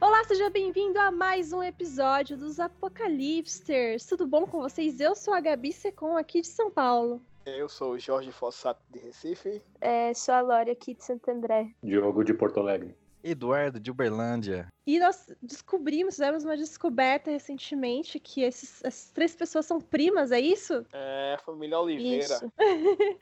Olá, 0.00 0.24
seja 0.24 0.50
bem-vindo 0.50 0.98
a 1.00 1.10
mais 1.10 1.52
um 1.52 1.62
episódio 1.62 2.36
dos 2.36 2.60
Apocalipsters. 2.60 4.06
Tudo 4.06 4.26
bom 4.26 4.46
com 4.46 4.60
vocês? 4.60 5.00
Eu 5.00 5.16
sou 5.16 5.34
a 5.34 5.40
Gabi 5.40 5.72
Secom, 5.72 6.16
aqui 6.16 6.40
de 6.40 6.46
São 6.46 6.70
Paulo. 6.70 7.20
Eu 7.44 7.68
sou 7.68 7.92
o 7.92 7.98
Jorge 7.98 8.30
Fossato 8.30 8.80
de 8.88 9.00
Recife. 9.00 9.60
É, 9.80 10.14
sou 10.14 10.34
a 10.34 10.40
Lore 10.40 10.70
aqui 10.70 10.94
de 10.94 11.02
Santo 11.02 11.28
André. 11.28 11.74
Diogo 11.82 12.22
de 12.22 12.32
Porto 12.32 12.60
Alegre. 12.60 12.94
Eduardo 13.22 13.78
de 13.80 13.90
Uberlândia. 13.90 14.72
E 14.86 14.98
nós 14.98 15.32
descobrimos, 15.40 16.14
fizemos 16.16 16.44
uma 16.44 16.56
descoberta 16.56 17.30
recentemente 17.30 18.18
que 18.18 18.42
esses, 18.42 18.82
essas 18.84 19.10
três 19.12 19.34
pessoas 19.34 19.64
são 19.64 19.80
primas, 19.80 20.32
é 20.32 20.40
isso? 20.40 20.84
É, 20.92 21.36
família 21.44 21.78
Oliveira. 21.78 22.24
Isso. 22.24 22.52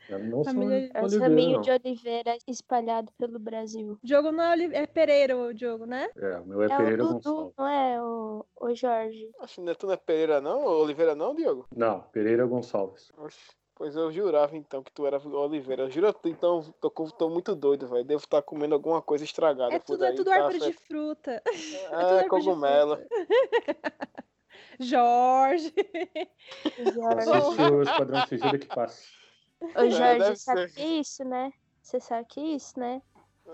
Eu 0.08 0.18
não 0.20 0.42
Família- 0.44 0.86
sou 0.88 0.96
É 0.96 1.00
o 1.00 1.04
Oliveira, 1.04 1.24
raminho 1.28 1.52
não. 1.56 1.60
de 1.60 1.70
Oliveira 1.70 2.38
espalhado 2.48 3.12
pelo 3.18 3.38
Brasil. 3.38 3.98
Diogo 4.02 4.32
não 4.32 4.42
é, 4.44 4.52
Oli- 4.52 4.74
é 4.74 4.86
Pereira, 4.86 5.36
o 5.36 5.52
Diogo, 5.52 5.84
né? 5.84 6.08
É, 6.16 6.38
o 6.38 6.46
meu 6.46 6.62
é, 6.62 6.66
É, 6.66 6.76
Pereira 6.76 7.04
o 7.04 7.08
Dudu, 7.08 7.14
Gonçalves. 7.34 7.54
não 7.58 7.68
é 7.68 8.02
o, 8.02 8.46
o 8.60 8.74
Jorge? 8.74 9.30
Acho 9.40 9.54
que 9.56 9.60
não 9.60 9.72
é- 9.72 9.74
tu 9.74 9.86
não 9.86 9.92
é 9.94 9.96
Pereira 9.98 10.40
não, 10.40 10.64
Oliveira 10.64 11.14
não, 11.14 11.34
Diogo? 11.34 11.66
Não, 11.76 12.00
Pereira 12.12 12.46
Gonçalves. 12.46 13.10
Oxe, 13.18 13.38
pois 13.80 13.96
eu 13.96 14.12
jurava 14.12 14.54
então 14.58 14.82
que 14.82 14.92
tu 14.92 15.06
era 15.06 15.16
Oliveira. 15.26 15.84
Eu 15.84 15.90
juro, 15.90 16.14
então 16.26 16.62
tô, 16.78 16.90
tô 16.90 17.30
muito 17.30 17.54
doido, 17.56 17.88
velho. 17.88 18.04
Devo 18.04 18.22
estar 18.22 18.42
comendo 18.42 18.74
alguma 18.74 19.00
coisa 19.00 19.24
estragada. 19.24 19.74
É 19.74 19.78
por 19.78 19.86
tudo, 19.86 20.04
é 20.04 20.08
aí, 20.08 20.14
tudo 20.14 20.26
tá 20.28 20.34
árvore 20.36 20.58
de 20.58 20.64
afet- 20.64 20.86
fruta. 20.86 21.42
É, 21.90 21.94
árvore 21.96 22.22
de 22.24 22.28
cogumelo. 22.28 22.98
Jorge. 24.78 25.72
Jorge, 26.92 27.72
o 27.72 27.82
Esquadrão 27.82 28.26
Suicida 28.26 28.58
que 28.58 28.66
passa. 28.66 29.02
o 29.62 29.66
deve 29.72 29.90
Jorge 29.92 30.36
sabe 30.36 30.68
ser. 30.68 30.74
que 30.74 30.82
é 30.82 30.86
isso, 31.00 31.24
né? 31.24 31.52
Você 31.80 32.00
sabe 32.00 32.26
que 32.28 32.40
é 32.40 32.44
isso, 32.44 32.78
né? 32.78 33.00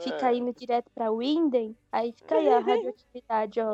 Fica 0.00 0.32
É, 0.32 0.34
indo 0.34 0.52
direto 0.52 0.91
pra 0.92 1.12
Winden, 1.12 1.77
aí 1.92 2.12
fica 2.12 2.34
aí 2.34 2.48
a 2.48 2.58
radioatividade, 2.58 3.60
ó. 3.60 3.70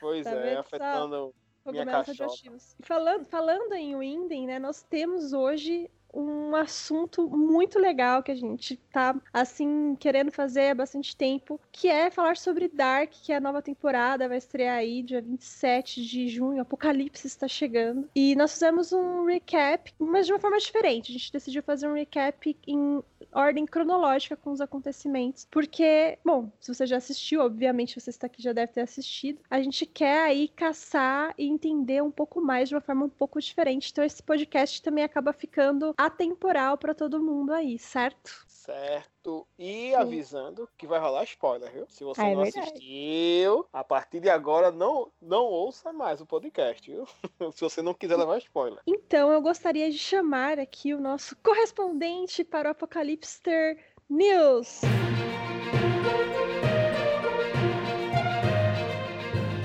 Pois 0.00 0.24
Tá 0.24 0.32
é, 0.32 0.42
vendo 0.42 0.64
só? 0.64 1.30
Cogumelos 1.72 2.06
radioativos. 2.06 2.76
Falando, 2.80 3.24
falando 3.26 3.72
em 3.74 3.94
Winden, 3.94 4.46
né, 4.46 4.58
nós 4.58 4.82
temos 4.82 5.32
hoje 5.32 5.90
um 6.12 6.56
assunto 6.56 7.28
muito 7.28 7.78
legal 7.78 8.22
que 8.22 8.30
a 8.32 8.34
gente 8.34 8.76
tá, 8.90 9.14
assim, 9.32 9.94
querendo 9.96 10.32
fazer 10.32 10.70
há 10.70 10.74
bastante 10.74 11.14
tempo, 11.16 11.60
que 11.70 11.88
é 11.88 12.10
falar 12.10 12.36
sobre 12.36 12.68
Dark, 12.68 13.10
que 13.10 13.32
é 13.32 13.36
a 13.36 13.40
nova 13.40 13.60
temporada, 13.60 14.28
vai 14.28 14.38
estrear 14.38 14.78
aí 14.78 15.02
dia 15.02 15.20
27 15.20 16.04
de 16.04 16.28
junho, 16.28 16.62
Apocalipse 16.62 17.26
está 17.26 17.46
chegando. 17.46 18.08
E 18.14 18.34
nós 18.36 18.52
fizemos 18.52 18.92
um 18.92 19.26
recap, 19.26 19.92
mas 19.98 20.26
de 20.26 20.32
uma 20.32 20.40
forma 20.40 20.58
diferente. 20.58 21.10
A 21.10 21.12
gente 21.12 21.32
decidiu 21.32 21.62
fazer 21.62 21.88
um 21.88 21.94
recap 21.94 22.56
em 22.66 23.02
ordem 23.32 23.66
cronológica 23.66 24.36
com 24.36 24.50
os 24.50 24.60
acontecimentos, 24.60 25.46
porque, 25.50 26.18
bom, 26.24 26.50
se 26.60 26.72
você 26.72 26.86
já 26.86 26.96
assistiu, 26.96 27.40
obviamente 27.40 28.00
você 28.00 28.10
está 28.10 28.26
aqui 28.26 28.42
já 28.42 28.52
deve 28.52 28.72
ter 28.72 28.80
assistido, 28.82 29.40
a 29.50 29.60
gente 29.60 29.86
quer 29.86 30.22
aí 30.22 30.48
caçar 30.48 31.34
e 31.38 31.46
entender 31.46 32.02
um 32.02 32.10
pouco 32.10 32.40
mais 32.40 32.68
de 32.68 32.74
uma 32.74 32.80
forma 32.80 33.06
um 33.06 33.10
pouco 33.10 33.40
diferente. 33.40 33.90
Então 33.90 34.04
esse 34.04 34.22
podcast 34.22 34.82
também 34.82 35.04
acaba 35.04 35.32
ficando 35.32 35.94
atemporal 35.96 36.78
para 36.78 36.94
todo 36.94 37.22
mundo 37.22 37.52
aí, 37.52 37.78
certo? 37.78 38.47
Certo. 38.68 39.46
E 39.58 39.94
avisando 39.94 40.68
que 40.76 40.86
vai 40.86 41.00
rolar 41.00 41.24
spoiler, 41.24 41.72
viu? 41.72 41.86
Se 41.88 42.04
você 42.04 42.20
Ah, 42.20 42.28
é 42.28 42.34
não 42.34 42.42
verdade. 42.42 42.68
assistiu, 42.68 43.66
a 43.72 43.82
partir 43.82 44.20
de 44.20 44.28
agora 44.28 44.70
não, 44.70 45.10
não 45.22 45.44
ouça 45.46 45.90
mais 45.90 46.20
o 46.20 46.26
podcast, 46.26 46.90
viu? 46.90 47.06
Se 47.54 47.62
você 47.62 47.80
não 47.80 47.94
quiser 47.94 48.18
levar 48.18 48.36
spoiler. 48.36 48.80
Então 48.86 49.32
eu 49.32 49.40
gostaria 49.40 49.90
de 49.90 49.96
chamar 49.98 50.58
aqui 50.58 50.92
o 50.92 51.00
nosso 51.00 51.34
correspondente 51.42 52.44
para 52.44 52.68
o 52.68 52.72
Apocalipster 52.72 53.82
News. 54.06 54.82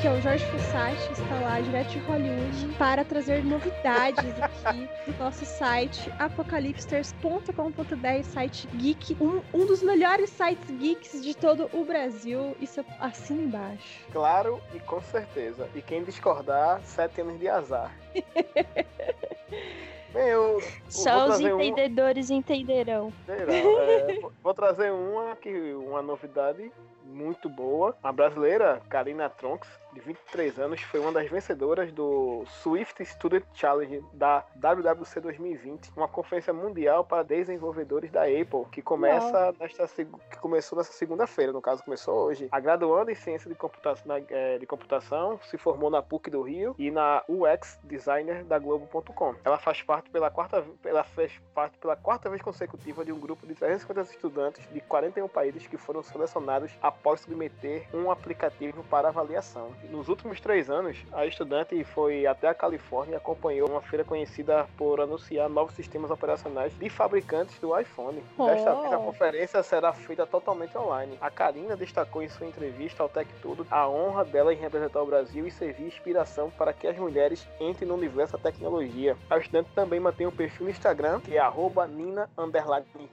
Que 0.03 0.07
é 0.09 0.11
o 0.11 0.19
Jorge 0.21 0.45
Fossati, 0.47 1.13
está 1.13 1.39
lá 1.39 1.61
direto 1.61 1.91
de 1.91 1.99
Hollywood 1.99 2.75
para 2.77 3.05
trazer 3.05 3.41
novidades 3.41 4.25
aqui 4.41 4.89
do 5.09 5.17
nosso 5.17 5.45
site 5.45 6.11
apocalipsters.com.br, 6.19 8.23
site 8.25 8.67
geek, 8.75 9.15
um, 9.21 9.41
um 9.53 9.65
dos 9.65 9.81
melhores 9.81 10.29
sites 10.29 10.69
geeks 10.71 11.23
de 11.23 11.33
todo 11.33 11.69
o 11.71 11.85
Brasil. 11.85 12.53
Isso 12.59 12.81
eu 12.81 12.85
assino 12.99 13.43
embaixo. 13.43 14.01
Claro 14.11 14.59
e 14.75 14.79
com 14.81 14.99
certeza. 15.01 15.69
E 15.73 15.81
quem 15.81 16.03
discordar, 16.03 16.81
sete 16.83 17.21
anos 17.21 17.39
de 17.39 17.47
azar. 17.47 17.89
Bem, 20.13 20.27
eu, 20.27 20.61
Só 20.89 21.13
vou 21.13 21.21
os 21.21 21.27
trazer 21.37 21.53
um- 21.55 21.61
entendedores 21.61 22.29
entenderão. 22.29 23.13
É, 23.25 24.19
vou- 24.19 24.33
vou 24.43 24.53
trazer 24.53 24.91
uma 24.91 25.33
que 25.37 25.73
uma 25.73 26.01
novidade 26.01 26.69
muito 27.05 27.49
boa. 27.49 27.95
A 28.03 28.11
brasileira 28.11 28.81
Karina 28.89 29.29
Tronks, 29.29 29.69
de 29.93 29.99
23 29.99 30.57
anos, 30.59 30.81
foi 30.81 30.99
uma 30.99 31.11
das 31.11 31.29
vencedoras 31.29 31.91
do 31.91 32.43
Swift 32.47 33.03
Student 33.05 33.43
Challenge 33.53 34.03
da 34.13 34.43
WWC 34.55 35.19
2020, 35.19 35.91
uma 35.95 36.07
conferência 36.07 36.51
mundial 36.51 37.03
para 37.03 37.21
desenvolvedores 37.23 38.09
da 38.11 38.23
Apple, 38.23 38.65
que 38.71 38.81
começa 38.81 39.53
nesta 39.59 39.85
seg- 39.87 40.09
que 40.31 40.37
começou 40.39 40.77
nessa 40.77 40.93
segunda-feira, 40.93 41.51
no 41.51 41.61
caso 41.61 41.83
começou 41.83 42.25
hoje. 42.25 42.47
A 42.51 42.59
graduanda 42.59 43.11
em 43.11 43.15
ciência 43.15 43.47
de 43.49 43.55
computação, 43.55 44.03
na- 44.07 44.23
eh, 44.29 44.57
de 44.57 44.65
computação 44.65 45.39
se 45.43 45.57
formou 45.57 45.89
na 45.91 46.01
PUC 46.01 46.29
do 46.31 46.41
Rio 46.41 46.75
e 46.79 46.89
na 46.89 47.23
UX 47.27 47.77
Designer 47.83 48.43
da 48.45 48.57
Globo.com. 48.57 49.35
Ela 49.43 49.57
faz 49.59 49.81
parte 49.83 50.09
pela 50.09 50.31
quarta 50.31 50.63
ela 50.83 51.03
fez 51.03 51.31
parte 51.53 51.77
pela 51.77 51.95
quarta 51.95 52.29
vez 52.29 52.41
consecutiva 52.41 53.05
de 53.05 53.11
um 53.11 53.19
grupo 53.19 53.45
de 53.45 53.53
350 53.53 54.11
estudantes 54.11 54.67
de 54.73 54.81
41 54.81 55.27
países 55.27 55.67
que 55.67 55.77
foram 55.77 56.01
selecionados 56.01 56.71
após 57.03 57.19
submeter 57.19 57.85
um 57.93 58.09
aplicativo 58.09 58.81
para 58.85 59.09
avaliação. 59.09 59.71
Nos 59.89 60.07
últimos 60.07 60.39
três 60.39 60.69
anos, 60.69 60.97
a 61.11 61.25
estudante 61.25 61.83
foi 61.83 62.25
até 62.25 62.47
a 62.47 62.53
Califórnia 62.53 63.15
e 63.15 63.17
acompanhou 63.17 63.69
uma 63.69 63.81
feira 63.81 64.05
conhecida 64.05 64.65
por 64.77 65.01
anunciar 65.01 65.49
novos 65.49 65.75
sistemas 65.75 66.09
operacionais 66.09 66.71
de 66.79 66.89
fabricantes 66.89 67.59
do 67.59 67.77
iPhone. 67.77 68.23
Desta 68.37 68.73
Oh. 68.73 68.79
vez, 68.81 68.93
a 68.93 68.97
conferência 68.97 69.61
será 69.63 69.91
feita 69.91 70.25
totalmente 70.25 70.77
online. 70.77 71.17
A 71.19 71.29
Karina 71.29 71.75
destacou 71.75 72.23
em 72.23 72.29
sua 72.29 72.47
entrevista 72.47 73.03
ao 73.03 73.09
Tech 73.09 73.29
Tudo 73.41 73.67
a 73.69 73.85
honra 73.89 74.23
dela 74.23 74.53
em 74.53 74.57
representar 74.57 75.01
o 75.01 75.05
Brasil 75.05 75.45
e 75.45 75.51
servir 75.51 75.87
inspiração 75.87 76.49
para 76.51 76.71
que 76.71 76.87
as 76.87 76.97
mulheres 76.97 77.45
entrem 77.59 77.85
no 77.89 77.95
universo 77.95 78.37
da 78.37 78.43
tecnologia. 78.43 79.17
A 79.29 79.37
estudante 79.37 79.69
também 79.75 79.99
mantém 79.99 80.25
um 80.25 80.31
perfil 80.31 80.67
no 80.67 80.71
Instagram, 80.71 81.19
que 81.19 81.35
é 81.35 81.39
arroba 81.39 81.85
Nina 81.85 82.29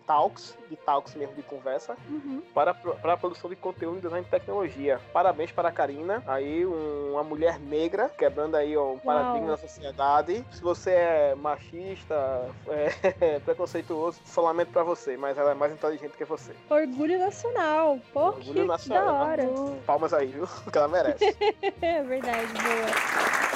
Talks, 0.07 0.57
de 0.69 0.77
Talks 0.77 1.17
mesmo 1.17 1.35
de 1.35 1.43
conversa, 1.43 1.97
Uhum. 2.09 2.41
para, 2.55 2.73
para 2.73 3.15
a 3.15 3.17
produção 3.17 3.51
de 3.51 3.57
conteúdo 3.57 3.70
em 3.97 4.01
design 4.01 4.25
de 4.25 4.31
tecnologia. 4.31 5.01
Parabéns 5.13 5.51
para 5.53 5.69
a 5.69 5.73
Karina, 5.73 6.23
aí 6.27 6.65
um- 6.67 7.13
uma 7.13 7.23
mulher 7.25 7.59
negra, 7.59 8.09
quebrando 8.09 8.57
aí 8.57 8.77
ó, 8.77 8.93
um 8.93 8.99
paradigma 8.99 9.49
da 9.49 9.57
sociedade. 9.57 10.45
Se 10.53 10.63
você 10.63 10.91
é 10.93 11.35
machista, 11.35 12.15
é, 13.21 13.39
preconceituoso, 13.41 14.21
só 14.25 14.41
lamento 14.43 14.71
para 14.73 14.83
você, 14.83 15.17
mas 15.17 15.37
ela 15.39 15.51
é 15.53 15.55
mais 15.55 15.73
inteligente 15.73 16.17
que 16.17 16.25
você. 16.25 16.53
Orgulho 16.69 17.19
nacional. 17.19 17.99
Pô, 18.13 18.27
Orgulho 18.29 18.63
que 18.63 18.65
nacional. 18.65 19.05
da 19.07 19.13
hora. 19.25 19.49
Palmas 19.87 20.13
aí, 20.13 20.27
viu? 20.29 20.47
Que 20.71 20.79
ela 20.79 20.89
merece. 20.89 21.37
É 21.83 22.03
verdade, 22.03 22.47
boa. 22.53 23.50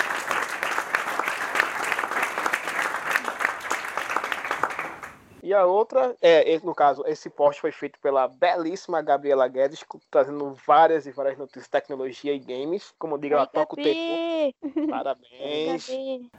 E 5.44 5.52
a 5.52 5.66
outra, 5.66 6.16
é, 6.22 6.58
no 6.60 6.74
caso, 6.74 7.04
esse 7.06 7.28
post 7.28 7.60
foi 7.60 7.70
feito 7.70 8.00
pela 8.00 8.26
belíssima 8.26 9.02
Gabriela 9.02 9.46
Guedes, 9.46 9.84
trazendo 10.10 10.56
várias 10.66 11.06
e 11.06 11.10
várias 11.10 11.36
notícias 11.36 11.64
de 11.64 11.70
tecnologia 11.70 12.32
e 12.32 12.38
games. 12.38 12.94
Como 12.98 13.16
eu 13.16 13.18
digo, 13.18 13.34
ela 13.34 13.42
Oi, 13.42 13.48
toca 13.52 13.74
o 13.74 13.76
tempo. 13.76 14.54
Parabéns. 14.88 15.86
Gabi! 15.86 16.30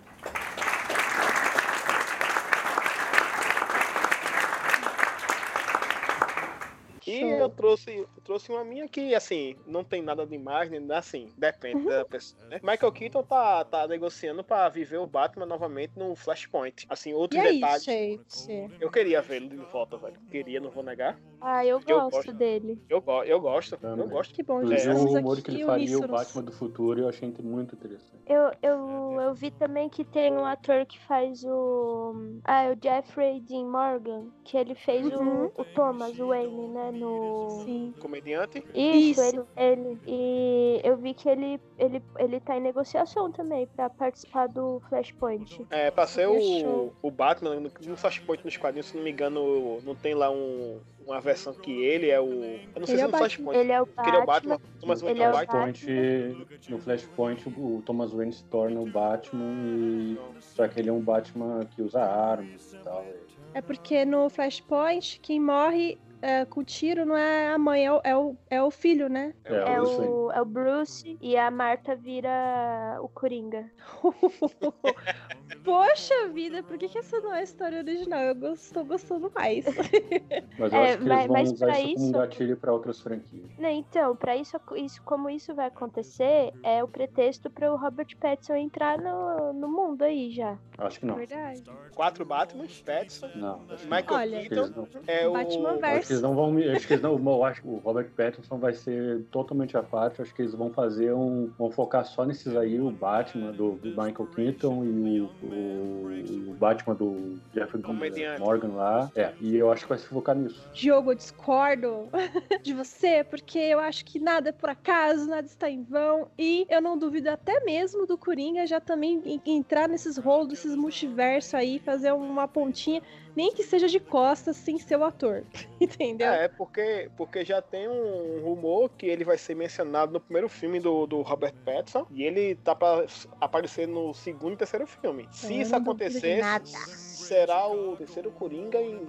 E 7.05 7.21
eu 7.21 7.49
trouxe, 7.49 8.07
trouxe 8.25 8.51
uma 8.51 8.63
minha 8.65 8.87
que, 8.87 9.13
assim, 9.13 9.55
não 9.67 9.83
tem 9.83 10.01
nada 10.01 10.25
demais, 10.25 10.69
nem 10.69 10.85
assim, 10.91 11.29
depende 11.37 11.85
da 11.85 12.03
pessoa, 12.03 12.43
né? 12.47 12.59
Michael 12.63 12.91
Keaton 12.91 13.23
tá, 13.23 13.63
tá 13.63 13.87
negociando 13.87 14.43
pra 14.43 14.67
viver 14.67 14.97
o 14.97 15.05
Batman 15.07 15.45
novamente 15.45 15.93
no 15.95 16.15
Flashpoint. 16.15 16.85
Assim, 16.89 17.11
E 17.11 17.13
outros 17.13 17.39
aí, 17.39 17.55
detalhes. 17.55 17.83
gente? 17.83 18.69
Eu 18.79 18.89
queria 18.89 19.23
ele 19.29 19.49
de 19.49 19.55
volta, 19.71 19.97
velho. 19.97 20.15
Queria, 20.29 20.59
não 20.59 20.71
vou 20.71 20.83
negar. 20.83 21.17
Ah, 21.39 21.63
eu 21.63 21.79
Eu 21.87 21.99
gosto 22.01 22.11
gosto. 22.11 22.33
dele. 22.33 22.81
Eu, 22.89 22.99
go 23.01 23.23
eu 23.23 23.39
gosto, 23.39 23.73
eu 23.73 23.77
Também. 23.77 24.07
gosto. 24.07 24.33
Que 24.33 24.41
bom, 24.41 24.61
Eu 24.61 24.75
já 24.77 24.93
vi 24.93 24.99
o 24.99 25.05
rumor 25.05 25.41
que 25.41 25.51
ele 25.51 25.63
faria 25.63 25.99
o. 25.99 26.07
Batman 26.07 26.41
do 26.43 26.51
futuro 26.51 26.99
e 26.99 27.03
eu 27.03 27.09
achei 27.09 27.31
muito 27.43 27.75
interessante. 27.75 28.23
Eu, 28.25 28.51
eu, 28.63 29.21
eu 29.21 29.33
vi 29.35 29.51
também 29.51 29.87
que 29.87 30.03
tem 30.03 30.33
um 30.33 30.45
ator 30.45 30.85
que 30.87 30.97
faz 31.05 31.43
o. 31.43 32.39
Ah, 32.43 32.63
é 32.63 32.71
o 32.73 32.77
Jeffrey 32.81 33.39
Dean 33.41 33.65
Morgan, 33.65 34.27
que 34.43 34.57
ele 34.57 34.73
fez 34.73 35.05
Uhum. 35.05 35.45
o, 35.55 35.61
o 35.61 35.65
Thomas, 35.65 36.17
o 36.19 36.27
Wayne, 36.29 36.67
né? 36.69 36.91
No... 36.91 37.61
Sim. 37.63 37.93
Comediante. 38.15 38.63
Isso, 38.73 39.21
Isso. 39.21 39.47
Ele, 39.57 39.81
ele. 39.81 39.99
E 40.07 40.81
eu 40.83 40.95
vi 40.95 41.13
que 41.13 41.27
ele, 41.27 41.59
ele, 41.77 42.01
ele 42.17 42.39
tá 42.39 42.55
em 42.55 42.61
negociação 42.61 43.31
também 43.31 43.67
pra 43.75 43.89
participar 43.89 44.47
do 44.47 44.81
Flashpoint. 44.87 45.65
É, 45.69 45.91
pra 45.91 46.07
ser 46.07 46.27
o, 46.27 46.93
o 47.01 47.11
Batman, 47.11 47.55
no, 47.55 47.71
no 47.85 47.97
Flashpoint 47.97 48.45
nos 48.45 48.55
quadrinhos, 48.55 48.87
se 48.87 48.95
não 48.95 49.03
me 49.03 49.11
engano, 49.11 49.81
não 49.83 49.95
tem 49.95 50.13
lá 50.13 50.31
um, 50.31 50.79
uma 51.05 51.19
versão 51.19 51.53
que 51.53 51.71
ele 51.83 52.09
é 52.09 52.19
o. 52.19 52.25
Eu 52.25 52.79
não 52.79 52.85
sei 52.85 52.95
Ele 52.95 52.97
se 52.97 53.01
é 53.01 53.01
é 53.01 53.03
o 53.03 53.07
no 53.07 53.11
Batman. 53.11 53.17
Flashpoint. 53.17 53.59
Ele 53.59 53.71
é 53.71 53.81
o 53.81 53.85
que 53.85 54.07
ele 54.07 54.17
é 54.17 54.19
o 54.19 54.25
Batman. 54.25 54.57
Batman, 54.57 54.79
Thomas 54.79 55.01
Wayne 55.01 55.19
Ele 55.19 55.23
é 55.23 55.27
o 55.27 55.29
o 55.29 55.33
Batman. 55.33 55.73
Flashpoint, 55.73 56.69
no 56.69 56.79
Flashpoint, 56.79 57.49
o 57.49 57.81
Thomas 57.85 58.11
Wayne 58.13 58.33
se 58.33 58.43
torna 58.45 58.79
o 58.79 58.85
Batman 58.85 59.53
e. 59.67 60.17
Só 60.39 60.67
que 60.67 60.79
ele 60.79 60.89
é 60.89 60.93
um 60.93 61.01
Batman 61.01 61.65
que 61.65 61.81
usa 61.81 62.01
armas 62.01 62.73
e 62.73 62.77
tal. 62.77 63.05
É 63.53 63.61
porque 63.61 64.03
no 64.03 64.29
Flashpoint, 64.29 65.19
quem 65.21 65.39
morre 65.39 65.97
é, 66.25 66.43
com 66.45 66.63
tiro 66.63 67.05
não 67.05 67.15
é 67.15 67.49
a 67.53 67.57
mãe, 67.57 67.85
é 67.85 67.91
o, 67.91 68.01
é 68.03 68.17
o, 68.17 68.35
é 68.49 68.63
o 68.63 68.71
filho, 68.71 69.07
né? 69.07 69.35
É, 69.43 69.75
É 69.75 69.81
Wayne. 69.81 70.07
o, 70.07 70.31
é 70.31 70.41
o 70.41 70.45
Bruce 70.45 71.15
e 71.21 71.37
a 71.37 71.51
Marta 71.51 71.95
vira 71.95 72.97
o 72.99 73.07
Coringa. 73.07 73.69
Poxa 75.65 76.29
vida, 76.31 76.61
por 76.63 76.77
que, 76.77 76.87
que 76.87 76.97
essa 76.99 77.19
não 77.19 77.33
é 77.33 77.39
a 77.39 77.43
história 77.43 77.79
original? 77.79 78.19
Eu 78.21 78.53
estou 78.53 78.85
gostando 78.85 79.31
mais. 79.33 79.65
Mas 80.59 80.71
eu 80.71 80.79
É, 80.79 80.89
acho 80.91 80.97
que 80.99 81.03
mas- 81.05 81.25
eles 81.25 81.27
vão 81.27 81.43
usar 81.53 81.65
pra 81.65 81.79
isso 81.81 81.93
como 81.95 82.05
um 82.05 82.09
isso- 82.09 82.11
gatilho 82.19 82.57
pra 82.57 82.71
outras 82.73 82.99
franquias. 83.01 83.45
Não, 83.57 83.69
então, 83.69 84.15
pra 84.15 84.37
isso, 84.37 84.57
isso, 84.75 85.01
como 85.03 85.29
isso 85.29 85.53
vai 85.55 85.67
acontecer, 85.67 86.53
é 86.63 86.83
o 86.83 86.87
pretexto 86.87 87.49
para 87.49 87.71
o 87.73 87.75
Robert 87.75 88.15
Pattinson 88.19 88.55
entrar 88.55 88.97
no, 88.99 89.51
no 89.53 89.67
mundo 89.67 90.03
aí 90.03 90.31
já. 90.31 90.57
Acho 90.77 90.99
que 90.99 91.05
não. 91.05 91.15
Verdade. 91.15 91.63
Quatro 91.95 92.25
Batmans, 92.25 92.81
Pattinson, 92.81 93.29
Não, 93.35 93.59
Michael. 93.85 94.05
Olha. 94.11 94.39
Keaton, 94.49 94.71
não. 94.75 94.87
é 95.07 95.27
o. 95.27 95.33
Batman 95.33 95.77
verso. 95.77 95.85
Acho 95.97 96.07
que 96.07 96.13
eles 96.13 96.21
não 96.21 96.35
vão. 96.35 96.57
Acho 96.75 96.87
que 96.87 96.93
eles 96.93 97.03
não. 97.03 97.17
Eu 97.17 97.43
acho 97.43 97.61
que 97.61 97.67
o 97.67 97.77
Robert 97.77 98.09
Pattinson 98.15 98.57
vai 98.57 98.73
ser 98.73 99.23
totalmente 99.31 99.75
à 99.77 99.81
parte. 99.83 100.21
Acho 100.21 100.33
que 100.35 100.41
eles 100.41 100.53
vão 100.53 100.69
fazer 100.71 101.13
um. 101.13 101.49
Vão 101.57 101.71
focar 101.71 102.05
só 102.05 102.23
nesses 102.25 102.55
aí, 102.55 102.79
o 102.79 102.91
Batman 102.91 103.51
do, 103.51 103.71
do 103.73 103.89
Michael 103.89 104.27
Keaton 104.35 104.83
e 104.85 105.21
o, 105.21 105.25
o, 105.43 105.54
o 105.55 106.53
Batman 106.59 106.95
do 106.95 107.37
Jeffrey 107.53 107.81
Comediante. 107.81 108.39
Morgan 108.39 108.73
lá. 108.73 109.11
É, 109.15 109.33
e 109.39 109.55
eu 109.55 109.71
acho 109.71 109.83
que 109.83 109.89
vai 109.89 109.97
se 109.97 110.07
focar 110.07 110.35
nisso. 110.35 110.69
Diogo, 110.73 111.11
eu 111.11 111.15
discordo 111.15 112.09
de 112.63 112.73
você, 112.73 113.23
porque 113.23 113.57
eu 113.59 113.79
acho 113.79 114.03
que 114.05 114.19
nada 114.19 114.49
é 114.49 114.51
por 114.51 114.69
acaso, 114.69 115.27
nada 115.27 115.45
está 115.47 115.69
em 115.69 115.83
vão. 115.83 116.27
E 116.37 116.65
eu 116.69 116.81
não 116.81 116.97
duvido 116.97 117.29
até 117.29 117.63
mesmo 117.63 118.05
do 118.05 118.17
Coringa 118.17 118.65
já 118.65 118.79
também 118.79 119.21
en- 119.25 119.41
entrar 119.45 119.87
nesses 119.87 120.17
rolos, 120.17 120.47
desses 120.49 120.75
multiversos 120.75 121.53
aí, 121.53 121.79
fazer 121.79 122.11
uma 122.13 122.47
pontinha, 122.47 123.01
nem 123.35 123.53
que 123.53 123.63
seja 123.63 123.87
de 123.87 123.99
costas, 123.99 124.55
sem 124.55 124.77
ser 124.77 124.97
o 124.97 125.03
ator. 125.03 125.43
Entendeu? 125.79 126.31
É, 126.31 126.47
porque, 126.47 127.09
porque 127.17 127.43
já 127.43 127.61
tem 127.61 127.87
um 127.87 128.41
rumor 128.43 128.89
que 128.97 129.05
ele 129.05 129.23
vai 129.23 129.37
ser 129.37 129.55
mencionado 129.55 130.13
no 130.13 130.19
primeiro 130.19 130.47
filme 130.47 130.79
do, 130.79 131.05
do 131.05 131.21
Robert 131.21 131.53
Pattinson 131.65 132.07
e 132.11 132.23
ele 132.23 132.55
tá 132.55 132.75
pra 132.75 133.05
aparecer 133.41 133.87
no 133.87 134.13
segundo 134.13 134.53
e 134.53 134.57
terceiro 134.57 134.87
filme. 134.87 135.27
Se 135.31 135.53
Eu 135.53 135.61
isso 135.61 135.75
acontecer, 135.75 136.41
será 136.63 137.67
o 137.67 137.95
terceiro 137.97 138.31
Coringa 138.31 138.81
em 138.81 138.99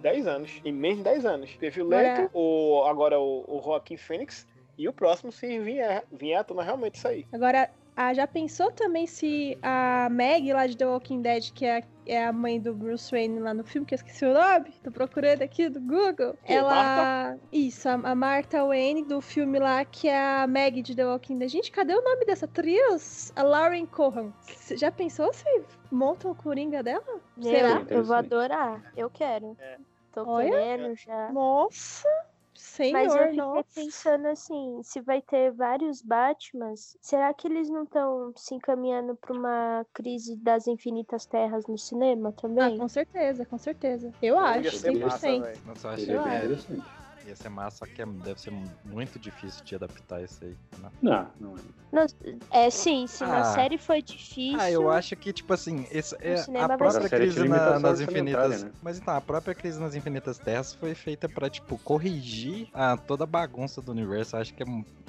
10 0.00 0.26
anos. 0.26 0.60
Em 0.64 0.72
menos 0.72 0.98
de 0.98 1.04
10 1.04 1.26
anos. 1.26 1.56
Teve 1.56 1.82
o 1.82 1.88
Leto, 1.88 2.30
o, 2.32 2.84
agora 2.84 3.18
o, 3.18 3.44
o 3.48 3.62
Joaquim 3.62 3.96
Phoenix 3.96 4.46
e 4.76 4.88
o 4.88 4.92
próximo 4.92 5.32
se 5.32 5.58
vier, 5.60 6.04
vier 6.12 6.38
à 6.38 6.44
tona 6.44 6.62
realmente 6.62 6.96
isso 6.96 7.08
aí. 7.08 7.26
Agora, 7.32 7.70
ah, 7.96 8.12
já 8.12 8.26
pensou 8.26 8.72
também 8.72 9.06
se 9.06 9.56
a 9.62 10.08
Meg 10.10 10.52
lá 10.52 10.66
de 10.66 10.76
The 10.76 10.86
Walking 10.86 11.22
Dead, 11.22 11.52
que 11.52 11.64
é, 11.64 11.82
é 12.06 12.26
a 12.26 12.32
mãe 12.32 12.60
do 12.60 12.74
Bruce 12.74 13.10
Wayne 13.10 13.38
lá 13.38 13.54
no 13.54 13.62
filme, 13.62 13.86
que 13.86 13.94
eu 13.94 13.96
esqueci 13.96 14.24
o 14.24 14.34
nome, 14.34 14.72
tô 14.82 14.90
procurando 14.90 15.42
aqui 15.42 15.68
do 15.68 15.80
Google. 15.80 16.36
Que, 16.44 16.54
ela. 16.54 17.36
Isso, 17.52 17.88
a, 17.88 17.92
a 17.92 18.14
Martha 18.14 18.64
Wayne 18.64 19.04
do 19.04 19.20
filme 19.20 19.60
lá, 19.60 19.84
que 19.84 20.08
é 20.08 20.42
a 20.42 20.46
Meg 20.46 20.82
de 20.82 20.96
The 20.96 21.06
Walking 21.06 21.38
Dead. 21.38 21.48
Gente, 21.48 21.70
cadê 21.70 21.94
o 21.94 22.02
nome 22.02 22.24
dessa 22.24 22.46
atriz? 22.46 23.32
A 23.36 23.42
Lauren 23.42 23.86
Cohan. 23.86 24.32
Cê 24.40 24.76
Já 24.76 24.90
pensou 24.90 25.32
se 25.32 25.44
montam 25.90 26.32
o 26.32 26.34
Coringa 26.34 26.82
dela? 26.82 27.20
Será? 27.40 27.84
Eu, 27.88 27.98
eu 27.98 28.04
vou 28.04 28.16
adorar. 28.16 28.92
Eu 28.96 29.08
quero. 29.08 29.56
É. 29.60 29.78
Tô 30.10 30.24
Olha. 30.28 30.50
querendo 30.50 30.96
já. 30.96 31.32
Nossa! 31.32 32.08
Senhor, 32.54 32.92
Mas 32.92 33.14
eu 33.14 33.28
fiquei 33.28 33.36
nossa. 33.36 33.64
pensando 33.74 34.26
assim, 34.28 34.80
se 34.82 35.00
vai 35.00 35.20
ter 35.22 35.52
vários 35.52 36.02
Batmans, 36.02 36.96
será 37.00 37.32
que 37.34 37.48
eles 37.48 37.68
não 37.68 37.84
estão 37.84 38.32
se 38.36 38.54
encaminhando 38.54 39.16
pra 39.16 39.32
uma 39.32 39.86
crise 39.92 40.36
das 40.36 40.66
infinitas 40.66 41.26
terras 41.26 41.66
no 41.66 41.76
cinema 41.78 42.30
Ah, 42.30 42.40
também? 42.40 42.78
com 42.78 42.88
certeza, 42.88 43.44
com 43.46 43.58
certeza. 43.58 44.10
Eu 44.22 44.38
Ia 44.38 44.44
acho, 44.60 44.78
ser 44.78 44.92
massa, 44.98 45.26
100%. 45.26 45.42
velho. 45.42 45.60
Nossa, 45.66 45.88
eu 45.88 45.92
achei 45.92 46.04
Seria 46.06 46.20
Eu 46.20 46.24
bem 46.24 46.32
acho. 46.34 46.44
interessante. 46.44 47.03
Ia 47.26 47.34
ser 47.34 47.48
massa, 47.48 47.78
só 47.78 47.86
que 47.86 48.02
é- 48.02 48.06
deve 48.06 48.38
ser 48.40 48.52
muito 48.84 49.18
difícil 49.18 49.64
de 49.64 49.74
adaptar 49.74 50.22
isso 50.22 50.44
aí. 50.44 50.54
né? 50.78 50.90
Não, 51.00 51.26
não 51.40 51.56
é. 51.56 51.60
Não, 51.90 52.06
é, 52.50 52.68
sim, 52.70 53.06
se 53.06 53.24
na 53.24 53.38
Ah. 53.40 53.44
série 53.54 53.78
foi 53.78 54.02
difícil. 54.02 54.58
Ah, 54.60 54.70
eu 54.70 54.90
acho 54.90 55.16
que, 55.16 55.32
tipo 55.32 55.52
assim, 55.54 55.86
esse, 55.90 56.14
é, 56.20 56.34
a 56.60 56.76
própria 56.76 57.08
crise 57.08 57.48
na- 57.48 57.78
nas 57.78 58.00
infinitas. 58.00 58.62
né? 58.64 58.70
Mas 58.82 58.98
então, 58.98 59.14
a 59.14 59.20
própria 59.20 59.54
crise 59.54 59.80
nas 59.80 59.94
infinitas 59.94 60.36
terras 60.38 60.74
foi 60.74 60.94
feita 60.94 61.28
pra, 61.28 61.48
tipo, 61.48 61.78
corrigir 61.78 62.68
a, 62.74 62.96
toda 62.96 63.24
a 63.24 63.26
bagunça 63.26 63.80
do 63.80 63.92
universo. 63.92 64.36
Eu 64.36 64.40
acho 64.40 64.52
que 64.54 64.62
é, 64.62 64.66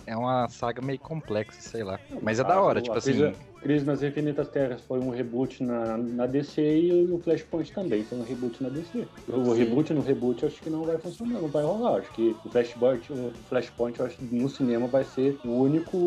é 0.08 0.16
uma 0.16 0.48
saga 0.48 0.82
meio 0.82 1.00
complexa, 1.00 1.60
sei 1.60 1.84
lá. 1.84 2.00
Mas 2.22 2.40
é 2.40 2.44
da 2.44 2.54
Ah, 2.54 2.62
hora, 2.62 2.80
o- 2.80 2.82
tipo 2.84 2.98
assim. 2.98 3.12
Crise, 3.14 3.36
Crise 3.62 3.86
nas 3.86 4.04
Infinitas 4.04 4.48
Terras 4.50 4.82
foi 4.82 5.00
um 5.00 5.10
reboot 5.10 5.64
na, 5.64 5.98
na 5.98 6.28
DC 6.28 6.62
e 6.62 7.12
o 7.12 7.20
Flashpoint 7.20 7.72
também 7.72 8.04
foi 8.04 8.20
um 8.20 8.24
reboot 8.24 8.62
na 8.62 8.70
DC. 8.70 9.08
O 9.28 9.54
reboot 9.54 9.94
no 9.94 10.02
reboot 10.02 10.46
acho 10.46 10.62
que 10.62 10.70
não 10.70 10.84
vai 10.84 10.98
funcionar, 10.98 11.42
não 11.42 11.48
vai 11.48 11.64
rolar. 11.64 12.00
Acho 12.00 12.12
que 12.12 12.36
o 12.46 12.50
Flashpoint, 12.50 13.12
o 13.12 13.32
Flashpoint 13.50 14.02
acho 14.02 14.18
que 14.18 14.36
no 14.36 14.50
cinema 14.50 14.88
vai 14.88 15.04
ser 15.04 15.40
o 15.44 15.50
único 15.50 15.98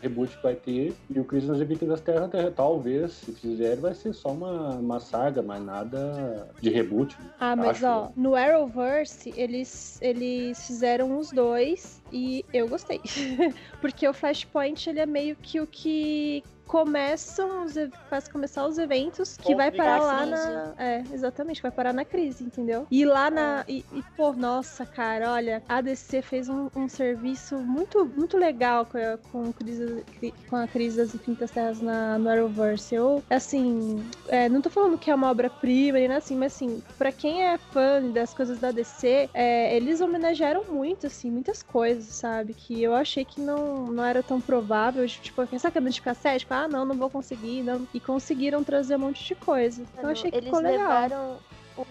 reboot 0.00 0.36
que 0.36 0.42
vai 0.42 0.54
ter. 0.54 0.94
E 1.10 1.18
o 1.20 1.24
Crise 1.24 1.46
nas 1.46 1.60
Infinitas 1.60 2.00
Terras, 2.00 2.30
ter- 2.30 2.52
talvez, 2.52 3.12
se 3.12 3.32
fizer, 3.32 3.76
vai 3.76 3.94
ser 3.94 4.12
só 4.12 4.30
uma, 4.30 4.76
uma 4.76 5.00
saga, 5.00 5.42
mas 5.42 5.62
nada 5.62 6.48
de 6.60 6.70
reboot. 6.70 7.16
Ah, 7.40 7.54
mas 7.56 7.82
Acho, 7.82 7.86
ó, 7.86 8.04
né? 8.06 8.12
no 8.16 8.34
Arrowverse, 8.34 9.32
eles, 9.36 9.98
eles 10.02 10.66
fizeram 10.66 11.18
os 11.18 11.30
dois 11.30 12.02
e 12.12 12.44
eu 12.52 12.68
gostei. 12.68 13.00
Porque 13.80 14.06
o 14.08 14.12
Flashpoint, 14.12 14.88
ele 14.88 15.00
é 15.00 15.06
meio 15.06 15.36
que 15.36 15.60
o 15.60 15.66
que 15.66 16.42
começam 16.68 17.64
os, 17.64 17.74
faz 18.08 18.28
começar 18.28 18.66
os 18.66 18.78
eventos 18.78 19.36
que 19.36 19.54
vai 19.54 19.70
parar 19.70 20.00
lá 20.00 20.26
na 20.26 20.74
é 20.78 21.02
exatamente 21.12 21.62
vai 21.62 21.70
parar 21.70 21.92
na 21.92 22.04
crise 22.04 22.44
entendeu 22.44 22.86
e 22.90 23.04
lá 23.04 23.30
na 23.30 23.64
e, 23.66 23.84
e, 23.92 24.02
pô 24.16 24.32
nossa 24.32 24.84
cara 24.84 25.32
olha 25.32 25.62
a 25.68 25.80
DC 25.80 26.22
fez 26.22 26.48
um, 26.48 26.68
um 26.76 26.88
serviço 26.88 27.56
muito 27.58 28.04
muito 28.04 28.36
legal 28.36 28.84
com 28.86 28.98
a, 28.98 29.18
com, 29.32 29.52
crise, 29.52 30.04
com 30.48 30.56
a 30.56 30.68
crise 30.68 30.98
das 30.98 31.14
infinitas 31.14 31.50
terras 31.50 31.80
na 31.80 32.18
no 32.18 32.28
Arrowverse 32.28 32.94
eu 32.94 33.22
assim 33.30 34.06
é, 34.28 34.48
não 34.48 34.60
tô 34.60 34.68
falando 34.70 34.98
que 34.98 35.10
é 35.10 35.14
uma 35.14 35.30
obra-prima, 35.30 35.98
nem 35.98 36.08
nada 36.08 36.18
assim, 36.18 36.36
mas 36.36 36.54
assim, 36.54 36.82
pra 36.96 37.10
quem 37.10 37.44
é 37.44 37.56
fã 37.56 38.02
das 38.12 38.34
coisas 38.34 38.58
da 38.58 38.70
DC, 38.70 39.30
é, 39.32 39.76
eles 39.76 40.00
homenagearam 40.00 40.64
muito, 40.64 41.06
assim, 41.06 41.30
muitas 41.30 41.62
coisas, 41.62 42.04
sabe? 42.04 42.54
Que 42.54 42.82
eu 42.82 42.94
achei 42.94 43.24
que 43.24 43.40
não, 43.40 43.86
não 43.86 44.04
era 44.04 44.22
tão 44.22 44.40
provável. 44.40 45.06
Tipo, 45.06 45.46
quem 45.46 45.58
sabe 45.58 45.80
que 45.80 45.88
de 45.88 46.00
ficar 46.00 46.14
cético? 46.14 46.52
Ah, 46.64 46.68
não, 46.68 46.84
não 46.84 46.96
vou 46.96 47.08
conseguir. 47.10 47.62
Não. 47.62 47.86
E 47.94 48.00
conseguiram 48.00 48.64
trazer 48.64 48.96
um 48.96 49.00
monte 49.00 49.24
de 49.24 49.34
coisa. 49.34 49.82
Então 49.92 50.04
eu 50.04 50.10
achei 50.10 50.30
que 50.30 50.36
Eles 50.36 50.46
ficou 50.48 50.60
legal. 50.62 50.80
levaram 50.88 51.36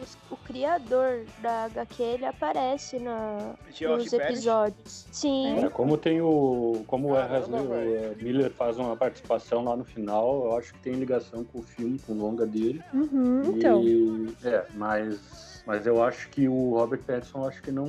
os- 0.02 0.18
o 0.30 0.36
criador 0.36 1.24
da 1.42 1.64
HQ, 1.66 2.04
ele 2.04 2.26
aparece 2.26 3.00
na, 3.00 3.56
nos 3.82 4.12
episódios. 4.12 5.06
Sim. 5.12 5.60
É, 5.64 5.70
como 5.70 5.98
tem 5.98 6.20
o. 6.22 6.84
Como 6.88 7.12
o 7.12 7.16
Caramba, 7.16 7.38
Ezra 7.38 7.64
velho. 7.64 8.14
o 8.20 8.24
Miller 8.24 8.52
faz 8.52 8.78
uma 8.78 8.98
participação 8.98 9.64
lá 9.64 9.78
no 9.78 9.86
final, 9.86 10.46
eu 10.46 10.58
acho 10.58 10.74
que 10.74 10.80
tem 10.80 10.94
ligação 10.94 11.44
com 11.46 11.60
o 11.60 11.62
filme, 11.64 11.98
com 12.06 12.12
o 12.14 12.18
longa 12.18 12.46
dele. 12.46 12.84
Uhum, 12.94 13.44
então. 13.56 13.82
E, 13.82 14.28
é, 14.44 14.66
mas, 14.74 15.47
mas 15.68 15.86
eu 15.86 16.02
acho 16.02 16.30
que 16.30 16.48
o 16.48 16.76
Robert 16.76 17.02
Pattinson 17.06 17.46
acho 17.46 17.62
que 17.62 17.72
não, 17.72 17.88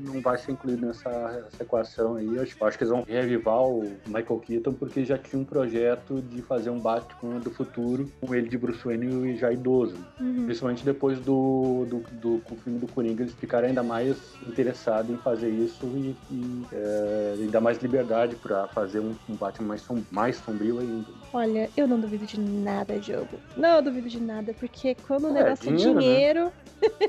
não 0.00 0.20
vai 0.20 0.36
ser 0.36 0.50
incluído 0.50 0.84
nessa, 0.84 1.08
nessa 1.08 1.62
equação 1.62 2.16
aí. 2.16 2.26
Eu 2.26 2.42
acho, 2.42 2.56
eu 2.60 2.66
acho 2.66 2.76
que 2.76 2.82
eles 2.82 2.90
vão 2.90 3.04
reavivar 3.04 3.62
o 3.62 3.92
Michael 4.06 4.40
Keaton 4.40 4.72
porque 4.72 5.04
já 5.04 5.16
tinha 5.16 5.40
um 5.40 5.44
projeto 5.44 6.20
de 6.20 6.42
fazer 6.42 6.68
um 6.68 6.80
Batman 6.80 7.38
do 7.38 7.50
futuro 7.52 8.10
com 8.20 8.34
ele 8.34 8.48
de 8.48 8.58
Bruce 8.58 8.82
Wayne 8.84 9.30
e 9.30 9.36
já 9.36 9.52
idoso. 9.52 9.96
Uhum. 10.20 10.46
Principalmente 10.46 10.84
depois 10.84 11.20
do, 11.20 11.86
do, 11.88 11.98
do, 12.20 12.40
com 12.40 12.54
o 12.54 12.58
filme 12.58 12.80
do 12.80 12.88
Coringa, 12.88 13.22
eles 13.22 13.34
ficaram 13.34 13.68
ainda 13.68 13.84
mais 13.84 14.16
interessados 14.44 15.08
em 15.08 15.16
fazer 15.18 15.48
isso 15.48 15.86
e, 15.86 16.16
e, 16.28 16.66
é, 16.72 17.46
dar 17.52 17.60
mais 17.60 17.78
liberdade 17.78 18.34
para 18.34 18.66
fazer 18.66 18.98
um, 18.98 19.14
um 19.28 19.36
Batman 19.36 19.68
mais, 19.68 19.80
som, 19.80 20.02
mais 20.10 20.36
sombrio 20.38 20.80
ainda. 20.80 21.06
Olha, 21.32 21.68
eu 21.76 21.86
não 21.86 21.98
duvido 22.00 22.24
de 22.26 22.40
nada, 22.40 23.00
jogo. 23.02 23.38
Não, 23.56 23.82
duvido 23.82 24.08
de 24.08 24.20
nada, 24.20 24.54
porque 24.54 24.94
quando 25.06 25.28
o 25.28 25.32
negócio 25.32 25.68
é 25.70 25.74
dinheiro, 25.76 25.94
né? 25.94 26.00
dinheiro, 26.00 26.52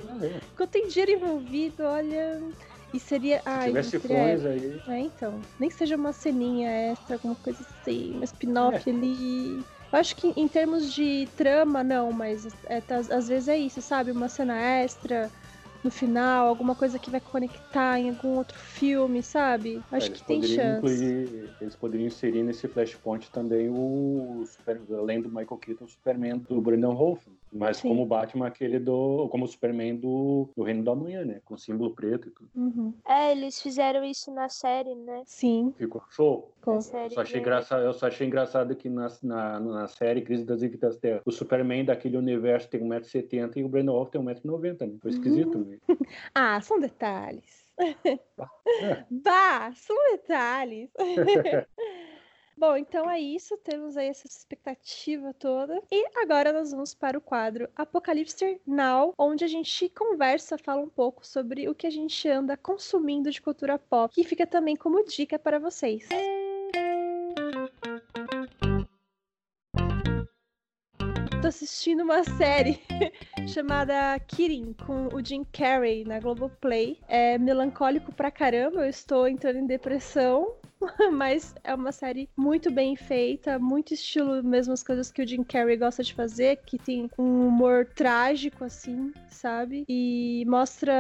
Ah, 0.10 0.26
é. 0.26 0.42
quando 0.58 0.70
tem 0.70 0.88
dinheiro 0.88 1.12
envolvido, 1.12 1.84
olha. 1.84 2.42
E 2.94 3.00
seria. 3.00 3.38
Se 3.40 3.44
Ai, 3.46 3.68
tivesse 3.68 4.00
seria 4.00 4.18
fãs 4.38 4.46
aí. 4.46 4.82
É, 4.88 5.00
então. 5.00 5.42
Nem 5.60 5.70
que 5.70 5.76
seja 5.76 5.96
uma 5.96 6.14
ceninha 6.14 6.70
extra, 6.92 7.16
alguma 7.16 7.36
coisa 7.36 7.60
assim, 7.82 8.16
um 8.18 8.24
spin-off 8.24 8.90
É. 8.90 8.94
ali. 8.94 9.64
Eu 9.92 10.00
acho 10.00 10.16
que 10.16 10.34
em 10.36 10.48
termos 10.48 10.92
de 10.94 11.28
trama, 11.38 11.84
não, 11.84 12.12
mas 12.12 12.48
é, 12.66 12.82
tá- 12.82 12.98
às 12.98 13.28
vezes 13.28 13.48
é 13.48 13.58
isso, 13.58 13.82
sabe? 13.82 14.12
Uma 14.12 14.28
cena 14.30 14.58
extra, 14.58 15.30
no 15.84 15.92
final, 15.92 16.48
alguma 16.48 16.76
coisa 16.76 16.98
que 17.00 17.10
vai 17.10 17.20
conectar 17.20 18.00
em 18.00 18.10
algum 18.10 18.38
outro 18.38 18.58
filme, 18.58 19.22
sabe? 19.24 19.82
Acho 19.92 20.08
eles 20.08 20.22
que 20.22 20.28
tem 20.28 20.42
chance. 20.44 20.78
incluir- 20.78 21.50
eles 21.62 21.76
poderiam 21.76 22.08
inserir 22.08 22.44
nesse 22.44 22.68
Flashpoint 22.68 23.30
também 23.32 23.70
o, 23.70 24.44
Super, 24.46 24.82
além 24.98 25.22
do 25.22 25.30
Michael 25.30 25.58
Keaton, 25.58 25.86
o 25.86 25.88
Superman 25.88 26.38
do 26.40 26.62
Brandon 26.62 26.94
Routh. 26.94 27.22
Mas 27.52 27.78
Sim. 27.78 27.88
como 27.90 28.04
o 28.04 28.06
Batman, 28.06 28.48
aquele 28.48 28.78
do. 28.80 29.28
Como 29.30 29.46
o 29.46 29.48
Superman 29.48 29.96
do, 29.96 30.50
do 30.56 30.64
Reino 30.64 30.84
da 30.84 30.94
Manhã, 30.94 31.24
né? 31.24 31.42
Com 31.46 31.58
símbolo 31.58 31.96
preto 31.96 32.28
e 32.28 32.32
tudo. 32.32 32.50
Uhum. 32.56 32.94
É, 33.08 33.32
eles 33.32 33.62
fizeram 33.62 34.04
isso 34.04 34.32
na 34.34 34.50
série, 34.50 34.94
né? 34.96 35.24
Sim, 35.26 35.74
Ficou 35.78 36.04
show. 36.10 36.52
ficou. 36.56 36.82
Só 36.82 37.22
achei 37.22 37.40
do- 37.40 37.44
engraçado, 37.44 37.84
eu 37.84 37.94
só 37.94 38.08
achei 38.08 38.28
engraçado 38.28 38.76
que 38.76 38.90
na, 38.90 39.08
na, 39.24 39.60
na 39.60 39.88
série 39.88 40.22
Crise 40.22 40.44
das 40.44 40.62
Infinitas 40.62 40.98
Terras, 40.98 41.22
o 41.26 41.32
Superman 41.32 41.86
daquele 41.86 42.18
universo 42.18 42.70
tem 42.70 42.82
1,70m 42.82 43.58
e 43.58 43.64
o 43.64 43.70
Brandon 43.70 43.94
Routh 43.94 44.10
tem 44.12 44.22
1,90m, 44.22 44.86
né? 44.92 44.98
Foi 45.02 45.12
esquisito, 45.12 45.58
né? 45.60 45.78
Ah, 46.36 46.60
são 46.62 46.80
detalhes. 46.80 47.66
É. 47.80 48.20
Bah, 49.10 49.72
são 49.76 49.96
detalhes. 50.12 50.90
Bom, 52.58 52.76
então 52.76 53.08
é 53.08 53.20
isso. 53.20 53.56
Temos 53.58 53.96
aí 53.96 54.08
essa 54.08 54.26
expectativa 54.26 55.32
toda. 55.36 55.80
E 55.92 56.08
agora 56.16 56.52
nós 56.52 56.72
vamos 56.72 56.96
para 56.96 57.16
o 57.16 57.22
quadro 57.22 57.70
Apocalipse 57.76 58.60
Now, 58.66 59.14
onde 59.16 59.44
a 59.44 59.48
gente 59.48 59.88
conversa, 59.90 60.58
fala 60.58 60.82
um 60.82 60.90
pouco 60.90 61.26
sobre 61.26 61.70
o 61.70 61.76
que 61.76 61.86
a 61.86 61.92
gente 61.92 62.28
anda 62.28 62.58
consumindo 62.58 63.30
de 63.30 63.40
cultura 63.40 63.78
pop, 63.78 64.12
que 64.14 64.24
fica 64.24 64.48
também 64.48 64.76
como 64.76 65.06
dica 65.06 65.38
para 65.38 65.60
vocês. 65.60 66.10
Tô 71.40 71.48
assistindo 71.48 72.02
uma 72.02 72.24
série 72.38 72.82
chamada 73.48 74.20
Kidding, 74.28 74.74
com 74.74 75.16
o 75.16 75.24
Jim 75.24 75.44
Carrey 75.44 76.04
na 76.04 76.20
Globoplay. 76.20 77.00
É 77.08 77.38
melancólico 77.38 78.12
pra 78.12 78.32
caramba, 78.32 78.80
eu 78.80 78.90
estou 78.90 79.28
entrando 79.28 79.60
em 79.60 79.68
depressão. 79.68 80.56
Mas 81.12 81.56
é 81.64 81.74
uma 81.74 81.92
série 81.92 82.30
muito 82.38 82.72
bem 82.72 82.96
feita, 82.96 83.58
muito 83.60 83.94
estilo 83.94 84.44
mesmo 84.44 84.74
as 84.74 84.84
coisas 84.84 85.12
que 85.12 85.22
o 85.22 85.28
Jim 85.28 85.44
Carrey 85.44 85.78
gosta 85.78 86.04
de 86.04 86.14
fazer, 86.14 86.58
que 86.66 86.78
tem 86.78 87.10
um 87.18 87.48
humor 87.48 87.86
trágico, 87.96 88.64
assim, 88.64 89.12
sabe? 89.28 89.86
E 89.88 90.46
mostra 90.48 90.94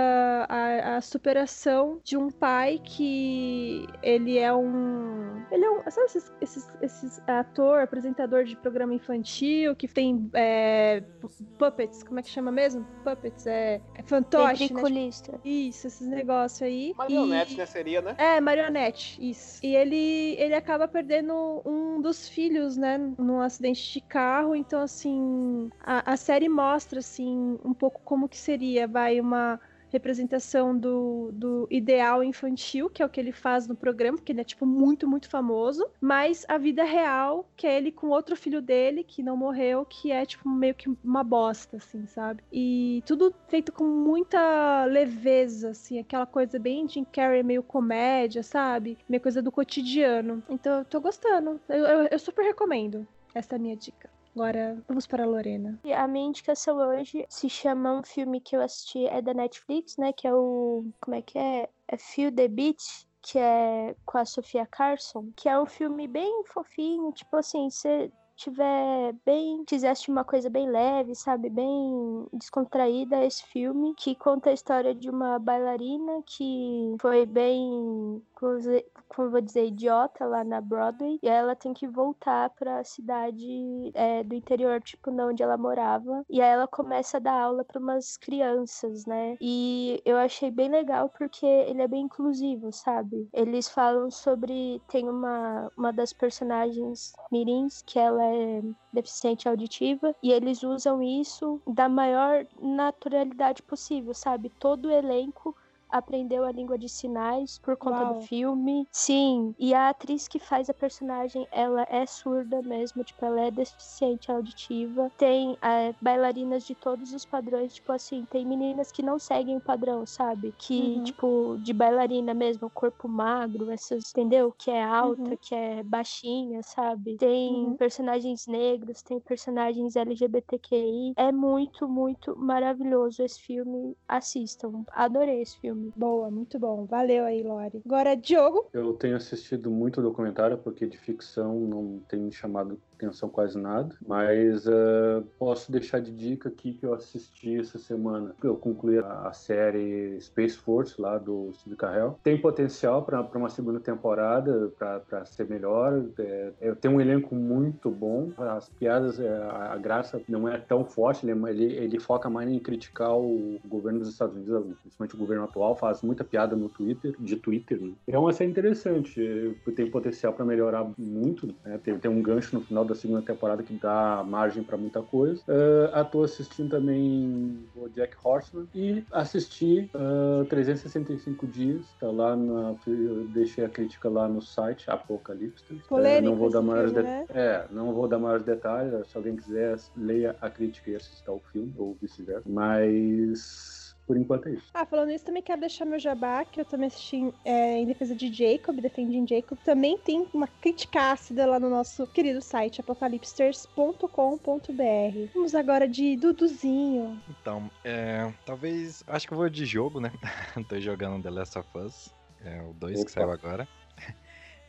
a, 0.50 0.98
a 0.98 1.02
superação 1.02 2.00
de 2.04 2.18
um 2.18 2.30
pai 2.32 2.80
que 2.84 3.86
ele 4.02 4.38
é 4.38 4.54
um. 4.54 5.44
Ele 5.52 5.64
é 5.66 5.70
um. 5.72 5.82
Sabe 5.90 6.06
esses, 6.08 6.34
esses, 6.42 6.68
esses 6.82 7.22
ator, 7.28 7.80
apresentador 7.82 8.44
de 8.44 8.56
programa 8.56 8.94
infantil, 8.94 9.76
que 9.76 9.88
tem 9.88 10.30
é, 10.34 11.02
pu- 11.22 11.30
puppets, 11.58 12.04
como 12.04 12.20
é 12.20 12.24
que 12.24 12.30
chama 12.30 12.52
mesmo? 12.52 12.86
Puppets, 13.04 13.46
é, 13.48 13.82
é 13.96 14.04
fantoche, 14.04 14.64
né? 14.64 14.68
Ventriculista. 14.70 15.40
Isso, 15.44 15.88
esses 15.88 16.08
negócios 16.08 16.62
aí. 16.62 16.94
Marionete, 16.98 17.54
E- 17.54 17.58
né? 17.58 17.66
Seria, 17.66 18.02
né? 18.02 18.16
é, 18.18 18.42
marionete, 18.42 19.18
isso. 19.22 19.60
E 19.68 19.76
ele, 19.76 20.36
ele 20.40 20.54
acaba 20.54 20.88
perdendo 20.88 21.62
um 21.66 22.00
dos 22.02 22.30
filhos, 22.30 22.78
né, 22.78 22.98
num 23.18 23.42
acidente 23.42 23.92
de 23.94 24.00
carro. 24.02 24.56
Então, 24.56 24.82
assim, 24.82 25.70
a, 25.82 26.14
a 26.14 26.18
série 26.18 26.48
mostra, 26.48 27.00
assim, 27.00 27.60
um 27.66 27.74
pouco 27.74 28.02
como 28.04 28.30
que 28.30 28.38
seria, 28.38 28.88
vai, 28.88 29.20
uma 29.20 29.60
representação 29.92 30.78
do, 30.78 31.30
do 31.34 31.68
ideal 31.70 32.24
infantil, 32.24 32.90
que 32.90 33.02
é 33.02 33.06
o 33.06 33.10
que 33.10 33.20
ele 33.20 33.32
faz 33.32 33.68
no 33.68 33.76
programa, 33.76 34.18
porque 34.18 34.32
ele 34.32 34.42
é, 34.42 34.44
tipo, 34.44 34.66
muito, 34.66 35.08
muito 35.08 35.30
famoso. 35.30 35.88
Mas 36.02 36.46
a 36.48 36.58
vida 36.58 36.84
real, 36.84 37.50
que 37.56 37.66
é 37.68 37.78
ele 37.78 37.92
com 37.92 38.08
outro 38.08 38.36
filho 38.36 38.62
dele, 38.62 39.04
que 39.04 39.24
não 39.24 39.38
morreu, 39.38 39.86
que 39.86 40.12
é, 40.12 40.26
tipo, 40.26 40.48
meio 40.50 40.76
que 40.76 40.90
uma 41.04 41.24
bosta, 41.24 41.78
assim, 41.78 42.06
sabe? 42.08 42.44
E 42.52 43.02
tudo 43.06 43.34
feito 43.48 43.72
com 43.72 43.86
muita 43.86 44.86
leveza, 44.86 45.70
assim, 45.70 46.00
aquela 46.00 46.26
coisa 46.26 46.60
bem 46.60 46.88
Jim 46.88 47.04
Carrey, 47.06 47.44
meio 47.44 47.64
comédia, 47.64 48.44
sabe? 48.44 48.98
Meio 49.08 49.22
coisa 49.22 49.42
do 49.42 49.52
cotidiano. 49.52 50.44
Então 50.50 50.80
eu 50.80 50.86
tô 50.86 51.00
gostando. 51.02 51.60
Eu, 51.70 51.86
eu- 51.86 52.08
eu 52.12 52.20
super 52.20 52.44
recomendo. 52.44 53.08
Essa 53.34 53.56
é 53.56 53.60
minha 53.60 53.76
dica. 53.76 54.10
Agora 54.38 54.78
vamos 54.88 55.08
para 55.08 55.24
a 55.24 55.26
Lorena. 55.26 55.80
A 55.96 56.08
minha 56.08 56.28
indicação 56.28 56.78
hoje 56.78 57.26
se 57.28 57.50
chama 57.50 57.92
um 58.00 58.04
filme 58.04 58.40
que 58.40 58.56
eu 58.56 58.62
assisti, 58.62 59.08
é 59.08 59.20
da 59.20 59.34
Netflix, 59.34 59.98
né? 59.98 60.14
Que 60.14 60.28
é 60.28 60.34
o. 60.34 60.86
Como 61.02 61.16
é 61.16 61.24
que 61.24 61.40
é? 61.40 61.68
É 61.88 61.98
Feel 61.98 62.32
the 62.32 62.48
Beat, 62.48 62.78
que 63.20 63.40
é 63.40 63.96
com 64.06 64.20
a 64.20 64.26
Sofia 64.26 64.68
Carson, 64.68 65.32
que 65.36 65.50
é 65.50 65.60
um 65.60 65.66
filme 65.66 66.08
bem 66.08 66.44
fofinho, 66.46 67.12
tipo 67.14 67.36
assim, 67.36 67.68
você 67.68 68.12
tiver 68.38 69.14
bem, 69.26 69.66
quiser 69.66 69.90
assistir 69.90 70.12
uma 70.12 70.24
coisa 70.24 70.50
bem 70.50 70.70
leve, 70.70 71.16
sabe, 71.16 71.50
bem 71.50 72.28
descontraída, 72.34 73.26
esse 73.26 73.44
filme 73.46 73.94
que 73.96 74.16
conta 74.16 74.50
a 74.50 74.54
história 74.54 74.94
de 74.94 75.10
uma 75.10 75.40
bailarina 75.40 76.22
que 76.26 76.96
foi 77.02 77.26
bem, 77.26 78.22
como 78.36 79.32
vou 79.32 79.42
dizer, 79.42 79.66
idiota 79.66 80.26
lá 80.26 80.44
na 80.44 80.62
Broadway, 80.62 81.20
e 81.22 81.28
ela 81.28 81.56
tem 81.56 81.74
que 81.74 81.88
voltar 81.88 82.52
pra 82.52 82.84
cidade 82.84 83.92
é, 83.94 84.24
do 84.24 84.36
interior, 84.36 84.82
tipo, 84.82 85.10
na 85.12 85.26
onde 85.26 85.42
ela 85.42 85.58
morava, 85.58 86.24
e 86.30 86.42
aí 86.42 86.50
ela 86.50 86.68
começa 86.68 87.18
a 87.18 87.20
dar 87.20 87.42
aula 87.42 87.64
para 87.66 87.80
umas 87.80 88.18
crianças, 88.18 89.06
né? 89.06 89.36
E 89.42 90.00
eu 90.06 90.18
achei 90.18 90.52
bem 90.52 90.70
legal 90.70 91.10
porque 91.10 91.46
ele 91.46 91.82
é 91.82 91.88
bem 91.88 92.04
inclusivo, 92.04 92.72
sabe? 92.72 93.28
Eles 93.34 93.68
falam 93.68 94.12
sobre 94.12 94.82
tem 94.88 95.10
uma 95.10 95.72
uma 95.76 95.92
das 95.92 96.14
personagens 96.14 97.14
mirins 97.32 97.82
que 97.82 97.98
ela 97.98 98.27
é 98.28 98.62
deficiente 98.92 99.48
auditiva 99.48 100.16
e 100.22 100.32
eles 100.32 100.64
usam 100.64 101.02
isso 101.02 101.62
da 101.68 101.88
maior 101.90 102.46
naturalidade 102.62 103.62
possível, 103.64 104.14
sabe? 104.14 104.50
Todo 104.50 104.88
o 104.88 104.92
elenco 104.92 105.56
aprendeu 105.90 106.44
a 106.46 106.52
língua 106.52 106.78
de 106.78 106.90
sinais 106.90 107.60
por 107.64 107.78
conta 107.78 108.04
Uau. 108.04 108.14
do 108.14 108.22
filme. 108.22 108.88
Sim, 108.92 109.54
e 109.60 109.74
a 109.74 109.90
atriz 109.90 110.28
que 110.28 110.40
faz 110.40 110.70
a 110.70 110.74
personagem, 110.74 111.48
ela 111.52 111.86
é 111.90 112.06
surda 112.06 112.62
mesmo, 112.64 113.04
tipo, 113.04 113.24
ela 113.26 113.42
é 113.42 113.52
deficiente 113.52 114.32
auditiva. 114.32 115.10
Tem 115.18 115.58
é, 115.64 115.94
bailarinas 116.02 116.64
de 116.64 116.76
todos 116.76 117.14
os 117.14 117.26
padrões, 117.26 117.74
tipo 117.74 117.92
assim, 117.92 118.26
tem 118.30 118.46
meninas 118.46 118.92
que 118.92 119.04
não 119.04 119.18
seguem 119.20 119.58
o 119.58 119.62
padrão, 119.62 120.06
sabe? 120.06 120.54
Que, 120.58 120.98
Uhum. 120.98 121.04
tipo, 121.04 121.58
de 121.62 121.74
bailarina 121.74 122.34
mesmo, 122.34 122.70
corpo 122.70 123.08
magro, 123.08 123.70
essas, 123.72 124.10
entendeu? 124.10 124.52
Que 124.58 124.72
é 124.72 124.84
alta, 124.84 125.32
Uhum. 125.32 125.38
que 125.42 125.54
é 125.56 125.84
baixinha, 125.84 126.62
sabe? 126.64 127.16
Tem 127.18 127.54
Uhum. 127.54 127.76
personagens 127.78 128.46
negros, 128.48 129.02
tem 129.04 129.20
personagens 129.20 129.96
LGBTQI. 129.96 131.14
É 131.18 131.32
muito, 131.32 131.88
muito 131.88 132.36
maravilhoso 132.38 133.24
esse 133.24 133.40
filme. 133.42 133.96
Assistam. 134.08 134.84
Adorei 134.92 135.42
esse 135.42 135.58
filme. 135.60 135.77
Boa, 135.96 136.30
muito 136.32 136.60
bom. 136.60 136.86
Valeu 136.86 137.26
aí, 137.26 137.44
Lori. 137.44 137.82
Agora, 137.86 138.16
Diogo. 138.16 138.70
Eu 138.74 138.94
tenho 138.94 139.16
assistido 139.16 139.70
muito 139.70 140.02
documentário, 140.02 140.58
porque 140.58 140.86
de 140.86 140.98
ficção 140.98 141.60
não 141.60 142.00
tem 142.08 142.20
me 142.20 142.32
chamado 142.32 142.80
atenção 142.98 143.30
quase 143.30 143.58
nada, 143.58 143.96
mas 144.06 144.66
eh, 144.68 145.24
posso 145.40 145.72
deixar 145.72 146.00
de 146.02 146.12
dica 146.12 146.50
aqui 146.50 146.74
que 146.74 146.86
eu 146.86 146.94
assisti 146.94 147.60
essa 147.60 147.78
semana. 147.78 148.36
Eu 148.44 148.56
concluí 148.56 148.98
a, 149.00 149.28
a 149.28 149.34
série 149.34 150.20
Space 150.20 150.58
Force 150.58 151.00
lá 151.00 151.18
do 151.18 151.52
Steve 151.54 151.76
Carell. 151.76 152.20
Tem 152.24 152.40
potencial 152.40 153.04
para 153.04 153.22
uma 153.36 153.50
segunda 153.50 153.80
temporada, 153.80 154.72
para 154.78 155.26
ser 155.26 155.48
melhor. 155.48 156.04
É, 156.18 156.74
tem 156.76 156.90
um 156.92 157.00
elenco 157.00 157.36
muito 157.36 157.90
bom. 157.90 158.32
As 158.38 158.70
piadas, 158.70 159.20
é, 159.20 159.28
a, 159.30 159.74
a 159.74 159.78
graça 159.78 160.22
não 160.28 160.48
é 160.48 160.58
tão 160.58 160.84
forte, 160.86 161.26
ele, 161.28 161.32
é- 161.46 161.50
ele, 161.50 161.66
ele 161.76 162.00
foca 162.00 162.30
mais 162.30 162.50
em 162.50 162.60
criticar 162.60 163.16
o 163.18 163.60
governo 163.66 164.00
dos 164.00 164.10
Estados 164.10 164.36
Unidos, 164.36 164.78
principalmente 164.82 165.16
o 165.16 165.18
governo 165.18 165.44
atual, 165.44 165.76
faz 165.76 166.02
muita 166.02 166.24
piada 166.24 166.56
no 166.56 166.70
Twitter, 166.70 167.16
de 167.20 167.36
Twitter. 167.36 167.80
Né? 167.82 167.94
É 168.08 168.18
uma 168.18 168.34
série 168.34 168.50
interessante, 168.50 169.56
tem 169.76 169.90
potencial 169.90 170.34
para 170.34 170.46
melhorar 170.46 170.90
muito. 170.98 171.48
Né? 171.64 171.80
Tem, 171.84 171.98
tem 172.00 172.10
um 172.10 172.22
gancho 172.22 172.56
no 172.56 172.62
final 172.62 172.86
da 172.88 172.96
segunda 172.96 173.22
temporada 173.22 173.62
que 173.64 173.74
dá 173.74 174.24
margem 174.28 174.64
para 174.64 174.78
muita 174.78 175.02
coisa. 175.02 175.42
Uh, 175.48 176.06
tô 176.06 176.24
assistindo 176.24 176.70
também 176.70 177.66
o 177.76 177.90
Jack 177.90 178.16
Horseman 178.24 178.68
e 178.74 179.04
assisti 179.12 179.90
uh, 179.94 180.46
365 180.46 181.48
dias, 181.48 181.86
tá 182.00 182.10
lá 182.10 182.36
na, 182.36 182.76
eu 182.88 183.28
deixei 183.30 183.66
a 183.66 183.70
crítica 183.70 184.10
lá 184.10 184.28
no 184.28 184.42
site 184.42 184.90
Apocalipse. 184.90 185.64
Polêmico 185.88 186.30
não 186.30 186.36
vou 186.36 186.50
dar 186.50 186.62
maiores 186.62 186.92
filme, 186.92 187.08
né? 187.08 187.26
é, 187.30 187.66
não 187.72 187.94
vou 187.94 188.08
dar 188.08 188.20
maiores 188.20 188.46
detalhes. 188.46 189.08
Se 189.08 189.18
alguém 189.18 189.36
quiser, 189.36 189.78
leia 189.96 190.36
a 190.42 190.50
crítica 190.50 190.92
e 190.92 190.96
assista 190.96 191.32
ao 191.32 191.40
filme 191.40 191.74
ou 191.78 191.98
vice-versa. 192.02 192.44
Mas 192.48 193.87
por 194.08 194.18
enquanto 194.18 194.48
é 194.48 194.54
isso. 194.54 194.70
Ah, 194.74 194.86
falando 194.86 195.12
isso, 195.12 195.26
também 195.26 195.44
quero 195.44 195.60
deixar 195.60 195.86
meu 195.86 196.00
jabá, 196.00 196.46
que 196.46 196.62
eu 196.62 196.66
também 196.66 196.88
assisti 196.88 197.32
é, 197.44 197.78
em 197.78 197.86
defesa 197.86 198.16
de 198.16 198.32
Jacob, 198.32 198.80
defendendo 198.80 199.28
Jacob. 199.28 199.58
Também 199.60 199.98
tem 199.98 200.26
uma 200.34 200.48
crítica 200.48 201.12
ácida 201.12 201.46
lá 201.46 201.60
no 201.60 201.70
nosso 201.70 202.08
querido 202.08 202.42
site, 202.42 202.80
apocalipsters.com.br. 202.80 205.34
Vamos 205.34 205.54
agora 205.54 205.88
de 205.88 206.16
Duduzinho. 206.16 207.22
Então, 207.30 207.70
é, 207.84 208.34
talvez. 208.46 209.04
Acho 209.08 209.28
que 209.28 209.34
eu 209.34 209.38
vou 209.38 209.50
de 209.50 209.66
jogo, 209.66 210.00
né? 210.00 210.14
Tô 210.70 210.80
jogando 210.80 211.22
The 211.22 211.30
Last 211.30 211.60
of 211.60 211.70
Us. 211.78 212.16
É 212.40 212.62
o 212.62 212.74
2 212.74 213.04
que 213.04 213.12
saiu 213.12 213.30
agora. 213.30 213.68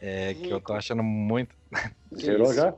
É, 0.00 0.32
que 0.32 0.48
eu 0.48 0.60
tô 0.60 0.74
achando 0.74 1.02
muito. 1.02 1.52
Zerou 2.14 2.54
já? 2.54 2.72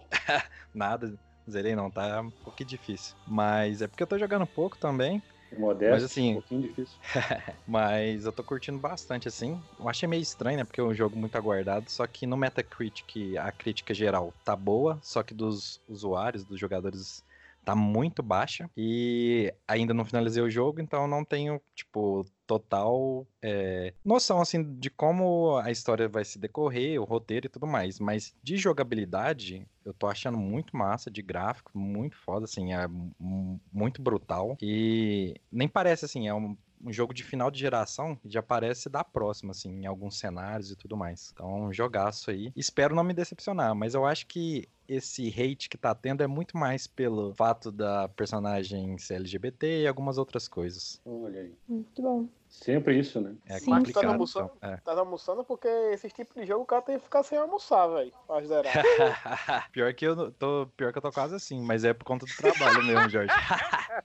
Nada, 0.73 1.21
zerei 1.51 1.77
não, 1.77 1.91
tá 1.91 2.23
um 2.23 2.31
pouquinho 2.31 2.71
difícil. 2.71 3.15
Mas 3.27 3.83
é 3.83 3.87
porque 3.87 4.03
eu 4.03 4.07
tô 4.07 4.19
jogando 4.19 4.47
pouco 4.47 4.79
também. 4.79 5.23
Modesto, 5.59 5.95
Mas, 5.95 6.05
assim, 6.05 6.31
um 6.31 6.35
pouquinho 6.35 6.63
difícil. 6.63 6.97
Mas 7.67 8.25
eu 8.25 8.33
tô 8.33 8.43
curtindo 8.43 8.79
bastante, 8.79 9.29
assim. 9.29 9.61
Eu 9.79 9.89
achei 9.89 10.09
meio 10.09 10.23
estranho, 10.23 10.59
né? 10.59 10.65
Porque 10.65 10.81
é 10.81 10.85
um 10.85 10.95
jogo 10.95 11.19
muito 11.19 11.37
aguardado. 11.37 11.91
Só 11.91 12.07
que 12.07 12.27
no 12.27 12.37
Metacritic, 12.37 13.37
a 13.39 13.51
crítica 13.51 13.93
geral 13.93 14.33
tá 14.45 14.55
boa. 14.55 14.99
Só 15.03 15.23
que 15.23 15.35
dos 15.35 15.81
usuários, 15.89 16.45
dos 16.45 16.59
jogadores, 16.59 17.25
tá 17.65 17.75
muito 17.75 18.23
baixa. 18.23 18.71
E 18.77 19.53
ainda 19.67 19.93
não 19.93 20.05
finalizei 20.05 20.43
o 20.43 20.51
jogo, 20.51 20.81
então 20.81 21.07
não 21.07 21.25
tenho, 21.25 21.61
tipo, 21.75 22.25
total 22.51 23.25
é, 23.41 23.95
noção, 24.05 24.41
assim, 24.41 24.75
de 24.75 24.91
como 24.91 25.57
a 25.59 25.71
história 25.71 26.09
vai 26.09 26.25
se 26.25 26.37
decorrer, 26.37 27.01
o 27.01 27.05
roteiro 27.05 27.47
e 27.47 27.49
tudo 27.49 27.65
mais. 27.65 28.01
Mas 28.01 28.35
de 28.43 28.57
jogabilidade, 28.57 29.65
eu 29.85 29.95
tô 29.95 30.09
achando 30.09 30.37
muito 30.37 30.77
massa, 30.77 31.09
de 31.11 31.23
gráfico, 31.23 31.71
muito 31.79 32.17
foda, 32.17 32.47
assim, 32.47 32.73
é 32.73 32.89
mu- 32.89 33.61
muito 33.73 34.03
brutal. 34.03 34.57
E 34.61 35.35
nem 35.53 35.69
parece, 35.69 36.05
assim, 36.07 36.27
é 36.27 36.35
um, 36.35 36.57
um 36.83 36.93
jogo 36.93 37.15
de 37.15 37.23
final 37.23 37.53
de 37.53 37.61
geração, 37.61 38.19
já 38.25 38.43
parece 38.43 38.89
da 38.89 39.05
próxima, 39.05 39.53
assim, 39.53 39.71
em 39.83 39.87
alguns 39.87 40.19
cenários 40.19 40.73
e 40.73 40.77
tudo 40.77 40.97
mais. 40.97 41.31
Então, 41.33 41.67
um 41.67 41.73
jogaço 41.73 42.33
aí. 42.33 42.53
Espero 42.57 42.97
não 42.97 43.05
me 43.05 43.15
decepcionar, 43.15 43.77
mas 43.77 43.95
eu 43.95 44.05
acho 44.05 44.27
que 44.27 44.69
esse 44.89 45.29
hate 45.29 45.69
que 45.69 45.79
tá 45.79 45.95
tendo 45.95 46.21
é 46.21 46.27
muito 46.27 46.57
mais 46.57 46.89
pelo 46.89 47.33
fato 47.37 47.71
da 47.71 48.09
personagem 48.09 48.99
ser 48.99 49.15
LGBT 49.15 49.83
e 49.83 49.87
algumas 49.87 50.19
outras 50.19 50.49
coisas. 50.49 51.01
Olha 51.05 51.43
aí. 51.43 51.55
Muito 51.69 52.03
bom. 52.03 52.27
Sempre 52.51 52.99
isso, 52.99 53.21
né? 53.21 53.37
É 53.47 53.59
Sim. 53.61 53.71
Tá 53.71 53.77
complicado. 53.79 54.07
almoçando? 54.11 54.53
então, 54.57 54.71
é. 54.71 54.77
Tá 54.79 54.93
almoçando 54.99 55.45
porque 55.45 55.69
esse 55.69 56.11
tipo 56.11 56.35
de 56.35 56.45
jogo 56.45 56.65
o 56.65 56.67
cara 56.67 56.83
tem 56.83 56.99
que 56.99 57.05
ficar 57.05 57.23
sem 57.23 57.39
almoçar, 57.39 57.87
velho. 57.87 58.13
Pior 59.73 59.95
que 59.95 60.05
eu 60.05 60.17
não- 60.17 60.33
tô, 60.33 60.67
pior 60.77 60.93
que 60.93 60.99
eu 60.99 61.03
tô 61.03 61.13
quase 61.13 61.35
assim, 61.35 61.63
mas 61.63 61.85
é 61.85 61.95
por 61.95 62.05
conta 62.05 62.27
do 62.27 62.37
trabalho 62.37 62.83
mesmo, 62.85 63.09
Jorge. 63.09 63.33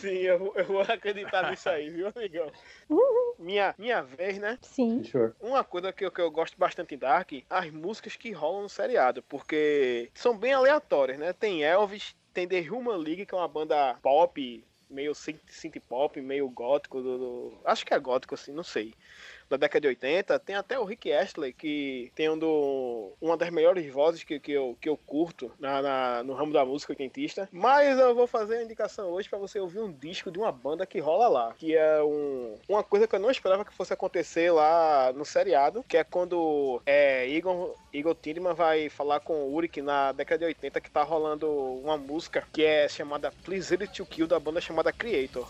Sim, 0.00 0.08
eu, 0.08 0.38
vou- 0.38 0.52
eu 0.56 0.64
vou 0.64 0.80
acreditar 0.80 1.50
nisso 1.50 1.68
aí, 1.68 1.90
viu, 1.90 2.10
amigão? 2.14 2.50
Minha, 3.38 3.74
minha 3.78 4.02
vez, 4.02 4.38
né? 4.38 4.58
Sim. 4.62 5.02
Uma 5.40 5.62
coisa 5.64 5.92
que 5.92 6.04
eu, 6.04 6.10
que 6.10 6.20
eu 6.20 6.30
gosto 6.30 6.58
bastante 6.58 6.94
em 6.94 6.98
Dark, 6.98 7.30
as 7.48 7.70
músicas 7.70 8.16
que 8.16 8.32
rolam 8.32 8.62
no 8.62 8.68
seriado, 8.68 9.22
porque 9.22 10.10
são 10.14 10.36
bem 10.36 10.52
aleatórias, 10.52 11.18
né? 11.18 11.32
Tem 11.32 11.62
Elvis, 11.64 12.14
tem 12.32 12.46
The 12.48 12.60
Human 12.70 12.96
League, 12.98 13.26
que 13.26 13.34
é 13.34 13.38
uma 13.38 13.48
banda 13.48 13.94
pop, 14.02 14.64
meio 14.94 15.14
synth, 15.14 15.42
pop, 15.88 16.20
meio 16.20 16.48
gótico, 16.50 17.02
do, 17.02 17.18
do- 17.18 17.62
acho 17.64 17.84
que 17.84 17.94
é 17.94 17.98
gótico 17.98 18.34
assim, 18.34 18.52
não 18.52 18.64
sei. 18.64 18.94
Da 19.48 19.56
década 19.56 19.80
de 19.82 19.88
80, 19.88 20.38
tem 20.38 20.56
até 20.56 20.78
o 20.78 20.84
Rick 20.84 21.12
Astley, 21.12 21.52
que 21.52 22.10
tem 22.14 22.28
um 22.30 23.12
uma 23.20 23.36
das 23.36 23.50
melhores 23.50 23.90
vozes 23.92 24.24
que, 24.24 24.38
que, 24.40 24.52
eu, 24.52 24.76
que 24.80 24.88
eu 24.88 24.96
curto 24.96 25.50
na, 25.58 25.80
na- 25.82 26.22
no 26.22 26.34
ramo 26.34 26.52
da 26.52 26.64
música 26.64 26.94
quentista. 26.94 27.48
Mas 27.52 27.98
eu 27.98 28.14
vou 28.14 28.26
fazer 28.26 28.56
a 28.58 28.62
indicação 28.62 29.10
hoje 29.10 29.28
para 29.28 29.38
você 29.38 29.58
ouvir 29.60 29.80
um 29.80 29.92
disco 29.92 30.30
de 30.30 30.38
uma 30.38 30.50
banda 30.52 30.86
que 30.86 30.98
rola 30.98 31.28
lá, 31.28 31.54
que 31.54 31.76
é 31.76 32.02
um, 32.02 32.58
uma 32.68 32.82
coisa 32.82 33.06
que 33.06 33.14
eu 33.14 33.20
não 33.20 33.30
esperava 33.30 33.64
que 33.64 33.74
fosse 33.74 33.92
acontecer 33.92 34.50
lá 34.50 35.12
no 35.14 35.24
seriado, 35.24 35.84
que 35.88 35.96
é 35.96 36.04
quando 36.04 36.80
é, 36.84 37.28
Igor, 37.28 37.74
Igor 37.92 38.14
Tindman 38.14 38.54
vai 38.54 38.88
falar 38.88 39.20
com 39.20 39.34
o 39.34 39.54
Uric 39.54 39.80
na 39.80 40.12
década 40.12 40.40
de 40.40 40.44
80, 40.46 40.80
que 40.80 40.90
tá 40.90 41.02
rolando 41.02 41.50
uma 41.50 41.96
música 41.96 42.46
que 42.52 42.64
é 42.64 42.88
chamada 42.88 43.32
Please 43.44 43.76
to 43.88 44.06
Kill, 44.06 44.26
da 44.26 44.40
banda 44.40 44.60
chamada 44.60 44.92
Creator. 44.92 45.48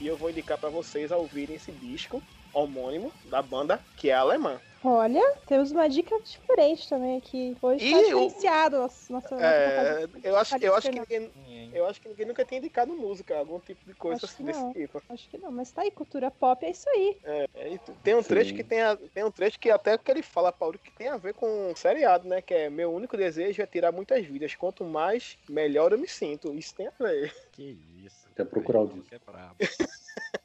E 0.00 0.06
eu 0.06 0.16
vou 0.16 0.30
indicar 0.30 0.58
para 0.58 0.70
vocês 0.70 1.10
a 1.12 1.16
ouvirem 1.18 1.56
esse 1.56 1.72
disco 1.72 2.22
homônimo 2.52 3.12
da 3.24 3.42
banda, 3.42 3.84
que 3.96 4.10
é 4.10 4.14
alemã. 4.14 4.60
Olha, 4.82 5.20
temos 5.46 5.72
uma 5.72 5.88
dica 5.88 6.14
diferente 6.22 6.88
também 6.88 7.18
aqui. 7.18 7.56
Hoje 7.60 7.84
E 7.84 7.90
tá 7.90 8.00
diferenciado 8.00 8.78
nossa, 8.78 9.12
nossa, 9.12 9.34
nossa 9.34 9.44
É, 9.44 10.06
eu, 10.22 10.36
acho, 10.36 10.56
eu, 10.60 10.74
acho 10.74 10.90
que 10.90 10.96
ninguém, 11.00 11.32
eu 11.74 11.84
acho 11.86 12.00
que 12.00 12.08
ninguém 12.08 12.26
nunca 12.26 12.44
tinha 12.44 12.58
indicado 12.58 12.96
música, 12.96 13.36
algum 13.36 13.58
tipo 13.60 13.84
de 13.84 13.94
coisa 13.94 14.24
assim 14.24 14.36
que 14.36 14.42
desse 14.44 14.60
não. 14.60 14.72
tipo. 14.72 15.02
Acho 15.08 15.28
que 15.30 15.38
não, 15.38 15.50
mas 15.50 15.72
tá 15.72 15.82
aí, 15.82 15.90
cultura 15.90 16.30
pop 16.30 16.64
é 16.64 16.70
isso 16.70 16.88
aí. 16.90 17.18
É, 17.24 17.72
e 17.74 17.78
tem 18.02 18.14
um 18.14 18.22
trecho 18.22 18.54
que 18.54 18.62
tem, 18.62 18.80
a- 18.82 18.96
tem 18.96 19.24
um 19.24 19.30
trecho 19.30 19.58
que 19.58 19.70
até 19.70 19.96
que 19.98 20.10
ele 20.10 20.22
fala, 20.22 20.52
Paulo, 20.52 20.78
que 20.78 20.92
tem 20.92 21.08
a 21.08 21.16
ver 21.16 21.34
com 21.34 21.72
o 21.72 21.76
seriado, 21.76 22.28
né? 22.28 22.40
Que 22.40 22.54
é 22.54 22.70
meu 22.70 22.92
único 22.92 23.16
desejo 23.16 23.60
é 23.62 23.66
tirar 23.66 23.90
muitas 23.92 24.24
vidas. 24.24 24.54
Quanto 24.54 24.84
mais, 24.84 25.36
melhor 25.48 25.92
eu 25.92 25.98
me 25.98 26.06
sinto. 26.08 26.54
Isso 26.54 26.74
tem 26.74 26.86
a 26.88 26.92
ver. 26.98 27.32
Que 27.52 27.62
isso. 28.04 28.17
Até 28.38 28.44
procurar 28.44 28.82
o 28.82 28.86
disco. 28.86 29.08
é 29.12 29.18
brabo. 29.18 29.56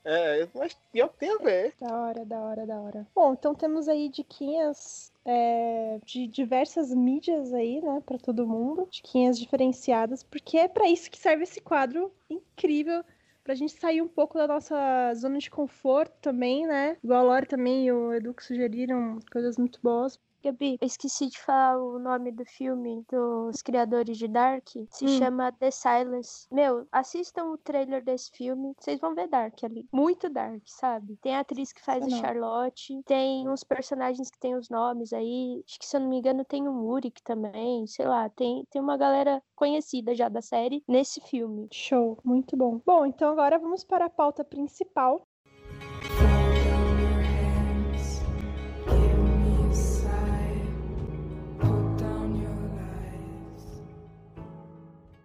É, 0.04 0.48
mas 0.56 0.76
pior 0.92 1.10
que 1.10 1.18
tem 1.20 1.32
a 1.32 1.38
ver. 1.38 1.74
Da 1.80 1.96
hora, 1.96 2.26
da 2.26 2.40
hora, 2.40 2.66
da 2.66 2.80
hora. 2.80 3.08
Bom, 3.14 3.34
então 3.34 3.54
temos 3.54 3.88
aí 3.88 4.10
diquinhas 4.10 5.12
é, 5.24 6.00
de 6.04 6.28
diversas 6.28 6.92
mídias 6.92 7.54
aí, 7.54 7.82
né, 7.82 8.02
pra 8.04 8.18
todo 8.18 8.48
mundo. 8.48 8.88
Diquinhas 8.90 9.40
diferenciadas, 9.40 10.24
porque 10.24 10.58
é 10.58 10.68
pra 10.68 10.90
isso 10.90 11.10
que 11.10 11.20
serve 11.20 11.44
esse 11.44 11.62
quadro 11.62 12.12
incrível. 12.30 13.04
Pra 13.44 13.54
gente 13.54 13.74
sair 13.74 14.02
um 14.02 14.08
pouco 14.08 14.38
da 14.38 14.48
nossa 14.48 15.14
zona 15.16 15.38
de 15.38 15.52
conforto 15.52 16.14
também, 16.22 16.66
né? 16.66 16.98
Igual 17.04 17.20
a 17.20 17.24
Lore 17.24 17.46
também 17.46 17.86
e 17.86 17.92
o 17.92 18.14
Edu 18.14 18.34
que 18.34 18.44
sugeriram 18.44 19.20
coisas 19.32 19.58
muito 19.58 19.80
boas. 19.84 20.18
Gabi, 20.44 20.78
eu 20.82 20.86
esqueci 20.86 21.28
de 21.28 21.40
falar 21.40 21.78
o 21.80 21.98
nome 21.98 22.32
do 22.32 22.44
filme 22.46 23.06
dos 23.10 23.62
criadores 23.62 24.18
de 24.18 24.28
Dark. 24.28 24.68
Se 24.90 25.06
Hum. 25.06 25.08
chama 25.18 25.52
The 25.54 25.72
Silence. 25.72 26.48
Meu, 26.52 26.86
assistam 26.92 27.46
o 27.52 27.58
trailer 27.58 28.04
desse 28.04 28.30
filme. 28.32 28.74
Vocês 28.78 29.00
vão 29.00 29.16
ver 29.16 29.28
Dark 29.30 29.64
ali. 29.64 29.88
Muito 29.94 30.30
Dark, 30.30 30.62
sabe? 30.66 31.16
Tem 31.22 31.36
a 31.36 31.40
atriz 31.40 31.72
que 31.72 31.82
faz 31.82 32.04
a 32.04 32.08
Não. 32.08 32.18
Charlotte. 32.20 33.02
Tem 33.06 33.48
uns 33.48 33.64
personagens 33.64 34.30
que 34.30 34.38
tem 34.38 34.54
os 34.56 34.70
nomes 34.70 35.14
aí. 35.14 35.64
Acho 35.66 35.80
que, 35.80 35.86
se 35.86 35.96
eu 35.96 36.02
não 36.02 36.10
me 36.10 36.18
engano, 36.18 36.44
tem 36.44 36.68
o 36.68 36.74
Murik 36.74 37.24
também. 37.24 37.88
Sei 37.88 38.06
lá, 38.06 38.30
tem, 38.30 38.66
tem 38.70 38.82
uma 38.82 38.98
galera 38.98 39.42
conhecida 39.56 40.14
já 40.14 40.28
da 40.28 40.42
série 40.42 40.84
nesse 40.88 41.22
filme. 41.22 41.70
Show, 41.72 42.18
muito 42.24 42.58
bom. 42.58 42.82
Bom, 42.86 43.06
então 43.06 43.32
agora 43.32 43.58
vamos 43.58 43.84
para 43.86 44.06
a 44.06 44.10
pauta 44.10 44.44
principal. 44.44 45.26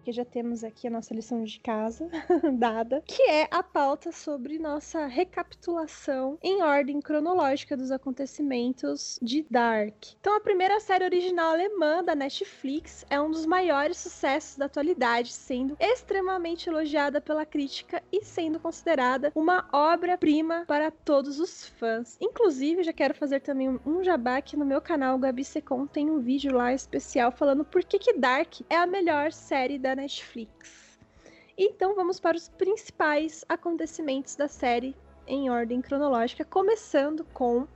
Que 0.09 0.13
já 0.13 0.25
temos 0.25 0.63
aqui 0.63 0.87
a 0.87 0.89
nossa 0.89 1.13
lição 1.13 1.43
de 1.43 1.59
casa 1.59 2.09
dada, 2.57 3.03
que 3.05 3.21
é 3.29 3.47
a 3.51 3.61
pauta 3.61 4.11
sobre 4.11 4.57
nossa 4.57 5.05
recapitulação 5.05 6.35
em 6.41 6.63
ordem 6.63 6.99
cronológica 6.99 7.77
dos 7.77 7.91
acontecimentos 7.91 9.19
de 9.21 9.45
Dark. 9.51 9.93
Então, 10.19 10.35
a 10.35 10.39
primeira 10.39 10.79
série 10.79 11.05
original 11.05 11.51
alemã 11.51 12.03
da 12.03 12.15
Netflix 12.15 13.05
é 13.07 13.21
um 13.21 13.29
dos 13.29 13.45
maiores 13.45 13.97
sucessos 13.97 14.57
da 14.57 14.65
atualidade, 14.65 15.31
sendo 15.31 15.77
extremamente 15.79 16.67
elogiada 16.67 17.21
pela 17.21 17.45
crítica 17.45 18.01
e 18.11 18.23
sendo 18.25 18.59
considerada 18.59 19.31
uma 19.35 19.69
obra-prima 19.71 20.63
para 20.67 20.89
todos 20.89 21.39
os 21.39 21.67
fãs. 21.67 22.17
Inclusive, 22.19 22.81
já 22.81 22.93
quero 22.93 23.13
fazer 23.13 23.41
também 23.41 23.69
um- 23.69 23.79
um 23.85 24.03
jabá 24.03 24.37
aqui 24.37 24.57
no 24.57 24.65
meu 24.65 24.81
canal, 24.81 25.19
Gabi 25.19 25.43
Secom, 25.45 25.85
tem 25.85 26.09
um 26.09 26.19
vídeo 26.19 26.51
lá 26.51 26.73
especial 26.73 27.31
falando 27.31 27.63
por 27.63 27.83
que, 27.83 27.99
que 27.99 28.13
Dark 28.13 28.61
é 28.67 28.75
a 28.75 28.87
melhor 28.87 29.31
série 29.31 29.77
da 29.77 29.98
Netflix. 29.99 30.97
Então 31.57 31.93
vamos 31.93 32.19
para 32.19 32.37
os 32.37 32.47
principais 32.47 33.43
acontecimentos 33.49 34.35
da 34.35 34.47
série 34.47 34.95
em 35.27 35.49
ordem 35.49 35.81
cronológica, 35.81 36.45
começando 36.45 37.25
com 37.33 37.67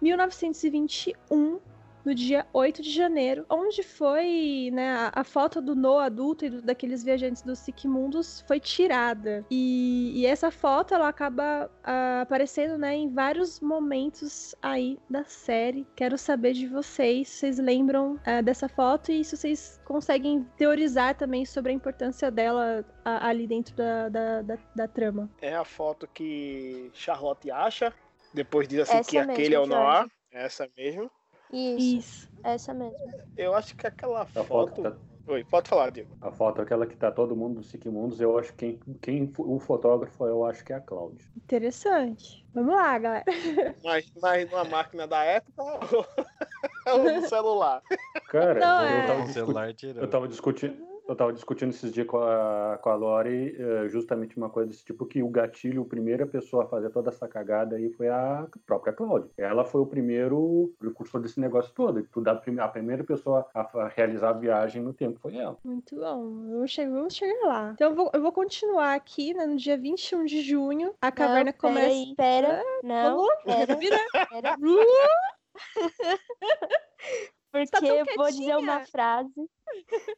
1921, 0.00 1.60
no 2.08 2.14
dia 2.14 2.46
8 2.54 2.80
de 2.80 2.90
janeiro, 2.90 3.44
onde 3.50 3.82
foi, 3.82 4.70
né, 4.72 4.88
a, 4.92 5.20
a 5.20 5.24
foto 5.24 5.60
do 5.60 5.76
Noah 5.76 6.06
adulto 6.06 6.46
e 6.46 6.48
do- 6.48 6.62
daqueles 6.62 7.04
viajantes 7.04 7.42
dos 7.42 7.58
Sigmundos 7.58 8.42
foi 8.48 8.58
tirada. 8.58 9.44
E, 9.50 10.12
e 10.14 10.24
essa 10.24 10.50
foto, 10.50 10.94
ela 10.94 11.06
acaba 11.06 11.70
ah, 11.84 12.22
aparecendo, 12.22 12.78
né, 12.78 12.96
em 12.96 13.12
vários 13.12 13.60
momentos 13.60 14.54
aí 14.62 14.98
da 15.10 15.22
série. 15.24 15.86
Quero 15.94 16.16
saber 16.16 16.54
de 16.54 16.66
vocês, 16.66 17.28
se 17.28 17.40
vocês 17.40 17.58
lembram 17.58 18.18
ah, 18.24 18.40
dessa 18.40 18.70
foto 18.70 19.12
e 19.12 19.22
se 19.22 19.36
vocês 19.36 19.78
conseguem 19.84 20.46
teorizar 20.56 21.14
também 21.14 21.44
sobre 21.44 21.72
a 21.72 21.74
importância 21.74 22.30
dela 22.30 22.86
ah, 23.04 23.28
ali 23.28 23.46
dentro 23.46 23.76
da, 23.76 24.08
da, 24.08 24.42
da, 24.42 24.58
da 24.74 24.88
trama. 24.88 25.28
É 25.42 25.54
a 25.54 25.64
foto 25.64 26.08
que 26.08 26.90
Charlotte 26.94 27.50
acha. 27.50 27.92
Depois 28.32 28.66
diz 28.66 28.80
assim 28.80 28.96
Essa 28.96 29.10
que 29.10 29.18
mesmo, 29.18 29.32
aquele 29.32 29.54
é 29.54 29.60
o 29.60 29.66
Jorge. 29.66 29.82
Noah. 29.82 30.08
Essa 30.30 30.68
mesmo. 30.76 31.10
Isso, 31.52 31.96
Isso. 31.98 32.28
essa 32.42 32.74
mesmo. 32.74 32.96
Eu 33.36 33.54
acho 33.54 33.74
que 33.76 33.86
aquela 33.86 34.22
A 34.22 34.26
foto, 34.26 34.46
foto. 34.46 34.82
tá, 34.82 34.96
Oi, 35.26 35.44
pode 35.44 35.68
falar, 35.68 35.90
Diego. 35.90 36.16
a 36.22 36.30
foto 36.32 36.60
é 36.60 36.64
aquela 36.64 36.86
que 36.86 36.96
tá 36.96 37.10
todo 37.12 37.36
mundo 37.36 37.56
dos 37.60 37.68
Sigmundos, 37.68 38.20
eu 38.20 38.38
acho 38.38 38.52
que 38.54 38.78
quem, 38.78 38.98
quem 39.02 39.32
o 39.38 39.58
fotógrafo 39.60 40.24
eu 40.24 40.44
acho 40.44 40.64
que 40.64 40.72
é 40.72 40.76
a 40.76 40.80
Cláudia. 40.80 41.26
Interessante. 41.36 42.46
Vamos 42.54 42.74
lá, 42.74 42.98
galera. 42.98 43.24
Mas, 43.84 44.10
mas 44.20 44.50
numa 44.50 44.64
máquina 44.64 45.06
da 45.06 45.22
época 45.22 45.62
ou 46.90 46.98
no 47.04 47.28
celular? 47.28 47.82
Cara, 48.28 48.58
Não, 48.58 48.82
eu, 48.84 48.98
é. 48.98 49.06
tava 49.06 49.26
celular 49.26 49.74
eu 49.82 50.10
tava 50.10 50.28
discutindo. 50.28 50.97
Eu 51.08 51.16
tava 51.16 51.32
discutindo 51.32 51.70
esses 51.70 51.90
dias 51.90 52.06
com 52.06 52.18
a, 52.18 52.78
com 52.82 52.90
a 52.90 52.94
Lori 52.94 53.56
eh, 53.58 53.88
justamente 53.88 54.36
uma 54.36 54.50
coisa 54.50 54.68
desse 54.68 54.84
tipo, 54.84 55.06
que 55.06 55.22
o 55.22 55.28
gatilho, 55.30 55.80
a 55.80 55.86
primeira 55.86 56.26
pessoa 56.26 56.64
a 56.64 56.66
fazer 56.68 56.90
toda 56.90 57.08
essa 57.08 57.26
cagada 57.26 57.76
aí 57.76 57.88
foi 57.88 58.08
a 58.10 58.46
própria 58.66 58.92
Cláudia. 58.92 59.30
Ela 59.38 59.64
foi 59.64 59.80
o 59.80 59.86
primeiro 59.86 60.70
precursor 60.78 61.22
desse 61.22 61.40
negócio 61.40 61.72
todo. 61.74 62.02
Tudo, 62.12 62.28
a, 62.28 62.34
prime- 62.34 62.60
a 62.60 62.68
primeira 62.68 63.02
pessoa 63.02 63.46
a, 63.54 63.88
realizar 63.88 64.28
a 64.28 64.32
viagem 64.34 64.82
no 64.82 64.92
tempo 64.92 65.18
foi 65.18 65.36
ela. 65.36 65.56
Muito 65.64 65.96
bom. 65.96 66.46
Vamos 66.50 66.70
chegar, 66.70 66.92
vamos 66.92 67.14
chegar 67.16 67.46
lá. 67.48 67.70
Então 67.72 67.88
eu 67.88 67.96
vou, 67.96 68.10
eu 68.12 68.20
vou 68.20 68.32
continuar 68.32 68.92
aqui, 68.92 69.32
né? 69.32 69.46
No 69.46 69.56
dia 69.56 69.78
21 69.78 70.26
de 70.26 70.42
junho, 70.42 70.92
a 71.00 71.10
caverna 71.10 71.52
não, 71.52 71.58
começa. 71.58 71.88
Aí, 71.88 72.14
pera. 72.18 72.62
não, 72.84 73.16
Vamos? 73.16 73.34
pera, 73.44 73.76
Vira. 73.76 73.96
pera. 74.28 74.56
Porque 77.50 77.70
tá 77.70 77.80
vou 78.16 78.30
dizer 78.30 78.56
uma 78.56 78.84
frase. 78.86 79.50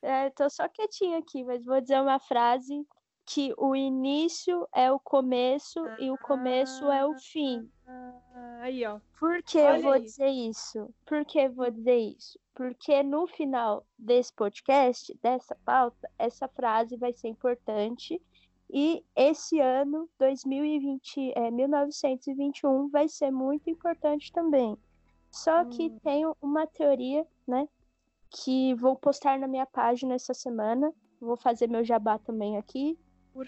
É, 0.02 0.30
tô 0.30 0.48
só 0.48 0.68
quietinha 0.68 1.18
aqui, 1.18 1.44
mas 1.44 1.64
vou 1.64 1.80
dizer 1.80 2.00
uma 2.00 2.18
frase 2.20 2.86
que 3.26 3.54
o 3.56 3.76
início 3.76 4.66
é 4.74 4.90
o 4.90 4.98
começo 4.98 5.78
e 6.00 6.10
o 6.10 6.18
começo 6.18 6.90
é 6.90 7.06
o 7.06 7.16
fim. 7.18 7.70
Ah, 7.86 8.58
aí, 8.62 8.84
ó. 8.84 8.98
Por 9.18 9.42
que 9.42 9.58
Olha 9.58 9.76
eu 9.76 9.82
vou 9.82 9.92
aí. 9.92 10.02
dizer 10.02 10.30
isso? 10.30 10.92
Por 11.06 11.24
que 11.24 11.38
eu 11.38 11.52
vou 11.52 11.70
dizer 11.70 11.96
isso? 11.96 12.40
Porque 12.54 13.02
no 13.02 13.26
final 13.28 13.86
desse 13.96 14.32
podcast, 14.32 15.16
dessa 15.22 15.54
pauta, 15.64 16.10
essa 16.18 16.48
frase 16.48 16.96
vai 16.96 17.12
ser 17.12 17.28
importante. 17.28 18.20
E 18.68 19.04
esse 19.14 19.60
ano, 19.60 20.08
2020, 20.18 21.32
é, 21.36 21.50
1921, 21.50 22.88
vai 22.88 23.08
ser 23.08 23.30
muito 23.30 23.70
importante 23.70 24.32
também. 24.32 24.76
Só 25.30 25.64
que 25.64 25.88
Hum. 25.88 25.98
tenho 26.02 26.36
uma 26.42 26.66
teoria, 26.66 27.26
né? 27.46 27.68
Que 28.30 28.74
vou 28.74 28.96
postar 28.96 29.38
na 29.38 29.46
minha 29.48 29.66
página 29.66 30.14
essa 30.14 30.34
semana. 30.34 30.92
Vou 31.20 31.36
fazer 31.36 31.68
meu 31.68 31.84
jabá 31.84 32.18
também 32.18 32.56
aqui 32.56 32.98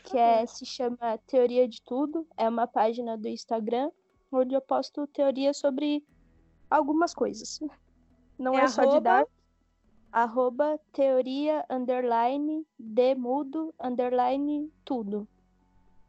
que 0.04 0.16
é, 0.18 0.46
se 0.46 0.64
chama 0.64 1.18
Teoria 1.26 1.66
de 1.68 1.82
Tudo. 1.82 2.26
É 2.36 2.48
uma 2.48 2.66
página 2.66 3.16
do 3.16 3.28
Instagram 3.28 3.90
onde 4.30 4.54
eu 4.54 4.60
posto 4.60 5.06
teoria 5.08 5.52
sobre 5.52 6.04
algumas 6.70 7.14
coisas. 7.14 7.58
Não 8.38 8.54
é, 8.58 8.64
É 8.64 8.68
só 8.68 8.84
de 8.84 9.00
dar. 9.00 9.26
Arroba 10.10 10.78
teoria 10.92 11.64
underline 11.70 12.66
de 12.78 13.14
mudo 13.14 13.74
underline 13.80 14.70
tudo. 14.84 15.26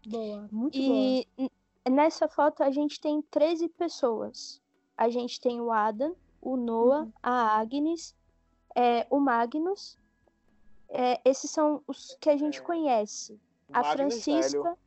Boa, 0.05 0.49
muito 0.51 0.77
E 0.77 1.25
n- 1.37 1.49
nessa 1.89 2.27
foto 2.27 2.63
a 2.63 2.69
gente 2.71 2.99
tem 2.99 3.21
13 3.23 3.69
pessoas. 3.69 4.61
A 4.97 5.09
gente 5.09 5.39
tem 5.41 5.59
o 5.61 5.71
Adam, 5.71 6.15
o 6.41 6.55
Noah, 6.55 7.03
Uhum. 7.03 7.11
a 7.21 7.57
Agnes, 7.59 8.15
é, 8.75 9.05
o 9.09 9.19
Magnus. 9.19 9.97
É, 10.89 11.19
esses 11.25 11.49
são 11.49 11.81
os 11.87 12.15
que 12.21 12.29
a 12.29 12.37
gente 12.37 12.59
É. 12.59 12.61
conhece. 12.61 13.39
A 13.71 13.81
Magnus 13.81 14.23
Francisca. 14.23 14.61
Velho. 14.63 14.77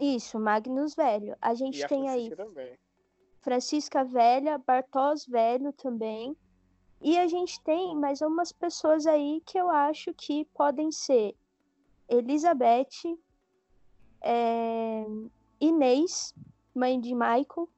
Isso, 0.00 0.38
Magnus 0.38 0.94
Velho. 0.94 1.36
A 1.42 1.54
gente 1.54 1.78
E 1.80 1.84
a 1.84 1.88
tem 1.88 2.08
aí 2.08 2.28
Francisca 2.28 2.44
também. 2.44 2.78
Francisca 3.40 4.04
Velha, 4.04 4.58
Bartós 4.58 5.26
Velho 5.26 5.72
também. 5.72 6.36
E 7.00 7.18
a 7.18 7.26
gente 7.26 7.60
tem 7.62 7.96
mais 7.96 8.20
umas 8.20 8.52
pessoas 8.52 9.06
aí 9.06 9.40
que 9.44 9.58
eu 9.58 9.70
acho 9.70 10.12
que 10.14 10.44
podem 10.54 10.92
ser 10.92 11.34
Elizabeth, 12.08 13.18
é, 14.20 15.04
Inês, 15.60 16.34
mãe 16.74 17.00
de 17.00 17.14
Michael. 17.14 17.68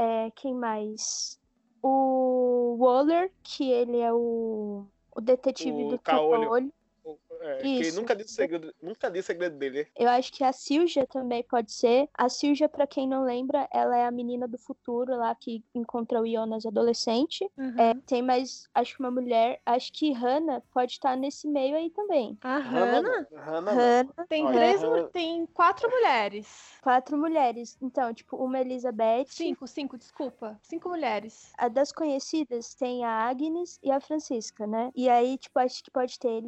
É, 0.00 0.30
quem 0.36 0.54
mais? 0.54 1.40
O 1.82 2.76
Waller, 2.78 3.32
que 3.42 3.68
ele 3.68 3.98
é 3.98 4.12
o, 4.12 4.86
o 5.10 5.20
detetive 5.20 5.86
O 5.86 5.88
do 5.88 5.98
Caolho. 5.98 6.72
É, 7.40 7.56
que 7.62 7.68
Isso. 7.80 8.00
nunca 8.00 8.14
disse 8.16 8.32
o 8.32 8.34
segredo, 8.34 8.74
nunca 8.82 9.10
disse 9.10 9.26
segredo 9.28 9.56
dele. 9.56 9.86
Eu 9.96 10.08
acho 10.08 10.32
que 10.32 10.42
a 10.42 10.52
Silja 10.52 11.06
também 11.06 11.42
pode 11.42 11.72
ser. 11.72 12.08
A 12.14 12.28
Silja, 12.28 12.68
pra 12.68 12.86
quem 12.86 13.06
não 13.08 13.24
lembra, 13.24 13.68
ela 13.72 13.96
é 13.96 14.04
a 14.06 14.10
menina 14.10 14.46
do 14.48 14.58
futuro 14.58 15.16
lá 15.16 15.34
que 15.34 15.62
encontra 15.74 16.20
o 16.20 16.26
Jonas 16.26 16.64
adolescente. 16.66 17.48
bom. 17.56 17.64
É, 17.78 17.92
Uhum. 17.92 18.00
tem 18.00 18.22
mais, 18.22 18.68
acho 18.74 18.94
que 18.96 19.00
uma 19.02 19.10
mulher. 19.10 19.60
Acho 19.64 19.92
que 19.92 20.12
Hannah 20.12 20.62
pode 20.72 20.92
estar 20.92 21.16
nesse 21.16 21.46
meio 21.48 21.76
aí 21.76 21.90
também. 21.90 22.36
A 22.42 22.58
Hannah 22.58 23.26
Hannah. 23.34 23.72
Hannah, 23.72 24.26
tem 24.28 24.44
Olha, 24.44 24.54
três, 24.56 24.82
Hannah- 24.82 25.08
tem 25.08 25.46
quatro 25.46 25.88
mulheres. 25.90 26.78
quatro 26.82 27.16
mulheres. 27.16 27.76
Então, 27.80 28.12
tipo, 28.14 28.36
uma 28.36 28.60
Elizabeth. 28.60 29.26
Cinco, 29.28 29.66
cinco, 29.66 29.96
desculpa. 29.98 30.58
Cinco 30.62 30.88
mulheres. 30.88 31.52
A 31.58 31.68
das 31.68 31.92
conhecidas 31.92 32.74
tem 32.74 33.04
a 33.04 33.10
Agnes 33.28 33.78
e 33.82 33.90
a 33.90 34.00
Francisca, 34.00 34.66
né? 34.66 34.90
E 34.94 35.08
aí, 35.08 35.38
tipo, 35.38 35.58
acho 35.58 35.82
que 35.82 35.90
pode 35.90 36.18
ter 36.18 36.28
a 36.28 36.38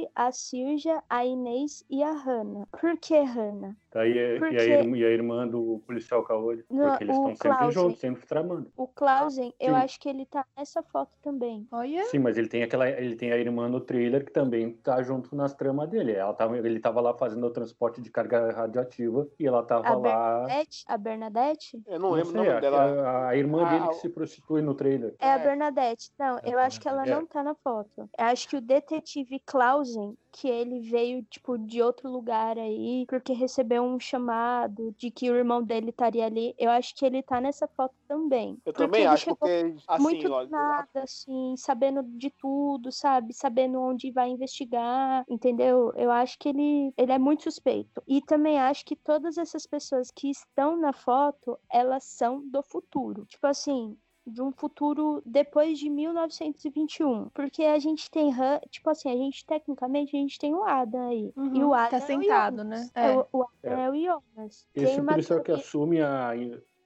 Elizabeth, 0.00 0.10
a 0.14 0.32
Silja, 0.32 1.02
a 1.08 1.24
Inês 1.24 1.84
e 1.90 2.02
a 2.02 2.12
Hannah. 2.12 2.66
Por 2.80 2.96
que 2.98 3.18
Hannah? 3.20 3.76
Tá, 3.90 4.06
e, 4.06 4.36
a- 4.36 4.38
Porque- 4.38 4.54
e, 4.54 4.58
a, 4.60 4.64
irmã, 4.64 4.96
e 4.96 5.04
a 5.04 5.08
irmã 5.10 5.48
do 5.48 5.82
policial 5.86 6.22
Caolho. 6.22 6.64
Não, 6.70 6.88
Porque 6.90 7.04
eles 7.04 7.16
o 7.16 7.28
estão 7.30 7.52
sempre 7.52 7.70
juntos, 7.72 7.98
sempre 8.00 8.26
tramando. 8.26 8.70
O 8.76 8.86
Clausen, 8.86 9.52
eu 9.58 9.74
acho 9.74 9.98
que 9.98 10.08
ele 10.08 10.24
tá 10.24 10.46
nessa 10.56 10.80
foto 10.82 11.10
também. 11.22 11.66
Olha. 11.72 12.04
Sim, 12.04 12.20
mas 12.20 12.38
ele 12.38 12.48
tem 12.48 12.62
aquela, 12.62 12.88
ele 12.88 13.16
tem 13.16 13.32
a 13.32 13.36
irmã 13.36 13.68
no 13.68 13.80
trailer 13.80 14.24
que 14.24 14.30
também 14.32 14.72
tá 14.74 15.02
junto 15.02 15.34
nas 15.34 15.54
tramas 15.54 15.88
dele. 15.88 16.12
Ela 16.12 16.32
tava, 16.34 16.56
ele 16.58 16.78
tava 16.78 17.00
lá 17.00 17.12
fazendo 17.14 17.44
o 17.46 17.50
transporte 17.50 18.00
de 18.00 18.10
carga 18.10 18.52
radioativa 18.52 19.26
e 19.38 19.46
ela 19.46 19.62
tava 19.64 19.88
A 19.88 19.94
lá. 19.96 20.38
Bernadette? 20.46 20.84
A 20.86 20.96
Bernadette? 20.96 21.82
Eu 21.86 21.98
não 21.98 22.10
não 22.10 22.16
lembro 22.16 22.28
o 22.28 22.32
sei, 22.32 22.40
nome 22.44 22.50
a, 22.56 22.60
dela. 22.60 22.78
a- 22.84 23.28
a 23.30 23.36
irmã 23.36 23.66
Ah, 23.66 23.70
dele 23.70 23.88
que 23.88 23.94
o- 23.96 24.00
se 24.00 24.08
prostitui 24.08 24.62
no 24.62 24.74
trailer. 24.74 25.14
É 25.18 25.30
a 25.30 25.34
É. 25.34 25.38
Bernadette. 25.42 26.12
Não, 26.18 26.38
É 26.38 26.42
eu 26.44 26.58
a 26.58 26.64
acho 26.66 26.80
que 26.80 26.86
ela 26.88 27.02
Bernadette. 27.02 27.20
não 27.22 27.26
tá 27.26 27.42
na 27.42 27.54
foto. 27.56 28.08
Eu 28.18 28.24
acho 28.26 28.48
que 28.48 28.56
o 28.56 28.60
detetive 28.60 29.40
Que 30.32 30.48
ele 30.48 30.80
veio, 30.80 31.22
tipo, 31.24 31.58
de 31.58 31.82
outro 31.82 32.08
lugar 32.08 32.56
aí, 32.58 33.04
porque 33.08 33.32
recebeu 33.32 33.82
um 33.82 33.98
chamado 33.98 34.94
de 34.96 35.10
que 35.10 35.30
o 35.30 35.36
irmão 35.36 35.62
dele 35.62 35.90
estaria 35.90 36.24
ali. 36.24 36.54
Eu 36.58 36.70
acho 36.70 36.94
que 36.94 37.04
ele 37.04 37.22
tá 37.22 37.40
nessa 37.40 37.66
foto 37.66 37.94
também. 38.06 38.52
Eu 38.64 38.72
Porque 38.72 38.84
também 38.84 39.06
acho, 39.06 39.34
porque 39.34 39.74
assim, 39.86 40.02
muito 40.02 40.28
nada, 40.48 41.02
assim, 41.02 41.54
sabendo 41.56 42.02
de 42.02 42.30
tudo, 42.30 42.92
sabe? 42.92 43.32
Sabendo 43.34 43.80
onde 43.80 44.10
vai 44.12 44.30
investigar, 44.30 45.24
entendeu? 45.28 45.92
Eu 45.96 46.10
acho 46.10 46.38
que 46.38 46.48
ele, 46.48 46.92
ele 46.96 47.12
é 47.12 47.18
muito 47.18 47.42
suspeito. 47.42 48.02
E 48.06 48.20
também 48.22 48.58
acho 48.58 48.84
que 48.84 48.94
todas 48.96 49.36
essas 49.36 49.66
pessoas 49.66 50.10
que 50.10 50.30
estão 50.30 50.76
na 50.76 50.92
foto, 50.92 51.58
elas 51.70 52.04
são 52.04 52.46
do 52.48 52.62
futuro. 52.62 53.24
Tipo 53.26 53.46
assim, 53.46 53.96
de 54.30 54.40
um 54.42 54.52
futuro 54.52 55.22
depois 55.26 55.78
de 55.78 55.88
1921. 55.90 57.28
Porque 57.30 57.64
a 57.64 57.78
gente 57.78 58.10
tem, 58.10 58.32
Han- 58.32 58.60
tipo 58.70 58.88
assim, 58.90 59.10
a 59.10 59.16
gente 59.16 59.44
tecnicamente, 59.44 60.16
a 60.16 60.20
gente 60.20 60.38
tem 60.38 60.54
o 60.54 60.62
Adam 60.64 61.08
aí. 61.08 61.32
E 61.36 61.40
Uhum, 61.40 61.68
o 61.68 61.74
Adam 61.74 61.90
tá 61.90 61.96
é 61.96 62.00
o 62.00 62.06
sentado, 62.06 62.64
né? 62.64 62.88
É. 62.94 63.06
É. 63.12 63.16
O, 63.18 63.26
o 63.32 63.42
Adam 63.62 63.80
É. 63.80 63.84
é. 63.86 63.90
o 63.90 63.94
Jonas. 63.94 64.66
Esse 64.74 64.86
tem 64.86 65.00
uma 65.00 65.12
policial 65.12 65.38
que 65.40 65.44
teoria- 65.46 65.62
assume 65.64 66.00
a. 66.00 66.30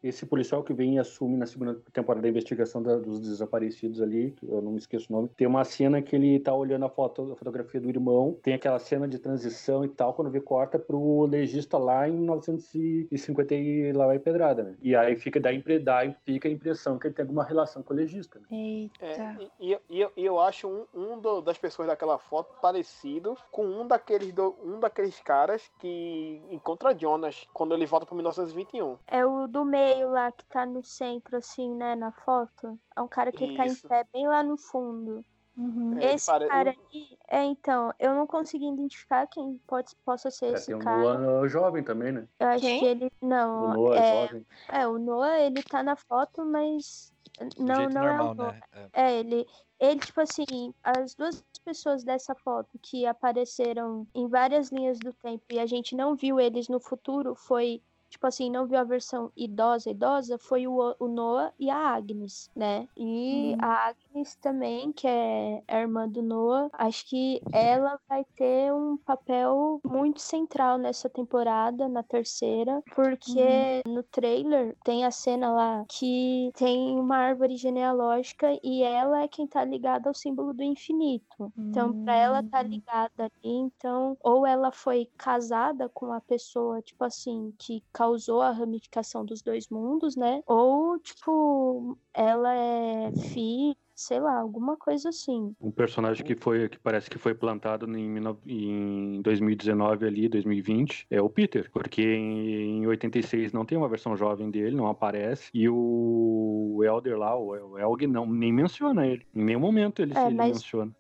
Esse 0.05 0.27
policial 0.27 0.63
que 0.63 0.75
vem 0.75 0.97
e 0.97 0.99
assume 0.99 1.35
na 1.39 1.47
segunda 1.47 1.81
temporada 1.93 2.21
da 2.23 2.29
investigação 2.29 2.83
da- 2.83 2.99
dos 2.99 3.19
desaparecidos 3.19 4.03
ali, 4.03 4.35
eu 4.47 4.61
não 4.61 4.73
me 4.73 4.79
esqueço 4.79 5.07
o 5.09 5.17
nome, 5.17 5.31
tem 5.35 5.47
uma 5.47 5.65
cena 5.65 6.03
que 6.03 6.15
ele 6.15 6.39
tá 6.39 6.55
olhando 6.55 6.85
a, 6.85 6.91
foto, 6.91 7.33
a 7.33 7.37
fotografia 7.37 7.81
do 7.81 7.89
irmão, 7.89 8.37
tem 8.43 8.53
aquela 8.53 8.79
cena 8.79 9.09
de 9.09 9.19
transição 9.19 9.83
e 9.83 9.89
tal, 9.89 10.13
quando 10.13 10.31
vê 10.31 10.43
corta 10.43 10.79
pro 10.79 11.25
legista 11.25 11.79
lá 11.79 12.07
em 12.07 12.13
1950 12.13 13.55
e 13.55 13.93
lá 13.95 14.07
vai 14.07 14.19
pedrada, 14.19 14.63
né? 14.63 14.75
E 14.83 14.95
aí 14.95 15.17
fica, 15.17 15.39
impre- 15.51 15.79
dá, 15.79 16.01
fica 16.27 16.49
a 16.49 16.51
impressão 16.51 16.99
que 16.99 17.07
ele 17.07 17.15
tem 17.15 17.23
alguma 17.23 17.43
relação 17.45 17.83
com 17.83 17.95
o 17.95 17.97
legista. 17.97 18.39
Né? 18.41 18.45
Eita. 18.51 19.07
É, 19.07 19.37
e, 19.59 19.73
e- 19.73 19.79
e 19.89 20.01
eu- 20.03 20.13
e 20.17 20.25
eu 20.25 20.39
acho 20.39 20.69
um, 20.69 20.85
um 20.95 21.19
do- 21.19 21.41
das 21.41 21.57
pessoas 21.57 21.89
daquela 21.89 22.19
foto 22.19 22.55
parecido 22.61 23.37
com 23.51 23.65
um 23.65 23.87
daqueles, 23.87 24.33
do- 24.35 24.55
um 24.63 24.79
daqueles 24.79 25.19
caras 25.21 25.71
que 25.79 26.43
encontra 26.51 26.95
Jonas 26.95 27.47
quando 27.55 27.75
ele 27.75 27.87
volta 27.87 28.05
para 28.05 28.15
1921. 28.15 28.97
É 29.07 29.25
o 29.25 29.47
do 29.47 29.65
meio 29.65 29.94
lá 30.03 30.33
que 30.33 30.45
tá 30.47 30.65
no 30.65 30.83
centro, 30.83 31.37
assim, 31.37 31.75
né, 31.75 31.95
na 31.95 32.11
foto. 32.11 32.79
É 32.97 33.01
um 33.03 33.07
cara 33.09 33.31
que 33.31 33.55
tá 33.55 33.65
em 33.67 33.69
Isso. 33.71 33.87
pé 33.87 34.05
bem 34.13 34.27
lá 34.27 34.43
no 34.43 34.57
fundo. 34.57 35.25
Uhum. 35.57 35.97
É, 35.99 36.15
esse 36.15 36.27
pare- 36.27 36.49
cara 36.49 36.71
aí, 36.93 37.17
é 37.29 37.45
então, 37.45 37.93
eu 38.01 38.13
não 38.15 38.27
consegui 38.27 38.67
identificar 38.67 39.27
quem 39.29 39.61
pode, 39.69 39.95
possa 40.05 40.29
ser 40.31 40.47
É, 40.47 40.53
esse 40.55 40.67
tem 40.67 40.75
um 40.75 40.81
cara. 40.81 41.17
Noah 41.17 41.47
jovem 41.47 41.85
também, 41.85 42.11
né? 42.11 42.27
Eu 42.41 42.49
acho 42.49 42.61
Quem? 42.61 42.81
que 42.81 42.85
ele. 42.87 43.07
O 43.07 43.27
Não, 43.27 43.75
Noah 43.75 43.97
é, 44.01 44.27
jovem. 44.27 44.47
é, 44.69 44.87
o 44.89 44.99
Noah, 44.99 45.39
ele 45.39 45.63
tá 45.63 45.83
na 45.83 45.95
foto, 45.95 46.45
mas. 46.45 47.13
Não, 47.57 47.67
não 47.67 47.83
é 47.83 47.87
o 47.87 47.91
normal, 47.91 48.35
Noah. 48.35 48.53
né? 48.53 48.61
É. 48.73 48.89
É, 48.93 49.19
ele, 49.21 49.47
ele, 49.79 50.01
tipo 50.01 50.21
assim, 50.21 50.75
as 50.83 51.15
duas 51.15 51.45
pessoas 51.65 52.03
dessa 52.03 52.35
foto 52.35 52.77
que 52.83 53.07
apareceram 53.07 54.07
em 54.15 54.27
várias 54.29 54.71
linhas 54.71 54.99
do 54.99 55.13
tempo 55.13 55.45
e 55.51 55.59
a 55.61 55.67
gente 55.67 55.95
não 55.97 56.15
viu 56.17 56.41
eles 56.41 56.69
no 56.69 56.81
futuro 56.81 57.35
foi 57.35 57.81
tipo 58.15 58.27
assim, 58.27 58.51
não 58.51 58.67
viu 58.67 58.79
a 58.79 58.85
versão 58.85 59.31
idosa, 59.37 59.91
idosa, 59.91 60.39
foi 60.39 60.67
o, 60.67 60.95
o 60.99 61.09
Noah 61.09 61.53
e 61.59 61.71
a 61.71 61.77
Agnes, 61.95 62.49
né? 62.57 62.89
E 62.97 63.55
Hum. 63.55 63.61
a 63.61 63.89
Agnes 63.89 64.37
também, 64.41 64.93
que 64.93 65.07
é 65.07 65.63
a 65.69 65.81
irmã 65.81 66.09
do 66.09 66.23
Noah, 66.23 66.69
acho 66.73 67.09
que 67.09 67.45
ela 67.53 67.99
vai 68.09 68.25
ter 68.37 68.73
um 68.73 68.97
papel 68.99 69.81
muito 69.85 70.21
central 70.21 70.79
nessa 70.79 71.11
temporada, 71.11 71.89
na 71.89 72.03
terceira, 72.03 72.83
porque 72.95 73.83
no 73.87 74.03
trailer 74.05 74.77
tem 74.85 75.05
a 75.05 75.11
cena 75.11 75.53
lá 75.53 75.85
que 75.91 76.51
tem 76.57 76.99
uma 76.99 77.17
árvore 77.17 77.57
genealógica 77.57 78.49
e 78.63 78.83
ela 78.83 79.23
é 79.23 79.29
quem 79.29 79.47
tá 79.47 79.65
ligada 79.65 80.09
ao 80.09 80.15
símbolo 80.15 80.53
do 80.55 80.63
infinito. 80.63 81.53
Então, 81.71 81.93
pra 82.05 82.15
ela 82.15 82.43
tá 82.43 82.63
Hum. 82.63 82.69
ligada 82.71 83.25
ali, 83.25 83.31
então, 83.45 84.17
ou 84.21 84.47
ela 84.47 84.71
foi 84.73 85.09
casada 85.19 85.89
com 85.93 86.13
a 86.13 86.21
pessoa, 86.21 86.81
tipo 86.83 87.03
assim, 87.05 87.53
que 87.59 87.83
causou 87.93 88.04
a 88.43 88.51
ramificação 88.51 89.25
dos 89.25 89.43
dois 89.43 89.69
mundos, 89.69 90.17
né? 90.17 90.43
Ou, 90.47 90.99
tipo, 90.99 91.97
ela 92.13 92.53
é 92.55 93.13
filha, 93.33 93.77
sei 93.95 94.19
lá, 94.21 94.39
alguma 94.41 94.77
coisa 94.77 95.09
assim. 95.11 95.55
Um 95.61 95.71
personagem 95.71 96.25
que 96.27 96.35
foi 96.35 96.69
que 96.69 96.79
parece 96.79 97.09
que 97.09 97.19
foi 97.19 97.35
plantado 97.35 97.87
em, 97.87 98.15
19 98.15 98.39
em 98.47 99.23
2019 99.23 100.07
ali, 100.07 100.29
2020, 100.29 101.07
é 101.11 101.23
o 101.23 101.31
Peter, 101.31 101.71
porque 101.73 102.03
em, 102.03 102.83
em 102.83 102.87
86 102.87 103.53
não 103.53 103.65
tem 103.65 103.79
uma 103.79 103.89
versão 103.89 104.17
jovem 104.17 104.51
dele, 104.51 104.75
não 104.77 104.89
aparece, 104.89 105.49
e 105.55 105.69
o 105.69 106.81
Elder 106.85 107.17
lá, 107.19 107.37
o 107.39 107.55
o 107.75 107.79
Elg, 107.79 108.07
não, 108.07 108.27
nem 108.27 108.53
menciona 108.53 109.07
ele. 109.07 109.25
Em 109.35 109.45
nenhum 109.45 109.61
momento 109.61 110.03
ele, 110.03 110.17
É, 110.17 110.27
ele 110.27 110.35
mas- 110.35 110.49
menciona. 110.55 110.91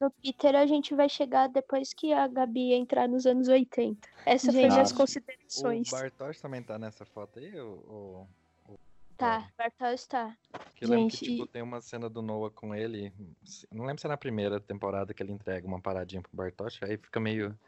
No, 0.00 0.10
Peter 0.10 0.54
a 0.54 0.66
gente 0.66 0.94
vai 0.94 1.08
chegar 1.08 1.48
depois 1.48 1.94
que 1.94 2.12
a 2.12 2.26
Gabi 2.28 2.72
entrar 2.74 3.08
nos 3.08 3.24
anos 3.26 3.48
80. 3.48 4.06
Essa 4.26 4.52
foi 4.52 4.62
Gente, 4.62 4.72
minhas 4.72 4.90
Ah. 4.90 4.94
O 4.94 4.96
considerações. 4.98 5.90
Bartosz 5.90 6.40
também 6.40 6.62
tá 6.62 6.78
nessa 6.78 7.04
foto 7.06 7.38
aí? 7.38 7.58
O, 7.58 7.66
o, 8.68 8.72
o- 8.72 8.78
Tá, 9.16 9.48
Bartol 9.56 9.92
está. 9.94 10.36
Que 10.74 10.84
eu 10.84 10.90
lembro 10.90 11.04
Gente, 11.04 11.18
que 11.18 11.24
tipo, 11.30 11.44
e- 11.44 11.48
tem 11.48 11.62
uma 11.62 11.80
cena 11.80 12.10
do 12.10 12.20
Noah 12.20 12.50
com 12.50 12.74
ele. 12.74 13.10
Não 13.72 13.86
lembro 13.86 13.98
se 14.00 14.06
é 14.06 14.10
na 14.10 14.16
primeira 14.18 14.60
temporada 14.60 15.14
que 15.14 15.22
ele 15.22 15.32
entrega 15.32 15.66
uma 15.66 15.80
paradinha 15.80 16.20
pro 16.20 16.30
Bartosz, 16.34 16.78
aí 16.82 16.98
fica 16.98 17.18
meio. 17.18 17.58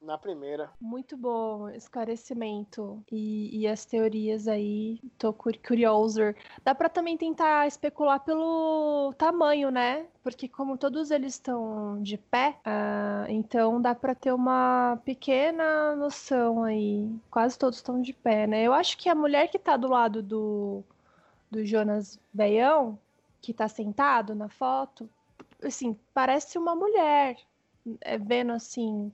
Na 0.00 0.18
primeira. 0.18 0.70
Muito 0.80 1.14
bom 1.14 1.68
esclarecimento 1.68 3.04
e, 3.12 3.60
e 3.60 3.66
as 3.68 3.84
teorias 3.84 4.48
aí, 4.48 4.98
tô 5.18 5.30
cur- 5.32 5.58
curioso. 5.58 6.20
Dá 6.64 6.74
pra 6.74 6.88
também 6.88 7.18
tentar 7.18 7.66
especular 7.66 8.18
pelo 8.20 9.12
tamanho, 9.18 9.70
né? 9.70 10.06
Porque 10.22 10.48
como 10.48 10.78
todos 10.78 11.10
eles 11.10 11.34
estão 11.34 12.02
de 12.02 12.16
pé, 12.16 12.58
ah, 12.64 13.26
então 13.28 13.80
dá 13.80 13.94
pra 13.94 14.14
ter 14.14 14.32
uma 14.32 14.98
pequena 15.04 15.94
noção 15.96 16.64
aí. 16.64 17.10
Quase 17.30 17.58
todos 17.58 17.76
estão 17.78 18.00
de 18.00 18.14
pé, 18.14 18.46
né? 18.46 18.62
Eu 18.64 18.72
acho 18.72 18.96
que 18.96 19.08
a 19.10 19.14
mulher 19.14 19.48
que 19.48 19.58
tá 19.58 19.76
do 19.76 19.86
lado 19.88 20.22
do, 20.22 20.82
do 21.50 21.64
Jonas 21.64 22.18
Beião, 22.32 22.98
que 23.42 23.52
tá 23.54 23.68
sentado 23.68 24.34
na 24.34 24.48
foto, 24.48 25.08
assim, 25.62 25.98
parece 26.14 26.58
uma 26.58 26.74
mulher, 26.74 27.36
é, 28.00 28.18
vendo 28.18 28.52
assim, 28.52 29.12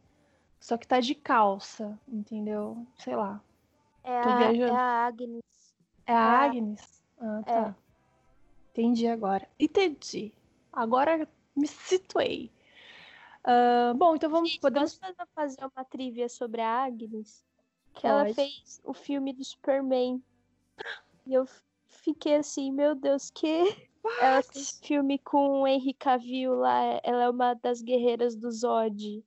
só 0.60 0.76
que 0.76 0.86
tá 0.86 1.00
de 1.00 1.14
calça, 1.14 1.98
entendeu? 2.08 2.86
Sei 2.98 3.14
lá. 3.14 3.40
É 4.02 4.22
Tô 4.22 4.28
a, 4.28 4.36
viajando. 4.36 4.72
é 4.72 4.76
a 4.76 5.06
Agnes. 5.06 5.42
É 6.06 6.12
a 6.14 6.18
Ah, 6.18 6.42
Agnes? 6.44 7.02
Ah, 7.20 7.40
é. 7.40 7.52
tá. 7.52 7.76
Entendi 8.72 9.06
agora. 9.06 9.48
Entendi. 9.58 10.32
Agora 10.72 11.28
me 11.56 11.66
situei. 11.66 12.50
Ah, 13.44 13.92
bom, 13.96 14.14
então 14.16 14.28
vamos. 14.30 14.50
Gente, 14.50 14.60
Podemos. 14.60 15.00
fazer- 15.34 15.58
uma 15.74 15.84
trivia 15.84 16.28
sobre 16.28 16.60
a 16.60 16.84
Agnes? 16.84 17.44
Que 17.94 18.06
ela 18.06 18.24
Pode. 18.24 18.34
fez 18.34 18.80
o 18.84 18.92
filme 18.92 19.32
do 19.32 19.42
Superman. 19.44 20.22
E 21.26 21.32
eu 21.32 21.46
fiquei 21.86 22.36
assim, 22.36 22.70
meu 22.70 22.94
Deus, 22.94 23.30
que. 23.30 23.88
Ela 24.20 24.40
fez 24.42 24.78
filme 24.84 25.18
com 25.18 25.62
o 25.62 25.66
Henry 25.66 25.92
Cavill 25.94 26.54
lá. 26.54 27.00
Ela 27.02 27.24
é 27.24 27.30
uma 27.30 27.54
das 27.54 27.82
guerreiras 27.82 28.36
do 28.36 28.50
Zod. 28.52 29.24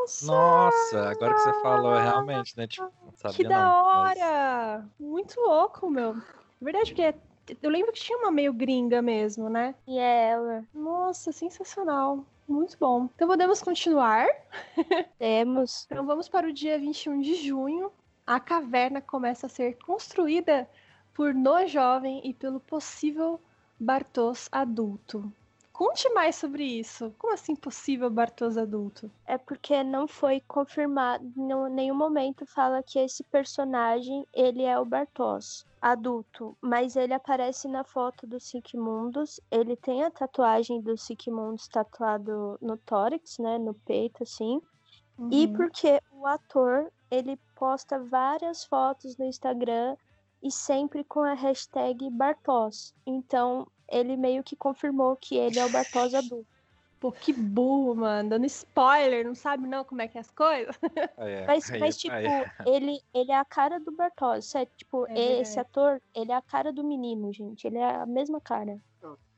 Nossa! 0.00 0.26
Nossa, 0.26 1.10
agora 1.10 1.34
que 1.34 1.40
você 1.40 1.62
falou, 1.62 1.94
realmente, 1.94 2.56
né? 2.56 2.66
Tipo, 2.66 2.84
não 3.04 3.12
sabia 3.16 3.36
Que 3.36 3.44
da 3.44 3.58
não, 3.58 3.84
mas- 3.84 4.18
hora! 4.18 4.88
Muito 4.98 5.40
louco, 5.40 5.90
meu. 5.90 6.16
Verdade, 6.60 6.92
porque 6.94 7.14
eu 7.62 7.70
lembro 7.70 7.92
que 7.92 8.00
tinha 8.00 8.18
uma 8.18 8.30
meio 8.30 8.52
gringa 8.52 9.00
mesmo, 9.02 9.48
né? 9.48 9.74
E 9.86 9.98
é 9.98 10.28
ela. 10.30 10.64
Nossa, 10.74 11.32
sensacional. 11.32 12.24
Muito 12.48 12.76
bom. 12.78 13.08
Então 13.14 13.28
podemos 13.28 13.62
continuar. 13.62 14.26
Temos. 15.18 15.86
Então 15.90 16.04
vamos 16.04 16.28
para 16.28 16.48
o 16.48 16.52
dia 16.52 16.78
21 16.78 17.20
de 17.20 17.34
junho. 17.36 17.92
A 18.26 18.38
caverna 18.40 19.00
começa 19.00 19.46
a 19.46 19.48
ser 19.48 19.78
construída 19.84 20.68
por 21.14 21.32
No 21.34 21.66
Jovem 21.66 22.20
e 22.24 22.34
pelo 22.34 22.60
possível 22.60 23.40
Bartos 23.78 24.48
adulto. 24.52 25.32
Conte 25.80 26.10
mais 26.10 26.36
sobre 26.36 26.62
isso. 26.62 27.10
Como 27.18 27.32
assim 27.32 27.56
possível 27.56 28.10
Bartos 28.10 28.58
adulto? 28.58 29.10
É 29.26 29.38
porque 29.38 29.82
não 29.82 30.06
foi 30.06 30.42
confirmado, 30.46 31.24
em 31.24 31.74
nenhum 31.74 31.94
momento 31.94 32.44
fala 32.44 32.82
que 32.82 32.98
esse 32.98 33.24
personagem, 33.24 34.26
ele 34.34 34.62
é 34.62 34.78
o 34.78 34.84
Bartos, 34.84 35.64
adulto, 35.80 36.54
mas 36.60 36.96
ele 36.96 37.14
aparece 37.14 37.66
na 37.66 37.82
foto 37.82 38.26
do 38.26 38.36
Mundos. 38.74 39.40
ele 39.50 39.74
tem 39.74 40.04
a 40.04 40.10
tatuagem 40.10 40.82
do 40.82 40.94
Mundos 41.28 41.66
tatuado 41.66 42.58
no 42.60 42.76
tórax, 42.76 43.38
né, 43.38 43.56
no 43.56 43.72
peito, 43.72 44.22
assim, 44.22 44.60
e 45.30 45.46
Uhum. 45.46 45.52
porque 45.54 45.98
o 46.12 46.26
ator, 46.26 46.92
ele 47.10 47.38
posta 47.56 47.98
várias 47.98 48.64
fotos 48.66 49.16
no 49.16 49.24
Instagram 49.24 49.96
e 50.42 50.50
sempre 50.50 51.04
com 51.04 51.20
a 51.20 51.32
hashtag 51.32 52.10
Bartos, 52.10 52.94
então 53.06 53.66
ele 53.90 54.16
meio 54.16 54.42
que 54.42 54.56
confirmou 54.56 55.16
que 55.16 55.36
ele 55.36 55.58
é 55.58 55.64
o 55.66 55.70
Bartos 55.70 56.14
adulto. 56.14 56.46
Pô, 57.00 57.10
que 57.10 57.32
burro, 57.32 57.94
mano. 57.94 58.28
Dando 58.28 58.44
spoiler, 58.44 59.24
não 59.26 59.34
sabe 59.34 59.66
não 59.66 59.84
como 59.84 60.02
é 60.02 60.08
que 60.08 60.18
é 60.18 60.20
as 60.20 60.30
coisas? 60.30 60.78
Aí 61.16 61.32
é, 61.32 61.46
Mas, 61.46 61.70
aí- 61.70 61.80
mas 61.80 61.96
tipo, 61.96 62.14
ele, 62.66 63.00
ele 63.14 63.32
é 63.32 63.36
a 63.38 63.44
cara 63.44 63.80
do 63.80 63.90
Bartos. 63.90 64.54
É, 64.54 64.66
tipo, 64.66 65.06
É 65.06 65.40
esse 65.40 65.58
ator, 65.58 66.00
ele 66.14 66.30
é 66.30 66.34
a 66.34 66.42
cara 66.42 66.72
do 66.72 66.84
menino, 66.84 67.32
gente. 67.32 67.66
Ele 67.66 67.78
é 67.78 67.96
a 67.96 68.06
mesma 68.06 68.40
cara. 68.40 68.78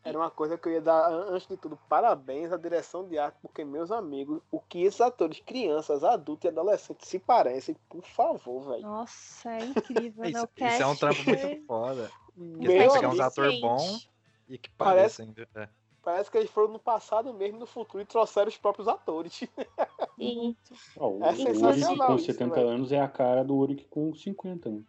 Era 0.04 0.18
uma 0.18 0.32
coisa 0.32 0.58
que 0.58 0.66
eu 0.68 0.72
ia 0.72 0.80
dar, 0.80 1.08
an- 1.08 1.26
antes 1.30 1.46
de 1.46 1.56
tudo, 1.56 1.78
parabéns 1.88 2.50
à 2.52 2.56
direção 2.56 3.06
de 3.06 3.16
arte, 3.16 3.38
porque, 3.40 3.64
meus 3.64 3.92
amigos, 3.92 4.42
o 4.50 4.58
que 4.58 4.82
esses 4.82 5.00
atores, 5.00 5.38
crianças, 5.46 6.02
adultos 6.02 6.44
e 6.44 6.48
adolescentes 6.48 7.08
se 7.08 7.20
parecem, 7.20 7.76
por 7.88 8.02
favor, 8.02 8.70
velho. 8.70 8.82
Nossa, 8.82 9.52
é 9.52 9.64
incrível, 9.66 10.24
né? 10.26 10.30
Isso, 10.30 10.44
O 10.60 10.66
isso 10.66 10.82
é 10.82 10.86
um 10.86 10.96
trampo 10.96 11.22
muito 11.22 11.66
foda. 11.68 12.10
Porque 12.34 12.66
Meu 12.66 12.66
tem 12.72 12.88
que 12.88 12.94
pegar 12.94 13.08
uns 13.10 13.20
atores 13.20 13.60
bons 13.60 14.11
e 14.54 14.58
que 14.58 14.70
Parece- 14.70 15.24
parecem. 15.24 15.46
é. 15.56 15.68
Parece 16.02 16.30
que 16.30 16.36
eles 16.38 16.50
foram 16.50 16.72
no 16.72 16.78
passado 16.80 17.32
mesmo, 17.32 17.60
no 17.60 17.66
futuro, 17.66 18.02
e 18.02 18.06
trouxeram 18.06 18.48
os 18.48 18.58
próprios 18.58 18.88
atores. 18.88 19.40
E, 20.18 20.54
Ó, 20.96 21.08
o 21.08 21.24
É 21.24 21.30
o 21.30 21.32
Uric 21.32 21.96
com 21.96 22.14
isso, 22.16 22.26
70 22.26 22.54
velho. 22.54 22.68
anos 22.68 22.92
é 22.92 23.00
a 23.00 23.08
cara 23.08 23.42
do 23.42 23.56
Uric 23.56 23.86
com 23.86 24.14
50, 24.14 24.70
né? 24.70 24.82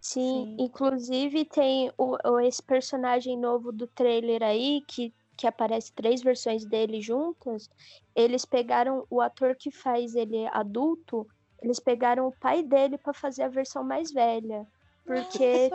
sim, 0.00 0.20
Sim. 0.20 0.56
inclusive 0.58 1.44
tem 1.44 1.92
o, 1.96 2.16
o- 2.28 2.40
esse 2.40 2.62
personagem 2.62 3.38
novo 3.38 3.70
do 3.70 3.86
trailer 3.86 4.42
aí, 4.42 4.82
que, 4.88 5.14
que 5.36 5.46
aparece 5.46 5.92
três 5.92 6.22
versões 6.22 6.64
dele 6.64 7.00
juntas. 7.00 7.68
Eles 8.16 8.44
pegaram 8.44 9.06
o 9.10 9.20
ator 9.20 9.54
que 9.54 9.70
faz 9.70 10.14
ele 10.16 10.46
adulto, 10.48 11.26
eles 11.62 11.78
pegaram 11.78 12.26
o 12.26 12.32
pai 12.40 12.62
dele 12.62 12.98
pra 12.98 13.12
fazer 13.12 13.42
a 13.44 13.48
versão 13.48 13.84
mais 13.84 14.10
velha. 14.12 14.66
Porque 15.04 15.68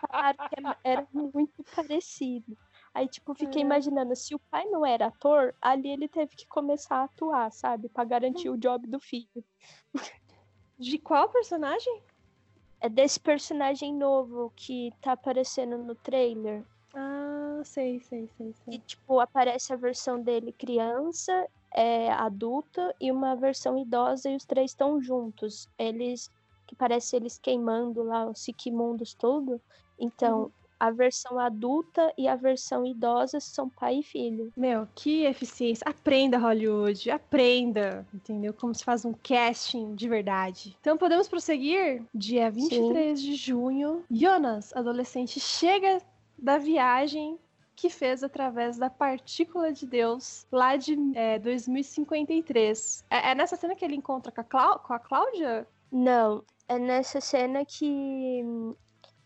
falaram 0.00 0.38
que 0.48 0.76
era 0.84 1.06
muito 1.12 1.64
parecido. 1.74 2.56
Aí, 2.92 3.08
tipo, 3.08 3.34
fiquei 3.34 3.62
É. 3.62 3.64
imaginando, 3.64 4.14
se 4.16 4.34
o 4.34 4.40
pai 4.50 4.64
não 4.66 4.84
era 4.84 5.06
ator, 5.06 5.54
ali 5.60 5.88
ele 5.90 6.08
teve 6.08 6.34
que 6.34 6.46
começar 6.48 6.96
a 6.96 7.04
atuar, 7.04 7.50
sabe? 7.52 7.88
Pra 7.88 8.04
garantir 8.04 8.48
o 8.48 8.56
job 8.56 8.86
do 8.88 8.98
filho. 8.98 9.44
De 10.78 10.98
qual 10.98 11.30
personagem? 11.30 12.02
É 12.80 12.88
desse 12.88 13.18
personagem 13.20 13.94
novo 13.94 14.52
que 14.54 14.90
tá 15.00 15.12
aparecendo 15.12 15.78
no 15.78 15.94
trailer. 15.94 16.64
Ah, 16.94 17.60
sei, 17.64 18.00
sei, 18.00 18.28
sei, 18.36 18.52
E, 18.66 18.78
sei. 18.78 18.80
tipo, 18.80 19.20
aparece 19.20 19.72
a 19.72 19.76
versão 19.76 20.20
dele 20.22 20.52
criança, 20.52 21.48
é, 21.74 22.10
adulta 22.10 22.94
e 23.00 23.10
uma 23.12 23.36
versão 23.36 23.78
idosa 23.78 24.30
e 24.30 24.36
os 24.36 24.44
três 24.44 24.72
estão 24.72 25.00
juntos. 25.00 25.68
Eles, 25.78 26.30
que 26.66 26.74
parece 26.74 27.16
eles 27.16 27.38
queimando 27.38 28.02
lá 28.02 28.26
os 28.26 28.40
Sikimundos 28.40 29.14
todo. 29.14 29.60
Então, 29.98 30.50
a 30.78 30.90
versão 30.90 31.38
adulta 31.38 32.12
e 32.18 32.28
a 32.28 32.36
versão 32.36 32.84
idosa 32.84 33.40
são 33.40 33.66
pai 33.68 34.00
e 34.00 34.02
filho. 34.02 34.52
Meu, 34.54 34.86
que 34.94 35.24
eficiência. 35.24 35.82
Aprenda, 35.88 36.36
Hollywood. 36.36 37.10
Aprenda. 37.10 38.06
Entendeu? 38.12 38.52
Como 38.52 38.74
se 38.74 38.84
faz 38.84 39.04
um 39.04 39.14
casting 39.14 39.94
de 39.94 40.06
verdade. 40.06 40.76
Então 40.80 40.98
podemos 40.98 41.28
prosseguir? 41.28 42.02
Dia 42.14 42.50
23 42.50 43.20
de 43.22 43.34
junho. 43.36 44.04
Jonas, 44.10 44.74
adolescente, 44.76 45.40
chega 45.40 45.98
da 46.38 46.58
viagem 46.58 47.38
que 47.74 47.88
fez 47.88 48.22
através 48.22 48.76
da 48.76 48.90
partícula 48.90 49.72
de 49.72 49.86
Deus 49.86 50.46
lá 50.52 50.76
de 50.76 50.94
é, 51.14 51.38
2053. 51.38 53.04
É, 53.10 53.30
é 53.30 53.34
nessa 53.34 53.56
cena 53.56 53.74
que 53.74 53.84
ele 53.84 53.96
encontra 53.96 54.32
com 54.32 54.40
a, 54.40 54.44
Clá- 54.44 54.78
com 54.78 54.92
a 54.92 54.98
Cláudia? 54.98 55.66
Não, 55.90 56.42
é 56.68 56.78
nessa 56.78 57.20
cena 57.20 57.64
que 57.64 58.42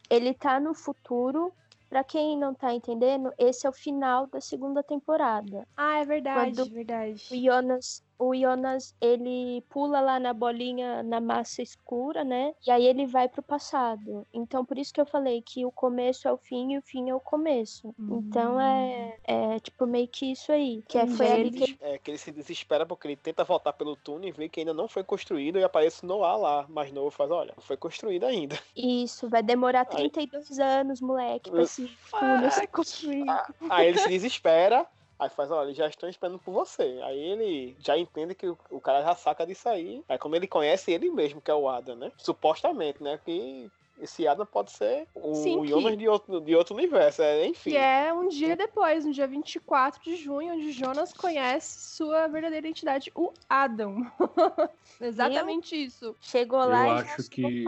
ele 0.08 0.34
tá 0.34 0.58
no 0.60 0.74
futuro. 0.74 1.52
Pra 1.88 2.04
quem 2.04 2.38
não 2.38 2.54
tá 2.54 2.72
entendendo, 2.72 3.32
esse 3.36 3.66
é 3.66 3.68
o 3.68 3.72
final 3.72 4.24
da 4.28 4.40
segunda 4.40 4.80
temporada. 4.80 5.66
Ah, 5.76 5.98
é 5.98 6.04
verdade, 6.04 6.54
Quando- 6.56 6.70
verdade. 6.72 7.26
O 7.32 7.36
Jonas, 7.36 8.00
o 8.20 8.34
Jonas, 8.34 8.94
ele 9.00 9.64
pula 9.70 10.00
lá 10.00 10.20
na 10.20 10.34
bolinha, 10.34 11.02
na 11.02 11.20
massa 11.20 11.62
escura, 11.62 12.22
né? 12.22 12.52
E 12.66 12.70
aí 12.70 12.86
ele 12.86 13.06
vai 13.06 13.28
pro 13.28 13.42
passado. 13.42 14.26
Então, 14.32 14.64
por 14.64 14.76
isso 14.76 14.92
que 14.92 15.00
eu 15.00 15.06
falei 15.06 15.40
que 15.40 15.64
o 15.64 15.72
começo 15.72 16.28
é 16.28 16.32
o 16.32 16.36
fim 16.36 16.74
e 16.74 16.78
o 16.78 16.82
fim 16.82 17.08
é 17.08 17.14
o 17.14 17.20
começo. 17.20 17.94
Então, 17.98 18.60
é, 18.60 19.16
é 19.24 19.58
tipo 19.60 19.86
meio 19.86 20.06
que 20.06 20.30
isso 20.32 20.52
aí. 20.52 20.84
Que 20.86 20.98
é, 20.98 21.06
foi 21.06 21.26
Aí 21.26 21.40
ele 21.40 21.50
que 21.50 21.64
ele 21.64 21.78
É 21.80 21.98
que 21.98 22.10
ele 22.10 22.18
se 22.18 22.30
desespera 22.30 22.84
porque 22.84 23.08
ele 23.08 23.16
tenta 23.16 23.42
voltar 23.42 23.72
pelo 23.72 23.96
túnel 23.96 24.28
e 24.28 24.32
vê 24.32 24.48
que 24.48 24.60
ainda 24.60 24.74
não 24.74 24.86
foi 24.86 25.02
construído 25.02 25.58
e 25.58 25.64
aparece 25.64 26.04
Noah 26.04 26.36
lá, 26.36 26.66
mais 26.68 26.92
novo, 26.92 27.10
faz, 27.10 27.30
olha, 27.30 27.54
não 27.56 27.62
foi 27.62 27.76
construído 27.76 28.24
ainda. 28.26 28.58
Isso, 28.76 29.28
vai 29.28 29.42
demorar 29.42 29.86
Aí- 29.90 30.10
32 30.10 30.58
anos, 30.58 31.00
moleque, 31.00 31.50
pra 31.50 31.62
esse 31.62 31.90
túnel 32.10 32.50
ser 32.50 32.66
construído. 32.66 33.30
Aí 33.70 33.88
ele 33.88 33.98
se 33.98 34.08
desespera, 34.08 34.86
aí 35.20 35.30
faz, 35.30 35.50
olha, 35.50 35.66
eles 35.66 35.76
já 35.76 35.86
estão 35.86 36.08
esperando 36.08 36.38
por 36.38 36.52
você. 36.52 36.98
Aí 37.04 37.18
ele 37.18 37.76
já 37.78 37.96
entende 37.96 38.34
que 38.34 38.48
o, 38.48 38.58
o 38.70 38.80
cara 38.80 39.02
já 39.02 39.14
saca 39.14 39.46
disso 39.46 39.68
aí. 39.68 40.02
Aí 40.08 40.18
quando 40.18 40.34
ele 40.34 40.46
conhece 40.48 40.90
ele 40.90 41.10
mesmo, 41.10 41.40
que 41.40 41.50
é 41.50 41.54
o 41.54 41.68
Adam, 41.68 41.94
né? 41.94 42.10
Supostamente, 42.16 43.02
né? 43.02 43.20
Que 43.24 43.70
esse 44.00 44.26
Adam 44.26 44.46
pode 44.46 44.70
ser 44.72 45.06
o 45.14 45.34
Sim, 45.34 45.60
que- 45.62 45.68
Jonas 45.68 45.98
de 45.98 46.08
outro, 46.08 46.40
de 46.40 46.56
outro 46.56 46.74
universo. 46.74 47.20
É, 47.22 47.46
enfim. 47.46 47.70
Que 47.70 47.76
é 47.76 48.10
um 48.14 48.28
dia 48.28 48.56
depois, 48.56 49.04
no 49.04 49.12
dia 49.12 49.26
24 49.26 50.02
de 50.02 50.16
junho, 50.16 50.54
onde 50.54 50.72
Jonas 50.72 51.12
conhece 51.12 51.96
sua 51.96 52.26
verdadeira 52.26 52.66
identidade, 52.66 53.12
o 53.14 53.30
Adam. 53.46 54.10
Exatamente 55.00 55.76
isso. 55.76 56.16
Chegou 56.20 56.58
lá 56.60 56.86
Eu 56.86 56.96
e 56.96 57.00
acho 57.00 57.30
que-. 57.30 57.64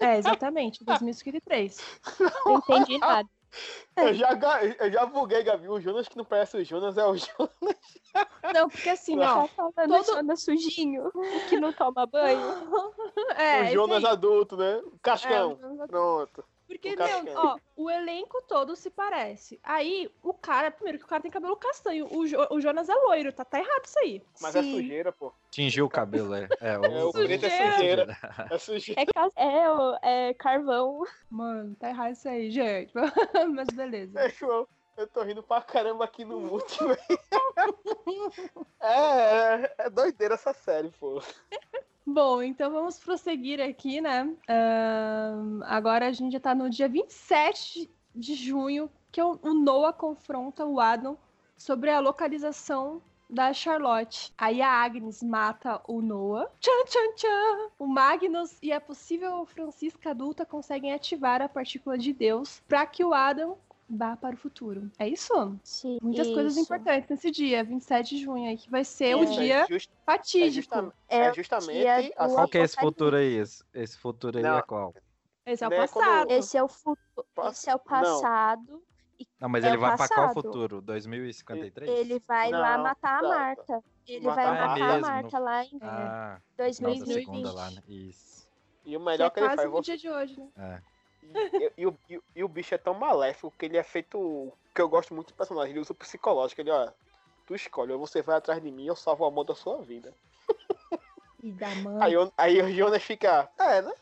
É, 0.00 0.18
exatamente, 0.18 0.84
2053. 0.84 1.78
Não 2.44 2.58
entendi 2.58 2.98
nada. 2.98 3.28
Eu 3.96 4.14
já, 4.14 4.30
eu 4.78 4.92
já 4.92 5.06
buguei, 5.06 5.42
Gabi. 5.42 5.68
O 5.68 5.80
Jonas 5.80 6.06
que 6.06 6.16
não 6.16 6.24
parece 6.24 6.56
o 6.56 6.64
Jonas 6.64 6.96
é 6.96 7.04
o 7.04 7.16
Jonas. 7.16 7.76
Não, 8.54 8.68
porque 8.68 8.90
assim, 8.90 9.18
ó. 9.18 9.46
Tá 9.46 9.48
falando 9.48 9.74
todo- 10.04 10.04
Jonas 10.06 10.42
sujinho, 10.42 11.10
que 11.48 11.58
não 11.58 11.72
toma 11.72 12.06
banho. 12.06 12.38
É, 13.36 13.60
o 13.60 13.64
esse 13.64 13.74
Jonas 13.74 14.04
aí. 14.04 14.10
adulto, 14.12 14.56
né? 14.56 14.76
O 14.76 14.78
É, 14.78 14.80
o 14.80 14.98
Cascão. 15.02 15.58
Jonas 15.60 15.86
Pronto. 15.88 16.44
Porque, 16.68 16.94
O 16.94 17.22
meu, 17.24 17.34
ó, 17.34 17.56
o 17.76 17.90
elenco 17.90 18.42
todo 18.46 18.76
se 18.76 18.90
parece. 18.90 19.58
Aí, 19.62 20.08
o 20.22 20.34
cara, 20.34 20.70
primeiro 20.70 20.98
que 20.98 21.04
o 21.06 21.08
cara 21.08 21.22
tem 21.22 21.30
cabelo 21.30 21.56
castanho, 21.56 22.06
o, 22.14 22.26
Jo- 22.26 22.46
o 22.50 22.60
Jonas 22.60 22.90
é 22.90 22.94
loiro, 22.94 23.32
tá, 23.32 23.42
tá 23.42 23.58
errado 23.58 23.84
isso 23.86 23.98
aí. 24.00 24.22
Mas 24.38 24.54
é 24.54 24.62
Sim. 24.62 24.72
sujeira, 24.72 25.10
pô. 25.10 25.32
Tingiu 25.50 25.86
o 25.86 25.88
cabelo, 25.88 26.34
é. 26.34 26.46
É, 26.60 26.74
É, 27.00 27.04
o 27.04 27.10
preto 27.10 27.46
é 27.46 27.50
Sujeira. 27.50 27.72
sujeira. 27.72 28.18
É 28.52 28.58
sujeira. 28.58 29.00
É, 29.00 29.06
ca- 29.06 29.30
é, 30.02 30.28
é 30.28 30.34
carvão. 30.34 31.02
Mano, 31.30 31.74
tá 31.76 31.88
errado 31.88 32.12
isso 32.12 32.28
aí, 32.28 32.50
gente. 32.50 32.92
Mas 33.54 33.68
beleza. 33.68 34.20
É, 34.20 34.28
João, 34.28 34.68
eu 34.98 35.06
tô 35.06 35.22
rindo 35.22 35.42
pra 35.42 35.62
caramba 35.62 36.04
aqui 36.04 36.22
no 36.24 36.38
mute, 36.38 36.78
velho. 36.84 36.98
É, 38.80 39.64
é, 39.64 39.74
é 39.78 39.90
doideira 39.90 40.34
essa 40.34 40.52
série, 40.52 40.90
pô. 41.00 41.22
Bom, 42.10 42.42
então 42.42 42.72
vamos 42.72 42.98
prosseguir 42.98 43.60
aqui, 43.60 44.00
né? 44.00 44.34
Ahn, 44.48 45.60
agora 45.64 46.06
a 46.06 46.12
gente 46.12 46.32
já 46.32 46.40
tá 46.40 46.54
no 46.54 46.70
dia 46.70 46.88
27 46.88 47.90
de 48.14 48.34
junho, 48.34 48.90
que 49.12 49.20
o, 49.20 49.38
o 49.42 49.52
Noah 49.52 49.92
confronta 49.92 50.64
o 50.64 50.80
Adam 50.80 51.18
sobre 51.54 51.90
a 51.90 52.00
localização 52.00 53.02
da 53.28 53.52
Charlotte. 53.52 54.32
Aí 54.38 54.62
a 54.62 54.70
Agnes 54.70 55.22
mata 55.22 55.82
o 55.86 56.00
Noah. 56.00 56.50
Tchan, 56.58 56.84
tchan, 56.86 57.14
tchan. 57.14 57.70
O 57.78 57.86
Magnus 57.86 58.56
e 58.62 58.72
a 58.72 58.80
possível 58.80 59.44
Francisca 59.44 60.08
adulta 60.10 60.46
conseguem 60.46 60.94
ativar 60.94 61.42
a 61.42 61.48
partícula 61.48 61.98
de 61.98 62.14
Deus 62.14 62.62
para 62.66 62.86
que 62.86 63.04
o 63.04 63.12
Adam 63.12 63.58
vá 63.88 64.16
para 64.16 64.34
o 64.34 64.38
futuro. 64.38 64.90
É 64.98 65.08
isso? 65.08 65.32
Sim, 65.64 65.98
Muitas 66.02 66.26
coisas 66.28 66.52
isso. 66.52 66.62
importantes 66.62 67.08
nesse 67.08 67.30
dia, 67.30 67.64
27 67.64 68.16
de 68.16 68.22
junho, 68.24 68.48
aí, 68.48 68.56
que 68.56 68.70
vai 68.70 68.84
ser 68.84 69.10
É. 69.12 69.16
o 69.16 69.24
dia 69.24 69.54
é, 69.62 69.66
just- 69.66 69.90
é, 69.90 70.04
fatídico. 70.04 70.52
justam- 70.74 70.92
É 71.08 71.18
é 71.26 71.30
o 71.30 71.34
justamente 71.34 72.12
a 72.16 72.26
do 72.26 72.34
Qual 72.34 72.48
que 72.48 72.58
é 72.58 72.62
esse 72.62 72.76
futuro 72.76 73.16
aí? 73.16 73.34
Esse, 73.36 73.64
esse 73.74 73.98
futuro 73.98 74.36
aí 74.38 74.42
Não. 74.44 74.58
é 74.58 74.62
qual? 74.62 74.94
Esse 75.46 75.64
é 75.64 75.66
o 75.66 75.70
Né, 75.70 75.76
passado. 75.76 76.30
Esse 76.30 76.56
é 76.58 76.62
o 76.62 76.68
futuro. 76.68 76.98
Esse 77.50 77.70
é 77.70 77.74
o 77.74 77.78
Não. 77.78 77.84
passado. 77.84 78.82
Não, 79.40 79.48
mas 79.48 79.64
É 79.64 79.68
ele 79.68 79.76
o 79.78 79.80
vai 79.80 79.96
pra 79.96 80.06
qual 80.08 80.28
passado. 80.28 80.34
futuro? 80.34 80.80
2053? 80.82 81.88
Ele 81.90 82.20
vai 82.28 82.50
lá 82.50 82.76
Não, 82.76 82.84
matar 82.84 83.18
a 83.18 83.20
tá, 83.20 83.22
tá. 83.22 83.28
Marta. 83.28 83.84
Ele 84.06 84.26
Matar 84.26 84.34
vai 84.36 84.46
a 84.46 84.50
matar 84.52 84.66
Marta. 84.68 84.84
a 84.84 84.88
É 84.88 84.92
mesmo, 84.92 85.06
Marta 85.08 85.38
lá 85.38 85.64
em 85.64 85.66
Ah, 85.66 85.68
final 85.68 85.80
da 85.80 86.40
2020. 86.56 87.14
segunda 87.14 87.52
lá, 87.52 87.70
né? 87.70 87.82
Isso. 87.88 88.48
E 88.84 88.96
o 88.96 88.98
Que 89.00 89.04
melhor 89.04 89.26
é 89.26 89.30
que 89.30 89.40
ele 89.40 89.46
quase 89.46 89.56
faz, 89.56 89.68
no 89.70 89.76
você- 89.76 89.82
dia 89.84 89.96
de 89.98 90.08
hoje, 90.10 90.40
né? 90.40 90.48
É. 90.56 90.82
E, 91.34 91.72
e 91.76 91.86
o- 91.86 91.98
e 92.08 92.20
e 92.36 92.44
o 92.44 92.48
bicho 92.48 92.74
é 92.74 92.78
tão 92.78 92.94
maléfico 92.94 93.52
que 93.58 93.66
ele 93.66 93.76
é 93.76 93.82
feito. 93.82 94.52
Que 94.74 94.80
eu 94.80 94.88
gosto 94.88 95.14
muito 95.14 95.28
do 95.28 95.34
personagem. 95.34 95.70
Ele 95.72 95.80
usa 95.80 95.92
o 95.92 95.96
psicológico. 95.96 96.60
Ele, 96.60 96.70
ó, 96.70 96.88
tu 97.46 97.54
escolhe, 97.54 97.92
ou 97.92 97.98
você 97.98 98.22
vai 98.22 98.36
atrás 98.36 98.62
de 98.62 98.70
mim 98.70 98.88
ou 98.88 98.96
salvo 98.96 99.24
o 99.24 99.26
amor 99.26 99.44
da 99.44 99.54
sua 99.54 99.82
vida. 99.82 100.12
E 101.42 101.52
da 101.52 101.68
mãe. 101.76 101.96
Aí, 102.00 102.14
aí 102.36 102.62
o 102.62 102.72
Jonas 102.72 103.02
fica, 103.02 103.48
é, 103.58 103.82
né? 103.82 103.92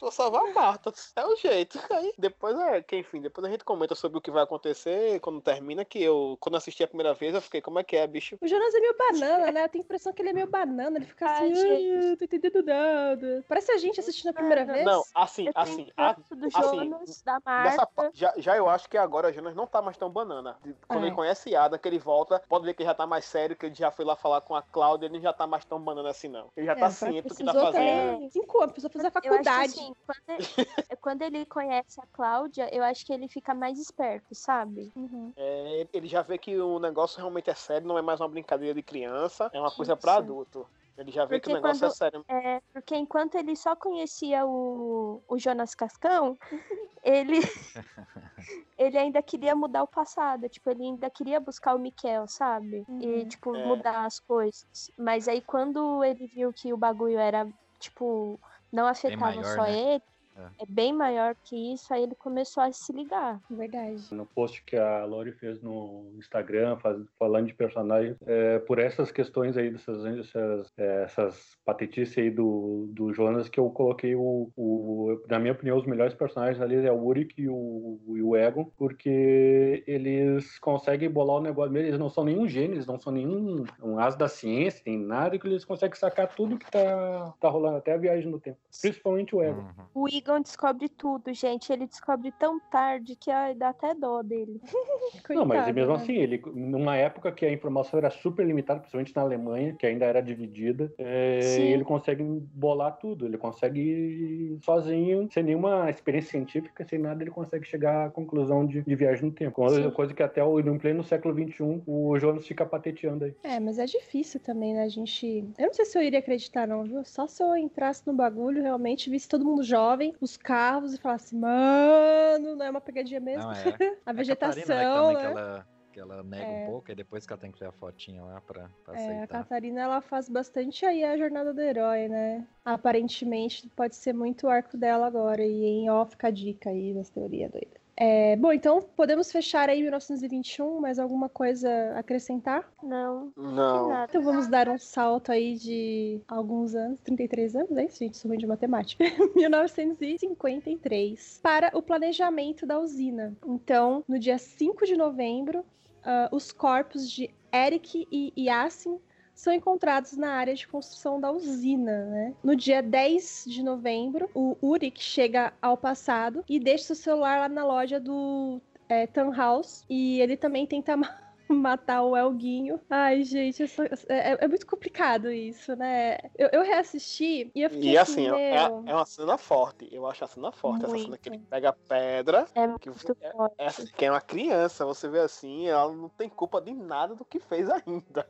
Vou 0.00 0.10
salvar 0.10 0.42
a 0.46 0.50
Marta, 0.52 0.92
é 1.16 1.24
o 1.26 1.36
jeito. 1.36 1.78
Aí 1.90 2.12
depois 2.18 2.58
é, 2.58 2.82
que 2.82 2.96
enfim, 2.96 3.20
depois 3.20 3.46
a 3.46 3.50
gente 3.50 3.64
comenta 3.64 3.94
sobre 3.94 4.18
o 4.18 4.20
que 4.20 4.30
vai 4.30 4.42
acontecer 4.42 5.20
quando 5.20 5.40
termina. 5.40 5.84
Que 5.84 6.02
eu, 6.02 6.36
quando 6.40 6.56
assisti 6.56 6.82
a 6.82 6.88
primeira 6.88 7.14
vez, 7.14 7.34
eu 7.34 7.40
fiquei, 7.40 7.60
como 7.60 7.78
é 7.78 7.84
que 7.84 7.96
é, 7.96 8.06
bicho? 8.06 8.36
O 8.40 8.46
Jonas 8.46 8.74
é 8.74 8.80
meio 8.80 8.96
banana, 8.96 9.52
né? 9.52 9.64
Eu 9.64 9.68
tenho 9.68 9.82
a 9.82 9.86
impressão 9.86 10.12
que 10.12 10.22
ele 10.22 10.30
é 10.30 10.32
meio 10.32 10.46
banana. 10.46 10.98
Ele 10.98 11.06
fica 11.06 11.26
Ai, 11.26 11.52
assim, 11.52 11.54
gente. 11.54 12.12
"Ah, 12.12 12.16
tô 12.16 12.24
entendendo 12.24 12.62
nada. 12.64 13.44
Parece 13.48 13.72
a 13.72 13.78
gente 13.78 14.00
assistindo 14.00 14.28
a 14.30 14.32
primeira 14.32 14.64
vez. 14.64 14.84
Não, 14.84 15.02
assim, 15.14 15.46
Eu 15.46 15.52
tenho 15.54 15.64
assim, 15.64 15.92
a- 15.96 16.12
do 16.12 16.46
assim, 16.46 16.60
Jonas, 16.60 17.22
da 17.22 17.34
Nessa, 17.46 17.88
Marta. 17.96 18.10
já, 18.12 18.32
já 18.36 18.56
eu 18.56 18.68
acho 18.68 18.88
que 18.88 18.98
agora 18.98 19.28
o 19.28 19.32
Jonas 19.32 19.54
não 19.54 19.66
tá 19.66 19.80
mais 19.80 19.96
tão 19.96 20.10
banana. 20.10 20.56
Quando 20.88 21.04
É. 21.04 21.06
ele 21.06 21.14
conhece 21.14 21.54
Ada, 21.54 21.78
que 21.78 21.88
ele 21.88 21.98
volta, 21.98 22.42
pode 22.48 22.64
ver 22.64 22.74
que 22.74 22.82
ele 22.82 22.88
já 22.88 22.94
tá 22.94 23.06
mais 23.06 23.24
sério, 23.24 23.56
que 23.56 23.66
ele 23.66 23.74
já 23.74 23.90
foi 23.90 24.04
lá 24.04 24.16
falar 24.16 24.40
com 24.40 24.54
a 24.54 24.62
Cláudia, 24.62 25.06
ele 25.06 25.14
não 25.14 25.20
já 25.22 25.32
tá 25.32 25.46
mais 25.46 25.64
tão 25.64 25.80
banana 25.80 26.10
assim, 26.10 26.28
não. 26.28 26.48
Ele 26.56 26.66
já 26.66 26.72
É, 26.72 26.74
tá 26.74 26.78
o 26.78 26.80
cara 26.80 26.92
ciente 26.92 27.28
do 27.28 27.34
que 27.34 27.44
tá 27.44 27.52
fazendo. 27.52 27.72
também 27.72 28.30
cinco 28.30 28.58
anos, 28.58 28.72
precisou 28.72 28.90
fazer 28.90 29.06
a 29.06 29.10
faculdade. 29.10 29.83
Assim, 29.84 29.94
quando 30.06 30.28
ele, 30.28 30.38
quando 31.00 31.22
ele 31.22 31.46
conhece 31.46 32.00
a 32.00 32.06
Cláudia, 32.12 32.68
eu 32.74 32.82
acho 32.84 33.04
que 33.04 33.12
ele 33.12 33.28
fica 33.28 33.54
mais 33.54 33.78
esperto, 33.78 34.34
sabe? 34.34 34.90
Uhum. 34.96 35.32
É, 35.36 35.86
ele 35.92 36.06
já 36.06 36.22
vê 36.22 36.38
que 36.38 36.58
o 36.58 36.78
negócio 36.78 37.18
realmente 37.18 37.50
é 37.50 37.54
sério, 37.54 37.86
não 37.86 37.98
é 37.98 38.02
mais 38.02 38.20
uma 38.20 38.28
brincadeira 38.28 38.74
de 38.74 38.82
criança, 38.82 39.50
é 39.52 39.60
uma 39.60 39.70
coisa 39.70 39.96
pra 39.96 40.12
Isso. 40.12 40.20
adulto. 40.20 40.66
Ele 40.96 41.10
já 41.10 41.24
vê 41.24 41.40
que 41.40 41.48
o 41.48 41.50
Porque 41.50 41.54
negócio 41.54 41.80
quando- 41.80 41.90
é 41.92 41.94
sério. 41.94 42.24
É, 42.28 42.60
porque 42.72 42.94
enquanto 42.96 43.34
ele 43.34 43.56
só 43.56 43.74
conhecia 43.74 44.46
o, 44.46 45.20
o 45.28 45.38
Jonas 45.38 45.74
Cascão, 45.74 46.38
ele, 47.02 47.38
ele 48.78 48.96
ainda 48.98 49.20
queria 49.22 49.56
mudar 49.56 49.82
o 49.82 49.88
passado. 49.88 50.48
Tipo, 50.48 50.70
ele 50.70 50.84
ainda 50.84 51.10
queria 51.10 51.40
buscar 51.40 51.74
o 51.74 51.78
Miquel, 51.80 52.26
sabe? 52.28 52.84
E, 53.00 53.06
Uhum. 53.22 53.28
tipo, 53.28 53.56
É. 53.56 53.66
mudar 53.66 54.04
as 54.04 54.20
coisas. 54.20 54.64
Mas 54.96 55.26
aí 55.26 55.42
quando 55.42 56.04
ele 56.04 56.26
viu 56.28 56.52
que 56.52 56.72
o 56.72 56.76
bagulho 56.76 57.18
era, 57.18 57.44
tipo, 57.80 58.38
não 58.74 58.86
afetava 58.86 59.36
maior, 59.36 59.44
só 59.54 59.62
né? 59.62 59.94
ele, 59.94 60.02
é 60.36 60.66
bem 60.68 60.92
maior 60.92 61.34
que 61.44 61.74
isso, 61.74 61.92
aí 61.92 62.02
ele 62.02 62.14
começou 62.14 62.62
a 62.62 62.72
se 62.72 62.92
ligar. 62.92 63.40
Verdade. 63.50 64.02
No 64.12 64.26
post 64.26 64.62
que 64.64 64.76
a 64.76 65.04
Lori 65.04 65.32
fez 65.32 65.60
no 65.62 66.12
Instagram, 66.18 66.76
faz- 66.78 67.02
falando 67.18 67.46
de 67.46 67.54
personagens, 67.54 68.16
é, 68.26 68.58
por 68.60 68.78
essas 68.78 69.10
questões 69.12 69.56
aí, 69.56 69.70
dessas, 69.70 70.04
essas, 70.04 70.72
é, 70.76 71.02
essas 71.04 71.56
patetices 71.64 72.18
aí 72.18 72.30
do, 72.30 72.88
do 72.92 73.12
Jonas, 73.12 73.48
que 73.48 73.60
eu 73.60 73.68
coloquei 73.70 74.14
o, 74.14 74.50
o- 74.56 75.22
na 75.28 75.38
minha 75.38 75.52
opinião, 75.52 75.76
os 75.76 75.86
melhores 75.86 76.14
personagens 76.14 76.60
ali 76.60 76.76
é 76.76 76.92
o 76.92 77.04
Uric 77.04 77.40
e 77.40 77.48
o, 77.48 77.98
e 78.16 78.22
o 78.22 78.36
Egon, 78.36 78.70
porque 78.76 79.84
eles 79.86 80.58
conseguem 80.58 81.10
bolar 81.10 81.36
o 81.36 81.40
negócio, 81.40 81.76
eles 81.76 81.98
não 81.98 82.08
são 82.08 82.24
nenhum 82.24 82.48
gênio, 82.48 82.74
eles 82.74 82.86
não 82.86 82.98
são 82.98 83.12
nenhum 83.12 83.64
um 83.82 83.98
as 83.98 84.16
da 84.16 84.28
ciência, 84.28 84.82
nem 84.86 84.98
nada, 84.98 85.38
que 85.38 85.46
eles 85.46 85.64
conseguem 85.64 85.96
sacar 85.96 86.34
tudo 86.34 86.58
que 86.58 86.70
tá, 86.70 87.34
tá 87.40 87.48
rolando, 87.48 87.76
até 87.78 87.92
a 87.92 87.96
viagem 87.98 88.30
no 88.30 88.40
tempo. 88.40 88.58
Principalmente 88.80 89.34
o 89.34 89.42
Egon. 89.42 89.60
Uhum. 89.60 89.84
O 89.94 90.08
Egon 90.24 90.40
descobre 90.40 90.88
tudo, 90.88 91.32
gente. 91.34 91.70
Ele 91.70 91.86
descobre 91.86 92.32
tão 92.32 92.58
tarde 92.58 93.14
que 93.14 93.30
ai, 93.30 93.54
dá 93.54 93.68
até 93.68 93.94
dó 93.94 94.22
dele. 94.22 94.58
Não, 95.28 95.44
mas 95.44 95.58
Coitado, 95.58 95.74
mesmo 95.74 95.92
né? 95.92 96.02
assim, 96.02 96.14
ele, 96.14 96.42
numa 96.54 96.96
época 96.96 97.30
que 97.30 97.44
a 97.44 97.52
informação 97.52 97.98
era 97.98 98.10
super 98.10 98.46
limitada, 98.46 98.80
principalmente 98.80 99.14
na 99.14 99.22
Alemanha, 99.22 99.74
que 99.74 99.86
ainda 99.86 100.06
era 100.06 100.22
dividida, 100.22 100.92
é, 100.98 101.40
ele 101.58 101.84
consegue 101.84 102.22
bolar 102.22 102.96
tudo. 102.98 103.26
Ele 103.26 103.36
consegue 103.36 104.58
sozinho, 104.62 105.28
sem 105.30 105.42
nenhuma 105.42 105.90
experiência 105.90 106.30
científica, 106.30 106.84
sem 106.84 106.98
nada, 106.98 107.22
ele 107.22 107.30
consegue 107.30 107.66
chegar 107.66 108.06
à 108.06 108.10
conclusão 108.10 108.66
de, 108.66 108.82
de 108.82 108.94
viagem 108.94 109.26
no 109.26 109.32
tempo. 109.32 109.52
Coisa, 109.52 109.82
Sim. 109.82 109.90
coisa 109.90 110.14
que 110.14 110.22
até 110.22 110.42
o, 110.42 110.60
no 110.60 110.78
pleno 110.78 111.04
século 111.04 111.34
XXI 111.34 111.82
o 111.86 112.18
Jonas 112.18 112.46
fica 112.46 112.64
pateteando 112.64 113.24
aí. 113.26 113.34
É, 113.42 113.60
mas 113.60 113.78
é 113.78 113.84
difícil 113.84 114.40
também, 114.40 114.72
né? 114.72 114.84
A 114.84 114.88
gente. 114.88 115.44
Eu 115.58 115.66
não 115.66 115.74
sei 115.74 115.84
se 115.84 115.98
eu 115.98 116.02
iria 116.02 116.18
acreditar, 116.18 116.66
não, 116.66 116.84
viu? 116.84 117.04
Só 117.04 117.26
se 117.26 117.42
eu 117.42 117.54
entrasse 117.56 118.06
no 118.06 118.14
bagulho, 118.14 118.62
realmente, 118.62 119.10
visse 119.10 119.28
todo 119.28 119.44
mundo 119.44 119.62
jovem, 119.62 120.13
os 120.20 120.36
carros, 120.36 120.94
e 120.94 120.98
falasse, 120.98 121.34
mano, 121.36 122.56
não 122.56 122.64
é 122.66 122.70
uma 122.70 122.80
pegadinha 122.80 123.20
mesmo. 123.20 123.42
Não, 123.44 123.52
é. 123.52 123.54
A 124.06 124.10
É 124.10 124.12
a 124.12 124.14
Catarina, 124.14 124.14
né, 124.14 124.14
que 124.14 124.14
vegetação, 124.14 124.94
também 125.06 125.14
né? 125.14 125.20
que 125.20 125.26
ela, 125.26 125.66
que 125.92 126.00
ela 126.00 126.22
nega 126.22 126.52
É. 126.52 126.62
um 126.62 126.66
pouco, 126.66 126.90
e 126.90 126.94
depois 126.94 127.26
que 127.26 127.32
ela 127.32 127.40
tem 127.40 127.52
que 127.52 127.58
ter 127.58 127.66
a 127.66 127.72
fotinha 127.72 128.22
lá 128.24 128.40
pra, 128.40 128.68
pra 128.84 128.94
É, 128.94 128.96
a 128.96 129.00
aceitar. 129.00 129.26
Catarina, 129.28 129.80
ela 129.80 130.00
faz 130.00 130.28
bastante 130.28 130.84
aí 130.84 131.04
a 131.04 131.16
jornada 131.16 131.52
do 131.54 131.60
herói, 131.60 132.08
né? 132.08 132.46
Aparentemente, 132.64 133.68
pode 133.76 133.96
ser 133.96 134.12
muito 134.12 134.46
o 134.46 134.50
arco 134.50 134.76
dela 134.76 135.06
agora. 135.06 135.44
E 135.44 135.64
em 135.64 135.90
off 135.90 136.12
fica 136.12 136.28
a 136.28 136.30
dica 136.30 136.70
aí 136.70 136.92
das 136.94 137.10
teorias 137.10 137.50
doidas. 137.50 137.83
É, 137.96 138.34
bom, 138.36 138.52
então 138.52 138.82
podemos 138.96 139.30
fechar 139.30 139.68
aí 139.68 139.80
1921, 139.82 140.80
mais 140.80 140.98
alguma 140.98 141.28
coisa 141.28 141.68
a 141.94 142.00
acrescentar? 142.00 142.68
Não, 142.82 143.32
Não. 143.36 143.88
nada. 143.88 144.06
Então 144.10 144.22
vamos 144.22 144.48
dar 144.48 144.68
um 144.68 144.78
salto 144.78 145.30
aí 145.30 145.54
de 145.56 146.20
alguns 146.26 146.74
anos, 146.74 147.00
33 147.02 147.54
anos, 147.56 147.76
é 147.76 147.84
isso, 147.84 147.98
gente, 147.98 148.16
sou 148.16 148.28
ruim 148.28 148.38
de 148.38 148.46
matemática. 148.46 149.04
1953, 149.36 151.40
para 151.42 151.70
o 151.72 151.82
planejamento 151.82 152.66
da 152.66 152.78
usina. 152.80 153.32
Então, 153.46 154.02
no 154.08 154.18
dia 154.18 154.38
5 154.38 154.84
de 154.86 154.96
novembro, 154.96 155.64
ah, 156.04 156.28
os 156.32 156.50
corpos 156.52 157.08
de 157.10 157.30
Eric 157.52 158.06
e 158.10 158.32
Yassin 158.36 158.98
são 159.34 159.52
encontrados 159.52 160.16
na 160.16 160.30
área 160.34 160.54
de 160.54 160.66
construção 160.66 161.20
da 161.20 161.30
usina, 161.30 162.04
né? 162.06 162.34
No 162.42 162.54
dia 162.54 162.82
10 162.82 163.44
de 163.46 163.62
novembro, 163.62 164.30
o 164.34 164.56
Uric 164.62 165.02
chega 165.02 165.52
ao 165.60 165.76
passado 165.76 166.44
e 166.48 166.58
deixa 166.60 166.84
seu 166.84 166.96
celular 166.96 167.40
lá 167.40 167.48
na 167.48 167.64
loja 167.64 167.98
do 168.00 168.60
é, 168.88 169.06
Tannhaus 169.06 169.84
e 169.88 170.20
ele 170.20 170.36
também 170.36 170.66
tenta 170.66 170.96
ma- 170.96 171.18
matar 171.48 172.02
o 172.02 172.16
Elguinho. 172.16 172.80
Ai, 172.88 173.22
gente, 173.22 173.62
eu 173.62 173.68
sou- 173.68 173.84
é, 174.08 174.44
é 174.44 174.48
muito 174.48 174.66
complicado 174.66 175.30
isso, 175.30 175.74
né? 175.76 176.16
Eu, 176.38 176.48
eu 176.52 176.62
reassisti 176.62 177.50
e 177.54 177.62
eu 177.62 177.68
fiquei 177.70 177.90
E 177.90 177.98
assim, 177.98 178.28
assim, 178.28 178.40
é, 178.40 178.56
é 178.56 178.94
uma 178.94 179.04
cena 179.04 179.36
forte. 179.36 179.88
Eu 179.92 180.06
acho 180.06 180.24
a 180.24 180.26
cena 180.26 180.50
forte. 180.52 180.84
Essa 180.86 180.96
cena 180.98 181.18
que 181.18 181.28
ele 181.28 181.36
Muito. 181.38 181.48
pega 181.50 181.68
a 181.68 181.72
pedra. 181.72 182.46
É 182.54 182.66
Que 182.78 182.88
muito 182.88 183.16
é- 183.20 183.32
forte. 183.32 183.54
É, 183.58 183.68
que 183.96 184.04
é 184.06 184.10
uma 184.10 184.20
criança, 184.20 184.86
você 184.86 185.08
vê 185.08 185.20
assim, 185.20 185.66
ela 185.66 185.92
não 185.92 186.08
tem 186.08 186.28
culpa 186.28 186.60
de 186.60 186.72
nada 186.72 187.14
do 187.14 187.24
que 187.24 187.38
fez 187.38 187.68
ainda. 187.68 188.26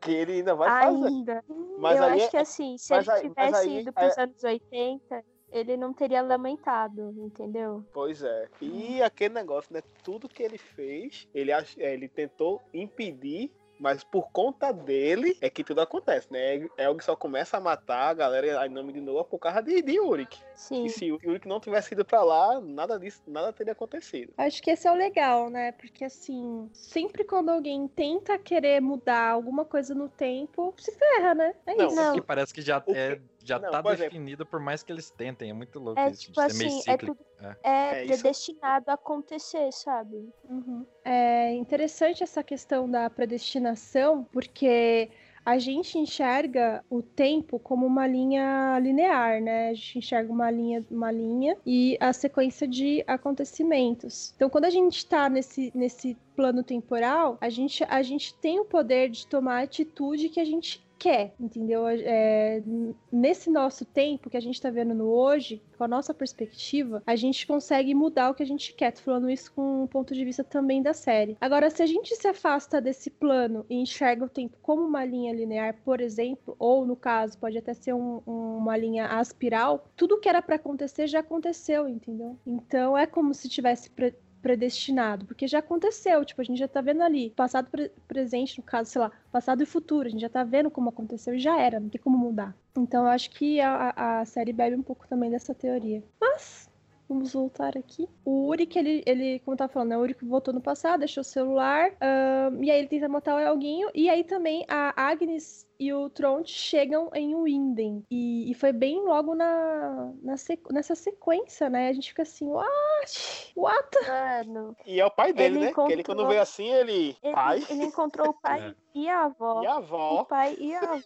Que 0.00 0.10
ele 0.12 0.32
ainda 0.32 0.54
vai 0.54 0.68
fazer. 0.68 1.06
Ainda. 1.06 1.44
Mas 1.78 1.96
eu 1.98 2.04
acho 2.04 2.24
é- 2.24 2.28
que 2.28 2.36
assim, 2.36 2.76
se 2.78 2.92
mas 2.92 3.06
ele 3.06 3.16
aí- 3.16 3.22
tivesse 3.28 3.56
aí 3.56 3.80
ido 3.80 3.88
é- 3.90 3.92
pros 3.92 4.18
anos 4.18 4.42
80, 4.44 5.24
ele 5.52 5.76
não 5.76 5.92
teria 5.92 6.22
lamentado, 6.22 7.14
entendeu? 7.18 7.84
Pois 7.92 8.22
é. 8.22 8.48
E 8.60 9.02
aquele 9.02 9.34
negócio, 9.34 9.72
né? 9.72 9.82
Tudo 10.02 10.28
que 10.28 10.42
ele 10.42 10.58
fez, 10.58 11.28
ele, 11.34 11.52
ach- 11.52 11.76
é, 11.78 11.92
ele 11.92 12.08
tentou 12.08 12.60
impedir. 12.72 13.50
Mas 13.80 14.04
por 14.04 14.30
conta 14.30 14.70
dele 14.70 15.36
é 15.40 15.50
que 15.50 15.64
tudo 15.64 15.80
acontece, 15.80 16.32
né? 16.32 16.68
Elg 16.78 17.02
só 17.02 17.16
começa 17.16 17.56
a 17.56 17.60
matar 17.60 18.10
a 18.10 18.14
galera 18.14 18.64
em 18.64 18.68
nome 18.68 18.92
de 18.92 19.00
Noah 19.00 19.24
por 19.24 19.40
causa 19.40 19.60
de, 19.60 19.82
de 19.82 19.98
Uric. 19.98 20.38
Sim. 20.54 20.84
E 20.84 20.90
se 20.90 21.10
o 21.10 21.16
Uric 21.24 21.46
não 21.48 21.58
tivesse 21.60 21.94
ido 21.94 22.04
pra 22.04 22.22
lá, 22.22 22.60
nada 22.60 22.98
disso, 22.98 23.22
nada 23.26 23.52
teria 23.52 23.72
acontecido. 23.72 24.32
Acho 24.36 24.62
que 24.62 24.70
esse 24.70 24.86
é 24.86 24.92
o 24.92 24.94
legal, 24.94 25.48
né? 25.50 25.72
Porque 25.72 26.04
assim, 26.04 26.68
sempre 26.72 27.24
quando 27.24 27.50
alguém 27.50 27.88
tenta 27.88 28.38
querer 28.38 28.80
mudar 28.80 29.30
alguma 29.30 29.64
coisa 29.64 29.94
no 29.94 30.08
tempo, 30.08 30.74
se 30.78 30.92
ferra, 30.92 31.34
né? 31.34 31.54
É 31.66 31.74
Não, 31.74 31.86
isso. 31.86 31.96
Não. 31.96 32.14
Que 32.14 32.20
parece 32.22 32.52
que 32.54 32.62
já, 32.62 32.82
O 32.86 32.94
é, 32.94 33.20
já 33.42 33.58
Não, 33.58 33.70
tá 33.70 33.82
por 33.82 33.92
exemplo- 33.92 34.10
definido 34.12 34.46
por 34.46 34.60
mais 34.60 34.82
que 34.82 34.92
eles 34.92 35.10
tentem. 35.10 35.50
É 35.50 35.52
muito 35.52 35.78
louco 35.78 36.00
É 36.00 36.10
isso 36.10 36.22
tipo 36.22 36.34
de 36.34 36.52
ser 36.52 36.58
meio 36.58 36.68
assim, 36.78 36.90
é 36.90 36.92
cíclico. 36.92 37.16
tudo 37.16 37.26
É. 37.42 37.56
é, 37.62 38.02
É, 38.02 38.06
predestinado 38.06 38.90
a 38.90 38.94
acontecer, 38.94 39.72
sabe? 39.72 40.28
Uhum. 40.48 40.86
É 41.04 41.52
interessante 41.54 42.22
essa 42.22 42.42
questão 42.42 42.88
da 42.88 43.08
predestinação, 43.10 44.24
porque 44.32 45.10
a 45.44 45.58
gente 45.58 45.98
enxerga 45.98 46.84
o 46.88 47.02
tempo 47.02 47.58
como 47.58 47.86
uma 47.86 48.06
linha 48.06 48.78
linear, 48.78 49.40
né? 49.40 49.70
A 49.70 49.74
gente 49.74 49.98
enxerga 49.98 50.32
uma 50.32 50.50
linha, 50.50 50.84
uma 50.90 51.10
linha 51.10 51.56
e 51.66 51.96
a 52.00 52.12
sequência 52.12 52.66
de 52.66 53.02
acontecimentos. 53.06 54.32
Então, 54.36 54.48
quando 54.48 54.66
a 54.66 54.70
gente 54.70 54.98
está 54.98 55.28
nesse, 55.28 55.72
nesse 55.74 56.16
plano 56.36 56.62
temporal, 56.62 57.36
a 57.40 57.48
gente, 57.48 57.84
a 57.84 58.02
gente 58.02 58.34
tem 58.34 58.60
o 58.60 58.64
poder 58.64 59.10
de 59.10 59.26
tomar 59.26 59.60
a 59.60 59.62
atitude 59.62 60.28
que 60.28 60.40
a 60.40 60.44
gente 60.44 60.84
quer, 61.02 61.34
entendeu? 61.40 61.84
É, 61.88 62.62
nesse 63.10 63.50
nosso 63.50 63.84
tempo 63.84 64.30
que 64.30 64.36
a 64.36 64.40
gente 64.40 64.62
tá 64.62 64.70
vendo 64.70 64.94
no 64.94 65.06
hoje, 65.08 65.60
com 65.76 65.82
a 65.82 65.88
nossa 65.88 66.14
perspectiva, 66.14 67.02
a 67.04 67.16
gente 67.16 67.44
consegue 67.44 67.92
mudar 67.92 68.30
o 68.30 68.34
que 68.34 68.42
a 68.44 68.46
gente 68.46 68.72
quer. 68.72 68.92
Tô 68.92 69.00
falando 69.00 69.28
isso 69.28 69.52
com 69.52 69.82
um 69.82 69.86
ponto 69.88 70.14
de 70.14 70.24
vista 70.24 70.44
também 70.44 70.80
da 70.80 70.94
série. 70.94 71.36
Agora, 71.40 71.70
se 71.70 71.82
a 71.82 71.86
gente 71.86 72.14
se 72.14 72.28
afasta 72.28 72.80
desse 72.80 73.10
plano 73.10 73.66
e 73.68 73.74
enxerga 73.74 74.24
o 74.24 74.28
tempo 74.28 74.56
como 74.62 74.82
uma 74.86 75.04
linha 75.04 75.34
linear, 75.34 75.76
por 75.84 76.00
exemplo, 76.00 76.54
ou 76.56 76.86
no 76.86 76.94
caso, 76.94 77.36
pode 77.36 77.58
até 77.58 77.74
ser 77.74 77.94
um- 77.94 78.22
um- 78.24 78.56
uma 78.58 78.76
linha 78.76 79.06
aspiral, 79.06 79.84
tudo 79.96 80.20
que 80.20 80.28
era 80.28 80.40
pra 80.40 80.54
acontecer 80.54 81.08
já 81.08 81.18
aconteceu, 81.18 81.88
entendeu? 81.88 82.38
Então 82.46 82.96
é 82.96 83.06
como 83.06 83.34
se 83.34 83.48
tivesse 83.48 83.90
pre- 83.90 84.14
predestinado, 84.42 85.24
porque 85.26 85.46
já 85.46 85.60
aconteceu, 85.60 86.24
tipo, 86.24 86.40
a 86.40 86.44
gente 86.44 86.58
já 86.58 86.68
tá 86.68 86.80
vendo 86.80 87.02
ali, 87.02 87.30
passado, 87.30 87.70
pre- 87.70 87.90
presente, 88.08 88.58
no 88.58 88.64
caso, 88.64 88.90
sei 88.90 89.00
lá, 89.00 89.10
passado 89.30 89.62
e 89.62 89.66
futuro, 89.66 90.08
a 90.08 90.10
gente 90.10 90.20
já 90.20 90.28
tá 90.28 90.44
vendo 90.44 90.70
como 90.70 90.88
aconteceu 90.90 91.34
e 91.34 91.38
já 91.38 91.58
era, 91.60 91.80
não 91.80 91.88
tem 91.88 92.00
como 92.00 92.18
mudar. 92.18 92.54
Então 92.76 93.04
eu 93.04 93.08
acho 93.10 93.30
que 93.30 93.60
a, 93.60 94.20
a- 94.20 94.24
série 94.24 94.52
bebe 94.52 94.76
um 94.76 94.82
pouco 94.82 95.06
também 95.08 95.30
dessa 95.30 95.54
teoria. 95.54 96.02
Mas, 96.20 96.68
vamos 97.12 97.32
voltar 97.32 97.76
aqui. 97.76 98.08
O 98.24 98.48
Uric, 98.48 98.78
ele, 98.78 99.02
ele 99.06 99.38
como 99.40 99.54
eu 99.54 99.58
tava 99.58 99.72
falando, 99.72 99.90
né, 99.90 99.96
o 99.98 100.00
Uric 100.00 100.24
voltou 100.24 100.52
no 100.54 100.60
passado, 100.60 101.00
deixou 101.00 101.20
o 101.20 101.24
celular, 101.24 101.90
ahn, 102.00 102.62
e 102.64 102.70
aí 102.70 102.78
ele 102.78 102.88
tenta 102.88 103.08
matar 103.08 103.36
o 103.36 103.38
Elguinho, 103.40 103.88
e 103.94 104.08
aí 104.08 104.24
também 104.24 104.64
a 104.68 104.92
Agnes 104.96 105.66
e 105.78 105.92
o 105.92 106.08
Tront 106.08 106.48
chegam 106.48 107.10
em 107.12 107.34
Winden. 107.34 108.04
E, 108.10 108.48
e 108.50 108.54
foi 108.54 108.72
bem 108.72 109.00
logo 109.02 109.34
na, 109.34 110.12
na 110.22 110.36
sequ- 110.36 110.72
nessa 110.72 110.94
sequência, 110.94 111.68
né? 111.68 111.88
A 111.88 111.92
gente 111.92 112.10
fica 112.10 112.22
assim, 112.22 112.46
what? 112.46 113.52
What? 113.56 113.88
Mano, 114.06 114.76
E 114.86 115.00
é 115.00 115.04
o 115.06 115.10
pai 115.10 115.32
dele, 115.32 115.56
Ele 115.56 115.64
né? 115.66 115.72
Que 115.72 115.80
ele 115.92 116.04
quando 116.04 116.20
encontrou- 116.20 116.28
vê 116.28 116.38
assim, 116.38 116.68
ele. 116.70 117.16
ele, 117.22 117.34
Pai 117.34 117.62
ele 117.68 117.84
encontrou 117.84 118.28
o 118.28 118.34
pai 118.34 118.60
É. 118.94 118.98
e 118.98 119.08
a 119.08 119.24
avó. 119.24 119.62
e 119.62 119.66
a 119.66 119.74
O 119.74 119.78
avó. 119.78 120.24
pai 120.24 120.56
e 120.60 120.72
a 120.74 120.80
avó. 120.80 121.00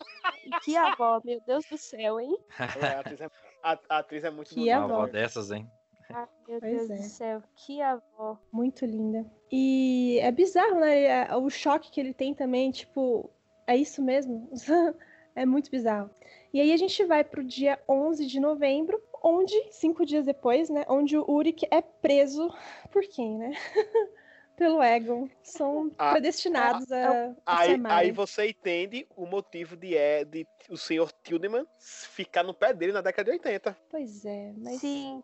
E 0.45 0.51
que 0.63 0.77
avó, 0.77 1.21
meu 1.25 1.41
Deus 1.47 1.65
do 1.71 1.79
céu, 1.79 2.21
hein? 2.21 2.37
É, 2.83 2.87
a, 2.97 3.01
atriz 3.01 3.21
é, 3.23 3.31
a- 3.63 3.79
a 3.89 3.99
atriz 3.99 4.25
é 4.25 4.31
muito 4.31 4.51
Que. 4.55 4.61
Uma 4.69 4.85
avó. 4.85 4.95
avó 4.95 5.07
dessas, 5.07 5.51
hein? 5.51 5.67
Ai, 6.11 6.27
meu 6.47 6.61
Pois 6.61 6.89
Deus 6.89 6.91
é. 6.91 6.97
do 6.97 7.03
céu, 7.03 7.43
que 7.55 7.81
avó. 7.81 8.39
Muito 8.53 8.85
linda. 8.87 9.25
E 9.51 10.19
é 10.21 10.31
bizarro, 10.31 10.81
né? 10.81 11.03
É- 11.05 11.37
O 11.37 11.49
choque 11.51 11.91
que 11.91 12.01
ele 12.01 12.15
tem 12.15 12.35
também, 12.35 12.71
tipo, 12.71 13.31
é 13.67 13.77
isso 13.77 14.03
mesmo? 14.03 14.49
é 15.35 15.45
muito 15.45 15.71
bizarro. 15.71 16.11
E 16.53 16.61
aí 16.61 16.73
a 16.73 16.77
gente 16.77 17.05
vai 17.05 17.23
pro 17.25 17.45
dia 17.45 17.79
11 17.89 18.27
de 18.27 18.41
novembro, 18.41 19.01
onde, 19.23 19.55
cinco 19.73 20.07
dias 20.07 20.25
depois, 20.25 20.71
né? 20.71 20.85
Onde 20.89 21.17
o 21.19 21.29
Uric 21.29 21.67
é 21.71 21.83
preso 21.83 22.49
por 22.91 23.03
quem, 23.03 23.37
né? 23.37 23.51
Pelo 24.57 24.83
Egon. 24.83 25.29
São 25.43 25.93
Ah, 25.99 26.13
predestinados 26.13 26.91
a, 26.91 27.35
a 27.45 27.57
se 27.59 27.71
Aí, 27.71 27.75
amarem. 27.75 28.09
aí 28.09 28.13
você 28.13 28.49
entende 28.49 29.07
o 29.15 29.27
motivo 29.27 29.77
de, 29.77 29.95
é, 29.95 30.25
de 30.25 30.47
o 30.71 30.79
senhor 30.79 31.13
Tildeman 31.23 31.67
ficar 31.79 32.43
no 32.43 32.55
pé 32.55 32.73
dele 32.73 32.93
na 32.93 33.03
década 33.03 33.31
de 33.31 33.37
80. 33.37 33.77
Pois 33.91 34.25
é, 34.25 34.55
mas... 34.57 34.81
Sim, 34.81 35.23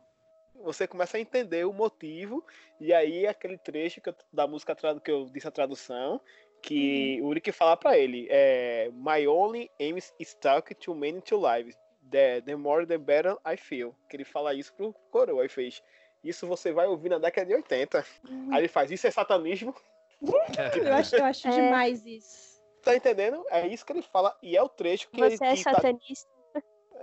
Você 0.62 0.86
começa 0.86 1.16
a 1.16 1.20
entender 1.20 1.64
o 1.66 1.72
motivo, 1.72 2.44
e 2.80 2.92
aí 2.92 3.26
aquele 3.26 3.58
trecho 3.58 4.00
que 4.00 4.08
eu- 4.08 4.14
da 4.32 4.46
música 4.46 4.74
que 5.02 5.10
eu 5.10 5.26
disse 5.26 5.48
a 5.48 5.50
tradução, 5.50 6.20
que 6.62 7.18
Uhum. 7.20 7.26
o 7.26 7.30
Uric 7.30 7.50
fala 7.52 7.76
pra 7.76 7.98
ele, 7.98 8.28
é, 8.30 8.88
My 8.92 9.26
only 9.26 9.70
aim 9.80 9.96
is 10.18 10.34
talk 10.34 10.74
to 10.74 10.94
many 10.94 11.20
to 11.22 11.36
lives. 11.36 11.76
The, 12.10 12.40
the 12.42 12.54
more 12.56 12.86
the 12.86 12.98
better 12.98 13.36
I 13.46 13.56
feel. 13.56 13.94
Que 14.08 14.16
ele 14.16 14.24
fala 14.24 14.52
isso 14.54 14.72
pro 14.74 14.92
coroa. 15.10 15.42
Aí 15.42 15.48
fez. 15.48 15.82
Isso 16.22 16.46
você 16.46 16.70
vai 16.72 16.86
ouvir 16.86 17.08
na 17.08 17.18
década 17.18 17.46
de 17.46 17.54
80. 17.54 18.04
Aí 18.52 18.58
ele 18.58 18.68
faz, 18.68 18.90
isso 18.90 19.06
é 19.06 19.10
satanismo. 19.10 19.74
Eu 20.88 20.94
acho, 20.94 21.16
eu 21.16 21.24
acho 21.24 21.48
É. 21.48 21.50
demais 21.50 22.06
isso. 22.06 22.62
Tá 22.82 22.94
entendendo? 22.94 23.44
É 23.50 23.66
isso 23.66 23.84
que 23.84 23.92
ele 23.92 24.02
fala. 24.02 24.36
E 24.42 24.56
é 24.56 24.62
o 24.62 24.68
trecho 24.68 25.08
que 25.10 25.20
ele 25.20 25.36
Você 25.36 25.44
é 25.44 25.54
que 25.56 25.64
tá- 25.64 25.74
satanista? 25.74 26.30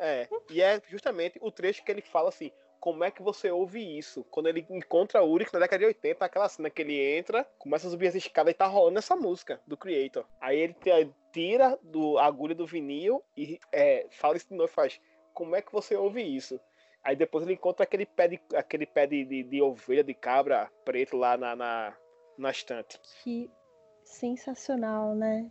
É, 0.01 0.29
e 0.49 0.61
é 0.61 0.81
justamente 0.87 1.37
o 1.41 1.51
trecho 1.51 1.83
que 1.83 1.91
ele 1.91 2.01
fala 2.01 2.29
assim: 2.29 2.51
como 2.79 3.03
é 3.03 3.11
que 3.11 3.21
você 3.21 3.51
ouve 3.51 3.97
isso? 3.97 4.23
Quando 4.25 4.47
ele 4.47 4.65
encontra 4.69 5.19
a 5.19 5.23
Uric 5.23 5.53
na 5.53 5.59
década 5.59 5.79
de 5.79 5.85
80, 5.85 6.23
aquela 6.25 6.49
cena 6.49 6.69
que 6.69 6.81
ele 6.81 6.99
entra, 7.17 7.43
começa 7.57 7.87
a 7.87 7.91
subir 7.91 8.07
as 8.07 8.15
escadas 8.15 8.51
e 8.51 8.57
tá 8.57 8.65
rolando 8.65 8.99
essa 8.99 9.15
música 9.15 9.61
do 9.67 9.77
Creator. 9.77 10.25
Aí 10.39 10.57
ele 10.59 10.73
te- 10.73 11.13
tira 11.31 11.77
do, 11.83 12.17
a 12.17 12.25
agulha 12.25 12.55
do 12.55 12.65
vinil 12.65 13.23
e 13.35 13.59
é, 13.71 14.07
fala 14.11 14.37
isso 14.37 14.47
de 14.49 14.55
novo 14.55 14.69
e 14.69 14.73
faz: 14.73 14.99
como 15.33 15.55
é 15.55 15.61
que 15.61 15.71
você 15.71 15.95
ouve 15.95 16.21
isso? 16.21 16.59
Aí 17.03 17.15
depois 17.15 17.43
ele 17.45 17.53
encontra 17.53 17.83
aquele 17.83 18.05
pé 18.05 18.27
de, 18.27 18.41
aquele 18.55 18.85
pé 18.85 19.07
de, 19.07 19.23
de, 19.23 19.43
de 19.43 19.61
ovelha, 19.61 20.03
de 20.03 20.13
cabra 20.13 20.69
preto 20.83 21.15
lá 21.17 21.37
na, 21.37 21.55
na, 21.55 21.97
na 22.37 22.51
estante. 22.51 22.99
Que 23.23 23.49
sensacional, 24.03 25.15
né? 25.15 25.49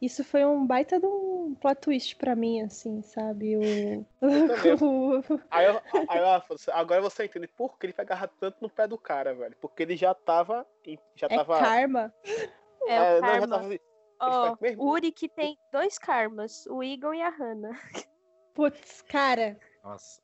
Isso 0.00 0.22
foi 0.22 0.44
um 0.44 0.64
baita 0.64 1.00
de 1.00 1.06
um 1.06 1.54
plot 1.60 1.80
twist 1.80 2.16
pra 2.16 2.36
mim, 2.36 2.60
assim, 2.62 3.02
sabe? 3.02 3.56
O... 3.56 4.06
o- 4.80 5.40
Aí, 5.50 5.66
eu, 5.66 5.80
aí 6.08 6.18
eu, 6.18 6.26
agora 6.72 7.00
você 7.00 7.24
entende 7.24 7.48
por 7.48 7.76
que 7.78 7.86
ele 7.86 7.94
agarrar 7.98 8.28
tanto 8.28 8.58
no 8.60 8.70
pé 8.70 8.86
do 8.86 8.96
cara, 8.96 9.34
velho. 9.34 9.56
Porque 9.60 9.82
ele 9.82 9.96
já 9.96 10.14
tava. 10.14 10.64
Já 11.16 11.26
É 11.28 11.36
tava. 11.36 11.58
karma. 11.58 12.14
É, 12.86 12.94
É, 12.94 13.18
o 13.18 13.22
não, 13.22 13.28
já 13.28 13.40
karma. 13.40 13.48
tava 13.48 13.68
"Meu 14.60 14.70
irmão." 14.70 14.86
o 14.86 14.90
Uri 14.90 15.12
que 15.12 15.28
tem 15.28 15.56
dois 15.72 15.98
karmas, 15.98 16.66
o 16.66 16.82
Egon 16.82 17.14
e 17.14 17.22
a 17.22 17.28
Hannah. 17.30 17.78
Putz, 18.54 19.02
cara, 19.02 19.58
Nossa. 19.82 20.20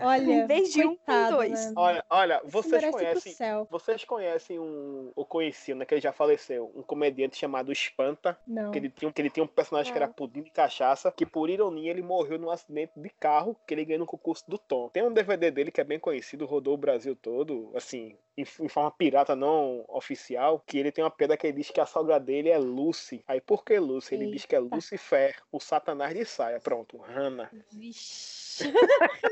olha. 0.00 0.22
Em 0.32 0.46
vez 0.46 0.72
de 0.72 0.84
um, 0.86 0.96
tem 0.96 1.30
dois. 1.30 1.66
né? 1.66 1.72
Olha, 1.76 2.04
olha, 2.08 2.40
vocês 2.44 2.84
conhecem. 2.90 3.32
céu. 3.32 3.66
Vocês 3.70 4.04
conhecem 4.04 4.58
um. 4.58 5.12
Ou 5.14 5.24
conheciam, 5.26 5.76
né? 5.78 5.84
Que 5.84 5.94
ele 5.94 6.00
já 6.00 6.12
faleceu. 6.12 6.70
Um 6.74 6.82
comediante 6.82 7.36
chamado 7.36 7.70
Espanta. 7.72 8.38
Não. 8.46 8.70
Que 8.70 8.78
ele 8.78 8.90
tinha, 8.90 9.12
que 9.12 9.20
ele 9.22 9.30
tinha 9.30 9.44
um 9.44 9.48
personagem 9.48 9.92
que 9.92 9.98
era 9.98 10.08
pudim 10.08 10.42
de 10.42 10.50
cachaça. 10.50 11.12
Que 11.12 11.26
por 11.26 11.50
ironia 11.50 11.90
ele 11.90 12.02
morreu 12.02 12.38
num 12.38 12.50
acidente 12.50 12.92
de 12.96 13.10
carro 13.10 13.56
que 13.66 13.74
ele 13.74 13.84
ganhou 13.84 14.00
no 14.00 14.06
concurso 14.06 14.44
do 14.48 14.56
Tom. 14.58 14.88
Tem 14.88 15.02
um 15.02 15.12
DVD 15.12 15.50
dele 15.50 15.70
que 15.70 15.80
é 15.80 15.84
bem 15.84 15.98
conhecido, 15.98 16.46
rodou 16.46 16.74
o 16.74 16.78
Brasil 16.78 17.14
todo, 17.14 17.70
assim, 17.74 18.16
em, 18.36 18.42
em 18.42 18.68
forma 18.68 18.90
pirata, 18.90 19.36
não 19.36 19.84
oficial. 19.88 20.62
Que 20.66 20.78
ele 20.78 20.90
tem 20.92 21.04
uma 21.04 21.10
pedra 21.10 21.36
que 21.36 21.46
ele 21.46 21.58
diz 21.58 21.70
que 21.70 21.80
a 21.80 21.86
sogra 21.86 22.18
dele 22.18 22.48
é 22.48 22.58
Lucy. 22.58 23.22
Aí 23.28 23.40
por 23.40 23.64
que 23.64 23.78
Lucy? 23.78 24.14
Ele 24.14 24.30
diz 24.30 24.46
que 24.46 24.56
é 24.56 24.58
Eita. 24.58 24.74
Lucifer, 24.74 25.36
o 25.52 25.60
satanás 25.60 26.14
de 26.14 26.24
saia. 26.24 26.58
Pronto, 26.60 26.96
Hannah. 26.98 27.50
Vixe. 27.70 28.41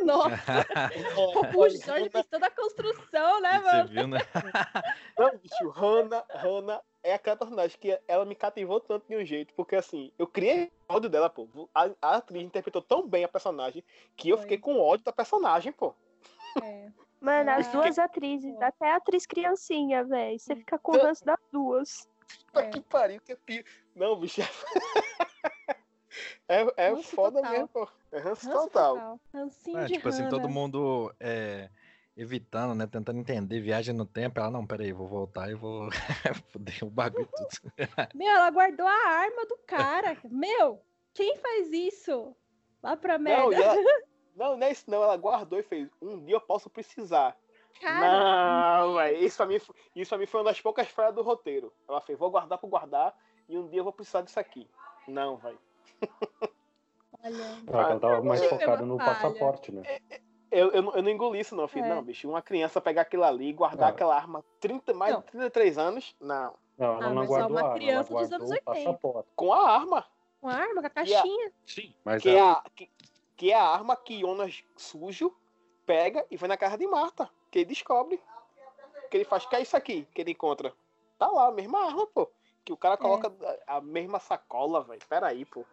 Nossa, 0.04 0.66
o 1.56 1.68
Jorge 1.68 2.10
fez 2.10 2.26
toda 2.26 2.46
a 2.46 2.50
construção, 2.50 3.40
né, 3.40 3.58
Você 3.60 3.64
mano? 3.72 3.88
viu, 3.88 4.06
né? 4.08 4.18
Não, 5.18 5.36
bicho, 5.38 5.68
Hannah, 5.70 6.24
Hannah 6.30 6.80
é 7.02 7.14
aquela 7.14 7.36
personagem 7.36 7.78
que 7.78 7.98
ela 8.06 8.24
me 8.24 8.34
cativou 8.34 8.80
tanto 8.80 9.06
de 9.08 9.16
um 9.16 9.24
jeito, 9.24 9.52
porque 9.54 9.76
assim, 9.76 10.12
eu 10.18 10.26
criei 10.26 10.70
ódio 10.88 11.08
dela, 11.08 11.30
pô. 11.30 11.48
A, 11.74 11.90
a 12.02 12.16
atriz 12.16 12.42
interpretou 12.42 12.82
tão 12.82 13.06
bem 13.08 13.24
a 13.24 13.28
personagem 13.28 13.82
que 14.16 14.28
eu 14.30 14.36
Foi. 14.36 14.42
fiquei 14.42 14.58
com 14.58 14.80
ódio 14.80 15.04
da 15.04 15.12
personagem, 15.12 15.72
pô. 15.72 15.94
É. 16.62 16.88
Mano, 17.20 17.50
as 17.50 17.68
duas 17.68 17.98
atrizes, 17.98 18.54
Pô. 18.54 18.64
até 18.64 18.90
a 18.92 18.96
atriz 18.96 19.26
criancinha, 19.26 20.02
velho. 20.04 20.38
Você 20.38 20.56
fica 20.56 20.78
com 20.78 20.94
Eu- 20.94 21.02
ranço 21.04 21.22
das 21.24 21.38
duas. 21.52 22.08
Puta 22.46 22.60
É. 22.62 22.70
que 22.70 22.80
pariu, 22.80 23.20
que 23.20 23.32
é 23.32 23.36
pior. 23.36 23.64
Não, 23.94 24.16
bicho. 24.16 24.40
É, 26.48 26.66
é 26.76 26.88
Ranço 26.90 27.14
foda 27.14 27.36
total. 27.38 27.52
mesmo, 27.52 27.68
pô. 27.68 27.88
É 28.12 28.18
ranço 28.18 28.46
Ranço 28.48 28.50
total. 28.68 28.94
total. 28.94 29.20
Rancinho 29.32 29.78
É, 29.78 29.84
de 29.84 29.92
tipo 29.94 30.08
assim, 30.08 30.28
todo 30.28 30.42
Hannah. 30.42 30.52
mundo 30.54 31.14
é, 31.20 31.70
evitando, 32.16 32.74
né? 32.74 32.86
Tentando 32.86 33.18
entender, 33.18 33.60
viagem 33.60 33.94
no 33.94 34.04
tempo. 34.04 34.40
Ela, 34.40 34.50
não, 34.50 34.66
peraí, 34.66 34.92
vou 34.92 35.06
voltar 35.06 35.50
e 35.50 35.54
vou 35.54 35.88
foder 36.52 36.82
o 36.84 36.90
bagulho 36.90 37.26
tudo. 37.26 37.72
Meu, 38.14 38.28
ela 38.28 38.50
guardou 38.50 38.86
a 38.86 39.08
arma 39.08 39.46
do 39.46 39.56
cara. 39.66 40.16
Meu, 40.24 40.82
quem 41.14 41.36
faz 41.36 41.72
isso? 41.72 42.34
Vá 42.82 42.96
pra 42.96 43.18
merda. 43.18 43.42
Não, 43.44 43.52
ela- 43.52 43.74
não, 44.34 44.56
não 44.56 44.66
é 44.66 44.72
isso 44.72 44.90
não. 44.90 45.02
Ela 45.02 45.16
guardou 45.16 45.58
e 45.58 45.62
fez. 45.62 45.88
Um 46.02 46.24
dia 46.24 46.34
eu 46.36 46.40
posso 46.40 46.68
precisar. 46.70 47.36
Cara, 47.80 48.80
Não, 48.86 48.94
velho. 48.96 49.18
Isso 49.24 49.36
pra 49.36 49.46
mim, 49.46 49.58
foi- 49.58 49.74
isso 49.94 50.08
pra 50.08 50.18
mim 50.18 50.26
foi 50.26 50.40
uma 50.40 50.50
das 50.50 50.60
poucas 50.60 50.88
falhas 50.88 51.14
do 51.14 51.22
roteiro. 51.22 51.72
Ela 51.88 52.00
fez, 52.00 52.18
vou 52.18 52.30
guardar 52.30 52.58
por 52.58 52.68
guardar 52.68 53.14
e 53.48 53.56
um 53.56 53.68
dia 53.68 53.78
eu 53.80 53.84
vou 53.84 53.92
precisar 53.92 54.22
disso 54.22 54.40
aqui. 54.40 54.68
Não, 55.06 55.36
velho. 55.36 55.58
Olha. 57.22 57.44
Ah, 57.72 57.90
ela 57.90 58.00
tava 58.00 58.22
mais 58.22 58.44
focada 58.44 58.84
no 58.84 58.96
falha. 58.98 59.14
passaporte, 59.14 59.72
né? 59.72 59.82
Eu, 60.50 60.70
eu, 60.72 60.82
não- 60.82 60.94
eu 60.96 61.02
não 61.02 61.10
engoli 61.10 61.38
isso, 61.40 61.54
não, 61.54 61.68
filho. 61.68 61.84
É. 61.84 61.88
Não, 61.88 62.02
bicho. 62.02 62.28
Uma 62.28 62.42
criança 62.42 62.80
pegar 62.80 63.02
aquilo 63.02 63.22
ali 63.24 63.48
e 63.48 63.52
guardar 63.52 63.88
Ah. 63.88 63.92
aquela 63.92 64.16
arma 64.16 64.44
30, 64.58 64.92
mais 64.92 65.12
Não. 65.14 65.20
de 65.20 65.26
33 65.28 65.78
anos. 65.78 66.16
Não. 66.20 66.54
Não, 66.76 66.94
ela 66.96 67.06
Ah, 67.06 67.10
não 67.10 67.26
guardou 67.26 67.50
uma 67.50 67.60
arma, 67.62 67.74
criança 67.74 68.12
ela 68.12 68.22
dos 68.22 68.32
anos 68.32 68.48
o 68.50 68.52
80. 68.52 68.64
passaporte. 68.64 69.28
Com 69.36 69.52
a 69.52 69.70
arma. 69.70 70.06
Com 70.40 70.48
a 70.48 70.54
arma, 70.54 70.74
com 70.74 70.78
a 70.80 70.82
E 70.82 70.86
a- 70.86 70.90
caixinha. 70.90 71.52
Sim, 71.66 71.94
mas 72.04 72.22
Que 72.22 72.30
é, 72.30 72.38
ela- 72.38 72.52
a, 72.52 72.70
que, 72.74 72.90
que 73.36 73.52
é 73.52 73.54
a 73.54 73.62
arma 73.62 73.94
que 73.96 74.18
Jonas 74.20 74.64
sujo 74.76 75.32
pega 75.86 76.26
e 76.30 76.36
vai 76.36 76.48
na 76.48 76.56
casa 76.56 76.76
de 76.78 76.86
Marta. 76.86 77.30
Que 77.50 77.60
ele 77.60 77.66
descobre. 77.66 78.20
Que 79.10 79.16
ele 79.18 79.24
faz, 79.24 79.44
que 79.46 79.54
é 79.56 79.60
isso 79.60 79.76
aqui 79.76 80.06
que 80.14 80.20
ele 80.20 80.30
encontra? 80.32 80.72
Tá 81.18 81.28
lá, 81.28 81.48
a 81.48 81.52
mesma 81.52 81.84
arma, 81.84 82.06
pô. 82.06 82.28
Que 82.64 82.72
o 82.72 82.76
cara 82.76 82.96
coloca 82.96 83.32
a, 83.66 83.76
a 83.76 83.80
mesma 83.80 84.18
sacola, 84.20 84.82
velho. 84.82 85.00
Pera 85.08 85.28
aí, 85.28 85.44
pô. 85.44 85.64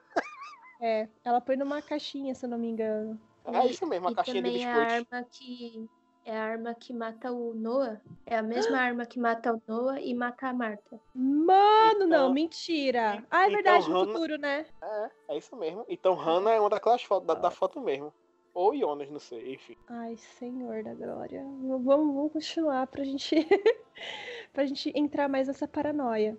É, 0.82 1.08
ela 1.24 1.42
põe 1.42 1.56
numa 1.58 1.82
caixinha, 1.82 2.34
se 2.36 2.46
eu 2.46 2.50
não 2.50 2.58
me 2.58 2.68
engano. 2.70 3.20
É 3.46 3.66
isso 3.66 3.86
mesmo, 3.88 4.08
a 4.10 4.12
e 4.12 4.16
caixinha 4.16 4.42
de 4.42 4.50
também 4.50 4.66
é 4.66 4.72
a 4.74 4.78
arma 4.84 5.24
que 5.32 5.90
é 6.26 6.38
a 6.38 6.44
arma 6.44 6.74
que 6.76 6.94
mata 6.94 7.32
o 7.32 7.54
Noah. 7.54 8.02
É 8.26 8.38
a 8.38 8.44
mesma 8.44 8.78
arma 8.78 9.06
que 9.06 9.18
mata 9.20 9.54
o 9.54 9.62
Noah 9.66 10.02
e 10.02 10.14
mata 10.14 10.48
a 10.50 10.54
Marta. 10.54 11.00
Mano, 11.16 12.00
não, 12.00 12.06
Então- 12.06 12.34
mentira. 12.34 13.24
Ah, 13.32 13.44
é 13.44 13.48
então, 13.48 13.54
verdade, 13.56 13.90
no 13.90 13.96
Hannah- 14.00 14.12
futuro, 14.14 14.38
né? 14.38 14.66
É, 14.82 15.10
é 15.30 15.38
isso 15.38 15.56
mesmo. 15.56 15.86
Então 15.88 16.14
Hannah 16.16 16.52
é 16.52 16.60
uma 16.60 16.70
daquelas 16.70 17.02
fotos, 17.04 17.26
da, 17.28 17.34
da 17.36 17.50
foto 17.50 17.80
mesmo. 17.80 18.14
Ou 18.54 18.76
Jonas, 18.76 19.10
não 19.10 19.20
sei, 19.20 19.54
enfim. 19.54 19.78
Ai, 19.88 20.18
senhor 20.18 20.84
da 20.84 20.94
glória. 20.94 21.42
Vamos, 21.44 21.86
vamos 21.86 22.32
continuar 22.34 22.86
pra 22.88 23.04
gente, 23.04 23.36
pra 24.52 24.66
gente 24.66 24.92
entrar 24.96 25.30
mais 25.30 25.48
nessa 25.48 25.68
paranoia. 25.68 26.38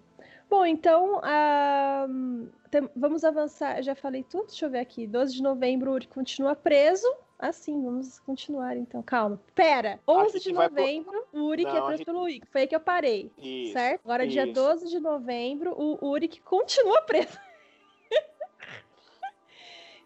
Bom, 0.49 0.64
então, 0.64 1.20
ah, 1.22 2.07
tem- 2.70 2.88
vamos 2.96 3.24
avançar. 3.24 3.82
Já 3.82 3.94
falei 3.94 4.22
tudo? 4.22 4.46
Deixa 4.46 4.64
eu 4.66 4.70
ver 4.70 4.78
aqui. 4.80 5.07
12 5.07 5.34
de 5.34 5.42
novembro, 5.42 5.90
o 5.90 5.94
Uri 5.94 6.07
continua 6.07 6.55
preso. 6.57 7.07
Ah, 7.38 7.53
sim, 7.53 7.80
vamos 7.84 8.18
continuar 8.20 8.76
então. 8.76 9.03
Calma. 9.03 9.40
Pera. 9.55 10.01
11 10.09 10.40
de 10.40 10.53
vai 10.53 10.68
pro- 10.68 10.76
novembro, 10.78 11.24
o 11.32 11.40
Uri 11.42 11.64
que 11.64 11.70
é 11.70 11.80
preso 11.80 11.96
gente- 11.99 12.07
pelo 12.07 12.28
Igor. 12.28 12.49
Foi 12.51 12.62
aí 12.62 12.66
que 12.66 12.74
eu 12.74 12.80
parei. 12.80 13.30
Isso, 13.38 13.74
certo? 13.74 14.01
Agora, 14.05 14.26
dia 14.26 14.44
isso. 14.44 14.55
12 14.55 14.88
de 14.88 14.99
novembro, 14.99 15.72
o 15.78 16.09
Uri 16.09 16.26
que 16.28 16.40
continua 16.40 17.03
preso. 17.03 17.38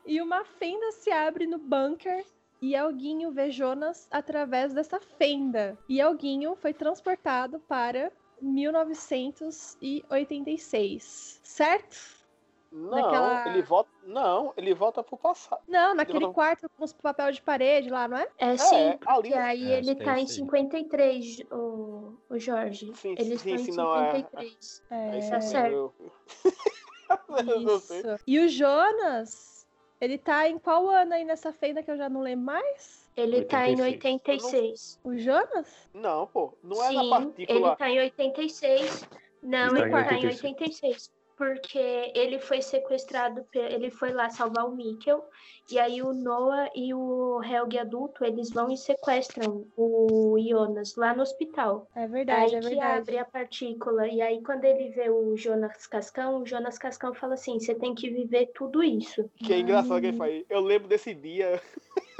e 0.05 0.20
uma 0.20 0.45
fenda 0.45 0.90
se 0.93 1.11
abre 1.11 1.47
no 1.47 1.59
bunker 1.59 2.24
e 2.61 2.74
Elguinho 2.74 3.30
vê 3.32 3.51
Jonas 3.51 4.07
através 4.11 4.74
dessa 4.74 5.01
fenda. 5.01 5.78
E 5.88 6.01
Elguinho 6.01 6.55
foi 6.57 6.74
transportado 6.74 7.59
para 7.61 8.12
1986, 8.43 11.40
certo? 11.43 12.22
Não, 12.70 12.90
Naquela- 12.90 13.49
ele 13.49 13.62
volta. 13.62 13.90
Não, 14.03 14.53
ele 14.57 14.72
volta 14.74 15.03
pro 15.03 15.16
passado. 15.18 15.61
Não, 15.68 15.95
naquele 15.95 16.20
não- 16.20 16.32
quarto 16.32 16.66
com 16.70 16.82
os 16.84 16.93
papel 16.95 17.30
de 17.30 17.43
parede 17.43 17.90
lá, 17.90 18.09
não 18.09 18.16
é? 18.16 18.26
É 18.38 18.57
sim, 18.57 18.74
ali- 18.74 18.99
porque 19.05 19.34
aí 19.34 19.72
É, 19.72 19.78
ele 19.78 19.90
é 19.90 19.95
tá 19.95 20.18
em 20.18 20.24
isso 20.24 20.32
aí. 20.32 20.38
53, 20.47 21.40
o, 21.53 22.14
o 22.30 22.38
Jorge. 22.38 22.90
Sim, 22.97 23.14
Eles 23.18 23.43
sim, 23.43 23.59
sim, 23.59 23.72
em 23.72 23.76
não, 23.76 23.95
é- 23.95 24.12
53. 24.16 24.82
É 24.90 25.18
isso 25.18 25.30
Tá 25.30 25.40
certo. 25.43 25.72
eu- 25.74 25.93
eu 27.47 27.61
não 27.61 27.78
sei. 27.78 28.01
Isso. 28.01 28.18
E 28.26 28.38
o 28.38 28.49
Jonas, 28.49 29.66
ele 30.01 30.16
tá 30.16 30.49
em 30.49 30.59
qual 30.59 30.88
ano 30.88 31.12
aí 31.12 31.24
nessa 31.26 31.53
fenda 31.53 31.82
que 31.82 31.90
eu 31.90 31.99
já 31.99 32.09
não 32.09 32.22
lembro 32.22 32.47
mais? 32.47 33.01
Ele 33.17 33.45
tá 33.45 33.69
em 33.69 33.81
86. 33.81 34.45
86. 34.45 35.01
O 35.05 35.17
Jonas? 35.19 35.89
Não, 35.93 36.27
pô, 36.27 36.55
não 36.63 36.83
é 36.83 36.93
na 36.93 37.03
Sim, 37.03 37.11
partícula. 37.11 37.69
ele 37.69 37.77
tá 37.77 37.91
em 37.91 38.01
86. 38.01 39.09
Não, 39.43 39.77
Ele 39.77 39.81
ele 39.83 39.91
tá 39.91 40.01
em 40.01 40.05
tá 40.05 40.15
em 40.15 40.27
86. 40.27 40.55
86. 40.55 41.23
Porque 41.35 42.13
ele 42.15 42.39
foi 42.39 42.63
sequestrado, 42.63 43.45
ele 43.53 43.91
foi 43.91 44.13
lá 44.13 44.29
salvar 44.31 44.65
o 44.65 44.77
Mikkel, 44.77 45.25
e 45.71 45.79
aí 45.79 46.01
o 46.01 46.13
Noah 46.13 46.71
e 46.75 46.95
o 46.95 47.43
Helg 47.43 47.79
adulto, 47.79 48.25
eles 48.25 48.51
vão 48.51 48.71
e 48.71 48.77
sequestram 48.77 49.67
o 49.77 50.37
Jonas 50.39 50.95
lá 50.95 51.13
no 51.15 51.23
hospital. 51.23 51.89
É 51.97 52.07
verdade, 52.07 52.55
aí 52.55 52.55
é 52.55 52.61
que 52.61 52.69
verdade. 52.69 52.99
abre 53.01 53.19
a 53.19 53.25
partícula, 53.25 54.07
e 54.07 54.21
aí 54.21 54.41
quando 54.43 54.65
ele 54.65 54.91
vê 54.91 55.11
o 55.11 55.37
Jonas 55.37 55.87
Cascão, 55.87 56.43
o 56.43 56.47
Jonas 56.47 56.79
Cascão 56.79 57.13
fala 57.13 57.35
assim, 57.35 57.59
você 57.59 57.75
tem 57.75 57.93
que 57.95 58.09
viver 58.11 58.53
tudo 58.55 58.83
isso. 58.83 59.29
Que 59.37 59.55
é 59.55 59.59
engraçado 59.59 60.01
que 60.01 60.09
ele 60.09 60.17
faz. 60.17 60.45
Eu 60.49 60.61
lembro 60.61 60.87
desse 60.87 61.13
dia. 61.13 61.61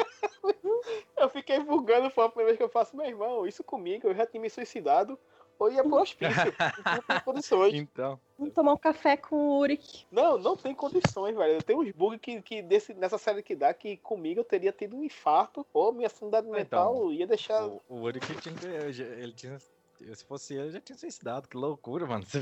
eu 1.17 1.29
fiquei 1.29 1.59
vulgando, 1.61 2.11
foi 2.11 2.25
a 2.25 2.29
primeira 2.29 2.49
vez 2.49 2.59
que 2.59 2.65
eu 2.65 2.69
faço, 2.69 2.97
meu 2.97 3.07
irmão, 3.07 3.47
isso 3.47 3.63
comigo, 3.63 4.09
eu 4.09 4.15
já 4.15 4.27
tinha 4.27 4.41
me 4.41 4.51
suicidado. 4.51 5.19
ou 5.59 5.71
ia 5.71 5.83
pro 5.83 5.97
hospício. 5.97 6.53
não 6.85 7.03
tem 7.03 7.21
condições. 7.21 7.75
Então, 7.75 8.19
Vamos 8.39 8.55
tomar 8.55 8.73
um 8.73 8.79
café 8.79 9.17
com 9.17 9.37
o 9.37 9.59
Uric. 9.61 10.05
Não, 10.11 10.37
não 10.37 10.57
tem 10.57 10.75
condições, 10.75 11.37
velho. 11.37 11.63
Tem 11.63 11.77
uns 11.77 11.93
bugs 11.93 12.19
que, 12.21 12.43
que 12.43 12.61
desse, 12.61 12.93
nessa 12.95 13.17
série 13.17 13.43
que 13.43 13.55
dá 13.55 13.73
que 13.73 13.97
comigo 13.99 14.41
eu 14.41 14.45
teria 14.45 14.73
tido 14.73 14.97
um 14.97 15.05
infarto 15.05 15.65
ou 15.73 15.93
minha 15.93 16.09
sanidade 16.09 16.49
Então, 16.49 16.59
mental 16.59 17.13
ia 17.13 17.27
deixar. 17.27 17.65
o, 17.67 17.81
o 17.89 18.01
Uric 18.03 18.27
tinha 18.41 18.55
eu 18.73 18.89
Ele 18.89 19.33
tinha. 19.33 19.59
Se 20.15 20.25
fosse 20.25 20.55
ele, 20.55 20.71
já 20.71 20.81
tinha 20.81 20.97
suicidado. 20.99 21.49
Que 21.49 21.57
loucura, 21.57 22.07
mano. 22.07 22.25
Você- 22.27 22.41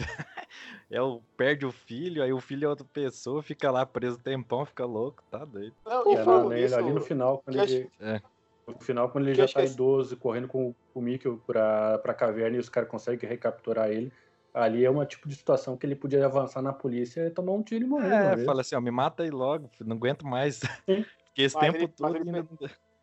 É 0.91 1.01
o, 1.01 1.21
perde 1.37 1.65
o 1.65 1.71
filho, 1.71 2.23
aí 2.23 2.33
o 2.33 2.41
filho 2.41 2.67
é 2.67 2.69
outra 2.69 2.87
pessoa, 2.93 3.43
fica 3.43 3.71
lá 3.71 3.87
preso 3.87 4.19
tempão, 4.19 4.65
fica 4.67 4.85
louco, 4.85 5.23
tá 5.31 5.45
doido. 5.45 5.75
Não, 5.87 6.03
Pô, 6.03 6.13
e 6.13 6.17
É, 6.17 6.25
na- 6.25 6.45
nele, 6.49 6.63
nisso, 6.63 6.77
ali 6.77 6.91
no 6.93 7.01
final, 7.01 7.39
quando 7.45 7.57
eu 7.57 7.63
ele. 7.65 7.91
É. 8.01 8.21
No 8.67 8.79
final, 8.81 9.09
quando 9.11 9.27
ele 9.27 9.35
Que 9.37 9.43
eu 9.43 9.47
já 9.47 9.55
tá 9.55 9.61
esqueci- 9.61 9.75
idoso, 9.75 10.17
correndo 10.17 10.49
com 10.49 10.75
o 10.95 11.01
Mikkel 11.01 11.41
pra, 11.47 11.99
pra 11.99 12.15
caverna 12.15 12.57
e 12.57 12.61
os 12.61 12.69
caras 12.69 12.89
conseguem 12.89 13.29
recapturar 13.29 13.91
ele, 13.91 14.13
ali 14.53 14.85
é 14.85 14.91
uma 14.91 15.07
tipo 15.07 15.29
de 15.29 15.35
situação 15.37 15.77
que 15.77 15.87
ele 15.87 15.95
podia 15.97 16.25
avançar 16.25 16.61
na 16.63 16.73
polícia 16.73 17.27
e 17.27 17.31
tomar 17.31 17.53
um 17.53 17.63
tiro 17.63 17.85
e 17.85 17.89
morrer. 17.89 18.13
É, 18.41 18.45
fala 18.45 18.61
assim, 18.63 18.75
ó, 18.75 18.81
me 18.81 18.91
mata 18.91 19.23
aí 19.23 19.31
logo, 19.31 19.71
não 19.81 19.97
aguento 19.97 20.27
mais. 20.27 20.57
Sim. 20.57 21.05
Porque 21.31 21.43
esse 21.43 21.55
Mas 21.55 21.65
tempo 21.67 21.77
ele- 21.85 21.89
todo 21.89 22.17
ele 22.17 22.29
ainda- 22.37 22.49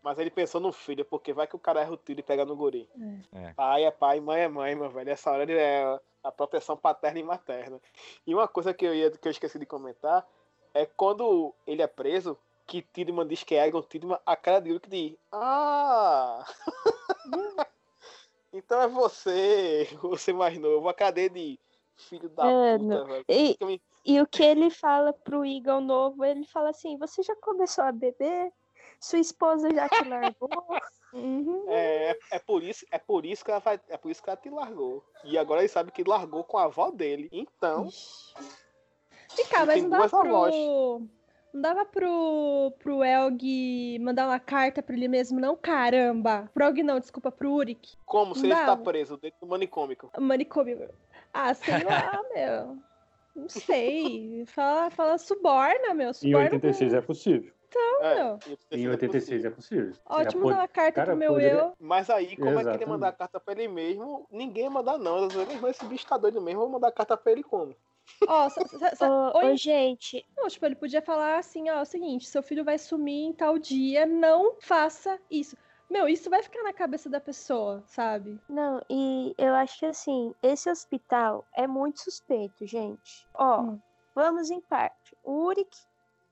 Mas 0.08 0.20
ele 0.20 0.32
pensou 0.32 0.62
no 0.62 0.72
filho, 0.72 1.03
porque 1.03 1.34
vai 1.34 1.45
que 1.45 1.58
o 1.58 1.60
cara 1.60 1.82
erra 1.82 1.91
o 1.91 1.97
tiro 1.97 2.22
e 2.22 2.24
pega 2.24 2.45
no 2.45 2.55
guri. 2.55 2.89
É. 3.34 3.51
Pai 3.51 3.84
é 3.84 3.91
pai, 3.91 4.22
mãe 4.22 4.39
é 4.39 4.47
mãe, 4.47 4.74
meu 4.74 4.89
velho. 4.89 5.10
Essa 5.10 5.30
hora 5.30 5.43
ele 5.43 5.58
é 5.58 5.99
a 6.24 6.32
proteção 6.32 6.78
paterna 6.78 7.20
e 7.20 7.24
materna. 7.24 7.78
E 8.26 8.34
uma 8.34 8.47
coisa 8.47 8.74
que 8.74 8.86
eu, 8.86 8.95
ia, 8.95 9.12
que 9.12 9.28
eu 9.28 9.32
esqueci 9.32 9.60
de 9.60 9.66
comentar 9.66 10.26
é 10.74 10.86
quando 10.86 11.53
ele 11.68 11.82
é 11.82 11.88
preso, 11.88 12.38
que 12.66 12.82
Tidman 12.82 13.28
diz 13.28 13.43
que 13.43 13.55
é 13.55 13.68
Egon 13.68 13.82
Tidman, 13.82 14.18
a 14.26 14.38
cara 14.38 14.62
de 14.62 14.80
que 14.80 14.89
diz: 14.89 15.18
Ah! 15.30 16.45
então 18.53 18.82
é 18.82 18.88
você, 18.88 19.89
você 20.01 20.32
mais 20.32 20.58
novo. 20.58 20.88
A 20.88 20.93
cadeia 20.93 21.30
de 21.30 21.60
filho 21.97 22.30
da 22.30 22.47
É, 22.49 22.78
puta, 22.78 23.03
velho. 23.03 23.26
E, 23.28 23.82
e 24.05 24.22
o 24.22 24.26
que 24.26 24.41
ele 24.41 24.70
fala 24.70 25.12
pro 25.12 25.43
Eagle 25.43 25.82
novo, 25.82 26.24
ele 26.24 26.45
fala 26.45 26.70
assim: 26.70 26.97
Você 26.97 27.22
já 27.24 27.36
começou 27.36 27.84
a 27.84 27.91
beber? 27.91 28.53
Sua 29.00 29.20
esposa 29.20 29.70
já 29.74 29.88
te 29.89 30.08
largou? 30.08 30.50
Uhum. 31.14 31.64
É, 31.70 32.18
é 32.32 32.39
por 32.39 32.62
isso, 32.62 32.86
é 32.91 32.98
por 33.00 33.26
isso 33.26 33.43
que 33.43 33.50
ela 33.50 33.62
vai, 33.62 33.80
é 33.88 33.95
por 33.98 34.12
isso 34.12 34.22
que 34.22 34.30
ela 34.30 34.38
te 34.38 34.50
largou. 34.50 35.04
E 35.24 35.38
agora 35.38 35.62
ele 35.62 35.70
sabe 35.70 35.89
que 35.89 36.04
largou 36.04 36.43
com 36.43 36.58
a 36.58 36.66
avó 36.66 36.91
dele. 36.91 37.30
Então, 37.32 37.86
Ixi. 37.88 38.34
Cá, 39.50 39.66
mas 39.66 39.82
não 39.82 39.89
dava 39.89 40.20
avós. 40.20 40.54
pro. 40.54 41.08
Não 41.54 41.62
dava 41.62 41.86
pro, 41.86 42.74
pro 42.78 43.04
Elg 43.04 43.98
mandar 44.00 44.28
uma 44.28 44.39
carta 44.39 44.84
pra 44.84 44.95
ele 44.95 45.08
mesmo, 45.08 45.39
não? 45.39 45.56
Caramba! 45.56 46.52
Pro 46.54 46.66
Elg 46.66 46.84
não, 46.84 47.00
desculpa, 47.00 47.32
pro 47.32 47.52
Uric. 47.52 47.95
como 48.06 48.36
se 48.36 48.41
Não 48.41 48.50
ele 48.52 48.60
está 48.60 48.76
preso 48.76 49.18
dentro 49.18 49.39
do 49.39 49.48
manicômio? 49.48 49.98
Manicômio. 50.20 50.89
Ah, 51.34 51.54
sei 51.54 51.84
lá, 51.84 52.22
meu. 52.36 52.78
Não 53.36 53.50
sei. 53.50 54.43
Fala, 54.48 54.89
fala 54.89 55.18
suborna, 55.18 55.93
meu. 55.93 56.10
Em 56.10 56.14
Suborna 56.14 56.45
86 56.45 56.93
é 56.93 57.02
possível. 57.02 57.54
É, 58.01 58.15
Não. 58.24 58.39
Em 58.72 58.88
86 58.88 59.43
é 59.45 59.49
possível. 59.49 59.93
Ótimo 60.05 60.43
Já 60.43 60.49
dar 60.55 60.61
uma 60.61 60.68
carta 60.68 60.91
cara, 60.93 61.07
pro 61.11 61.18
meu 61.18 61.34
poderia- 61.34 61.51
eu. 61.59 61.74
Mas 61.80 62.09
aí, 62.09 62.36
como 62.38 62.49
é 62.49 62.53
que 62.53 62.59
ele 62.59 62.59
ia 62.59 62.59
Exatamente. 62.61 62.89
mandar 62.89 63.07
a 63.09 63.11
carta 63.13 63.39
pra 63.39 63.53
ele 63.53 63.68
mesmo? 63.68 64.26
Ninguém 64.32 64.63
ia 64.65 64.70
mandar, 64.70 64.97
não. 64.97 65.30
Falei, 65.30 65.57
"Mas 65.59 65.76
Esse 65.78 65.86
bicho 65.86 66.05
tá 66.07 66.18
doido 66.18 66.41
mesmo, 66.41 66.61
vou 66.61 66.70
mandar 66.70 66.88
a 66.88 66.91
carta 66.91 67.18
pra 67.18 67.32
ele 67.32 67.43
como? 67.43 67.76
Ó, 68.28 68.47
ô, 69.34 69.55
gente, 69.55 70.26
Não, 70.38 70.47
tipo, 70.47 70.65
ele 70.65 70.76
podia 70.76 71.01
falar 71.01 71.38
assim, 71.39 71.70
ó, 71.70 71.80
é 71.80 71.82
o 71.82 71.86
seguinte, 71.86 72.26
seu 72.26 72.41
filho 72.41 72.63
vai 72.63 72.78
sumir 72.78 73.26
em 73.26 73.34
tal 73.34 73.57
dia, 73.57 74.05
não 74.05 74.55
faça 74.61 75.20
isso. 75.30 75.57
Meu, 75.89 76.07
isso 76.07 76.30
vai 76.30 76.41
ficar 76.43 76.63
na 76.63 76.74
cabeça 76.74 77.09
da 77.09 77.20
pessoa, 77.20 77.84
sabe? 77.88 78.39
não, 78.49 78.82
e 78.89 79.34
eu 79.38 79.53
acho 79.55 79.80
que 79.80 79.86
assim, 79.86 80.34
esse 80.43 80.70
hospital 80.70 81.45
é 81.55 81.65
muito 81.68 82.01
suspeito, 82.01 82.65
gente. 82.65 83.26
Ó, 83.34 83.61
Hum. 83.61 83.80
vamos 84.15 84.49
em 84.51 84.59
parte. 84.61 85.15
O 85.24 85.45
Uric 85.45 85.78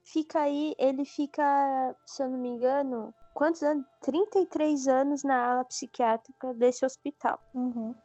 fica 0.06 0.42
aí, 0.42 0.76
ele 0.78 1.04
fica, 1.04 1.96
se 2.06 2.24
eu 2.24 2.30
não 2.30 2.38
me 2.38 2.50
engano, 2.50 3.14
quantos 3.34 3.64
anos? 3.64 3.86
33 4.02 4.88
anos 4.88 5.24
na 5.24 5.52
ala 5.52 5.66
psiquiátrica 5.66 6.54
desse 6.54 6.86
hospital. 6.86 7.40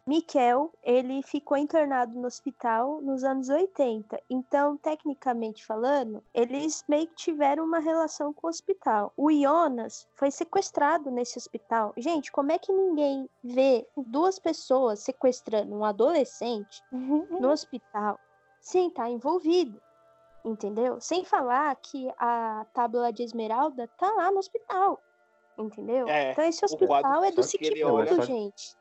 Miquel, 0.06 0.72
ele 0.82 1.22
ficou 1.22 1.56
internado 1.58 2.18
no 2.18 2.26
hospital 2.26 3.00
nos 3.02 3.22
anos 3.22 3.48
80. 3.48 4.20
Então, 4.30 4.76
tecnicamente 4.78 5.64
falando, 5.64 6.24
eles 6.34 6.82
meio 6.88 7.06
que 7.06 7.14
tiveram 7.16 7.64
uma 7.64 7.78
relação 7.78 8.32
com 8.32 8.46
o 8.46 8.50
hospital. 8.50 9.12
O 9.16 9.30
Jonas 9.30 10.08
foi 10.16 10.30
sequestrado 10.30 11.10
nesse 11.10 11.38
hospital. 11.38 11.92
Gente, 11.98 12.32
como 12.32 12.50
é 12.50 12.58
que 12.58 12.72
ninguém 12.72 13.28
vê 13.44 13.86
duas 13.94 14.38
pessoas 14.38 15.00
sequestrando 15.00 15.76
um 15.76 15.84
adolescente 15.84 16.82
no 16.90 17.50
hospital 17.50 18.18
sem 18.60 18.88
estar 18.88 19.08
envolvido? 19.10 19.80
Entendeu? 20.44 21.00
Sem 21.00 21.24
falar 21.24 21.74
que 21.76 22.10
a 22.18 22.64
tábua 22.72 23.12
de 23.12 23.22
esmeralda 23.22 23.88
tá 23.98 24.10
lá 24.12 24.30
no 24.30 24.38
hospital. 24.38 25.00
Entendeu? 25.58 26.08
É, 26.08 26.32
então 26.32 26.44
esse 26.44 26.64
hospital 26.64 27.24
é 27.24 27.30
do 27.32 27.42
Siquemundo, 27.42 28.22
gente. 28.22 28.74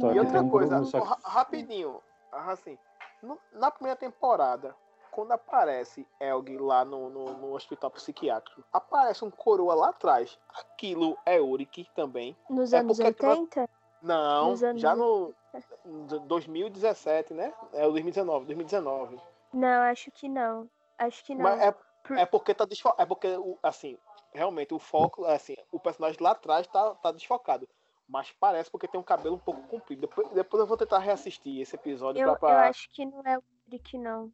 Só 0.00 0.12
E 0.12 0.18
outra 0.18 0.40
um 0.42 0.48
coisa, 0.50 0.82
só 0.84 0.98
rapidinho, 1.24 2.00
assim, 2.32 2.78
no- 3.22 3.38
na 3.52 3.70
primeira 3.70 3.96
temporada, 3.98 4.74
quando 5.10 5.32
aparece 5.32 6.06
Elg 6.20 6.56
lá 6.58 6.84
no, 6.84 7.10
no, 7.10 7.24
no 7.38 7.54
hospital 7.54 7.90
psiquiátrico, 7.90 8.62
aparece 8.72 9.24
um 9.24 9.30
coroa 9.30 9.74
lá 9.74 9.88
atrás. 9.90 10.38
Aquilo 10.58 11.18
é 11.26 11.40
Uric 11.40 11.88
também. 11.94 12.36
Nos 12.48 12.72
É 12.72 12.78
anos 12.78 12.96
porque 12.98 13.10
aquilo- 13.10 13.32
80? 13.42 13.68
Não, 14.00 14.50
Nos 14.50 14.62
anos 14.62 14.80
já 14.80 14.94
no 14.94 15.34
do- 15.84 16.20
2017, 16.20 17.34
né? 17.34 17.52
É 17.72 17.86
o 17.86 17.90
2019, 17.90 18.46
2019. 18.46 19.20
Não, 19.52 19.82
acho 19.82 20.10
que 20.12 20.28
não. 20.28 20.68
Acho 20.98 21.24
que 21.24 21.34
não. 21.34 21.42
Mas 21.42 21.60
é, 21.60 21.72
Por- 22.02 22.18
é 22.18 22.26
porque 22.26 22.54
tá 22.54 22.64
desfocado. 22.64 23.02
É 23.02 23.06
porque, 23.06 23.28
o- 23.36 23.58
assim, 23.62 23.96
realmente 24.32 24.74
o 24.74 24.78
foco, 24.78 25.24
assim, 25.24 25.54
o 25.72 25.78
personagem 25.78 26.18
lá 26.20 26.30
atrás 26.32 26.66
tá, 26.66 26.94
tá 26.96 27.12
desfocado. 27.12 27.68
Mas 28.08 28.32
parece 28.40 28.70
porque 28.70 28.88
tem 28.88 28.98
um 28.98 29.04
cabelo 29.04 29.36
um 29.36 29.38
pouco 29.38 29.60
comprido. 29.68 30.00
Depois, 30.00 30.28
depois 30.30 30.60
eu 30.60 30.66
vou 30.66 30.76
tentar 30.76 30.98
reassistir 30.98 31.60
esse 31.60 31.76
episódio 31.76 32.20
eu, 32.22 32.30
pra. 32.30 32.36
pra- 32.38 32.50
eu 32.52 32.58
acho 32.70 32.88
que 32.90 33.04
não 33.04 33.20
é 33.24 33.36
o 33.38 33.42
Rick, 33.70 33.98
não. 33.98 34.32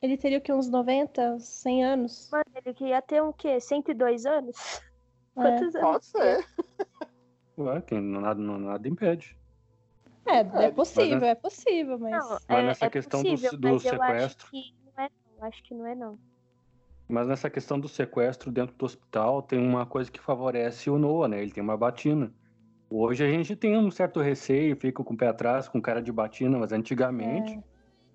Ele 0.00 0.16
teria 0.16 0.38
o 0.38 0.40
que, 0.40 0.52
uns 0.52 0.68
90, 0.68 1.38
100 1.38 1.84
anos? 1.84 2.28
Mano, 2.30 2.44
ele 2.54 2.74
queria 2.74 3.00
ter 3.02 3.22
um 3.22 3.32
quê? 3.32 3.60
102 3.60 4.26
anos? 4.26 4.56
É. 5.38 5.42
Quantos 5.42 5.74
anos? 5.74 5.80
Pode 5.90 6.06
ser. 6.06 6.46
Ué, 7.58 7.82
quem, 7.82 8.00
nada, 8.00 8.40
nada 8.40 8.88
impede. 8.88 9.36
É, 10.24 10.36
É, 10.38 10.64
é 10.66 10.70
possível, 10.70 11.24
é 11.28 11.34
possível, 11.34 11.98
mas. 11.98 12.12
Não, 12.12 12.38
Mas 12.48 12.58
é, 12.58 12.62
nessa 12.62 12.86
é 12.86 12.90
questão 12.90 13.22
do- 13.22 13.28
possível, 13.30 13.58
do 13.58 13.68
mas 13.68 13.84
eu 13.84 13.90
sequestro- 13.90 14.24
acho 14.24 14.50
que. 14.50 14.74
Acho 15.40 15.62
que 15.62 15.74
não 15.74 15.86
é 15.86 15.94
não. 15.94 16.18
Mas 17.08 17.28
nessa 17.28 17.48
questão 17.48 17.78
do 17.78 17.88
sequestro 17.88 18.50
dentro 18.50 18.74
do 18.76 18.84
hospital, 18.84 19.40
tem 19.40 19.58
uma 19.58 19.86
coisa 19.86 20.10
que 20.10 20.20
favorece 20.20 20.90
o 20.90 20.98
Noah, 20.98 21.28
né? 21.28 21.40
Ele 21.40 21.52
tem 21.52 21.62
uma 21.62 21.76
batina. 21.76 22.32
Hoje 22.90 23.24
a 23.24 23.28
gente 23.28 23.54
tem 23.54 23.76
um 23.76 23.90
certo 23.90 24.20
receio, 24.20 24.76
fica 24.76 25.02
com 25.02 25.14
o 25.14 25.16
pé 25.16 25.28
atrás, 25.28 25.68
com 25.68 25.80
cara 25.80 26.00
de 26.02 26.12
batina, 26.12 26.58
mas 26.58 26.72
antigamente, 26.72 27.58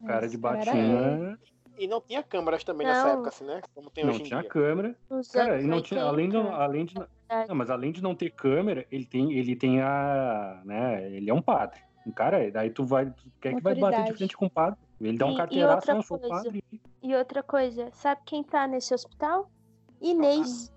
É, 0.01 0.05
cara 0.05 0.28
de 0.28 0.38
batina 0.38 1.38
E 1.78 1.88
não 1.88 2.01
tinha 2.01 2.22
câmeras 2.22 2.63
também 2.63 2.86
nessa 2.86 3.03
Não. 3.03 3.13
época, 3.13 3.30
assim, 3.30 3.45
né? 3.45 3.61
Como 3.74 3.89
tem 3.89 4.03
não 4.03 4.11
hoje 4.11 4.24
em 4.24 4.26
tinha 4.26 4.41
dia. 4.41 4.49
câmera. 4.49 4.95
Cara, 5.34 5.61
e 5.61 5.65
não 5.65 5.82
tinha, 5.82 6.03
além 6.03 6.30
de, 6.30 6.38
80, 6.38 6.55
além 6.55 6.86
de, 6.86 6.95
não, 7.47 7.55
mas 7.55 7.69
além 7.69 7.91
de 7.91 8.03
não 8.03 8.13
ter 8.13 8.30
câmera, 8.30 8.86
ele 8.91 9.05
tem, 9.05 9.34
ele 9.34 9.55
tem 9.55 9.82
a, 9.82 10.61
né? 10.65 11.11
Ele 11.11 11.30
é 11.30 11.34
um 11.34 11.41
padre. 11.41 11.80
Um 12.05 12.11
cara, 12.11 12.49
daí 12.51 12.69
tu 12.69 12.84
vai, 12.84 13.09
tu 13.09 13.32
quer 13.39 13.55
que 13.55 13.61
vai 13.61 13.76
bater 13.76 14.03
de 14.03 14.13
frente 14.13 14.36
com 14.36 14.47
o 14.47 14.49
padre? 14.49 14.80
Ele 15.08 15.18
dá 15.18 15.26
E- 15.26 15.30
um 15.30 15.34
e 15.34 15.38
carteiraço, 15.38 15.76
outra 15.76 15.93
não, 15.95 16.02
sou 16.04 16.20
coisa. 16.20 16.36
padre. 16.36 16.64
E 17.02 17.16
outra 17.16 17.41
coisa, 17.43 17.89
sabe 17.93 18.22
quem 18.26 18.43
tá 18.43 18.68
nesse 18.68 18.93
hospital? 18.93 19.49
Inês. 19.99 20.72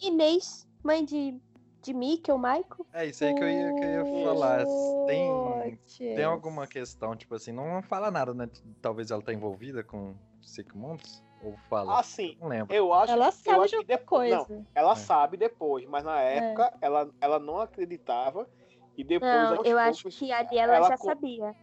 Inês, 0.00 0.68
mãe 0.82 1.04
de, 1.04 1.40
de 1.82 1.94
Mikkel, 1.94 2.36
Michael. 2.38 2.86
É 2.92 3.06
isso 3.06 3.24
aí 3.24 3.34
que 3.34 3.42
eu 3.42 3.50
ia, 3.50 3.74
que 3.74 3.84
eu 3.84 4.06
ia 4.06 4.24
falar. 4.24 4.64
Tem, 5.06 5.78
tem 5.98 6.24
alguma 6.24 6.66
questão, 6.66 7.14
tipo 7.16 7.34
assim, 7.34 7.52
não 7.52 7.82
fala 7.82 8.10
nada, 8.10 8.34
né? 8.34 8.48
Talvez 8.82 9.10
ela 9.10 9.22
tá 9.22 9.32
envolvida 9.32 9.82
com 9.82 10.14
Sigmunds? 10.42 11.22
Ou 11.42 11.56
fala? 11.68 12.00
Assim, 12.00 12.38
não 12.40 12.48
lembro. 12.48 12.74
eu 12.74 12.90
acho, 12.94 13.12
Ela 13.12 13.26
eu 13.26 13.32
sabe 13.32 13.58
acho 13.64 13.70
de 13.72 13.76
que 13.78 13.84
depois. 13.84 14.30
Não, 14.30 14.44
coisa. 14.46 14.66
ela 14.74 14.92
É. 14.92 14.96
sabe 14.96 15.36
depois, 15.36 15.86
mas 15.86 16.02
na 16.02 16.18
época 16.18 16.72
ela, 16.80 17.10
ela 17.20 17.38
não 17.38 17.58
acreditava. 17.60 18.48
E 18.96 19.04
depois. 19.04 19.30
Não, 19.30 19.62
eu 19.64 19.76
acho 19.78 20.04
poucos, 20.04 20.18
que 20.18 20.32
ali 20.32 20.56
ela, 20.56 20.76
ela 20.76 20.88
já 20.88 20.96
co- 20.96 21.04
sabia. 21.04 21.54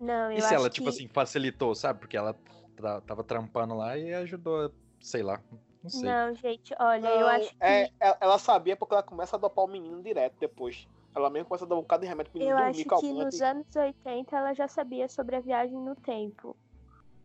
Não, 0.00 0.32
eu 0.32 0.38
E 0.38 0.40
se 0.40 0.46
acho 0.46 0.54
ela, 0.54 0.68
que... 0.70 0.74
tipo 0.76 0.88
assim, 0.88 1.06
facilitou, 1.08 1.74
sabe? 1.74 2.00
Porque 2.00 2.16
ela 2.16 2.34
tra- 2.74 3.00
tava 3.02 3.22
trampando 3.22 3.76
lá 3.76 3.96
e 3.98 4.12
ajudou, 4.14 4.72
sei 5.00 5.22
lá. 5.22 5.40
Não 5.82 5.90
sei. 5.90 6.08
Não, 6.08 6.34
gente, 6.34 6.74
olha, 6.78 7.06
eu 7.06 7.20
Não, 7.20 7.28
acho 7.28 7.50
que... 7.50 7.56
é, 7.60 7.90
ela- 8.00 8.38
sabia 8.38 8.76
porque 8.76 8.94
ela 8.94 9.02
começa 9.02 9.36
a 9.36 9.38
dopar 9.38 9.64
o 9.64 9.68
menino 9.68 10.02
direto 10.02 10.36
depois. 10.40 10.88
Ela 11.14 11.28
mesmo 11.28 11.48
começa 11.48 11.64
a 11.64 11.68
dar 11.68 11.74
um 11.76 11.80
bocado 11.80 12.02
de 12.02 12.08
remédio 12.08 12.32
pro 12.32 12.40
Eu 12.40 12.46
menino 12.56 12.62
acho 12.62 12.84
dormir 12.84 13.00
que 13.00 13.24
nos 13.24 13.42
anos 13.42 13.66
80 13.74 14.36
ela 14.36 14.54
já 14.54 14.68
sabia 14.68 15.08
sobre 15.08 15.36
a 15.36 15.40
viagem 15.40 15.76
no 15.76 15.94
tempo. 15.96 16.56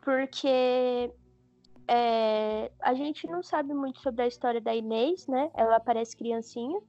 Porque 0.02 1.12
é, 1.88 2.72
a 2.80 2.94
gente 2.94 3.28
não 3.28 3.44
sabe 3.44 3.74
muito 3.74 4.00
sobre 4.02 4.24
a 4.24 4.28
história 4.28 4.60
da 4.60 4.74
Inês, 4.76 5.28
né? 5.28 5.52
Ela 5.54 5.80
parece 5.80 6.16
criancinha. 6.18 6.80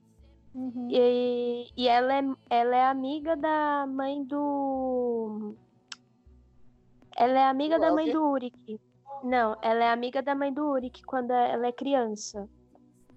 Uhum. 0.54 0.88
E, 0.90 1.70
e 1.76 1.86
ela, 1.88 2.14
é, 2.14 2.22
ela 2.48 2.76
é 2.76 2.86
amiga 2.86 3.36
da 3.36 3.86
mãe 3.86 4.24
do. 4.24 5.54
Ela 7.16 7.38
é 7.38 7.44
amiga 7.44 7.78
da 7.78 7.92
mãe 7.92 8.10
do 8.10 8.28
Uric. 8.28 8.80
Não, 9.22 9.56
ela 9.62 9.84
é 9.84 9.90
amiga 9.90 10.22
da 10.22 10.34
mãe 10.34 10.52
do 10.52 10.66
Uric 10.66 11.02
quando 11.04 11.30
ela 11.30 11.66
é 11.66 11.72
criança. 11.72 12.48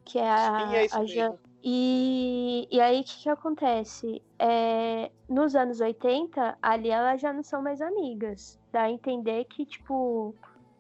Que 0.06 0.18
é 0.18 0.30
a, 0.30 0.68
Sim, 0.68 0.76
é 0.76 0.88
a 0.92 1.06
Jan-. 1.06 1.38
E, 1.62 2.68
e 2.72 2.80
aí, 2.80 3.02
o 3.02 3.04
que, 3.04 3.24
que 3.24 3.30
acontece? 3.30 4.22
É, 4.40 5.12
nos 5.28 5.56
anos 5.56 5.82
80, 5.82 6.58
ali 6.62 6.90
elas 6.90 7.20
já 7.20 7.34
não 7.34 7.44
são 7.44 7.62
mais 7.62 7.82
amigas. 7.82 8.58
Dá 8.72 8.84
a 8.84 8.92
entender 8.92 9.44
que, 9.46 9.66
tipo, 9.66 10.34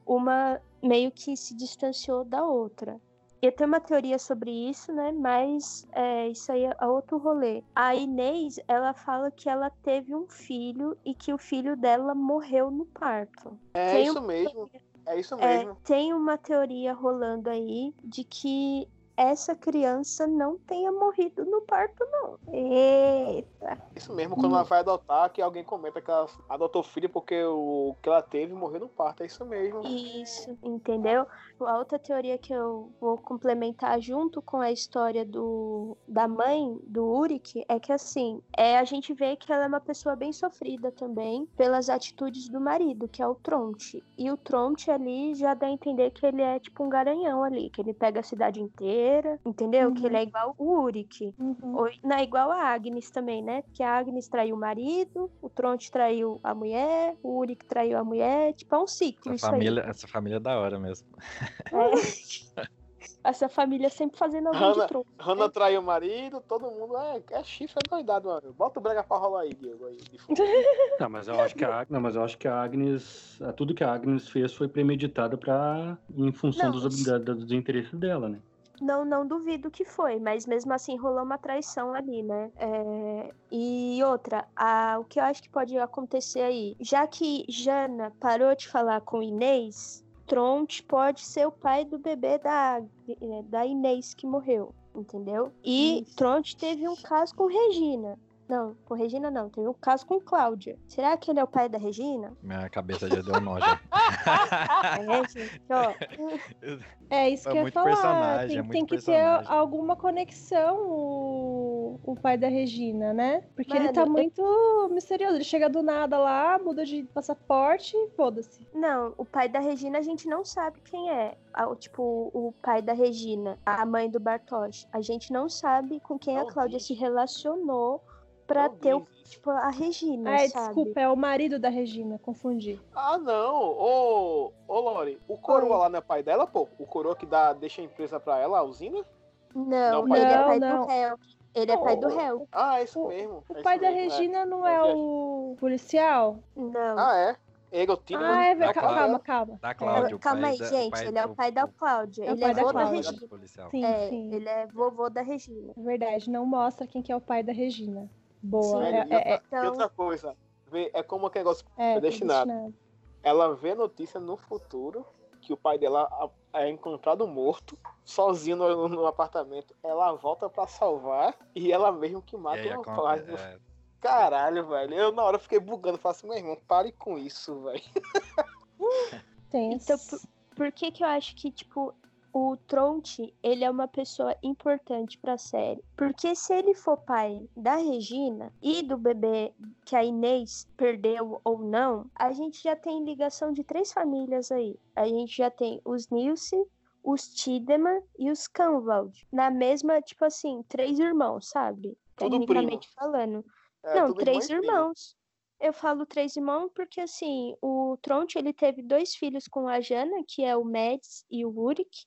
uma 0.05 0.59
meio 0.81 1.11
que 1.11 1.35
se 1.35 1.53
distanciou 1.55 2.23
da 2.23 2.43
outra. 2.43 2.99
Eu 3.41 3.51
tenho 3.53 3.69
uma 3.69 3.79
teoria 3.79 4.19
sobre 4.19 4.51
isso, 4.51 4.91
né? 4.91 5.11
Mas 5.13 5.87
é, 5.93 6.27
isso 6.27 6.51
aí 6.51 6.65
é 6.65 6.85
outro 6.85 7.17
rolê. 7.17 7.63
A 7.73 7.95
Inês, 7.95 8.59
ela 8.67 8.93
fala 8.93 9.31
que 9.31 9.47
ela 9.49 9.69
teve 9.81 10.13
um 10.13 10.27
filho 10.27 10.97
e 11.05 11.13
que 11.15 11.33
o 11.33 11.37
filho 11.37 11.77
dela 11.77 12.13
morreu 12.13 12.69
no 12.69 12.85
parto. 12.85 13.57
É 13.73 13.91
Tem 13.93 14.03
isso 14.05 14.19
um- 14.19 14.27
mesmo. 14.27 14.69
É 15.05 15.19
isso 15.19 15.35
É, 15.35 15.57
mesmo. 15.59 15.77
tem 15.85 16.13
uma 16.13 16.37
teoria 16.37 16.93
rolando 16.93 17.49
aí 17.49 17.93
de 18.03 18.23
que 18.23 18.87
essa 19.15 19.55
criança 19.55 20.27
não 20.27 20.57
tenha 20.59 20.91
morrido 20.91 21.43
no 21.45 21.61
parto, 21.61 22.05
não. 22.11 22.37
Eita. 22.53 23.77
Isso 23.95 24.13
mesmo, 24.13 24.35
quando 24.35 24.53
ela 24.53 24.63
vai 24.63 24.79
adotar, 24.79 25.29
que 25.31 25.41
alguém 25.41 25.63
comenta 25.63 26.01
que 26.01 26.09
ela 26.09 26.27
adotou 26.47 26.81
filho 26.83 27.09
porque 27.09 27.43
o 27.43 27.95
que 28.01 28.07
ela 28.07 28.21
teve 28.21 28.53
morreu 28.53 28.81
no 28.81 28.87
parto. 28.87 29.23
É 29.23 29.25
isso 29.25 29.43
mesmo. 29.45 29.81
Isso, 29.85 30.57
entendeu? 30.63 31.25
A 31.65 31.77
outra 31.77 31.99
teoria 31.99 32.37
que 32.37 32.53
eu 32.53 32.91
vou 32.99 33.17
complementar 33.17 33.99
junto 34.01 34.41
com 34.41 34.57
a 34.61 34.71
história 34.71 35.25
do, 35.25 35.97
da 36.07 36.27
mãe 36.27 36.77
do 36.87 37.05
Uric 37.05 37.63
é 37.67 37.79
que 37.79 37.91
assim, 37.91 38.41
é, 38.57 38.77
a 38.77 38.83
gente 38.83 39.13
vê 39.13 39.35
que 39.35 39.51
ela 39.51 39.65
é 39.65 39.67
uma 39.67 39.79
pessoa 39.81 40.15
bem 40.15 40.31
sofrida 40.31 40.91
também 40.91 41.45
pelas 41.57 41.89
atitudes 41.89 42.49
do 42.49 42.59
marido, 42.61 43.07
que 43.07 43.21
é 43.21 43.27
o 43.27 43.35
Tronte. 43.35 44.03
E 44.17 44.31
o 44.31 44.37
Tronte 44.37 44.89
ali 44.89 45.35
já 45.35 45.53
dá 45.53 45.67
a 45.67 45.71
entender 45.71 46.11
que 46.11 46.25
ele 46.25 46.41
é 46.41 46.59
tipo 46.59 46.83
um 46.83 46.89
garanhão 46.89 47.43
ali, 47.43 47.69
que 47.69 47.81
ele 47.81 47.93
pega 47.93 48.19
a 48.19 48.23
cidade 48.23 48.61
inteira, 48.61 49.39
entendeu? 49.45 49.91
Que 49.93 50.01
Uhum. 50.01 50.05
ele 50.07 50.17
é 50.17 50.23
igual 50.23 50.55
o 50.57 50.81
Uric. 50.81 51.33
Uhum. 51.37 51.75
Ou- 51.77 51.89
Não, 52.03 52.15
é 52.17 52.23
igual 52.23 52.51
a 52.51 52.63
Agnes 52.63 53.09
também, 53.11 53.41
né? 53.43 53.61
Porque 53.63 53.83
a 53.83 53.97
Agnes 53.97 54.27
traiu 54.27 54.55
o 54.55 54.59
marido, 54.59 55.29
o 55.41 55.49
Tronte 55.49 55.91
traiu 55.91 56.39
a 56.43 56.53
mulher, 56.55 57.15
o 57.23 57.37
Uric 57.39 57.65
traiu 57.65 57.97
a 57.97 58.03
mulher. 58.03 58.53
Tipo, 58.53 58.75
é 58.75 58.79
um 58.79 58.87
ciclo 58.87 59.33
Essa 59.33 59.35
isso 59.35 59.45
aí. 59.45 59.51
família, 59.51 59.81
essa 59.87 60.07
família 60.07 60.37
é 60.37 60.39
da 60.39 60.57
hora 60.59 60.79
mesmo. 60.79 61.07
É. 61.71 62.69
Essa 63.23 63.47
família 63.47 63.89
sempre 63.89 64.17
fazendo 64.17 64.47
alguém 64.47 64.61
de 64.61 64.67
Hannah- 64.67 64.87
tronco. 64.87 65.07
Hannah 65.19 65.49
traiu 65.49 65.81
o 65.81 65.83
marido, 65.83 66.41
todo 66.41 66.69
mundo 66.71 66.97
é, 66.97 67.21
é 67.31 67.43
chifre, 67.43 67.81
é 67.85 67.89
doidado, 67.89 68.27
mano. 68.29 68.53
Bota 68.53 68.79
o 68.79 68.83
brega 68.83 69.03
pra 69.03 69.17
rolar 69.17 69.41
aí, 69.41 69.53
Diego. 69.53 69.85
Aí, 69.87 69.97
de. 69.97 70.17
Não, 70.99 71.09
mas 71.09 71.27
eu 71.27 71.39
acho 71.39 71.55
que 71.55 71.63
a, 71.63 71.85
não, 71.89 72.01
mas 72.01 72.15
eu 72.15 72.23
acho 72.23 72.37
que 72.37 72.47
a 72.47 72.61
Agnes, 72.61 73.41
a- 73.41 73.53
tudo 73.53 73.73
que 73.73 73.83
a 73.83 73.93
Agnes 73.93 74.27
fez 74.27 74.53
foi 74.53 74.67
premeditado 74.67 75.37
para 75.37 75.97
em 76.13 76.31
função 76.33 76.71
Não, 76.71 76.79
dos, 76.79 77.03
da- 77.05 77.17
dos 77.19 77.51
interesses 77.53 77.97
dela, 77.97 78.27
né? 78.27 78.39
Não, 78.81 79.03
não 79.05 79.25
duvido 79.27 79.69
que 79.71 79.83
foi, 79.85 80.19
mas 80.19 80.45
mesmo 80.45 80.73
assim 80.73 80.97
rolou 80.97 81.23
uma 81.23 81.37
traição 81.37 81.93
ali, 81.93 82.23
né? 82.23 82.51
É, 82.57 83.31
E 83.51 84.01
outra, 84.03 84.45
a... 84.55 84.97
o 84.99 85.05
que 85.05 85.19
eu 85.19 85.23
acho 85.23 85.41
que 85.43 85.49
pode 85.49 85.77
acontecer 85.77 86.41
aí, 86.41 86.75
já 86.79 87.05
que 87.07 87.45
Jana 87.49 88.11
parou 88.19 88.55
de 88.55 88.67
falar 88.67 89.01
com 89.01 89.21
Inês, 89.21 90.05
Tronte 90.29 90.83
pode 90.83 91.21
ser 91.21 91.47
o 91.47 91.51
pai 91.51 91.83
do 91.83 91.97
bebê 91.97 92.37
da, 92.37 92.79
eh, 93.09 93.43
da 93.49 93.65
Inês 93.65 94.13
que 94.13 94.27
morreu, 94.27 94.73
entendeu? 94.95 95.51
E 95.63 96.03
Isso. 96.03 96.15
Tronte 96.15 96.55
teve 96.55 96.87
um 96.87 96.95
caso 96.95 97.33
com 97.33 97.47
Regina. 97.47 98.15
Não, 98.49 98.75
com 98.85 98.95
Regina 98.95 99.29
não, 99.29 99.47
teve 99.47 99.67
um 99.67 99.73
caso 99.73 100.05
com 100.07 100.19
Cláudia. 100.19 100.75
Será 100.87 101.15
que 101.15 101.29
ele 101.29 101.39
é 101.39 101.43
o 101.43 101.47
pai 101.47 101.69
da 101.69 101.77
Regina? 101.77 102.33
Minha 102.41 102.67
cabeça 102.67 103.07
já 103.07 103.21
deu 103.21 103.35
um 103.35 103.39
nó 103.39 103.59
já. 103.59 103.79
É, 104.99 105.27
gente, 105.29 105.61
ó. 105.69 105.93
É 107.11 107.27
isso 107.29 107.49
É 107.49 107.51
que 107.51 107.57
eu 107.57 107.59
ia 107.59 107.61
muito 107.63 107.73
falar. 107.73 108.47
Tem, 108.47 108.57
é 108.57 108.61
muito 108.61 108.71
tem 108.71 108.85
que 108.85 108.95
personagem. 108.95 109.47
ter 109.47 109.51
alguma 109.51 109.95
conexão 109.95 110.77
o, 110.87 111.99
o 112.03 112.15
pai 112.15 112.37
da 112.37 112.47
Regina, 112.47 113.13
né? 113.13 113.43
Porque 113.55 113.75
ele 113.75 113.91
tá 113.91 114.01
Mano, 114.05 114.11
eu- 114.19 114.23
muito 114.23 114.89
misterioso. 114.93 115.35
Ele 115.35 115.43
chega 115.43 115.67
do 115.69 115.81
nada 115.81 116.19
lá, 116.19 116.59
muda 116.59 116.85
de 116.85 117.03
passaporte 117.05 117.95
e 117.97 118.09
foda-se. 118.15 118.67
Não, 118.75 119.13
o 119.17 119.25
pai 119.25 119.49
da 119.49 119.59
Regina 119.59 119.97
a 119.97 120.01
gente 120.03 120.27
não 120.27 120.45
sabe 120.45 120.81
quem 120.81 121.09
é. 121.11 121.35
Ah, 121.51 121.67
o- 121.67 121.75
Tipo, 121.75 122.29
o 122.31 122.53
pai 122.61 122.81
da 122.81 122.93
Regina, 122.93 123.57
a 123.65 123.83
mãe 123.87 124.07
do 124.09 124.19
Bartosz. 124.19 124.87
A 124.93 125.01
gente 125.01 125.33
não 125.33 125.49
sabe 125.49 125.99
com 126.01 126.17
quem 126.19 126.37
a 126.37 126.45
Cláudia 126.45 126.79
se 126.79 126.93
relacionou 126.93 128.03
pra 128.49 128.63
Não 128.67 128.75
ter 128.77 128.95
o, 128.95 129.05
tipo, 129.25 129.51
a 129.51 129.69
Regina, 129.69 130.33
Ah, 130.33 130.49
sabe? 130.49 130.65
desculpa, 130.65 130.99
é 130.99 131.07
o 131.07 131.15
marido 131.15 131.59
da 131.59 131.69
Regina, 131.69 132.17
confundi. 132.17 132.81
Ah, 132.95 133.15
não. 133.19 133.55
Ô, 133.77 134.51
ô 134.67 134.79
Lore, 134.79 135.19
o 135.27 135.37
coroa 135.37 135.75
Oi. 135.75 135.79
lá 135.81 135.89
não 135.89 135.99
é 135.99 136.01
pai 136.01 136.23
dela, 136.23 136.47
pô? 136.47 136.67
O 136.79 136.85
coroa 136.87 137.15
que 137.15 137.27
dá, 137.27 137.53
deixa 137.53 137.79
a 137.79 137.85
empresa 137.85 138.19
pra 138.19 138.39
ela, 138.39 138.57
a 138.57 138.63
usina? 138.63 139.05
Não, 139.53 140.05
Não, 140.07 140.15
ele 140.15 140.25
é 140.25 140.43
pai 140.43 140.59
Não, 140.59 140.81
do 140.81 140.87
réu. 140.87 141.19
Ele 141.53 141.71
é 141.71 141.77
pai 141.77 141.97
do 141.97 142.07
réu. 142.07 142.47
Ah, 142.51 142.79
é 142.79 142.83
isso 142.83 143.07
mesmo. 143.07 143.43
O 143.47 143.57
é 143.57 143.61
pai 143.61 143.79
da 143.79 143.91
mesmo, 143.91 143.99
é. 143.99 144.03
Regina 144.17 144.45
não 144.45 144.59
Eu 144.59 144.67
é 144.67 144.93
o 144.95 145.55
policial? 145.59 146.39
Não. 146.55 146.97
Ah, 146.97 147.15
é? 147.17 147.35
Egotino. 147.71 148.23
Ah, 148.23 148.45
é. 148.45 148.55
Da 148.55 148.73
Calma, 148.73 148.93
Cláudia. 148.95 149.19
calma. 149.19 149.59
Da 149.61 149.73
Cláudia, 149.75 150.17
Calma 150.17 150.47
aí, 150.47 150.57
gente. 150.57 151.05
ele 151.05 151.19
é 151.19 151.25
o 151.25 151.35
pai 151.35 151.51
da 151.51 151.67
Cláudia. 151.67 152.25
É 152.25 152.31
ele 152.31 152.43
é 152.43 152.53
da 152.53 152.63
vô 152.63 152.73
da. 152.73 152.85
Regina. 152.85 153.27
policial. 153.27 153.69
Sim, 153.69 153.85
É, 153.85 154.09
sim. 154.09 154.33
ele 154.33 154.49
é 154.49 154.65
vovô 154.67 155.07
da 155.07 155.21
Regina. 155.21 155.73
É 155.77 155.81
verdade, 155.81 156.29
não 156.31 156.45
mostra 156.47 156.87
quem 156.87 157.01
que 157.03 157.11
é 157.11 157.15
o 157.15 157.21
pai 157.21 157.43
da 157.43 157.53
Regina. 157.53 158.09
Boa. 158.41 158.63
Sim. 158.85 158.93
É, 158.93 158.97
E 158.97 159.01
outra, 159.01 159.15
é, 159.17 159.31
é, 159.31 159.35
e 159.35 159.41
Então- 159.47 159.65
outra 159.69 159.89
coisa, 159.89 160.35
vê, 160.67 160.89
é 160.93 161.03
como 161.03 161.25
aquele 161.27 161.43
negócio 161.45 161.65
é, 161.77 161.93
predestinado. 161.99 162.45
predestinado. 162.47 162.75
Ela 163.21 163.53
vê 163.55 163.75
notícia 163.75 164.19
no 164.19 164.37
futuro 164.37 165.05
que 165.41 165.51
o 165.53 165.57
pai 165.57 165.77
dela 165.77 166.03
a- 166.11 166.29
é 166.61 166.69
encontrado 166.69 167.27
morto, 167.27 167.77
sozinho 168.03 168.55
no, 168.57 168.87
no 168.89 169.05
apartamento. 169.05 169.75
Ela 169.83 170.13
volta 170.13 170.49
pra 170.49 170.65
salvar 170.67 171.35
e 171.55 171.71
ela 171.71 171.91
mesmo 171.91 172.21
que 172.21 172.35
E 172.35 172.39
mata 172.39 172.61
o 172.77 172.81
rapaz. 172.81 173.27
é, 173.29 173.57
Caralho, 174.01 174.65
velho. 174.67 174.93
Eu 174.93 175.11
na 175.11 175.23
hora 175.23 175.37
fiquei 175.37 175.59
bugando. 175.59 175.97
Falei 175.97 176.15
assim, 176.17 176.27
meu 176.27 176.37
irmão, 176.37 176.57
pare 176.67 176.91
com 176.93 177.17
isso, 177.17 177.59
velho. 177.63 177.83
Tem 179.49 179.73
Então, 179.73 179.97
por, 179.97 180.19
por 180.55 180.71
que 180.71 180.91
que 180.91 181.03
eu 181.03 181.07
acho 181.07 181.35
que, 181.35 181.51
tipo, 181.51 181.93
o 182.33 182.55
Tronte, 182.55 183.33
ele 183.41 183.63
é 183.63 183.69
uma 183.69 183.87
pessoa 183.87 184.35
importante 184.43 185.17
pra 185.17 185.37
série? 185.37 185.83
Porque 185.97 186.35
se 186.35 186.53
ele 186.53 186.73
for 186.73 186.97
pai 186.97 187.47
da 187.55 187.75
Regina 187.75 188.53
e 188.61 188.83
do 188.83 188.97
bebê 188.97 189.53
que 189.85 189.95
a 189.95 190.03
Inês 190.03 190.67
perdeu 190.77 191.41
ou 191.43 191.59
não, 191.59 192.09
a 192.15 192.31
gente 192.31 192.61
já 192.61 192.75
tem 192.75 193.03
ligação 193.03 193.51
de 193.51 193.63
três 193.63 193.91
famílias 193.91 194.51
aí. 194.51 194.77
A 194.95 195.07
gente 195.07 195.35
já 195.35 195.49
tem 195.49 195.81
os 195.83 196.09
Nilce, 196.09 196.55
os 197.03 197.27
Tiedemann 197.29 198.03
e 198.17 198.29
os 198.29 198.47
Canvald. 198.47 199.27
Na 199.31 199.49
mesma, 199.49 200.01
tipo 200.01 200.25
assim, 200.25 200.63
três 200.67 200.99
irmãos, 200.99 201.49
sabe? 201.49 201.97
Tudo 202.15 202.39
Tecnicamente 202.39 202.89
falando. 202.93 203.43
É, 203.83 203.95
Não, 203.95 204.13
três 204.13 204.49
irmão 204.49 204.57
e 204.57 204.61
primo. 204.61 204.77
irmãos. 204.77 205.17
Eu 205.59 205.73
falo 205.73 206.05
três 206.05 206.37
irmãos 206.37 206.69
porque, 206.73 207.01
assim, 207.01 207.53
o 207.61 207.97
Tronte, 208.01 208.37
ele 208.37 208.53
teve 208.53 208.81
dois 208.81 209.15
filhos 209.15 209.45
com 209.47 209.67
a 209.67 209.81
Jana, 209.81 210.23
que 210.25 210.43
é 210.43 210.55
o 210.55 210.63
Mads 210.63 211.25
e 211.29 211.45
o 211.45 211.49
Uric. 211.49 212.05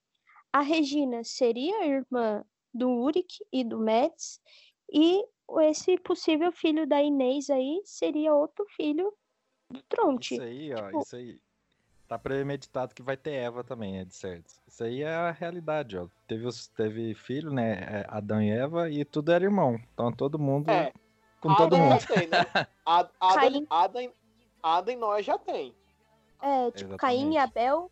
A 0.52 0.60
Regina 0.60 1.24
seria 1.24 1.78
a 1.78 1.86
irmã 1.86 2.44
do 2.74 2.88
Uric 2.90 3.44
e 3.52 3.64
do 3.64 3.78
Mads. 3.78 4.40
E 4.92 5.24
esse 5.62 5.96
possível 5.98 6.52
filho 6.52 6.86
da 6.86 7.02
Inês 7.02 7.48
aí 7.50 7.80
seria 7.84 8.34
outro 8.34 8.66
filho 8.76 9.12
do 9.70 9.82
Tronte. 9.84 10.34
Isso 10.34 10.42
aí, 10.42 10.72
ó, 10.74 10.86
Tipo- 10.86 11.00
isso 11.00 11.16
aí. 11.16 11.40
Tá 12.08 12.18
premeditado 12.18 12.94
que 12.94 13.02
vai 13.02 13.16
ter 13.16 13.32
Eva 13.32 13.64
também, 13.64 13.98
é 13.98 14.04
de 14.04 14.14
certo. 14.14 14.52
Isso 14.68 14.84
aí 14.84 15.00
é 15.02 15.14
a 15.14 15.30
realidade, 15.30 15.96
ó. 15.96 16.08
Teve, 16.26 16.46
os, 16.46 16.66
teve 16.68 17.14
filho, 17.14 17.50
né? 17.50 17.78
é, 17.80 18.06
Adão 18.08 18.42
e 18.42 18.50
Eva, 18.50 18.90
e 18.90 19.02
tudo 19.02 19.32
era 19.32 19.42
irmão. 19.44 19.80
Então 19.94 20.12
todo 20.12 20.38
mundo 20.38 20.70
É, 20.70 20.92
com 21.40 21.54
todo 21.54 21.74
Adam 21.74 21.78
mundo. 21.88 22.00
já 22.00 22.06
tem, 22.14 22.26
né? 22.26 22.38
Ad- 22.84 23.10
Adam, 23.18 23.34
Caim. 23.40 23.66
Adam, 23.70 24.12
Adam 24.62 24.94
e 24.94 24.96
Noé 24.98 25.22
já 25.22 25.38
tem. 25.38 25.74
É, 26.42 26.70
tipo, 26.72 26.98
Caim 26.98 27.32
e 27.32 27.36
Exatamente. 27.36 27.38
Abel. 27.38 27.90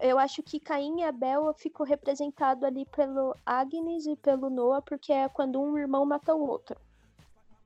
Eu 0.00 0.18
acho 0.18 0.42
que 0.42 0.60
Caim 0.60 1.00
e 1.00 1.04
Abel 1.04 1.52
ficou 1.54 1.84
representado 1.84 2.64
ali 2.64 2.84
pelo 2.86 3.34
Agnes 3.44 4.06
e 4.06 4.16
pelo 4.16 4.48
Noah, 4.50 4.82
porque 4.82 5.12
é 5.12 5.28
quando 5.28 5.60
um 5.60 5.76
irmão 5.76 6.04
mata 6.04 6.34
o 6.34 6.48
outro. 6.48 6.76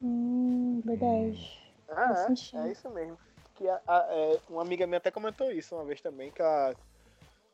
Hum, 0.01 0.81
verdade. 0.85 1.61
Faz 1.87 2.55
É, 2.55 2.59
é, 2.59 2.69
é 2.69 2.73
isso 2.73 2.91
mesmo. 2.91 3.19
Que 3.55 3.69
a- 3.69 3.81
a- 3.87 4.07
é, 4.11 4.41
uma 4.49 4.63
amiga 4.63 4.87
minha 4.87 4.99
até 4.99 5.11
comentou 5.11 5.51
isso 5.51 5.75
uma 5.75 5.85
vez 5.85 6.01
também, 6.01 6.31
que 6.31 6.41
ela, 6.41 6.75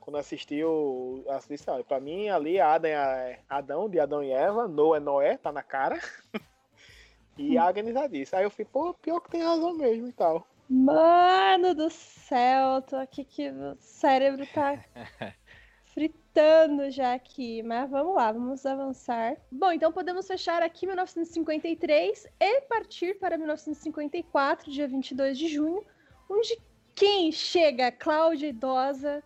quando 0.00 0.16
assistiu, 0.16 1.24
disse, 1.48 1.68
olha, 1.68 1.84
pra 1.84 2.00
mim 2.00 2.28
ali 2.28 2.60
Adam 2.60 2.90
é 2.90 3.40
Adão, 3.48 3.88
de 3.88 3.98
Adão 3.98 4.22
e 4.22 4.30
Eva, 4.30 4.68
Noé 4.68 4.96
é 4.98 5.00
Noé, 5.00 5.36
tá 5.36 5.50
na 5.52 5.62
cara. 5.62 5.98
e 7.36 7.58
a 7.58 7.64
Agnes 7.64 7.92
já 7.94 8.06
disse. 8.06 8.34
Aí 8.36 8.44
eu 8.44 8.50
fui, 8.50 8.64
pô, 8.64 8.94
pior 8.94 9.20
que 9.20 9.30
tem 9.30 9.42
razão 9.42 9.74
mesmo 9.74 10.08
e 10.08 10.12
tal. 10.12 10.46
Mano 10.68 11.74
do 11.74 11.88
céu, 11.90 12.82
tô 12.82 12.96
aqui 12.96 13.24
que 13.24 13.48
o 13.50 13.76
cérebro 13.80 14.46
tá 14.52 14.84
fritando 15.94 16.90
já 16.90 17.14
aqui. 17.14 17.62
Mas 17.62 17.90
vamos 17.90 18.14
lá, 18.14 18.30
vamos 18.32 18.66
avançar. 18.66 19.36
Bom, 19.50 19.72
então 19.72 19.90
podemos 19.92 20.26
fechar 20.26 20.62
aqui 20.62 20.86
1953 20.86 22.26
e 22.38 22.60
partir 22.62 23.18
para 23.18 23.38
1954, 23.38 24.70
dia 24.70 24.86
22 24.86 25.38
de 25.38 25.48
junho, 25.48 25.82
onde 26.28 26.60
Quem 26.94 27.30
chega? 27.32 27.90
Cláudia 27.92 28.48
idosa, 28.48 29.22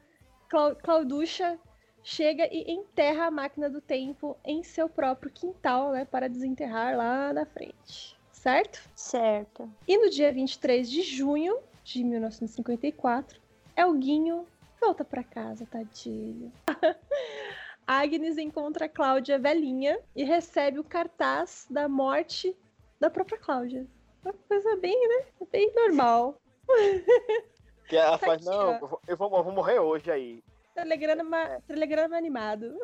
Clau- 0.49 0.77
Clauducha 0.77 1.59
chega 2.05 2.47
e 2.53 2.71
enterra 2.71 3.27
a 3.27 3.31
máquina 3.31 3.71
do 3.71 3.81
tempo 3.81 4.37
em 4.45 4.63
seu 4.63 4.89
próprio 4.89 5.33
quintal, 5.33 5.91
né, 5.93 6.05
para 6.05 6.29
desenterrar 6.29 6.97
lá 6.97 7.33
na 7.33 7.47
frente. 7.47 8.21
Certo? 8.43 8.81
Certo. 8.97 9.71
E 9.87 9.97
no 9.97 10.11
dia 10.11 10.33
23 10.33 10.91
de 10.91 11.01
junho 11.03 11.59
de 11.85 12.03
1954, 12.03 13.41
Elguinho 13.77 14.45
volta 14.81 15.05
pra 15.05 15.23
casa, 15.23 15.65
tadinho. 15.65 16.53
Agnes 17.87 18.39
encontra 18.39 18.87
a 18.87 18.89
Cláudia 18.89 19.39
velhinha 19.39 19.97
e 20.17 20.25
recebe 20.25 20.81
o 20.81 20.85
cartaz 20.85 21.67
da 21.71 21.89
morte 21.89 22.57
da 22.99 23.09
própria 23.09 23.39
Cláudia. 23.39 23.87
Uma 24.25 24.35
coisa 24.49 24.75
bem, 24.77 25.09
né? 25.09 25.25
Bem 25.53 25.73
normal. 25.77 26.35
Que 27.89 27.97
ela 27.97 28.19
Tá 28.19 28.27
faz, 28.27 28.45
aqui, 28.45 28.57
não, 28.57 28.71
ó. 28.71 28.73
eu 28.73 28.79
vou, 28.89 29.01
eu 29.07 29.17
vou- 29.17 29.37
eu 29.37 29.45
vou 29.45 29.53
morrer 29.53 29.79
hoje 29.79 30.11
aí. 30.11 30.43
Telegrama, 30.75 31.61
telegrama 31.67 32.17
animado. 32.17 32.75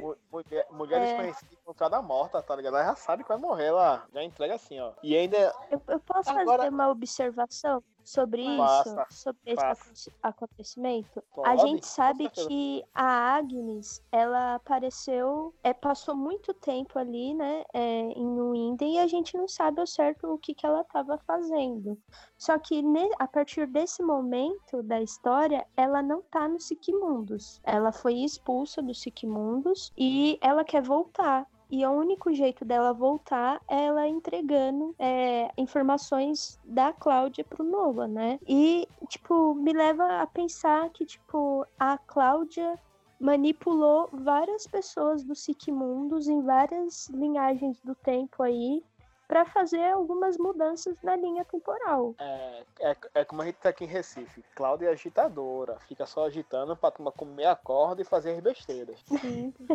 Mu- 0.00 0.16
Mulher, 0.30 0.66
mulher 0.70 1.00
É. 1.00 1.06
desconhecida 1.06 1.54
encontrada 1.60 2.00
morta, 2.00 2.40
tá 2.42 2.54
ligado? 2.54 2.76
Ela 2.76 2.84
já 2.86 2.94
sabe 2.96 3.22
que 3.24 3.28
vai 3.28 3.38
morrer, 3.38 3.66
ela 3.66 4.06
já 4.12 4.22
entrega 4.22 4.54
assim, 4.54 4.78
ó. 4.80 4.92
E 5.02 5.16
ainda 5.16 5.36
Eu, 5.70 5.82
eu 5.88 6.00
posso 6.00 6.30
Agora- 6.30 6.58
fazer 6.58 6.68
uma 6.70 6.88
observação 6.90 7.82
sobre 8.04 8.44
Faça, 8.56 9.06
isso, 9.10 9.22
sobre 9.22 9.40
esse 9.46 9.60
faça. 9.60 9.82
aconte- 9.82 10.12
acontecimento? 10.22 11.22
A 11.44 11.56
gente 11.56 11.86
sabe 11.86 12.28
que 12.30 12.84
a 12.94 13.36
Agnes, 13.36 14.02
ela 14.12 14.56
apareceu, 14.56 15.54
é, 15.62 15.72
passou 15.72 16.14
muito 16.14 16.52
tempo 16.54 16.98
ali, 16.98 17.34
né, 17.34 17.64
é, 17.72 18.00
em 18.12 18.40
Winden 18.40 18.96
e 18.96 18.98
a 18.98 19.06
gente 19.06 19.36
não 19.36 19.48
sabe 19.48 19.80
ao 19.80 19.86
certo 19.86 20.26
o 20.32 20.38
que, 20.38 20.54
que 20.54 20.66
ela 20.66 20.82
estava 20.82 21.18
fazendo. 21.26 21.98
Só 22.36 22.58
que 22.58 22.82
ne- 22.82 23.10
a 23.18 23.26
partir 23.26 23.66
desse 23.66 24.02
momento 24.02 24.82
da 24.82 25.00
história, 25.00 25.66
ela 25.76 26.02
não 26.02 26.22
tá 26.22 26.46
no 26.48 26.60
Siquimundus. 26.60 27.60
Ela 27.64 27.90
foi 27.92 28.14
expulsa 28.14 28.82
do 28.82 28.94
Siquimundus 28.94 29.92
e 29.96 30.38
ela 30.40 30.64
quer 30.64 30.82
voltar. 30.82 31.46
E 31.76 31.84
o 31.84 31.90
único 31.90 32.32
jeito 32.32 32.64
dela 32.64 32.92
voltar 32.92 33.60
é 33.66 33.86
ela 33.86 34.06
entregando 34.06 34.94
é, 34.96 35.50
informações 35.58 36.56
da 36.64 36.92
Cláudia 36.92 37.42
pro 37.42 37.64
Noah, 37.64 38.06
né? 38.06 38.38
E, 38.46 38.86
tipo, 39.08 39.56
me 39.56 39.72
leva 39.72 40.22
a 40.22 40.26
pensar 40.28 40.88
que, 40.90 41.04
tipo, 41.04 41.66
a 41.76 41.98
Cláudia 41.98 42.78
manipulou 43.18 44.08
várias 44.12 44.68
pessoas 44.68 45.24
do 45.24 45.34
Siquimundus 45.34 46.28
em 46.28 46.42
várias 46.42 47.08
linhagens 47.08 47.80
do 47.80 47.96
tempo 47.96 48.44
aí 48.44 48.80
para 49.26 49.44
fazer 49.44 49.84
algumas 49.92 50.36
mudanças 50.36 50.96
na 51.02 51.16
linha 51.16 51.44
temporal. 51.44 52.14
é, 52.18 52.64
é, 52.80 52.96
é 53.14 53.24
como 53.24 53.42
a 53.42 53.46
gente 53.46 53.56
tá 53.56 53.70
aqui 53.70 53.84
em 53.84 53.88
Recife. 53.88 54.44
Cláudia 54.54 54.88
é 54.88 54.92
agitadora, 54.92 55.78
fica 55.80 56.06
só 56.06 56.26
agitando 56.26 56.76
pra 56.76 56.90
tomar 56.90 57.12
comer 57.12 57.46
a 57.46 57.56
corda 57.56 58.02
e 58.02 58.04
fazer 58.04 58.32
as 58.32 58.40
besteiras. 58.40 59.02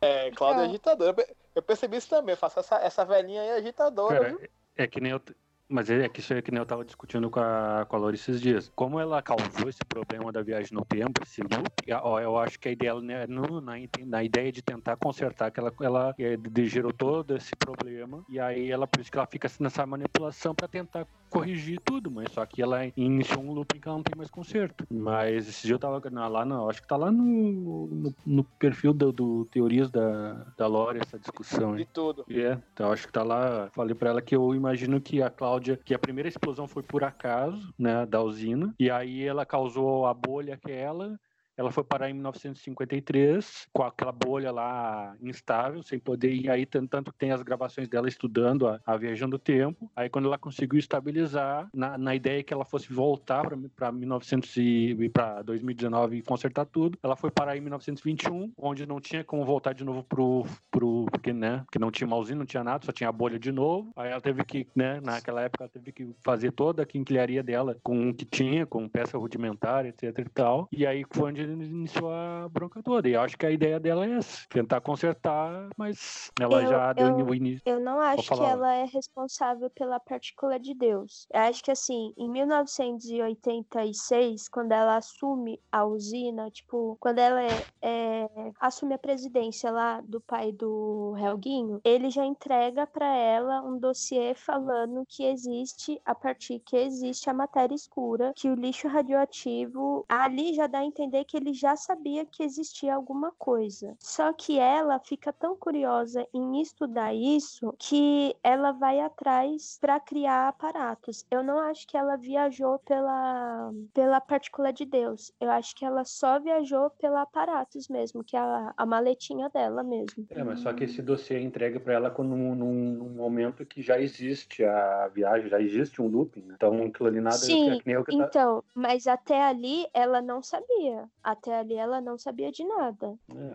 É, 0.00 0.30
Cláudia 0.32 0.62
é 0.62 0.64
É. 0.64 0.68
agitadora. 0.68 1.10
Eu 1.10 1.14
pe- 1.14 1.36
Eu 1.54 1.62
percebi 1.62 1.96
isso 1.96 2.08
também, 2.08 2.34
eu 2.34 2.36
faço 2.36 2.60
essa, 2.60 2.76
essa 2.76 3.04
velhinha 3.04 3.40
aí 3.42 3.50
agitadora? 3.52 4.32
Cara, 4.34 4.50
é 4.76 4.86
que 4.86 5.00
nem 5.00 5.12
eu. 5.12 5.20
Mas 5.68 5.90
é 5.90 6.08
que 6.08 6.20
isso 6.20 6.32
é 6.32 6.40
que 6.40 6.50
nem 6.50 6.60
eu 6.60 6.66
tava 6.66 6.84
discutindo 6.84 7.28
com 7.28 7.40
a, 7.40 7.84
com 7.88 7.96
a 7.96 7.98
Laura 7.98 8.14
esses 8.14 8.40
dias. 8.40 8.70
Como 8.74 9.00
ela 9.00 9.20
causou 9.20 9.68
esse 9.68 9.84
problema 9.84 10.30
da 10.30 10.42
viagem 10.42 10.72
no 10.72 10.84
tempo, 10.84 11.22
esse 11.22 11.42
loop, 11.42 11.70
eu 11.86 12.38
acho 12.38 12.58
que 12.58 12.68
a 12.68 12.72
ideia 12.72 12.94
né, 13.00 13.26
no- 13.26 13.60
na, 13.60 13.74
na 14.06 14.22
ideia 14.22 14.52
de 14.52 14.62
tentar 14.62 14.96
consertar, 14.96 15.50
que 15.50 15.58
ela, 15.58 15.72
ela 15.80 16.14
de- 16.38 16.66
gerou 16.66 16.92
todo 16.92 17.36
esse 17.36 17.56
problema, 17.56 18.24
e 18.28 18.38
aí 18.38 18.70
ela, 18.70 18.86
por 18.86 19.00
isso 19.00 19.10
que 19.10 19.18
ela 19.18 19.26
fica 19.26 19.46
assim 19.48 19.62
nessa 19.62 19.84
manipulação 19.86 20.54
para 20.54 20.68
tentar 20.68 21.06
corrigir 21.28 21.80
tudo, 21.80 22.10
mas 22.10 22.30
só 22.30 22.44
que 22.46 22.62
ela 22.62 22.86
iniciou 22.96 23.42
um 23.42 23.52
looping 23.52 23.80
que 23.80 23.88
ela 23.88 23.96
não 23.96 24.02
tem 24.04 24.16
mais 24.16 24.30
conserto. 24.30 24.84
Mas 24.90 25.48
esse 25.48 25.66
dia 25.66 25.74
eu 25.74 25.78
tava 25.78 26.00
lá, 26.28 26.44
no, 26.44 26.68
acho 26.70 26.80
que 26.80 26.86
tá 26.88 26.96
lá 26.96 27.10
no, 27.10 27.88
no, 27.88 28.14
no 28.24 28.44
perfil 28.58 28.92
do, 28.92 29.12
do 29.12 29.44
Teorias 29.46 29.90
da, 29.90 30.44
da 30.56 30.66
Lore, 30.66 31.00
essa 31.00 31.18
discussão. 31.18 31.74
De 31.74 31.82
hein? 31.82 31.88
tudo. 31.92 32.24
É, 32.30 32.58
então 32.72 32.92
acho 32.92 33.06
que 33.06 33.12
tá 33.12 33.22
lá. 33.22 33.68
Falei 33.74 33.94
pra 33.94 34.10
ela 34.10 34.22
que 34.22 34.34
eu 34.36 34.54
imagino 34.54 35.00
que 35.00 35.20
a 35.20 35.28
Cláudia, 35.30 35.55
que 35.84 35.94
a 35.94 35.98
primeira 35.98 36.28
explosão 36.28 36.66
foi 36.68 36.82
por 36.82 37.04
acaso, 37.04 37.72
né, 37.78 38.06
da 38.06 38.22
usina, 38.22 38.74
e 38.78 38.90
aí 38.90 39.24
ela 39.24 39.46
causou 39.46 40.06
a 40.06 40.14
bolha 40.14 40.54
aquela. 40.54 41.18
Ela 41.56 41.70
foi 41.70 41.84
parar 41.84 42.10
em 42.10 42.14
1953 42.14 43.68
com 43.72 43.82
aquela 43.82 44.12
bolha 44.12 44.50
lá 44.50 45.16
instável, 45.22 45.82
sem 45.82 45.98
poder. 45.98 46.32
E 46.34 46.50
aí, 46.50 46.66
tanto, 46.66 47.12
que 47.12 47.18
tem 47.18 47.32
as 47.32 47.42
gravações 47.42 47.88
dela 47.88 48.08
estudando 48.08 48.68
a, 48.68 48.80
a 48.84 48.96
Viajando 48.96 49.36
do 49.36 49.38
Tempo. 49.38 49.90
Aí, 49.94 50.08
quando 50.08 50.26
ela 50.26 50.38
conseguiu 50.38 50.78
estabilizar, 50.78 51.68
na, 51.74 51.96
na 51.98 52.14
ideia 52.14 52.42
que 52.42 52.52
ela 52.52 52.64
fosse 52.64 52.92
voltar 52.92 53.44
para 53.74 53.92
1900 53.92 54.56
e 54.56 55.10
para 55.12 55.42
2019 55.42 56.16
e 56.16 56.22
consertar 56.22 56.64
tudo, 56.66 56.98
ela 57.02 57.16
foi 57.16 57.30
parar 57.30 57.56
em 57.56 57.60
1921, 57.60 58.52
onde 58.56 58.86
não 58.86 59.00
tinha 59.00 59.24
como 59.24 59.44
voltar 59.44 59.72
de 59.72 59.84
novo 59.84 60.02
pro. 60.02 60.44
pro 60.70 61.06
porque, 61.10 61.32
né? 61.32 61.62
Porque 61.64 61.78
não 61.78 61.90
tinha 61.90 62.08
usina, 62.14 62.38
não 62.38 62.46
tinha 62.46 62.64
nada, 62.64 62.84
só 62.84 62.92
tinha 62.92 63.08
a 63.08 63.12
bolha 63.12 63.38
de 63.38 63.52
novo. 63.52 63.92
Aí 63.96 64.10
ela 64.10 64.20
teve 64.20 64.44
que, 64.44 64.66
né? 64.74 65.00
Naquela 65.00 65.42
época, 65.42 65.64
ela 65.64 65.70
teve 65.70 65.92
que 65.92 66.14
fazer 66.22 66.52
toda 66.52 66.82
a 66.82 66.86
quinquilharia 66.86 67.42
dela 67.42 67.76
com 67.82 68.10
o 68.10 68.14
que 68.14 68.24
tinha, 68.24 68.66
com 68.66 68.88
peça 68.88 69.18
rudimentar, 69.18 69.86
etc 69.86 70.18
e 70.18 70.28
tal. 70.28 70.68
E 70.72 70.86
aí 70.86 71.04
foi 71.10 71.30
onde 71.30 71.45
iniciou 71.52 72.10
a 72.10 72.48
bronca 72.50 72.82
toda. 72.82 73.08
E 73.08 73.12
eu 73.12 73.20
acho 73.20 73.36
que 73.36 73.46
a 73.46 73.50
ideia 73.50 73.78
dela 73.80 74.06
é 74.06 74.12
essa: 74.12 74.46
tentar 74.48 74.80
consertar, 74.80 75.68
mas 75.76 76.30
ela 76.40 76.62
Eu- 76.62 76.68
já 76.68 76.92
deu 76.92 77.18
eu- 77.18 77.26
o 77.26 77.34
início. 77.34 77.62
Eu 77.66 77.80
não 77.80 78.00
acho 78.00 78.28
que 78.28 78.42
ela 78.42 78.72
é 78.74 78.84
responsável 78.84 79.68
pela 79.70 79.98
partícula 80.00 80.58
de 80.58 80.74
Deus. 80.74 81.26
Eu 81.32 81.40
acho 81.40 81.62
que 81.62 81.70
assim, 81.70 82.12
em 82.16 82.28
1986, 82.30 84.48
quando 84.48 84.72
ela 84.72 84.96
assume 84.96 85.60
a 85.70 85.84
usina, 85.84 86.50
tipo, 86.50 86.96
quando 87.00 87.18
ela 87.18 87.42
é, 87.42 87.62
é, 87.82 88.28
assume 88.60 88.94
a 88.94 88.98
presidência 88.98 89.70
lá 89.70 90.00
do 90.00 90.20
pai 90.20 90.52
do 90.52 91.14
Helguinho, 91.18 91.80
ele 91.84 92.10
já 92.10 92.24
entrega 92.24 92.86
pra 92.86 93.06
ela 93.16 93.62
um 93.62 93.78
dossiê 93.78 94.34
falando 94.34 95.04
que 95.08 95.24
existe, 95.24 96.00
a 96.04 96.14
partir 96.14 96.60
que 96.60 96.76
existe 96.76 97.28
a 97.30 97.34
matéria 97.34 97.74
escura, 97.74 98.32
que 98.36 98.48
o 98.48 98.54
lixo 98.54 98.88
radioativo 98.88 100.04
ali 100.08 100.54
já 100.54 100.66
dá 100.66 100.78
a 100.80 100.84
entender 100.84 101.24
que 101.24 101.35
ele 101.36 101.52
já 101.52 101.76
sabia 101.76 102.24
que 102.26 102.42
existia 102.42 102.94
alguma 102.94 103.32
coisa. 103.32 103.94
Só 104.00 104.32
que 104.32 104.58
ela 104.58 104.98
fica 105.00 105.32
tão 105.32 105.56
curiosa 105.56 106.26
em 106.32 106.60
estudar 106.60 107.14
isso 107.14 107.74
que 107.78 108.34
ela 108.42 108.72
vai 108.72 109.00
atrás 109.00 109.78
para 109.80 110.00
criar 110.00 110.48
aparatos. 110.48 111.24
Eu 111.30 111.42
não 111.42 111.58
acho 111.58 111.86
que 111.86 111.96
ela 111.96 112.16
viajou 112.16 112.78
pela 112.80 113.72
pela 113.92 114.20
partícula 114.20 114.72
de 114.72 114.84
Deus. 114.84 115.32
Eu 115.40 115.50
acho 115.50 115.74
que 115.74 115.84
ela 115.84 116.04
só 116.04 116.38
viajou 116.40 116.90
pela 116.90 117.22
aparatos 117.22 117.88
mesmo, 117.88 118.22
que 118.24 118.36
é 118.36 118.40
a, 118.40 118.72
a 118.76 118.86
maletinha 118.86 119.48
dela 119.50 119.82
mesmo. 119.82 120.26
É, 120.30 120.42
mas 120.42 120.60
só 120.60 120.72
que 120.72 120.84
esse 120.84 121.02
dossiê 121.02 121.36
é 121.38 121.40
entregue 121.42 121.78
para 121.78 121.94
ela 121.94 122.10
quando, 122.10 122.30
num, 122.36 122.54
num- 122.54 122.92
num 122.94 123.08
momento 123.10 123.64
que 123.64 123.82
já 123.82 123.98
existe 124.00 124.64
a 124.64 125.08
viagem, 125.08 125.48
já 125.48 125.60
existe 125.60 126.00
um 126.00 126.06
looping. 126.08 126.42
né? 126.42 126.54
Então 126.56 126.82
aquilo 126.84 127.08
ali 127.08 127.20
nada 127.20 127.36
Sim, 127.36 127.70
é 127.70 127.76
que 127.76 127.86
nem 127.86 127.94
eu 127.96 128.04
que 128.04 128.16
tá... 128.16 128.24
Então, 128.26 128.64
mas 128.74 129.06
até 129.06 129.42
ali 129.42 129.86
ela 129.92 130.20
não 130.22 130.42
sabia. 130.42 131.08
Até 131.26 131.58
ali 131.58 131.74
ela 131.74 132.00
não 132.00 132.16
sabia 132.16 132.52
de 132.52 132.62
nada. 132.64 133.16
É, 133.34 133.54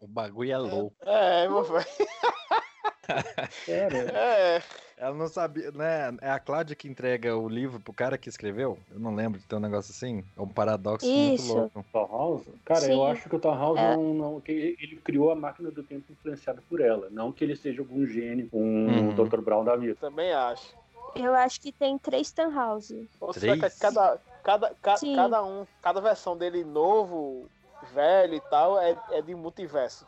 O 0.00 0.08
bagulho 0.08 0.52
é 0.52 0.56
louco. 0.56 0.96
É, 1.02 1.46
meu 1.46 1.62
velho. 1.64 1.84
sério. 3.66 4.08
É. 4.16 4.62
Ela 4.96 5.14
não 5.14 5.28
sabia, 5.28 5.70
né? 5.72 6.16
É 6.22 6.30
a 6.30 6.38
Cláudia 6.38 6.74
que 6.74 6.88
entrega 6.88 7.36
o 7.36 7.46
livro 7.46 7.78
pro 7.78 7.92
cara 7.92 8.16
que 8.16 8.28
escreveu? 8.30 8.78
Eu 8.90 8.98
não 8.98 9.14
lembro 9.14 9.38
de 9.38 9.46
ter 9.46 9.54
um 9.56 9.60
negócio 9.60 9.90
assim. 9.92 10.24
É 10.34 10.40
um 10.40 10.48
paradoxo 10.48 11.06
Isso. 11.06 11.54
muito 11.56 11.74
louco. 11.74 11.84
Tom 11.92 12.08
House? 12.10 12.46
Cara, 12.64 12.80
Sim. 12.80 12.92
eu 12.92 13.04
acho 13.04 13.28
que 13.28 13.36
o 13.36 13.38
Tom 13.38 13.54
House 13.54 13.78
É. 13.78 13.96
não, 13.96 14.14
não- 14.14 14.40
que 14.40 14.52
ele 14.52 14.96
criou 15.04 15.30
a 15.30 15.34
máquina 15.34 15.70
do 15.70 15.82
tempo 15.82 16.10
influenciado 16.10 16.62
por 16.70 16.80
ela. 16.80 17.08
Não 17.10 17.32
que 17.32 17.44
ele 17.44 17.54
seja 17.56 17.82
algum 17.82 18.06
gênio, 18.06 18.48
um 18.52 19.10
Uhum. 19.10 19.14
Dr. 19.14 19.42
Brown 19.42 19.62
da 19.64 19.76
vida. 19.76 19.94
Também 20.00 20.32
acho. 20.32 20.74
Eu 21.14 21.34
acho 21.34 21.60
que 21.60 21.72
tem 21.72 21.98
três 21.98 22.30
Tannhauser. 22.30 23.06
Ou 23.20 23.32
será 23.32 23.54
que 23.54 23.58
Três? 23.60 23.78
cada, 23.78 24.18
cada, 24.50 24.74
ca- 24.74 25.00
cada 25.14 25.44
um, 25.44 25.66
cada 25.80 26.00
versão 26.00 26.36
dele 26.36 26.64
novo, 26.64 27.48
velho 27.82 28.34
e 28.34 28.40
tal, 28.40 28.78
é, 28.78 28.96
é 29.10 29.22
de 29.22 29.34
multiverso. 29.34 30.06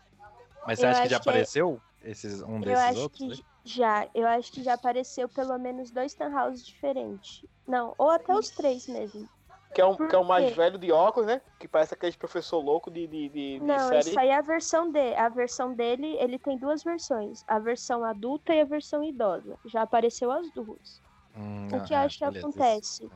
Mas 0.67 0.79
você 0.81 0.87
Eu 0.87 0.91
acha 0.91 1.03
que 1.03 1.09
já 1.09 1.19
que 1.21 1.31
é- 1.31 1.43
apareceu 1.45 1.81
esses, 2.03 2.43
um 2.43 2.61
Eu 2.61 2.65
desses 2.65 2.87
acho 2.89 3.03
outros? 3.03 3.23
que 3.23 3.31
aí? 3.31 3.45
já. 3.65 4.09
Eu 4.15 4.27
acho 4.27 4.53
que 4.53 4.63
já 4.63 4.75
apareceu 4.75 5.29
pelo 5.29 5.59
menos 5.59 5.91
dois 5.91 6.15
Tannhauser 6.15 6.65
diferentes. 6.65 7.47
Não, 7.67 7.95
ou 7.99 8.11
até 8.11 8.35
os 8.37 8.51
três 8.51 8.87
mesmo. 8.89 9.29
Que 9.75 9.81
é, 9.81 9.87
um, 9.87 9.97
que 9.97 10.15
é 10.15 10.19
o 10.19 10.25
mais 10.25 10.51
velho 10.53 10.79
de 10.79 10.93
óculos, 10.93 11.27
né? 11.27 11.41
Que 11.59 11.67
parece 11.67 11.95
aquele 11.95 12.17
professor 12.17 12.61
louco 12.61 12.91
de, 12.91 13.07
de, 13.07 13.29
de, 13.29 13.61
de 13.61 13.67
Não, 13.67 13.89
série. 13.89 14.11
isso 14.11 14.19
aí 14.19 14.29
é 14.29 14.35
a 14.37 14.43
versão 14.43 14.91
dele. 14.91 15.15
A 15.17 15.29
versão 15.29 15.75
dele, 15.75 16.17
ele 16.19 16.39
tem 16.39 16.59
duas 16.59 16.83
versões. 16.83 17.43
A 17.47 17.59
versão 17.59 18.05
adulta 18.05 18.55
e 18.55 18.61
a 18.61 18.65
versão 18.65 19.03
idosa. 19.03 19.59
Já 19.65 19.83
apareceu 19.83 20.31
as 20.31 20.51
duas. 20.53 21.01
Hum, 21.35 21.69
O 21.73 21.81
que 21.81 21.95
eu 21.95 21.99
ah, 21.99 22.05
acho 22.05 22.19
que 22.19 22.25
beleza, 22.25 22.49
acontece? 22.53 23.11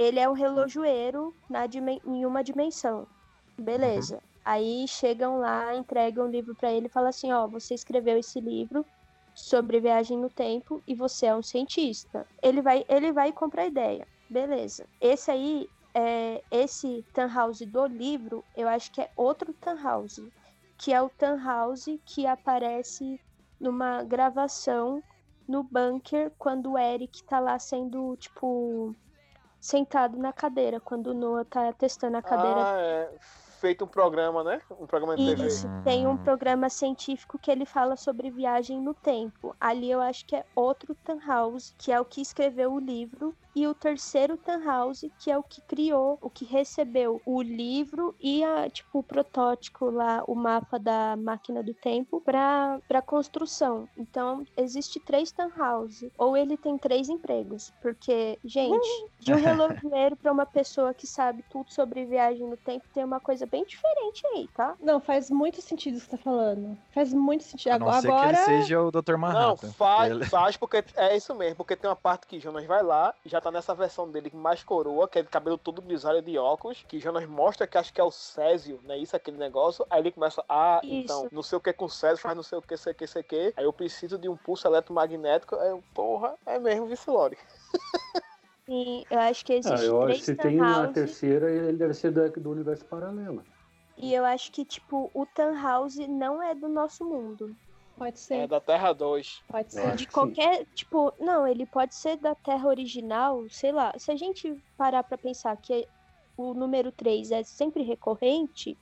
Ele 0.00 0.18
é 0.18 0.26
um 0.26 0.32
relojoeiro 0.32 1.34
na 1.46 1.66
em 1.66 2.24
uma 2.24 2.42
dimensão. 2.42 3.06
Beleza. 3.58 4.14
Uhum. 4.14 4.20
Aí 4.46 4.88
chegam 4.88 5.38
lá, 5.38 5.76
entregam 5.76 6.26
o 6.26 6.30
livro 6.30 6.54
pra 6.54 6.72
ele 6.72 6.86
e 6.86 6.90
falam 6.90 7.10
assim: 7.10 7.30
ó, 7.30 7.46
você 7.46 7.74
escreveu 7.74 8.16
esse 8.16 8.40
livro 8.40 8.82
sobre 9.34 9.78
viagem 9.78 10.16
no 10.16 10.30
tempo 10.30 10.82
e 10.88 10.94
você 10.94 11.26
é 11.26 11.34
um 11.34 11.42
cientista. 11.42 12.26
Ele 12.42 12.62
vai, 12.62 12.82
ele 12.88 13.12
vai 13.12 13.28
e 13.28 13.32
compra 13.34 13.60
a 13.60 13.66
ideia. 13.66 14.08
Beleza. 14.30 14.86
Esse 15.02 15.30
aí 15.30 15.68
é, 15.94 16.42
esse 16.50 17.04
Tannhaus 17.12 17.58
do 17.60 17.84
livro, 17.84 18.42
eu 18.56 18.68
acho 18.68 18.90
que 18.90 19.02
é 19.02 19.10
outro 19.14 19.52
Tannhaus, 19.52 20.18
que 20.78 20.94
é 20.94 21.02
o 21.02 21.10
Tannhaus 21.10 21.84
que 22.06 22.26
aparece 22.26 23.20
numa 23.60 24.02
gravação 24.02 25.02
no 25.46 25.62
bunker 25.62 26.32
quando 26.38 26.72
o 26.72 26.78
Eric 26.78 27.22
tá 27.24 27.38
lá 27.38 27.58
sendo, 27.58 28.16
tipo, 28.16 28.94
sentado 29.60 30.18
na 30.18 30.32
cadeira, 30.32 30.80
quando 30.80 31.08
o 31.08 31.14
Noah 31.14 31.44
tá 31.44 31.72
testando 31.72 32.16
a 32.16 32.22
cadeira. 32.22 32.62
Ah, 32.64 32.80
é. 32.80 33.49
Feito 33.60 33.84
um 33.84 33.88
programa, 33.88 34.42
né? 34.42 34.58
Um 34.80 34.86
programa 34.86 35.14
de 35.14 35.26
TV. 35.26 35.46
Isso, 35.46 35.68
tem 35.84 36.06
um 36.06 36.16
programa 36.16 36.70
científico 36.70 37.38
que 37.38 37.50
ele 37.50 37.66
fala 37.66 37.94
sobre 37.94 38.30
viagem 38.30 38.80
no 38.80 38.94
tempo. 38.94 39.54
Ali 39.60 39.90
eu 39.90 40.00
acho 40.00 40.24
que 40.24 40.34
é 40.34 40.46
outro 40.54 40.94
Tannhaus, 41.04 41.74
que 41.76 41.92
é 41.92 42.00
o 42.00 42.04
que 42.04 42.22
escreveu 42.22 42.72
o 42.72 42.78
livro, 42.78 43.36
e 43.54 43.66
o 43.66 43.74
terceiro 43.74 44.36
Tannhaus, 44.36 45.04
que 45.18 45.30
é 45.30 45.36
o 45.36 45.42
que 45.42 45.60
criou, 45.62 46.18
o 46.20 46.30
que 46.30 46.44
recebeu 46.44 47.20
o 47.26 47.42
livro 47.42 48.14
e 48.20 48.44
a, 48.44 48.68
tipo, 48.70 49.00
o 49.00 49.02
protótipo 49.02 49.90
lá, 49.90 50.22
o 50.26 50.34
mapa 50.34 50.78
da 50.78 51.16
máquina 51.16 51.62
do 51.62 51.74
tempo 51.74 52.20
para 52.20 52.78
para 52.86 53.02
construção. 53.02 53.88
Então, 53.96 54.46
existe 54.56 55.00
três 55.00 55.32
Tannhaus, 55.32 56.04
ou 56.16 56.36
ele 56.36 56.56
tem 56.56 56.78
três 56.78 57.08
empregos, 57.08 57.72
porque, 57.82 58.38
gente, 58.44 59.06
de 59.18 59.32
um 59.32 59.36
relojoeiro 59.42 60.16
para 60.16 60.32
uma 60.32 60.46
pessoa 60.46 60.94
que 60.94 61.06
sabe 61.06 61.44
tudo 61.50 61.72
sobre 61.72 62.04
viagem 62.04 62.46
no 62.46 62.56
tempo, 62.56 62.86
tem 62.94 63.04
uma 63.04 63.20
coisa 63.20 63.46
bem 63.50 63.64
diferente 63.64 64.26
aí, 64.28 64.48
tá? 64.54 64.74
Não, 64.80 65.00
faz 65.00 65.28
muito 65.30 65.60
sentido 65.60 65.96
o 65.96 66.00
que 66.00 66.04
você 66.06 66.10
tá 66.10 66.18
falando. 66.18 66.78
Faz 66.94 67.12
muito 67.12 67.44
sentido. 67.44 67.72
A 67.72 67.78
não 67.78 67.92
ser 68.00 68.08
Agora. 68.08 68.20
que 68.20 68.34
ele 68.36 68.44
seja 68.62 68.80
o 68.82 68.90
Dr. 68.90 69.12
Não, 69.12 69.18
Manhattan. 69.18 69.72
faz, 69.72 70.10
Ele- 70.10 70.24
faz 70.26 70.56
porque 70.56 70.84
é 70.96 71.16
isso 71.16 71.34
mesmo, 71.34 71.56
porque 71.56 71.76
tem 71.76 71.88
uma 71.90 71.96
parte 71.96 72.26
que 72.26 72.38
Jonas 72.40 72.64
vai 72.66 72.82
lá, 72.82 73.14
já 73.24 73.40
tá 73.40 73.50
nessa 73.50 73.74
versão 73.74 74.10
dele 74.10 74.30
mais 74.32 74.62
coroa, 74.62 75.08
que 75.08 75.18
é 75.18 75.22
de 75.22 75.28
cabelo 75.28 75.58
todo 75.58 75.82
grisalho 75.82 76.22
de 76.22 76.38
óculos, 76.38 76.84
que 76.88 76.98
Jonas 77.00 77.26
mostra 77.26 77.66
que 77.66 77.76
acho 77.76 77.92
que 77.92 78.00
é 78.00 78.04
o 78.04 78.10
Césio, 78.10 78.80
né? 78.84 78.96
Isso, 78.98 79.16
aquele 79.16 79.36
negócio. 79.36 79.84
Aí 79.90 80.00
ele 80.00 80.12
começa, 80.12 80.44
ah, 80.48 80.80
Isso. 80.84 80.92
então, 80.94 81.28
não 81.32 81.42
sei 81.42 81.58
o 81.58 81.60
que 81.60 81.72
com 81.72 81.88
Césio, 81.88 82.18
faz 82.18 82.36
não 82.36 82.42
sei 82.42 82.58
o 82.58 82.62
que, 82.62 82.76
sei 82.76 82.92
o 82.92 82.94
que, 82.94 83.06
sei 83.06 83.22
o 83.22 83.24
que. 83.24 83.54
Aí 83.56 83.64
eu 83.64 83.72
preciso 83.72 84.16
de 84.18 84.28
um 84.28 84.36
pulso 84.36 84.66
eletromagnético. 84.68 85.56
Aí 85.56 85.68
eu, 85.70 85.82
porra, 85.94 86.34
é 86.46 86.58
mesmo, 86.58 86.86
Vicilore. 86.86 87.36
E 88.70 89.06
eu 89.10 89.18
acho 89.20 89.44
que 89.44 89.52
Ah, 89.64 89.68
existe 89.74 89.84
eu 89.84 90.02
acho 90.02 90.18
três 90.18 90.20
que 90.20 90.26
se 90.26 90.34
tem 90.36 90.60
uma 90.60 90.88
terceira, 90.88 91.50
ele 91.50 91.76
deve 91.76 91.94
ser 91.94 92.10
da- 92.12 92.28
do 92.28 92.50
universo 92.50 92.86
paralelo. 92.86 93.44
E 93.96 94.12
eu 94.14 94.24
acho 94.24 94.50
que, 94.52 94.64
tipo, 94.64 95.10
o 95.14 95.26
Tannhaus 95.26 95.94
não 96.08 96.42
é 96.42 96.54
do 96.54 96.68
nosso 96.68 97.04
mundo. 97.04 97.56
Pode 97.96 98.18
É 98.32 98.46
ser, 98.46 98.46
da 98.46 98.60
Terra 98.60 98.92
2. 98.92 99.44
pode 99.46 99.72
Eu 99.72 99.86
ser. 99.86 99.88
acho 99.88 100.06
De 100.06 100.06
que 100.06 100.14
sim. 100.14 100.34
qualquer, 100.34 100.66
tipo, 100.74 101.14
não, 101.20 101.46
ele 101.46 101.66
pode 101.66 101.94
ser 101.94 102.16
da 102.18 102.34
Terra 102.34 102.68
original, 102.68 103.46
sei 103.50 103.72
lá. 103.72 103.92
Se 103.98 104.10
a 104.12 104.16
gente 104.16 104.56
parar 104.76 105.04
pra 105.04 105.18
pensar 105.18 105.56
que 105.58 105.88
o 106.36 106.54
número 106.54 106.92
3 106.92 107.30
é 107.30 107.42
sempre 107.44 107.82
recorrente, 107.82 108.78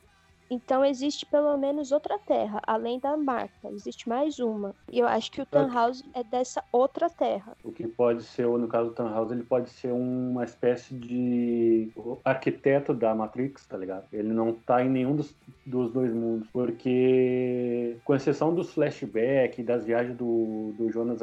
então 0.50 0.84
existe 0.84 1.26
pelo 1.26 1.56
menos 1.56 1.92
outra 1.92 2.18
Terra, 2.18 2.60
além 2.66 2.98
da 2.98 3.16
marca. 3.16 3.68
Existe 3.70 4.08
mais 4.08 4.38
uma. 4.38 4.74
E 4.90 4.98
eu 4.98 5.06
acho 5.06 5.30
que 5.30 5.40
o 5.42 5.46
Tannhaus 5.46 6.02
é 6.14 6.22
dessa 6.24 6.62
outra 6.72 7.08
Terra. 7.10 7.56
O 7.62 7.70
que 7.72 7.86
pode 7.86 8.22
ser, 8.22 8.46
no 8.46 8.68
caso 8.68 8.90
do 8.90 8.94
Tannhaus, 8.94 9.30
ele 9.30 9.42
pode 9.42 9.70
ser 9.70 9.92
uma 9.92 10.44
espécie 10.44 10.94
de 10.94 11.90
arquiteto 12.24 12.94
da 12.94 13.14
Matrix, 13.14 13.66
tá 13.66 13.76
ligado? 13.76 14.04
Ele 14.12 14.32
não 14.32 14.52
tá 14.52 14.82
em 14.84 14.88
nenhum 14.88 15.14
dos, 15.16 15.34
dos 15.66 15.90
dois 15.92 16.12
mundos, 16.12 16.48
porque 16.52 17.96
com 18.04 18.14
exceção 18.14 18.54
dos 18.54 18.72
flashbacks, 18.72 19.64
das 19.64 19.84
viagens 19.84 20.16
do, 20.16 20.72
do 20.76 20.90
Jonas 20.90 21.20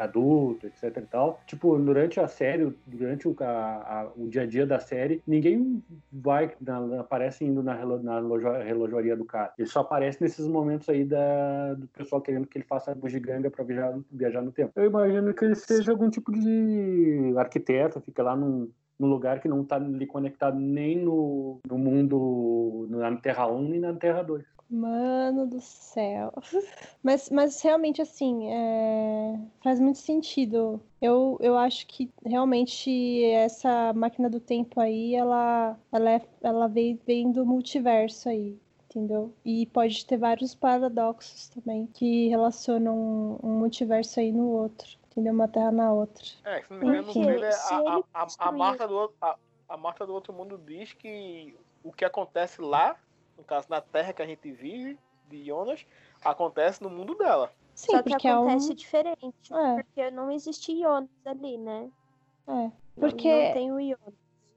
adulto, 0.00 0.66
etc 0.66 0.96
e 0.96 1.00
tal, 1.02 1.40
tipo, 1.46 1.76
durante 1.78 2.20
a 2.20 2.26
série, 2.28 2.72
durante 2.86 3.28
o, 3.28 3.36
a- 3.40 3.44
a- 3.44 4.08
o 4.16 4.28
dia 4.28 4.42
a 4.42 4.46
dia 4.46 4.66
da 4.66 4.78
série, 4.78 5.22
ninguém 5.26 5.82
vai, 6.12 6.52
na- 6.60 7.00
aparece 7.00 7.44
indo 7.44 7.62
na, 7.62 7.74
na 7.98 8.18
loja- 8.38 8.62
relojoaria 8.62 9.16
do 9.16 9.24
cara. 9.24 9.52
Ele 9.58 9.68
só 9.68 9.80
aparece 9.80 10.22
nesses 10.22 10.46
momentos 10.46 10.88
aí 10.88 11.04
da, 11.04 11.74
do 11.74 11.86
pessoal 11.88 12.22
querendo 12.22 12.46
que 12.46 12.58
ele 12.58 12.64
faça 12.64 12.94
bugiganga 12.94 13.50
pra 13.50 13.64
viajar, 13.64 13.98
viajar 14.10 14.42
no 14.42 14.52
tempo. 14.52 14.72
Eu 14.76 14.86
imagino 14.86 15.34
que 15.34 15.44
ele 15.44 15.54
seja 15.54 15.90
algum 15.92 16.08
tipo 16.10 16.32
de 16.32 17.34
arquiteto, 17.36 18.00
fica 18.00 18.22
lá 18.22 18.36
num, 18.36 18.70
num 18.98 19.08
lugar 19.08 19.40
que 19.40 19.48
não 19.48 19.64
tá 19.64 19.76
ali 19.76 20.06
conectado 20.06 20.58
nem 20.58 20.96
no, 20.96 21.60
no 21.68 21.78
mundo, 21.78 22.86
na 22.90 23.16
Terra 23.16 23.46
1 23.46 23.68
nem 23.68 23.80
na 23.80 23.94
Terra 23.94 24.22
2. 24.22 24.44
Mano 24.70 25.46
do 25.46 25.60
céu. 25.60 26.32
Mas, 27.02 27.30
mas 27.30 27.62
realmente, 27.62 28.02
assim, 28.02 28.52
é, 28.52 29.38
faz 29.62 29.80
muito 29.80 29.98
sentido. 29.98 30.80
Eu, 31.00 31.38
eu 31.40 31.56
acho 31.56 31.86
que 31.86 32.12
realmente 32.26 33.24
essa 33.24 33.92
máquina 33.94 34.28
do 34.28 34.40
tempo 34.40 34.78
aí, 34.80 35.14
ela, 35.14 35.78
ela, 35.92 36.10
é, 36.10 36.20
ela 36.42 36.66
veio, 36.66 36.98
vem 37.06 37.30
do 37.32 37.46
multiverso 37.46 38.28
aí, 38.28 38.58
entendeu? 38.84 39.32
E 39.44 39.64
pode 39.66 40.04
ter 40.04 40.18
vários 40.18 40.54
paradoxos 40.54 41.48
também 41.48 41.86
que 41.86 42.28
relacionam 42.28 43.38
um 43.42 43.58
multiverso 43.58 44.20
aí 44.20 44.32
no 44.32 44.48
outro, 44.48 44.88
entendeu? 45.10 45.32
Uma 45.32 45.48
terra 45.48 45.70
na 45.72 45.92
outra. 45.92 46.24
É, 46.44 46.62
se 46.62 46.70
não 46.70 46.78
me 46.80 46.86
engano, 46.86 47.06
no 47.06 47.12
Porque 47.14 47.20
a, 47.46 47.76
a, 47.76 47.96
a, 47.96 47.98
a, 48.12 48.24
construir- 48.24 48.58
Marta 48.58 48.88
do, 48.88 48.94
outro- 48.96 49.16
a, 49.22 49.36
a 49.68 49.76
Marta 49.76 50.06
do 50.06 50.12
Outro 50.12 50.32
Mundo 50.32 50.58
diz 50.58 50.92
que 50.92 51.56
o 51.82 51.92
que 51.92 52.04
acontece 52.04 52.60
lá, 52.60 52.96
no 53.38 53.44
caso 53.44 53.66
na 53.70 53.80
Terra 53.80 54.12
que 54.12 54.20
a 54.20 54.26
gente 54.26 54.50
vive, 54.50 54.98
de 55.28 55.44
Jonas, 55.44 55.86
acontece 56.24 56.82
no 56.82 56.90
mundo 56.90 57.14
dela. 57.14 57.52
Sim, 57.74 57.92
Só 57.92 58.02
que 58.02 58.10
porque 58.10 58.26
é 58.26 58.34
um. 58.36 58.40
acontece 58.48 58.74
diferente. 58.74 59.52
É. 59.54 59.74
Porque 59.82 60.10
não 60.10 60.30
existe 60.30 60.72
Ionas 60.72 61.08
ali, 61.24 61.56
né? 61.56 61.88
É. 62.46 62.52
Não- 62.52 62.72
Porque- 62.98 63.46
Não 63.46 63.52
tem 63.52 63.72
o 63.72 63.78
Ionas. 63.78 64.14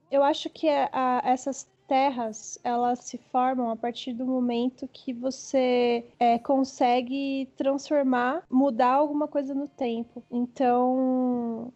Eu 0.09 0.23
acho 0.23 0.49
que 0.49 0.67
a- 0.67 0.89
a- 0.91 1.21
essas 1.23 1.69
terras 1.87 2.57
elas 2.63 2.99
se 2.99 3.17
formam 3.17 3.69
a 3.69 3.75
partir 3.75 4.13
do 4.13 4.25
momento 4.25 4.87
que 4.87 5.13
você 5.13 6.05
é, 6.19 6.39
consegue 6.39 7.49
transformar, 7.57 8.43
mudar 8.49 8.93
alguma 8.93 9.27
coisa 9.27 9.53
no 9.53 9.67
tempo. 9.67 10.23
Então, 10.31 11.71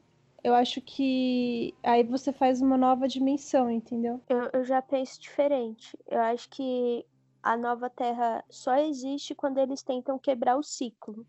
eu 0.46 0.54
acho 0.54 0.80
que 0.80 1.74
aí 1.82 2.04
você 2.04 2.32
faz 2.32 2.62
uma 2.62 2.78
nova 2.78 3.08
dimensão, 3.08 3.68
entendeu? 3.68 4.22
Eu, 4.30 4.48
eu 4.54 4.64
já 4.64 4.80
penso 4.80 5.20
diferente. 5.20 5.98
Eu 6.08 6.22
acho 6.22 6.48
que 6.52 7.04
a 7.41 7.58
nova 7.58 7.89
Terra 7.89 8.46
só 8.48 8.76
existe 8.78 9.34
quando 9.34 9.58
eles 9.58 9.82
tentam 9.82 10.20
quebrar 10.20 10.56
o 10.56 10.62
ciclo. 10.62 11.26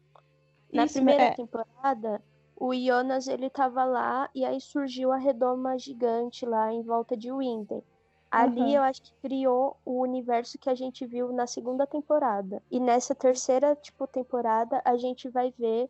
Na 0.71 0.85
Isso, 0.85 0.95
primeira 0.97 1.25
é. 1.25 1.31
temporada, 1.31 2.23
o 2.55 2.75
Jonas 2.75 3.27
ele 3.27 3.49
tava 3.49 3.87
lá 3.87 4.29
e 4.35 4.45
aí 4.45 4.61
surgiu 4.61 5.11
a 5.11 5.17
redoma 5.17 5.79
gigante 5.79 6.45
lá 6.45 6.71
em 6.71 6.83
volta 6.83 7.17
de 7.17 7.33
Winden. 7.33 7.83
Ali 8.31 8.61
Uhum. 8.61 8.69
eu 8.69 8.83
acho 8.83 9.01
que 9.01 9.15
criou 9.23 9.79
o 9.83 10.03
universo 10.03 10.59
que 10.59 10.69
a 10.69 10.75
gente 10.75 11.07
viu 11.07 11.33
na 11.33 11.47
segunda 11.47 11.87
temporada. 11.87 12.63
E 12.71 12.79
nessa 12.79 13.15
terceira, 13.15 13.75
tipo, 13.77 14.07
temporada, 14.07 14.83
a 14.85 14.95
gente 14.99 15.27
vai 15.31 15.55
ver 15.59 15.89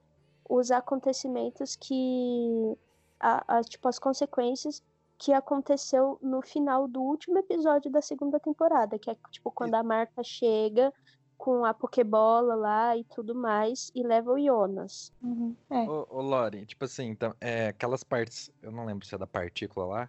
os 0.49 0.70
acontecimentos 0.70 1.74
que 1.74 2.79
a, 3.21 3.59
a- 3.59 3.62
tipo 3.62 3.89
as 3.89 3.99
consequências 3.99 4.83
que 5.19 5.33
aconteceu 5.33 6.19
no 6.21 6.43
final 6.43 6.87
do 6.87 7.01
último 7.01 7.39
episódio 7.39 7.91
da 7.91 8.03
segunda 8.03 8.39
temporada, 8.39 8.99
que 8.99 9.11
é 9.11 9.17
tipo 9.31 9.51
quando 9.51 9.75
a 9.75 9.83
Marta 9.83 10.23
chega 10.23 10.93
com 11.39 11.64
a 11.64 11.73
Pokébola 11.75 12.55
lá 12.55 12.97
e 12.97 13.05
tudo 13.05 13.35
mais 13.35 13.91
e 13.95 14.03
leva 14.03 14.33
o 14.33 14.39
Jonas. 14.43 15.12
Uhum. 15.23 15.55
É. 15.71 15.89
Ô, 15.89 16.07
ô 16.11 16.21
Lore, 16.23 16.64
tipo 16.67 16.85
assim, 16.85 17.07
então, 17.09 17.35
é, 17.41 17.69
aquelas 17.69 18.03
partes, 18.05 18.51
eu 18.62 18.71
não 18.73 18.85
lembro 18.87 19.07
se 19.07 19.14
é 19.14 19.19
da 19.19 19.27
partícula 19.27 19.87
lá, 19.87 20.09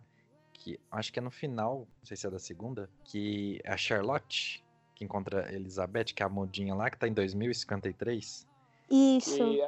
que 0.53 0.79
acho 0.91 1.11
que 1.13 1.19
é 1.19 1.21
no 1.21 1.31
final, 1.31 1.79
não 1.99 2.05
sei 2.05 2.17
se 2.17 2.25
é 2.27 2.29
da 2.29 2.39
segunda, 2.39 2.89
que 3.05 3.59
é 3.63 3.71
a 3.73 3.77
Charlotte, 3.77 4.63
que 4.95 5.05
encontra 5.05 5.45
a 5.47 5.53
Elizabeth, 5.53 6.05
que 6.15 6.23
é 6.23 6.25
a 6.25 6.29
modinha 6.29 6.73
lá, 6.73 6.89
que 6.89 6.97
tá 6.97 7.07
em 7.07 7.13
2053. 7.13 8.47
Isso. 8.89 9.37
Que, 9.37 9.67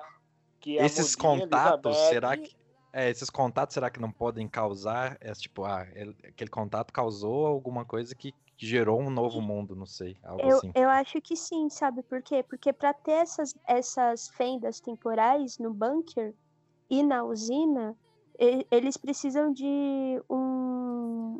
que 0.60 0.80
a 0.80 0.86
Esses 0.86 1.16
contatos, 1.16 1.96
Elizabeth- 1.96 2.10
será 2.10 2.38
que. 2.38 2.59
É, 2.92 3.10
esses 3.10 3.30
contatos, 3.30 3.74
será 3.74 3.90
que 3.90 4.00
não 4.00 4.12
podem 4.12 4.48
causar? 4.48 5.18
É, 5.22 5.32
tipo, 5.34 5.64
ah, 5.64 5.88
ele- 5.94 6.16
aquele 6.24 6.50
contato 6.50 6.92
causou 6.92 7.46
alguma 7.46 7.86
coisa 7.86 8.16
que 8.16 8.34
gerou 8.58 9.00
um 9.00 9.10
novo 9.10 9.42
mundo, 9.42 9.76
não 9.76 9.86
sei, 9.86 10.18
algo 10.24 10.44
Eu, 10.44 10.58
assim. 10.58 10.72
eu 10.76 10.90
acho 10.90 11.22
que 11.22 11.36
sim, 11.36 11.70
sabe 11.70 12.02
por 12.04 12.22
quê? 12.22 12.44
Porque 12.44 12.74
para 12.74 12.94
ter 12.94 13.12
essas, 13.12 13.54
essas 13.68 14.28
fendas 14.30 14.80
temporais 14.80 15.58
no 15.60 15.74
bunker 15.74 16.34
e 16.90 17.04
na 17.04 17.24
usina, 17.24 17.96
e- 18.40 18.66
eles 18.72 18.98
precisam 18.98 19.54
de 19.54 20.22
um 20.30 21.40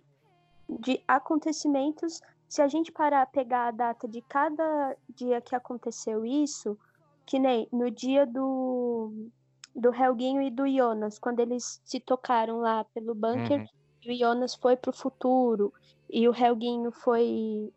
de 0.70 1.04
acontecimentos. 1.08 2.22
Se 2.48 2.62
a 2.62 2.68
gente 2.68 2.92
parar 2.92 3.26
pegar 3.26 3.68
a 3.68 3.72
data 3.72 4.08
de 4.08 4.22
cada 4.22 4.96
dia 5.16 5.42
que 5.42 5.56
aconteceu 5.56 6.26
isso, 6.26 6.78
que 7.26 7.40
nem 7.40 7.68
no 7.72 7.90
dia 7.90 8.26
do 8.26 9.30
do 9.76 9.94
Helguinho 9.94 10.42
e 10.42 10.50
do 10.52 10.68
Jonas, 10.68 11.20
quando 11.20 11.40
eles 11.40 11.82
se 11.86 12.00
tocaram 12.00 12.60
lá 12.60 12.84
pelo 12.94 13.14
bunker, 13.16 13.62
Uhum. 13.62 13.68
e 14.04 14.12
o 14.14 14.18
Jonas 14.18 14.56
foi 14.56 14.76
pro 14.78 14.94
futuro 14.94 15.74
e 16.10 16.28
o 16.28 16.34
Helguinho 16.36 16.92
foi 16.92 17.72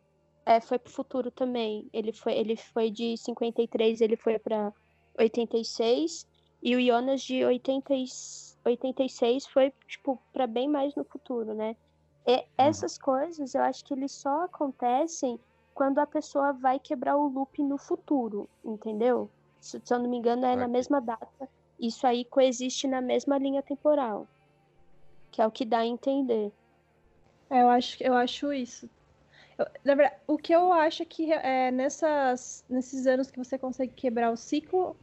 é, 0.47 0.61
foi 0.61 0.79
pro 0.79 0.93
futuro 0.93 1.31
também. 1.31 1.89
Ele 1.93 2.13
foi 2.13 2.35
ele 2.35 2.57
foi 2.57 2.91
de 2.91 3.17
53, 3.17 4.01
ele 4.01 4.17
foi 4.17 4.39
para 4.39 4.73
86 5.19 6.27
e 6.63 6.77
o 6.77 6.81
Jonas 6.85 7.23
de 7.23 7.45
80, 7.45 7.95
e- 7.95 8.05
86 8.65 9.47
foi 9.47 9.73
tipo 9.89 10.25
para 10.33 10.47
bem 10.47 10.69
mais 10.69 10.95
no 10.95 11.05
futuro, 11.05 11.55
né? 11.55 11.77
E 12.27 12.47
essas 12.57 12.99
coisas 12.99 13.55
eu 13.55 13.63
acho 13.63 13.85
que 13.85 13.95
eles 13.95 14.13
só 14.21 14.45
acontecem 14.45 15.39
quando 15.75 15.99
a 15.99 16.07
pessoa 16.07 16.53
vai 16.53 16.79
quebrar 16.81 17.17
o 17.17 17.29
loop 17.29 17.63
no 17.65 17.79
futuro, 17.79 18.49
entendeu? 18.65 19.33
Se, 19.61 19.81
se 19.85 19.95
eu 19.95 19.99
não 20.01 20.09
me 20.11 20.19
engano, 20.19 20.45
é 20.47 20.57
na 20.57 20.67
Ok. 20.67 20.69
mesma 20.69 21.01
data. 21.01 21.51
Isso 21.83 22.07
aí 22.07 22.25
coexiste 22.25 22.87
na 22.87 23.01
mesma 23.01 23.37
linha 23.37 23.61
temporal. 23.61 24.27
Que 25.33 25.43
é 25.43 25.47
o 25.47 25.51
que 25.51 25.65
dá 25.65 25.79
a 25.79 25.87
entender. 25.87 26.53
É, 27.51 27.63
eu 27.63 27.69
acho, 27.69 27.97
eu 28.03 28.15
acho 28.15 28.53
isso. 28.53 28.89
Eu- 29.59 29.67
na 29.85 29.95
verdade, 29.97 30.21
o 30.29 30.39
que 30.39 30.55
eu 30.55 30.73
acho 30.73 31.03
é 31.03 31.07
que 31.07 31.33
é, 31.33 31.71
nessas, 31.73 32.65
nesses 32.71 33.07
anos 33.07 33.31
que 33.31 33.39
você 33.39 33.59
consegue 33.59 33.93
quebrar 33.95 34.31
o 34.33 34.37
ciclo, 34.37 34.97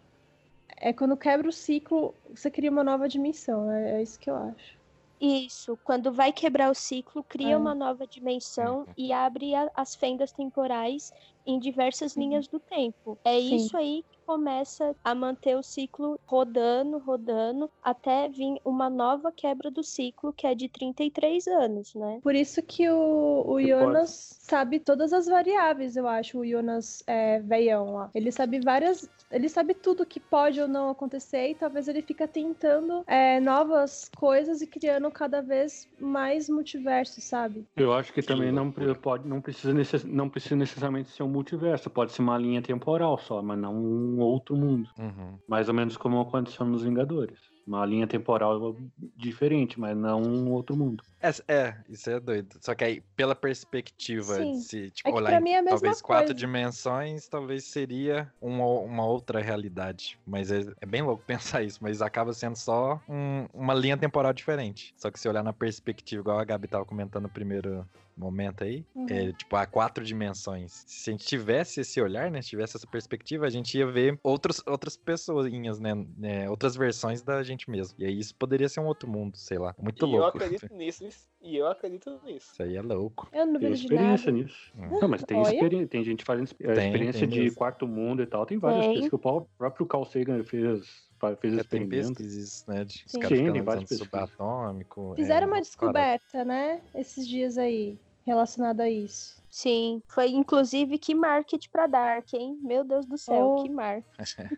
é 0.78 0.94
quando 0.94 1.18
quebra 1.18 1.50
o 1.50 1.52
ciclo, 1.52 2.16
você 2.30 2.50
cria 2.50 2.72
uma 2.72 2.84
nova 2.84 3.10
dimensão. 3.10 3.70
É, 3.70 4.00
é 4.00 4.02
isso 4.02 4.18
que 4.18 4.30
eu 4.30 4.36
acho. 4.38 4.80
Isso, 5.22 5.78
quando 5.84 6.14
vai 6.14 6.32
quebrar 6.32 6.72
o 6.72 6.74
ciclo, 6.74 7.26
cria 7.26 7.56
É. 7.56 7.58
uma 7.58 7.76
nova 7.76 8.08
dimensão 8.08 8.88
e 8.98 9.12
abre 9.12 9.54
a- 9.54 9.70
as 9.76 9.94
fendas 9.96 10.32
temporais 10.32 11.12
em 11.46 11.60
diversas 11.60 12.16
linhas 12.16 12.48
do 12.48 12.58
tempo. 12.58 13.20
É 13.26 13.38
Sim. 13.38 13.56
isso 13.58 13.76
aí 13.76 14.06
começa 14.30 14.96
a 15.04 15.16
manter 15.16 15.58
o 15.58 15.64
ciclo 15.64 16.20
rodando, 16.28 17.00
rodando, 17.00 17.68
até 17.84 18.30
vir 18.30 18.62
uma 18.64 18.88
nova 18.88 19.32
quebra 19.32 19.72
do 19.72 19.84
ciclo, 19.84 20.32
que 20.32 20.46
é 20.46 20.54
de 20.54 20.70
33 20.70 21.48
anos, 21.48 21.96
né? 21.96 22.20
Por 22.22 22.36
isso 22.36 22.62
que 22.62 22.88
o, 22.88 23.44
o 23.48 23.60
Jonas 23.60 24.38
sabe 24.44 24.80
todas 24.80 25.14
as 25.14 25.26
variáveis, 25.26 25.96
eu 25.96 26.08
acho, 26.08 26.38
o 26.38 26.46
Jonas 26.46 27.04
é, 27.08 27.40
veião 27.40 27.96
lá. 27.96 28.12
Ele 28.14 28.32
sabe 28.32 28.60
várias. 28.60 29.10
Ele 29.32 29.50
sabe 29.50 29.74
tudo 29.74 30.06
que 30.06 30.20
pode 30.20 30.62
ou 30.62 30.68
não 30.68 30.92
acontecer, 30.92 31.50
e 31.50 31.56
talvez 31.56 31.88
ele 31.88 32.02
fica 32.04 32.28
tentando 32.28 33.04
é, 33.08 33.40
novas 33.40 34.12
coisas 34.16 34.62
e 34.62 34.68
criando 34.68 35.10
cada 35.10 35.42
vez 35.42 35.88
mais 36.00 36.50
multiversos, 36.50 37.24
sabe? 37.24 37.66
Eu 37.76 37.94
acho 37.94 38.14
que 38.14 38.22
também 38.22 38.52
não, 38.52 38.72
pode, 38.72 39.28
não, 39.28 39.42
precisa 39.42 39.74
necess, 39.74 40.04
não 40.04 40.30
precisa 40.30 40.56
necessariamente 40.56 41.10
ser 41.10 41.24
um 41.24 41.30
multiverso, 41.30 41.90
pode 41.90 42.12
ser 42.12 42.22
uma 42.22 42.38
linha 42.38 42.62
temporal 42.62 43.18
só, 43.18 43.42
mas 43.42 43.58
não 43.58 44.19
um 44.20 44.22
outro 44.22 44.56
mundo. 44.56 44.90
Uhum. 44.98 45.38
Mais 45.48 45.68
ou 45.68 45.74
menos 45.74 45.98
como 45.98 46.20
aconteceu 46.22 46.66
nos 46.66 46.84
Vingadores. 46.84 47.40
Uma 47.68 47.86
linha 47.86 48.08
temporal 48.08 48.76
diferente, 49.16 49.80
mas 49.80 49.96
não 49.96 50.22
um 50.24 50.52
outro 50.52 50.76
mundo. 50.76 51.04
É, 51.22 51.30
é, 51.54 51.78
isso 51.88 52.10
é 52.10 52.20
doido. 52.20 52.58
Só 52.62 52.74
que 52.74 52.84
aí, 52.84 53.02
pela 53.16 53.36
perspectiva 53.36 54.36
Sim. 54.36 54.54
de 54.54 54.58
se 54.64 54.90
tipo, 54.92 55.10
É 55.10 55.14
olhar 55.14 55.42
em 55.42 55.54
é 55.54 55.64
talvez 55.64 56.02
quatro 56.02 56.26
coisa. 56.28 56.34
dimensões, 56.34 57.28
talvez 57.28 57.66
seria 57.66 58.32
uma, 58.42 58.66
uma 58.66 59.06
outra 59.06 59.40
realidade. 59.40 60.18
Mas 60.26 60.52
é, 60.52 60.66
é 60.82 60.86
bem 60.86 61.02
louco 61.04 61.24
pensar 61.28 61.62
isso, 61.62 61.78
mas 61.82 62.02
acaba 62.02 62.34
sendo 62.34 62.56
só 62.56 63.00
um- 63.08 63.46
uma 63.54 63.74
linha 63.76 63.98
temporal 63.98 64.34
diferente. 64.34 64.94
Só 64.98 65.12
que 65.12 65.20
se 65.20 65.30
olhar 65.30 65.44
na 65.44 65.54
perspectiva, 65.54 66.22
igual 66.22 66.40
a 66.40 66.44
Gabi 66.46 66.68
tava 66.68 66.86
comentando 66.86 67.24
no 67.24 67.30
primeiro 67.30 67.86
momento 68.20 68.64
aí, 68.64 68.86
Uhum. 68.96 69.06
é, 69.10 69.32
tipo, 69.34 69.56
há 69.56 69.66
quatro 69.66 70.04
dimensões. 70.04 70.84
Se 70.88 71.10
a 71.10 71.14
gente 71.14 71.26
tivesse 71.26 71.82
esse 71.82 72.02
olhar, 72.02 72.30
né, 72.30 72.42
tivesse 72.42 72.78
essa 72.78 72.86
perspectiva, 72.88 73.46
a 73.46 73.50
gente 73.50 73.78
ia 73.78 73.88
ver 73.88 74.20
outros, 74.24 74.62
outras 74.68 74.98
pessoinhas, 74.98 75.80
né, 75.80 75.94
né, 76.18 76.50
outras 76.50 76.76
versões 76.76 77.22
da 77.22 77.42
gente 77.44 77.70
mesmo. 77.70 77.96
E 78.00 78.06
aí 78.06 78.20
isso 78.20 78.36
poderia 78.36 78.68
ser 78.70 78.80
um 78.80 78.86
outro 78.88 79.10
mundo, 79.10 79.38
sei 79.38 79.58
lá. 79.58 79.74
Muito 79.80 80.06
e 80.06 80.12
eu 80.14 80.20
louco. 80.20 80.38
acredito 80.38 80.68
nisso, 80.74 81.06
isso- 81.06 81.28
e 81.42 81.56
eu 81.56 81.68
acredito 81.68 82.20
nisso. 82.26 82.52
Isso 82.52 82.64
aí 82.64 82.76
é 82.76 82.82
louco. 82.82 83.30
Eu 83.32 83.46
não 83.46 83.60
de 83.60 83.68
experiência 83.68 84.32
nada. 84.32 84.44
nisso. 84.44 84.72
Hum. 84.78 85.00
Não, 85.02 85.08
mas 85.08 85.24
tem, 85.24 85.38
Olha. 85.38 85.54
experi 85.54 85.88
tem 85.88 86.04
gente 86.04 86.24
fazendo 86.26 86.46
expe- 86.46 86.70
a 86.70 86.74
Tem, 86.74 86.88
experiência 86.88 87.20
tem 87.22 87.30
de 87.30 87.40
mesmo. 87.44 87.56
quarto 87.58 87.88
mundo 87.88 88.22
e 88.22 88.26
tal. 88.26 88.46
Tem 88.46 88.58
várias 88.58 88.82
Tem. 88.86 88.94
coisas 88.94 89.10
que 89.10 89.16
o 89.16 89.20
pró- 89.20 89.46
próprio 89.58 89.86
Carl 89.86 90.04
Sagan 90.04 90.44
fez, 90.44 90.80
fez 90.80 90.84
É, 91.24 91.40
tem 91.40 91.56
experimentos. 91.84 92.10
pesquisas, 92.12 92.66
né? 92.68 92.84
De 92.84 93.04
os 93.06 93.12
Sim. 93.14 93.20
caras 93.20 93.38
Sim, 93.38 93.54
pesquisas. 93.64 93.98
subatômico. 94.00 95.14
Fizeram 95.16 95.48
é, 95.48 95.50
uma 95.52 95.62
descoberta, 95.62 96.44
né? 96.44 96.82
Esses 96.94 97.28
dias 97.28 97.58
aí, 97.58 97.98
relacionada 98.26 98.84
a 98.84 98.90
isso. 98.90 99.40
Sim, 99.50 100.02
foi 100.08 100.30
inclusive 100.30 100.98
que 100.98 101.16
marketing 101.16 101.70
pra 101.72 101.88
Dark, 101.88 102.34
hein? 102.34 102.58
Meu 102.62 102.84
Deus 102.84 103.06
do 103.06 103.18
céu, 103.18 103.56
Oh. 103.58 103.64
que 103.64 103.70
marketing. 103.70 104.56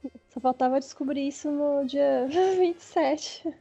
Só 0.30 0.40
faltava 0.40 0.80
descobrir 0.80 1.28
isso 1.28 1.50
no 1.50 1.84
dia 1.84 2.26
27. 2.58 3.52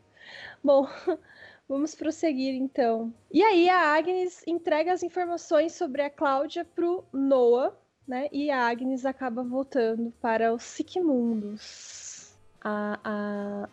Bom, 0.64 0.88
vamos 1.68 1.96
prosseguir 1.96 2.54
então. 2.56 3.14
E 3.32 3.44
aí 3.44 3.70
a 3.70 3.94
Agnes 3.96 4.42
entrega 4.48 4.94
as 4.94 5.04
informações 5.04 5.74
sobre 5.74 6.02
a 6.02 6.10
Cláudia 6.10 6.64
pro 6.64 7.04
Noah, 7.12 7.74
né? 8.08 8.30
E 8.32 8.50
a 8.50 8.68
Agnes 8.68 9.06
acaba 9.06 9.44
voltando 9.44 10.14
para 10.22 10.54
os 10.54 10.64
Sigmundos. 10.64 12.34
A, 12.62 13.00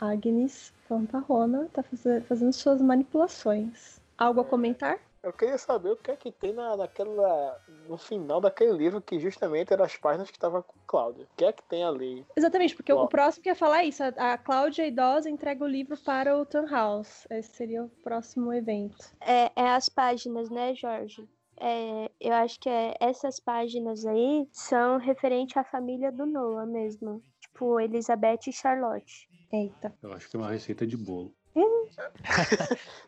a 0.01 0.11
Agnes 0.11 0.73
Fanfarrona 0.89 1.69
tá 1.73 1.83
faze- 1.83 2.21
fazendo 2.23 2.53
suas 2.53 2.81
manipulações. 2.81 4.01
Algo 4.19 4.41
a 4.41 4.45
comentar? 4.45 4.99
Eu 5.27 5.33
queria 5.33 5.59
saber 5.59 5.91
o 5.91 5.97
que 5.97 6.13
é 6.13 6.17
que 6.17 6.31
tem 6.31 6.53
na, 6.53 6.77
naquela. 6.77 7.61
no 7.89 7.99
final 7.99 8.41
daquele 8.41 8.71
livro 8.71 9.01
que 9.03 9.19
justamente 9.19 9.73
eram 9.73 9.85
as 9.85 9.97
páginas 9.97 10.31
que 10.31 10.37
estavam 10.37 10.63
com 10.63 10.79
Cláudia. 10.87 11.25
O 11.25 11.37
que 11.37 11.45
é 11.45 11.53
que 11.53 11.65
tem 11.65 11.83
ali? 11.85 12.25
Exatamente, 12.37 12.77
porque 12.77 12.93
o- 12.93 13.09
próximo 13.09 13.43
que 13.43 13.49
ia 13.49 13.57
falar 13.57 13.81
é 13.83 13.87
isso. 13.87 14.05
A, 14.05 14.35
a 14.35 14.39
Cláudia 14.39 14.87
idosa 14.87 15.29
entrega 15.29 15.65
o 15.65 15.67
livro 15.67 15.97
para 16.05 16.39
o 16.39 16.47
Turnhouse. 16.47 17.27
Esse 17.29 17.57
seria 17.57 17.83
o 17.83 17.89
próximo 18.05 18.53
evento. 18.53 19.05
É, 19.21 19.51
é 19.57 19.69
as 19.71 19.89
páginas, 19.89 20.49
né, 20.49 20.73
Jorge? 20.77 21.29
É, 21.59 22.09
eu 22.21 22.33
acho 22.35 22.61
que 22.61 22.69
é- 22.69 22.95
essas 23.01 23.41
páginas 23.41 24.07
aí 24.07 24.47
são 24.53 24.97
referente 24.99 25.59
à 25.59 25.65
família 25.65 26.13
do 26.13 26.25
Noah 26.25 26.67
mesmo. 26.67 27.21
Tipo, 27.41 27.81
Elizabeth 27.81 28.47
e 28.47 28.53
Charlotte. 28.53 29.29
Eita. 29.53 29.93
Eu 30.01 30.13
acho 30.13 30.31
que 30.31 30.37
é 30.37 30.39
uma 30.39 30.51
receita 30.53 30.87
de 30.87 30.97
bolo. 30.97 31.35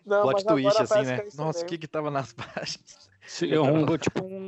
Não, 0.06 0.22
Plot 0.22 0.34
mas 0.34 0.44
twist, 0.44 0.82
agora 0.82 1.00
assim, 1.00 1.04
né? 1.04 1.16
é 1.18 1.36
Nossa, 1.36 1.62
o 1.62 1.66
que 1.66 1.78
que 1.78 1.86
tava 1.86 2.10
nas 2.10 2.32
páginas? 2.34 3.08
É 3.42 3.60
um, 3.60 3.98
tipo 3.98 4.24
um. 4.24 4.47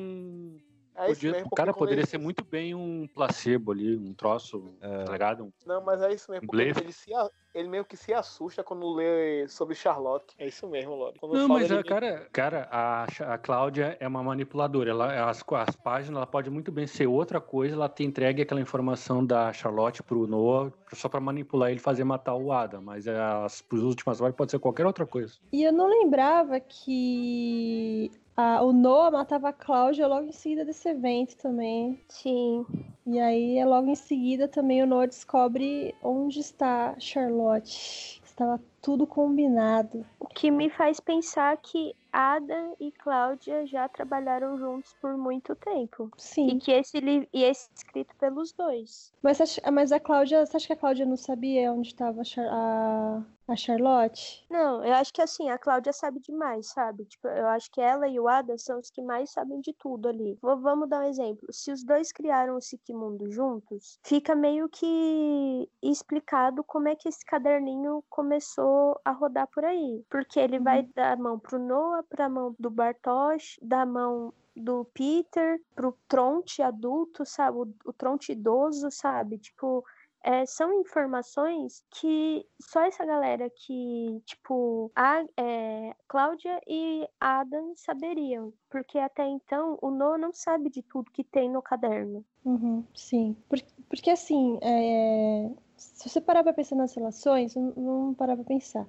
É 1.01 1.07
isso 1.11 1.20
podia- 1.20 1.32
mesmo, 1.32 1.48
o 1.51 1.55
cara 1.55 1.72
poderia 1.72 2.01
ele- 2.03 2.07
ser 2.09 2.18
muito 2.18 2.44
bem 2.44 2.74
um 2.74 3.07
placebo 3.14 3.72
ali, 3.72 3.96
um 3.96 4.12
troço, 4.12 4.74
É. 4.80 5.05
tá 5.05 5.12
ligado? 5.12 5.44
Um- 5.44 5.53
Não, 5.66 5.82
mas 5.84 6.03
é 6.03 6.12
isso 6.12 6.30
mesmo, 6.30 6.46
porque 6.46 6.64
Blefe. 6.64 6.80
ele, 6.80 6.92
se, 6.92 7.11
ele 7.55 7.68
meio 7.68 7.84
que 7.84 7.96
se 7.96 8.12
assusta 8.12 8.62
quando 8.62 8.92
lê 8.92 9.46
sobre 9.48 9.74
Charlotte. 9.74 10.34
É 10.38 10.46
isso 10.46 10.68
mesmo, 10.68 10.94
Lore. 10.94 11.18
Quando 11.18 11.32
Não, 11.34 11.48
fala, 11.48 11.61
mas 11.61 11.72
a 11.72 11.82
cara, 11.82 12.28
cara 12.32 12.68
a, 12.70 13.07
a 13.34 13.38
Cláudia 13.38 13.96
é 14.01 14.07
uma 14.07 14.22
manipuladora. 14.22 14.90
Ela, 14.90 15.28
as, 15.30 15.42
as 15.48 15.76
páginas, 15.76 16.16
ela 16.16 16.26
pode 16.26 16.51
muito 16.51 16.70
bem 16.70 16.86
ser 16.86 17.07
outra 17.07 17.40
coisa. 17.40 17.74
Ela 17.74 17.88
te 17.88 18.05
entregue 18.05 18.42
aquela 18.42 18.61
informação 18.61 19.24
da 19.24 19.53
Charlotte 19.53 20.03
pro 20.03 20.26
Noah 20.26 20.72
só 20.92 21.09
pra 21.09 21.20
manipular 21.20 21.70
ele 21.70 21.78
e 21.78 21.82
fazer 21.82 22.05
matar 22.05 22.34
o 22.34 22.53
Adam. 22.53 22.82
Mas 22.82 23.07
as 23.09 23.62
pros 23.62 23.82
últimas 23.82 24.20
horas 24.20 24.34
pode 24.34 24.51
ser 24.51 24.59
qualquer 24.59 24.86
outra 24.86 25.07
coisa. 25.07 25.34
E 25.53 25.62
eu 25.64 25.72
não 25.72 25.88
lembrava 25.88 26.61
que 26.61 28.11
a- 28.41 28.62
o 28.62 28.72
Noah 28.72 29.11
matava 29.11 29.49
a 29.49 29.53
Cláudia 29.53 30.07
logo 30.07 30.26
em 30.28 30.32
seguida 30.32 30.64
desse 30.64 30.88
evento 30.88 31.36
também. 31.36 32.01
Sim. 32.09 32.64
E 33.07 33.18
aí, 33.18 33.59
é 33.59 33.64
logo 33.64 33.91
em 33.91 33.95
seguida, 33.95 34.47
também 34.47 34.82
o 34.82 34.86
Noah 34.86 35.07
descobre 35.07 35.95
onde 36.03 36.41
está 36.41 36.95
Charlotte. 36.99 38.20
Estava 38.24 38.61
tudo 38.80 39.07
combinado. 39.07 40.07
O 40.18 40.26
que 40.26 40.51
me 40.51 40.70
faz 40.70 40.99
pensar 41.01 41.57
que 41.59 41.95
Ada 42.12 42.72
e 42.80 42.91
Cláudia 42.93 43.66
já 43.66 43.88
trabalharam 43.88 44.59
juntos 44.59 44.95
por 45.01 45.16
muito 45.16 45.55
tempo. 45.55 46.11
E 46.16 46.22
Sim. 46.22 46.59
que 46.59 46.72
esse 46.72 46.99
livro 47.01 47.28
e 47.32 47.43
esse 47.45 47.68
escrito 47.74 48.14
pelos 48.16 48.53
dois. 48.53 49.12
Mas, 49.22 49.61
mas 49.72 49.93
a 49.93 50.01
Cláudia, 50.01 50.45
você 50.47 50.57
acha 50.57 50.66
que 50.68 50.72
a 50.72 50.76
Cláudia 50.76 51.05
não 51.05 51.16
sabia 51.16 51.72
onde 51.72 51.88
estava 51.88 52.22
a, 52.22 53.22
a, 53.53 53.57
Charlotte? 53.57 54.44
Não, 54.51 54.84
eu 54.84 54.94
acho 54.94 55.12
que 55.12 55.22
assim, 55.22 55.48
a 55.48 55.59
Cláudia 55.59 55.92
sabe 55.92 56.20
demais, 56.20 56.68
sabe? 56.68 57.05
Tipo, 57.05 57.28
eu 57.28 57.46
acho 57.48 57.70
que 57.70 57.80
ela 57.80 58.09
e 58.09 58.18
o 58.18 58.28
Ada 58.28 58.59
são 58.59 58.78
os 58.78 58.90
que 58.90 59.01
mais 59.03 59.30
sabem 59.30 59.61
de 59.61 59.72
tudo 59.72 60.09
ali. 60.09 60.36
Vou- 60.42 60.61
vamos 60.61 60.88
dar 60.88 61.01
um 61.01 61.09
exemplo. 61.09 61.46
Se 61.53 61.70
os 61.72 61.84
dois 61.84 62.12
criaram 62.12 62.57
o 62.57 62.61
Sikimundo 62.61 63.30
juntos, 63.30 63.98
fica 64.05 64.34
meio 64.34 64.68
que 64.68 65.68
explicado 65.82 66.64
como 66.64 66.88
é 66.88 66.96
que 66.96 67.09
esse 67.09 67.24
caderninho 67.24 68.03
começou 68.09 69.01
a 69.05 69.12
rodar 69.12 69.46
por 69.48 69.64
aí. 69.64 70.05
Porque 70.11 70.38
ele 70.40 70.59
vai 70.59 70.82
dar 70.94 71.12
a 71.12 71.16
mão 71.16 71.38
pro 71.38 71.59
Noah, 71.59 72.03
pra 72.05 72.28
mão 72.28 72.55
do 72.59 72.70
Bartosz, 72.70 73.57
da 73.62 73.86
mão 73.86 74.32
do 74.57 74.84
Peter 74.92 75.61
pro 75.74 75.96
Tronte 76.09 76.61
adulto, 76.62 77.24
sabe? 77.24 77.59
O, 77.59 77.74
o 77.84 77.92
Tronte 77.92 78.32
idoso, 78.32 78.90
sabe? 78.90 79.38
Tipo, 79.38 79.84
é, 80.23 80.45
são 80.47 80.81
informações 80.81 81.85
que 81.91 82.47
só 82.61 82.83
essa 82.83 83.05
galera 83.05 83.51
que, 83.51 84.21
tipo, 84.25 84.91
a 84.95 85.25
é, 85.37 85.95
Cláudia 86.09 86.61
e 86.66 87.09
Adam 87.21 87.73
saberiam. 87.77 88.53
Porque 88.68 88.99
até 88.99 89.25
então 89.27 89.79
o 89.81 89.91
Noah 89.91 90.18
não 90.18 90.33
sabe 90.33 90.71
de 90.71 90.83
tudo 90.83 91.11
que 91.11 91.25
tem 91.25 91.51
no 91.51 91.62
caderno. 91.62 92.25
Uhum, 92.45 92.85
sim. 92.95 93.37
Por- 93.49 93.61
porque 93.88 94.11
assim, 94.11 94.59
é, 94.63 95.51
se 95.76 96.09
você 96.09 96.21
parar 96.21 96.42
pra 96.42 96.53
pensar 96.53 96.76
nas 96.76 96.95
relações, 96.95 97.55
vamos 97.55 98.17
parar 98.17 98.37
pra 98.37 98.45
pensar. 98.45 98.87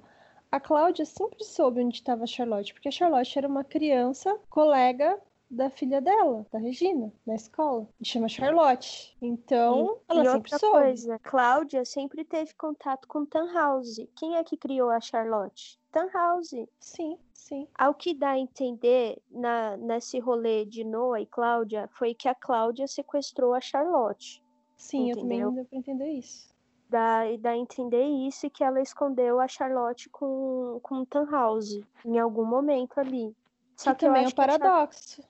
A 0.50 0.60
Cláudia 0.60 1.04
sempre 1.06 1.42
soube 1.44 1.82
onde 1.82 1.96
estava 1.96 2.24
a 2.24 2.26
Charlotte, 2.26 2.74
porque 2.74 2.88
a 2.88 2.92
Charlotte 2.92 3.38
era 3.38 3.48
uma 3.48 3.64
criança, 3.64 4.38
colega 4.50 5.18
da 5.52 5.68
filha 5.68 6.00
dela, 6.00 6.46
da 6.50 6.58
Regina, 6.58 7.12
na 7.26 7.34
escola. 7.34 7.86
E 8.00 8.06
chama 8.06 8.26
Charlotte. 8.26 9.14
Então, 9.20 9.98
E- 10.08 10.12
ela 10.14 10.22
e 10.22 10.24
sempre 10.24 10.36
outra 10.36 10.58
soube. 10.58 10.78
coisa, 10.78 11.18
Cláudia 11.18 11.84
sempre 11.84 12.24
teve 12.24 12.54
contato 12.54 13.06
com 13.06 13.26
Tannhauser. 13.26 14.08
Quem 14.16 14.36
é 14.36 14.42
que 14.42 14.56
criou 14.56 14.88
a 14.88 14.98
Charlotte? 14.98 15.78
Tannhauser. 15.92 16.66
Sim, 16.80 17.18
sim. 17.34 17.68
Ao 17.74 17.92
que 17.94 18.14
dá 18.14 18.30
a 18.30 18.38
entender 18.38 19.20
na, 19.30 19.76
nesse 19.76 20.18
rolê 20.18 20.64
de 20.64 20.84
Noah 20.84 21.20
e 21.20 21.26
Cláudia 21.26 21.86
foi 21.92 22.14
que 22.14 22.28
a 22.28 22.34
Cláudia 22.34 22.86
sequestrou 22.88 23.52
a 23.52 23.60
Charlotte. 23.60 24.42
Sim, 24.78 25.10
eu 25.10 25.16
também 25.18 25.38
Entendeu? 25.38 25.48
não 25.48 25.54
deu 25.56 25.64
pra 25.66 25.78
entender 25.78 26.08
isso. 26.12 26.50
Dá, 26.88 27.24
dá 27.38 27.50
a 27.50 27.56
entender 27.56 28.04
isso 28.04 28.46
e 28.46 28.50
que 28.50 28.64
ela 28.64 28.80
escondeu 28.80 29.38
a 29.38 29.46
Charlotte 29.46 30.08
com, 30.08 30.80
com 30.82 31.04
Tannhauser 31.04 31.84
em 32.06 32.18
algum 32.18 32.44
momento 32.44 32.98
ali. 32.98 33.36
Só 33.76 33.90
que 33.92 34.00
que 34.00 34.06
também 34.06 34.22
é 34.24 34.26
um 34.26 34.30
Char- 34.30 34.36
paradoxo. 34.58 35.22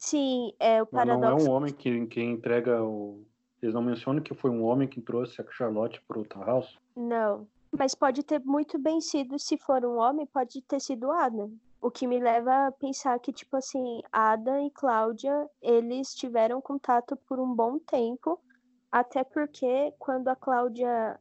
Sim, 0.00 0.54
é 0.58 0.82
o 0.82 0.88
Mas 0.90 1.06
não 1.06 1.16
é 1.16 1.20
paradoxo. 1.20 1.46
um 1.46 1.52
homem 1.52 1.72
que, 1.74 2.06
que 2.06 2.22
entrega 2.22 2.82
o. 2.82 3.22
Eles 3.60 3.74
não 3.74 3.82
mencionam 3.82 4.22
que 4.22 4.34
foi 4.34 4.50
um 4.50 4.64
homem 4.64 4.88
que 4.88 4.98
trouxe 5.02 5.42
a 5.42 5.44
Charlotte 5.50 6.02
pro 6.08 6.26
House. 6.36 6.78
Não. 6.96 7.46
Mas 7.70 7.94
pode 7.94 8.22
ter 8.22 8.40
muito 8.40 8.78
bem 8.78 9.00
sido, 9.02 9.38
se 9.38 9.58
for 9.58 9.84
um 9.84 9.98
homem, 9.98 10.26
pode 10.26 10.62
ter 10.62 10.80
sido 10.80 11.10
Adam. 11.10 11.52
O 11.82 11.90
que 11.90 12.06
me 12.06 12.18
leva 12.18 12.68
a 12.68 12.72
pensar 12.72 13.18
que, 13.20 13.30
tipo 13.30 13.56
assim, 13.58 14.00
Adam 14.10 14.66
e 14.66 14.70
Cláudia, 14.70 15.46
eles 15.60 16.14
tiveram 16.14 16.62
contato 16.62 17.14
por 17.28 17.38
um 17.38 17.54
bom 17.54 17.78
tempo. 17.78 18.40
Até 18.90 19.22
porque 19.22 19.92
quando 19.98 20.28
a 20.28 20.36
Cláudia 20.36 21.20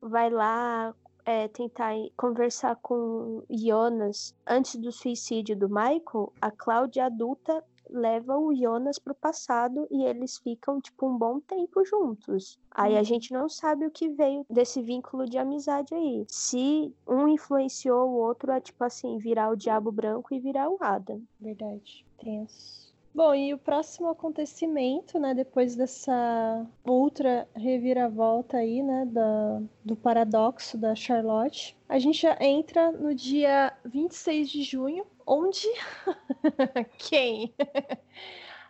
vai 0.00 0.30
lá 0.30 0.94
é, 1.24 1.48
tentar 1.48 1.94
conversar 2.16 2.76
com 2.76 3.42
Jonas 3.50 4.34
antes 4.46 4.76
do 4.76 4.92
suicídio 4.92 5.56
do 5.56 5.68
Michael, 5.68 6.32
a 6.40 6.50
Cláudia 6.50 7.06
adulta 7.06 7.62
leva 7.92 8.38
o 8.38 8.54
Jonas 8.54 8.98
pro 8.98 9.14
passado 9.14 9.86
e 9.90 10.04
eles 10.04 10.38
ficam, 10.38 10.80
tipo, 10.80 11.06
um 11.06 11.16
bom 11.16 11.40
tempo 11.40 11.84
juntos. 11.84 12.58
Aí 12.70 12.96
a 12.96 13.02
gente 13.02 13.32
não 13.32 13.48
sabe 13.48 13.86
o 13.86 13.90
que 13.90 14.08
veio 14.08 14.46
desse 14.48 14.80
vínculo 14.82 15.26
de 15.26 15.38
amizade 15.38 15.94
aí. 15.94 16.24
Se 16.28 16.94
um 17.06 17.28
influenciou 17.28 18.08
o 18.08 18.18
outro 18.18 18.52
a, 18.52 18.60
tipo 18.60 18.82
assim, 18.84 19.18
virar 19.18 19.50
o 19.50 19.56
Diabo 19.56 19.90
Branco 19.90 20.32
e 20.32 20.40
virar 20.40 20.68
o 20.68 20.78
Adam. 20.80 21.20
Verdade. 21.40 22.06
Tenso. 22.18 22.90
Bom, 23.12 23.34
e 23.34 23.52
o 23.52 23.58
próximo 23.58 24.08
acontecimento, 24.08 25.18
né, 25.18 25.34
depois 25.34 25.74
dessa 25.74 26.64
outra 26.84 27.46
reviravolta 27.56 28.58
aí, 28.58 28.82
né, 28.82 29.04
da, 29.04 29.60
do 29.84 29.96
paradoxo 29.96 30.78
da 30.78 30.94
Charlotte, 30.94 31.76
a 31.88 31.98
gente 31.98 32.22
já 32.22 32.36
entra 32.40 32.92
no 32.92 33.12
dia 33.12 33.72
26 33.84 34.48
de 34.48 34.62
junho, 34.62 35.04
onde 35.30 35.68
quem? 36.98 37.54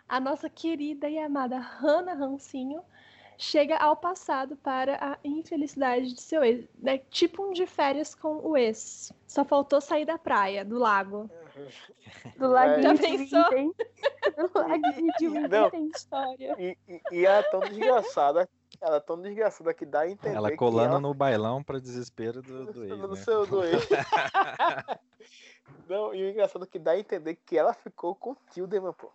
A 0.07 0.21
nossa 0.21 0.51
querida 0.51 1.09
e 1.09 1.19
amada 1.19 1.59
Hannah 1.59 2.15
Rancinho 2.15 2.83
chega 3.39 3.79
ao 3.79 3.97
passado 3.97 4.57
para 4.57 4.97
a 5.01 5.19
infelicidade 5.25 6.13
de 6.13 6.21
seu 6.21 6.45
ex, 6.45 6.69
né, 6.79 6.99
tipo 7.11 7.43
um 7.43 7.53
de 7.53 7.65
férias 7.65 8.15
com 8.15 8.37
o 8.47 8.57
ex. 8.57 9.13
Só 9.27 9.45
faltou 9.45 9.81
sair 9.81 10.05
da 10.05 10.19
praia, 10.19 10.65
do 10.65 10.79
lago. 10.79 11.31
Do 12.39 12.49
laguinho 12.49 12.83
Já 12.83 12.93
de 12.95 13.01
pensou? 13.01 13.75
Do 14.37 14.59
laguinho 14.59 15.13
de 15.19 15.29
Não. 15.29 15.71
tem 15.71 15.89
história. 15.89 16.57
E, 16.59 16.77
e, 16.89 17.01
e 17.13 17.27
ela 17.27 17.39
é 17.39 17.43
tão 17.43 17.61
desgraçada. 17.61 18.49
Ela 18.81 18.97
é 18.97 19.01
tão 19.01 19.21
desgraçada 19.21 19.75
que 19.75 19.85
dá 19.85 20.01
a 20.01 20.11
entender. 20.11 20.37
Ela 20.37 20.51
que 20.51 20.57
colando 20.57 20.93
ela 20.93 21.01
no 21.01 21.13
bailão 21.13 21.63
para 21.63 21.79
desespero 21.81 22.41
do, 22.41 22.73
do 22.73 22.85
ex, 22.85 22.99
no 22.99 23.09
né? 23.09 23.17
seu 23.17 23.47
do 23.47 23.63
ex. 23.65 23.89
Não, 25.89 26.15
e 26.15 26.23
o 26.25 26.31
engraçado 26.31 26.65
é 26.65 26.69
que 26.69 26.79
dá 26.79 26.93
a 26.93 26.99
entender 26.99 27.37
que 27.45 27.57
ela 27.59 27.73
ficou 27.75 28.15
com 28.15 28.33
o 28.33 28.37
Tildeman, 28.53 28.93
pô. 28.93 29.11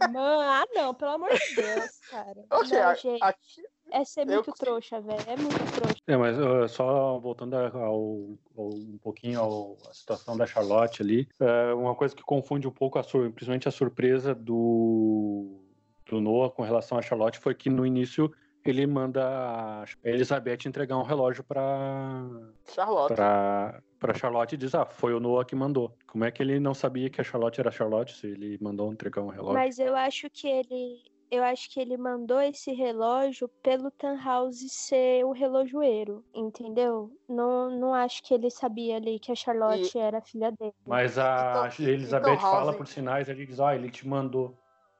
Mano, 0.00 0.40
ah 0.42 0.64
não, 0.74 0.92
pelo 0.92 1.12
amor 1.12 1.30
de 1.32 1.54
Deus, 1.54 1.98
cara. 2.10 2.44
Oxe, 2.52 2.74
Não, 2.74 2.82
a- 2.88 2.94
gente. 2.94 3.22
a- 3.22 3.34
É 3.90 4.02
ser 4.04 4.22
Eu 4.22 4.26
muito 4.26 4.46
consigo- 4.46 4.56
trouxa, 4.64 5.00
velho. 5.00 5.20
É 5.26 5.36
muito 5.36 5.72
trouxa. 5.72 5.96
É, 6.06 6.16
mas 6.16 6.36
uh, 6.38 6.66
só 6.68 7.18
voltando 7.18 7.54
ao, 7.54 7.70
ao- 7.76 8.74
um 8.74 8.98
pouquinho 9.00 9.38
ao- 9.40 9.76
à 9.88 9.94
situação 9.94 10.36
da 10.36 10.46
Charlotte 10.46 11.00
ali, 11.02 11.28
é, 11.38 11.72
uma 11.74 11.94
coisa 11.94 12.14
que 12.16 12.22
confunde 12.22 12.66
um 12.66 12.72
pouco, 12.72 12.98
a 12.98 13.02
sur- 13.02 13.30
principalmente 13.30 13.68
a 13.68 13.70
surpresa 13.70 14.34
do, 14.34 15.60
do 16.06 16.20
Noah 16.20 16.50
com 16.50 16.62
relação 16.62 16.98
a 16.98 17.02
Charlotte 17.02 17.38
foi 17.38 17.54
que 17.54 17.70
no 17.70 17.86
início 17.86 18.32
ele 18.64 18.86
manda 18.86 19.22
a 19.22 19.84
Elizabeth 20.02 20.66
entregar 20.66 20.96
um 20.96 21.02
relógio 21.02 21.44
para 21.44 21.62
Charlotte. 22.66 23.14
para 23.14 23.80
para 24.04 24.12
Charlotte 24.12 24.52
e 24.54 24.58
diz, 24.58 24.74
ah, 24.74 24.84
foi 24.84 25.14
o 25.14 25.20
Noah 25.20 25.46
que 25.46 25.56
mandou. 25.56 25.96
Como 26.06 26.24
é 26.26 26.30
que 26.30 26.42
ele 26.42 26.60
não 26.60 26.74
sabia 26.74 27.08
que 27.08 27.22
a 27.22 27.24
Charlotte 27.24 27.58
era 27.58 27.70
Charlotte 27.70 28.14
se 28.14 28.26
ele 28.26 28.58
mandou 28.60 28.92
entregar 28.92 29.22
um 29.22 29.28
relógio? 29.28 29.54
Mas 29.54 29.78
eu 29.78 29.96
acho 29.96 30.28
que 30.28 30.46
ele. 30.46 31.02
Eu 31.30 31.42
acho 31.42 31.68
que 31.72 31.80
ele 31.80 31.96
mandou 31.96 32.38
esse 32.40 32.70
relógio 32.72 33.48
pelo 33.62 33.90
Tannhauser 33.90 34.68
ser 34.68 35.24
o 35.24 35.32
relojoeiro, 35.32 36.22
entendeu? 36.34 37.10
Não, 37.28 37.70
não 37.70 37.94
acho 37.94 38.22
que 38.22 38.34
ele 38.34 38.50
sabia 38.50 38.96
ali 38.96 39.18
que 39.18 39.32
a 39.32 39.34
Charlotte 39.34 39.98
era 39.98 40.20
filha 40.20 40.52
dele. 40.52 40.74
Mas 40.86 41.18
a 41.18 41.68
Então- 41.72 41.86
Elizabeth 41.88 42.28
então, 42.34 42.40
fala 42.40 42.66
House- 42.66 42.76
por 42.76 42.86
sinais, 42.86 43.28
ele 43.28 43.46
diz, 43.46 43.58
ah, 43.58 43.74
ele 43.74 43.90
te 43.90 44.06
mandou. 44.06 44.54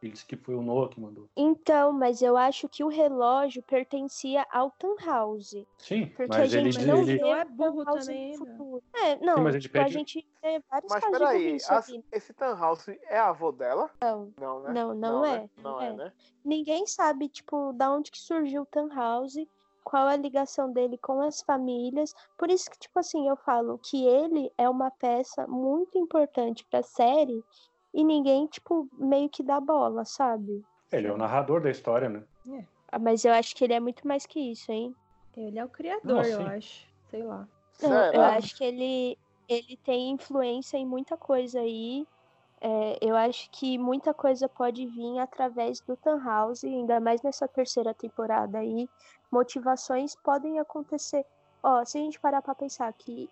Ele 0.05 0.13
disse 0.13 0.27
que 0.27 0.37
foi 0.37 0.55
o 0.55 0.61
Noah 0.61 0.91
que 0.91 1.01
mandou. 1.01 1.29
Então, 1.35 1.91
mas 1.93 2.21
eu 2.21 2.37
acho 2.37 2.69
que 2.69 2.85
o 2.85 2.89
relógio 2.89 3.63
pertencia 3.63 4.47
ao 4.53 4.71
Tannhauser. 4.73 5.67
Sim, 5.79 6.07
Porque 6.09 6.29
mas 6.29 6.53
a 6.55 6.59
ele, 6.59 6.71
gente 6.71 6.79
diz- 6.81 6.87
não 6.87 6.99
ele, 6.99 7.17
vê 7.17 7.21
Não 7.21 7.35
é 7.35 7.43
o 7.43 7.49
burro 7.49 7.85
Tannhauser 7.87 8.05
também, 8.15 8.39
no 8.39 8.45
né? 8.45 8.53
futuro. 8.57 8.83
É, 8.95 9.17
não, 9.25 9.43
mas 9.43 9.55
ele 9.55 9.63
tipo, 9.63 9.79
a 9.79 9.83
pede- 9.83 9.93
gente 9.95 10.29
vê 10.43 10.63
vários 10.71 10.93
Mas 10.93 11.03
casos 11.05 11.19
peraí, 11.19 11.57
as- 11.69 11.93
esse 12.13 12.35
Tannhaus 12.35 12.87
é 12.89 13.19
avô 13.19 13.51
dela? 13.51 13.91
Não, 14.03 14.33
Não, 14.39 14.63
né? 14.63 14.73
não, 14.75 14.95
não, 14.95 15.25
é. 15.25 15.41
né? 15.41 15.51
Não 15.57 15.81
é, 15.81 15.93
né? 15.95 16.13
Ninguém 16.45 16.87
sabe, 16.87 17.29
tipo, 17.31 17.73
da 17.73 17.91
onde 17.91 18.11
que 18.11 18.19
surgiu 18.19 18.63
o 18.63 18.67
Tannhauser, 18.67 19.49
qual 19.83 20.07
a 20.07 20.17
ligação 20.17 20.71
dele 20.71 20.99
com 20.99 21.21
as 21.23 21.41
famílias. 21.43 22.15
Por 22.37 22.51
isso 22.51 22.71
que, 22.71 22.79
tipo 22.79 22.99
assim, 22.99 23.27
eu 23.29 23.37
falo 23.37 23.79
que 23.79 24.05
ele 24.07 24.53
é 24.59 24.69
uma 24.69 24.91
peça 24.91 25.47
muito 25.47 25.97
importante 25.99 26.65
pra 26.71 26.83
série 26.83 27.43
e 27.95 28.03
ninguém, 28.03 28.47
tipo, 28.49 28.89
meio 28.99 29.31
que 29.31 29.43
dá 29.43 29.61
bola, 29.61 30.05
sabe? 30.05 30.63
ele 30.91 31.07
é 31.07 31.13
o 31.13 31.17
narrador 31.17 31.61
da 31.61 31.71
história, 31.71 32.09
né? 32.09 32.23
Ah, 32.91 32.99
Mas 32.99 33.25
eu 33.25 33.33
acho 33.33 33.55
que 33.55 33.65
ele 33.65 33.73
é 33.73 33.81
muito 33.81 34.07
mais 34.07 34.27
que 34.27 34.39
isso, 34.39 34.71
hein? 34.71 34.95
Ele 35.37 35.59
é 35.59 35.65
o 35.65 35.69
criador, 35.69 36.25
eu 36.25 36.39
sim. 36.39 36.47
acho. 36.47 36.87
Sei 37.11 37.23
lá. 37.23 37.49
Não, 37.83 38.13
eu 38.13 38.23
acho 38.23 38.57
que 38.57 38.65
ele, 38.65 39.19
ele 39.49 39.77
tem 39.85 40.11
influência 40.11 40.77
em 40.77 40.87
muita 40.87 41.17
coisa 41.17 41.61
aí. 41.61 42.07
É, 42.61 42.99
eu 43.01 43.17
acho 43.17 43.51
que 43.51 43.77
muita 43.77 44.15
coisa 44.15 44.49
pode 44.49 44.87
vir 44.87 45.19
através 45.19 45.81
do 45.81 45.97
Tannhauser, 45.97 46.71
ainda 46.71 47.01
mais 47.01 47.21
nessa 47.23 47.49
terceira 47.49 47.93
temporada 47.93 48.59
aí. 48.59 48.89
Motivações 49.31 50.15
podem 50.23 50.59
acontecer. 50.61 51.25
Ó, 51.63 51.85
se 51.85 51.99
a 51.99 52.01
gente 52.01 52.21
parar 52.21 52.43
pra 52.43 52.55
pensar 52.55 52.93
que, 52.93 53.29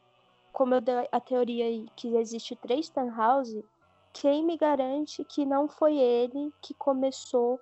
como 0.52 0.74
eu 0.74 0.80
dei 0.80 1.09
a 1.12 1.20
teoria 1.20 1.64
aí, 1.64 1.86
que 1.97 2.16
existe 2.16 2.56
três 2.56 2.89
Tannhauser, 2.90 3.64
quem 4.12 4.44
me 4.44 4.56
garante 4.56 5.24
que 5.24 5.44
não 5.47 5.68
foi 5.68 5.97
ele 5.97 6.52
que 6.62 6.74
começou 6.74 7.60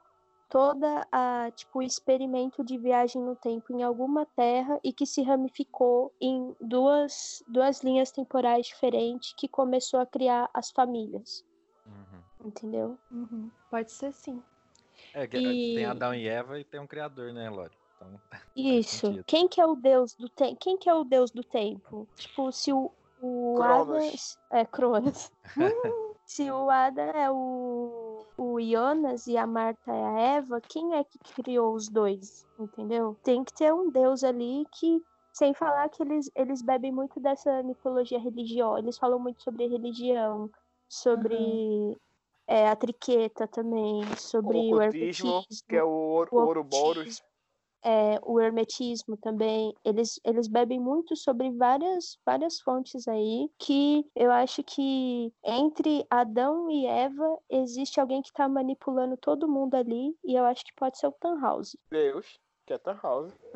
toda 0.49 1.07
a 1.13 1.51
tipo 1.55 1.79
o 1.79 1.83
experimento 1.83 2.65
de 2.65 2.77
viagem 2.77 3.23
no 3.23 3.37
tempo 3.37 3.73
em 3.73 3.83
alguma 3.85 4.27
terra 4.35 4.81
e 4.83 4.93
que 4.93 5.07
se 5.07 5.23
ramificou 5.23 6.13
em 6.21 6.55
duas, 6.61 7.43
duas 7.47 7.83
linhas 7.83 8.11
temporais 8.11 8.67
diferentes 8.67 9.33
que 9.37 9.49
começou 9.49 10.01
a 10.01 10.07
criar 10.07 10.51
as 10.53 10.71
famílias, 10.73 11.45
Uhum. 11.87 12.49
entendeu? 12.49 12.99
Uhum. 13.11 13.49
Pode 13.71 13.93
ser 13.93 14.13
sim. 14.13 14.43
É, 15.15 15.27
que 15.27 15.39
E- 15.39 15.75
tem 15.75 15.85
Adão 15.85 16.15
e 16.15 16.27
Eva 16.29 16.59
e 16.59 16.65
tem 16.65 16.81
um 16.81 16.87
criador, 16.87 17.33
né, 17.33 17.49
Lore? 17.49 17.77
Então, 17.97 18.21
Isso. 18.57 19.23
Quem 19.25 19.47
que 19.49 19.61
é 19.61 19.67
o 19.67 19.77
deus 19.77 20.15
do 20.15 20.29
tempo? 20.29 20.59
Quem 20.61 20.77
que 20.77 20.89
é 20.91 20.95
o 20.95 21.05
deus 21.05 21.31
do 21.31 21.43
tempo? 21.45 22.09
Tipo, 22.17 22.51
se 22.51 22.73
o, 22.73 22.91
o 23.21 23.55
Cronos. 23.57 24.37
Adam 24.51 24.61
é 24.61 24.67
Cronos. 24.67 25.31
se 26.31 26.49
o 26.49 26.71
Adam 26.71 27.11
é 27.11 27.29
o, 27.29 28.25
o 28.39 28.61
Jonas 28.61 29.27
e 29.27 29.37
a 29.37 29.49
Marta 29.49 29.91
é 29.91 30.05
a 30.05 30.21
Eva, 30.37 30.61
quem 30.61 30.95
é 30.95 31.03
que 31.03 31.19
criou 31.35 31.75
os 31.75 31.89
dois? 31.89 32.47
Entendeu? 32.57 33.17
Tem 33.25 33.43
que 33.43 33.53
ter 33.53 33.75
um 33.75 33.91
deus 33.91 34.23
ali 34.23 34.65
que 34.79 35.03
sem 35.33 35.53
falar 35.53 35.89
que 35.89 36.01
eles, 36.01 36.31
eles 36.37 36.63
bebem 36.63 36.93
muito 36.93 37.19
dessa 37.19 37.65
mitologia 37.65 38.21
religiosa. 38.21 38.79
Eles 38.79 38.97
falam 38.97 39.19
muito 39.19 39.43
sobre 39.43 39.67
religião, 39.67 40.49
sobre 40.89 41.99
é, 42.47 42.69
a 42.69 42.77
triqueta 42.77 43.49
também, 43.49 44.05
sobre 44.17 44.57
O 44.57 44.61
o, 44.61 44.77
ocultismo, 44.77 44.83
hermetismo 44.83 45.67
que 45.69 45.75
é 45.75 45.83
o 45.83 45.89
ouro, 45.89 46.31
o 46.31 46.47
Ouroboros. 46.47 47.21
É, 47.85 48.19
o 48.23 48.41
hermetismo 48.41 49.17
também, 49.17 49.75
eles, 49.85 50.21
eles 50.25 50.49
bebem 50.49 50.79
muito 50.81 51.17
sobre 51.17 51.51
várias, 51.53 52.19
várias 52.25 52.61
fontes 52.61 53.07
aí, 53.09 53.51
que 53.59 54.05
eu 54.15 54.31
acho 54.31 54.63
que 54.63 55.33
entre 55.45 56.07
Adão 56.11 56.71
e 56.71 56.87
Eva 56.87 57.39
existe 57.49 58.01
alguém 58.01 58.23
que 58.23 58.33
tá 58.33 58.49
manipulando 58.49 59.17
todo 59.17 59.49
mundo 59.49 59.75
ali, 59.75 60.15
e 60.25 60.35
eu 60.35 60.45
acho 60.45 60.65
que 60.65 60.75
pode 60.75 60.99
ser 60.99 61.07
o 61.07 61.13
Tannhauser. 61.13 61.79
Deus, 61.91 62.39
que 62.67 62.75
é. 62.75 62.81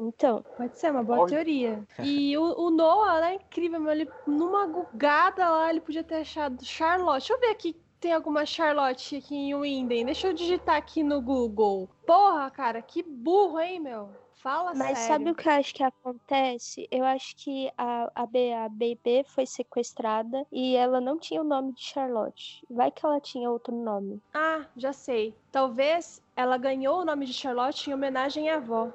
Então, 0.01 0.43
Pode 0.57 0.77
ser 0.77 0.91
uma 0.91 1.05
boa 1.05 1.29
teoria. 1.29 1.87
E 2.03 2.37
o, 2.37 2.67
o 2.67 2.71
Noah, 2.71 3.21
né, 3.21 3.35
incrível, 3.35 3.79
meu, 3.79 3.93
ele, 3.93 4.11
numa 4.27 4.67
gugada 4.67 5.49
lá, 5.49 5.71
ele 5.71 5.81
podia 5.81 6.03
ter 6.03 6.17
achado 6.17 6.65
Charlotte. 6.65 7.29
Deixa 7.29 7.35
eu 7.35 7.39
ver 7.39 7.51
aqui. 7.51 7.84
Tem 8.05 8.13
alguma 8.13 8.45
Charlotte 8.45 9.17
aqui 9.17 9.35
em 9.35 9.55
Winden. 9.55 10.05
Deixa 10.05 10.27
eu 10.27 10.35
digitar 10.35 10.77
aqui 10.77 11.03
no 11.03 11.23
Google. 11.23 11.89
Porra, 12.07 12.51
cara, 12.51 12.83
que 12.83 13.03
burro, 13.03 13.59
hein, 13.59 13.81
meu? 13.81 14.11
Fala 14.35 14.75
Mas 14.75 14.99
sério. 14.99 15.15
sabe 15.15 15.31
o 15.31 15.35
que 15.35 15.49
eu 15.49 15.53
acho 15.53 15.75
que 15.75 15.83
acontece? 15.83 16.87
Eu 16.91 17.03
acho 17.03 17.35
que 17.35 17.73
a, 17.79 18.13
a, 18.15 18.27
B, 18.27 18.53
a 18.53 18.69
BB 18.69 19.25
foi 19.27 19.47
sequestrada 19.47 20.47
e 20.53 20.77
ela 20.77 21.01
não 21.01 21.19
tinha 21.19 21.41
o 21.41 21.45
nome 21.45 21.73
de 21.73 21.81
Charlotte. 21.81 22.63
Vai 22.69 22.91
que 22.91 23.07
ela 23.07 23.19
tinha 23.19 23.51
outro 23.51 23.75
nome. 23.75 24.21
Ah, 24.35 24.67
já 24.77 24.93
sei. 24.93 25.35
Talvez 25.51 26.23
ela 26.37 26.59
ganhou 26.59 27.01
o 27.01 27.05
nome 27.07 27.25
de 27.25 27.33
Charlotte 27.33 27.89
em 27.89 27.95
homenagem 27.95 28.51
à 28.51 28.57
avó. 28.57 28.93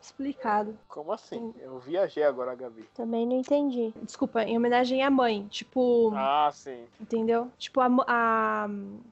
Explicado. 0.00 0.78
Como 0.88 1.12
assim? 1.12 1.54
Eu 1.60 1.78
viajei 1.78 2.22
agora, 2.24 2.54
Gabi. 2.54 2.88
Também 2.94 3.26
não 3.26 3.36
entendi. 3.36 3.92
Desculpa, 4.02 4.42
em 4.42 4.56
homenagem 4.56 5.02
à 5.02 5.10
mãe. 5.10 5.46
Tipo, 5.48 6.12
Ah, 6.14 6.50
sim. 6.52 6.86
entendeu? 7.00 7.50
Tipo, 7.58 7.80
a, 7.80 7.88
a. 8.06 8.66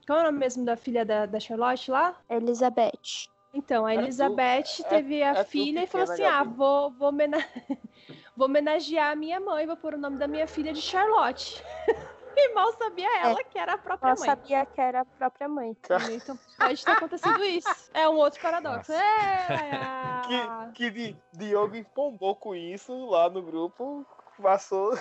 Qual 0.06 0.18
é 0.18 0.22
o 0.22 0.24
nome 0.26 0.38
mesmo 0.38 0.64
da 0.64 0.76
filha 0.76 1.04
da, 1.04 1.26
da 1.26 1.38
Charlotte 1.38 1.90
lá? 1.90 2.16
Elizabeth. 2.30 3.28
Então, 3.52 3.84
a 3.86 3.92
É 3.94 3.96
tu- 3.96 4.02
Elizabeth 4.02 4.80
é- 4.80 4.88
teve 4.88 5.22
a 5.22 5.28
é 5.30 5.44
tu 5.44 5.50
filha 5.50 5.82
e 5.82 5.86
falou 5.86 6.04
assim: 6.04 6.22
pequena, 6.22 6.34
ah, 6.36 6.44
Gabi." 6.44 6.56
vou, 6.56 6.90
vou, 6.92 7.12
vou 8.36 8.46
homenagear 8.46 9.12
a 9.12 9.16
minha 9.16 9.38
mãe, 9.40 9.66
vou 9.66 9.76
pôr 9.76 9.94
o 9.94 9.98
nome 9.98 10.16
da 10.18 10.26
minha 10.26 10.46
filha 10.46 10.72
de 10.72 10.80
Charlotte. 10.82 11.62
e 12.50 12.54
mal 12.54 12.72
sabia 12.72 13.20
ela 13.22 13.42
que 13.44 13.58
era 13.58 13.74
a 13.74 13.78
própria 13.78 14.10
Ela 14.10 14.18
mãe. 14.18 14.26
sabia 14.28 14.66
que 14.66 14.80
era 14.80 15.00
a 15.00 15.04
própria 15.04 15.48
mãe. 15.48 15.76
Então 16.10 16.38
pode 16.58 16.84
ter 16.84 16.90
acontecido 16.92 17.44
isso. 17.44 17.90
É 17.92 18.08
um 18.08 18.14
outro 18.16 18.40
paradoxo. 18.40 18.92
É, 18.92 19.46
Que, 20.28 20.72
que 20.74 20.90
Di- 20.90 21.16
Diogo 21.32 21.76
empombou 21.76 22.36
com 22.36 22.54
isso 22.54 23.06
lá 23.08 23.28
no 23.30 23.42
grupo. 23.42 24.06
Passou. 24.40 24.96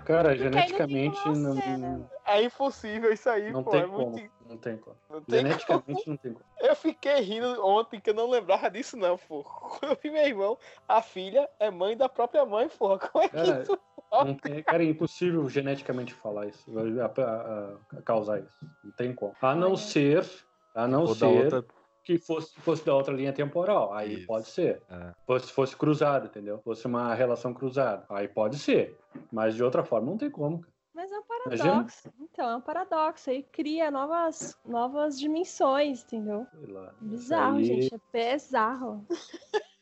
Cara, 0.00 0.30
não 0.30 0.36
tem 0.36 0.44
geneticamente 0.44 1.22
como 1.22 1.36
não, 1.36 1.54
ser, 1.56 1.78
né? 1.78 2.06
É 2.24 2.42
impossível 2.42 3.12
isso 3.12 3.28
aí, 3.28 3.52
não 3.52 3.62
pô. 3.62 3.70
tem 3.70 3.80
é 3.80 3.86
como. 3.86 4.10
muito. 4.10 4.32
Não 4.46 4.56
tem 4.56 4.76
como. 4.76 4.96
Não 5.08 5.20
tem 5.22 5.40
como. 5.40 5.48
Geneticamente 5.48 6.08
não 6.08 6.16
tem 6.16 6.32
como. 6.32 6.44
Eu 6.60 6.76
fiquei 6.76 7.20
rindo 7.20 7.66
ontem 7.66 8.00
que 8.00 8.10
eu 8.10 8.14
não 8.14 8.28
lembrava 8.28 8.70
disso, 8.70 8.96
não, 8.96 9.18
pô. 9.18 9.42
Quando 9.44 9.92
eu 9.92 9.98
vi 10.02 10.10
meu 10.10 10.24
irmão, 10.26 10.58
a 10.88 11.02
filha 11.02 11.48
é 11.58 11.70
mãe 11.70 11.96
da 11.96 12.08
própria 12.08 12.44
mãe, 12.44 12.68
porra. 12.68 12.98
Como 12.98 13.24
é 13.24 13.28
que 13.28 13.36
Cara, 13.36 13.62
isso? 13.62 13.78
Não 14.12 14.34
tem, 14.34 14.62
cara, 14.62 14.82
é 14.82 14.86
impossível 14.86 15.48
geneticamente 15.48 16.12
falar 16.12 16.46
isso, 16.46 16.70
a, 16.78 17.04
a- 17.06 17.78
a- 17.98 18.02
causar 18.02 18.40
isso. 18.40 18.58
Não 18.84 18.92
tem 18.92 19.14
como. 19.14 19.34
A 19.40 19.54
não 19.54 19.74
ser, 19.76 20.28
a 20.74 20.86
não 20.86 21.02
Ou 21.02 21.08
da 21.08 21.14
ser 21.14 21.24
outra. 21.26 21.64
Que 22.04 22.18
fosse, 22.18 22.54
fosse 22.60 22.84
da 22.84 22.94
outra 22.94 23.14
linha 23.14 23.32
temporal. 23.32 23.92
Aí 23.94 24.14
Isso. 24.18 24.26
pode 24.26 24.48
ser. 24.48 24.82
É. 24.90 25.12
Fosse, 25.26 25.52
fosse 25.52 25.76
cruzado, 25.76 26.26
entendeu? 26.26 26.58
Fosse 26.60 26.86
uma 26.86 27.14
relação 27.14 27.54
cruzada. 27.54 28.04
Aí 28.10 28.26
pode 28.28 28.58
ser. 28.58 28.98
Mas 29.30 29.54
de 29.54 29.62
outra 29.62 29.84
forma 29.84 30.10
não 30.10 30.18
tem 30.18 30.30
como. 30.30 30.60
cara. 30.60 30.72
Mas 30.94 31.10
é 31.10 31.18
um 31.18 31.22
Imagina. 31.46 31.64
paradoxo. 31.70 32.12
Então, 32.20 32.50
é 32.50 32.56
um 32.56 32.60
paradoxo. 32.60 33.30
Aí 33.30 33.42
cria 33.44 33.90
novas, 33.90 34.58
novas 34.66 35.18
dimensões, 35.18 36.02
entendeu? 36.04 36.46
Sei 36.50 36.66
lá. 36.72 36.92
Bizarro, 37.00 37.56
aí- 37.56 37.64
gente. 37.64 37.94
É 37.94 38.32
bizarro. 38.34 39.06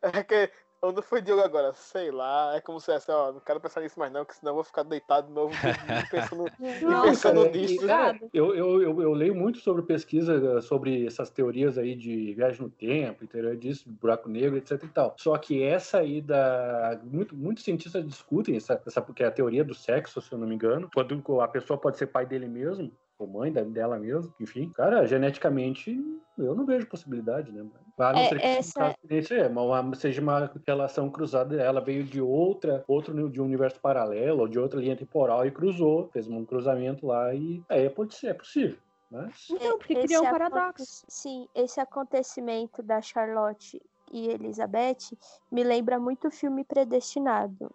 É 0.00 0.22
que. 0.22 0.50
Onde 0.80 1.02
foi 1.02 1.20
Diogo 1.20 1.42
agora? 1.42 1.72
Sei 1.72 2.10
lá. 2.10 2.54
É 2.54 2.60
como 2.60 2.78
se 2.78 2.86
fosse, 2.86 3.10
ó, 3.10 3.32
não 3.32 3.40
quero 3.40 3.60
pensar 3.60 3.80
nisso 3.80 3.98
mais 3.98 4.12
não, 4.12 4.24
que 4.24 4.36
senão 4.36 4.52
eu 4.52 4.54
vou 4.56 4.64
ficar 4.64 4.84
deitado 4.84 5.26
de 5.26 5.32
novo 5.32 5.52
pensando. 6.10 6.44
Não, 6.82 7.02
pensando 7.02 7.42
cara, 7.42 7.56
nisso. 7.56 7.76
Cuidado. 7.78 8.30
eu, 8.32 8.54
eu, 8.54 8.82
eu, 8.82 9.02
eu 9.02 9.12
leio 9.12 9.34
muito 9.34 9.58
sobre 9.58 9.82
pesquisa 9.82 10.34
eh, 10.34 10.60
sobre 10.60 11.06
essas 11.06 11.30
teorias 11.30 11.76
aí 11.76 11.96
de 11.96 12.32
viagem 12.34 12.62
no 12.62 12.70
tempo, 12.70 13.26
teoria 13.26 13.56
disso, 13.56 13.84
buraco 13.88 14.28
negro, 14.28 14.56
etc 14.56 14.82
e 14.84 14.88
tal. 14.88 15.16
Só 15.18 15.36
que 15.36 15.62
essa 15.62 15.98
aí 15.98 16.20
da. 16.20 17.00
Muito, 17.02 17.34
muitos 17.34 17.64
cientistas 17.64 18.06
discutem 18.06 18.56
essa, 18.56 18.80
essa 18.86 19.02
porque 19.02 19.24
é 19.24 19.26
a 19.26 19.32
teoria 19.32 19.64
do 19.64 19.74
sexo, 19.74 20.20
se 20.20 20.32
eu 20.32 20.38
não 20.38 20.46
me 20.46 20.54
engano. 20.54 20.88
Quando 20.94 21.40
a 21.40 21.48
pessoa 21.48 21.78
pode 21.78 21.98
ser 21.98 22.06
pai 22.06 22.24
dele 22.24 22.46
mesmo. 22.46 22.92
Ou 23.18 23.26
mãe 23.26 23.52
dela 23.52 23.98
mesmo, 23.98 24.32
enfim. 24.40 24.70
Cara, 24.70 25.04
geneticamente, 25.04 25.92
eu 26.38 26.54
não 26.54 26.64
vejo 26.64 26.86
possibilidade, 26.86 27.50
né? 27.50 27.66
A 27.98 28.12
não 28.12 28.20
É, 28.20 28.28
ser 28.28 28.38
que 28.38 28.46
essa- 28.46 28.94
é, 29.34 29.48
uma- 29.48 29.94
seja 29.96 30.20
uma 30.22 30.48
relação 30.64 31.10
cruzada, 31.10 31.60
ela 31.60 31.80
veio 31.80 32.04
de 32.04 32.20
outra, 32.20 32.84
outro 32.86 33.28
de 33.28 33.40
um 33.40 33.44
universo 33.44 33.80
paralelo, 33.80 34.42
ou 34.42 34.48
de 34.48 34.58
outra 34.58 34.78
linha 34.78 34.96
temporal 34.96 35.44
e 35.44 35.50
cruzou, 35.50 36.08
fez 36.12 36.28
um 36.28 36.44
cruzamento 36.44 37.06
lá 37.06 37.34
e 37.34 37.60
é, 37.68 37.88
pode 37.88 38.14
ser, 38.14 38.28
é 38.28 38.34
possível. 38.34 38.78
Mas 39.10 39.48
Então, 39.50 39.78
porque 39.78 39.94
Esse 39.94 40.02
cria 40.06 40.20
um 40.20 40.26
aconte- 40.26 40.50
paradoxo. 40.50 41.04
Sim, 41.08 41.48
esse 41.54 41.80
acontecimento 41.80 42.82
da 42.82 43.00
Charlotte 43.00 43.82
e 44.12 44.28
Elizabeth 44.28 45.16
me 45.50 45.64
lembra 45.64 45.98
muito 45.98 46.28
o 46.28 46.30
filme 46.30 46.62
Predestinado. 46.62 47.70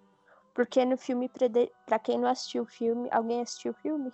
Porque 0.53 0.85
no 0.85 0.95
filme, 0.95 1.29
pra 1.85 1.97
quem 1.97 2.19
não 2.19 2.29
assistiu 2.29 2.61
o 2.63 2.67
filme, 2.67 3.09
alguém 3.11 3.41
assistiu 3.41 3.71
o 3.71 3.75
filme? 3.75 4.11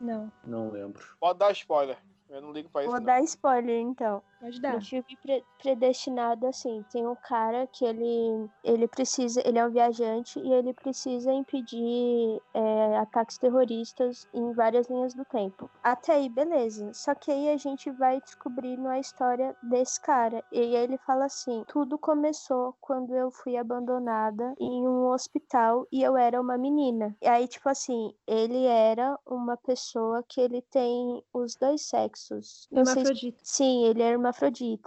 Não, 0.00 0.32
não 0.44 0.70
lembro. 0.70 1.04
Pode 1.20 1.38
dar 1.38 1.52
spoiler. 1.52 1.98
Eu 2.28 2.40
não 2.40 2.52
ligo 2.52 2.68
pra 2.70 2.82
isso. 2.82 2.90
Vou 2.90 3.00
não. 3.00 3.06
dar 3.06 3.20
spoiler 3.22 3.78
então. 3.80 4.22
Pode 4.40 4.60
dar. 4.60 4.74
No 4.74 4.80
filme 4.80 5.16
Pre- 5.22 5.44
Predestinado, 5.58 6.46
assim, 6.46 6.82
tem 6.90 7.06
um 7.06 7.14
cara 7.16 7.66
que 7.66 7.84
ele, 7.84 8.48
ele 8.64 8.88
precisa, 8.88 9.42
ele 9.46 9.58
é 9.58 9.66
um 9.66 9.70
viajante 9.70 10.38
e 10.40 10.52
ele 10.52 10.72
precisa 10.74 11.32
impedir 11.32 12.40
é, 12.54 12.96
ataques 12.98 13.38
terroristas 13.38 14.26
em 14.32 14.52
várias 14.52 14.88
linhas 14.88 15.14
do 15.14 15.24
tempo. 15.24 15.70
Até 15.82 16.14
aí, 16.14 16.28
beleza. 16.28 16.90
Só 16.94 17.14
que 17.14 17.30
aí 17.30 17.50
a 17.50 17.56
gente 17.56 17.90
vai 17.92 18.20
descobrindo 18.20 18.88
a 18.88 18.98
história 18.98 19.54
desse 19.62 20.00
cara. 20.00 20.42
E 20.52 20.58
aí 20.60 20.74
ele 20.76 20.98
fala 20.98 21.26
assim: 21.26 21.64
tudo 21.68 21.98
começou 21.98 22.74
quando 22.80 23.14
eu 23.14 23.30
fui 23.30 23.56
abandonada 23.56 24.54
em 24.58 24.86
um 24.88 25.08
hospital 25.10 25.86
e 25.92 26.02
eu 26.02 26.16
era 26.16 26.40
uma 26.40 26.56
menina. 26.56 27.16
E 27.22 27.28
aí, 27.28 27.46
tipo 27.48 27.68
assim, 27.68 28.12
ele 28.26 28.64
era 28.64 29.18
uma 29.26 29.56
pessoa 29.56 30.22
que 30.28 30.40
ele 30.40 30.62
tem 30.62 31.22
os 31.32 31.54
dois 31.56 31.82
sexos. 31.88 32.68
Não 32.70 32.84
sei 32.84 33.04
se 33.04 33.12
Hermafrodita. 33.12 33.38
Sim, 33.42 33.84
ele 33.84 34.02
é 34.02 34.10
hermafrodita, 34.10 34.29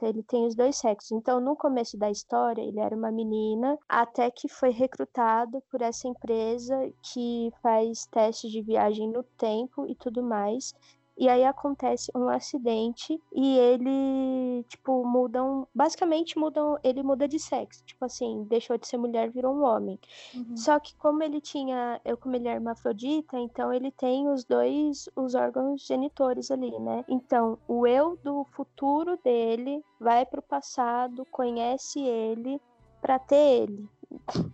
ele 0.05 0.23
tem 0.23 0.45
os 0.45 0.55
dois 0.55 0.77
sexos. 0.77 1.11
Então, 1.11 1.39
no 1.39 1.55
começo 1.55 1.97
da 1.97 2.09
história, 2.09 2.61
ele 2.61 2.79
era 2.79 2.95
uma 2.95 3.11
menina, 3.11 3.77
até 3.87 4.29
que 4.31 4.47
foi 4.47 4.69
recrutado 4.71 5.61
por 5.69 5.81
essa 5.81 6.07
empresa 6.07 6.75
que 7.01 7.51
faz 7.61 8.05
testes 8.07 8.51
de 8.51 8.61
viagem 8.61 9.09
no 9.09 9.23
tempo 9.37 9.85
e 9.87 9.95
tudo 9.95 10.23
mais. 10.23 10.73
E 11.17 11.29
aí 11.29 11.43
acontece 11.43 12.11
um 12.15 12.27
acidente 12.27 13.21
e 13.33 13.57
ele, 13.57 14.63
tipo, 14.67 15.05
mudam. 15.05 15.67
Basicamente 15.73 16.37
mudam. 16.37 16.77
Ele 16.83 17.03
muda 17.03 17.27
de 17.27 17.39
sexo. 17.39 17.83
Tipo 17.85 18.05
assim, 18.05 18.43
deixou 18.45 18.77
de 18.77 18.87
ser 18.87 18.97
mulher, 18.97 19.29
virou 19.29 19.53
um 19.53 19.63
homem. 19.63 19.99
Uhum. 20.33 20.57
Só 20.57 20.79
que 20.79 20.95
como 20.97 21.21
ele 21.21 21.39
tinha, 21.39 22.01
eu 22.03 22.17
como 22.17 22.35
ele 22.35 22.47
é 22.47 22.53
hermafrodita, 22.53 23.37
então 23.37 23.71
ele 23.71 23.91
tem 23.91 24.27
os 24.27 24.43
dois 24.43 25.07
os 25.15 25.35
órgãos 25.35 25.85
genitores 25.85 26.49
ali, 26.49 26.71
né? 26.79 27.05
Então, 27.07 27.57
o 27.67 27.85
eu 27.85 28.17
do 28.23 28.43
futuro 28.45 29.17
dele 29.23 29.83
vai 29.99 30.25
pro 30.25 30.41
passado, 30.41 31.25
conhece 31.31 31.99
ele 31.99 32.59
pra 33.01 33.19
ter 33.19 33.63
ele. 33.63 33.89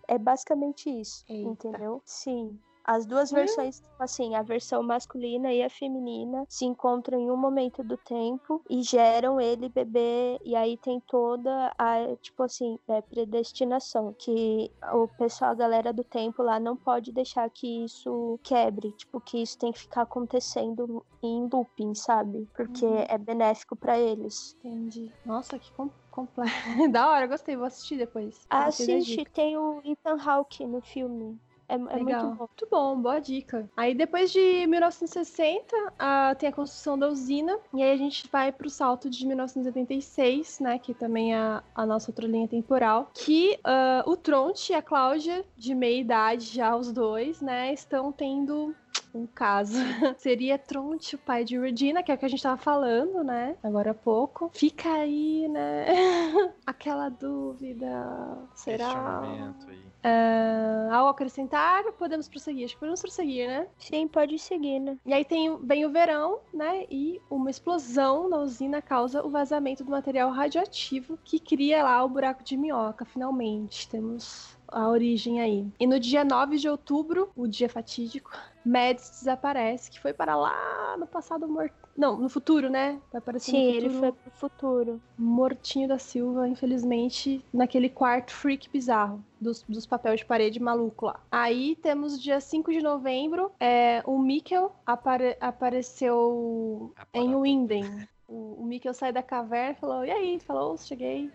É 0.07 0.18
basicamente 0.18 0.90
isso, 0.90 1.23
Eita. 1.27 1.49
entendeu? 1.49 2.02
Sim. 2.06 2.57
As 2.91 3.05
duas 3.05 3.29
versões, 3.31 3.81
tipo 3.81 4.01
assim, 4.01 4.33
a 4.33 4.41
versão 4.41 4.81
masculina 4.81 5.53
e 5.53 5.61
a 5.61 5.69
feminina 5.69 6.43
se 6.49 6.65
encontram 6.65 7.19
em 7.19 7.29
um 7.29 7.37
momento 7.37 7.83
do 7.83 7.95
tempo 7.97 8.63
e 8.67 8.81
geram 8.81 9.39
ele 9.39 9.69
bebê. 9.69 10.39
E 10.43 10.55
aí 10.55 10.75
tem 10.75 10.99
toda 11.01 11.71
a, 11.77 12.15
tipo 12.19 12.41
assim, 12.41 12.79
é, 12.87 12.99
predestinação. 13.01 14.13
Que 14.17 14.71
o 14.91 15.07
pessoal, 15.07 15.51
a 15.51 15.53
galera 15.53 15.93
do 15.93 16.03
tempo 16.03 16.41
lá, 16.41 16.59
não 16.59 16.75
pode 16.75 17.11
deixar 17.11 17.47
que 17.51 17.83
isso 17.85 18.39
quebre. 18.41 18.91
Tipo, 18.93 19.21
que 19.21 19.39
isso 19.39 19.55
tem 19.59 19.71
que 19.71 19.79
ficar 19.81 20.01
acontecendo 20.01 21.05
em 21.21 21.47
looping, 21.51 21.93
sabe? 21.93 22.49
Porque 22.55 22.85
Uhum. 22.85 23.05
é 23.07 23.17
benéfico 23.19 23.75
pra 23.75 23.99
eles. 23.99 24.57
Entendi. 24.63 25.11
Nossa, 25.23 25.59
que 25.59 25.71
com- 25.73 25.91
complexo. 26.09 26.53
da 26.91 27.07
hora, 27.11 27.27
gostei. 27.27 27.55
Vou 27.55 27.65
assistir 27.67 27.97
depois. 27.97 28.47
Da 28.49 28.65
Assiste, 28.65 29.25
tem 29.25 29.55
o 29.57 29.79
Ethan 29.85 30.17
Hawke 30.25 30.65
no 30.65 30.81
filme. 30.81 31.39
É, 31.69 31.75
é 31.75 31.77
Legal. 31.77 32.25
muito 32.25 32.35
bom. 32.35 32.49
Muito 32.49 32.67
bom, 32.69 33.01
boa 33.01 33.19
dica. 33.19 33.69
Aí 33.77 33.93
depois 33.93 34.31
de 34.31 34.65
1960, 34.67 35.75
ah, 35.99 36.35
tem 36.37 36.49
a 36.49 36.51
construção 36.51 36.97
da 36.97 37.07
usina. 37.07 37.57
E 37.73 37.83
aí 37.83 37.91
a 37.91 37.97
gente 37.97 38.27
vai 38.31 38.51
pro 38.51 38.69
salto 38.69 39.07
de 39.09 39.25
1976, 39.25 40.59
né? 40.59 40.79
Que 40.79 40.95
também 40.95 41.35
é 41.35 41.37
a, 41.37 41.63
a 41.75 41.85
nossa 41.85 42.09
outra 42.09 42.27
linha 42.27 42.47
temporal. 42.47 43.11
Que 43.13 43.59
ah, 43.63 44.03
o 44.07 44.17
Tronte 44.17 44.71
e 44.71 44.75
a 44.75 44.81
Cláudia, 44.81 45.45
de 45.55 45.75
meia 45.75 46.01
idade 46.01 46.45
já 46.47 46.75
os 46.75 46.91
dois, 46.91 47.39
né? 47.39 47.71
Estão 47.71 48.11
tendo 48.11 48.75
um 49.13 49.27
caso. 49.27 49.77
Seria 50.17 50.57
Tronte 50.57 51.15
o 51.15 51.19
pai 51.19 51.43
de 51.43 51.57
Regina, 51.57 52.01
que 52.01 52.11
é 52.11 52.15
o 52.15 52.17
que 52.17 52.25
a 52.25 52.29
gente 52.29 52.41
tava 52.41 52.57
falando, 52.57 53.23
né? 53.23 53.55
Agora 53.63 53.91
há 53.91 53.93
pouco. 53.93 54.49
Fica 54.53 54.91
aí, 54.91 55.47
né? 55.47 55.85
Aquela 56.65 57.09
dúvida. 57.09 58.39
Será? 58.55 58.85
Questionamento 58.85 59.69
aí. 59.69 59.88
Ah, 60.10 60.98
ao 60.98 61.07
acrescentar, 61.07 61.84
podemos 61.94 62.27
prosseguir. 62.27 62.65
Acho 62.65 62.73
que 62.73 62.80
podemos 62.80 63.02
prosseguir, 63.02 63.48
né? 63.48 63.68
Sim, 63.77 64.07
pode 64.07 64.40
seguir, 64.40 64.80
né? 64.80 64.98
E 65.06 65.14
aí 65.14 65.23
tem, 65.23 65.56
vem 65.64 65.86
o 65.86 65.91
verão, 65.91 66.40
né? 66.53 66.86
E 66.90 67.22
uma 67.30 67.49
explosão 67.49 68.27
na 68.27 68.38
usina 68.40 68.81
causa 68.81 69.26
o 69.26 69.30
vazamento 69.30 69.84
do 69.84 69.91
material 69.91 70.31
radioativo 70.31 71.18
que 71.23 71.40
cria 71.40 71.84
lá 71.84 72.03
o 72.03 72.10
buraco 72.10 72.44
de 72.44 72.57
minhoca, 72.57 73.06
finalmente. 73.06 73.88
Temos 73.88 74.57
a 74.68 74.88
origem 74.88 75.41
aí. 75.41 75.68
E 75.80 75.88
no 75.88 75.99
dia 75.99 76.23
9 76.23 76.57
de 76.57 76.69
outubro, 76.69 77.31
o 77.36 77.48
dia 77.48 77.69
fatídico, 77.69 78.31
Mads 78.65 79.19
desaparece, 79.19 79.90
que 79.90 79.99
foi 79.99 80.14
para 80.14 80.36
lá 80.36 80.95
no 80.98 81.07
passado 81.07 81.48
morto. 81.48 81.73
Não, 81.98 82.18
no 82.18 82.30
futuro, 82.30 82.69
né? 82.69 83.02
Vai 83.11 83.19
aparecer 83.19 83.52
Sim, 83.52 83.65
no 83.68 83.73
ele 83.73 83.90
futuro. 83.90 83.99
foi 83.99 84.11
pro 84.11 84.31
futuro. 84.31 85.02
Mortinho 85.18 85.88
da 85.88 85.98
Silva, 85.99 86.48
infelizmente, 86.48 87.44
naquele 87.53 87.90
quarto 87.90 88.31
freak 88.31 88.69
bizarro 88.69 89.23
dos, 89.40 89.64
dos 89.64 89.86
papéis 89.86 90.19
de 90.22 90.26
parede 90.26 90.60
maluco 90.61 91.07
lá. 91.07 91.19
Aí 91.31 91.76
temos 91.77 92.22
dia 92.22 92.40
5 92.40 92.72
de 92.72 92.81
novembro, 92.81 93.52
é, 93.60 94.02
o 94.06 94.18
Mikkel 94.18 94.72
apare- 94.86 95.38
apareceu 95.41 96.94
em 97.14 97.36
Winden. 97.36 98.07
O, 98.27 98.61
o 98.61 98.65
Mikkel 98.65 98.94
sai 98.94 99.11
da 99.11 99.23
caverna 99.23 99.72
e 99.72 99.80
falou: 99.80 100.06
E 100.06 100.11
aí? 100.11 100.40
Falou, 100.40 100.77
cheguei. 100.77 101.31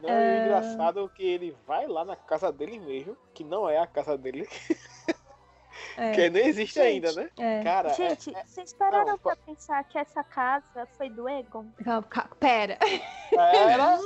Não, 0.00 0.08
e 0.08 0.12
É. 0.12 0.36
o 0.36 0.40
engraçado 0.40 1.04
é 1.04 1.08
que 1.16 1.22
ele 1.22 1.54
vai 1.66 1.86
lá 1.86 2.04
na 2.04 2.16
casa 2.16 2.52
dele 2.52 2.78
mesmo, 2.78 3.16
que 3.34 3.42
não 3.44 3.68
é 3.68 3.78
a 3.78 3.86
casa 3.86 4.16
dele, 4.16 4.46
É, 5.96 6.12
que 6.12 6.30
nem 6.30 6.46
existe 6.46 6.74
Gente, 6.74 7.06
ainda, 7.06 7.12
né? 7.22 7.30
é. 7.38 7.62
Cara, 7.62 7.90
é- 7.90 7.94
Gente, 7.94 8.34
é- 8.34 8.44
vocês 8.44 8.72
pararam 8.72 9.06
não, 9.06 9.18
pra 9.18 9.36
pensar 9.36 9.82
que 9.84 9.98
essa 9.98 10.22
casa 10.24 10.86
foi 10.96 11.10
do 11.10 11.28
Egon? 11.28 11.66
Calma, 11.84 12.02
calma, 12.04 12.30
Pera, 12.40 12.78
era. 13.32 13.98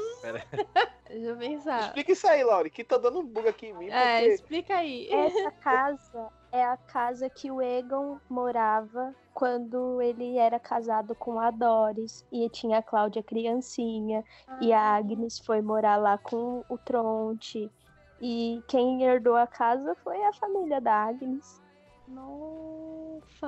deixa 1.09 1.27
eu 1.29 1.37
pensar. 1.37 1.81
Explica 1.81 2.13
isso 2.13 2.27
aí, 2.29 2.43
Lauri, 2.45 2.71
que 2.71 2.85
tá 2.85 2.97
dando 2.99 3.21
um 3.21 3.25
bug 3.27 3.49
aqui 3.49 3.67
em 3.67 3.75
mim, 3.75 3.91
É, 3.91 4.19
porque 4.19 4.33
explica 4.35 4.77
aí. 4.77 5.09
Essa 5.11 5.51
casa 5.53 6.29
é 6.53 6.65
a 6.65 6.77
casa 6.77 7.29
que 7.31 7.51
o 7.51 7.61
Egon 7.61 8.19
morava 8.29 9.15
quando 9.35 10.01
ele 10.01 10.39
era 10.39 10.59
casado 10.59 11.15
com 11.15 11.39
a 11.39 11.51
Doris 11.51 12.25
e 12.33 12.49
tinha 12.49 12.79
a 12.79 12.83
Cláudia 12.83 13.23
criancinha 13.23 14.25
e 14.61 14.73
a 14.73 14.81
Agnes 14.81 15.39
foi 15.39 15.61
morar 15.61 15.97
lá 15.97 16.17
com 16.19 16.65
o 16.69 16.79
Tronte. 16.79 17.71
E 18.19 18.63
quem 18.67 19.03
herdou 19.05 19.37
a 19.37 19.47
casa 19.47 19.95
foi 20.03 20.23
a 20.25 20.33
família 20.33 20.81
da 20.81 20.95
Agnes. 20.95 21.61
Nossa. 22.09 23.47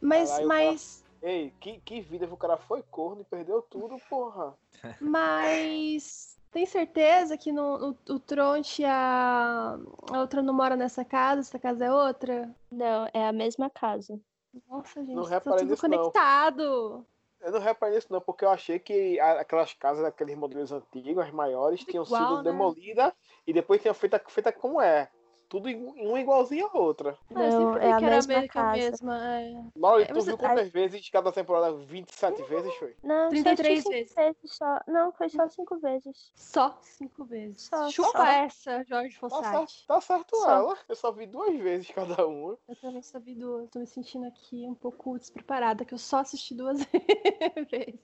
Mas, 0.00 0.30
Caralho, 0.30 0.48
mas, 0.48 1.04
Ei, 1.22 1.52
que, 1.60 1.80
que 1.80 2.00
vida, 2.00 2.26
o 2.26 2.36
cara 2.36 2.56
foi 2.56 2.82
corno 2.90 3.22
e 3.22 3.24
perdeu 3.24 3.62
tudo, 3.62 3.96
porra. 4.10 4.54
mas. 5.00 6.32
Tem 6.50 6.66
certeza 6.66 7.38
que 7.38 7.50
no, 7.50 7.78
no- 7.78 7.98
o 8.10 8.20
Tronte 8.20 8.82
e 8.82 8.84
a, 8.84 9.78
a 10.12 10.20
outra 10.20 10.42
não 10.42 10.52
mora 10.52 10.76
nessa 10.76 11.02
casa? 11.02 11.40
Essa 11.40 11.58
casa 11.58 11.86
é 11.86 11.90
outra? 11.90 12.54
Não, 12.70 13.08
é 13.14 13.26
a 13.26 13.32
mesma 13.32 13.70
casa. 13.70 14.20
Nossa, 14.68 15.00
gente, 15.02 15.14
Não 15.14 15.24
tá 15.24 15.40
tudo 15.40 15.64
nisso, 15.70 15.88
não. 15.88 15.96
conectado. 15.96 17.06
Eu 17.40 17.52
não 17.52 17.58
reparei 17.58 17.94
nisso 17.94 18.08
não, 18.10 18.20
porque 18.20 18.44
eu 18.44 18.50
achei 18.50 18.78
que 18.78 19.18
aquelas 19.18 19.72
casas, 19.72 20.04
aqueles 20.04 20.36
modelos 20.36 20.70
antigos, 20.70 21.24
as 21.24 21.32
maiores, 21.32 21.82
tinham 21.84 22.04
igual, 22.04 22.22
sido 22.22 22.36
né? 22.42 22.50
demolidas 22.50 23.12
e 23.46 23.52
depois 23.54 23.80
tinham 23.80 23.94
feita, 23.94 24.22
feita 24.28 24.52
como 24.52 24.78
é. 24.80 25.10
Tudo 25.52 25.68
igu- 25.68 25.92
uma 25.98 26.18
igualzinha 26.18 26.64
a 26.64 26.78
outra. 26.78 27.14
Ah, 27.28 27.34
eu 27.34 27.50
Não, 27.50 27.72
sempre 27.74 27.86
é 27.86 27.92
a 27.92 27.98
que 27.98 28.04
era 28.06 28.14
mesma 28.16 28.38
a 28.38 28.48
casa. 28.48 28.72
mesma. 28.78 29.38
é. 29.38 29.64
Laura, 29.76 30.02
É, 30.02 30.06
tu 30.06 30.14
mas 30.14 30.24
viu 30.24 30.38
quantas 30.38 30.70
vezes 30.70 31.10
cada 31.10 31.30
temporada? 31.30 31.76
27 31.76 32.42
vezes, 32.44 32.74
foi? 32.76 32.96
Não, 33.02 33.28
33 33.28 33.82
só 33.82 33.90
assisti 33.90 34.08
cinco 34.08 34.22
vezes. 34.22 34.56
só. 34.56 34.80
Não, 34.88 35.12
foi 35.12 35.28
só 35.28 35.48
cinco 35.48 35.78
vezes. 35.78 36.32
Só 36.34 36.78
cinco 36.80 37.24
vezes. 37.26 37.68
Só, 37.68 37.90
Chupa 37.90 38.12
só. 38.12 38.24
essa, 38.24 38.82
Jorge 38.84 39.18
Tá 39.20 39.28
certo, 39.28 39.42
Fossati. 39.42 39.86
tá 39.86 40.00
certo 40.00 40.36
Só. 40.36 40.50
ela. 40.50 40.78
Eu 40.88 40.96
só 40.96 41.12
vi 41.12 41.26
duas 41.26 41.54
vezes 41.60 41.90
cada 41.90 42.26
uma. 42.26 42.56
Eu 42.66 42.76
também 42.76 43.02
só 43.02 43.20
vi 43.20 43.34
duas. 43.34 43.68
Tô 43.68 43.78
me 43.78 43.86
sentindo 43.86 44.24
aqui 44.26 44.66
um 44.66 44.74
pouco 44.74 45.18
despreparada, 45.18 45.84
que 45.84 45.92
eu 45.92 45.98
só 45.98 46.20
assisti 46.20 46.54
duas 46.54 46.78
vezes. 47.70 48.00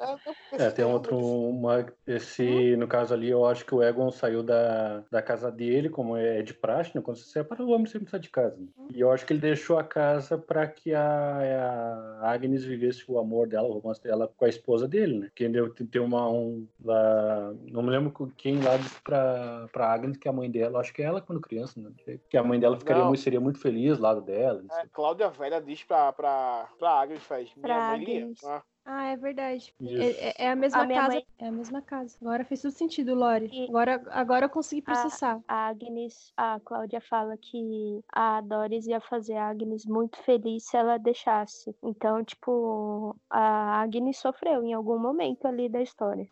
É, 0.00 0.14
É, 0.68 0.70
tem 0.70 0.84
outro. 0.84 1.16
Uma, 1.18 1.84
esse, 2.06 2.76
no 2.76 2.86
caso 2.86 3.12
ali, 3.12 3.28
eu 3.28 3.44
acho 3.44 3.64
que 3.66 3.74
o 3.74 3.82
Egon 3.82 4.10
saiu 4.10 4.42
da, 4.42 5.02
da 5.10 5.20
casa 5.20 5.50
dele, 5.50 5.88
como 5.88 6.16
é 6.16 6.42
de 6.42 6.54
praxe, 6.54 6.92
né? 6.94 7.02
Quando 7.02 7.16
você 7.16 7.24
separa, 7.24 7.62
o 7.62 7.70
homem 7.70 7.86
sempre 7.86 8.08
sai 8.08 8.20
de 8.20 8.30
casa. 8.30 8.56
né? 8.56 8.66
E 8.94 9.00
eu 9.00 9.10
acho 9.10 9.26
que 9.26 9.32
ele 9.32 9.40
deixou 9.40 9.78
a 9.78 9.82
casa 9.84 10.38
para 10.38 10.66
que 10.68 10.94
a, 10.94 12.18
a 12.20 12.30
Agnes 12.30 12.64
vivesse 12.64 13.04
o 13.10 13.18
amor 13.18 13.48
dela, 13.48 13.66
o 13.68 13.72
romance 13.72 14.00
dela 14.02 14.32
com 14.36 14.44
a 14.44 14.48
esposa 14.48 14.86
dele, 14.86 15.18
né? 15.18 15.30
Que 15.34 15.48
deu, 15.48 15.72
tem 15.74 16.00
uma. 16.00 16.30
Um, 16.30 16.66
lá, 16.84 17.52
não 17.70 17.82
me 17.82 17.90
lembro 17.90 18.32
quem 18.36 18.60
lá 18.62 18.76
disse 18.76 19.00
pra, 19.02 19.66
pra 19.72 19.92
Agnes 19.92 20.16
que 20.16 20.28
a 20.28 20.32
mãe 20.32 20.50
dela, 20.50 20.80
acho 20.80 20.92
que 20.94 21.02
é 21.02 21.06
ela 21.06 21.20
quando 21.20 21.40
criança, 21.40 21.80
né? 21.80 21.90
Que 22.28 22.36
a 22.36 22.44
mãe 22.44 22.60
dela 22.60 22.78
ficaria 22.78 23.02
Não. 23.02 23.08
muito, 23.08 23.20
seria 23.22 23.40
muito 23.40 23.58
feliz 23.60 23.98
lá 23.98 24.14
dela. 24.14 24.62
não 24.62 24.70
sei. 24.70 24.84
É, 24.84 24.86
Cláudia 24.92 25.28
Velha 25.30 25.60
diz 25.60 25.82
pra, 25.82 26.12
pra, 26.12 26.68
pra 26.78 26.90
Agnes, 27.00 27.22
faz, 27.24 27.50
minha 27.56 27.74
Pra 27.74 27.88
mãe 27.88 28.02
Agnes. 28.02 28.44
ama. 28.44 28.62
Ah, 28.86 29.06
é 29.06 29.16
verdade. 29.16 29.74
É, 29.82 30.28
é- 30.28 30.34
é 30.46 30.50
a 30.50 30.56
mesma 30.56 30.82
A 30.82 30.86
casa. 30.88 31.08
mãe- 31.08 31.26
É 31.38 31.48
a 31.48 31.52
mesma 31.52 31.80
casa. 31.80 32.16
Agora 32.20 32.44
fez 32.44 32.60
tudo 32.60 32.72
sentido, 32.72 33.14
Lore. 33.14 33.48
E- 33.50 33.66
Agora, 33.68 34.02
agora 34.10 34.44
eu 34.44 34.50
consegui 34.50 34.82
processar. 34.82 35.40
A 35.48 35.68
Agnes, 35.68 36.32
a 36.36 36.60
Cláudia 36.62 37.00
fala 37.00 37.34
que 37.38 38.00
a 38.12 38.40
Doris 38.42 38.86
ia 38.86 39.00
fazer 39.00 39.36
a 39.36 39.48
Agnes 39.48 39.86
muito 39.86 40.18
feliz 40.22 40.64
se 40.66 40.76
ela 40.76 40.98
deixasse. 40.98 41.74
Então, 41.82 42.22
tipo, 42.22 43.16
a 43.30 43.80
Agnes 43.80 44.18
sofreu 44.18 44.62
em 44.62 44.74
algum 44.74 44.98
momento 44.98 45.46
ali 45.46 45.68
da 45.68 45.80
história. 45.80 46.28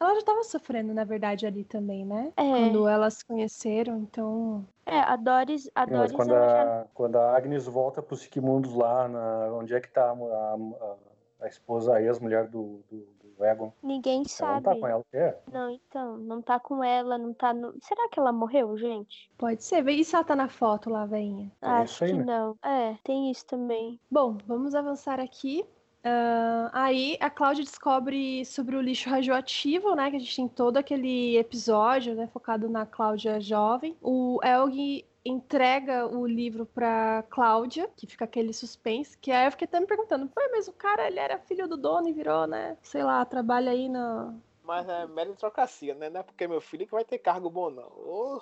Ela 0.00 0.14
já 0.14 0.22
tava 0.24 0.42
sofrendo, 0.44 0.94
na 0.94 1.04
verdade, 1.04 1.46
ali 1.46 1.62
também, 1.64 2.06
né? 2.06 2.32
É, 2.34 2.50
Quando 2.50 2.88
elas 2.88 3.14
se 3.18 3.26
conheceram, 3.26 3.98
então. 3.98 4.66
é 4.86 4.98
a 4.98 5.14
Doris, 5.16 5.70
a 5.74 5.80
Mas 5.86 5.90
Doris 5.96 6.12
quando 6.12 6.34
ela 6.34 6.48
já 6.48 6.80
a, 6.80 6.84
quando 6.94 7.16
a 7.16 7.36
Agnes 7.36 7.66
volta 7.66 8.00
pro 8.00 8.16
Sigmundos 8.16 8.72
lá, 8.74 9.06
na, 9.06 9.52
onde 9.52 9.74
é 9.74 9.80
que 9.80 9.90
tá 9.92 10.04
a, 10.10 10.12
a, 10.14 10.96
a 11.40 11.46
esposa, 11.48 11.94
a 11.94 12.02
ex-mulher 12.02 12.46
do, 12.48 12.80
do, 12.90 13.06
do 13.36 13.44
Egon? 13.44 13.72
ninguém 13.82 14.22
Ela 14.40 14.54
não 14.54 14.62
tá 14.62 14.70
sabe. 14.70 14.80
com 14.80 14.86
ela. 14.86 15.04
É, 15.12 15.36
Não, 15.50 15.70
então, 15.70 16.16
não 16.18 16.42
tá 16.42 16.60
com 16.60 16.84
ela, 16.84 17.16
não 17.18 17.32
tá 17.32 17.54
no... 17.54 17.74
Será 17.82 18.08
que 18.08 18.18
ela 18.18 18.32
morreu, 18.32 18.76
gente? 18.76 19.30
Pode 19.38 19.62
ser. 19.64 19.82
Vê 19.82 19.92
e 19.92 20.04
se 20.04 20.14
ela 20.14 20.24
tá 20.24 20.36
na 20.36 20.48
foto 20.48 20.90
lá, 20.90 21.06
veinha. 21.06 21.50
Tem 21.60 21.70
Acho 21.70 21.92
isso 21.94 22.04
aí, 22.04 22.12
que 22.12 22.18
né? 22.18 22.24
não. 22.24 22.56
É, 22.62 22.96
tem 23.02 23.30
isso 23.30 23.46
também. 23.46 23.98
Bom, 24.10 24.36
vamos 24.46 24.74
avançar 24.74 25.18
aqui. 25.18 25.64
Ah, 26.02 26.70
aí 26.72 27.16
a 27.20 27.28
Cláudia 27.28 27.62
descobre 27.64 28.44
sobre 28.46 28.74
o 28.76 28.80
lixo 28.80 29.08
radioativo, 29.10 29.94
né? 29.94 30.10
Que 30.10 30.16
a 30.16 30.18
gente 30.18 30.34
tem 30.36 30.48
todo 30.48 30.76
aquele 30.78 31.36
episódio, 31.36 32.14
né? 32.14 32.26
Focado 32.26 32.68
na 32.68 32.86
Cláudia 32.86 33.40
jovem. 33.40 33.96
O 34.00 34.40
Elg 34.42 35.04
entrega 35.24 36.06
o 36.06 36.26
livro 36.26 36.64
pra 36.66 37.22
Cláudia, 37.28 37.88
que 37.96 38.06
fica 38.06 38.24
aquele 38.24 38.52
suspense, 38.52 39.16
que 39.18 39.30
aí 39.30 39.46
eu 39.46 39.50
fiquei 39.50 39.66
até 39.66 39.78
me 39.80 39.86
perguntando, 39.86 40.26
pô, 40.28 40.40
mas 40.50 40.68
o 40.68 40.72
cara, 40.72 41.06
ele 41.06 41.18
era 41.18 41.38
filho 41.38 41.68
do 41.68 41.76
dono 41.76 42.08
e 42.08 42.12
virou, 42.12 42.46
né? 42.46 42.76
Sei 42.82 43.02
lá, 43.02 43.24
trabalha 43.24 43.70
aí 43.72 43.88
na... 43.88 44.34
Mas 44.62 44.88
é 44.88 45.06
meritocracia, 45.06 45.94
né? 45.94 46.08
Não 46.08 46.20
é 46.20 46.22
porque 46.22 46.46
meu 46.46 46.60
filho 46.60 46.86
que 46.86 46.92
vai 46.92 47.04
ter 47.04 47.18
cargo 47.18 47.50
bom, 47.50 47.70
não. 47.70 47.90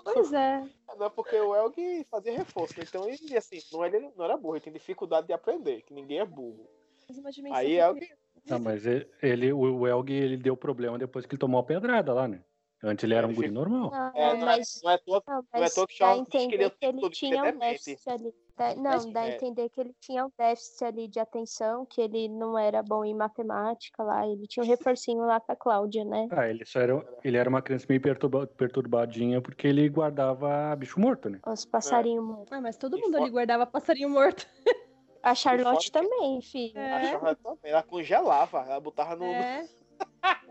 Pois 0.04 0.32
é. 0.32 0.62
Não 0.98 1.06
é 1.06 1.10
porque 1.10 1.36
o 1.38 1.54
Elg 1.54 2.04
fazia 2.10 2.32
reforço, 2.32 2.74
né? 2.78 2.84
Então 2.88 3.06
ele, 3.08 3.36
assim, 3.36 3.58
não, 3.70 3.84
ele 3.84 4.10
não 4.16 4.24
era 4.24 4.36
burro, 4.38 4.56
ele 4.56 4.64
tem 4.64 4.72
dificuldade 4.72 5.26
de 5.26 5.32
aprender, 5.34 5.82
que 5.82 5.92
ninguém 5.92 6.18
é 6.18 6.24
burro. 6.24 6.66
Aí 7.52 7.68
que- 7.68 7.78
Elg 7.78 8.08
Não, 8.46 8.58
mas 8.58 8.86
ele, 8.86 9.06
ele- 9.22 9.52
o 9.52 9.86
Elg, 9.86 10.10
ele 10.10 10.36
deu 10.38 10.56
problema 10.56 10.98
depois 10.98 11.26
que 11.26 11.34
ele 11.34 11.40
tomou 11.40 11.60
a 11.60 11.62
pedrada 11.62 12.12
lá, 12.14 12.26
né? 12.26 12.42
Antes 12.82 13.02
ele 13.04 13.14
era 13.14 13.26
um 13.26 13.30
Ele 13.30 13.36
guri 13.36 13.50
normal. 13.50 13.90
Não, 13.90 14.12
É, 14.14 14.36
não, 14.36 14.46
mas, 14.46 14.76
é, 14.76 14.84
não 14.86 14.90
é 14.92 14.98
toa 14.98 15.22
não, 15.26 15.34
não 15.52 15.64
é 15.64 15.68
toa 15.70 15.86
que 15.86 15.98
dá 15.98 16.04
a 16.06 16.08
Charles 16.14 16.28
diz 16.28 16.46
que 16.46 16.54
ele 16.54 16.62
é 16.62 16.66
entender 16.66 16.70
que 16.78 16.86
ele 16.86 17.10
tinha 17.10 17.44
um 17.44 17.58
déficit 17.58 18.10
ali. 18.10 18.34
Dá- 18.56 18.74
Mas, 18.76 19.04
Não, 19.04 19.12
dá 19.12 19.20
a 19.20 19.26
é. 19.28 19.34
entender 19.36 19.68
que 19.68 19.80
ele 19.80 19.94
tinha 20.00 20.26
um 20.26 20.30
déficit 20.36 20.84
ali 20.84 21.06
de 21.08 21.20
atenção, 21.20 21.86
que 21.86 22.00
ele 22.00 22.28
não 22.28 22.58
era 22.58 22.82
bom 22.82 23.04
em 23.04 23.14
matemática 23.14 24.02
lá, 24.02 24.26
ele 24.26 24.46
tinha 24.48 24.64
um 24.64 24.66
reforcinho 24.96 25.24
lá 25.26 25.38
com 25.40 25.52
a 25.52 25.56
Cláudia, 25.56 26.04
né? 26.04 26.28
Ah, 26.30 26.48
ele 26.48 26.64
só 26.64 26.80
era, 26.80 27.04
ele 27.24 27.36
era 27.36 27.48
uma 27.48 27.62
criança 27.62 27.86
meio 27.88 28.00
perturba- 28.00 28.46
perturbadinha 28.46 29.40
porque 29.40 29.66
ele 29.66 29.88
guardava 29.88 30.74
bicho 30.76 30.98
morto, 31.00 31.28
né? 31.28 31.40
Os 31.46 31.64
passarinhos 31.64 32.24
mortos. 32.24 32.52
Ah, 32.52 32.60
mas 32.60 32.76
todo 32.76 32.96
E 32.96 33.00
mundo 33.00 33.12
fora- 33.12 33.22
ali 33.24 33.30
guardava 33.32 33.66
passarinho 33.66 34.08
morto. 34.10 34.46
A 35.22 35.34
Charlotte 35.34 35.90
também, 35.92 36.40
filho. 36.42 36.78
É. 36.78 36.92
A 36.92 37.04
Charlotte 37.10 37.42
também, 37.42 37.72
ela 37.72 37.82
congelava, 37.82 38.58
ela 38.60 38.80
botava 38.80 39.16
no, 39.16 39.24
É. 39.24 39.64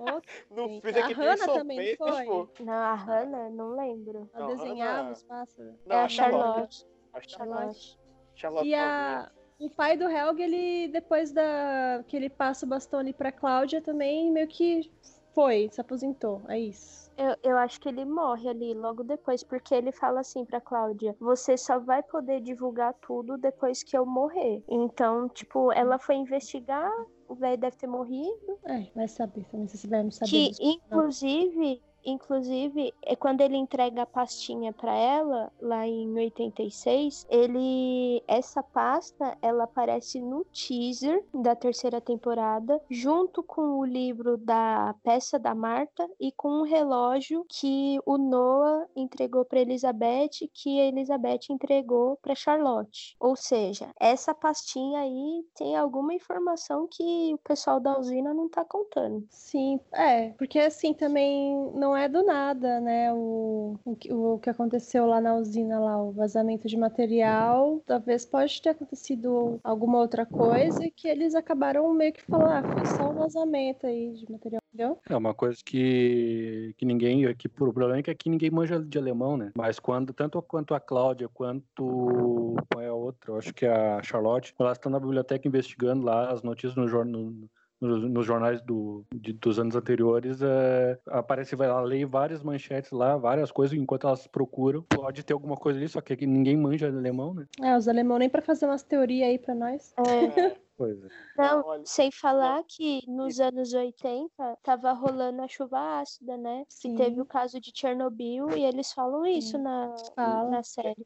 No 0.49 0.77
a 0.77 0.79
que 0.79 0.91
tem 0.91 1.13
Hannah 1.13 1.45
também 1.47 1.95
foi? 1.97 2.25
pô. 2.25 2.47
Não, 2.59 2.73
a 2.73 2.93
Hannah, 2.95 3.49
não 3.49 3.71
lembro. 3.71 4.29
Ela 4.33 4.47
desenhava 4.47 4.97
Hannah- 4.99 5.11
os 5.11 5.23
pássaros. 5.23 5.73
Não, 5.85 5.95
é 5.95 5.99
a 5.99 6.05
a 6.05 6.09
Charlotte. 6.09 6.47
Charlotte. 6.47 6.87
A 7.13 7.21
Charlotte, 7.21 7.29
Charlotte. 7.29 7.99
Charlotte 8.35 8.67
E 8.67 8.75
a, 8.75 9.31
o 9.59 9.69
pai 9.69 9.97
do 9.97 10.05
Helg, 10.07 10.39
ele, 10.41 10.87
depois 10.89 11.31
da, 11.31 12.03
que 12.07 12.15
ele 12.15 12.29
passa 12.29 12.65
o 12.65 12.69
bastão 12.69 12.99
ali 12.99 13.13
pra 13.13 13.31
Cláudia, 13.31 13.81
também 13.81 14.31
meio 14.31 14.47
que 14.47 14.91
foi, 15.33 15.67
se 15.71 15.81
aposentou. 15.81 16.41
É 16.47 16.59
isso. 16.59 17.07
Eu, 17.17 17.35
eu 17.43 17.57
acho 17.57 17.79
que 17.81 17.89
ele 17.89 18.05
morre 18.05 18.47
ali 18.47 18.75
logo 18.75 19.03
depois, 19.03 19.43
porque 19.43 19.73
ele 19.73 19.91
fala 19.91 20.19
assim 20.19 20.45
pra 20.45 20.61
Cláudia: 20.61 21.15
você 21.19 21.57
só 21.57 21.79
vai 21.79 22.03
poder 22.03 22.39
divulgar 22.41 22.93
tudo 23.01 23.37
depois 23.37 23.81
que 23.83 23.97
eu 23.97 24.05
morrer. 24.05 24.63
Então, 24.69 25.27
tipo, 25.27 25.71
ela 25.71 25.97
foi 25.97 26.15
investigar, 26.15 26.91
o 27.27 27.35
velho 27.35 27.57
deve 27.57 27.75
ter 27.75 27.87
morrido. 27.87 28.59
É, 28.65 28.87
vai 28.95 29.07
saber 29.07 29.45
também, 29.45 29.67
se 29.67 29.87
velho 29.87 30.05
não 30.05 30.11
saber 30.11 30.29
Que, 30.29 30.51
inclusive, 30.59 31.81
inclusive, 32.07 32.93
é 33.03 33.15
quando 33.15 33.41
ele 33.41 33.57
entrega 33.57 34.03
a 34.03 34.05
pastinha 34.05 34.73
pra 34.73 34.93
ela, 34.93 35.51
lá 35.61 35.87
em 35.87 36.13
86, 36.13 37.25
ele. 37.29 38.23
Essa 38.27 38.61
pasta, 38.63 39.37
ela 39.41 39.63
aparece 39.65 40.21
no 40.21 40.45
teaser 40.45 41.23
da 41.33 41.55
terceira 41.55 41.99
temporada, 42.01 42.81
junto 42.89 43.43
com 43.43 43.79
o 43.79 43.85
livro 43.85 44.37
da 44.37 44.95
peça 45.03 45.37
da 45.39 45.53
Marta 45.53 46.09
e 46.19 46.31
com 46.31 46.49
um 46.49 46.63
relógio 46.63 47.45
que 47.49 47.99
o 48.05 48.17
Noah 48.17 48.87
entregou 48.95 49.45
pra 49.45 49.59
Elizabeth, 49.59 50.49
que 50.53 50.79
a 50.79 50.85
Elizabeth 50.85 51.49
entregou 51.49 52.17
pra 52.21 52.35
Charlotte. 52.35 53.15
Ou 53.19 53.35
seja, 53.35 53.89
essa 53.99 54.33
pastinha 54.33 55.01
aí 55.01 55.45
tem 55.55 55.75
alguma 55.75 56.13
informação 56.13 56.87
que 56.89 57.33
o 57.33 57.37
pessoal 57.39 57.79
da 57.79 57.97
usina 57.97 58.33
não 58.33 58.49
tá 58.49 58.63
contando. 58.63 59.25
Sim, 59.29 59.79
é, 59.93 60.29
porque 60.37 60.59
assim 60.59 60.93
também 60.93 61.71
não 61.73 61.95
é 61.97 62.09
do 62.09 62.23
nada, 62.23 62.79
né? 62.79 63.13
O, 63.13 63.79
o, 63.85 64.33
o 64.33 64.39
que 64.39 64.49
aconteceu 64.49 65.05
lá 65.05 65.19
na 65.21 65.35
usina, 65.35 65.79
lá, 65.79 66.01
o 66.01 66.11
vazamento 66.11 66.67
de 66.67 66.77
material, 66.77 67.81
talvez 67.85 68.25
pode 68.25 68.61
ter 68.61 68.69
acontecido 68.69 69.59
alguma 69.63 69.99
outra 69.99 70.25
coisa 70.25 70.79
que 70.95 71.07
eles 71.07 71.35
acabaram 71.35 71.93
meio 71.93 72.13
que 72.13 72.23
falando, 72.23 72.65
ah, 72.65 72.73
foi 72.73 72.85
só 72.85 73.11
um 73.11 73.15
vazamento 73.15 73.85
aí 73.85 74.13
de 74.13 74.31
material, 74.31 74.61
entendeu? 74.73 74.99
É 75.09 75.15
uma 75.15 75.33
coisa 75.33 75.57
que, 75.63 76.73
que 76.77 76.85
ninguém. 76.85 77.33
Que, 77.35 77.47
o 77.47 77.73
problema 77.73 77.97
é 77.97 78.03
que 78.03 78.11
aqui 78.11 78.29
ninguém 78.29 78.51
manja 78.51 78.79
de 78.79 78.97
alemão, 78.97 79.37
né? 79.37 79.51
Mas 79.55 79.79
quando, 79.79 80.13
tanto 80.13 80.41
quanto 80.41 80.73
a 80.73 80.79
Cláudia 80.79 81.27
quanto. 81.27 82.55
Qual 82.71 82.83
é 82.83 82.87
a 82.87 82.93
outra? 82.93 83.31
Eu 83.31 83.37
acho 83.37 83.53
que 83.53 83.65
é 83.65 83.71
a 83.71 84.03
Charlotte, 84.03 84.53
elas 84.59 84.77
estão 84.77 84.91
na 84.91 84.99
biblioteca 84.99 85.47
investigando 85.47 86.05
lá 86.05 86.31
as 86.31 86.41
notícias 86.41 86.75
no 86.75 86.87
jornal. 86.87 87.31
Nos, 87.79 88.09
nos 88.09 88.25
jornais 88.25 88.59
do, 88.63 89.05
de- 89.13 89.33
dos 89.33 89.59
anos 89.59 89.75
anteriores, 89.75 90.41
é, 90.41 90.97
aparece, 91.09 91.55
vai 91.55 91.67
lá, 91.67 91.79
lê 91.79 92.05
várias 92.05 92.41
manchetes 92.41 92.89
lá, 92.91 93.15
várias 93.17 93.51
coisas, 93.51 93.77
enquanto 93.77 94.07
elas 94.07 94.25
procuram. 94.25 94.81
Pode 94.89 95.23
ter 95.23 95.33
alguma 95.33 95.55
coisa 95.55 95.77
ali, 95.77 95.87
só 95.87 96.01
que 96.01 96.11
aqui 96.13 96.25
ninguém 96.25 96.57
manja 96.57 96.87
alemão, 96.87 97.35
né? 97.35 97.45
É, 97.61 97.77
os 97.77 97.87
alemão 97.87 98.17
nem 98.17 98.29
pra 98.29 98.41
fazer 98.41 98.65
umas 98.65 98.81
teorias 98.81 99.27
aí 99.29 99.37
pra 99.37 99.53
nós. 99.53 99.93
É, 99.97 99.97
Pois 100.77 101.03
é. 101.03 101.07
Não, 101.37 101.63
olha, 101.65 101.81
sem 101.85 102.11
falar 102.11 102.63
que 102.67 103.01
nos 103.07 103.39
anos 103.39 103.73
80 103.73 104.29
tava 104.63 104.91
rolando 104.91 105.41
a 105.41 105.47
chuva 105.47 105.99
ácida, 106.01 106.37
né? 106.37 106.63
Sim. 106.69 106.91
Que 106.95 107.03
teve 107.03 107.19
o 107.19 107.25
caso 107.25 107.59
de 107.59 107.71
Chernobyl 107.75 108.49
e 108.55 108.63
eles 108.63 108.93
falam 108.93 109.25
isso 109.25 109.57
na, 109.57 109.95
Fala. 110.15 110.49
na 110.51 110.61
série. 110.63 111.03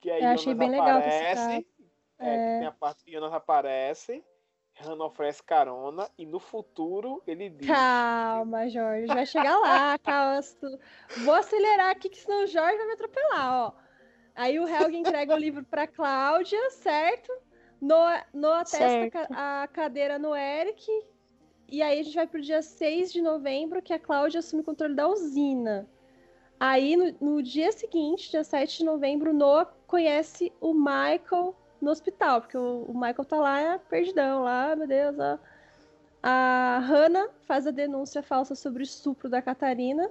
Que 0.00 0.10
aí 0.10 0.22
Eu 0.22 0.28
achei 0.30 0.54
bem 0.54 0.70
legal 0.70 0.98
aparece, 0.98 1.40
citado. 1.40 1.64
é, 2.18 2.34
É. 2.34 2.58
Tem 2.58 2.66
a 2.66 2.72
parte 2.72 3.04
que 3.04 3.12
Jonas 3.12 3.32
aparece, 3.32 4.24
Hannah 4.82 5.04
oferece 5.06 5.42
carona 5.42 6.08
e 6.18 6.26
no 6.26 6.38
futuro 6.38 7.22
ele 7.26 7.48
diz. 7.48 7.68
Calma, 7.68 8.68
Jorge, 8.68 9.06
vai 9.06 9.24
chegar 9.26 9.58
lá, 9.58 9.98
calma. 10.04 10.40
Vou 11.24 11.34
acelerar 11.34 11.90
aqui, 11.90 12.08
que 12.08 12.18
senão 12.20 12.44
o 12.44 12.46
Jorge 12.46 12.76
vai 12.76 12.86
me 12.86 12.92
atropelar, 12.92 13.52
ó. 13.66 13.72
Aí 14.34 14.58
o 14.58 14.66
Helga 14.66 14.96
entrega 14.96 15.34
o 15.34 15.38
livro 15.38 15.64
pra 15.64 15.86
Cláudia, 15.86 16.70
certo? 16.70 17.30
Noah, 17.80 18.24
Noah 18.32 18.58
testa 18.64 18.84
a 18.84 18.88
Certo. 19.10 19.12
ca- 19.12 19.62
a 19.62 19.68
cadeira 19.68 20.18
no 20.18 20.34
Eric. 20.34 20.86
E 21.68 21.82
aí 21.82 22.00
a 22.00 22.02
gente 22.02 22.14
vai 22.14 22.26
pro 22.26 22.40
dia 22.40 22.62
6 22.62 23.12
de 23.12 23.22
novembro, 23.22 23.82
que 23.82 23.92
a 23.92 23.98
Cláudia 23.98 24.40
assume 24.40 24.62
o 24.62 24.64
controle 24.64 24.94
da 24.94 25.08
usina. 25.08 25.88
Aí 26.60 26.96
no, 26.96 27.14
no 27.20 27.42
dia 27.42 27.72
seguinte, 27.72 28.30
dia 28.30 28.44
7 28.44 28.78
de 28.78 28.84
novembro, 28.84 29.32
Noah 29.32 29.66
conhece 29.86 30.52
o 30.60 30.72
Michael 30.72 31.56
no 31.82 31.90
hospital, 31.90 32.40
porque 32.40 32.56
o, 32.56 32.84
o 32.84 32.94
Michael 32.94 33.24
tá 33.24 33.36
lá 33.36 33.78
perdidão, 33.90 34.44
lá, 34.44 34.74
meu 34.76 34.86
Deus, 34.86 35.18
ó. 35.18 35.38
A 36.22 36.78
Hannah 36.78 37.28
faz 37.42 37.66
a 37.66 37.72
denúncia 37.72 38.22
falsa 38.22 38.54
sobre 38.54 38.82
o 38.82 38.84
estupro 38.84 39.28
da 39.28 39.42
Catarina. 39.42 40.08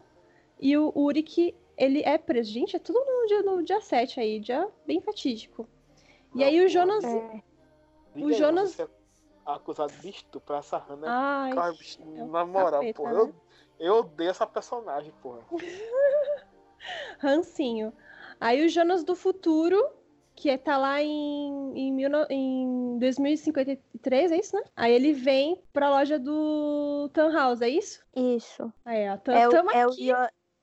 E 0.60 0.78
o 0.78 0.92
Uric, 0.94 1.56
ele 1.78 2.02
é 2.04 2.18
preso. 2.18 2.52
Gente, 2.52 2.76
é 2.76 2.80
tudo 2.80 3.00
no 3.00 3.28
dia, 3.28 3.42
no 3.44 3.64
dia 3.64 3.80
7 3.80 4.20
aí, 4.20 4.40
dia 4.40 4.68
bem 4.86 5.00
fatídico. 5.00 5.68
E 6.36 6.44
aí 6.44 6.64
o 6.64 6.68
Jonas. 6.68 7.04
É, 7.04 7.42
o 8.16 8.32
Jonas- 8.34 8.78
é 8.78 8.88
acusado 9.46 9.94
de 9.94 10.10
estupro 10.10 10.56
essa 10.56 10.78
Hannah. 10.78 11.08
Ai, 11.08 11.54
Cara, 11.54 11.74
é 11.74 12.04
um 12.24 12.28
na 12.28 12.46
moral, 12.46 12.82
capeta, 12.82 13.02
porra, 13.02 13.14
né? 13.14 13.20
eu, 13.20 13.36
eu 13.80 13.96
odeio 14.00 14.30
essa 14.30 14.46
personagem, 14.46 15.12
porra. 15.22 15.40
rancinho. 17.20 17.94
Aí 18.40 18.66
o 18.66 18.70
Jonas 18.70 19.04
do 19.04 19.16
futuro, 19.16 19.78
que 20.42 20.58
tá 20.58 20.76
lá 20.76 21.00
em, 21.04 21.72
em, 21.76 21.92
mil 21.94 22.10
em 22.32 22.98
2053, 22.98 24.32
é 24.32 24.38
isso, 24.40 24.56
né? 24.56 24.64
Aí 24.76 24.92
ele 24.92 25.14
vem 25.14 25.62
pra 25.72 25.92
loja 25.92 26.18
do 26.18 27.08
Tannhaus, 27.14 27.62
é 27.62 27.70
isso? 27.70 28.04
isso. 28.16 28.74
Aí, 28.84 29.08
ó, 29.08 29.18
tam, 29.18 29.36
É 29.36 29.48
o, 29.48 29.52
tamo 29.52 29.70
é, 29.72 29.86
o 29.86 29.92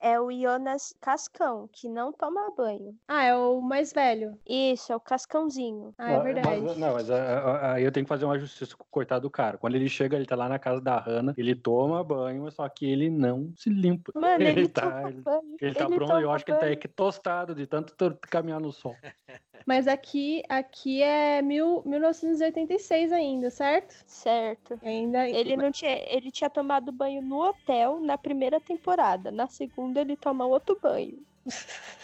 é 0.00 0.20
o 0.20 0.30
Jonas 0.30 0.94
Cascão, 1.00 1.68
que 1.72 1.88
não 1.88 2.12
toma 2.12 2.52
banho. 2.56 2.94
Ah, 3.08 3.24
é 3.24 3.34
o 3.36 3.60
mais 3.60 3.92
velho. 3.92 4.38
Isso, 4.48 4.92
é 4.92 4.96
o 4.96 5.00
Cascãozinho. 5.00 5.92
Ah, 5.98 6.12
é 6.12 6.20
verdade. 6.20 6.60
Mas, 6.60 6.76
não, 6.76 6.92
mas 6.94 7.10
ah, 7.10 7.40
ah, 7.40 7.72
aí 7.74 7.82
eu 7.84 7.90
tenho 7.90 8.04
que 8.06 8.08
fazer 8.08 8.24
uma 8.24 8.38
justiça 8.38 8.76
com 8.76 8.84
o 8.84 8.86
coitado 8.90 9.22
do 9.22 9.30
cara. 9.30 9.58
Quando 9.58 9.74
ele 9.74 9.88
chega, 9.88 10.14
ele 10.16 10.24
tá 10.24 10.36
lá 10.36 10.48
na 10.48 10.56
casa 10.58 10.80
da 10.80 10.98
Hannah, 11.00 11.34
ele 11.36 11.52
toma 11.54 12.02
banho, 12.04 12.42
mas 12.44 12.54
só 12.54 12.68
que 12.68 12.86
ele 12.88 13.10
não 13.10 13.52
se 13.56 13.70
limpa. 13.70 14.12
Mano, 14.14 14.40
ele, 14.42 14.60
Ele 14.60 14.68
tá- 14.68 14.82
toma 14.82 15.08
ele- 15.08 15.20
banho. 15.22 15.56
Ele 15.60 15.74
tá 15.74 15.86
pronto, 15.88 16.12
eu 16.20 16.30
acho 16.30 16.44
que 16.44 16.50
ele 16.52 16.58
tá 16.58 16.66
banho. 16.66 16.74
aqui 16.78 16.86
tostado 16.88 17.54
de 17.56 17.66
tanto 17.66 17.92
to- 17.96 18.16
caminhar 18.30 18.60
no 18.60 18.70
sol. 18.72 18.94
Mas 19.66 19.86
aqui, 19.86 20.42
aqui 20.48 21.02
é 21.02 21.42
mil, 21.42 21.82
1986 21.84 23.12
ainda, 23.12 23.50
certo? 23.50 23.94
Certo. 24.06 24.78
Ainda. 24.82 25.28
Ele 25.28 25.56
não 25.56 25.70
tinha, 25.70 25.96
ele 26.12 26.30
tinha 26.30 26.50
tomado 26.50 26.90
banho 26.90 27.22
no 27.22 27.38
hotel 27.40 28.00
na 28.00 28.16
primeira 28.16 28.60
temporada. 28.60 29.30
Na 29.30 29.46
segunda 29.46 30.00
ele 30.00 30.16
toma 30.16 30.46
outro 30.46 30.78
banho. 30.80 31.18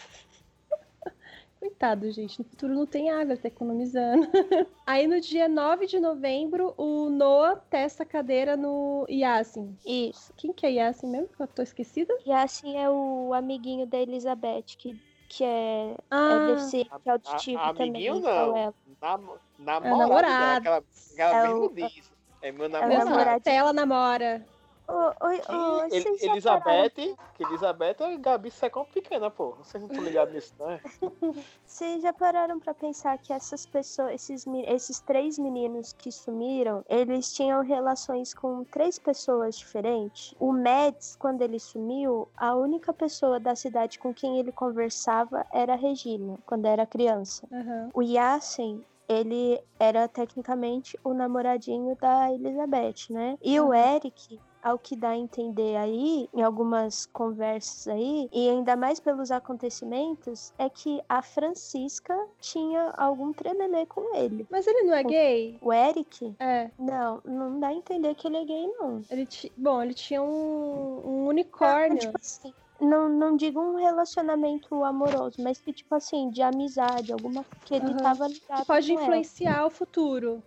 Coitado, 1.65 2.11
gente. 2.11 2.39
No 2.39 2.45
futuro 2.45 2.75
não 2.75 2.85
tem 2.85 3.11
água, 3.11 3.39
tá 3.39 3.49
economizando. 3.49 4.29
Aí 4.87 5.07
no 5.07 5.19
dia 5.19 5.49
9 5.49 5.87
de 5.87 5.99
novembro, 5.99 6.75
o 6.77 7.09
Noah 7.09 7.57
testa 7.57 8.03
a 8.03 8.07
cadeira 8.07 8.55
no 8.55 9.07
Yasin. 9.09 9.75
Isso. 9.87 10.31
Quem 10.37 10.53
que 10.53 10.67
é 10.67 10.73
Yasin 10.73 11.07
mesmo? 11.07 11.29
Que 11.29 11.43
eu 11.43 11.47
tô 11.47 11.63
esquecida? 11.63 12.15
Assim 12.29 12.77
é 12.77 12.91
o 12.91 13.33
amiguinho 13.33 13.87
da 13.87 13.97
Elizabeth, 13.97 14.77
que, 14.77 15.01
que 15.37 15.45
é, 15.45 15.91
é 15.93 15.97
Ah, 16.11 16.47
deficiente 16.55 16.91
A- 16.93 17.13
auditivo 17.13 17.59
a- 17.61 17.69
também. 17.73 17.89
amiguinho 17.91 18.21
não. 18.21 18.57
ela. 18.57 18.75
Nam 19.03 19.21
namorado. 19.59 19.87
É 19.87 19.91
namorado. 19.99 20.59
Aquela, 20.59 20.83
aquela 21.13 21.37
É 21.39 21.49
mesmo 21.49 21.65
o- 21.65 21.75
diz. 21.75 22.13
É 22.43 22.53
meu 22.53 22.69
namorado. 22.69 23.05
namorado. 23.11 23.43
ela 23.47 23.73
namora. 23.73 24.47
Ô, 24.87 25.27
oi, 25.27 25.41
ô, 25.49 25.85
Elizabeth, 26.21 27.17
que 27.35 27.43
Elizabeth 27.43 27.97
é 28.01 28.17
Gabi 28.19 28.51
Secão 28.51 28.85
pequena, 28.85 29.31
pô. 29.31 29.53
Vocês 29.53 29.83
não 29.83 29.89
estão 29.89 30.05
ligados 30.05 30.35
nisso, 30.35 30.55
né? 30.59 30.81
Vocês 31.65 32.03
já 32.03 32.13
pararam 32.13 32.61
pra 32.61 32.75
pensar 32.75 33.17
que 33.19 33.33
essas 33.33 33.65
pessoas, 33.65 34.13
esses, 34.13 34.47
esses 34.67 35.01
três 35.01 35.39
meninos 35.39 35.95
que 35.95 36.13
sumiram, 36.13 36.85
eles 36.87 37.33
tinham 37.33 37.63
relações 37.63 38.35
com 38.35 38.63
três 38.65 38.99
pessoas 38.99 39.57
diferentes? 39.57 40.35
O 40.39 40.53
Mads, 40.53 41.17
quando 41.17 41.41
ele 41.41 41.59
sumiu, 41.59 42.29
a 42.37 42.55
única 42.55 42.93
pessoa 42.93 43.41
da 43.41 43.57
cidade 43.57 43.99
com 43.99 44.13
quem 44.13 44.39
ele 44.39 44.53
conversava 44.53 45.47
era 45.53 45.73
a 45.73 45.77
Regina, 45.77 46.39
quando 46.45 46.67
era 46.67 46.87
criança. 46.87 47.49
Aham. 47.51 47.91
O 47.95 48.03
Yassen, 48.03 48.85
ele 49.09 49.61
era 49.79 50.09
tecnicamente 50.09 50.99
o 51.03 51.15
namoradinho 51.15 51.97
da 51.97 52.31
Elizabeth, 52.33 53.11
né? 53.11 53.39
E 53.43 53.59
o 53.61 53.73
Eric, 53.73 54.41
ao 54.65 54.79
que 54.79 54.97
dá 54.97 55.11
a 55.11 55.17
entender 55.17 55.77
aí, 55.77 56.27
em 56.33 56.43
algumas 56.43 57.05
conversas 57.07 57.87
aí, 57.87 58.29
e 58.33 58.49
ainda 58.49 58.75
mais 58.75 58.99
pelos 58.99 59.31
acontecimentos, 59.31 60.53
é 60.59 60.71
que 60.71 61.03
a 61.07 61.21
Francisca 61.21 62.17
tinha 62.41 62.91
algum 62.97 63.31
trelelê 63.35 63.85
com 63.85 64.17
ele. 64.17 64.47
Mas 64.51 64.67
ele 64.67 64.85
não 64.85 64.95
é 64.95 65.05
gay? 65.05 65.59
O 65.61 65.71
Eric, 65.71 66.35
É. 66.41 66.71
não, 66.79 67.21
não 67.27 67.61
dá 67.61 67.69
a 67.69 67.75
entender 67.75 68.15
que 68.15 68.27
ele 68.27 68.39
é 68.39 68.45
gay, 68.45 68.67
não. 68.79 69.03
Ele 69.11 69.27
ti... 69.27 69.53
Bom, 69.55 69.83
ele 69.83 69.93
tinha 69.93 70.23
um, 70.23 71.03
um 71.05 71.27
unicórnio. 71.27 71.99
tipo 71.99 72.17
assim, 72.17 72.55
não, 72.81 73.09
não 73.09 73.37
digo 73.37 73.61
um 73.61 73.77
relacionamento 73.77 74.83
amoroso, 74.83 75.37
mas 75.43 75.59
que, 75.61 75.75
tipo 75.75 75.95
assim, 75.95 76.31
de 76.31 76.41
amizade, 76.41 77.13
alguma 77.13 77.45
que 77.67 77.75
ele 77.75 77.93
Aham. 77.93 78.03
tava 78.03 78.29
ligado 78.29 78.61
que 78.61 78.67
pode 78.67 78.87
com 78.89 78.99
ela. 78.99 79.03
influenciar 79.03 79.67
o 79.67 79.71
futuro. 79.71 80.43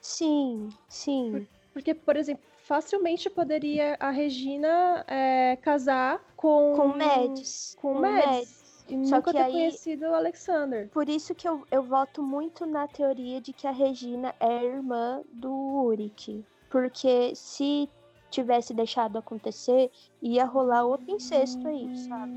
Sim, 0.00 0.68
sim. 0.88 1.46
Porque, 1.72 1.94
por 1.94 2.16
exemplo, 2.16 2.42
facilmente 2.70 3.28
poderia 3.28 3.96
a 3.98 4.10
Regina 4.10 5.04
é, 5.08 5.56
casar 5.56 6.20
com. 6.36 6.74
Com 6.76 6.86
o 6.86 6.96
Mads. 6.96 7.76
Com 7.82 7.94
o 7.94 7.98
o 7.98 8.00
Mads. 8.00 8.84
E 8.88 9.06
Só 9.06 9.16
nunca 9.16 9.32
que 9.32 9.38
ter 9.38 9.42
aí- 9.44 9.52
conhecido 9.52 10.06
o 10.06 10.14
Alexander. 10.14 10.88
Por 10.90 11.08
isso 11.08 11.34
que 11.34 11.48
eu, 11.48 11.66
eu 11.68 11.82
voto 11.82 12.22
muito 12.22 12.64
na 12.66 12.86
teoria 12.86 13.40
de 13.40 13.52
que 13.52 13.66
a 13.66 13.72
Regina 13.72 14.32
é 14.38 14.64
irmã 14.64 15.20
do 15.32 15.52
Uric. 15.52 16.44
Porque 16.70 17.32
se 17.34 17.88
tivesse 18.30 18.72
deixado 18.72 19.18
acontecer, 19.18 19.90
ia 20.22 20.44
rolar 20.44 20.84
outro 20.84 21.10
incesto 21.10 21.66
aí, 21.66 21.96
sabe? 22.08 22.30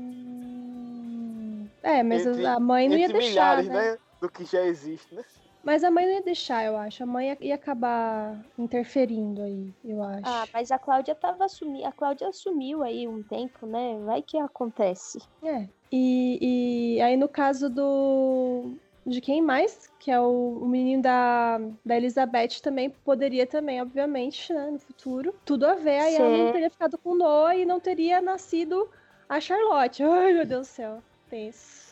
É, 1.80 2.02
mas 2.02 2.26
Entre- 2.26 2.44
a 2.44 2.58
mãe 2.58 2.88
não 2.88 2.96
ia 2.96 3.06
deixar, 3.08 3.28
milhares, 3.58 3.68
né? 3.68 3.92
né? 3.92 3.98
Do 4.20 4.28
que 4.28 4.44
já 4.44 4.62
existe, 4.62 5.14
né? 5.14 5.22
Mas 5.64 5.82
a 5.82 5.90
mãe 5.90 6.04
não 6.04 6.12
ia 6.12 6.22
deixar, 6.22 6.64
eu 6.64 6.76
acho. 6.76 7.02
A 7.02 7.06
mãe 7.06 7.36
ia, 7.40 7.54
acabar 7.54 8.38
interferindo 8.58 9.42
aí, 9.42 9.72
eu 9.82 10.02
acho. 10.02 10.22
Ah, 10.24 10.46
mas 10.52 10.70
a 10.70 10.78
Cláudia 10.78 11.14
tava 11.14 11.46
assumindo. 11.46 11.86
A 11.86 11.92
Cláudia 11.92 12.28
assumiu 12.28 12.82
aí 12.82 13.08
um 13.08 13.22
tempo, 13.22 13.66
né? 13.66 13.98
Vai 14.04 14.20
que 14.20 14.36
acontece. 14.36 15.18
É. 15.42 15.66
E, 15.90 16.96
e 16.96 17.00
aí, 17.00 17.16
no 17.16 17.28
caso 17.28 17.70
do. 17.70 18.74
De 19.06 19.20
quem 19.20 19.42
mais? 19.42 19.90
Que 19.98 20.10
é 20.10 20.20
o, 20.20 20.58
o 20.62 20.66
menino 20.66 21.02
da, 21.02 21.58
da 21.84 21.96
Elizabeth 21.96 22.60
também 22.62 22.90
poderia 22.90 23.46
também, 23.46 23.80
obviamente, 23.80 24.52
né? 24.52 24.70
No 24.70 24.78
futuro. 24.78 25.34
Tudo 25.44 25.66
a 25.66 25.74
ver. 25.74 25.98
Aí 26.00 26.14
ela 26.14 26.28
não 26.28 26.46
Sim. 26.46 26.52
teria 26.52 26.70
ficado 26.70 26.98
com 26.98 27.10
o 27.10 27.14
Noah 27.14 27.56
e 27.56 27.64
não 27.64 27.80
teria 27.80 28.20
nascido 28.20 28.88
a 29.28 29.40
Charlotte. 29.40 30.02
Ai, 30.04 30.34
meu 30.34 30.46
Deus 30.46 30.68
do 30.68 30.70
céu. 30.70 31.02
Penso. 31.30 31.84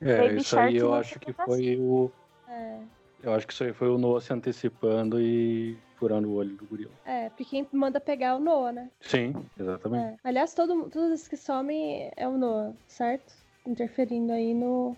É, 0.00 0.16
Baby 0.16 0.40
isso 0.40 0.58
aí 0.58 0.62
Shark 0.62 0.76
eu 0.76 0.90
não 0.90 0.94
acho 0.94 1.18
que 1.18 1.32
foi 1.32 1.76
o. 1.78 2.10
É. 2.48 2.78
Eu 3.22 3.32
acho 3.32 3.46
que 3.46 3.52
isso 3.52 3.64
aí 3.64 3.72
foi 3.72 3.88
o 3.88 3.98
Noah 3.98 4.20
se 4.20 4.32
antecipando 4.32 5.20
e 5.20 5.76
furando 5.96 6.28
o 6.28 6.34
olho 6.34 6.54
do 6.56 6.66
gorila. 6.66 6.92
É, 7.04 7.28
porque 7.30 7.44
quem 7.44 7.66
manda 7.72 8.00
pegar 8.00 8.28
é 8.28 8.34
o 8.34 8.38
Noah, 8.38 8.72
né? 8.72 8.90
Sim, 9.00 9.34
exatamente. 9.58 10.14
É. 10.14 10.16
Aliás, 10.22 10.54
todo, 10.54 10.88
todos 10.90 11.10
esses 11.10 11.28
que 11.28 11.36
somem 11.36 12.10
é 12.16 12.28
o 12.28 12.36
Noah, 12.36 12.74
certo? 12.86 13.34
Interferindo 13.66 14.32
aí 14.32 14.54
no, 14.54 14.96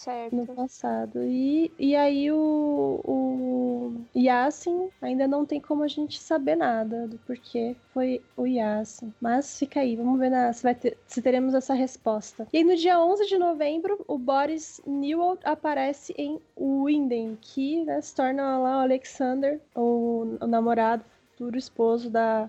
Certo. 0.00 0.34
no 0.34 0.46
passado. 0.46 1.22
E, 1.24 1.70
e 1.78 1.94
aí 1.94 2.32
o, 2.32 3.00
o 3.04 3.94
Yasin 4.16 4.88
ainda 5.02 5.28
não 5.28 5.44
tem 5.44 5.60
como 5.60 5.82
a 5.82 5.88
gente 5.88 6.18
saber 6.18 6.56
nada 6.56 7.06
do 7.06 7.18
porquê 7.18 7.76
foi 7.92 8.22
o 8.34 8.46
Yasin. 8.46 9.12
Mas 9.20 9.58
fica 9.58 9.80
aí, 9.80 9.96
vamos 9.96 10.18
ver 10.18 10.30
na- 10.30 10.54
se, 10.54 10.62
vai 10.62 10.74
ter- 10.74 10.96
se 11.06 11.20
teremos 11.20 11.52
essa 11.52 11.74
resposta. 11.74 12.48
E 12.50 12.56
aí 12.56 12.64
no 12.64 12.74
dia 12.76 12.98
11 12.98 13.26
de 13.26 13.36
novembro, 13.36 14.02
o 14.08 14.16
Boris 14.16 14.80
Newell 14.86 15.38
aparece 15.44 16.14
em 16.16 16.40
Winden, 16.58 17.36
que 17.38 17.84
né, 17.84 18.00
se 18.00 18.14
torna 18.14 18.56
lá 18.58 18.78
o 18.78 18.80
Alexander, 18.80 19.60
o, 19.74 20.38
o 20.40 20.46
namorado, 20.46 21.04
futuro 21.32 21.58
esposo 21.58 22.08
da 22.08 22.48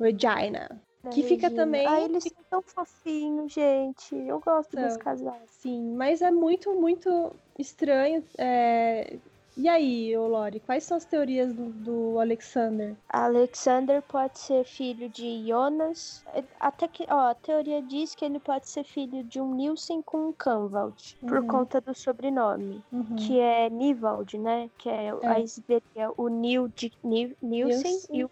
Regina. 0.00 0.80
Da 1.06 1.10
que 1.10 1.22
fica 1.22 1.46
Regina. 1.48 1.62
também- 1.64 1.86
Ah, 1.86 2.00
eles 2.00 2.24
são 2.24 2.42
tão 2.50 2.62
fofinhos, 2.62 3.52
gente. 3.52 4.14
Eu 4.14 4.40
gosto 4.40 4.74
dos 4.76 4.92
São. 4.94 4.98
casais. 5.00 5.48
Sim, 5.50 5.94
mas 5.94 6.20
é 6.20 6.30
muito, 6.30 6.72
muito 6.74 7.32
estranho. 7.58 8.24
é, 8.36 9.16
E 9.58 9.68
aí, 9.70 10.14
Lori, 10.18 10.60
quais 10.60 10.84
são 10.84 10.98
as 10.98 11.06
teorias 11.06 11.50
do, 11.54 11.70
do 11.72 12.20
Alexander? 12.20 12.94
Alexander 13.08 14.02
pode 14.02 14.38
ser 14.38 14.64
filho 14.64 15.08
de 15.08 15.46
Jonas. 15.48 16.22
É, 16.34 16.44
Até 16.60 16.86
que, 16.86 17.06
ó, 17.08 17.30
a 17.30 17.34
teoria 17.34 17.80
diz 17.80 18.14
que 18.14 18.22
ele 18.24 18.38
pode 18.38 18.68
ser 18.68 18.84
filho 18.84 19.24
de 19.24 19.40
um 19.40 19.54
Nilsen 19.54 20.02
com 20.02 20.28
um 20.28 20.32
Canvald, 20.34 21.16
por 21.26 21.38
Uhum. 21.38 21.46
conta 21.46 21.80
do 21.80 21.94
sobrenome, 21.94 22.82
que 23.16 23.40
é 23.40 23.70
Nivald, 23.70 24.36
né? 24.36 24.68
Que 24.76 24.90
é, 24.90 25.10
a 25.22 25.40
Isberia, 25.40 26.10
o 26.18 26.28
Nil 26.28 26.68
de 26.68 26.92
Ni- 27.02 27.34
Nilsen 27.40 27.92
Nilsen. 27.92 28.16
e 28.16 28.24
o, 28.24 28.30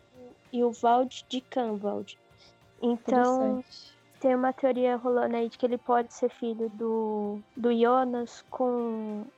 e 0.52 0.62
o 0.62 0.72
Vald 0.72 1.24
de 1.26 1.40
Canvald. 1.40 2.18
Então, 2.82 3.64
tem 4.18 4.34
uma 4.34 4.52
teoria 4.52 4.96
rolando 4.96 5.36
aí 5.36 5.48
de 5.48 5.58
que 5.58 5.66
ele 5.66 5.78
pode 5.78 6.12
ser 6.14 6.30
filho 6.30 6.68
do, 6.70 7.42
do 7.56 7.72
Jonas 7.72 8.42
com, 8.50 9.30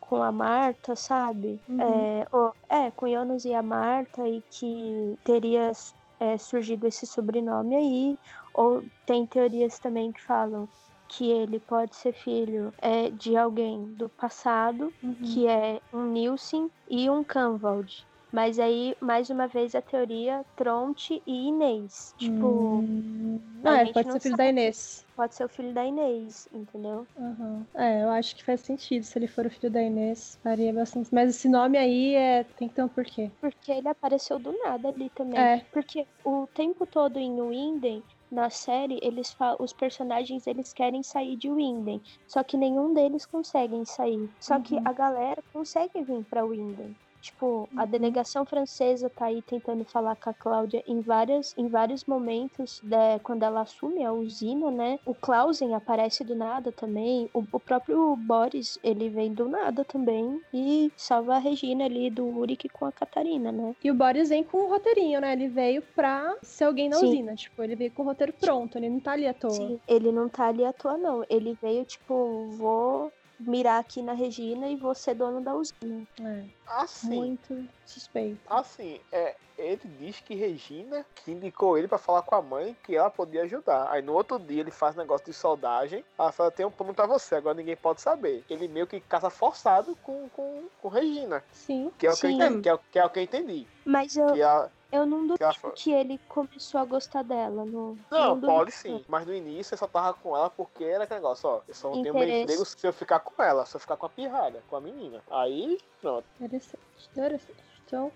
com 0.00 0.22
a 0.22 0.32
Marta, 0.32 0.96
sabe? 0.96 1.62
Uhum. 1.68 1.80
É, 1.80 2.26
ou- 2.32 2.54
é, 2.68 2.90
com 2.90 3.08
Jonas 3.08 3.44
e 3.44 3.54
a 3.54 3.62
Marta, 3.62 4.26
e 4.28 4.42
que 4.50 5.18
teria 5.24 5.72
é, 6.20 6.36
surgido 6.38 6.86
esse 6.86 7.06
sobrenome 7.06 7.76
aí. 7.76 8.18
Ou 8.54 8.84
tem 9.06 9.26
teorias 9.26 9.78
também 9.78 10.12
que 10.12 10.22
falam 10.22 10.68
que 11.08 11.30
ele 11.30 11.58
pode 11.60 11.96
ser 11.96 12.12
filho 12.12 12.72
é, 12.78 13.10
de 13.10 13.36
alguém 13.36 13.94
do 13.94 14.08
passado, 14.10 14.94
Uhum. 15.02 15.16
que 15.22 15.46
é 15.48 15.80
um 15.92 16.06
Nilsen 16.12 16.70
e 16.88 17.10
um 17.10 17.24
Canvald. 17.24 18.08
Mas 18.32 18.58
aí, 18.58 18.96
mais 19.00 19.30
uma 19.30 19.46
vez, 19.48 19.74
a 19.74 19.82
teoria 19.82 20.44
Tronte 20.56 21.22
e 21.26 21.48
Inês. 21.48 22.14
Tipo, 22.16 22.46
Hum, 22.82 23.62
Ah, 23.64 23.84
gente 23.84 23.92
pode 23.94 24.08
não 24.08 24.14
ser 24.14 24.20
filho 24.20 24.36
sabe. 24.36 24.36
da 24.36 24.48
Inês. 24.48 25.06
pode 25.16 25.34
ser 25.34 25.44
o 25.44 25.48
filho 25.48 25.74
da 25.74 25.84
Inês, 25.84 26.48
entendeu? 26.52 27.06
Aham. 27.16 27.66
É, 27.74 28.02
eu 28.02 28.10
acho 28.10 28.34
que 28.36 28.44
faz 28.44 28.60
sentido. 28.62 29.02
Se 29.04 29.18
ele 29.18 29.26
for 29.28 29.46
o 29.46 29.50
filho 29.50 29.70
da 29.70 29.82
Inês, 29.82 30.38
faria 30.42 30.72
bastante. 30.72 31.10
Mas 31.12 31.30
esse 31.36 31.48
nome 31.48 31.76
aí 31.78 32.14
é... 32.14 32.44
tem 32.44 32.68
que 32.68 32.74
ter 32.74 32.82
um 32.82 32.88
porquê. 32.88 33.30
Porque 33.40 33.72
ele 33.72 33.88
apareceu 33.88 34.38
do 34.38 34.52
nada 34.64 34.88
ali 34.88 35.10
também. 35.10 35.38
É. 35.40 35.58
Porque 35.72 36.06
o 36.24 36.46
tempo 36.54 36.86
todo 36.86 37.18
em 37.18 37.40
Winden, 37.40 38.02
na 38.30 38.48
série, 38.50 38.98
eles 39.02 39.34
os 39.58 39.72
personagens 39.72 40.46
eles 40.46 40.72
querem 40.72 41.02
sair 41.02 41.36
de 41.36 41.50
Winden. 41.50 42.00
Só 42.26 42.42
que 42.44 42.56
nenhum 42.56 42.92
deles 42.94 43.26
conseguem 43.26 43.84
sair. 43.84 44.30
Só 44.40 44.58
que 44.60 44.74
Uhum. 44.74 44.82
a 44.84 44.92
galera 44.92 45.42
consegue 45.52 46.02
vir 46.04 46.24
pra 46.24 46.44
Winden. 46.44 46.96
Tipo, 47.20 47.68
a 47.76 47.84
delegação 47.84 48.44
francesa 48.46 49.10
tá 49.10 49.26
aí 49.26 49.42
tentando 49.42 49.84
falar 49.84 50.16
com 50.16 50.30
a 50.30 50.34
Cláudia 50.34 50.82
em, 50.86 51.00
várias, 51.02 51.54
em 51.56 51.68
vários 51.68 52.04
momentos 52.04 52.80
né, 52.82 53.18
quando 53.20 53.42
ela 53.42 53.60
assume 53.62 54.04
a 54.04 54.12
usina, 54.12 54.70
né? 54.70 54.98
O 55.04 55.14
Clausen 55.14 55.74
aparece 55.74 56.24
do 56.24 56.34
nada 56.34 56.72
também. 56.72 57.28
O, 57.34 57.40
o 57.52 57.60
próprio 57.60 58.16
Boris, 58.16 58.78
ele 58.82 59.10
vem 59.10 59.32
do 59.32 59.48
nada 59.48 59.84
também 59.84 60.40
e 60.52 60.90
salva 60.96 61.36
a 61.36 61.38
Regina 61.38 61.84
ali 61.84 62.10
do 62.10 62.26
Uric 62.26 62.68
com 62.70 62.86
a 62.86 62.92
Catarina, 62.92 63.52
né? 63.52 63.74
E 63.82 63.90
o 63.90 63.94
Boris 63.94 64.28
vem 64.30 64.42
com 64.42 64.58
um 64.58 64.68
roteirinho, 64.68 65.20
né? 65.20 65.32
Ele 65.32 65.48
veio 65.48 65.82
pra 65.94 66.34
ser 66.42 66.64
alguém 66.64 66.88
na 66.88 66.96
Sim. 66.96 67.08
usina. 67.08 67.34
Tipo, 67.34 67.62
ele 67.62 67.76
veio 67.76 67.92
com 67.92 68.02
o 68.02 68.06
roteiro 68.06 68.32
pronto. 68.40 68.78
Ele 68.78 68.88
não 68.88 69.00
tá 69.00 69.12
ali 69.12 69.26
à 69.26 69.34
toa. 69.34 69.52
Sim, 69.52 69.80
ele 69.86 70.12
não 70.12 70.28
tá 70.28 70.46
ali 70.46 70.64
à 70.64 70.72
toa, 70.72 70.96
não. 70.96 71.22
Ele 71.28 71.56
veio, 71.60 71.84
tipo, 71.84 72.56
vou 72.56 73.12
mirar 73.40 73.80
aqui 73.80 74.02
na 74.02 74.12
Regina 74.12 74.68
e 74.68 74.76
vou 74.76 74.94
ser 74.94 75.14
dono 75.14 75.40
da 75.40 75.54
usina. 75.54 76.02
É, 76.22 76.44
Assim, 76.66 77.08
muito 77.16 77.68
suspeito. 77.84 78.40
assim, 78.48 79.00
é, 79.10 79.34
ele 79.58 79.80
diz 79.98 80.20
que 80.20 80.34
Regina 80.34 81.04
que 81.14 81.32
indicou 81.32 81.76
ele 81.76 81.88
pra 81.88 81.98
falar 81.98 82.22
com 82.22 82.34
a 82.34 82.42
mãe 82.42 82.76
que 82.84 82.94
ela 82.96 83.10
podia 83.10 83.42
ajudar. 83.42 83.90
Aí 83.90 84.02
no 84.02 84.12
outro 84.12 84.38
dia 84.38 84.60
ele 84.60 84.70
faz 84.70 84.94
negócio 84.94 85.26
de 85.26 85.32
soldagem. 85.32 86.04
Ela 86.18 86.32
fala, 86.32 86.50
tem 86.50 86.64
um 86.64 86.70
plano 86.70 86.94
pra 86.94 87.06
você, 87.06 87.34
agora 87.34 87.54
ninguém 87.56 87.76
pode 87.76 88.00
saber. 88.00 88.44
Ele 88.48 88.68
meio 88.68 88.86
que 88.86 89.00
caça 89.00 89.30
forçado 89.30 89.96
com, 89.96 90.28
com, 90.30 90.64
com 90.80 90.88
Regina. 90.88 91.42
Sim. 91.52 91.90
Que 91.98 92.06
é, 92.06 92.12
o 92.12 92.16
que, 92.16 92.26
eu 92.26 92.30
Sim. 92.30 92.36
entendi, 92.36 92.60
que, 92.62 92.68
é, 92.68 92.74
o- 92.74 92.80
que 92.92 92.98
é 92.98 93.04
o 93.04 93.10
que 93.10 93.18
eu 93.18 93.22
entendi. 93.22 93.66
Mas 93.84 94.16
eu, 94.16 94.32
Que 94.32 94.42
a, 94.42 94.68
eu 94.92 95.06
não 95.06 95.26
duvido 95.26 95.38
que 95.74 95.82
que 95.82 95.92
ele 95.92 96.18
começou 96.28 96.80
a 96.80 96.84
gostar 96.84 97.22
dela. 97.22 97.64
No, 97.64 97.96
Não, 98.10 98.40
pode 98.40 98.72
sim. 98.72 99.04
Mas 99.08 99.26
no 99.26 99.34
início 99.34 99.74
eu 99.74 99.78
só 99.78 99.86
tava 99.86 100.14
com 100.14 100.36
ela 100.36 100.50
porque 100.50 100.84
era 100.84 101.04
aquele 101.04 101.20
negócio, 101.20 101.48
ó. 101.48 101.60
Eu 101.66 101.74
só 101.74 101.90
não 101.90 102.02
tenho 102.02 102.16
Interesse. 102.16 102.42
emprego 102.42 102.64
se 102.64 102.86
eu 102.86 102.92
ficar 102.92 103.20
com 103.20 103.42
ela, 103.42 103.64
se 103.66 103.76
eu 103.76 103.80
ficar 103.80 103.96
com 103.96 104.06
a 104.06 104.08
pirralha, 104.08 104.62
com 104.68 104.76
a 104.76 104.80
menina. 104.80 105.22
Aí, 105.30 105.78
pronto. 106.00 106.24
Interessante, 106.40 107.08
interessante. 107.12 107.64
Então, 107.86 108.10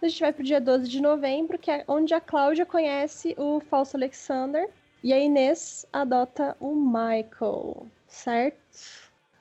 a 0.00 0.08
gente 0.08 0.20
vai 0.20 0.32
pro 0.32 0.42
dia 0.42 0.60
12 0.60 0.88
de 0.88 1.00
novembro, 1.00 1.58
que 1.58 1.70
é 1.70 1.84
onde 1.88 2.12
a 2.12 2.20
Cláudia 2.20 2.66
conhece 2.66 3.34
o 3.38 3.60
falso 3.60 3.96
Alexander 3.96 4.68
e 5.02 5.12
a 5.12 5.18
Inês 5.18 5.86
adota 5.92 6.56
o 6.60 6.74
Michael, 6.74 7.86
certo? 8.06 8.58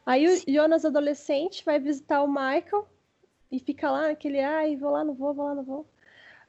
Aí 0.05 0.27
o 0.27 0.51
Jonas, 0.51 0.85
adolescente, 0.85 1.63
vai 1.63 1.79
visitar 1.79 2.23
o 2.23 2.27
Michael 2.27 2.87
e 3.51 3.59
fica 3.59 3.91
lá 3.91 4.07
naquele, 4.07 4.39
ai, 4.39 4.75
vou 4.75 4.91
lá, 4.91 5.03
não 5.03 5.13
vou, 5.13 5.33
vou 5.33 5.45
lá, 5.45 5.55
não 5.55 5.63
vou. 5.63 5.85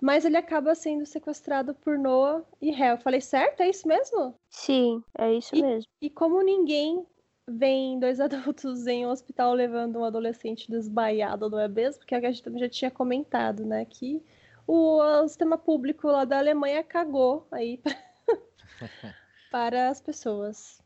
Mas 0.03 0.25
ele 0.25 0.37
acaba 0.37 0.75
sendo 0.75 1.07
sequestrado 1.07 1.77
por 1.77 1.97
Noah 1.97 2.45
e 2.61 2.71
Hel. 2.71 2.99
Falei 2.99 3.21
certo? 3.21 3.61
É 3.61 3.71
isso 3.71 3.87
mesmo? 3.87 4.35
Sim, 4.51 5.01
é 5.17 5.33
isso 5.33 5.55
E- 5.55 5.63
mesmo. 5.63 5.89
E 6.01 6.11
como 6.11 6.43
ninguém 6.43 7.07
vem 7.49 8.01
dois 8.01 8.19
adultos 8.21 8.85
em 8.89 9.07
um 9.07 9.11
hospital 9.11 9.55
levando 9.55 10.01
um 10.01 10.05
adolescente 10.05 10.69
desbaiado, 10.69 11.49
não 11.49 11.61
é 11.61 11.69
mesmo? 11.69 12.01
Porque 12.01 12.17
a 12.17 12.21
gente 12.21 12.43
também 12.43 12.59
já 12.59 12.69
tinha 12.69 12.91
comentado, 12.91 13.65
né? 13.65 13.85
Que 13.85 14.21
o, 14.67 14.99
o 15.01 15.29
sistema 15.29 15.57
público 15.57 16.09
lá 16.09 16.25
da 16.25 16.37
Alemanha 16.39 16.83
cagou 16.83 17.47
aí 17.53 17.81
para 19.53 19.89
as 19.89 20.01
pessoas. 20.01 20.83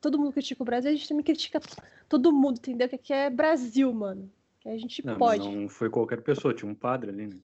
Todo 0.00 0.18
mundo 0.18 0.32
critica 0.32 0.62
o 0.62 0.66
Brasil, 0.66 0.90
a 0.90 0.94
gente 0.94 1.08
também 1.08 1.22
critica 1.24 1.60
todo 2.08 2.32
mundo, 2.32 2.58
entendeu? 2.58 2.88
Que 2.88 2.96
aqui 2.96 3.12
é 3.12 3.30
Brasil, 3.30 3.92
mano. 3.92 4.28
Que 4.58 4.68
a 4.68 4.76
gente 4.76 5.04
Não, 5.06 5.12
mas 5.16 5.38
pode. 5.38 5.48
não 5.48 5.68
foi 5.68 5.88
qualquer 5.88 6.22
pessoa, 6.22 6.52
tinha 6.52 6.68
um 6.70 6.74
padre 6.74 7.10
ali, 7.10 7.28
né? 7.28 7.36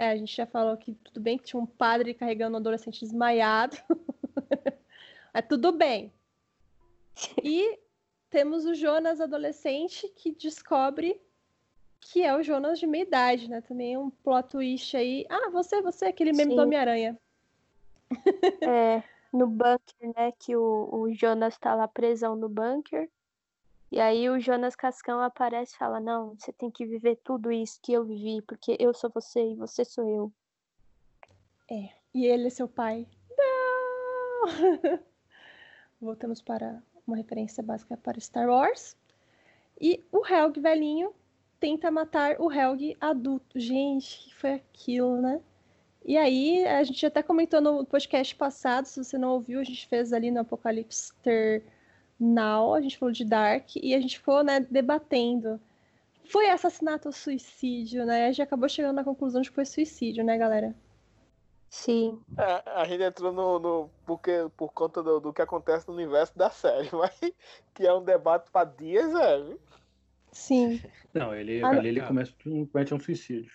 É, 0.00 0.12
a 0.12 0.16
gente 0.16 0.34
já 0.34 0.46
falou 0.46 0.74
que 0.78 0.94
tudo 0.94 1.20
bem 1.20 1.36
que 1.36 1.44
tinha 1.44 1.60
um 1.60 1.66
padre 1.66 2.14
carregando 2.14 2.56
um 2.56 2.58
adolescente 2.58 3.00
desmaiado. 3.00 3.76
Mas 5.34 5.44
tudo 5.46 5.72
bem. 5.72 6.10
E 7.44 7.78
temos 8.30 8.64
o 8.64 8.74
Jonas 8.74 9.20
adolescente 9.20 10.08
que 10.16 10.32
descobre 10.32 11.20
que 12.00 12.22
é 12.22 12.34
o 12.34 12.42
Jonas 12.42 12.78
de 12.78 12.86
meia 12.86 13.02
idade, 13.02 13.50
né? 13.50 13.60
Também 13.60 13.92
é 13.92 13.98
um 13.98 14.08
plot 14.08 14.48
twist 14.48 14.96
aí. 14.96 15.26
Ah, 15.28 15.50
você, 15.50 15.82
você, 15.82 16.06
aquele 16.06 16.32
meme 16.32 16.54
do 16.54 16.54
Sim. 16.54 16.60
Homem-Aranha. 16.62 17.20
É, 18.62 19.02
no 19.30 19.46
bunker, 19.46 20.14
né? 20.16 20.32
Que 20.38 20.56
o, 20.56 20.88
o 20.90 21.12
Jonas 21.12 21.58
tá 21.58 21.74
lá 21.74 21.86
presão 21.86 22.34
no 22.34 22.48
bunker. 22.48 23.06
E 23.90 23.98
aí 23.98 24.30
o 24.30 24.38
Jonas 24.38 24.76
Cascão 24.76 25.20
aparece 25.20 25.74
e 25.74 25.78
fala: 25.78 25.98
Não, 25.98 26.34
você 26.38 26.52
tem 26.52 26.70
que 26.70 26.86
viver 26.86 27.16
tudo 27.24 27.50
isso 27.50 27.80
que 27.82 27.92
eu 27.92 28.04
vivi, 28.04 28.40
porque 28.42 28.76
eu 28.78 28.94
sou 28.94 29.10
você 29.10 29.52
e 29.52 29.56
você 29.56 29.84
sou 29.84 30.08
eu. 30.08 30.32
E 32.14 32.26
ele 32.26 32.46
é 32.46 32.50
seu 32.50 32.68
pai. 32.68 33.06
Não! 33.36 35.00
Voltamos 36.00 36.40
para 36.40 36.82
uma 37.06 37.16
referência 37.16 37.62
básica 37.62 37.96
para 37.96 38.20
Star 38.20 38.48
Wars. 38.48 38.96
E 39.80 40.04
o 40.12 40.26
Helg 40.26 40.60
velhinho 40.60 41.14
tenta 41.58 41.90
matar 41.90 42.40
o 42.40 42.50
Helg 42.50 42.96
adulto. 43.00 43.58
Gente, 43.58 44.24
que 44.24 44.34
foi 44.34 44.54
aquilo, 44.54 45.20
né? 45.20 45.40
E 46.04 46.16
aí, 46.16 46.66
a 46.66 46.82
gente 46.82 47.04
até 47.04 47.22
comentou 47.22 47.60
no 47.60 47.84
podcast 47.84 48.34
passado, 48.34 48.86
se 48.86 49.02
você 49.02 49.18
não 49.18 49.32
ouviu, 49.32 49.60
a 49.60 49.64
gente 49.64 49.86
fez 49.86 50.12
ali 50.12 50.30
no 50.30 50.40
Apocalipse 50.40 51.12
Now, 52.20 52.74
a 52.74 52.82
gente 52.82 52.98
falou 52.98 53.12
de 53.12 53.24
Dark, 53.24 53.76
e 53.76 53.94
a 53.94 54.00
gente 54.00 54.18
ficou, 54.18 54.44
né, 54.44 54.60
debatendo. 54.60 55.58
Foi 56.28 56.50
assassinato 56.50 57.08
ou 57.08 57.12
suicídio, 57.12 58.04
né? 58.04 58.26
A 58.26 58.28
gente 58.28 58.42
acabou 58.42 58.68
chegando 58.68 58.96
na 58.96 59.04
conclusão 59.04 59.40
de 59.40 59.48
que 59.48 59.54
foi 59.54 59.64
suicídio, 59.64 60.22
né, 60.22 60.36
galera? 60.36 60.74
Sim. 61.70 62.20
É, 62.36 62.62
a 62.66 62.84
gente 62.84 63.02
entrou 63.02 63.32
no. 63.32 63.58
no 63.58 63.90
porque, 64.04 64.32
por 64.56 64.72
conta 64.72 65.02
do, 65.02 65.18
do 65.18 65.32
que 65.32 65.40
acontece 65.40 65.88
no 65.88 65.94
universo 65.94 66.36
da 66.36 66.50
série, 66.50 66.90
mas 66.92 67.18
que 67.72 67.86
é 67.86 67.94
um 67.94 68.04
debate 68.04 68.50
pra 68.50 68.64
dias, 68.64 69.14
é. 69.14 69.56
Sim. 70.30 70.82
Não, 71.14 71.34
ele, 71.34 71.64
ali 71.64 71.76
não. 71.76 71.84
ele 71.84 72.00
começa, 72.02 72.32
comete 72.70 72.92
um 72.92 73.00
suicídio. 73.00 73.52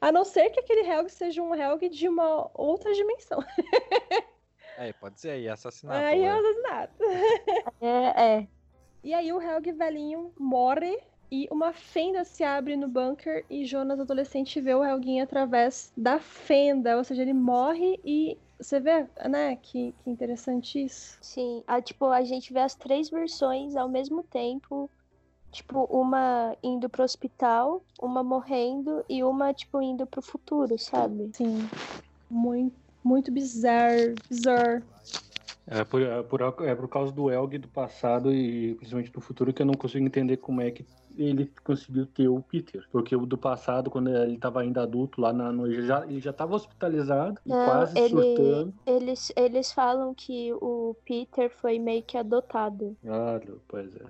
A 0.00 0.10
não 0.10 0.24
ser 0.24 0.50
que 0.50 0.60
aquele 0.60 0.86
Helg 0.86 1.08
seja 1.08 1.40
um 1.40 1.54
Helg 1.54 1.88
de 1.88 2.08
uma 2.08 2.50
outra 2.54 2.92
dimensão. 2.92 3.42
É, 4.76 4.92
pode 4.92 5.20
ser 5.20 5.30
aí, 5.30 5.48
assassinato. 5.48 6.06
Aí 6.06 6.24
é 6.24 6.34
um 6.34 6.38
assassinato. 6.38 6.94
É, 7.80 8.36
é. 8.36 8.48
E 9.02 9.12
aí 9.12 9.32
o 9.32 9.40
Helg 9.40 9.70
velhinho 9.72 10.32
morre 10.38 10.98
e 11.30 11.46
uma 11.50 11.72
fenda 11.72 12.24
se 12.24 12.42
abre 12.42 12.76
no 12.76 12.88
bunker 12.88 13.44
e 13.50 13.66
Jonas 13.66 14.00
adolescente 14.00 14.60
vê 14.60 14.74
o 14.74 14.84
Helguinho 14.84 15.22
através 15.22 15.92
da 15.96 16.18
fenda, 16.18 16.96
ou 16.96 17.04
seja, 17.04 17.22
ele 17.22 17.34
morre 17.34 18.00
e 18.04 18.38
você 18.58 18.80
vê, 18.80 19.06
né, 19.28 19.56
que, 19.56 19.92
que 19.92 20.10
interessante 20.10 20.82
isso. 20.82 21.18
Sim. 21.20 21.62
Ah, 21.66 21.82
tipo, 21.82 22.06
a 22.06 22.22
gente 22.22 22.52
vê 22.52 22.60
as 22.60 22.74
três 22.74 23.10
versões 23.10 23.76
ao 23.76 23.88
mesmo 23.88 24.22
tempo. 24.22 24.90
Tipo, 25.50 25.84
uma 25.84 26.56
indo 26.62 26.88
pro 26.88 27.04
hospital, 27.04 27.84
uma 28.00 28.24
morrendo 28.24 29.04
e 29.08 29.22
uma, 29.22 29.52
tipo, 29.54 29.80
indo 29.80 30.04
pro 30.06 30.20
futuro, 30.20 30.76
sabe? 30.78 31.30
Sim. 31.32 31.68
Muito, 32.28 32.74
muito 33.04 33.30
bizarro, 33.30 34.14
bizarro. 34.28 34.82
É 35.66 35.82
por, 35.84 36.02
é, 36.02 36.22
por, 36.22 36.40
é 36.42 36.74
por 36.74 36.88
causa 36.88 37.12
do 37.12 37.30
Elg 37.30 37.56
do 37.58 37.68
passado 37.68 38.32
e 38.34 38.74
principalmente 38.74 39.10
do 39.12 39.20
futuro 39.20 39.52
que 39.52 39.62
eu 39.62 39.66
não 39.66 39.74
consigo 39.74 40.04
entender 40.04 40.36
como 40.36 40.60
é 40.60 40.70
que 40.70 40.84
ele 41.16 41.50
conseguiu 41.62 42.06
ter 42.06 42.28
o 42.28 42.42
Peter. 42.42 42.84
Porque 42.90 43.16
o 43.16 43.24
do 43.24 43.38
passado, 43.38 43.90
quando 43.90 44.10
ele 44.10 44.34
estava 44.34 44.60
ainda 44.60 44.82
adulto, 44.82 45.20
lá 45.20 45.32
na, 45.32 45.50
no, 45.50 45.66
ele 45.66 45.86
já 45.86 46.04
ele 46.04 46.20
já 46.20 46.32
estava 46.32 46.54
hospitalizado 46.54 47.40
e 47.46 47.48
Não, 47.50 47.64
quase 47.64 47.98
ele- 47.98 48.08
surtando. 48.08 48.74
Eles, 48.86 49.32
eles 49.36 49.72
falam 49.72 50.12
que 50.12 50.52
o 50.54 50.94
Peter 51.06 51.50
foi 51.50 51.78
meio 51.78 52.02
que 52.02 52.18
adotado. 52.18 52.94
Ah, 53.06 53.40
pois 53.68 53.88
é. 53.96 54.04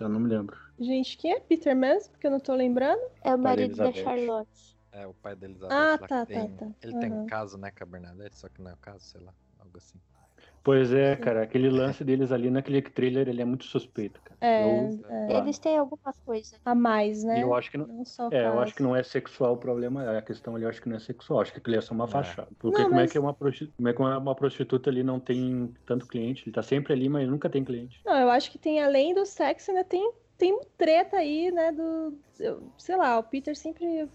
Eu 0.00 0.08
não 0.08 0.20
me 0.20 0.28
lembro. 0.28 0.56
Gente, 0.78 1.16
quem 1.16 1.32
é 1.32 1.40
Peter 1.40 1.74
mesmo? 1.74 2.12
Porque 2.12 2.26
eu 2.26 2.30
não 2.30 2.38
tô 2.38 2.54
lembrando. 2.54 3.00
É 3.22 3.34
o 3.34 3.38
marido 3.38 3.74
da. 3.74 3.92
Charlotte. 3.92 4.76
É, 4.92 5.06
o 5.06 5.14
pai 5.14 5.34
da 5.34 5.46
Elizabeth 5.46 5.72
Ah, 5.74 5.92
lá 5.92 5.98
tá, 5.98 6.06
que 6.06 6.08
tá, 6.08 6.26
tem. 6.26 6.56
tá. 6.56 6.66
Ele 6.82 6.92
tem 6.98 7.10
Aham. 7.12 7.22
um 7.22 7.26
caso, 7.26 7.58
né, 7.58 7.70
com 7.70 7.82
a 7.84 7.86
Bernadette, 7.86 8.36
só 8.36 8.48
que 8.48 8.60
não 8.62 8.70
é 8.70 8.74
o 8.74 8.78
caso, 8.78 9.04
sei 9.04 9.20
lá, 9.20 9.32
algo 9.58 9.76
assim. 9.78 9.98
Pois 10.64 10.92
é, 10.92 11.16
cara, 11.16 11.42
aquele 11.42 11.68
lance 11.68 12.04
deles 12.04 12.30
ali 12.30 12.50
naquele 12.50 12.80
trailer, 12.82 13.28
ele 13.28 13.42
é 13.42 13.44
muito 13.44 13.64
suspeito, 13.64 14.20
cara. 14.22 14.38
É, 14.40 14.62
Eu, 14.62 15.04
é, 15.10 15.38
Eles 15.38 15.58
têm 15.58 15.76
alguma 15.76 16.12
coisa. 16.24 16.56
a 16.64 16.74
mais, 16.74 17.24
né? 17.24 17.42
eu 17.42 17.54
acho 17.54 17.70
que 17.70 17.76
não. 17.78 17.86
Não 17.86 18.04
só 18.04 18.28
É, 18.30 18.46
eu 18.46 18.60
acho 18.60 18.74
que 18.74 18.82
não 18.82 18.94
é 18.94 19.02
sexual 19.02 19.54
o 19.54 19.56
problema, 19.56 20.04
é 20.04 20.18
a 20.18 20.22
questão 20.22 20.54
ali, 20.54 20.64
eu 20.64 20.68
acho 20.68 20.80
que 20.80 20.88
não 20.88 20.96
é 20.96 21.00
sexual, 21.00 21.40
acho 21.40 21.52
que 21.52 21.58
aquilo 21.58 21.76
é 21.76 21.80
só 21.80 21.94
uma 21.94 22.04
É. 22.04 22.08
fachada. 22.08 22.48
Porque 22.58 22.78
Não, 22.78 22.88
como, 22.88 23.00
é 23.00 23.02
mas- 23.02 23.12
que 23.12 23.18
uma 23.18 23.34
como 23.34 23.88
é 23.88 23.92
que 23.92 24.00
uma, 24.00 24.18
uma 24.18 24.34
prostituta 24.36 24.88
ali 24.88 25.02
não 25.02 25.18
tem 25.18 25.74
tanto 25.84 26.06
cliente? 26.06 26.44
Ele 26.44 26.52
tá 26.54 26.62
sempre 26.62 26.92
ali, 26.92 27.08
mas 27.08 27.28
nunca 27.28 27.50
tem 27.50 27.64
cliente. 27.64 28.00
Não, 28.04 28.16
eu 28.18 28.30
acho 28.30 28.50
que 28.50 28.58
tem, 28.58 28.82
além 28.82 29.14
do 29.14 29.26
sexo, 29.26 29.70
ainda 29.70 29.84
tem, 29.84 30.12
tem 30.38 30.58
treta 30.76 31.16
aí, 31.16 31.50
né? 31.50 31.72
Do. 31.72 32.18
eu- 32.38 32.72
sei 32.78 32.96
lá, 32.96 33.18
o 33.18 33.24
Peter 33.24 33.56
sempre 33.56 34.08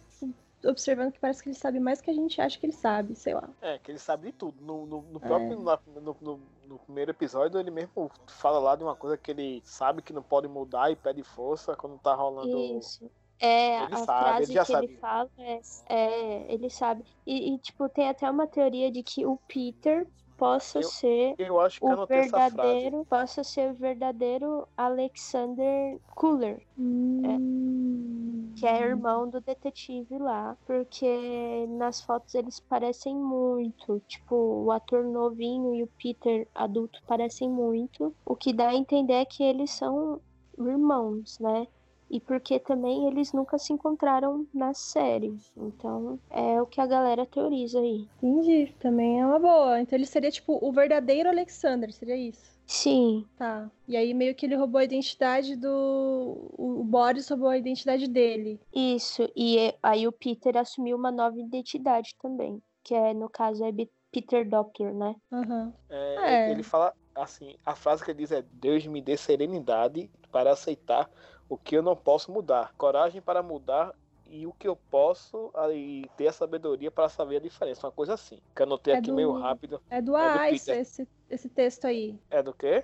observando 0.65 1.11
que 1.11 1.19
parece 1.19 1.41
que 1.43 1.49
ele 1.49 1.55
sabe 1.55 1.79
mais 1.79 2.01
que 2.01 2.09
a 2.09 2.13
gente 2.13 2.39
acha 2.41 2.57
que 2.59 2.65
ele 2.65 2.73
sabe, 2.73 3.15
sei 3.15 3.33
lá. 3.33 3.49
É, 3.61 3.77
que 3.79 3.91
ele 3.91 3.99
sabe 3.99 4.27
de 4.27 4.33
tudo. 4.33 4.61
No, 4.63 4.85
no, 4.85 5.01
no 5.03 5.17
É. 5.17 5.27
próprio 5.27 5.61
na- 5.61 5.79
no, 5.85 6.17
no- 6.21 6.39
no 6.67 6.79
primeiro 6.79 7.11
episódio, 7.11 7.59
ele 7.59 7.71
mesmo 7.71 8.11
fala 8.27 8.59
lá 8.59 8.75
de 8.75 8.83
uma 8.83 8.95
coisa 8.95 9.17
que 9.17 9.31
ele 9.31 9.61
sabe 9.63 10.01
que 10.01 10.11
não 10.13 10.23
pode 10.23 10.47
mudar 10.47 10.91
e 10.91 10.95
pede 10.95 11.23
força 11.23 11.75
quando 11.75 11.97
tá 11.99 12.13
rolando. 12.13 12.57
Isso. 12.79 13.09
É, 13.39 13.83
Ele 13.83 13.93
a 13.93 13.97
sabe, 13.97 14.23
frase 14.23 14.43
ele 14.45 14.53
já 14.53 14.65
que 14.65 14.73
ele 14.73 14.87
sabia. 14.87 14.99
fala 14.99 15.29
é, 15.37 15.59
é, 15.89 16.53
ele 16.53 16.69
sabe. 16.71 17.03
E, 17.25 17.53
e, 17.53 17.59
tipo, 17.59 17.87
tem 17.87 18.09
até 18.09 18.29
uma 18.29 18.47
teoria 18.47 18.91
de 18.91 19.03
que 19.03 19.25
o 19.27 19.37
Peter 19.47 20.07
possa 20.37 20.79
Eu- 20.79 20.83
ser 20.83 21.35
Eu 21.37 21.59
acho 21.59 21.79
que 21.79 21.85
eu 21.85 21.89
o 21.89 21.93
anotei 21.93 22.17
essa 22.19 22.29
frase. 22.29 22.55
verdadeiro, 22.55 23.05
possa 23.09 23.43
ser 23.43 23.71
o 23.71 23.75
verdadeiro 23.75 24.67
Alexander 24.77 25.99
Cooler, 26.15 26.65
Hum. 26.77 28.53
que 28.55 28.65
é 28.65 28.79
irmão 28.81 29.29
do 29.29 29.39
detetive 29.41 30.17
lá, 30.17 30.57
porque 30.65 31.65
nas 31.69 32.01
fotos 32.01 32.33
eles 32.35 32.59
parecem 32.59 33.15
muito, 33.15 33.99
tipo, 34.07 34.35
o 34.35 34.71
ator 34.71 35.03
novinho 35.03 35.75
e 35.75 35.83
o 35.83 35.87
Peter 36.01 36.47
adulto 36.55 36.99
parecem 37.07 37.49
muito, 37.49 38.15
o 38.25 38.35
que 38.35 38.53
dá 38.53 38.69
a 38.69 38.75
entender 38.75 39.25
que 39.25 39.43
eles 39.43 39.71
são 39.71 40.21
irmãos, 40.57 41.37
né? 41.39 41.67
E 42.09 42.19
porque 42.21 42.59
também 42.59 43.07
eles 43.07 43.33
nunca 43.33 43.57
se 43.57 43.73
encontraram 43.73 44.45
na 44.53 44.73
série. 44.73 45.37
Então, 45.57 46.17
é 46.29 46.61
o 46.61 46.65
que 46.65 46.79
a 46.79 46.85
galera 46.87 47.25
teoriza 47.25 47.79
aí. 47.79 48.07
Entendi, 48.21 48.73
também 48.79 49.19
é 49.19 49.25
uma 49.25 49.39
boa. 49.39 49.81
Então 49.81 49.97
ele 49.97 50.05
seria 50.05 50.31
tipo 50.31 50.57
o 50.61 50.71
verdadeiro 50.71 51.27
Alexander, 51.29 51.91
seria 51.91 52.15
isso? 52.15 52.55
Sim, 52.65 53.25
Tá. 53.37 53.69
E 53.87 53.95
aí 53.95 54.13
meio 54.13 54.35
que 54.35 54.45
ele 54.45 54.55
roubou 54.55 54.79
a 54.79 54.83
identidade 54.83 55.55
do. 55.55 56.51
O 56.57 56.83
Boris 56.83 57.29
roubou 57.29 57.47
a 57.49 57.57
identidade 57.57 58.07
dele. 58.07 58.59
isso. 58.73 59.29
E 59.35 59.57
é- 59.57 59.77
aí 59.81 60.07
o 60.07 60.11
Peter 60.11 60.57
assumiu 60.57 60.97
uma 60.97 61.11
nova 61.11 61.39
identidade 61.39 62.13
também, 62.21 62.61
que 62.83 62.93
é, 62.93 63.13
no 63.13 63.29
caso, 63.29 63.63
é 63.63 63.71
Peter 64.11 64.47
Doppler, 64.49 64.93
né? 64.93 65.15
Aham. 65.31 65.73
É, 65.89 66.47
É. 66.47 66.51
Ele 66.51 66.63
fala 66.63 66.93
assim: 67.15 67.55
a 67.65 67.73
frase 67.75 68.03
que 68.03 68.11
ele 68.11 68.19
diz 68.19 68.31
é: 68.31 68.41
Deus 68.53 68.85
me 68.85 69.01
dê 69.01 69.15
serenidade 69.15 70.09
para 70.31 70.51
aceitar 70.51 71.09
o 71.49 71.57
que 71.57 71.75
eu 71.75 71.81
não 71.81 71.95
posso 71.95 72.31
mudar, 72.31 72.73
coragem 72.77 73.21
para 73.21 73.41
mudar 73.43 73.93
e 74.29 74.45
o 74.45 74.51
que 74.53 74.67
eu 74.67 74.75
posso 74.75 75.49
aí 75.53 76.03
ter 76.17 76.27
a 76.27 76.33
sabedoria 76.33 76.91
para 76.91 77.07
saber 77.07 77.37
a 77.37 77.39
diferença. 77.41 77.87
Uma 77.87 77.93
coisa 77.93 78.13
assim. 78.15 78.39
Que 78.55 78.61
eu 78.61 78.65
anotei 78.65 78.93
É 78.93 78.97
aqui 78.97 79.07
do- 79.09 79.15
meio 79.15 79.31
rápido. 79.31 79.81
É 79.89 80.01
do 80.01 80.17
É 80.17 80.53
esse, 80.53 81.07
esse, 81.29 81.49
texto 81.49 81.85
aí. 81.85 82.19
É 82.29 82.43
do 82.43 82.53
quê? 82.53 82.83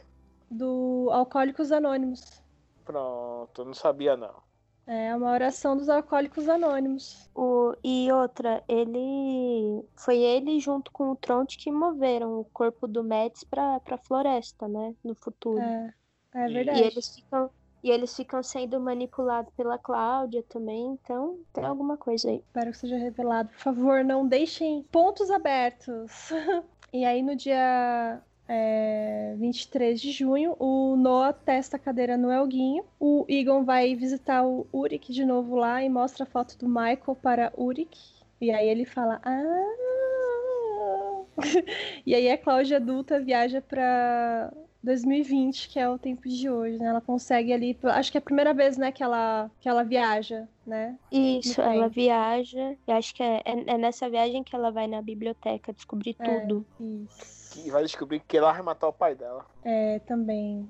Do 0.49 1.09
Alcoólicos 1.11 1.71
Anônimos. 1.71 2.41
Pronto, 2.85 3.65
não 3.65 3.73
sabia 3.73 4.15
não. 4.15 4.41
É 4.85 5.15
uma 5.15 5.31
oração 5.31 5.77
dos 5.77 5.87
Alcoólicos 5.87 6.47
Anônimos. 6.49 7.29
O, 7.33 7.73
e 7.83 8.11
outra, 8.11 8.61
ele. 8.67 9.81
Foi 9.95 10.17
ele 10.17 10.59
junto 10.59 10.91
com 10.91 11.11
o 11.11 11.15
Tronte 11.15 11.57
que 11.57 11.71
moveram 11.71 12.39
o 12.39 12.45
corpo 12.45 12.85
do 12.87 13.01
Mads 13.03 13.45
pra, 13.45 13.79
pra 13.79 13.97
floresta, 13.97 14.67
né? 14.67 14.93
No 15.03 15.15
futuro. 15.15 15.59
É, 15.61 15.93
é 16.35 16.49
E- 16.49 16.53
verdade. 16.53 16.79
E 16.81 16.83
eles 16.83 17.15
ficam. 17.15 17.49
E 17.83 17.91
eles 17.91 18.15
ficam 18.15 18.41
sendo 18.41 18.79
manipulados 18.79 19.53
pela 19.57 19.77
Cláudia 19.77 20.41
também, 20.47 20.93
então 20.93 21.37
tem 21.51 21.65
alguma 21.65 21.97
coisa 21.97 22.29
aí. 22.29 22.37
Espero 22.37 22.71
que 22.71 22.77
seja 22.77 22.97
revelado. 22.97 23.49
Por 23.49 23.59
favor, 23.59 24.05
não 24.05 24.25
deixem 24.25 24.83
pontos 24.89 25.29
abertos. 25.29 26.31
e 26.93 27.03
aí, 27.03 27.21
no 27.21 27.35
dia 27.35 28.21
é, 28.47 29.35
23 29.37 29.99
de 29.99 30.11
junho, 30.11 30.55
o 30.59 30.95
Noah 30.95 31.33
testa 31.33 31.75
a 31.75 31.79
cadeira 31.79 32.15
no 32.15 32.31
Elguinho. 32.31 32.85
O 32.97 33.25
Egon 33.27 33.65
vai 33.65 33.95
visitar 33.95 34.45
o 34.45 34.65
Urik 34.73 35.11
de 35.11 35.25
novo 35.25 35.55
lá 35.55 35.83
e 35.83 35.89
mostra 35.89 36.23
a 36.23 36.27
foto 36.27 36.57
do 36.57 36.67
Michael 36.67 37.17
para 37.21 37.53
Urik. 37.57 37.99
E 38.39 38.49
aí 38.49 38.69
ele 38.69 38.85
fala: 38.85 39.21
Ah! 39.25 39.73
e 42.05 42.13
aí 42.15 42.29
a 42.29 42.37
Cláudia 42.37 42.77
adulta 42.77 43.19
viaja 43.19 43.61
para 43.61 44.53
2020, 44.83 45.69
que 45.69 45.79
é 45.79 45.87
o 45.89 45.97
tempo 45.97 46.27
de 46.27 46.49
hoje, 46.49 46.77
né? 46.77 46.87
Ela 46.87 47.01
consegue 47.01 47.53
ali, 47.53 47.77
acho 47.83 48.11
que 48.11 48.17
é 48.17 48.19
a 48.19 48.21
primeira 48.21 48.53
vez, 48.53 48.77
né, 48.77 48.91
que 48.91 49.01
ela, 49.01 49.49
que 49.59 49.69
ela 49.69 49.83
viaja, 49.83 50.47
né? 50.67 50.97
Isso, 51.11 51.61
ela 51.61 51.87
viaja. 51.87 52.75
E 52.87 52.91
acho 52.91 53.15
que 53.15 53.23
é, 53.23 53.41
é- 53.45 53.63
é 53.73 53.77
nessa 53.77 54.09
viagem 54.09 54.43
que 54.43 54.55
ela 54.55 54.71
vai 54.71 54.87
na 54.87 55.01
biblioteca 55.01 55.71
descobrir 55.73 56.15
É. 56.19 56.39
tudo. 56.41 56.65
Isso. 56.79 57.53
Que 57.53 57.69
vai 57.71 57.83
descobrir 57.83 58.19
que 58.19 58.37
ela 58.37 58.51
vai 58.51 58.61
matar 58.61 58.87
o 58.87 58.93
pai 58.93 59.15
dela. 59.15 59.45
É, 59.63 59.99
também. 59.99 60.67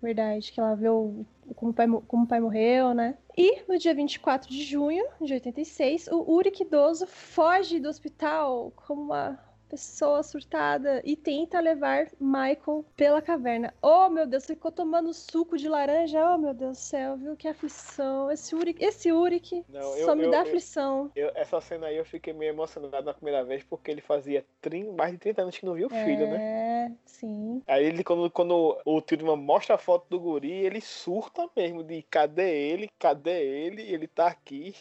Verdade, 0.00 0.52
que 0.52 0.60
ela 0.60 0.74
vê 0.74 0.88
o, 0.88 1.24
como, 1.54 1.70
o 1.70 1.74
pai, 1.74 1.86
mo- 1.86 2.02
como 2.06 2.24
o 2.24 2.26
pai 2.26 2.40
morreu, 2.40 2.94
né? 2.94 3.16
E 3.36 3.62
no 3.68 3.76
dia 3.78 3.94
24 3.94 4.48
de 4.48 4.62
junho 4.62 5.04
de 5.20 5.34
86, 5.34 6.06
o 6.08 6.32
Uric 6.32 6.62
idoso 6.62 7.06
foge 7.06 7.78
do 7.80 7.88
hospital 7.88 8.72
como 8.86 9.02
uma 9.02 9.38
pessoa 9.68 10.22
surtada 10.22 11.02
e 11.04 11.16
tenta 11.16 11.60
levar 11.60 12.06
Michael 12.20 12.84
pela 12.96 13.20
caverna. 13.20 13.74
Oh, 13.82 14.08
meu 14.08 14.26
Deus, 14.26 14.46
ficou 14.46 14.70
tomando 14.70 15.12
suco 15.12 15.56
de 15.56 15.68
laranja. 15.68 16.34
Oh, 16.34 16.38
meu 16.38 16.54
Deus 16.54 16.78
do 16.78 16.80
céu, 16.80 17.16
viu? 17.16 17.36
Que 17.36 17.48
aflição. 17.48 18.30
Esse 18.30 18.54
Uric, 18.54 18.82
esse 18.84 19.12
Uric 19.12 19.64
Não, 19.68 19.82
só 19.82 20.12
eu- 20.12 20.16
me 20.16 20.24
eu- 20.24 20.30
dá 20.30 20.38
eu- 20.38 20.42
aflição. 20.44 21.10
Essa 21.34 21.60
cena 21.60 21.86
aí 21.88 21.96
eu 21.96 22.04
fiquei 22.04 22.32
meio 22.32 22.50
emocionado 22.50 23.04
na 23.04 23.14
primeira 23.14 23.44
vez 23.44 23.62
porque 23.64 23.90
ele 23.90 24.00
fazia 24.00 24.44
30, 24.60 24.92
mais 24.92 25.12
de 25.12 25.18
30 25.18 25.42
anos 25.42 25.56
que 25.58 25.66
não 25.66 25.74
viu 25.74 25.86
o 25.88 25.90
filho, 25.90 26.26
né? 26.28 26.36
É, 26.40 26.90
sim. 27.04 27.62
Aí 27.66 27.84
ele, 27.84 28.04
quando, 28.04 28.30
quando 28.30 28.80
o 28.84 29.00
Tildman 29.00 29.36
mostra 29.36 29.74
a 29.74 29.78
foto 29.78 30.06
do 30.08 30.20
guri, 30.20 30.52
ele 30.52 30.80
surta 30.80 31.48
mesmo 31.56 31.82
de 31.82 32.02
cadê 32.02 32.68
ele, 32.70 32.90
cadê 32.98 33.42
ele, 33.44 33.82
ele 33.82 34.06
tá 34.06 34.28
aqui. 34.28 34.74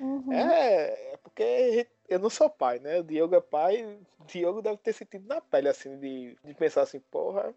Uhum. 0.00 0.32
É, 0.32 1.12
é 1.12 1.16
porque 1.22 1.86
eu 2.08 2.18
não 2.18 2.30
sou 2.30 2.50
pai, 2.50 2.78
né? 2.78 3.00
O 3.00 3.04
Diogo 3.04 3.34
é 3.34 3.40
pai, 3.40 3.84
o 3.84 4.24
Diogo 4.26 4.62
deve 4.62 4.78
ter 4.78 4.92
sentido 4.92 5.26
na 5.26 5.40
pele, 5.40 5.68
assim, 5.68 5.98
de, 5.98 6.36
de 6.44 6.54
pensar 6.54 6.82
assim, 6.82 7.00
porra, 7.00 7.54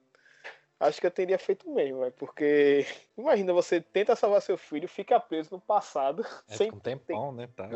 acho 0.79 0.99
que 0.99 1.07
eu 1.07 1.11
teria 1.11 1.37
feito 1.37 1.69
mesmo, 1.69 1.99
véio, 1.99 2.11
porque 2.13 2.85
imagina, 3.17 3.53
você 3.53 3.81
tenta 3.81 4.15
salvar 4.15 4.41
seu 4.41 4.57
filho, 4.57 4.87
fica 4.87 5.19
preso 5.19 5.49
no 5.51 5.61
passado, 5.61 6.25
É, 6.47 6.55
sem 6.55 6.71
um 6.71 6.79
tempão, 6.79 7.31
né? 7.31 7.47
Tá. 7.55 7.69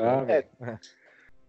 É. 0.62 0.80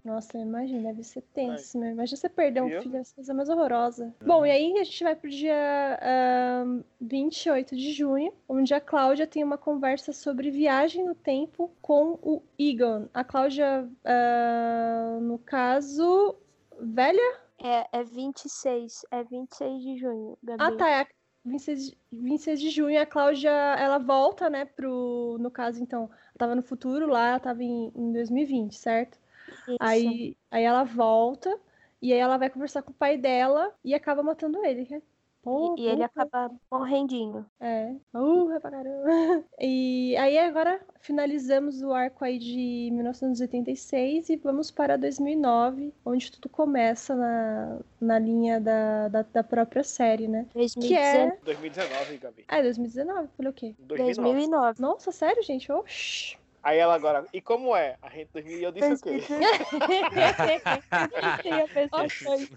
Nossa, 0.05 0.39
imagina, 0.39 0.83
deve 0.91 1.03
ser 1.03 1.23
tenso, 1.23 1.79
né? 1.79 1.93
Imagina 1.93 2.17
você 2.19 2.29
perder 2.29 2.63
um 2.63 2.69
Viu? 2.69 2.83
filho, 2.83 2.97
essa 2.99 3.15
coisa 3.15 3.33
mais 3.33 3.49
horrorosa. 3.49 4.15
Bom, 4.21 4.45
e 4.45 4.51
aí 4.51 4.79
a 4.79 4.85
gente 4.85 5.03
vai 5.03 5.17
pro 5.17 5.31
dia 5.31 5.99
ahn, 6.03 6.83
28 7.01 7.75
de 7.75 7.91
junho, 7.93 8.31
onde 8.47 8.75
a 8.75 8.81
Cláudia 8.81 9.27
tem 9.27 9.43
uma 9.43 9.57
conversa 9.57 10.13
sobre 10.13 10.51
viagem 10.51 11.07
no 11.07 11.15
tempo 11.15 11.71
com 11.81 12.19
o 12.23 12.43
Egon. 12.59 13.09
A 13.15 13.25
Cláudia, 13.25 13.89
ah, 14.05 15.19
no 15.23 15.39
caso, 15.39 16.37
velha? 16.79 17.41
É, 17.59 17.89
é 17.99 18.05
26. 18.05 19.05
É 19.11 19.25
26 19.25 19.83
de 19.83 19.97
junho, 19.97 20.39
Gabi. 20.43 20.63
Ah, 20.63 20.71
tá, 20.73 20.89
é 20.89 21.07
26, 21.45 21.91
de- 21.91 21.99
26 22.13 22.61
de 22.61 22.71
junho, 22.71 23.01
a 23.01 23.07
Cláudia, 23.07 23.51
ela 23.51 23.99
volta, 23.99 24.49
né, 24.51 24.65
pro, 24.65 25.37
no 25.41 25.51
caso, 25.51 25.83
então, 25.83 26.05
ela 26.05 26.35
tava 26.39 26.55
no 26.55 26.63
futuro 26.63 27.07
lá, 27.07 27.29
ela 27.31 27.41
tava 27.41 27.63
em, 27.63 27.91
em 27.95 28.13
2020, 28.13 28.77
certo? 28.77 29.19
Isso. 29.55 29.77
Aí, 29.81 30.37
aí 30.51 30.65
ela 30.65 30.85
volta 30.85 31.59
e 32.03 32.13
aí 32.13 32.19
ela 32.19 32.37
vai 32.37 32.51
conversar 32.51 32.83
com 32.83 32.91
o 32.91 32.95
pai 32.95 33.17
dela 33.17 33.73
e 33.85 33.95
acaba 33.95 34.23
matando 34.23 34.65
ele. 34.65 34.85
que 34.87 34.95
é- 34.95 35.03
Pô, 35.43 35.75
E, 35.77 35.83
e 35.83 35.87
ele 35.89 36.03
acaba 36.03 36.51
morrendinho. 36.73 37.45
É. 37.61 37.95
Uh, 38.15 38.51
é 38.53 38.59
pra 38.61 38.71
caramba. 38.71 39.05
E 39.61 40.17
aí 40.17 40.39
agora 40.39 40.81
finalizamos 41.01 41.83
o 41.83 41.93
arco 41.93 42.25
aí 42.25 42.39
de 42.39 42.89
1986 42.93 44.31
e 44.31 44.37
vamos 44.37 44.71
para 44.71 44.97
2009, 44.97 45.93
onde 46.05 46.33
tudo 46.33 46.49
começa 46.49 47.15
na, 47.15 47.79
na 48.01 48.19
linha 48.19 48.59
da, 48.59 49.09
da, 49.09 49.23
da 49.23 49.45
própria 49.45 49.83
série, 49.85 50.29
né? 50.29 50.47
Que 50.51 50.59
2019. 50.59 50.95
é... 50.97 51.39
2019, 51.45 52.17
Gabi. 52.19 52.45
Ah, 52.49 52.59
é 52.59 52.63
2019? 52.63 53.29
Falei 53.37 53.51
o 53.51 53.55
quê? 53.55 53.75
2009. 53.81 54.23
2009. 54.33 54.81
Nossa, 54.83 55.13
sério, 55.13 55.43
gente? 55.43 55.71
Oxi. 55.71 56.39
Aí 56.65 56.79
ela 56.79 56.95
agora, 56.95 57.27
e 57.31 57.43
como 57.43 57.77
é? 57.77 57.99
A 58.01 58.09
gente 58.09 58.31
2000 58.33 58.59
e 58.59 58.63
eu 58.63 58.73
disse 58.73 58.95
o 58.95 58.99
quê? 58.99 59.21
Pensei 61.45 61.53
a 61.53 61.69
mesma 61.75 62.09
coisa. 62.25 62.49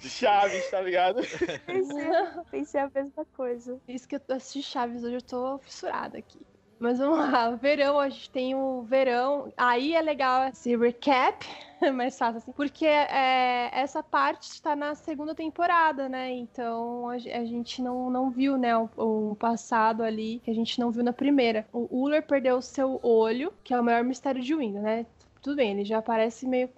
Chaves, 0.00 0.68
tá 0.68 0.80
ligado? 0.80 1.20
Pensei, 1.64 2.10
pensei 2.50 2.80
a 2.80 2.90
mesma 2.92 3.24
coisa. 3.36 3.80
Isso 3.86 4.08
que 4.08 4.16
eu 4.16 4.20
assisti 4.30 4.68
Chaves 4.68 5.04
hoje, 5.04 5.14
eu 5.14 5.22
tô 5.22 5.60
fissurada 5.60 6.18
aqui. 6.18 6.44
Mas 6.82 6.98
vamos 6.98 7.16
lá, 7.16 7.50
verão, 7.54 8.00
a 8.00 8.08
gente 8.08 8.28
tem 8.28 8.56
o 8.56 8.82
verão. 8.82 9.52
Aí 9.56 9.94
é 9.94 10.02
legal 10.02 10.48
esse 10.48 10.76
recap, 10.76 11.46
mais 11.94 12.18
fácil 12.18 12.38
assim, 12.38 12.50
porque 12.50 12.84
é, 12.84 13.70
essa 13.72 14.02
parte 14.02 14.50
está 14.50 14.74
na 14.74 14.96
segunda 14.96 15.32
temporada, 15.32 16.08
né? 16.08 16.32
Então 16.32 17.08
a, 17.08 17.14
a 17.14 17.44
gente 17.44 17.80
não, 17.80 18.10
não 18.10 18.30
viu, 18.30 18.58
né, 18.58 18.76
o, 18.76 18.90
o 18.96 19.36
passado 19.36 20.02
ali, 20.02 20.40
que 20.44 20.50
a 20.50 20.54
gente 20.54 20.80
não 20.80 20.90
viu 20.90 21.04
na 21.04 21.12
primeira. 21.12 21.64
O 21.72 21.86
Uller 21.88 22.26
perdeu 22.26 22.56
o 22.56 22.62
seu 22.62 22.98
olho, 23.00 23.52
que 23.62 23.72
é 23.72 23.80
o 23.80 23.84
maior 23.84 24.02
mistério 24.02 24.42
de 24.42 24.52
Winda, 24.52 24.80
né? 24.80 25.06
Tudo 25.40 25.54
bem, 25.54 25.70
ele 25.70 25.84
já 25.84 25.98
aparece 25.98 26.48
meio 26.48 26.68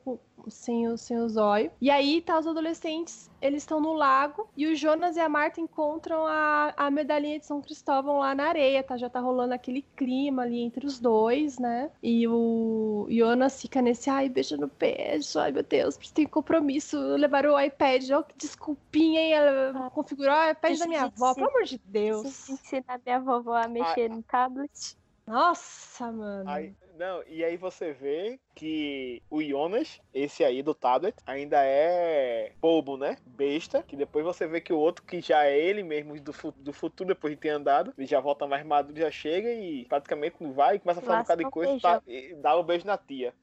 sem 0.50 0.88
o, 0.88 0.96
sem 0.96 1.18
o 1.18 1.28
zóio. 1.28 1.70
E 1.80 1.90
aí 1.90 2.20
tá 2.20 2.38
os 2.38 2.46
adolescentes, 2.46 3.30
eles 3.40 3.62
estão 3.62 3.80
no 3.80 3.92
lago 3.92 4.48
e 4.56 4.66
o 4.66 4.74
Jonas 4.74 5.16
e 5.16 5.20
a 5.20 5.28
Marta 5.28 5.60
encontram 5.60 6.26
a, 6.26 6.72
a 6.76 6.90
medalhinha 6.90 7.38
de 7.38 7.46
São 7.46 7.60
Cristóvão 7.60 8.18
lá 8.18 8.34
na 8.34 8.48
areia, 8.48 8.82
tá? 8.82 8.96
Já 8.96 9.10
tá 9.10 9.20
rolando 9.20 9.54
aquele 9.54 9.82
clima 9.96 10.42
ali 10.42 10.60
entre 10.60 10.86
os 10.86 10.98
dois, 10.98 11.58
né? 11.58 11.90
E 12.02 12.26
o 12.26 13.06
Jonas 13.10 13.60
fica 13.60 13.82
nesse, 13.82 14.08
ai, 14.08 14.28
beijo 14.28 14.56
no 14.56 14.70
beijo, 14.78 15.38
ai 15.38 15.52
meu 15.52 15.62
Deus, 15.62 15.96
tem 16.12 16.26
compromisso, 16.26 16.98
levaram 17.16 17.54
o 17.54 17.60
iPad, 17.60 18.10
ó, 18.10 18.22
que 18.22 18.36
desculpinha, 18.36 19.20
hein? 19.20 19.32
Ela 19.32 19.90
configurou 19.90 20.34
o 20.34 20.50
iPad 20.50 20.78
da 20.78 20.86
minha 20.86 21.02
avó, 21.04 21.34
pelo 21.34 21.48
amor 21.48 21.64
de 21.64 21.78
Deus. 21.84 22.48
Ensinar 22.48 23.00
minha 23.04 23.20
vovó 23.20 23.54
a 23.54 23.68
mexer 23.68 24.08
no 24.08 24.22
tablet. 24.22 24.96
Nossa, 25.26 26.12
mano. 26.12 26.48
Aí, 26.50 26.74
não, 26.96 27.22
e 27.26 27.44
aí 27.44 27.56
você 27.56 27.92
vê 27.92 28.38
que 28.54 29.22
o 29.30 29.42
Jonas, 29.42 30.00
esse 30.12 30.44
aí 30.44 30.62
do 30.62 30.74
tablet, 30.74 31.16
ainda 31.26 31.58
é 31.64 32.52
bobo, 32.60 32.96
né? 32.96 33.16
Besta. 33.26 33.82
Que 33.82 33.96
depois 33.96 34.24
você 34.24 34.46
vê 34.46 34.60
que 34.60 34.72
o 34.72 34.78
outro, 34.78 35.04
que 35.04 35.20
já 35.20 35.44
é 35.44 35.58
ele 35.58 35.82
mesmo 35.82 36.18
do, 36.20 36.32
fu- 36.32 36.52
do 36.52 36.72
futuro, 36.72 37.08
depois 37.08 37.34
de 37.34 37.40
ter 37.40 37.48
andado, 37.50 37.92
ele 37.98 38.06
já 38.06 38.20
volta 38.20 38.46
mais 38.46 38.64
maduro, 38.64 38.98
já 38.98 39.10
chega 39.10 39.52
e 39.52 39.84
praticamente 39.86 40.36
vai 40.52 40.76
e 40.76 40.78
começa 40.78 41.00
a 41.00 41.02
um 41.02 41.06
Lasca 41.08 41.22
bocado 41.22 41.40
de 41.40 41.46
um 41.46 41.50
coisa 41.50 41.72
e, 41.76 41.80
tá- 41.80 42.02
e 42.06 42.34
dá 42.36 42.58
um 42.58 42.62
beijo 42.62 42.86
na 42.86 42.96
tia. 42.98 43.34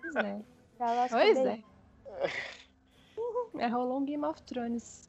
Pois 0.00 0.16
é. 0.16 0.40
Lasca 0.78 1.16
Pois 1.18 1.38
é. 1.38 1.62
É, 3.58 3.66
rolou 3.66 3.98
um 3.98 4.04
Game 4.04 4.24
of 4.24 4.42
Thrones. 4.42 5.08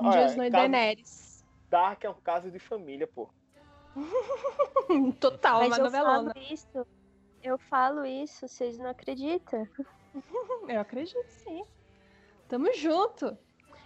Um 0.00 0.06
Olha, 0.06 0.20
e 0.20 0.22
caso- 0.36 0.50
Daenerys. 0.50 1.44
Dark 1.68 2.04
é 2.04 2.10
um 2.10 2.14
caso 2.14 2.50
de 2.50 2.58
família, 2.58 3.06
pô. 3.06 3.28
Total, 5.20 5.60
Mas 5.60 5.68
uma 5.68 5.76
eu 5.78 5.84
novelona. 5.84 6.32
falo 6.34 6.46
isso, 6.52 6.86
eu 7.42 7.58
falo 7.58 8.04
isso, 8.06 8.46
vocês 8.48 8.78
não 8.78 8.90
acreditam? 8.90 9.66
Eu 10.68 10.80
acredito, 10.80 11.26
sim. 11.28 11.64
Tamo 12.48 12.72
junto. 12.74 13.36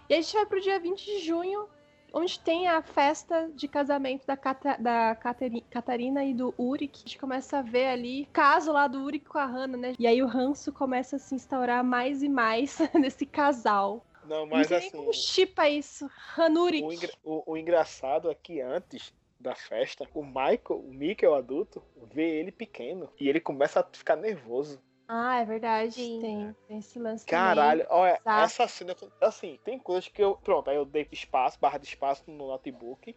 E 0.09 0.13
a 0.13 0.21
gente 0.21 0.33
vai 0.33 0.45
pro 0.45 0.59
dia 0.61 0.79
20 0.79 1.03
de 1.05 1.19
junho, 1.19 1.67
onde 2.13 2.39
tem 2.39 2.67
a 2.67 2.81
festa 2.81 3.49
de 3.55 3.67
casamento 3.67 4.25
da, 4.27 4.35
Cata- 4.37 4.77
da 4.77 5.15
Cateri- 5.15 5.61
Catarina 5.71 6.23
e 6.25 6.33
do 6.33 6.53
Uric. 6.57 6.97
A 6.99 7.07
gente 7.07 7.17
começa 7.17 7.59
a 7.59 7.61
ver 7.61 7.87
ali 7.87 8.23
o 8.23 8.27
caso 8.27 8.71
lá 8.73 8.87
do 8.87 9.01
Uric 9.01 9.25
com 9.25 9.37
a 9.37 9.45
Hannah, 9.45 9.77
né? 9.77 9.93
E 9.97 10.05
aí 10.05 10.21
o 10.21 10.27
ranço 10.27 10.71
começa 10.73 11.15
a 11.15 11.19
se 11.19 11.33
instaurar 11.33 11.83
mais 11.83 12.21
e 12.21 12.29
mais 12.29 12.77
nesse 12.93 13.25
casal. 13.25 14.05
Não, 14.25 14.45
mas 14.45 14.69
assim. 14.71 14.91
como 14.91 15.13
chipa 15.13 15.69
isso. 15.69 16.09
Hanuric. 16.37 16.83
O, 16.83 16.91
engra- 16.91 17.13
o- 17.23 17.51
o 17.53 17.57
engraçado 17.57 18.29
é 18.29 18.35
que 18.35 18.59
antes 18.61 19.13
da 19.39 19.55
festa, 19.55 20.07
o 20.13 20.23
Michael, 20.23 20.59
o 20.79 20.93
Michael 20.93 21.35
adulto, 21.35 21.81
vê 22.11 22.39
ele 22.39 22.51
pequeno 22.51 23.09
e 23.19 23.29
ele 23.29 23.39
começa 23.39 23.79
a 23.79 23.83
ficar 23.83 24.15
nervoso. 24.15 24.79
Ah, 25.07 25.39
é 25.39 25.45
verdade. 25.45 25.93
Sim. 25.93 26.19
Tem, 26.19 26.55
tem 26.67 26.77
esse 26.79 26.99
lance 26.99 27.25
Caralho, 27.25 27.85
olha, 27.89 28.19
Exato. 28.19 28.41
essa 28.43 28.67
cena, 28.67 28.95
assim, 29.21 29.59
tem 29.63 29.79
coisas 29.79 30.07
que 30.09 30.21
eu, 30.21 30.35
pronto, 30.35 30.69
aí 30.69 30.75
eu 30.75 30.85
dei 30.85 31.07
espaço, 31.11 31.57
barra 31.61 31.77
de 31.77 31.87
espaço 31.87 32.23
no 32.27 32.47
notebook. 32.47 33.15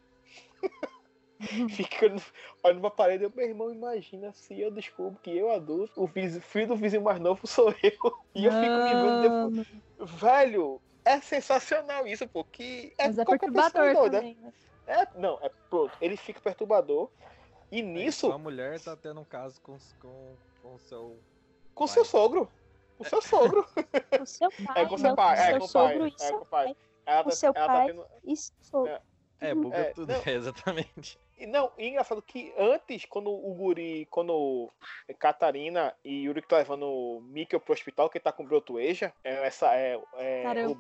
Ficando, 1.71 2.23
olhando 2.63 2.81
pra 2.83 2.91
parede, 2.91 3.25
eu, 3.25 3.33
meu 3.35 3.47
irmão, 3.49 3.73
imagina 3.73 4.33
se 4.33 4.61
eu 4.61 4.71
descubro 4.71 5.19
que 5.21 5.35
eu 5.37 5.51
adulto, 5.51 6.03
o 6.03 6.07
vizinho- 6.07 6.43
filho 6.43 6.69
do 6.69 6.77
vizinho 6.77 7.03
mais 7.03 7.19
novo 7.19 7.47
sou 7.47 7.75
eu. 7.83 7.93
E 8.35 8.45
eu 8.45 8.53
fico 8.53 8.79
me 8.79 8.95
vendo 8.95 9.21
depois. 9.21 9.67
Velho, 10.21 10.81
é 11.05 11.21
sensacional 11.21 12.07
isso, 12.07 12.29
pô. 12.29 12.45
Que 12.45 12.93
é 12.97 13.07
Mas 13.07 13.19
é 13.19 13.25
qualquer 13.25 13.51
pessoa 13.51 13.71
perturbador 13.73 14.11
também, 14.11 14.37
né? 14.37 14.53
É, 14.91 15.07
não, 15.19 15.39
é 15.43 15.49
pronto. 15.69 15.93
Ele 16.01 16.17
fica 16.17 16.41
perturbador. 16.41 17.09
E 17.71 17.83
nisso, 17.83 18.27
Sua 18.27 18.39
mulher 18.39 18.81
tá 18.81 18.97
tendo 18.97 19.21
um 19.21 19.25
caso 19.25 19.61
com, 19.61 19.79
com, 20.01 20.35
com 20.63 20.79
seu. 20.79 21.17
com 21.75 21.85
pai. 21.85 21.95
seu 21.95 22.05
sogro. 22.05 22.51
Com 22.99 23.05
seu 23.05 23.23
sogro. 23.23 23.65
Com 24.19 24.27
seu 24.27 24.51
pai, 24.51 24.83
É 24.83 24.87
com 24.87 24.99
seu 24.99 25.09
não, 25.09 25.17
pai, 25.17 25.39
é 25.39 25.47
seu 25.51 25.59
com 25.59 25.65
o 25.65 25.69
sogro, 25.69 25.99
pai. 26.01 26.13
É 26.21 26.31
com 26.33 26.37
o 26.39 26.47
pai. 26.47 26.65
pai. 26.67 26.77
Ela 27.07 27.25
Com 27.25 27.31
tá, 27.31 27.37
seu 27.37 27.53
ela 27.55 27.67
tá 27.67 27.73
pai. 27.73 27.87
tendo. 27.87 28.07
Isso 28.25 28.53
sogro. 28.61 28.91
É. 28.93 29.01
É, 29.41 29.55
buga 29.55 29.77
É, 29.77 29.85
tudo. 29.95 30.13
não. 30.13 30.21
É, 30.27 30.31
exatamente. 30.35 31.19
E 31.39 31.47
não, 31.47 31.73
e 31.79 31.89
engraçado 31.89 32.21
que 32.21 32.53
antes, 32.59 33.07
quando 33.07 33.31
o 33.31 33.55
Guri, 33.55 34.07
quando 34.11 34.71
Catarina 35.19 35.95
e 36.05 36.25
Yuri 36.25 36.43
que 36.43 36.49
tá 36.49 36.59
levando 36.59 36.85
o 36.85 37.21
Mikkel 37.23 37.59
pro 37.61 37.73
hospital, 37.73 38.11
que 38.11 38.19
ele 38.19 38.25
tá 38.25 38.33
com 38.33 38.45
brotoeja, 38.45 39.11
é 39.25 39.47
essa 39.47 39.75
é, 39.75 39.99
é 40.17 40.43
Caramba. 40.43 40.75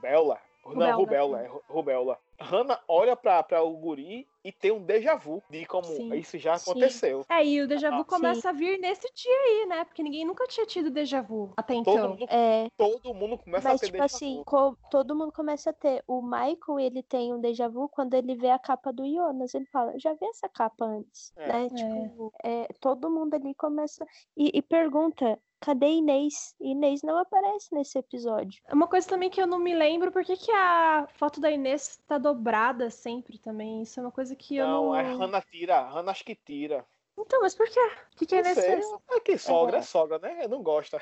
Não, 0.66 0.96
rubéola, 0.98 1.42
é 1.42 1.46
ru- 1.46 1.62
rubéola. 1.68 2.18
Hannah 2.38 2.80
olha 2.86 3.16
pra, 3.16 3.42
pra 3.42 3.62
o 3.62 3.72
Guri 3.76 4.28
e 4.44 4.50
tem 4.52 4.72
um 4.72 4.82
déjà 4.84 5.14
vu 5.16 5.42
de 5.50 5.64
como 5.66 5.84
Sim. 5.84 6.14
isso 6.14 6.38
já 6.38 6.56
Sim. 6.56 6.70
aconteceu. 6.70 7.24
É, 7.28 7.44
e 7.44 7.60
o 7.60 7.68
déjà 7.68 7.90
vu 7.90 8.00
Ah, 8.00 8.04
começa 8.04 8.48
a 8.50 8.52
vir 8.52 8.78
nesse 8.78 9.06
dia 9.14 9.32
aí, 9.46 9.66
né? 9.66 9.84
Porque 9.84 10.02
ninguém 10.02 10.24
nunca 10.24 10.46
tinha 10.46 10.66
tido 10.66 10.90
déjà 10.90 11.20
vu 11.20 11.52
até 11.56 11.74
Todo, 11.74 11.90
então. 11.90 12.08
mundo, 12.10 12.26
É, 12.30 12.68
todo 12.76 13.14
mundo 13.14 13.38
começa 13.38 13.68
a 13.68 13.72
mas 13.72 13.80
ter 13.80 13.86
tipo 13.86 13.98
déjà 13.98 14.04
assim, 14.16 14.36
vu. 14.38 14.44
co- 14.44 14.76
todo 14.90 15.14
mundo 15.14 15.32
começa 15.32 15.70
a 15.70 15.72
ter. 15.72 16.02
O 16.06 16.22
Michael, 16.22 16.78
ele 16.80 17.02
tem 17.02 17.32
um 17.34 17.40
déjà 17.40 17.68
vu 17.68 17.88
quando 17.88 18.14
ele 18.14 18.34
vê 18.34 18.50
a 18.50 18.58
capa 18.58 18.92
do 18.92 19.04
Jonas. 19.06 19.54
Ele 19.54 19.66
fala, 19.66 19.92
já 19.98 20.12
vi 20.14 20.26
essa 20.26 20.48
capa 20.48 20.84
antes, 20.86 21.32
É. 21.36 21.46
né? 21.48 21.68
Tipo, 21.70 22.32
é, 22.42 22.66
todo 22.80 23.10
mundo 23.10 23.34
ali 23.34 23.54
começa 23.54 24.06
e, 24.36 24.50
e 24.54 24.62
pergunta, 24.62 25.38
cadê 25.60 25.86
Inês? 25.88 26.54
Inês 26.60 27.02
não 27.02 27.18
aparece 27.18 27.68
nesse 27.74 27.98
episódio. 27.98 28.62
Uma 28.72 28.86
coisa 28.86 29.06
também 29.08 29.28
que 29.28 29.40
eu 29.40 29.46
não 29.46 29.58
me 29.58 29.74
lembro, 29.74 30.10
por 30.10 30.24
que, 30.24 30.36
que 30.36 30.50
a 30.52 31.06
foto 31.14 31.40
da 31.40 31.50
Inês 31.50 31.98
tá 32.06 32.16
dobrada 32.18 32.88
sempre 32.90 33.38
também? 33.38 33.82
Isso 33.82 34.00
é 34.00 34.02
uma 34.02 34.12
coisa 34.12 34.29
que 34.36 34.56
eu 34.56 34.66
Não, 34.66 34.84
não. 34.86 34.92
a 34.94 35.02
Hannah 35.02 35.42
tira. 35.42 35.80
Hannah 35.88 36.12
acho 36.12 36.24
que 36.24 36.34
tira. 36.34 36.86
Então, 37.18 37.40
mas 37.40 37.54
por 37.54 37.68
quê? 37.68 37.80
O 37.80 38.16
que, 38.16 38.26
que 38.26 38.42
Não 38.42 38.54
sei. 38.54 38.62
fez? 38.62 38.86
É 39.10 39.20
que 39.20 39.36
sogra 39.38 39.78
é 39.78 39.82
sogra, 39.82 40.18
né? 40.18 40.48
Não 40.48 40.62
gosta. 40.62 40.98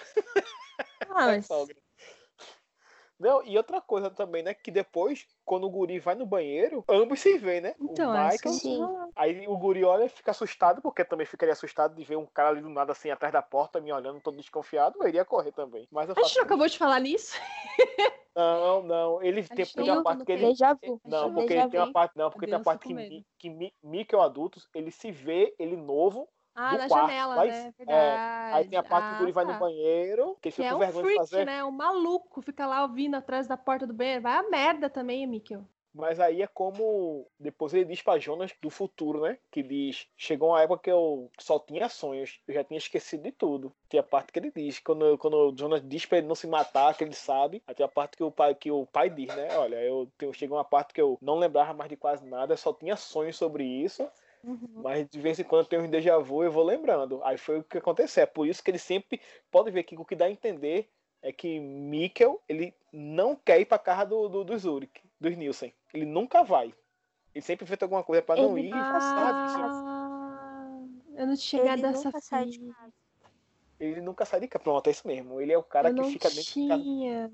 Ah, 1.09 1.25
É 1.33 1.37
mas... 1.37 1.47
sogra. 1.47 1.77
Não, 3.19 3.43
e 3.45 3.57
outra 3.57 3.81
coisa 3.81 4.11
também, 4.11 4.43
né? 4.43 4.55
Que 4.55 4.71
depois, 4.71 5.27
quando 5.49 5.65
o 5.65 5.71
guri 5.71 5.99
vai 5.99 6.15
no 6.15 6.27
banheiro, 6.27 6.85
ambos 6.87 7.21
se 7.21 7.39
veem, 7.39 7.63
né? 7.63 7.75
Então, 7.81 8.13
o 8.13 8.15
é 8.15 8.31
Michael. 8.31 8.55
falando. 8.61 9.13
Aí 9.17 9.49
o 9.49 9.57
guri 9.57 9.83
olha 9.83 10.05
e 10.05 10.09
fica 10.11 10.31
assustado, 10.31 10.83
porque 10.83 11.03
também 11.03 11.27
ficaria 11.27 11.55
assustado 11.55 11.95
de 11.95 12.05
ver 12.05 12.17
um 12.17 12.27
cara 12.27 12.51
ali 12.51 12.61
do 12.61 12.69
nada 12.69 12.93
assim 12.93 13.11
atrás 13.11 13.33
da 13.33 13.41
porta, 13.41 13.81
me 13.81 13.91
olhando 13.91 14.21
todo 14.21 14.37
desconfiado, 14.37 14.99
eu 15.01 15.09
iria 15.09 15.25
correr 15.25 15.53
também. 15.53 15.89
Mas 15.91 16.11
eu 16.11 16.15
A 16.19 16.23
gente 16.23 16.37
não 16.37 16.45
acabou 16.45 16.69
de 16.69 16.77
falar 16.77 17.01
nisso? 17.01 17.35
Não, 18.37 18.83
não. 18.83 19.23
Ele 19.23 19.43
tem, 19.43 19.67
tem 19.67 19.85
não 19.85 19.85
uma 19.85 19.95
viu 19.95 20.05
parte 20.05 20.25
que 20.25 20.33
ele. 20.33 20.47
Déjà 20.47 20.75
vu. 20.75 21.01
Não, 21.05 21.35
porque 21.35 21.55
ele 21.55 21.69
tem 21.69 21.81
uma 21.81 21.93
parte. 21.93 22.17
Não, 22.17 22.31
porque 22.31 22.47
tem 22.47 22.55
Deus, 22.55 22.61
uma 22.61 22.65
parte 22.65 22.87
que, 22.87 24.07
que 24.07 24.17
adultos, 24.17 24.69
ele 24.73 24.93
se 24.93 25.11
vê, 25.11 25.53
ele 25.59 25.77
novo. 25.77 26.29
Ah, 26.59 26.77
na 26.77 26.89
quarto, 26.89 27.09
janela, 27.09 27.37
mas- 27.37 27.65
né? 27.65 27.73
é. 27.87 28.55
Aí 28.55 28.69
tem 28.69 28.79
a 28.79 28.83
parte 28.83 29.09
que 29.11 29.15
o 29.15 29.19
guri 29.19 29.31
Ah, 29.31 29.35
vai 29.35 29.45
no 29.45 29.53
tá. 29.53 29.59
banheiro, 29.59 30.37
que 30.43 30.49
ele 30.49 30.55
fica 30.57 30.67
é 30.69 30.71
com 30.71 30.77
um 30.77 30.79
vergonha 30.81 31.03
de 31.05 31.09
freak, 31.09 31.19
fazer. 31.31 31.45
né? 31.47 31.65
Um 31.65 31.71
maluco. 31.71 32.43
Fica 32.43 32.67
lá 32.67 32.83
ouvindo 32.83 33.15
atrás 33.15 33.47
da 33.47 33.57
porta 33.57 33.87
do 33.87 33.95
banheiro. 33.95 34.23
Vai 34.23 34.37
a 34.39 34.43
merda 34.49 34.91
também, 34.91 35.27
Mikkel. 35.27 35.65
Mas 35.95 36.21
aí 36.21 36.43
é 36.43 36.47
como. 36.47 37.27
Depois 37.41 37.73
ele 37.73 37.85
diz 37.87 38.03
pra 38.03 38.19
Jonas 38.19 38.53
do 38.61 38.69
futuro, 38.71 39.23
né? 39.23 39.39
Que 39.51 39.63
diz: 39.63 40.07
Chegou 40.17 40.51
uma 40.51 40.61
época 40.63 40.83
que 40.83 40.91
eu 40.91 41.31
só 41.41 41.59
tinha 41.59 41.89
sonhos, 41.89 42.39
eu 42.47 42.55
já 42.55 42.63
tinha 42.63 42.79
esquecido 42.79 43.23
de 43.23 43.33
tudo. 43.33 43.73
Tem 43.89 43.99
a 43.99 44.03
parte 44.03 44.31
que 44.31 44.39
ele 44.39 44.53
diz, 44.55 44.79
quando, 44.79 45.17
quando 45.19 45.35
o 45.35 45.57
Jonas 45.57 45.83
diz 45.83 46.05
pra 46.05 46.19
ele 46.19 46.27
não 46.27 46.35
se 46.35 46.47
matar, 46.47 46.95
que 46.97 47.03
ele 47.03 47.15
sabe. 47.15 47.63
Aí 47.67 47.75
tem 47.75 47.85
a 47.85 47.89
parte 47.89 48.17
que 48.17 48.23
o 48.23 48.31
pai, 48.31 48.55
que 48.55 48.71
o 48.71 48.87
pai 48.87 49.09
diz, 49.11 49.35
né? 49.35 49.57
Olha, 49.57 49.77
eu 49.77 50.09
tenho, 50.19 50.33
chegou 50.35 50.59
uma 50.59 50.65
parte 50.65 50.93
que 50.93 51.01
eu 51.01 51.19
não 51.23 51.37
lembrava 51.39 51.73
mais 51.73 51.89
de 51.89 51.97
quase 51.97 52.25
nada, 52.27 52.53
eu 52.53 52.59
só 52.59 52.73
tinha 52.73 52.95
sonhos 52.95 53.37
sobre 53.37 53.65
isso. 53.65 54.07
Uhum. 54.45 54.81
Mas 54.83 55.09
de 55.09 55.21
vez 55.21 55.39
em 55.39 55.45
quando 55.45 55.67
tenho 55.67 55.83
um 55.83 55.91
déjà 55.91 56.19
vu 56.19 56.43
e 56.43 56.47
eu 56.47 56.53
vou 56.53 56.65
lembrando. 56.65 57.21
Aí 57.25 57.37
foi 57.37 57.59
o 57.59 57.65
que 57.65 57.79
aconteceu. 57.79 58.23
É 58.23 58.27
por 58.27 58.47
isso 58.47 58.63
que 58.63 58.71
ele 58.71 58.79
sempre 58.79 59.21
pode 59.51 59.71
ver 59.71 59.83
que 59.83 59.97
o 59.97 60.05
que 60.05 60.15
dá 60.17 60.27
a 60.27 60.31
entender 60.31 60.89
é 61.21 61.33
que 61.33 61.59
Mikkel, 61.59 62.41
ele 62.49 62.73
não 62.93 63.35
quer 63.35 63.61
ir 63.61 63.67
pra 63.67 63.79
casa 63.79 64.07
do, 64.07 64.29
do, 64.29 64.45
do 64.45 64.59
Zurich, 64.59 65.03
dos 65.21 65.37
Nielsen. 65.37 65.73
Ele 65.93 66.07
nunca 66.07 66.43
vai. 66.45 66.73
Ele 67.35 67.43
sempre 67.45 67.65
inventa 67.65 67.85
alguma 67.85 68.03
coisa 68.03 68.23
pra 68.23 68.37
não 68.37 68.57
Ele 68.57 68.69
ir, 68.69 68.75
nunca 68.75 69.01
sabe? 69.01 69.39
Ah, 69.61 70.79
eu 71.17 71.27
não 71.27 71.37
tinha 71.37 71.63
Ele 71.73 71.83
dessa 71.83 72.05
nunca 72.05 72.21
sai 72.21 72.47
de 72.47 72.59
fita. 72.59 72.75
casa. 72.75 72.93
Ele 73.81 74.01
nunca 74.01 74.25
sai 74.25 74.41
de 74.41 74.49
casa. 74.49 74.63
Pronto, 74.63 74.87
é 74.87 74.91
isso 74.91 75.07
mesmo. 75.07 75.41
Ele 75.41 75.53
é 75.53 75.59
o 75.59 75.63
cara 75.63 75.91
Eu 75.91 75.95
que 75.95 76.01
não 76.01 76.11
fica 76.11 76.29
dentro 76.29 76.43
de 76.45 76.69
casa. 76.69 76.83
tinha. 76.83 77.31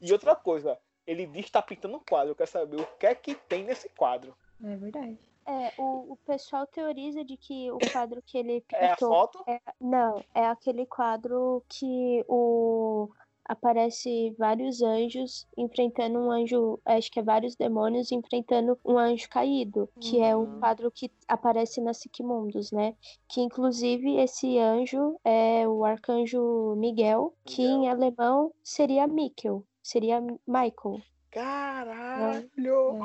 E 0.00 0.12
outra 0.12 0.34
coisa, 0.36 0.78
ele 1.06 1.26
diz 1.26 1.46
que 1.46 1.52
tá 1.52 1.62
pintando 1.62 1.96
um 1.96 2.00
quadro. 2.00 2.30
Eu 2.32 2.36
quero 2.36 2.50
saber 2.50 2.80
o 2.80 2.86
que 2.98 3.06
é 3.06 3.14
que 3.14 3.34
tem 3.34 3.64
nesse 3.64 3.88
quadro. 3.90 4.34
É 4.62 4.76
verdade. 4.76 5.18
É, 5.48 5.72
o, 5.78 6.12
o 6.12 6.16
pessoal 6.26 6.66
teoriza 6.66 7.24
de 7.24 7.36
que 7.36 7.70
o 7.72 7.80
quadro 7.80 8.22
que 8.22 8.36
ele 8.38 8.60
É 8.72 8.86
a 8.92 8.96
pintou. 8.96 9.08
foto? 9.08 9.44
Não, 9.80 10.24
é 10.34 10.44
aquele 10.46 10.86
quadro 10.86 11.64
que 11.68 12.24
o 12.28 13.08
aparece 13.44 14.34
vários 14.38 14.82
anjos 14.82 15.46
enfrentando 15.56 16.18
um 16.18 16.30
anjo, 16.30 16.78
acho 16.84 17.10
que 17.10 17.18
é 17.18 17.22
vários 17.22 17.56
demônios 17.56 18.12
enfrentando 18.12 18.78
um 18.84 18.98
anjo 18.98 19.26
caído, 19.30 19.88
que 19.98 20.20
é 20.20 20.36
o 20.36 20.40
Uhum. 20.40 20.60
quadro 20.60 20.90
que 20.92 21.10
aparece 21.26 21.80
na 21.80 21.94
Siquimundus, 21.94 22.70
né? 22.70 22.94
Que 23.26 23.40
inclusive 23.40 24.16
esse 24.20 24.58
anjo 24.58 25.18
é 25.24 25.66
o 25.66 25.82
arcanjo 25.84 26.74
Miguel, 26.76 27.34
que 27.46 27.62
em 27.62 27.88
Miguel. 27.88 27.92
alemão 27.92 28.52
seria 28.62 29.06
Mikkel, 29.06 29.64
seria 29.82 30.20
Michael. 30.46 31.02
Caralho! 31.30 33.00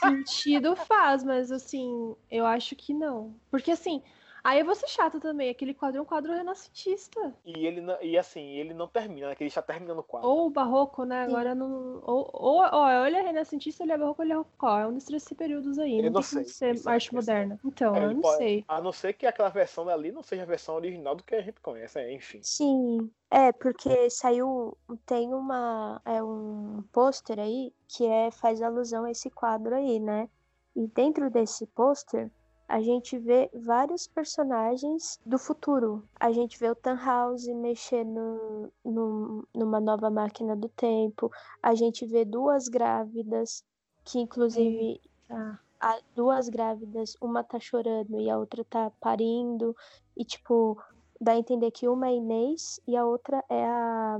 Sentido 0.00 0.74
faz, 0.74 1.22
mas 1.22 1.50
assim, 1.50 2.14
eu 2.30 2.44
acho 2.44 2.74
que 2.74 2.92
não. 2.92 3.34
Porque 3.50 3.70
assim, 3.70 4.02
aí 4.48 4.60
eu 4.60 4.66
vou 4.66 4.74
ser 4.74 4.86
chata 4.88 5.18
também. 5.20 5.50
Aquele 5.50 5.74
quadro 5.74 5.98
é 5.98 6.02
um 6.02 6.04
quadro 6.06 6.32
renascentista. 6.32 7.34
E 7.44 7.66
ele 7.66 7.80
não, 7.80 8.00
e 8.02 8.16
assim, 8.18 8.42
ele 8.56 8.72
não 8.74 8.86
termina, 8.88 9.28
né? 9.28 9.34
Que 9.34 9.42
ele 9.44 9.48
está 9.48 9.62
terminando 9.62 9.98
o 9.98 10.02
quadro. 10.02 10.28
Ou 10.28 10.50
barroco, 10.50 11.04
né? 11.04 11.24
Sim. 11.26 11.32
Agora 11.32 11.54
não. 11.54 12.00
Ou, 12.04 12.30
ou, 12.32 12.62
ou 12.62 13.06
ele 13.06 13.16
é 13.16 13.22
renascentista, 13.22 13.82
ele 13.82 13.92
é 13.92 13.98
barroco, 13.98 14.22
ele 14.22 14.32
é 14.32 14.36
rococó. 14.36 14.78
É 14.78 14.86
um 14.86 14.92
desses 14.92 15.06
três 15.08 15.24
períodos 15.32 15.78
aí. 15.78 15.98
Eu 15.98 16.04
não 16.04 16.10
não 16.12 16.22
sei. 16.22 16.44
ser 16.44 16.74
Isso 16.74 16.88
é 16.88 16.92
arte 16.92 17.14
moderna. 17.14 17.58
Então, 17.64 17.94
É, 17.96 18.04
eu 18.04 18.14
não 18.14 18.20
pode- 18.20 18.36
sei. 18.38 18.64
A 18.68 18.80
não 18.80 18.92
ser 18.92 19.12
que 19.12 19.26
aquela 19.26 19.48
versão 19.48 19.88
ali 19.88 20.12
não 20.12 20.22
seja 20.22 20.42
a 20.42 20.46
versão 20.46 20.74
original 20.76 21.14
do 21.14 21.22
que 21.24 21.34
a 21.34 21.42
gente 21.42 21.60
conhece, 21.60 21.98
é, 21.98 22.12
enfim. 22.12 22.40
Sim, 22.42 23.10
é 23.30 23.52
porque 23.52 24.08
saiu, 24.10 24.76
tem 25.04 25.32
uma, 25.34 26.00
é 26.04 26.22
um 26.22 26.82
pôster 26.92 27.38
aí 27.38 27.72
que 27.88 28.06
é 28.06 28.30
faz 28.30 28.62
alusão 28.62 29.04
a 29.04 29.10
esse 29.10 29.30
quadro 29.30 29.74
aí, 29.74 29.98
né? 30.00 30.28
E 30.74 30.86
dentro 30.88 31.30
desse 31.30 31.66
pôster 31.68 32.30
a 32.68 32.80
gente 32.80 33.18
vê 33.18 33.50
vários 33.54 34.06
personagens 34.06 35.18
do 35.24 35.38
futuro. 35.38 36.02
A 36.18 36.32
gente 36.32 36.58
vê 36.58 36.68
o 36.68 36.74
Tannhaus 36.74 37.46
mexendo 37.46 38.72
no, 38.84 39.46
numa 39.54 39.80
nova 39.80 40.10
máquina 40.10 40.56
do 40.56 40.68
tempo. 40.68 41.30
A 41.62 41.74
gente 41.74 42.04
vê 42.06 42.24
duas 42.24 42.68
grávidas 42.68 43.64
que 44.04 44.18
inclusive 44.18 45.00
Tá. 45.28 45.60
a- 45.80 46.00
duas 46.14 46.48
grávidas, 46.48 47.16
uma 47.20 47.42
tá 47.42 47.58
chorando 47.58 48.20
e 48.20 48.30
a 48.30 48.38
outra 48.38 48.64
tá 48.64 48.92
parindo, 49.00 49.74
e 50.16 50.24
tipo, 50.24 50.80
dá 51.20 51.32
a 51.32 51.38
entender 51.38 51.70
que 51.72 51.88
uma 51.88 52.08
é 52.08 52.14
Inês 52.14 52.80
e 52.86 52.96
a 52.96 53.04
outra 53.04 53.44
é 53.48 53.64
a, 53.64 54.18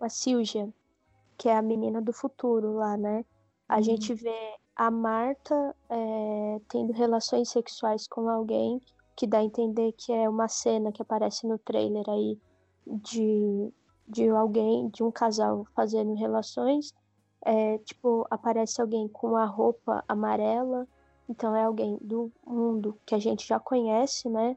a 0.00 0.08
Silvia, 0.08 0.68
que 1.36 1.48
é 1.48 1.56
a 1.56 1.62
menina 1.62 2.02
do 2.02 2.12
futuro 2.12 2.74
lá, 2.74 2.96
né? 2.96 3.24
A 3.68 3.76
Uhum. 3.76 3.82
gente 3.82 4.14
vê 4.14 4.56
a 4.78 4.92
Marta 4.92 5.74
é, 5.90 6.60
tendo 6.68 6.92
relações 6.92 7.48
sexuais 7.50 8.06
com 8.06 8.28
alguém, 8.28 8.80
que 9.16 9.26
dá 9.26 9.38
a 9.38 9.44
entender 9.44 9.92
que 9.92 10.12
é 10.12 10.28
uma 10.28 10.46
cena 10.46 10.92
que 10.92 11.02
aparece 11.02 11.48
no 11.48 11.58
trailer 11.58 12.08
aí 12.08 12.38
de, 12.86 13.72
de 14.06 14.28
alguém, 14.28 14.88
de 14.90 15.02
um 15.02 15.10
casal 15.10 15.66
fazendo 15.74 16.14
relações. 16.14 16.94
É, 17.44 17.78
tipo, 17.78 18.24
aparece 18.30 18.80
alguém 18.80 19.08
com 19.08 19.36
a 19.36 19.44
roupa 19.44 20.04
amarela, 20.06 20.86
então 21.28 21.56
é 21.56 21.64
alguém 21.64 21.98
do 22.00 22.30
mundo 22.46 22.96
que 23.04 23.16
a 23.16 23.18
gente 23.18 23.46
já 23.46 23.58
conhece, 23.58 24.28
né? 24.28 24.56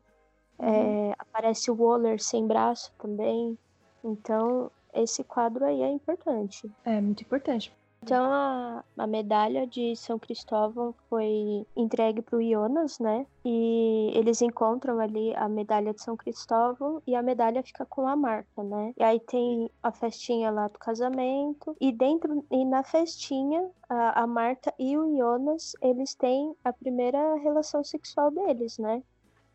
É, 0.60 1.14
aparece 1.18 1.72
o 1.72 1.76
Waller 1.76 2.22
sem 2.22 2.46
braço 2.46 2.94
também. 3.00 3.58
Então, 4.04 4.70
esse 4.94 5.24
quadro 5.24 5.66
aí 5.66 5.82
é 5.82 5.90
importante. 5.90 6.72
É 6.86 7.02
muito 7.02 7.24
importante. 7.24 7.74
Então, 8.04 8.34
a, 8.34 8.84
a 8.98 9.06
medalha 9.06 9.68
de 9.68 9.96
São 9.96 10.18
Cristóvão 10.18 10.96
foi 11.08 11.68
entregue 11.76 12.24
para 12.24 12.36
o 12.36 12.42
Jonas, 12.42 12.98
né? 12.98 13.28
E 13.46 14.12
eles 14.16 14.42
encontram 14.42 15.00
ali 15.00 15.36
a 15.36 15.48
medalha 15.48 15.94
de 15.94 16.02
São 16.02 16.18
Cristóvão 16.18 17.02
e 17.06 17.16
a 17.16 17.22
medalha 17.22 17.62
fica 17.62 17.86
com 17.86 18.08
a 18.08 18.16
marca, 18.16 18.64
né? 18.64 18.92
E 18.98 19.04
aí 19.04 19.20
tem 19.20 19.70
a 19.84 19.92
festinha 19.92 20.50
lá 20.50 20.68
do 20.68 20.80
casamento 20.80 21.78
e 21.80 21.92
dentro 21.92 22.44
e 22.50 22.66
na 22.66 22.84
festinha 22.84 23.70
a, 23.88 24.24
a 24.24 24.28
Marta 24.28 24.74
e 24.80 24.98
o 24.98 25.16
Jonas 25.16 25.74
eles 25.80 26.16
têm 26.16 26.56
a 26.64 26.74
primeira 26.74 27.36
relação 27.36 27.84
sexual 27.84 28.32
deles, 28.32 28.80
né? 28.80 29.04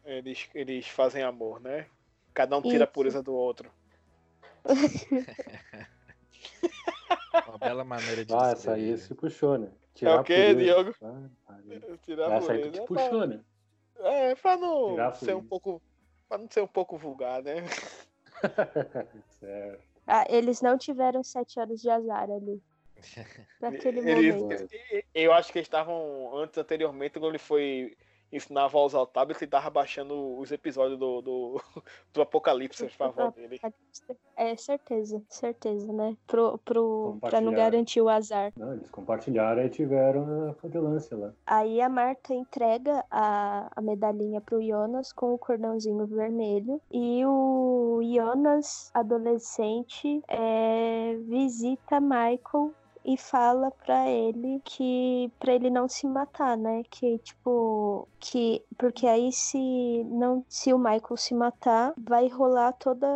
Eles, 0.04 0.48
eles 0.54 0.86
fazem 0.86 1.24
amor, 1.24 1.60
né? 1.60 1.86
Cada 2.32 2.56
um 2.56 2.62
tira 2.62 2.84
a 2.84 2.86
Isso. 2.86 2.92
pureza 2.94 3.20
do 3.20 3.34
outro. 3.34 3.72
Uma 7.46 7.58
bela 7.58 7.84
maneira 7.84 8.24
de 8.24 8.34
Ah, 8.34 8.50
essa 8.50 8.72
aí 8.72 8.96
se 8.98 9.14
puxou, 9.14 9.58
né? 9.58 9.68
É 10.02 10.14
o 10.14 10.22
quê, 10.24 10.52
pureza. 10.54 10.60
Diogo? 10.60 10.94
Ah. 11.02 11.56
Tirar 12.02 12.32
essa 12.32 12.52
aí 12.52 12.58
tu 12.60 12.64
pureza. 12.64 12.70
te 12.72 12.80
É 12.80 12.86
pra- 12.86 12.86
puxou, 12.86 13.26
né? 13.26 13.40
É, 13.98 14.34
pra 14.34 14.56
não 14.56 14.90
Tirar 14.90 15.14
ser 15.14 15.34
um 15.34 15.44
pouco. 15.44 15.82
Pra 16.28 16.38
não 16.38 16.48
ser 16.50 16.60
um 16.60 16.66
pouco 16.66 16.98
vulgar, 16.98 17.42
né? 17.42 17.64
certo. 19.40 19.82
Ah, 20.06 20.24
eles 20.28 20.60
não 20.60 20.76
tiveram 20.78 21.22
sete 21.22 21.58
horas 21.58 21.80
de 21.80 21.90
azar 21.90 22.30
ali. 22.30 22.62
Naquele 23.60 24.00
Eles- 24.00 24.36
momento. 24.36 24.68
Eu 25.14 25.32
acho 25.32 25.52
que 25.52 25.58
eles 25.58 25.66
estavam 25.66 26.36
antes, 26.36 26.58
anteriormente, 26.58 27.12
quando 27.18 27.28
ele 27.32 27.38
foi 27.38 27.96
ensinava 28.36 28.78
a 28.78 28.82
usar 28.82 29.00
o 29.00 29.06
tablet, 29.06 29.40
ele 29.40 29.50
tava 29.50 29.70
baixando 29.70 30.38
os 30.38 30.52
episódios 30.52 30.98
do, 30.98 31.20
do, 31.20 31.60
do 32.12 32.22
Apocalipse 32.22 32.86
a 32.86 32.90
favor 32.90 33.32
dele. 33.32 33.60
É 34.36 34.54
certeza, 34.56 35.22
certeza, 35.28 35.92
né? 35.92 36.16
Pro, 36.26 36.58
pro, 36.58 37.18
pra 37.20 37.40
não 37.40 37.52
garantir 37.52 38.00
o 38.00 38.08
azar. 38.08 38.52
Não, 38.56 38.74
eles 38.74 38.90
compartilharam 38.90 39.62
e 39.62 39.70
tiveram 39.70 40.50
a 40.50 40.54
fodelância 40.54 41.16
lá. 41.16 41.32
Aí 41.46 41.80
a 41.80 41.88
Marta 41.88 42.34
entrega 42.34 43.04
a, 43.10 43.70
a 43.74 43.80
medalhinha 43.80 44.40
pro 44.40 44.62
Jonas 44.62 45.12
com 45.12 45.32
o 45.32 45.38
cordãozinho 45.38 46.06
vermelho. 46.06 46.80
E 46.90 47.24
o 47.24 48.00
Jonas, 48.02 48.90
adolescente, 48.94 50.22
é, 50.28 51.16
visita 51.22 52.00
Michael 52.00 52.72
e 53.06 53.16
fala 53.16 53.70
pra 53.70 54.08
ele 54.10 54.60
que 54.64 55.30
para 55.38 55.54
ele 55.54 55.70
não 55.70 55.88
se 55.88 56.06
matar, 56.08 56.56
né? 56.56 56.82
Que 56.90 57.18
tipo 57.18 58.08
que 58.18 58.62
porque 58.76 59.06
aí 59.06 59.30
se 59.32 60.02
não 60.04 60.44
se 60.48 60.72
o 60.74 60.78
Michael 60.78 61.16
se 61.16 61.32
matar, 61.32 61.94
vai 61.96 62.26
rolar 62.26 62.72
toda 62.72 63.06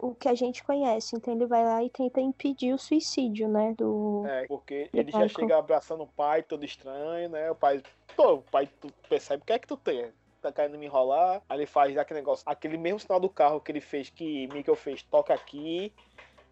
o 0.00 0.14
que 0.16 0.28
a 0.28 0.34
gente 0.34 0.64
conhece. 0.64 1.14
Então 1.14 1.32
ele 1.32 1.46
vai 1.46 1.64
lá 1.64 1.82
e 1.84 1.88
tenta 1.88 2.20
impedir 2.20 2.72
o 2.74 2.78
suicídio, 2.78 3.48
né, 3.48 3.72
do 3.78 4.24
É, 4.26 4.46
porque 4.48 4.90
ele 4.92 5.12
já 5.12 5.20
Michael. 5.20 5.28
chega 5.28 5.58
abraçando 5.58 6.02
o 6.02 6.08
pai, 6.08 6.42
todo 6.42 6.64
estranho, 6.64 7.28
né? 7.28 7.50
O 7.52 7.54
pai, 7.54 7.80
pô, 8.16 8.34
o 8.34 8.42
pai 8.42 8.68
tu 8.80 8.92
percebe 9.08 9.42
o 9.42 9.46
que 9.46 9.52
é 9.52 9.58
que 9.60 9.68
tu 9.68 9.76
tem. 9.76 10.10
Tá 10.42 10.50
querendo 10.50 10.78
me 10.78 10.86
enrolar. 10.86 11.40
Aí 11.48 11.58
ele 11.58 11.66
faz 11.66 11.96
aquele 11.96 12.18
negócio, 12.20 12.42
aquele 12.46 12.76
mesmo 12.78 12.98
sinal 12.98 13.20
do 13.20 13.28
carro 13.28 13.60
que 13.60 13.70
ele 13.70 13.80
fez, 13.80 14.10
que 14.10 14.48
Mikkel 14.48 14.74
fez, 14.74 15.02
toca 15.02 15.32
aqui. 15.34 15.92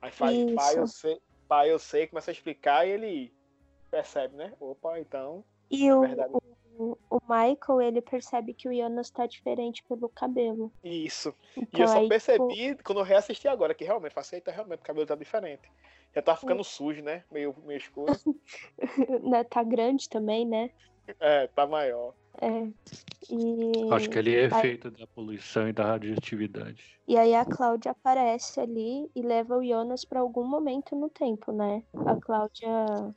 Aí 0.01 0.13
faz, 0.13 0.37
Isso. 0.37 0.55
pai, 0.55 0.79
eu 0.79 0.87
sei, 0.87 1.21
pai, 1.49 1.73
eu 1.73 1.79
sei, 1.79 2.07
começa 2.07 2.31
a 2.31 2.33
explicar 2.33 2.87
e 2.87 2.91
ele 2.91 3.35
percebe, 3.91 4.37
né? 4.37 4.53
Opa, 4.61 5.01
então, 5.01 5.45
E 5.71 5.91
o, 5.91 6.03
o, 6.79 6.99
o 7.11 7.19
Michael, 7.23 7.83
ele 7.83 8.01
percebe 8.01 8.55
que 8.55 8.69
o 8.69 8.75
Jonas 8.75 9.11
tá 9.11 9.27
diferente 9.27 9.83
pelo 9.89 10.09
cabelo. 10.09 10.73
Isso. 10.85 11.35
E 11.57 11.61
Então, 11.61 11.81
eu 11.81 11.89
só 11.89 11.95
aí, 11.95 12.01
tipo, 12.03 12.09
percebi 12.09 12.83
quando 12.83 12.99
eu 12.99 13.05
reassisti 13.05 13.49
agora, 13.49 13.75
que 13.75 13.85
realmente, 13.85 14.15
passei, 14.15 14.41
tá 14.41 14.53
realmente, 14.53 14.81
o 14.81 14.85
cabelo 14.85 15.07
tá 15.07 15.15
diferente. 15.15 15.71
Já 16.15 16.23
tá 16.23 16.37
ficando 16.37 16.65
sujo, 16.65 17.03
né? 17.03 17.25
Meio, 17.31 17.55
meio 17.65 17.79
escuro. 17.79 18.13
né, 19.23 19.45
tá 19.45 19.63
grande 19.63 20.09
também, 20.09 20.47
né? 20.47 20.71
é, 21.21 21.47
tá 21.49 21.67
maior. 21.67 22.15
É. 22.41 22.69
E, 23.31 23.93
Acho 23.93 24.09
que 24.09 24.19
ali 24.19 24.35
é 24.35 24.45
efeito 24.45 24.91
da 24.91 25.07
poluição 25.09 25.69
e 25.69 25.73
da 25.73 25.85
radioatividade. 25.85 26.99
e 27.07 27.17
aí 27.17 27.35
a 27.35 27.45
Cláudia 27.45 27.91
aparece 27.91 28.61
ali 28.61 29.11
e 29.15 29.23
leva 29.23 29.57
o 29.57 29.65
Jonas 29.65 30.05
pra 30.05 30.21
algum 30.21 30.45
momento 30.47 30.95
no 30.97 31.11
tempo, 31.11 31.53
né? 31.53 31.83
A 32.07 32.15
Cláudia, 32.17 32.69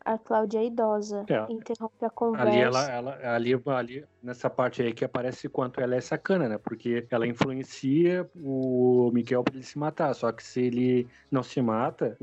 a 0.04 0.18
Cláudia 0.18 0.60
é 0.60 0.66
idosa, 0.66 1.26
É. 1.30 1.46
interrompe 1.52 2.04
a 2.04 2.10
conversa. 2.10 2.50
Ali, 2.50 2.60
ela, 2.62 2.92
ela, 2.92 3.36
ali, 3.36 3.62
ali, 3.68 4.06
nessa 4.24 4.50
parte 4.50 4.82
aí 4.82 4.92
que 4.94 5.06
aparece 5.06 5.48
quanto 5.48 5.80
ela 5.80 5.96
é 5.96 6.02
sacana, 6.02 6.50
né? 6.50 6.58
Porque 6.58 7.06
ela 7.12 7.28
influencia 7.28 8.30
o 8.36 9.12
Miguel 9.14 9.44
pra 9.44 9.54
ele 9.54 9.64
se 9.64 9.78
matar. 9.78 10.14
Só 10.16 10.32
que 10.32 10.44
se 10.44 10.62
ele 10.62 11.08
não 11.30 11.44
se 11.44 11.62
mata, 11.62 12.18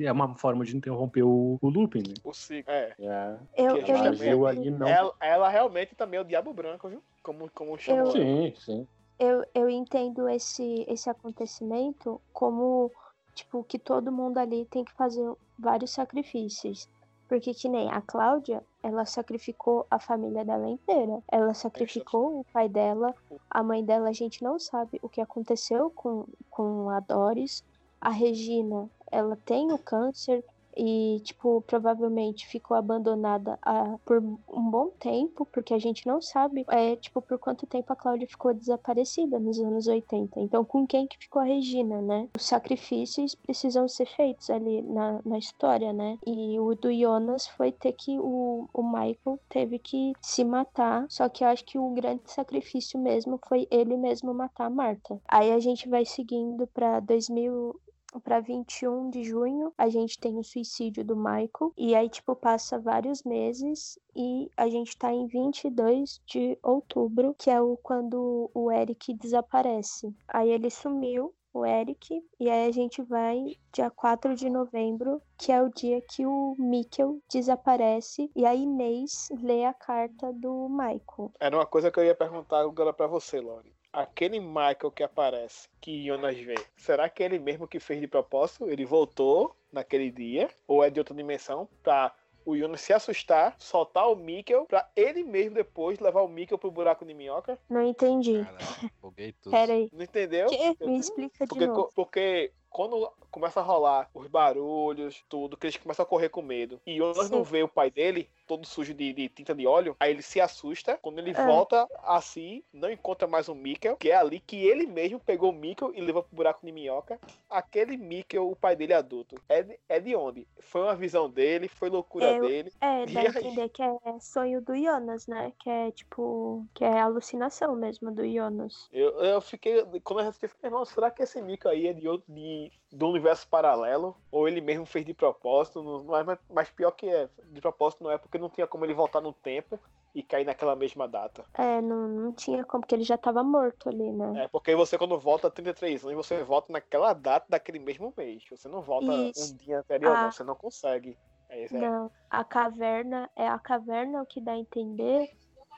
é 0.00 0.12
uma 0.12 0.36
forma 0.36 0.64
de 0.64 0.76
interromper 0.76 1.22
o, 1.22 1.58
o 1.60 1.68
looping, 1.68 2.02
né? 2.06 2.14
O 2.22 2.32
ciclo. 2.34 2.72
É. 2.72 2.94
É. 2.98 3.36
Eu, 3.56 3.82
que 3.82 3.90
eu, 3.90 4.14
eu 4.22 4.46
ali 4.46 4.70
não. 4.70 4.86
Ela, 4.86 5.12
ela 5.20 5.48
realmente 5.48 5.94
também 5.94 6.18
é 6.18 6.20
o 6.20 6.24
diabo 6.34 6.52
branco, 6.52 6.88
viu? 6.88 7.02
Como, 7.22 7.48
como 7.50 7.78
chamou. 7.78 8.06
Eu-. 8.06 8.12
Sim, 8.12 8.54
sim. 8.56 8.88
eu, 9.18 9.44
eu 9.54 9.70
entendo 9.70 10.28
esse, 10.28 10.84
esse 10.88 11.08
acontecimento 11.08 12.20
como, 12.32 12.90
tipo, 13.34 13.62
que 13.62 13.78
todo 13.78 14.10
mundo 14.10 14.38
ali 14.38 14.64
tem 14.66 14.84
que 14.84 14.92
fazer 14.92 15.32
vários 15.56 15.92
sacrifícios. 15.92 16.88
Porque 17.28 17.54
que 17.54 17.68
nem 17.68 17.90
a 17.90 18.02
Cláudia, 18.02 18.62
ela 18.82 19.06
sacrificou 19.06 19.86
a 19.90 19.98
família 19.98 20.44
dela 20.44 20.68
inteira. 20.68 21.22
Ela 21.30 21.54
sacrificou 21.54 22.40
o 22.40 22.44
pai 22.52 22.68
dela, 22.68 23.14
a 23.48 23.62
mãe 23.62 23.82
dela, 23.82 24.08
a 24.08 24.12
gente 24.12 24.42
não 24.42 24.58
sabe 24.58 24.98
o 25.00 25.08
que 25.08 25.20
aconteceu 25.20 25.90
com, 25.90 26.26
com 26.50 26.90
a 26.90 27.00
Doris. 27.00 27.64
A 27.98 28.10
Regina, 28.10 28.90
ela 29.10 29.36
tem 29.36 29.72
o 29.72 29.78
câncer 29.78 30.44
e, 30.76 31.20
tipo, 31.22 31.62
provavelmente 31.66 32.46
ficou 32.46 32.76
abandonada 32.76 33.58
ah, 33.62 33.96
por 34.04 34.18
um 34.18 34.70
bom 34.70 34.90
tempo, 34.98 35.46
porque 35.46 35.74
a 35.74 35.78
gente 35.78 36.06
não 36.06 36.20
sabe, 36.20 36.64
é, 36.68 36.96
tipo, 36.96 37.20
por 37.22 37.38
quanto 37.38 37.66
tempo 37.66 37.92
a 37.92 37.96
Cláudia 37.96 38.26
ficou 38.26 38.54
desaparecida 38.54 39.38
nos 39.38 39.58
anos 39.60 39.86
80. 39.86 40.40
Então, 40.40 40.64
com 40.64 40.86
quem 40.86 41.06
que 41.06 41.18
ficou 41.18 41.42
a 41.42 41.44
Regina, 41.44 42.00
né? 42.00 42.28
Os 42.36 42.44
sacrifícios 42.44 43.34
precisam 43.34 43.88
ser 43.88 44.06
feitos 44.06 44.50
ali 44.50 44.82
na, 44.82 45.20
na 45.24 45.38
história, 45.38 45.92
né? 45.92 46.18
E 46.26 46.58
o 46.58 46.74
do 46.74 46.92
Jonas 46.92 47.46
foi 47.46 47.72
ter 47.72 47.92
que, 47.92 48.18
o, 48.18 48.68
o 48.72 48.82
Michael 48.82 49.38
teve 49.48 49.78
que 49.78 50.12
se 50.20 50.44
matar, 50.44 51.06
só 51.08 51.28
que 51.28 51.44
eu 51.44 51.48
acho 51.48 51.64
que 51.64 51.78
o 51.78 51.90
grande 51.90 52.22
sacrifício 52.26 52.98
mesmo 52.98 53.38
foi 53.48 53.66
ele 53.70 53.96
mesmo 53.96 54.34
matar 54.34 54.66
a 54.66 54.70
Marta. 54.70 55.20
Aí 55.28 55.52
a 55.52 55.58
gente 55.58 55.88
vai 55.88 56.04
seguindo 56.04 56.66
pra 56.68 57.00
2000, 57.00 57.78
para 58.20 58.40
21 58.40 59.10
de 59.10 59.24
junho, 59.24 59.72
a 59.76 59.88
gente 59.88 60.18
tem 60.18 60.38
o 60.38 60.44
suicídio 60.44 61.04
do 61.04 61.16
Michael. 61.16 61.72
E 61.76 61.94
aí, 61.94 62.08
tipo, 62.08 62.34
passa 62.34 62.78
vários 62.78 63.22
meses 63.22 63.98
e 64.14 64.50
a 64.56 64.68
gente 64.68 64.96
tá 64.96 65.12
em 65.12 65.26
22 65.26 66.20
de 66.26 66.58
outubro, 66.62 67.34
que 67.38 67.50
é 67.50 67.60
o 67.60 67.76
quando 67.76 68.50
o 68.54 68.70
Eric 68.70 69.14
desaparece. 69.14 70.14
Aí 70.28 70.50
ele 70.50 70.70
sumiu. 70.70 71.34
O 71.56 71.64
Eric, 71.64 72.20
e 72.40 72.50
aí 72.50 72.66
a 72.66 72.72
gente 72.72 73.00
vai 73.00 73.54
dia 73.72 73.88
4 73.88 74.34
de 74.34 74.50
novembro, 74.50 75.22
que 75.38 75.52
é 75.52 75.62
o 75.62 75.68
dia 75.68 76.00
que 76.00 76.26
o 76.26 76.56
Mikkel 76.58 77.20
desaparece, 77.30 78.28
e 78.34 78.44
a 78.44 78.52
Inês 78.52 79.28
lê 79.40 79.64
a 79.64 79.72
carta 79.72 80.32
do 80.32 80.68
Michael. 80.68 81.30
Era 81.38 81.56
uma 81.56 81.64
coisa 81.64 81.92
que 81.92 82.00
eu 82.00 82.04
ia 82.04 82.12
perguntar 82.12 82.58
agora 82.58 82.92
pra 82.92 83.06
você, 83.06 83.40
Lori. 83.40 83.72
Aquele 83.94 84.40
Michael 84.40 84.90
que 84.92 85.04
aparece, 85.04 85.68
que 85.80 86.04
Jonas 86.04 86.36
vê, 86.36 86.56
será 86.76 87.08
que 87.08 87.22
é 87.22 87.26
ele 87.26 87.38
mesmo 87.38 87.68
que 87.68 87.78
fez 87.78 88.00
de 88.00 88.08
propósito? 88.08 88.68
Ele 88.68 88.84
voltou 88.84 89.54
naquele 89.72 90.10
dia? 90.10 90.50
Ou 90.66 90.82
é 90.82 90.90
de 90.90 90.98
outra 90.98 91.14
dimensão 91.14 91.68
pra 91.80 92.12
o 92.44 92.56
Jonas 92.56 92.80
se 92.80 92.92
assustar, 92.92 93.54
soltar 93.58 94.10
o 94.10 94.16
Mikkel, 94.16 94.66
pra 94.66 94.86
ele 94.96 95.22
mesmo 95.22 95.54
depois 95.54 95.98
levar 96.00 96.22
o 96.22 96.28
Mikkel 96.28 96.58
pro 96.58 96.70
buraco 96.72 97.04
de 97.04 97.14
minhoca? 97.14 97.56
Não 97.70 97.82
entendi. 97.86 98.44
Caralho, 98.44 98.90
buguei 99.00 99.32
tudo. 99.40 99.52
Pera 99.52 99.72
aí. 99.72 99.88
Não 99.92 100.02
entendeu? 100.02 100.46
Que? 100.48 100.76
Me 100.86 100.98
explica 100.98 101.44
de 101.44 101.48
Porque, 101.48 101.66
novo. 101.66 101.84
co- 101.84 101.92
porque 101.94 102.52
quando 102.74 103.08
começa 103.30 103.60
a 103.60 103.62
rolar 103.62 104.10
os 104.12 104.26
barulhos, 104.26 105.24
tudo, 105.28 105.56
que 105.56 105.64
eles 105.66 105.76
começam 105.76 106.02
a 106.02 106.06
correr 106.08 106.28
com 106.28 106.42
medo. 106.42 106.80
E 106.84 106.96
Jonas 106.96 107.30
não 107.30 107.44
vê 107.44 107.62
o 107.62 107.68
pai 107.68 107.88
dele, 107.88 108.28
todo 108.48 108.66
sujo 108.66 108.92
de, 108.92 109.12
de 109.12 109.28
tinta 109.28 109.54
de 109.54 109.64
óleo. 109.64 109.94
Aí 110.00 110.10
ele 110.10 110.22
se 110.22 110.40
assusta. 110.40 110.98
Quando 111.00 111.20
ele 111.20 111.30
É. 111.30 111.46
volta 111.46 111.86
a 112.02 112.20
si, 112.20 112.64
não 112.72 112.90
encontra 112.90 113.28
mais 113.28 113.48
o 113.48 113.54
Mikkel, 113.54 113.96
que 113.96 114.10
é 114.10 114.16
ali 114.16 114.40
que 114.40 114.56
ele 114.56 114.88
mesmo 114.88 115.20
pegou 115.20 115.50
o 115.50 115.52
Mikkel 115.52 115.94
e 115.94 116.00
levou 116.00 116.24
pro 116.24 116.34
buraco 116.34 116.66
de 116.66 116.72
minhoca. 116.72 117.20
Aquele 117.48 117.96
Mikkel, 117.96 118.50
o 118.50 118.56
pai 118.56 118.74
dele 118.74 118.92
adulto. 118.92 119.36
É 119.48 119.62
de, 119.62 119.78
é 119.88 120.00
de 120.00 120.16
onde? 120.16 120.44
Foi 120.58 120.82
uma 120.82 120.96
visão 120.96 121.30
dele, 121.30 121.68
foi 121.68 121.88
loucura 121.88 122.32
Eu- 122.32 122.48
dele. 122.48 122.72
É, 122.80 123.06
dá 123.06 123.20
a 123.20 123.24
entender 123.26 123.68
que 123.68 123.82
é 123.84 123.96
sonho 124.20 124.60
do 124.60 124.74
Jonas, 124.74 125.28
né? 125.28 125.52
Que 125.60 125.70
é 125.70 125.90
tipo. 125.92 126.66
Que 126.74 126.82
é 126.84 127.00
alucinação 127.00 127.76
mesmo 127.76 128.10
do 128.10 128.28
Jonas. 128.28 128.88
Eu, 128.92 129.10
eu 129.22 129.40
fiquei. 129.40 129.84
Quando 130.02 130.20
eu 130.22 130.28
assisti, 130.28 130.44
eu 130.46 130.48
fiquei, 130.48 130.66
irmão, 130.68 130.84
será 130.84 131.08
que 131.08 131.22
esse 131.22 131.40
Mikkel 131.40 131.70
aí 131.70 131.86
é 131.86 131.92
de 131.92 132.08
outro. 132.08 132.24
De, 132.32 132.63
do 132.92 133.08
universo 133.08 133.48
paralelo? 133.48 134.16
Ou 134.30 134.46
ele 134.48 134.60
mesmo 134.60 134.84
fez 134.86 135.04
de 135.04 135.14
propósito? 135.14 136.04
É, 136.14 136.22
mas- 136.22 136.38
mas 136.50 136.70
pior 136.70 136.90
que 136.92 137.08
é. 137.08 137.28
De 137.50 137.60
propósito 137.60 138.04
não 138.04 138.10
é 138.10 138.18
porque 138.18 138.38
não 138.38 138.48
tinha 138.50 138.66
como 138.66 138.84
ele 138.84 138.94
voltar 138.94 139.20
no 139.20 139.32
tempo 139.32 139.78
e 140.14 140.22
cair 140.22 140.44
naquela 140.44 140.76
mesma 140.76 141.08
data. 141.08 141.44
É, 141.54 141.80
não, 141.80 142.06
não 142.08 142.32
tinha 142.32 142.64
como, 142.64 142.82
porque 142.82 142.94
ele 142.94 143.02
já 143.04 143.18
tava 143.18 143.42
morto 143.42 143.88
ali, 143.88 144.12
né? 144.12 144.44
É 144.44 144.48
porque 144.48 144.74
você, 144.76 144.96
quando 144.96 145.18
volta 145.18 145.50
33 145.50 146.04
anos, 146.04 146.26
você 146.26 146.42
volta 146.44 146.72
naquela 146.72 147.12
data 147.12 147.46
daquele 147.48 147.78
mesmo 147.80 148.14
mês. 148.16 148.44
Você 148.50 148.68
não 148.68 148.80
volta 148.80 149.12
Isso. 149.12 149.52
um 149.52 149.56
dia 149.56 149.80
anterior, 149.80 150.14
Ah. 150.14 150.22
não. 150.24 150.32
Você 150.32 150.44
não 150.44 150.54
consegue. 150.54 151.18
É, 151.48 151.64
é. 151.64 151.68
Não, 151.72 152.10
a 152.30 152.44
caverna 152.44 153.28
é 153.36 153.48
a 153.48 153.58
caverna 153.58 154.22
o 154.22 154.26
que 154.26 154.40
dá 154.40 154.52
a 154.52 154.58
entender 154.58 155.28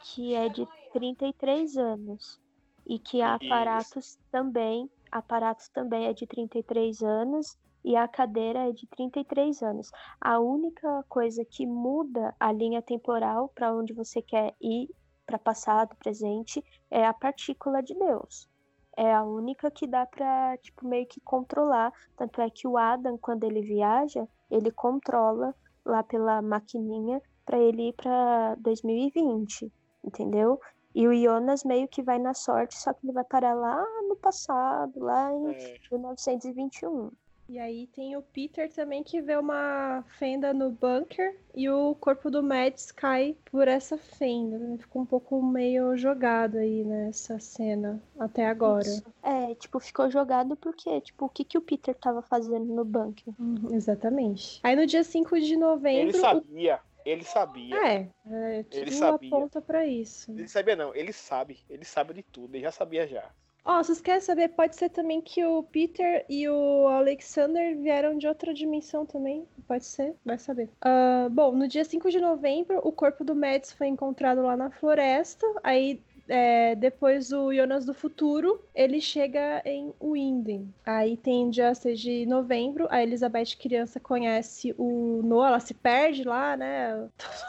que 0.02 0.34
é 0.34 0.48
de 0.48 0.66
33 0.92 1.76
anos. 1.76 2.38
E 2.86 2.98
que 3.00 3.20
a 3.20 3.36
Isso. 3.36 3.46
aparatos 3.46 4.18
também, 4.30 4.88
aparatos 5.16 5.68
também 5.68 6.06
é 6.06 6.12
de 6.12 6.26
33 6.26 7.02
anos 7.02 7.58
e 7.84 7.94
a 7.94 8.08
cadeira 8.08 8.68
é 8.68 8.72
de 8.72 8.86
33 8.88 9.62
anos. 9.62 9.90
A 10.20 10.40
única 10.40 11.04
coisa 11.08 11.44
que 11.44 11.64
muda 11.64 12.34
a 12.38 12.50
linha 12.50 12.82
temporal 12.82 13.48
para 13.54 13.72
onde 13.72 13.92
você 13.92 14.20
quer 14.20 14.54
ir, 14.60 14.88
para 15.24 15.38
passado, 15.38 15.94
presente, 15.96 16.64
é 16.90 17.04
a 17.06 17.14
partícula 17.14 17.82
de 17.82 17.94
Deus. 17.94 18.48
É 18.96 19.14
a 19.14 19.22
única 19.22 19.70
que 19.70 19.86
dá 19.86 20.06
para 20.06 20.56
tipo 20.58 20.86
meio 20.86 21.06
que 21.06 21.20
controlar, 21.20 21.92
tanto 22.16 22.40
é 22.40 22.48
que 22.48 22.66
o 22.66 22.76
Adam 22.76 23.18
quando 23.18 23.44
ele 23.44 23.60
viaja, 23.60 24.26
ele 24.50 24.70
controla 24.70 25.54
lá 25.84 26.02
pela 26.02 26.40
maquininha 26.40 27.20
para 27.44 27.58
ele 27.58 27.90
ir 27.90 27.92
para 27.92 28.56
2020, 28.56 29.72
entendeu? 30.04 30.58
E 30.96 31.06
o 31.06 31.14
Jonas 31.14 31.62
meio 31.62 31.86
que 31.86 32.02
vai 32.02 32.18
na 32.18 32.32
sorte, 32.32 32.74
só 32.74 32.90
que 32.90 33.04
ele 33.04 33.12
vai 33.12 33.22
parar 33.22 33.52
lá 33.52 33.84
no 34.08 34.16
passado, 34.16 34.98
lá 34.98 35.30
em 35.30 35.50
É. 35.50 35.78
1921. 35.92 37.10
E 37.50 37.58
aí 37.58 37.86
tem 37.88 38.16
o 38.16 38.22
Peter 38.22 38.72
também 38.72 39.04
que 39.04 39.20
vê 39.20 39.36
uma 39.36 40.02
fenda 40.18 40.54
no 40.54 40.70
bunker 40.70 41.38
e 41.54 41.68
o 41.68 41.94
corpo 41.94 42.30
do 42.30 42.42
Mads 42.42 42.90
cai 42.90 43.36
por 43.44 43.68
essa 43.68 43.98
fenda. 43.98 44.58
Ficou 44.78 45.02
um 45.02 45.06
pouco 45.06 45.40
meio 45.42 45.96
jogado 45.98 46.56
aí 46.56 46.82
nessa 46.82 47.38
cena 47.38 48.02
até 48.18 48.46
agora. 48.46 48.82
Isso. 48.82 49.04
É, 49.22 49.54
tipo, 49.54 49.78
ficou 49.78 50.10
jogado 50.10 50.56
porque, 50.56 51.00
tipo, 51.02 51.26
o 51.26 51.28
que, 51.28 51.44
que 51.44 51.58
o 51.58 51.60
Peter 51.60 51.94
tava 51.94 52.22
fazendo 52.22 52.64
no 52.74 52.86
bunker? 52.86 53.32
Uhum, 53.38 53.72
exatamente. 53.72 54.60
Aí 54.64 54.74
no 54.74 54.86
dia 54.86 55.04
5 55.04 55.38
de 55.38 55.56
novembro. 55.56 56.08
Ele 56.08 56.18
sabia. 56.18 56.80
Ele 57.06 57.22
sabia. 57.22 57.76
É, 57.86 58.08
é, 58.26 58.62
tudo 58.64 58.82
Ele 58.82 58.90
sabia. 58.90 59.28
aponta 59.28 59.62
pra 59.62 59.86
isso. 59.86 60.32
Ele 60.32 60.48
sabia 60.48 60.74
não, 60.74 60.92
ele 60.92 61.12
sabe. 61.12 61.60
Ele 61.70 61.84
sabe 61.84 62.14
de 62.14 62.22
tudo. 62.24 62.54
Ele 62.56 62.64
já 62.64 62.72
sabia 62.72 63.06
já. 63.06 63.30
Ó, 63.64 63.82
vocês 63.82 64.00
querem 64.00 64.20
saber? 64.20 64.48
Pode 64.50 64.76
ser 64.76 64.90
também 64.90 65.20
que 65.20 65.44
o 65.44 65.62
Peter 65.62 66.24
e 66.28 66.48
o 66.48 66.86
Alexander 66.88 67.76
vieram 67.76 68.16
de 68.16 68.26
outra 68.26 68.52
dimensão 68.52 69.04
também. 69.06 69.46
Pode 69.66 69.84
ser, 69.84 70.14
vai 70.24 70.38
saber. 70.38 70.68
Ah, 70.80 71.28
bom, 71.30 71.52
no 71.52 71.66
dia 71.66 71.84
5 71.84 72.10
de 72.10 72.20
novembro, 72.20 72.80
o 72.84 72.92
corpo 72.92 73.24
do 73.24 73.34
Mads 73.34 73.72
foi 73.72 73.88
encontrado 73.88 74.42
lá 74.42 74.56
na 74.56 74.70
floresta. 74.70 75.44
Aí 75.64 76.00
é, 76.28 76.74
depois 76.74 77.32
o 77.32 77.52
Jonas 77.52 77.84
do 77.84 77.94
futuro, 77.94 78.60
ele 78.74 79.00
chega 79.00 79.62
em 79.64 79.92
Winden. 80.00 80.72
Aí 80.84 81.16
tem 81.16 81.50
dia 81.50 81.74
6 81.74 82.00
de 82.00 82.26
novembro, 82.26 82.86
a 82.90 83.02
Elizabeth 83.02 83.56
criança 83.58 84.00
conhece 84.00 84.74
o 84.78 85.22
Noah, 85.24 85.48
ela 85.48 85.60
se 85.60 85.74
perde 85.74 86.24
lá, 86.24 86.56
né? 86.56 87.08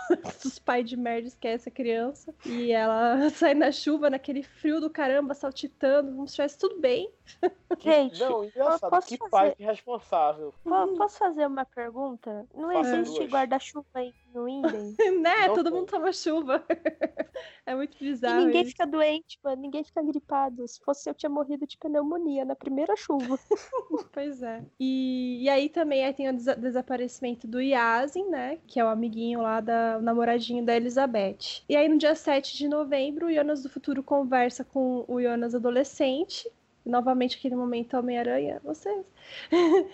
Os 0.45 0.60
pais 0.60 0.90
de 0.90 0.98
merda 0.98 1.28
esquecem 1.28 1.72
a 1.72 1.76
criança. 1.76 2.34
E 2.45 2.72
ela 2.72 3.30
sai 3.32 3.54
na 3.54 3.72
chuva, 3.72 4.10
naquele 4.10 4.44
frio 4.44 4.80
do 4.80 4.90
caramba, 4.90 5.34
saltitando, 5.34 6.12
como 6.12 6.28
se 6.28 6.32
estivesse 6.32 6.58
tudo 6.58 6.80
bem. 6.80 7.10
Gente, 7.80 8.20
Não, 8.20 8.44
engraçado, 8.45 8.90
posso 8.90 9.08
que 9.08 9.18
fazer- 9.18 9.30
pai 9.30 9.56
irresponsável. 9.60 10.54
po- 10.64 10.98
posso 10.98 11.18
fazer 11.18 11.45
uma 11.45 11.66
pergunta? 11.66 12.45
Não 12.56 12.72
Faça 12.72 12.98
existe 12.98 13.26
guarda-chuva 13.28 13.86
aí 13.95 14.14
no 14.34 14.44
Winden? 14.44 14.95
né? 15.22 15.48
Não 15.48 15.56
Todo 15.56 15.70
foi. 15.70 15.80
mundo 15.80 15.90
toma 15.90 16.12
chuva. 16.14 16.64
é 17.66 17.76
muito 17.76 17.95
E 18.02 18.04
bizarro. 18.10 18.45
ninguém 18.45 18.62
isso. 18.62 18.72
fica 18.72 18.86
doente, 18.88 19.40
mano. 19.44 19.62
Ninguém 19.62 19.84
fica 19.84 20.02
gripado. 20.02 20.68
Se 20.68 20.80
fosse 20.84 21.10
eu, 21.10 21.14
tinha 21.14 21.30
morrido 21.30 21.68
de 21.68 21.78
pneumonia 21.78 22.45
na 22.45 22.56
primeira 22.56 22.95
chuva. 22.95 23.38
Pois 24.12 24.41
é. 24.41 24.64
E, 24.80 25.44
e 25.44 25.49
aí 25.49 25.70
também 25.70 26.04
aí 26.06 26.14
tem 26.14 26.30
o 26.30 26.34
desa- 26.34 26.56
desaparecimento 26.56 27.48
do 27.48 27.62
Yasin, 27.62 28.26
né? 28.30 28.58
Que 28.68 28.80
é 28.80 28.84
o 28.86 28.88
amiguinho 28.88 29.41
lá 29.41 29.60
da 29.62 29.98
o 29.99 30.02
namoradinho 30.02 30.64
da 30.66 30.76
Elizabeth. 30.76 31.64
E 31.70 31.76
aí 31.76 31.88
no 31.88 31.98
dia 31.98 32.16
7 32.16 32.56
de 32.58 32.68
novembro, 32.68 33.28
o 33.28 33.34
Jonas 33.34 33.62
do 33.64 33.70
futuro 33.70 34.02
conversa 34.02 34.64
com 34.64 35.06
o 35.08 35.22
Jonas 35.22 35.54
adolescente. 35.54 36.49
Novamente 36.88 37.38
aquele 37.38 37.55
momento 37.55 37.95
Homem-Aranha, 37.97 38.61
vocês. 38.64 39.05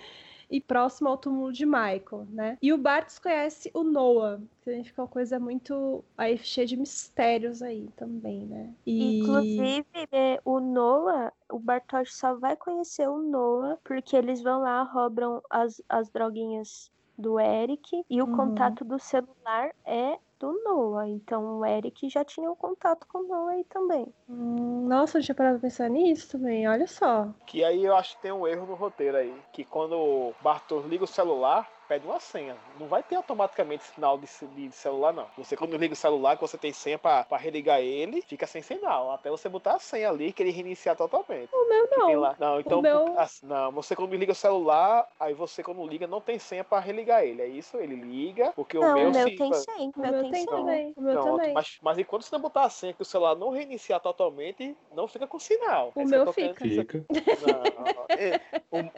e 0.49 0.61
próximo 0.61 1.09
ao 1.09 1.17
túmulo 1.17 1.51
de 1.51 1.65
Michael, 1.65 2.27
né? 2.29 2.57
E 2.61 2.71
o 2.71 2.77
Bartos 2.77 3.17
conhece 3.19 3.71
o 3.73 3.83
Noah, 3.83 4.39
que 4.61 4.69
significa 4.69 5.01
uma 5.01 5.07
coisa 5.07 5.39
muito 5.39 6.03
aí 6.17 6.37
cheia 6.37 6.67
de 6.67 6.77
mistérios 6.77 7.61
aí 7.61 7.89
também, 7.95 8.45
né? 8.45 8.73
E 8.85 9.05
Inclusive, 9.05 9.85
é, 10.11 10.39
o 10.45 10.59
Noah, 10.59 11.33
o 11.51 11.59
Bartosz 11.59 12.13
só 12.15 12.35
vai 12.35 12.55
conhecer 12.55 13.07
o 13.09 13.17
Noah 13.17 13.77
porque 13.83 14.15
eles 14.15 14.41
vão 14.41 14.61
lá, 14.61 14.83
roubam 14.83 15.41
as, 15.49 15.81
as 15.89 16.09
droguinhas 16.09 16.91
do 17.17 17.39
Eric 17.39 18.03
e 18.09 18.21
o 18.21 18.27
Uhum. 18.27 18.31
contato 18.35 18.85
do 18.85 18.99
celular 18.99 19.73
é 19.85 20.19
do 20.43 20.61
Noah. 20.63 21.07
Então 21.07 21.59
o 21.59 21.65
Eric 21.65 22.09
já 22.09 22.25
tinha 22.25 22.51
um 22.51 22.55
contato 22.55 23.07
com 23.07 23.19
o 23.19 23.27
Noah 23.27 23.53
aí 23.53 23.63
também. 23.63 24.13
Hum, 24.29 24.85
nossa, 24.87 25.17
eu 25.17 25.19
não 25.19 25.25
tinha 25.25 25.35
parado 25.35 25.59
pra 25.59 25.69
pensar 25.69 25.89
nisso 25.89 26.31
também, 26.31 26.67
olha 26.67 26.85
só. 26.85 27.29
Que 27.47 27.63
aí 27.63 27.85
eu 27.85 27.95
acho 27.95 28.17
que 28.17 28.23
tem 28.23 28.31
um 28.31 28.45
erro 28.45 28.65
no 28.65 28.75
roteiro 28.75 29.15
aí. 29.15 29.33
Que 29.53 29.63
quando 29.63 29.95
o 29.95 30.33
Bartos 30.41 30.85
liga 30.85 31.05
o 31.05 31.07
celular, 31.07 31.69
pede 31.87 32.05
uma 32.05 32.19
senha. 32.19 32.55
Não 32.79 32.87
vai 32.87 33.03
ter 33.03 33.15
automaticamente 33.15 33.83
sinal 33.83 34.17
de, 34.17 34.27
de 34.55 34.71
celular, 34.71 35.13
não. 35.13 35.27
Você 35.37 35.55
quando 35.55 35.77
liga 35.77 35.93
o 35.93 35.97
celular, 35.97 36.35
que 36.35 36.41
você 36.41 36.57
tem 36.57 36.71
senha 36.73 36.97
pra, 36.97 37.23
pra 37.23 37.37
religar 37.37 37.79
ele, 37.79 38.21
fica 38.21 38.47
sem 38.47 38.61
sinal. 38.61 39.11
Até 39.11 39.29
você 39.29 39.49
botar 39.49 39.75
a 39.75 39.79
senha 39.79 40.09
ali 40.09 40.31
que 40.33 40.41
ele 40.43 40.51
reiniciar 40.51 40.95
totalmente. 40.95 41.49
O 41.53 41.67
meu 41.69 41.87
não. 41.97 42.19
lá. 42.19 42.35
Não, 42.39 42.59
então. 42.59 42.81
meu- 42.81 43.19
assim, 43.19 43.45
não, 43.45 43.71
você 43.71 43.95
quando 43.95 44.15
liga 44.15 44.31
o 44.31 44.35
celular, 44.35 45.07
aí 45.19 45.33
você 45.33 45.63
quando 45.63 45.85
liga 45.85 46.07
não 46.07 46.21
tem 46.21 46.39
senha 46.39 46.63
pra 46.63 46.79
religar 46.79 47.23
ele. 47.23 47.41
É 47.41 47.47
isso? 47.47 47.77
Ele 47.77 47.95
liga, 47.95 48.51
porque 48.55 48.77
não, 48.77 48.91
o 48.91 48.93
meu, 48.93 49.09
o 49.09 49.11
meu 49.11 49.29
se- 49.29 49.35
tem 49.35 49.53
100, 49.53 49.91
O 49.95 49.99
o 49.99 50.01
meu 50.01 50.21
tem 50.21 50.31
tem 50.31 50.41
100. 50.41 50.45
também. 50.45 50.93
O 50.95 51.01
meu 51.01 51.13
Pronto, 51.13 51.37
também. 51.37 51.53
Mas, 51.53 51.77
mas 51.81 51.97
enquanto 51.97 52.23
você 52.23 52.35
não 52.35 52.41
botar 52.41 52.63
a 52.63 52.69
senha 52.69 52.93
que 52.93 53.01
o 53.01 53.05
celular 53.05 53.35
não 53.35 53.49
reiniciar 53.49 53.99
totalmente, 53.99 54.75
não 54.93 55.07
fica 55.07 55.27
com 55.27 55.39
sinal. 55.39 55.91
O 55.95 56.01
É 56.01 56.05
meu 56.05 56.25
tô 56.25 56.33
querendo 56.33 56.55
Fica. 56.55 57.05
não, 57.09 58.05
é, 58.09 58.39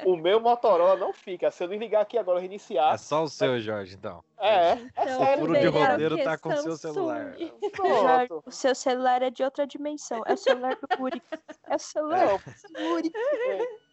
o, 0.06 0.12
o 0.14 0.18
meu 0.18 0.40
Motorola 0.40 0.95
não 0.95 1.14
fica. 1.14 1.49
Se 1.52 1.64
eu 1.64 1.68
desligar 1.68 2.02
aqui 2.02 2.18
agora 2.18 2.40
e 2.40 2.41
reiniciar. 2.76 2.93
É 2.93 2.97
só 2.97 3.23
o 3.23 3.27
seu, 3.30 3.60
Jorge, 3.60 3.95
então. 3.95 4.23
É, 4.38 4.72
é 4.72 4.73
Então, 4.73 5.18
sério. 5.19 5.39
furo 5.45 5.60
de 5.60 5.68
roteiro 5.68 6.23
tá 6.23 6.38
com 6.38 6.52
seu 6.57 6.76
Samsung. 6.76 6.93
celular. 6.93 7.35
Jorge, 8.30 8.34
o 8.45 8.52
seu 8.52 8.76
celular 8.76 9.22
é 9.22 9.30
de 9.30 9.43
outra 9.43 9.65
dimensão. 9.65 10.22
É 10.26 10.34
o 10.34 10.38
celular 10.38 10.76
do 10.76 11.03
Uri. 11.03 11.22
É 11.68 11.76
o 11.76 11.80
celular 11.80 12.26
Não, 12.27 12.38
do 12.38 12.93
Uri. 12.93 13.11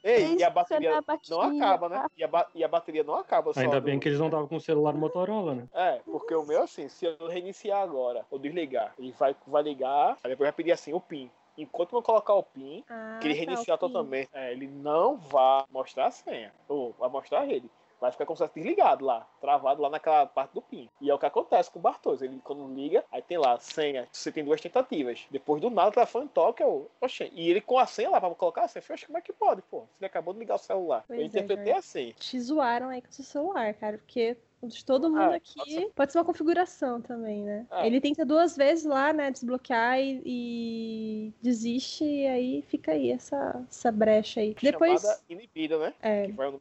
Ei, 0.04 0.36
e 0.36 0.42
a 0.44 0.50
bateria 0.50 1.00
não 1.30 1.40
acaba, 1.42 1.88
né? 1.88 1.96
tá? 2.00 2.10
E 2.16 2.24
a, 2.24 2.28
ba- 2.28 2.48
e 2.54 2.64
a 2.64 2.68
bateria 2.68 3.04
não 3.04 3.14
acaba 3.14 3.54
só. 3.54 3.60
Ainda 3.60 3.80
do- 3.80 3.84
bem 3.84 4.00
que 4.00 4.08
eles 4.08 4.18
não 4.18 4.26
estavam 4.26 4.48
com 4.48 4.56
o 4.56 4.60
celular 4.60 4.94
Motorola, 4.94 5.54
né? 5.54 5.68
É, 5.72 6.00
porque 6.04 6.34
o 6.34 6.44
meu 6.44 6.62
assim, 6.62 6.88
se 6.88 7.06
eu 7.06 7.28
reiniciar 7.28 7.80
agora 7.80 8.26
ou 8.30 8.38
desligar, 8.38 8.92
ele 8.98 9.12
vai, 9.16 9.34
vai 9.46 9.62
ligar, 9.62 10.16
aí 10.24 10.30
depois 10.30 10.46
vai 10.46 10.52
pedir 10.52 10.72
assim 10.72 10.92
o 10.92 11.00
PIN. 11.00 11.30
Enquanto 11.56 11.92
não 11.92 12.02
colocar 12.02 12.34
o 12.34 12.42
PIN, 12.42 12.82
Ah, 12.88 13.18
que 13.20 13.28
ele 13.28 13.34
tá, 13.34 13.40
reiniciar 13.44 13.76
o 13.76 13.78
PIN. 13.78 13.86
totalmente, 13.86 14.28
é, 14.32 14.52
ele 14.52 14.66
não 14.66 15.16
vai 15.18 15.64
mostrar 15.70 16.06
a 16.06 16.10
senha. 16.10 16.52
Ou 16.66 16.92
vai 16.98 17.08
mostrar 17.08 17.40
a 17.40 17.44
rede. 17.44 17.70
Vai 18.02 18.10
ficar 18.10 18.26
como 18.26 18.36
se 18.36 18.42
fosse 18.42 18.54
desligado 18.56 19.04
lá, 19.04 19.24
travado 19.40 19.80
lá 19.80 19.88
naquela 19.88 20.26
parte 20.26 20.52
do 20.54 20.60
PIN. 20.60 20.90
E 21.00 21.08
é 21.08 21.14
o 21.14 21.18
que 21.20 21.24
acontece 21.26 21.70
com 21.70 21.78
o 21.78 21.82
Bartos. 21.82 22.20
Ele, 22.20 22.40
quando 22.42 22.66
liga, 22.74 23.04
aí 23.12 23.22
tem 23.22 23.38
lá, 23.38 23.56
senha. 23.60 24.08
Você 24.10 24.32
tem 24.32 24.44
duas 24.44 24.60
tentativas. 24.60 25.24
Depois 25.30 25.60
do 25.62 25.70
nada, 25.70 25.90
o 25.90 25.92
telefone 25.92 26.28
toca. 26.28 26.64
Eu, 26.64 26.90
oxe, 27.00 27.30
e 27.32 27.48
ele 27.48 27.60
com 27.60 27.78
a 27.78 27.86
senha 27.86 28.10
lá, 28.10 28.20
pra 28.20 28.28
colocar 28.34 28.64
a 28.64 28.68
senha. 28.68 28.82
Oxe, 28.90 29.06
como 29.06 29.18
é 29.18 29.20
que 29.20 29.32
pode, 29.32 29.62
pô? 29.62 29.84
Você 29.96 30.04
acabou 30.04 30.34
de 30.34 30.40
ligar 30.40 30.56
o 30.56 30.58
celular. 30.58 31.04
Pois 31.06 31.18
eu 31.20 31.24
é, 31.24 31.28
interpretei 31.28 31.72
Jorge. 31.72 31.78
assim. 31.78 32.12
Te 32.18 32.40
zoaram 32.40 32.88
aí 32.88 33.00
com 33.00 33.08
o 33.08 33.12
seu 33.12 33.24
celular, 33.24 33.72
cara, 33.74 33.98
porque 33.98 34.36
de 34.64 34.84
todo 34.84 35.10
mundo 35.10 35.20
Ah, 35.32 35.34
aqui 35.36 35.58
nossa. 35.58 35.90
pode 35.94 36.12
ser 36.12 36.18
uma 36.18 36.24
configuração 36.24 37.00
também, 37.00 37.42
né? 37.42 37.66
É. 37.70 37.84
Ele 37.86 38.00
tenta 38.00 38.24
duas 38.24 38.56
vezes 38.56 38.84
lá, 38.84 39.12
né, 39.12 39.28
desbloquear 39.30 39.98
e, 39.98 40.22
e 40.24 41.34
desiste, 41.42 42.04
e 42.04 42.26
aí 42.28 42.62
fica 42.62 42.92
aí 42.92 43.10
essa, 43.10 43.64
essa 43.68 43.90
brecha 43.90 44.38
aí. 44.40 44.54
Depois, 44.62 45.00
Chamada 45.02 45.20
inibida, 45.28 45.78
né? 45.78 45.94
é, 46.00 46.26
Que 46.26 46.32
vai, 46.32 46.46
o 46.48 46.60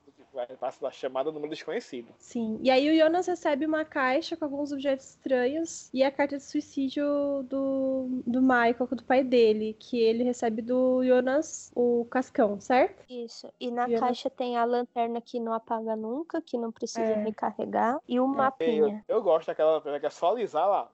passa 0.59 0.81
da 0.81 0.91
chamada 0.91 1.31
número 1.31 1.49
desconhecido. 1.51 2.13
sim. 2.17 2.59
E 2.61 2.69
aí 2.69 2.89
o 2.89 2.97
Jonas 2.97 3.27
recebe 3.27 3.65
uma 3.65 3.83
caixa 3.83 4.35
com 4.37 4.45
alguns 4.45 4.71
objetos 4.71 5.09
estranhos 5.11 5.89
e 5.93 6.03
a 6.03 6.11
carta 6.11 6.37
de 6.37 6.43
suicídio 6.43 7.03
do, 7.43 8.07
do 8.25 8.41
Michael, 8.41 8.87
do 8.91 9.03
pai 9.03 9.23
dele, 9.23 9.75
que 9.79 9.99
ele 9.99 10.23
recebe 10.23 10.61
do 10.61 11.03
Jonas, 11.03 11.71
o 11.75 12.05
Cascão, 12.09 12.59
certo? 12.59 13.03
Isso. 13.09 13.51
E 13.59 13.69
na 13.71 13.83
ela- 13.83 13.99
caixa 13.99 14.29
tem 14.29 14.57
a 14.57 14.63
lanterna 14.63 15.19
que 15.21 15.39
não 15.39 15.53
apaga 15.53 15.95
nunca, 15.95 16.41
que 16.41 16.57
não 16.57 16.71
precisa 16.71 17.01
É. 17.01 17.23
recarregar, 17.23 17.99
e 18.07 18.19
o 18.19 18.23
Eu, 18.23 18.27
mapinha. 18.27 19.03
eu 19.07 19.21
gosto 19.21 19.47
daquela 19.47 19.73
lanterna 19.73 19.99
que 19.99 20.05
é 20.05 20.09
só 20.09 20.31
alisar 20.31 20.67
lá. 20.67 20.89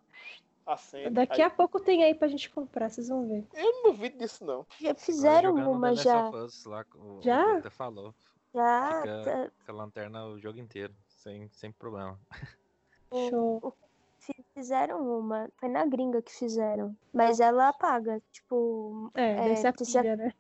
Acende. 0.66 1.12
Daqui 1.12 1.42
aí- 1.42 1.48
a 1.48 1.50
pouco 1.50 1.80
tem 1.80 2.04
aí 2.04 2.14
pra 2.14 2.28
gente 2.28 2.50
comprar, 2.50 2.90
vocês 2.90 3.08
vão 3.08 3.26
ver. 3.26 3.46
Eu 3.54 3.72
não 3.72 3.84
duvido 3.84 4.18
disso, 4.18 4.44
não. 4.46 4.66
Já 4.82 4.94
fizeram 4.94 5.56
uma 5.56 5.96
já. 5.96 6.30
Us 6.30 6.66
lá, 6.66 6.86
o- 6.94 7.22
Já? 7.22 7.62
Falou. 7.72 8.14
Já. 8.58 9.02
Fica- 9.02 9.24
tá- 9.24 9.52
Com 9.66 9.72
a 9.72 9.76
lanterna 9.76 10.26
o 10.26 10.40
jogo 10.40 10.60
inteiro, 10.60 10.94
sem, 11.08 11.48
sem 11.50 11.72
problema. 11.72 12.20
Show. 13.30 13.60
o- 13.64 13.74
Fizeram 14.54 15.20
uma. 15.20 15.48
Foi 15.58 15.70
na 15.70 15.86
gringa 15.86 16.22
que 16.22 16.32
fizeram. 16.34 16.94
Mas 17.14 17.40
ela 17.40 17.70
apaga. 17.70 18.22
Tipo, 18.32 19.10
É, 19.14 19.36
deve 19.36 19.52
É, 19.52 19.56
ser 19.56 19.68
a 19.68 19.74
precisa- 19.74 20.02
pilha, 20.02 20.16
né? 20.18 20.34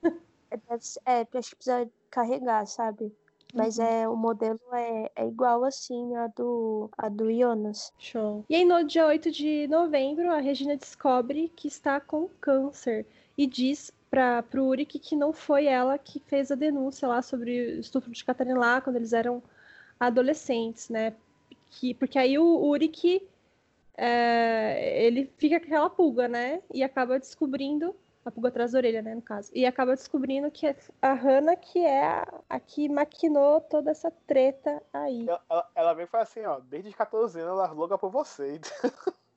é, 0.51 0.57
deve 0.57 0.83
ser- 0.85 1.01
é, 1.05 1.19
acho 1.21 1.49
que 1.51 1.55
precisa 1.55 1.89
carregar, 2.09 2.65
sabe? 2.65 3.15
Mas 3.53 3.77
Uhum. 3.77 3.85
é, 3.85 4.09
o 4.09 4.15
modelo 4.17 4.59
é, 4.73 5.11
é 5.15 5.25
igual 5.27 5.63
assim 5.63 6.15
a 6.17 6.27
do, 6.27 6.89
a 6.97 7.07
do 7.07 7.31
Jonas. 7.31 7.93
Show. 7.99 8.43
E 8.49 8.55
aí, 8.55 8.65
no 8.65 8.83
dia 8.83 9.05
8 9.05 9.31
de 9.31 9.67
novembro, 9.67 10.29
a 10.31 10.39
Regina 10.39 10.75
descobre 10.75 11.47
que 11.55 11.67
está 11.69 12.01
com 12.01 12.27
câncer 12.41 13.05
e 13.37 13.45
diz 13.47 13.91
para 14.09 14.43
pro 14.43 14.65
Uric 14.65 14.99
que 14.99 15.15
não 15.15 15.33
foi 15.33 15.65
ela 15.65 15.97
que 15.97 16.19
fez 16.19 16.51
a 16.51 16.55
denúncia 16.55 17.07
lá 17.07 17.21
sobre 17.21 17.75
o 17.75 17.79
estupro 17.79 18.11
de 18.11 18.23
Catarina 18.23 18.57
lá 18.57 18.81
quando 18.81 18.95
eles 18.95 19.13
eram 19.13 19.41
adolescentes, 19.99 20.89
né? 20.89 21.13
Que, 21.69 21.93
porque 21.93 22.17
aí 22.17 22.37
o 22.39 22.65
Uric 22.65 23.27
é, 23.97 25.05
ele 25.05 25.31
fica 25.37 25.59
com 25.59 25.65
aquela 25.65 25.89
pulga, 25.89 26.27
né? 26.27 26.61
E 26.73 26.83
acaba 26.83 27.19
descobrindo 27.19 27.95
a 28.23 28.31
pulga 28.31 28.49
atrás 28.49 28.73
da 28.73 28.79
orelha, 28.79 29.01
né, 29.01 29.15
no 29.15 29.21
caso. 29.21 29.49
E 29.53 29.65
acaba 29.65 29.95
descobrindo 29.95 30.51
que 30.51 30.67
é 30.67 30.75
a 31.01 31.13
Hannah 31.13 31.55
que 31.55 31.79
é 31.79 32.05
a, 32.05 32.27
a 32.49 32.59
que 32.59 32.89
maquinou 32.89 33.61
toda 33.61 33.91
essa 33.91 34.11
treta 34.27 34.83
aí. 34.93 35.27
Ela, 35.27 35.41
ela, 35.49 35.69
ela 35.75 35.93
veio 35.93 36.05
e 36.05 36.09
fala 36.09 36.23
assim, 36.23 36.45
ó, 36.45 36.59
desde 36.59 36.89
os 36.89 36.95
14 36.95 37.39
anos 37.39 37.53
ela 37.53 37.67
é 37.67 37.71
louca 37.71 37.97
por 37.97 38.11
você. 38.11 38.59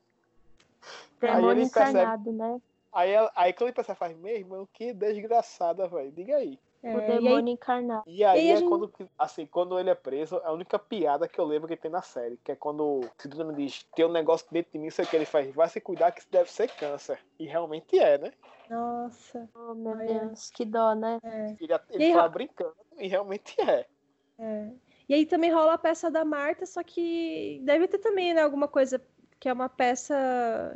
Aí 1.21 1.35
Demônio 1.35 1.51
ele 1.51 1.69
percebe- 1.69 1.89
encarnado, 1.91 2.31
né? 2.31 2.61
Aí, 2.93 3.11
aí 3.35 3.53
quando 3.53 3.69
ele 3.69 3.75
pensa, 3.75 3.95
faz, 3.95 4.15
meu 4.17 4.35
irmão, 4.35 4.67
que 4.73 4.93
desgraçada, 4.93 5.87
velho. 5.87 6.11
Diga 6.11 6.35
aí. 6.37 6.59
É, 6.83 6.95
o 6.95 6.99
e 6.99 7.03
aí- 7.03 7.19
demônio 7.23 7.53
encarnado. 7.53 8.03
E 8.07 8.23
aí, 8.23 8.47
E 8.47 8.51
é 8.51 8.55
gente- 8.57 8.67
quando, 8.67 8.91
assim, 9.17 9.45
quando 9.45 9.79
ele 9.79 9.91
é 9.91 9.95
preso, 9.95 10.37
é 10.37 10.47
a 10.47 10.51
única 10.51 10.79
piada 10.79 11.27
que 11.27 11.39
eu 11.39 11.45
lembro 11.45 11.67
que 11.67 11.77
tem 11.77 11.91
na 11.91 12.01
série, 12.01 12.37
que 12.43 12.51
é 12.51 12.55
quando 12.55 12.83
o 12.83 13.09
Cidadão 13.19 13.53
diz, 13.53 13.83
tem 13.95 14.03
um 14.03 14.11
negócio 14.11 14.47
dentro 14.51 14.71
de 14.71 14.79
mim, 14.79 14.89
sei 14.89 15.05
o 15.05 15.07
que 15.07 15.15
ele 15.15 15.25
faz, 15.25 15.53
vai 15.53 15.69
se 15.69 15.79
cuidar 15.79 16.11
que 16.11 16.21
isso 16.21 16.31
deve 16.31 16.51
ser 16.51 16.69
câncer. 16.71 17.19
E 17.37 17.45
realmente 17.45 17.99
é, 17.99 18.17
né? 18.17 18.31
Nossa. 18.67 19.47
Oh, 19.53 19.75
meu 19.75 19.91
Olha. 19.91 20.19
Deus, 20.21 20.49
que 20.49 20.65
dó, 20.65 20.95
né? 20.95 21.19
É, 21.23 21.55
Ele, 21.61 21.73
ele 21.91 22.05
E 22.05 22.13
fala 22.13 22.29
brincando, 22.29 22.75
e 22.97 23.07
realmente 23.07 23.55
é. 23.61 23.85
é. 24.39 24.69
E 25.07 25.13
aí 25.13 25.25
também 25.25 25.51
rola 25.51 25.73
a 25.73 25.77
peça 25.77 26.09
da 26.09 26.23
Marta, 26.25 26.65
só 26.65 26.81
que 26.81 27.61
deve 27.63 27.87
ter 27.87 27.97
também, 27.99 28.33
né, 28.33 28.41
alguma 28.41 28.67
coisa 28.67 28.99
que 29.41 29.49
é 29.49 29.53
uma 29.53 29.67
peça 29.67 30.13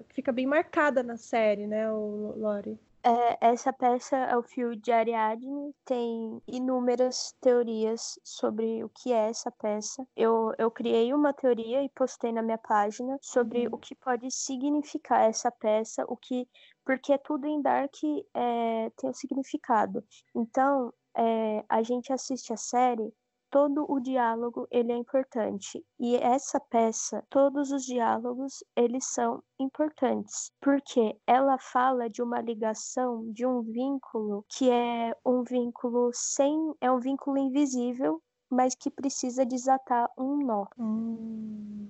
que 0.09 0.15
fica 0.15 0.31
bem 0.31 0.47
marcada 0.47 1.03
na 1.03 1.17
série, 1.17 1.67
né, 1.67 1.89
o 1.91 2.33
Lori? 2.35 2.79
É, 3.03 3.49
essa 3.51 3.71
peça 3.71 4.17
é 4.17 4.35
o 4.35 4.41
fio 4.41 4.75
de 4.75 4.91
Ariadne, 4.91 5.71
tem 5.85 6.41
inúmeras 6.47 7.35
teorias 7.39 8.19
sobre 8.23 8.83
o 8.83 8.89
que 8.89 9.13
é 9.13 9.29
essa 9.29 9.51
peça. 9.51 10.03
Eu, 10.15 10.51
eu 10.57 10.71
criei 10.71 11.13
uma 11.13 11.31
teoria 11.31 11.83
e 11.83 11.89
postei 11.89 12.31
na 12.31 12.41
minha 12.41 12.57
página 12.57 13.19
sobre 13.21 13.67
o 13.67 13.77
que 13.77 13.93
pode 13.93 14.31
significar 14.31 15.29
essa 15.29 15.51
peça, 15.51 16.03
o 16.07 16.17
que 16.17 16.47
porque 16.83 17.15
tudo 17.19 17.45
em 17.45 17.61
Dark 17.61 17.93
é, 18.33 18.89
tem 18.97 19.11
um 19.11 19.13
significado. 19.13 20.03
Então, 20.33 20.91
é, 21.15 21.63
a 21.69 21.83
gente 21.83 22.11
assiste 22.11 22.51
a 22.51 22.57
série 22.57 23.13
todo 23.55 23.85
o 23.89 24.01
diálogo 24.01 24.67
ele 24.69 24.91
é 24.91 24.97
importante 24.97 25.81
e 25.97 26.17
essa 26.17 26.59
peça 26.59 27.23
todos 27.29 27.71
os 27.71 27.85
diálogos 27.85 28.61
eles 28.75 29.05
são 29.05 29.41
importantes 29.57 30.51
porque 30.59 31.17
ela 31.25 31.57
fala 31.57 32.09
de 32.09 32.21
uma 32.21 32.41
ligação 32.41 33.31
de 33.31 33.45
um 33.45 33.61
vínculo 33.61 34.43
que 34.49 34.69
é 34.69 35.15
um 35.25 35.41
vínculo 35.41 36.09
sem 36.13 36.75
é 36.81 36.91
um 36.91 36.99
vínculo 36.99 37.37
invisível 37.37 38.21
mas 38.49 38.75
que 38.75 38.91
precisa 38.91 39.45
desatar 39.45 40.11
um 40.17 40.45
nó 40.45 40.65
Hum. 40.77 41.87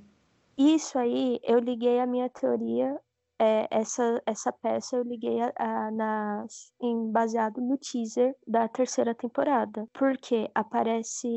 isso 0.56 1.00
aí 1.00 1.40
eu 1.42 1.58
liguei 1.58 2.00
a 2.00 2.06
minha 2.06 2.30
teoria 2.30 3.02
é, 3.40 3.68
essa, 3.72 4.22
essa 4.26 4.52
peça 4.52 4.95
eu 4.98 5.03
liguei 5.03 5.41
a, 5.41 5.53
a- 5.57 5.91
na, 5.91 6.45
em, 6.82 7.12
baseado 7.12 7.62
no 7.62 7.78
teaser 7.78 8.36
da 8.48 8.68
terceira 8.68 9.14
temporada. 9.16 9.88
Porque 9.94 10.49
aparece 10.56 11.28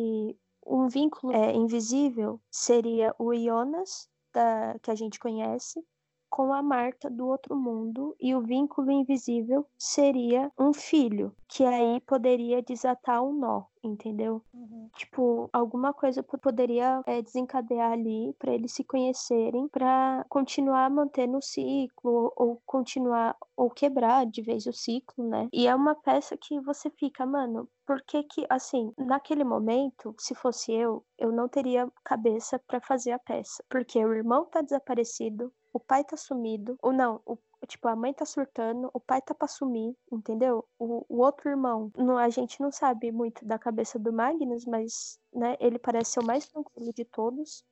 um 0.67 0.89
vínculo 0.89 1.33
é, 1.35 1.53
invisível, 1.55 2.41
seria 2.51 3.15
o 3.19 3.35
Jonas, 3.35 4.09
da, 4.33 4.79
que 4.83 4.91
a 4.91 4.95
gente 4.95 5.19
conhece, 5.19 5.83
com 6.29 6.53
a 6.53 6.63
Marta 6.63 7.11
do 7.11 7.27
outro 7.27 7.57
mundo, 7.57 8.15
e 8.21 8.35
o 8.35 8.41
vínculo 8.41 8.91
invisível 8.91 9.67
seria 9.79 10.51
um 10.59 10.73
filho, 10.73 11.35
que 11.49 11.65
aí 11.65 12.01
poderia 12.01 12.63
desatar 12.63 13.23
um 13.23 13.33
nó, 13.33 13.65
entendeu? 13.83 14.43
Uhum. 14.53 14.89
Tipo, 14.97 15.49
alguma 15.53 15.93
coisa 15.93 16.23
po- 16.23 16.39
poderia 16.39 17.03
é, 17.07 17.23
desencadear 17.23 17.93
ali 17.93 18.35
para 18.39 18.53
eles 18.53 18.73
se 18.73 18.85
conhecerem, 18.85 19.69
para 19.69 20.25
continuar 20.29 20.91
mantendo 20.91 21.39
o 21.39 21.43
ciclo, 21.43 22.33
ou 22.37 22.61
continuar, 22.67 23.37
ou 23.57 23.71
quebrar 23.71 24.27
de 24.27 24.43
vez 24.43 24.67
o 24.67 24.73
ciclo, 24.73 25.27
né? 25.29 25.49
E 25.53 25.67
é 25.67 25.75
uma 25.75 25.95
peça 25.95 26.37
que 26.37 26.61
você 26.61 26.91
fica, 26.91 27.25
mano, 27.25 27.69
por 27.87 28.03
que 28.03 28.23
que, 28.25 28.45
assim, 28.51 28.93
naquele 28.99 29.45
momento, 29.45 30.15
se 30.19 30.35
fosse 30.35 30.73
eu, 30.73 31.03
eu 31.19 31.33
não 31.33 31.49
teria 31.49 31.91
cabeça 32.05 32.59
para 32.59 32.81
fazer 32.81 33.13
a 33.13 33.19
peça. 33.19 33.65
Porque 33.69 34.05
o 34.05 34.13
irmão 34.13 34.45
tá 34.45 34.61
desaparecido, 34.61 35.51
o 35.73 35.81
pai 35.81 36.05
tá 36.05 36.17
sumido, 36.17 36.77
ou 36.83 36.93
não, 36.93 37.21
o 37.27 37.37
Tipo, 37.67 37.89
a 37.89 37.97
mãe 37.97 38.15
tá 38.15 38.25
surtando, 38.25 38.89
o 38.95 39.01
pai 39.01 39.21
tá 39.21 39.35
pra 39.35 39.49
sumir, 39.49 39.93
entendeu? 40.13 40.65
O, 40.79 41.05
o 41.09 41.19
outro 41.19 41.49
irmão, 41.51 41.91
não, 41.97 42.17
a 42.17 42.29
gente 42.29 42.61
não 42.61 42.71
sabe 42.71 43.11
muito 43.11 43.45
da 43.45 43.59
cabeça 43.59 43.99
do 43.99 44.13
Magnus, 44.13 44.65
mas, 44.65 45.19
né, 45.33 45.57
ele 45.59 45.79
parece 45.79 46.13
ser 46.13 46.21
o 46.21 46.25
mais 46.25 46.47
tranquilo 46.47 46.93
de 46.93 47.05
todos. 47.05 47.65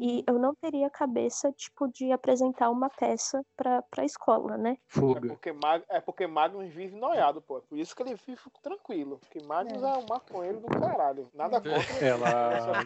E 0.00 0.24
eu 0.26 0.38
não 0.38 0.54
teria 0.54 0.88
cabeça, 0.88 1.52
tipo, 1.52 1.86
de 1.88 2.10
apresentar 2.12 2.70
uma 2.70 2.88
peça 2.88 3.44
pra, 3.56 3.82
pra 3.82 4.04
escola, 4.04 4.56
né? 4.56 4.72
É 4.72 4.76
Fuga. 4.86 5.28
porque, 5.28 5.52
Mag... 5.52 5.82
é 5.88 6.00
porque 6.00 6.26
Magnus 6.26 6.72
vive 6.72 6.96
noiado, 6.96 7.42
pô. 7.42 7.58
É 7.58 7.60
por 7.60 7.78
isso 7.78 7.94
que 7.94 8.02
ele 8.02 8.14
vive 8.14 8.40
tranquilo. 8.62 9.18
Porque 9.18 9.42
Magnus 9.44 9.82
é, 9.82 9.86
É. 9.86 9.98
um 9.98 10.06
maconheiro 10.08 10.60
do 10.60 10.66
caralho. 10.68 11.28
Nada 11.34 11.60
contra. 11.60 12.06
Ela. 12.06 12.84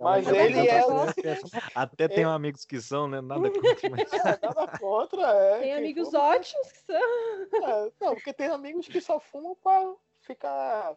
Mas 0.00 0.26
ele 0.28 0.68
ela- 0.68 1.06
é- 1.06 1.62
Até 1.74 2.08
tem 2.08 2.24
amigos 2.24 2.64
que 2.64 2.80
são, 2.80 3.08
né? 3.08 3.20
Nada 3.20 3.50
contra, 3.50 3.90
mas. 3.90 4.12
É, 4.12 4.38
nada 4.42 4.78
contra, 4.78 5.22
é. 5.32 5.58
Tem 5.60 5.74
amigos 5.74 6.12
ótimos 6.14 6.70
que 6.72 6.78
são. 6.78 6.96
É, 6.96 7.92
não, 8.00 8.14
porque 8.14 8.32
tem 8.32 8.48
amigos 8.48 8.86
que 8.88 9.00
só 9.00 9.18
fumam 9.18 9.56
pra 9.62 9.94
ficar 10.20 10.96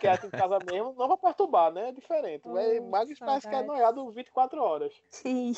quieto 0.00 0.26
em 0.26 0.30
casa 0.30 0.58
mesmo, 0.70 0.94
não 0.96 1.06
pra 1.08 1.16
perturbar, 1.16 1.72
né? 1.72 1.88
É 1.88 1.92
diferente. 1.92 2.46
Mas 2.48 2.78
Oh, 2.78 2.82
Magnus 2.88 3.18
parece 3.18 3.48
que 3.48 3.54
é 3.54 3.62
noiado 3.62 4.10
24 4.10 4.62
horas. 4.62 4.92
Sim. 5.10 5.52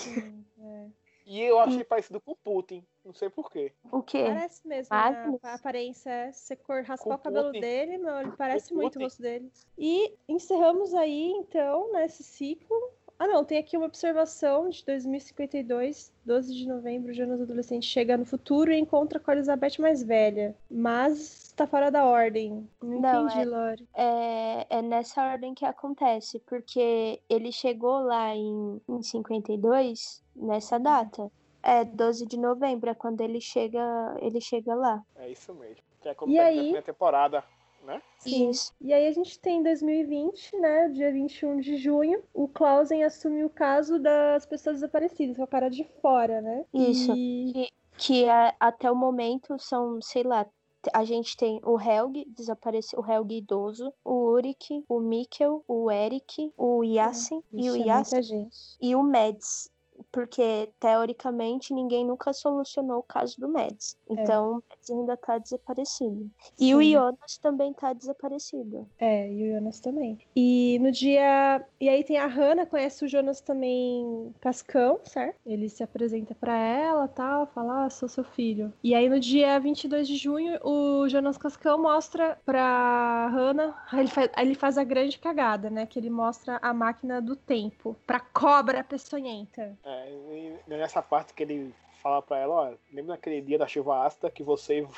É. 0.60 0.86
E 1.26 1.40
eu 1.40 1.60
achei 1.60 1.84
parecido 1.84 2.20
com 2.20 2.34
Putin. 2.34 2.84
Não 3.04 3.14
sei 3.14 3.30
porquê. 3.30 3.72
O 3.92 4.02
quê? 4.02 4.24
Parece 4.26 4.66
mesmo, 4.66 4.94
né? 4.96 5.38
A 5.44 5.54
aparência 5.54 6.10
é. 6.10 6.32
Você 6.32 6.56
cor, 6.56 6.82
raspar 6.82 7.04
Com 7.04 7.14
o 7.14 7.18
cabelo 7.18 7.46
Putin. 7.48 7.60
dele, 7.60 7.98
meu, 7.98 8.18
ele 8.20 8.32
parece 8.32 8.70
Com 8.70 8.74
muito 8.76 8.88
o 8.88 8.92
Putin. 8.94 9.04
rosto 9.04 9.22
dele. 9.22 9.52
E 9.78 10.12
encerramos 10.28 10.92
aí, 10.92 11.30
então, 11.30 11.92
nesse 11.92 12.24
ciclo. 12.24 12.76
Ah, 13.22 13.28
não, 13.28 13.44
tem 13.44 13.58
aqui 13.58 13.76
uma 13.76 13.84
observação 13.84 14.70
de 14.70 14.82
2052, 14.86 16.10
12 16.24 16.54
de 16.54 16.66
novembro, 16.66 17.12
Jonas 17.12 17.38
adolescente 17.42 17.84
chega 17.86 18.16
no 18.16 18.24
futuro 18.24 18.72
e 18.72 18.78
encontra 18.78 19.20
com 19.20 19.30
a 19.30 19.34
Elizabeth 19.34 19.78
mais 19.78 20.02
velha. 20.02 20.56
Mas 20.70 21.52
tá 21.54 21.66
fora 21.66 21.90
da 21.90 22.06
ordem. 22.06 22.66
Não, 22.82 22.98
Não, 22.98 23.26
entendi, 23.26 23.42
é- 23.42 23.44
Lore. 23.44 23.88
É, 23.94 24.66
é 24.78 24.80
nessa 24.80 25.22
ordem 25.22 25.52
que 25.52 25.66
acontece, 25.66 26.40
porque 26.46 27.20
ele 27.28 27.52
chegou 27.52 27.98
lá 28.00 28.34
em, 28.34 28.80
em 28.88 29.02
52, 29.02 30.22
nessa 30.34 30.78
data. 30.78 31.30
É 31.62 31.84
12 31.84 32.24
de 32.24 32.38
novembro, 32.38 32.88
é 32.88 32.94
quando 32.94 33.20
ele 33.20 33.38
chega, 33.38 34.16
ele 34.22 34.40
chega 34.40 34.74
lá. 34.74 35.02
É 35.16 35.28
isso 35.28 35.52
mesmo. 35.52 35.82
Que 36.00 36.08
é 36.08 36.14
como 36.14 36.32
E 36.32 36.36
tá 36.38 36.44
aí? 36.44 36.56
primeira 36.56 36.82
temporada, 36.82 37.44
né? 37.84 38.00
Sim. 38.18 38.50
Isso. 38.50 38.72
E 38.80 38.92
aí 38.92 39.06
a 39.06 39.12
gente 39.12 39.38
tem 39.38 39.58
em 39.58 39.62
2020, 39.62 40.56
né, 40.58 40.88
dia 40.88 41.12
21 41.12 41.58
de 41.60 41.76
junho, 41.76 42.22
o 42.34 42.46
Clausen 42.48 43.02
assume 43.04 43.44
o 43.44 43.50
caso 43.50 43.98
das 43.98 44.44
pessoas 44.46 44.76
desaparecidas, 44.76 45.36
que 45.36 45.40
é 45.40 45.44
o 45.44 45.48
cara 45.48 45.68
de 45.68 45.84
fora, 46.00 46.40
né? 46.40 46.64
Isso. 46.72 47.12
E... 47.16 47.68
Que 47.96 48.24
é- 48.24 48.54
até 48.58 48.90
o 48.90 48.96
momento 48.96 49.58
são, 49.58 50.00
sei 50.00 50.22
lá, 50.22 50.46
a 50.94 51.04
gente 51.04 51.36
tem 51.36 51.60
o 51.62 51.78
Helg, 51.78 52.24
desapareceu 52.28 53.00
o 53.00 53.06
Helg 53.10 53.36
idoso, 53.36 53.92
o 54.02 54.30
Urik, 54.30 54.82
o 54.88 55.00
Mikkel, 55.00 55.62
o 55.68 55.90
Eric, 55.90 56.50
o 56.56 56.82
Yasin 56.82 57.42
e 57.52 57.70
o 57.70 57.76
Ixi, 57.76 57.82
é 57.82 57.86
Yasin 57.86 58.14
muita 58.14 58.22
gente. 58.22 58.56
e 58.80 58.94
o 58.96 59.02
Mads. 59.02 59.70
Porque, 60.12 60.68
teoricamente, 60.80 61.72
ninguém 61.72 62.04
nunca 62.04 62.32
solucionou 62.32 62.98
o 62.98 63.02
caso 63.02 63.40
do 63.40 63.48
Mads. 63.48 63.96
Então, 64.08 64.50
o 64.50 64.54
Mads 64.54 64.90
ainda 64.90 65.16
tá 65.16 65.38
desaparecido. 65.38 66.30
E 66.58 66.74
o. 66.74 66.82
Jonas 66.82 67.38
também 67.38 67.72
tá 67.72 67.92
desaparecido. 67.92 68.88
É, 68.98 69.30
e 69.30 69.50
o 69.50 69.54
Jonas 69.54 69.80
também. 69.80 70.18
E 70.34 70.78
no 70.80 70.90
dia. 70.90 71.64
E 71.80 71.88
aí 71.88 72.02
tem 72.02 72.18
a 72.18 72.26
Hannah, 72.26 72.66
conhece 72.66 73.04
o 73.04 73.08
Jonas 73.08 73.40
também 73.40 74.34
Cascão, 74.40 75.00
certo? 75.04 75.36
Ele 75.46 75.68
se 75.68 75.82
apresenta 75.82 76.34
pra 76.34 76.56
ela 76.56 77.06
tal, 77.06 77.46
fala, 77.46 77.84
ah, 77.84 77.90
sou 77.90 78.08
seu 78.08 78.24
filho. 78.24 78.72
E 78.82 78.94
aí 78.94 79.08
no 79.08 79.20
dia 79.20 79.58
22 79.60 80.08
de 80.08 80.16
junho, 80.16 80.58
o 80.64 81.08
Jonas 81.08 81.38
Cascão 81.38 81.80
mostra 81.80 82.38
pra 82.44 83.28
Hannah. 83.28 83.76
Aí 83.92 84.00
ele 84.00 84.08
faz, 84.08 84.30
ele 84.36 84.54
faz 84.54 84.78
a 84.78 84.84
grande 84.84 85.18
cagada, 85.18 85.70
né? 85.70 85.86
Que 85.86 85.98
ele 85.98 86.10
mostra 86.10 86.58
a 86.60 86.74
máquina 86.74 87.20
do 87.20 87.36
tempo 87.36 87.96
pra 88.06 88.20
cobra 88.20 88.82
peçonhenta. 88.82 89.78
É, 89.84 89.99
e 90.08 90.62
nessa 90.66 91.02
parte 91.02 91.34
que 91.34 91.42
ele 91.42 91.74
fala 92.02 92.22
pra 92.22 92.38
ela, 92.38 92.54
ó, 92.54 92.74
lembra 92.92 93.14
naquele 93.14 93.40
dia 93.40 93.58
da 93.58 93.66
chuva 93.66 94.04
ácida 94.06 94.30
que 94.30 94.42
você 94.42 94.78
e 94.78 94.82
vo- 94.82 94.94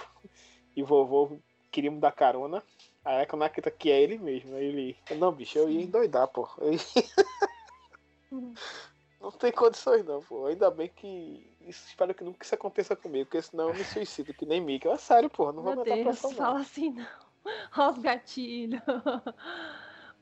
vovô 0.86 1.38
queriam 1.70 1.98
dar 1.98 2.12
carona? 2.12 2.62
Aí 3.04 3.22
é 3.22 3.26
quando 3.26 3.42
acredita 3.42 3.70
que 3.70 3.90
é 3.90 4.00
ele 4.00 4.18
mesmo. 4.18 4.54
Aí 4.54 4.64
ele. 4.66 4.96
Não, 5.18 5.32
bicho, 5.32 5.58
eu 5.58 5.68
ia 5.70 5.82
endoidar, 5.82 6.28
pô. 6.28 6.48
Eu 6.60 6.72
ia- 6.74 6.78
Uhum. 8.30 8.54
Não 9.20 9.30
tem 9.30 9.52
condições 9.52 10.04
não, 10.04 10.20
pô. 10.20 10.46
Ainda 10.46 10.70
bem 10.70 10.88
que. 10.88 11.56
Isso, 11.60 11.86
espero 11.88 12.14
que 12.14 12.24
nunca 12.24 12.44
isso 12.44 12.54
aconteça 12.54 12.96
comigo, 12.96 13.26
porque 13.26 13.40
senão 13.42 13.68
eu 13.68 13.74
me 13.74 13.84
suicido, 13.84 14.34
que 14.34 14.44
nem 14.44 14.60
Mickey. 14.60 14.88
É 14.88 14.96
sério, 14.96 15.30
pô. 15.30 15.52
Não 15.52 15.62
vou 15.62 15.72
Meu 15.72 15.82
aguentar 15.82 15.96
Deus, 15.98 16.18
pressão, 16.18 16.30
não. 16.30 16.36
fala 16.38 16.60
assim 16.60 16.90
não. 16.90 17.06
Olha 17.76 17.90
os 17.90 17.98
gatilhos. 17.98 18.80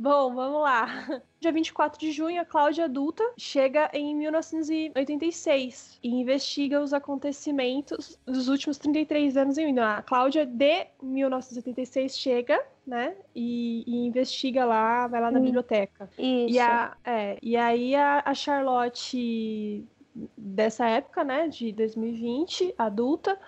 Bom, 0.00 0.34
vamos 0.34 0.62
lá. 0.62 0.86
Dia 1.40 1.52
24 1.52 2.00
de 2.00 2.10
junho, 2.10 2.40
a 2.40 2.44
Cláudia 2.44 2.86
adulta 2.86 3.22
chega 3.36 3.90
em 3.92 4.16
1986 4.16 5.98
e 6.02 6.08
investiga 6.08 6.80
os 6.80 6.94
acontecimentos 6.94 8.18
dos 8.24 8.48
últimos 8.48 8.78
33 8.78 9.36
anos 9.36 9.58
em 9.58 9.66
Windows. 9.66 9.86
A 9.86 10.00
Cláudia 10.00 10.46
de 10.46 10.86
1986 11.02 12.16
chega, 12.16 12.58
né? 12.86 13.14
E, 13.34 13.84
e 13.86 14.06
investiga 14.06 14.64
lá, 14.64 15.06
vai 15.06 15.20
lá 15.20 15.30
na 15.30 15.38
Hum. 15.38 15.42
biblioteca. 15.42 16.08
Isso. 16.16 16.54
E, 16.54 16.58
a, 16.58 16.96
é, 17.04 17.38
e 17.42 17.54
aí 17.58 17.94
a, 17.94 18.22
a 18.24 18.32
Charlotte 18.32 19.86
dessa 20.34 20.88
época, 20.88 21.22
né, 21.22 21.46
de 21.46 21.72
2020, 21.72 22.74
adulta, 22.78 23.38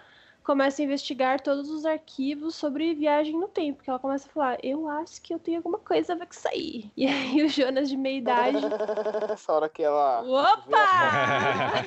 começa 0.43 0.83
a 0.83 0.85
investigar 0.85 1.41
todos 1.41 1.71
os 1.71 1.85
arquivos 1.87 2.55
sobre 2.55 2.95
viagem 2.95 3.39
no 3.39 3.49
tempo, 3.49 3.83
que 3.83 3.89
ela 3.91 3.99
começa 3.99 4.29
a 4.29 4.33
falar, 4.33 4.59
eu 4.63 4.89
acho 4.89 5.21
que 5.23 5.33
eu 5.33 5.39
tenho 5.39 5.59
alguma 5.59 5.79
coisa 5.79 6.13
a 6.13 6.17
ver 6.17 6.27
com 6.27 6.33
isso 6.33 6.49
aí. 6.49 6.91
E 6.97 7.07
aí 7.07 7.43
o 7.43 7.49
Jonas 7.49 7.89
de 7.89 7.97
meia 7.97 8.19
idade, 8.19 8.59
Essa 9.33 9.53
hora 9.53 9.69
que 9.69 9.83
ela. 9.83 10.23
opa! 10.23 11.85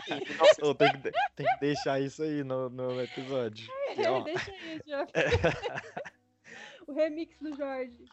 Ô, 0.63 0.73
tem, 0.73 0.91
que, 0.91 1.11
tem 1.35 1.45
que 1.45 1.59
deixar 1.59 1.99
isso 1.99 2.23
aí 2.23 2.43
no, 2.43 2.69
no 2.69 3.01
episódio. 3.01 3.67
Ó, 4.07 4.21
Deixa 4.21 4.51
aí, 4.51 4.81
Jorge. 4.87 5.11
o 6.87 6.93
remix 6.93 7.37
do 7.39 7.55
Jorge. 7.55 8.05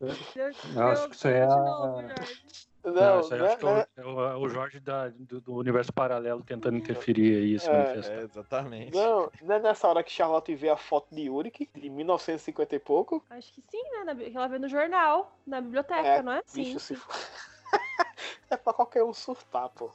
Eu 0.00 0.10
acho 0.88 1.08
que 1.08 1.14
isso 1.16 1.28
é 1.28 1.46
De 1.46 1.52
a- 1.52 1.56
novo, 1.56 2.00
Jorge. 2.02 2.67
Não, 2.84 3.20
isso 3.20 3.34
aí 3.34 3.40
não 3.40 3.46
acho 3.46 3.56
que 3.58 3.64
não 3.64 3.76
é 3.78 3.86
é- 3.96 4.04
o, 4.04 4.24
é 4.24 4.36
o- 4.36 4.48
Jorge 4.48 4.80
da- 4.80 5.08
do, 5.08 5.40
do 5.40 5.54
universo 5.54 5.92
paralelo 5.92 6.42
tentando 6.42 6.76
interferir 6.76 7.36
aí 7.36 7.58
se 7.58 7.68
É, 7.68 7.72
manifestar. 7.72 8.14
É, 8.14 8.22
exatamente. 8.22 8.96
não, 8.96 9.30
não 9.42 9.54
é 9.56 9.60
nessa 9.60 9.88
hora 9.88 10.02
que 10.02 10.10
Charlotte 10.12 10.54
vê 10.54 10.68
a 10.68 10.76
foto 10.76 11.14
de 11.14 11.22
Yurik, 11.22 11.68
de 11.74 11.90
1950 11.90 12.76
e 12.76 12.78
pouco. 12.78 13.24
Acho 13.30 13.52
que 13.52 13.62
sim, 13.68 13.82
né? 13.90 14.04
na 14.04 14.14
que 14.14 14.36
ela 14.36 14.48
vê 14.48 14.58
no 14.58 14.68
jornal, 14.68 15.36
na 15.46 15.60
biblioteca, 15.60 16.08
É, 16.08 16.22
não 16.22 16.32
é? 16.32 16.42
Bicho, 16.54 16.78
Sim. 16.78 16.94
se 16.94 16.96
for. 16.96 17.12
é 18.50 18.56
pra 18.56 18.72
qualquer 18.72 19.04
um 19.04 19.12
surtar, 19.12 19.68
pô. 19.70 19.90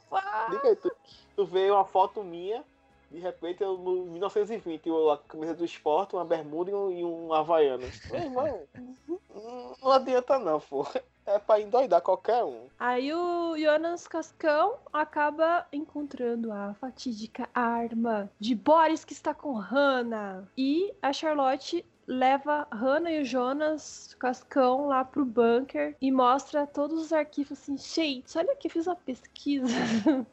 Liga 0.50 0.68
aí, 0.68 0.76
tu, 0.76 0.92
tu 1.34 1.46
vê 1.46 1.70
uma 1.70 1.84
foto 1.84 2.22
minha, 2.22 2.64
de 3.14 3.20
repente 3.20 3.62
eu 3.62 3.78
no 3.78 4.06
1920, 4.06 4.88
eu, 4.88 5.10
a 5.10 5.18
camisa 5.18 5.54
do 5.54 5.64
esporte, 5.64 6.16
uma 6.16 6.24
bermuda 6.24 6.70
e 6.70 6.74
um, 6.74 6.90
e 6.90 7.04
um 7.04 7.32
havaiano. 7.32 7.84
Meu 8.10 8.20
irmão, 8.20 8.60
não- 9.82 9.92
adianta 9.92 10.38
não, 10.38 10.60
pô. 10.60 10.86
É 11.26 11.38
pra 11.38 11.58
endoidar 11.58 12.02
qualquer 12.02 12.44
um. 12.44 12.66
Aí 12.78 13.10
o 13.14 13.56
Jonas 13.56 14.06
Cascão 14.06 14.74
acaba 14.92 15.66
encontrando 15.72 16.52
a 16.52 16.74
fatídica 16.74 17.48
arma 17.54 18.30
de 18.38 18.54
Boris 18.54 19.06
que 19.06 19.14
está 19.14 19.32
com 19.32 19.54
Hannah. 19.54 20.46
E 20.58 20.92
a 21.00 21.14
Charlotte 21.14 21.82
leva 22.06 22.68
Hannah 22.70 23.10
e 23.10 23.22
o 23.22 23.24
Jonas 23.24 24.14
Cascão 24.18 24.86
lá 24.86 25.02
pro 25.02 25.24
bunker 25.24 25.96
e 25.98 26.12
mostra 26.12 26.66
todos 26.66 27.00
os 27.00 27.10
arquivos 27.10 27.52
assim, 27.52 27.78
gente, 27.78 28.36
olha 28.36 28.52
aqui, 28.52 28.66
eu 28.66 28.72
fiz 28.72 28.86
uma 28.86 28.96
pesquisa. 28.96 29.66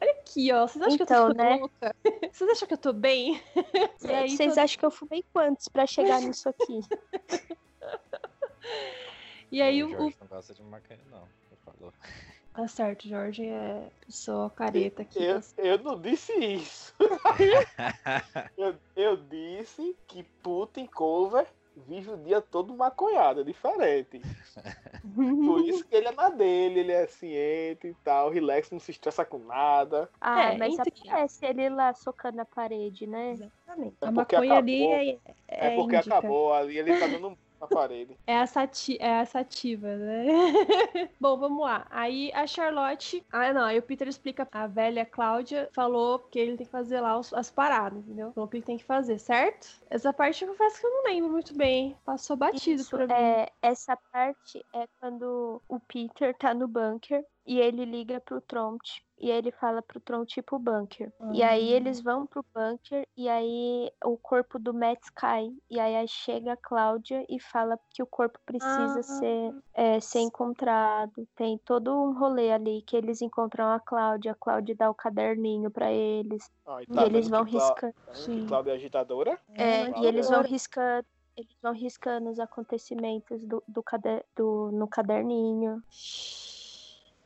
Olha 0.00 0.12
aqui, 0.12 0.52
ó. 0.52 0.66
Vocês 0.66 0.84
acham 0.84 0.96
que 0.96 1.02
eu 1.02 1.06
tô 1.06 1.14
Então, 1.14 1.28
né? 1.34 1.56
louca? 1.56 1.96
Vocês 2.32 2.50
acham 2.50 2.68
que 2.68 2.74
eu 2.74 2.78
tô 2.78 2.92
bem? 2.92 3.40
E 4.04 4.12
aí, 4.12 4.30
Vocês 4.30 4.54
todo- 4.54 4.62
acham 4.64 4.78
que 4.78 4.84
eu 4.86 4.90
fumei 4.90 5.24
quantos 5.32 5.68
pra 5.68 5.86
chegar 5.86 6.20
nisso 6.20 6.48
aqui? 6.48 6.80
E 9.50 9.62
aí 9.62 9.82
o 9.82 9.86
o, 9.86 9.90
Jorge 9.90 10.16
não 10.20 10.26
gosta 10.26 10.54
de 10.54 10.62
maconha, 10.62 10.98
não. 11.10 11.22
Ele 11.22 11.60
falou. 11.64 11.92
Tá 12.52 12.66
certo, 12.66 13.06
Jorge 13.08 13.46
é 13.46 13.88
pessoa 14.04 14.50
careta 14.50 15.02
aqui. 15.02 15.22
Eu, 15.22 15.40
eu 15.58 15.78
não 15.78 16.00
disse 16.00 16.32
isso. 16.36 16.92
eu, 18.56 18.74
eu 18.96 19.16
disse 19.16 19.96
que 20.08 20.24
Putin 20.42 20.86
cover 20.86 21.46
vive 21.76 22.10
o 22.10 22.16
dia 22.16 22.40
todo 22.40 22.74
maconhado, 22.74 23.40
é 23.40 23.44
diferente. 23.44 24.20
Por 25.44 25.60
isso 25.60 25.86
que 25.86 25.94
ele 25.94 26.08
é 26.08 26.12
na 26.12 26.28
dele, 26.30 26.80
ele 26.80 26.92
é 26.92 27.06
ciente 27.06 27.88
e 27.88 27.94
tal, 27.94 28.30
relax, 28.30 28.70
não 28.70 28.78
se 28.80 28.90
estressa 28.90 29.24
com 29.24 29.38
nada. 29.38 30.10
Ah, 30.20 30.52
É, 30.52 30.52
mas 30.52 30.78
aparece 30.78 31.44
ele 31.46 31.68
lá 31.68 31.92
socando 31.94 32.40
a 32.40 32.44
parede, 32.44 33.06
né? 33.06 33.32
Exatamente. 33.32 33.96
É 34.00 34.08
a 34.08 34.12
porque 34.12 34.36
maconha 34.36 34.56
ali 34.56 34.86
acabou. 34.86 34.92
é, 34.92 35.18
É, 35.48 35.66
é 35.66 35.70
porque 35.70 35.96
índica. 35.96 36.00
acabou 36.00 36.52
ali, 36.52 36.78
ele 36.78 36.94
tá 36.94 37.06
dando 37.06 37.38
na 37.60 37.66
parede. 37.66 38.16
É 38.26 38.38
a, 38.38 38.46
sati 38.46 38.96
é 39.00 39.20
a 39.20 39.24
sativa, 39.26 39.96
né? 39.96 40.26
Bom, 41.20 41.36
vamos 41.38 41.60
lá. 41.64 41.86
Aí 41.90 42.30
a 42.34 42.46
Charlotte. 42.46 43.24
Ah, 43.32 43.52
não. 43.52 43.64
Aí 43.64 43.78
o 43.78 43.82
Peter 43.82 44.06
explica. 44.08 44.46
A 44.52 44.66
velha 44.66 45.04
Cláudia 45.04 45.68
falou 45.72 46.18
que 46.18 46.38
ele 46.38 46.56
tem 46.56 46.66
que 46.66 46.72
fazer 46.72 47.00
lá 47.00 47.18
os- 47.18 47.32
as 47.34 47.50
paradas, 47.50 47.98
entendeu? 47.98 48.32
Falou 48.32 48.48
que 48.48 48.56
ele 48.58 48.64
tem 48.64 48.76
que 48.78 48.84
fazer, 48.84 49.18
certo? 49.18 49.68
Essa 49.90 50.12
parte 50.12 50.44
eu 50.44 50.50
confesso 50.50 50.80
que 50.80 50.86
eu 50.86 50.90
não 50.90 51.04
lembro 51.04 51.30
muito 51.30 51.56
bem. 51.56 51.96
Passou 52.04 52.36
batido 52.36 52.80
Isso, 52.80 52.90
pra 52.96 53.06
mim. 53.06 53.12
é, 53.12 53.48
essa 53.62 53.96
parte 54.12 54.64
é 54.74 54.86
quando 55.00 55.62
o 55.68 55.80
Peter 55.80 56.34
tá 56.36 56.52
no 56.54 56.68
bunker 56.68 57.24
e 57.46 57.58
ele 57.60 57.84
liga 57.84 58.20
pro 58.20 58.40
Tront. 58.40 59.02
E 59.18 59.30
ele 59.30 59.50
fala 59.50 59.80
pro 59.80 59.98
Tront 59.98 60.36
ir 60.38 60.42
pro 60.42 60.58
bunker. 60.58 61.10
E 61.32 61.42
aí 61.42 61.72
Ah. 61.72 61.76
eles 61.76 62.00
vão 62.02 62.26
pro 62.26 62.44
bunker 62.54 63.08
e 63.16 63.28
aí 63.30 63.90
o 64.04 64.18
corpo 64.18 64.58
do 64.58 64.74
Matt 64.74 65.00
cai. 65.14 65.50
E 65.70 65.80
aí 65.80 66.06
chega 66.06 66.52
a 66.52 66.56
Cláudia 66.56 67.24
e 67.28 67.40
fala 67.40 67.78
que 67.90 68.02
o 68.02 68.06
corpo 68.06 68.38
precisa 68.44 68.98
Ah. 69.00 69.02
ser, 69.02 69.54
é, 69.72 70.00
ser 70.00 70.20
encontrado. 70.20 71.26
Tem 71.34 71.56
todo 71.64 71.90
um 71.96 72.12
rolê 72.18 72.52
ali 72.52 72.82
que 72.82 72.94
eles 72.94 73.22
encontram 73.22 73.70
a 73.70 73.80
Cláudia. 73.80 74.32
A 74.32 74.34
Cláudia 74.34 74.74
dá 74.76 74.90
o 74.90 74.94
caderninho 74.94 75.70
pra 75.70 75.90
eles. 75.90 76.50
Ah, 76.66 76.82
e 76.82 76.84
e 76.84 76.86
tá 76.94 77.06
eles 77.06 77.26
vendo 77.28 77.36
vão 77.38 77.44
que 77.46 77.52
Clá- 77.52 77.68
riscando. 77.68 77.94
tá 78.42 78.48
Cláudia 78.48 78.70
é 78.72 78.74
agitadora? 78.74 79.40
É, 79.54 79.84
Cláudia. 79.86 80.02
e 80.04 80.06
eles 80.08 80.28
vão 80.28 80.42
riscando, 80.42 81.06
eles 81.36 81.56
vão 81.62 81.72
riscando 81.72 82.28
os 82.30 82.38
acontecimentos 82.38 83.42
do, 83.46 83.62
do, 83.66 83.82
cade- 83.82 84.24
do- 84.36 84.70
no 84.72 84.86
caderninho. 84.86 85.82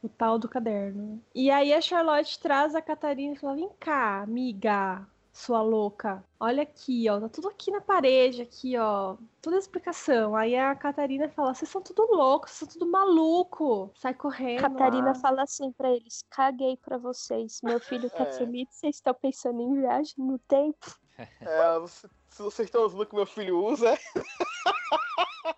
O 0.02 0.08
tal 0.08 0.38
do 0.38 0.48
caderno. 0.48 1.22
E 1.34 1.50
aí 1.50 1.74
a 1.74 1.80
Charlotte 1.80 2.38
traz 2.38 2.74
a 2.74 2.80
Catarina 2.80 3.34
e 3.34 3.38
fala: 3.38 3.54
Vem 3.56 3.68
cá, 3.78 4.22
amiga, 4.22 5.06
sua 5.30 5.60
louca. 5.60 6.24
Olha 6.38 6.62
aqui, 6.62 7.06
ó. 7.10 7.20
Tá 7.20 7.28
tudo 7.28 7.48
aqui 7.48 7.70
na 7.70 7.82
parede, 7.82 8.40
aqui, 8.40 8.78
ó. 8.78 9.16
Toda 9.42 9.56
a 9.56 9.58
explicação. 9.58 10.34
Aí 10.34 10.56
a 10.56 10.74
Catarina 10.74 11.28
fala: 11.28 11.52
Vocês 11.52 11.70
são 11.70 11.82
tudo 11.82 12.06
loucos, 12.14 12.50
vocês 12.52 12.70
são 12.72 12.80
tudo 12.80 12.90
maluco. 12.90 13.90
Sai 13.94 14.14
correndo. 14.14 14.62
Catarina 14.62 15.08
lá. 15.08 15.14
fala 15.16 15.42
assim 15.42 15.70
pra 15.72 15.90
eles: 15.90 16.24
caguei 16.30 16.78
pra 16.78 16.96
vocês. 16.96 17.60
Meu 17.62 17.78
filho 17.80 18.08
tá 18.08 18.24
É. 18.24 18.32
sumido, 18.32 18.70
vocês 18.72 18.96
estão 18.96 19.12
pensando 19.12 19.60
em 19.60 19.74
viagem 19.82 20.14
no 20.16 20.38
tempo. 20.38 20.98
É, 21.18 21.78
você- 21.78 22.08
se 22.30 22.42
vocês 22.42 22.68
estão 22.68 22.86
usando 22.86 23.02
o 23.02 23.06
que 23.06 23.14
meu 23.14 23.26
filho 23.26 23.62
usa. 23.66 23.98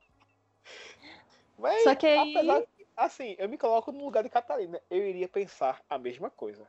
Mas, 1.59 1.85
Só 1.85 1.95
que 1.95 2.07
aí- 2.07 2.35
apesar 2.37 2.63
que, 2.63 2.82
assim, 3.05 3.35
eu 3.39 3.49
me 3.49 3.57
coloco 3.59 3.91
no 3.93 4.05
lugar 4.05 4.23
de 4.23 4.29
Catarina. 4.29 4.81
Eu 4.91 5.07
iria 5.07 5.29
pensar 5.29 5.81
a 5.89 5.99
mesma 5.99 6.31
coisa. 6.31 6.67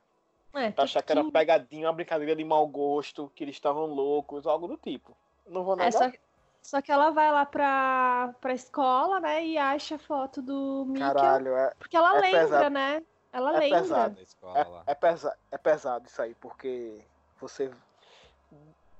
É, 0.54 0.70
Pra 0.72 0.84
achar 0.84 1.02
que 1.02 1.12
era 1.12 1.24
pegadinha, 1.32 1.88
uma 1.88 1.94
brincadeira 1.94 2.36
de 2.36 2.44
mau 2.44 2.66
gosto, 2.68 3.32
que 3.36 3.44
eles 3.44 3.56
estavam 3.56 3.86
loucos, 3.86 4.46
algo 4.46 4.68
do 4.68 4.78
tipo. 4.78 5.16
Não 5.48 5.64
vou 5.64 5.74
É, 5.74 5.86
negar. 5.86 5.92
só, 6.12 6.18
só 6.62 6.82
que 6.82 6.92
ela 6.92 7.10
vai 7.10 7.32
lá 7.32 7.46
pra, 7.46 8.36
pra 8.40 8.54
escola, 8.54 9.20
né? 9.20 9.44
E 9.44 9.58
acha 9.58 9.96
a 9.96 10.00
foto 10.00 10.42
do 10.42 10.86
Mickey. 10.88 11.00
Caralho, 11.00 11.56
é, 11.56 11.74
Porque 11.80 11.98
ela 11.98 12.18
é 12.18 12.22
lembra, 12.22 12.40
pesado. 12.42 12.70
né? 12.70 13.04
Ela 13.32 13.56
É 13.56 13.60
lembra. 13.60 13.80
pesado. 13.82 14.18
É, 14.56 14.64
lá. 14.64 14.84
é, 14.86 14.94
pesa, 14.94 15.38
é 15.52 15.58
pesado 15.58 16.06
isso 16.08 16.22
aí, 16.22 16.36
porque 16.36 17.02
você. 17.40 17.72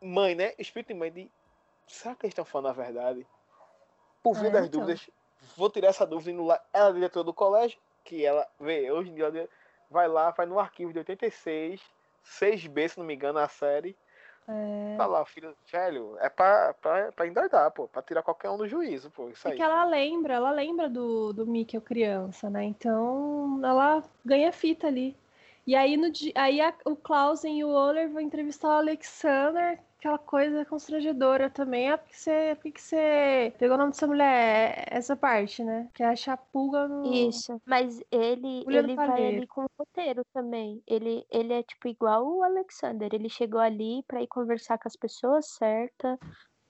Mãe, 0.02 0.34
né? 0.36 0.54
Espírito 0.58 0.88
de 0.88 0.94
mãe 0.96 1.12
de. 1.12 1.32
Será 1.88 2.16
que 2.16 2.26
eles 2.26 2.32
estão 2.32 2.44
falando 2.46 2.70
a 2.70 2.74
verdade? 2.74 3.28
Por 4.24 4.34
via 4.36 4.48
É, 4.50 4.52
das 4.52 4.66
então. 4.66 4.80
dúvidas, 4.82 5.08
vou 5.56 5.70
tirar 5.70 5.90
essa 5.90 6.06
dúvida 6.06 6.32
indo 6.32 6.44
lá. 6.44 6.62
Ela 6.72 6.90
é 6.90 6.94
diretora 6.94 7.24
do 7.24 7.34
colégio, 7.34 7.80
que 8.04 8.26
ela, 8.26 8.48
vê, 8.60 8.92
hoje 8.92 9.10
em 9.10 9.16
dia, 9.16 9.26
ela 9.26 9.50
vai 9.90 10.08
lá, 10.08 10.32
vai 10.32 10.46
no 10.46 10.60
arquivo 10.60 10.92
de 10.92 11.00
86, 11.00 11.82
6B, 12.24 12.90
se 12.90 12.98
não 12.98 13.06
me 13.06 13.14
engano, 13.14 13.40
a 13.40 13.48
série. 13.48 13.96
É. 14.48 14.96
Tá 14.98 15.06
lá, 15.06 15.26
filho, 15.26 15.56
velho, 15.72 16.18
é 16.20 16.28
pra, 16.28 16.74
pra, 16.74 17.12
pra 17.14 17.28
endoidar, 17.28 17.72
pô, 17.72 17.88
pra 17.88 18.02
tirar 18.02 18.22
qualquer 18.22 18.50
um 18.50 18.58
do 18.58 18.68
juízo, 18.68 19.10
pô, 19.10 19.30
isso 19.30 19.48
aí. 19.48 19.54
Porque 19.54 19.64
ela 19.64 19.86
lembra, 19.86 20.34
ela 20.34 20.52
lembra 20.52 20.90
do, 20.90 21.32
do 21.32 21.48
Mickey 21.48 21.80
criança, 21.80 22.50
né? 22.50 22.66
Então 22.66 23.62
ela 23.64 24.04
ganha 24.26 24.52
fita 24.52 24.88
ali. 24.88 25.16
E 25.66 25.76
aí, 25.76 25.96
no, 25.98 26.08
aí 26.36 26.60
a- 26.62 26.78
o 26.86 26.96
Clausen 26.96 27.60
e 27.60 27.64
o 27.64 27.70
Oler 27.70 28.12
vão 28.12 28.22
entrevistar 28.22 28.68
o 28.68 28.72
Alexander, 28.72 29.80
aquela 29.98 30.18
coisa 30.20 30.66
constrangedora 30.66 31.50
também. 31.50 31.90
Ah, 31.90 31.98
porque 31.98 32.16
você, 32.16 32.56
por 32.56 32.64
que 32.64 32.72
que 32.74 32.82
você 32.82 33.54
pegou 33.58 33.76
o 33.76 33.78
nome 33.80 33.92
dessa 33.92 34.08
mulher? 34.08 34.86
Essa 34.92 35.16
parte, 35.16 35.64
né? 35.64 35.90
Que 35.94 36.04
é 36.04 36.08
achar 36.08 36.36
pulga 36.38 36.88
no. 36.88 37.30
Isso. 37.30 37.62
Mas 37.66 38.00
ele, 38.12 38.64
Mulher 38.66 38.84
ele 38.84 38.96
vai 38.96 39.26
ali 39.28 39.48
com 39.48 39.62
o 39.64 39.68
roteiro 39.80 40.24
também. 40.34 40.82
Ele, 40.88 41.26
ele 41.30 41.54
é 41.54 41.64
tipo 41.64 41.88
igual 41.88 42.26
o 42.28 42.44
Alexander. 42.44 43.10
Ele 43.14 43.30
chegou 43.30 43.60
ali 43.60 44.04
pra 44.08 44.22
ir 44.22 44.28
conversar 44.28 44.78
com 44.78 44.88
as 44.88 44.96
pessoas 44.98 45.48
certas. 45.48 46.18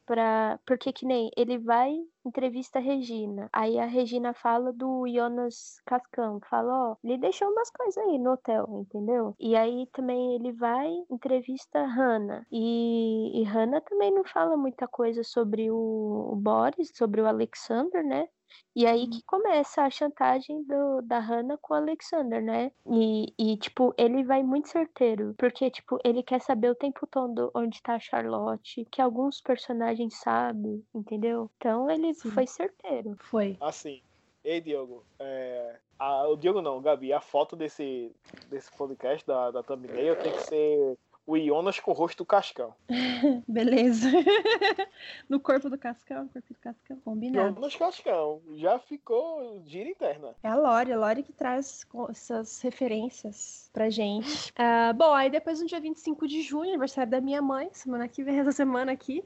Pra... 0.05 0.59
Porque 0.65 0.91
que 0.91 1.05
nem 1.05 1.31
ele 1.35 1.57
vai, 1.57 1.95
entrevista 2.25 2.79
a 2.79 2.81
Regina. 2.81 3.49
Aí 3.51 3.79
a 3.79 3.85
Regina 3.85 4.33
fala 4.33 4.71
do 4.73 5.07
Jonas 5.07 5.81
Cascão. 5.85 6.39
Fala, 6.49 6.91
ó, 6.91 6.95
ele 7.03 7.17
deixou 7.17 7.49
umas 7.49 7.69
coisas 7.69 7.97
aí 7.97 8.17
no 8.17 8.33
hotel, 8.33 8.67
entendeu? 8.81 9.35
E 9.39 9.55
aí 9.55 9.87
também 9.93 10.35
ele 10.35 10.51
vai, 10.51 10.91
entrevista 11.09 11.79
a 11.79 11.87
Hannah. 11.87 12.45
E, 12.51 13.41
e 13.41 13.43
Hannah 13.43 13.81
também 13.81 14.13
não 14.13 14.23
fala 14.23 14.57
muita 14.57 14.87
coisa 14.87 15.23
sobre 15.23 15.69
o, 15.71 16.29
o 16.31 16.35
Boris, 16.35 16.91
sobre 16.95 17.21
o 17.21 17.27
Alexander, 17.27 18.03
né? 18.05 18.27
E 18.75 18.85
aí 18.87 19.07
que 19.07 19.21
começa 19.23 19.83
a 19.83 19.89
chantagem 19.89 20.63
do, 20.63 21.01
da 21.03 21.19
Hannah 21.19 21.57
com 21.61 21.73
o 21.73 21.77
Alexander, 21.77 22.41
né? 22.41 22.71
E, 22.87 23.33
e, 23.37 23.57
tipo, 23.57 23.93
ele 23.97 24.23
vai 24.23 24.41
muito 24.41 24.69
certeiro. 24.69 25.35
Porque, 25.37 25.69
tipo, 25.69 25.99
ele 26.03 26.23
quer 26.23 26.41
saber 26.41 26.69
o 26.69 26.75
tempo 26.75 27.05
todo 27.05 27.51
onde 27.53 27.81
tá 27.81 27.95
a 27.95 27.99
Charlotte, 27.99 28.85
que 28.91 29.01
alguns 29.01 29.41
personagens 29.41 30.19
sabem, 30.19 30.83
entendeu? 30.93 31.49
Então 31.57 31.89
ele 31.89 32.13
Sim. 32.13 32.31
foi 32.31 32.47
certeiro. 32.47 33.15
Foi. 33.19 33.57
Assim, 33.61 34.01
ei 34.43 34.59
Diogo, 34.59 35.05
é, 35.19 35.77
a- 35.99 36.27
o 36.27 36.35
Diogo 36.35 36.61
não, 36.61 36.81
Gabi, 36.81 37.13
a 37.13 37.21
foto 37.21 37.55
desse, 37.55 38.11
desse 38.49 38.71
podcast 38.75 39.25
da, 39.25 39.51
da 39.51 39.63
thumbnail 39.63 40.15
tem 40.17 40.31
que 40.33 40.41
ser 40.41 40.97
o 41.25 41.37
Jonas 41.37 41.79
com 41.79 41.91
o 41.91 41.93
rosto 41.93 42.19
do 42.19 42.25
Cascão. 42.25 42.73
Beleza. 43.47 44.09
no 45.29 45.39
corpo 45.39 45.69
do 45.69 45.77
Cascão, 45.77 46.23
no 46.23 46.29
corpo 46.29 46.53
do 46.53 46.59
Cascão. 46.59 46.97
Combinado. 47.03 47.55
Jonas 47.55 47.75
Cascão, 47.75 48.41
já 48.55 48.77
ficou 48.79 49.61
gira 49.65 49.89
interna. 49.89 50.35
É 50.43 50.49
a 50.49 50.55
Lore, 50.55 50.91
a 50.91 50.97
Lore 50.97 51.23
que 51.23 51.31
traz 51.31 51.85
essas 52.09 52.61
referências 52.61 53.69
pra 53.73 53.89
gente. 53.89 54.53
Ah, 54.65 54.93
bom, 54.93 55.13
aí 55.13 55.29
depois 55.29 55.59
no 55.59 55.67
dia 55.67 55.79
25 55.79 56.27
de 56.27 56.41
junho, 56.41 56.69
aniversário 56.69 57.09
da 57.09 57.19
minha 57.19 57.41
mãe, 57.41 57.69
semana 57.73 58.07
que 58.07 58.23
vem, 58.23 58.39
essa 58.39 58.51
semana 58.51 58.91
aqui. 58.91 59.23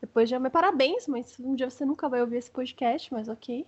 Depois 0.00 0.28
já, 0.28 0.38
mas 0.38 0.52
parabéns, 0.52 1.06
mas 1.06 1.38
um 1.38 1.54
dia 1.54 1.70
você 1.70 1.84
nunca 1.84 2.08
vai 2.08 2.20
ouvir 2.20 2.36
esse 2.36 2.50
podcast, 2.50 3.12
mas 3.12 3.28
ok. 3.28 3.66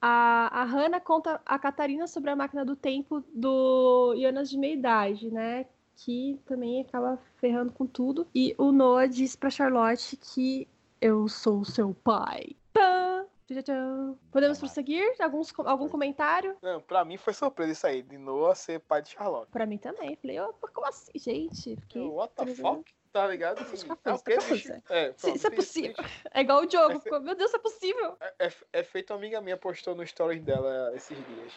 a, 0.00 0.62
a 0.62 0.64
Hannah 0.64 1.00
conta 1.00 1.40
a 1.44 1.58
Catarina 1.58 2.06
sobre 2.06 2.30
a 2.30 2.36
máquina 2.36 2.64
do 2.64 2.74
tempo 2.74 3.22
do 3.32 4.14
Jonas 4.16 4.50
de 4.50 4.58
meia 4.58 4.74
idade, 4.74 5.30
né? 5.30 5.66
Que 5.96 6.38
também 6.46 6.82
acaba 6.82 7.18
ferrando 7.36 7.72
com 7.72 7.86
tudo. 7.86 8.26
E 8.34 8.54
o 8.58 8.70
Noah 8.70 9.06
diz 9.08 9.34
pra 9.34 9.50
Charlotte 9.50 10.16
que 10.16 10.68
eu 11.00 11.26
sou 11.28 11.64
seu 11.64 11.94
pai. 11.94 12.54
Pã! 12.72 13.24
Podemos 14.32 14.58
prosseguir? 14.58 15.14
Alguns, 15.20 15.52
algum 15.58 15.88
comentário? 15.88 16.56
Não, 16.60 16.80
pra 16.80 17.04
mim 17.04 17.16
foi 17.16 17.32
surpresa 17.32 17.72
isso 17.72 17.86
aí, 17.86 18.02
de 18.02 18.18
Noah 18.18 18.54
ser 18.56 18.80
pai 18.80 19.00
de 19.02 19.10
Charlotte. 19.10 19.48
Pra 19.50 19.64
mim 19.64 19.78
também. 19.78 20.16
Falei, 20.16 20.40
opa, 20.40 20.68
como 20.68 20.86
assim, 20.86 21.12
gente? 21.16 21.76
Fiquei 21.76 22.02
What 22.02 22.34
the 22.34 22.46
fuck? 22.54 22.92
Tá 23.12 23.26
ligado? 23.28 23.60
É 23.60 23.62
o 23.62 23.70
bicho? 23.70 23.86
confusa. 23.86 24.82
É, 24.90 25.12
pronto, 25.12 25.36
Isso 25.36 25.46
é 25.46 25.50
possível. 25.50 25.94
fi- 26.04 26.28
É 26.34 26.40
igual 26.40 26.62
o 26.62 26.66
Diogo. 26.66 26.92
É 26.96 27.00
fe- 27.00 27.18
Meu 27.20 27.34
Deus, 27.34 27.48
isso 27.50 27.56
é 27.56 27.60
possível. 27.60 28.16
É, 28.38 28.52
é 28.74 28.82
feito 28.82 29.12
uma 29.12 29.18
amiga 29.18 29.40
minha 29.40 29.56
postou 29.56 29.94
no 29.94 30.06
stories 30.06 30.42
dela 30.42 30.92
esses 30.94 31.16
dias. 31.16 31.52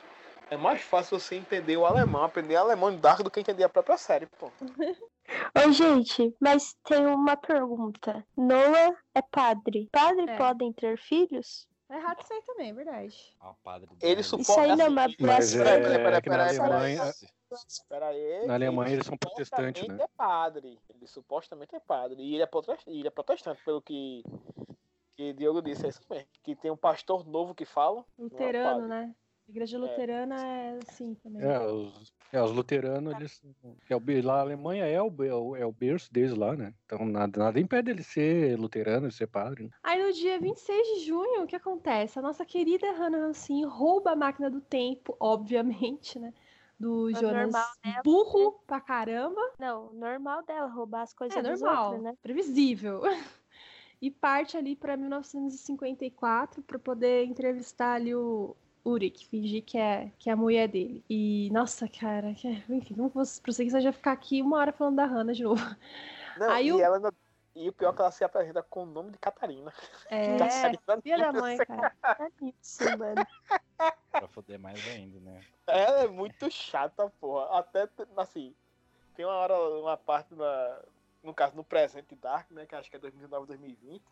É 0.50 0.58
mais 0.58 0.82
fácil 0.82 1.20
você 1.20 1.36
entender 1.36 1.78
o 1.78 1.86
alemão, 1.86 2.24
aprender 2.24 2.56
alemão 2.56 2.92
em 2.92 2.98
Dark 2.98 3.22
do 3.22 3.30
que 3.30 3.40
entender 3.40 3.64
a 3.64 3.70
própria 3.70 3.98
série, 3.98 4.26
pô. 4.26 4.52
Ô, 5.56 5.72
gente, 5.72 6.36
mas 6.40 6.76
tem 6.84 7.06
uma 7.06 7.38
pergunta. 7.38 8.26
Noah 8.36 8.98
é 9.14 9.22
padre. 9.22 9.90
Padre 9.92 10.26
É. 10.28 10.38
podem 10.38 10.74
ter 10.74 10.98
filhos? 10.98 11.68
É 11.88 11.98
errado 11.98 12.22
isso 12.22 12.34
aí 12.34 12.42
também, 12.44 12.70
é 12.70 12.74
verdade. 12.74 13.36
Ah, 13.40 13.52
o 13.52 13.56
padre 13.64 13.90
Ele 14.02 14.24
suporta. 14.24 14.52
Isso 14.52 14.60
aí 14.60 14.76
não 14.76 14.86
é 14.86 14.90
uma 14.90 15.08
blasfêmia. 15.20 15.70
é, 15.70 16.22
Peraí, 17.88 18.20
é 18.22 18.40
aí. 18.42 18.48
Na 18.48 18.54
Alemanha 18.56 18.90
ele 18.90 18.98
eles 18.98 19.08
são 19.08 19.18
protestantes, 19.18 19.82
supostamente 19.82 19.92
né? 19.92 20.04
é 20.04 20.08
padre. 20.16 20.80
Ele 20.90 21.08
supostamente 21.08 21.76
é 21.76 21.80
padre. 21.80 22.22
E 22.22 22.36
ele 22.36 22.44
é 22.44 22.46
protestante, 22.46 22.90
ele 22.90 23.08
é 23.08 23.12
protestante 23.12 23.64
pelo 23.64 23.82
que, 23.82 24.24
que 25.16 25.34
Diogo 25.34 25.62
disse, 25.62 25.86
é 25.86 25.90
isso 25.90 26.02
mesmo. 26.10 26.28
Que 26.44 26.56
tem 26.56 26.70
um 26.70 26.78
pastor 26.78 27.26
novo 27.28 27.56
que 27.56 27.66
fala. 27.66 28.06
Luterano, 28.18 28.82
padre. 28.82 28.88
né? 28.88 29.16
Igreja 29.50 29.78
luterana 29.80 30.36
é 30.46 30.80
assim 30.88 31.16
também. 31.16 31.42
é, 31.42 31.60
os, 31.60 32.14
é, 32.32 32.42
os 32.42 32.52
luteranos, 32.52 33.14
eles. 33.16 33.42
É 33.90 33.96
o, 33.96 34.00
be- 34.00 34.22
lá 34.22 34.38
a 34.38 34.42
Alemanha 34.42 34.86
é 34.86 35.02
o, 35.02 35.08
é 35.24 35.34
o, 35.34 35.56
é 35.56 35.66
o 35.66 35.72
berço 35.72 36.12
deles 36.14 36.36
lá, 36.36 36.56
né? 36.56 36.74
Então 36.86 37.04
nada, 37.06 37.40
nada 37.40 37.60
impede 37.60 37.90
ele 37.90 38.04
ser 38.04 38.58
luterano 38.60 39.08
e 39.08 39.12
ser 39.12 39.28
padre. 39.28 39.64
Né? 39.64 39.70
Aí 39.84 40.04
no 40.04 40.14
dia 40.14 40.40
26 40.40 40.88
de 41.00 41.06
junho, 41.06 41.44
o 41.44 41.48
que 41.48 41.56
acontece? 41.56 42.20
A 42.20 42.22
nossa 42.22 42.46
querida 42.46 42.92
Hannah 42.92 43.18
Hansen 43.26 43.66
rouba 43.66 44.12
a 44.12 44.16
máquina 44.16 44.50
do 44.50 44.62
tempo, 44.62 45.16
obviamente, 45.20 46.20
né? 46.20 46.32
Do 46.80 47.10
É 47.10 47.14
Jonas 47.16 47.52
normal, 47.52 47.68
né? 47.84 48.02
burro 48.04 48.64
pra 48.66 48.80
caramba. 48.80 49.42
Não, 49.60 49.92
normal 49.94 50.44
dela 50.46 50.68
roubar 50.70 51.02
as 51.02 51.14
coisas 51.14 51.38
É 51.38 51.42
normal, 51.42 51.86
outros, 51.88 52.04
né? 52.04 52.18
previsível. 52.22 53.02
E 54.02 54.10
parte 54.10 54.56
ali 54.56 54.78
pra 54.78 54.96
1954 54.96 56.64
pra 56.64 56.80
poder 56.80 57.26
entrevistar 57.26 57.96
ali 57.96 58.16
o 58.16 58.56
Urik, 58.90 59.26
fingir 59.28 59.64
que 59.64 59.78
é, 59.78 60.12
que 60.20 60.30
é 60.30 60.34
a 60.34 60.36
mulher 60.36 60.68
dele. 60.68 61.04
E, 61.10 61.50
nossa, 61.52 61.88
cara, 61.88 62.34
que, 62.34 62.48
enfim, 62.70 62.96
não 62.96 63.08
vou 63.10 63.24
prosseguir, 63.44 63.72
senão 63.72 63.82
já 63.84 63.92
ficar 63.94 64.12
aqui 64.12 64.42
uma 64.42 64.58
hora 64.58 64.72
falando 64.72 64.96
da 64.98 65.06
Hannah 65.06 65.34
de 65.34 65.44
novo. 65.44 65.62
Não, 66.38 66.50
Aí 66.52 66.68
e, 66.68 66.74
o- 66.74 66.80
ela 66.82 66.98
ainda- 66.98 67.14
e 67.56 67.68
o 67.70 67.74
pior 67.74 67.92
é 67.92 67.96
que 67.96 68.02
ela 68.02 68.12
se 68.12 68.24
apresenta 68.24 68.64
com 68.64 68.84
o 68.84 68.86
nome 68.86 69.12
de 69.12 69.18
Catarina. 69.18 69.74
É, 70.10 70.38
Catarina 70.78 71.02
filha 71.02 71.18
da 71.18 71.34
mãe, 71.34 71.58
cara. 71.58 71.94
Tá 72.02 72.30
nisso, 72.42 72.84
mano. 72.98 73.26
Pra 74.12 74.28
foder 74.28 74.60
mais 74.60 74.86
ainda, 74.88 75.20
né? 75.20 75.42
Ela 75.68 76.02
é 76.04 76.08
muito 76.08 76.50
chata, 76.52 77.10
porra. 77.22 77.60
Até, 77.60 77.88
assim, 78.18 78.54
tem 79.16 79.26
uma 79.26 79.36
hora, 79.36 79.54
uma 79.80 79.96
parte, 79.96 80.34
na, 80.36 80.82
no 81.24 81.34
caso, 81.34 81.56
no 81.56 81.64
presente 81.64 82.16
Dark, 82.16 82.50
né, 82.52 82.66
que 82.66 82.76
acho 82.76 82.90
que 82.90 82.96
é 82.96 83.00
2019, 83.00 83.48
2020, 83.48 84.04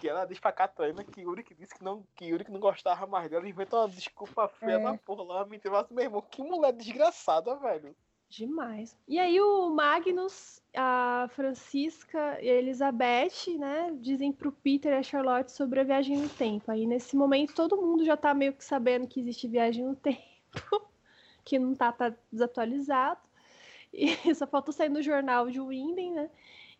que 0.00 0.08
ela 0.08 0.24
diz 0.24 0.40
pra 0.40 0.50
Catarina 0.50 1.04
que 1.04 1.20
Yuri 1.20 1.44
que 1.44 1.54
disse 1.54 1.74
que 1.74 1.84
não, 1.84 2.02
que 2.16 2.24
Yuri 2.24 2.44
que 2.44 2.50
não 2.50 2.58
gostava 2.58 3.06
mais 3.06 3.28
dela, 3.30 3.46
inventa 3.46 3.76
uma 3.76 3.88
desculpa 3.88 4.48
feia 4.48 4.76
É. 4.76 4.78
da 4.78 4.96
porra 4.96 5.22
lá, 5.24 5.44
me 5.44 5.60
mas, 5.62 5.90
meu 5.90 6.04
irmão, 6.04 6.22
que 6.22 6.42
mulher 6.42 6.72
desgraçada, 6.72 7.54
velho. 7.56 7.94
Demais. 8.30 8.96
E 9.08 9.18
aí 9.18 9.40
o 9.40 9.68
Magnus, 9.70 10.62
a 10.74 11.26
Francisca 11.30 12.38
e 12.40 12.48
a 12.48 12.54
Elizabeth, 12.54 13.58
né, 13.58 13.92
dizem 14.00 14.32
pro 14.32 14.52
Peter 14.52 14.92
e 14.92 14.96
a 14.96 15.02
Charlotte 15.02 15.50
sobre 15.50 15.80
a 15.80 15.84
viagem 15.84 16.16
no 16.16 16.28
tempo. 16.28 16.70
Aí 16.70 16.86
nesse 16.86 17.16
momento 17.16 17.54
todo 17.54 17.76
mundo 17.76 18.04
já 18.04 18.16
tá 18.16 18.32
meio 18.32 18.52
que 18.54 18.64
sabendo 18.64 19.08
que 19.08 19.20
existe 19.20 19.48
viagem 19.48 19.84
no 19.84 19.96
tempo, 19.96 20.88
que 21.44 21.58
não 21.58 21.74
tá, 21.74 21.92
tá 21.92 22.14
desatualizado. 22.32 23.20
E 23.92 24.06
só 24.34 24.46
faltou 24.46 24.72
sair 24.72 24.88
no 24.88 25.02
jornal 25.02 25.50
de 25.50 25.60
Winden, 25.60 26.12
né? 26.12 26.30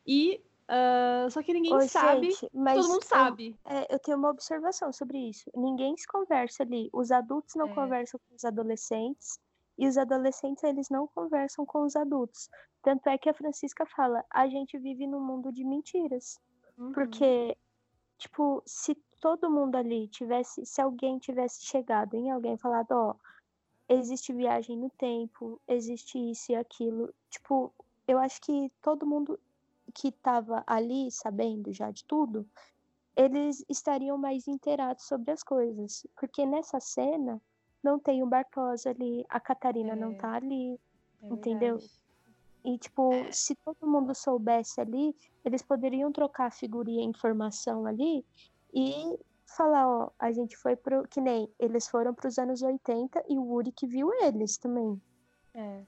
E 0.07 0.41
ah, 0.73 1.27
só 1.31 1.43
que 1.43 1.53
ninguém 1.53 1.75
Ô, 1.75 1.81
sabe, 1.89 2.31
gente, 2.31 2.49
mas 2.55 2.77
todo 2.77 2.89
mundo 2.89 3.03
eu- 3.03 3.09
sabe. 3.09 3.59
É, 3.65 3.93
eu 3.95 3.99
tenho 3.99 4.17
uma 4.17 4.31
observação 4.31 4.93
sobre 4.93 5.19
isso. 5.19 5.51
Ninguém 5.55 5.97
se 5.97 6.07
conversa 6.07 6.63
ali. 6.63 6.89
Os 6.93 7.11
adultos 7.11 7.57
não 7.57 7.67
É. 7.67 7.75
conversam 7.75 8.21
com 8.29 8.35
os 8.37 8.45
adolescentes 8.45 9.41
e 9.77 9.89
os 9.89 9.99
adolescentes 9.99 10.63
eles 10.63 10.89
não 10.89 11.09
conversam 11.09 11.67
com 11.67 11.83
os 11.83 11.97
adultos. 11.97 12.49
Tanto 12.83 13.09
é 13.09 13.19
que 13.19 13.29
a 13.29 13.35
Francisca 13.35 13.85
fala: 13.85 14.25
a 14.31 14.49
gente 14.49 14.79
vive 14.79 15.07
num 15.09 15.21
mundo 15.21 15.53
de 15.53 15.65
mentiras. 15.65 16.39
Uhum. 16.79 16.93
Porque, 16.93 17.57
tipo, 18.17 18.63
se 18.65 18.95
todo 19.21 19.51
mundo 19.51 19.75
ali 19.77 20.07
tivesse, 20.09 20.65
se 20.65 20.81
alguém 20.81 21.19
tivesse 21.19 21.65
chegado 21.67 22.15
em 22.15 22.31
alguém 22.31 22.55
e 22.55 22.59
falado, 22.59 22.93
ó, 22.93 23.15
existe 23.89 24.33
viagem 24.33 24.77
no 24.79 24.89
tempo, 24.91 25.61
existe 25.67 26.17
isso 26.31 26.53
e 26.53 26.55
aquilo, 26.55 27.13
tipo, 27.29 27.73
eu 28.07 28.19
acho 28.19 28.41
que 28.41 28.71
todo 28.81 29.05
mundo 29.07 29.39
que 29.91 30.13
tava 30.13 30.63
ali 30.67 31.11
sabendo 31.11 31.73
já 31.73 31.91
de 31.91 32.05
tudo, 32.05 32.47
eles 33.17 33.65
estariam 33.69 34.17
mais 34.17 34.47
inteirados 34.49 35.05
sobre 35.07 35.31
as 35.31 35.43
coisas. 35.43 36.07
Porque 36.19 36.47
nessa 36.47 36.81
cena 36.81 37.41
não 37.83 37.99
tem 37.99 38.23
o 38.23 38.27
Bartosa 38.27 38.91
ali, 38.91 39.25
a 39.29 39.41
Catarina 39.41 39.95
não 39.97 40.13
É. 40.13 40.15
tá 40.17 40.33
ali. 40.35 40.79
É 41.23 41.27
entendeu? 41.29 41.77
verdade. 41.79 42.01
E, 42.63 42.77
tipo, 42.79 43.11
se 43.33 43.55
todo 43.57 43.87
mundo 43.87 44.15
soubesse 44.15 44.81
ali, 44.81 45.17
eles 45.45 45.63
poderiam 45.63 46.13
trocar 46.13 46.53
figurinha 46.53 47.03
e 47.03 47.07
informação 47.07 47.87
ali 47.87 48.25
e 48.75 49.19
falar, 49.57 49.89
ó, 49.89 50.11
a 50.19 50.31
gente 50.31 50.57
foi 50.57 50.77
pro. 50.77 51.09
Que 51.09 51.21
nem 51.21 51.51
eles 51.59 51.89
foram 51.89 52.13
pros 52.15 52.39
anos 52.39 52.61
80 52.63 53.25
e 53.29 53.39
o 53.39 53.51
Uri 53.51 53.73
que 53.73 53.87
viu 53.87 54.13
eles 54.23 54.59
também. 54.59 55.01
É. 55.55 55.83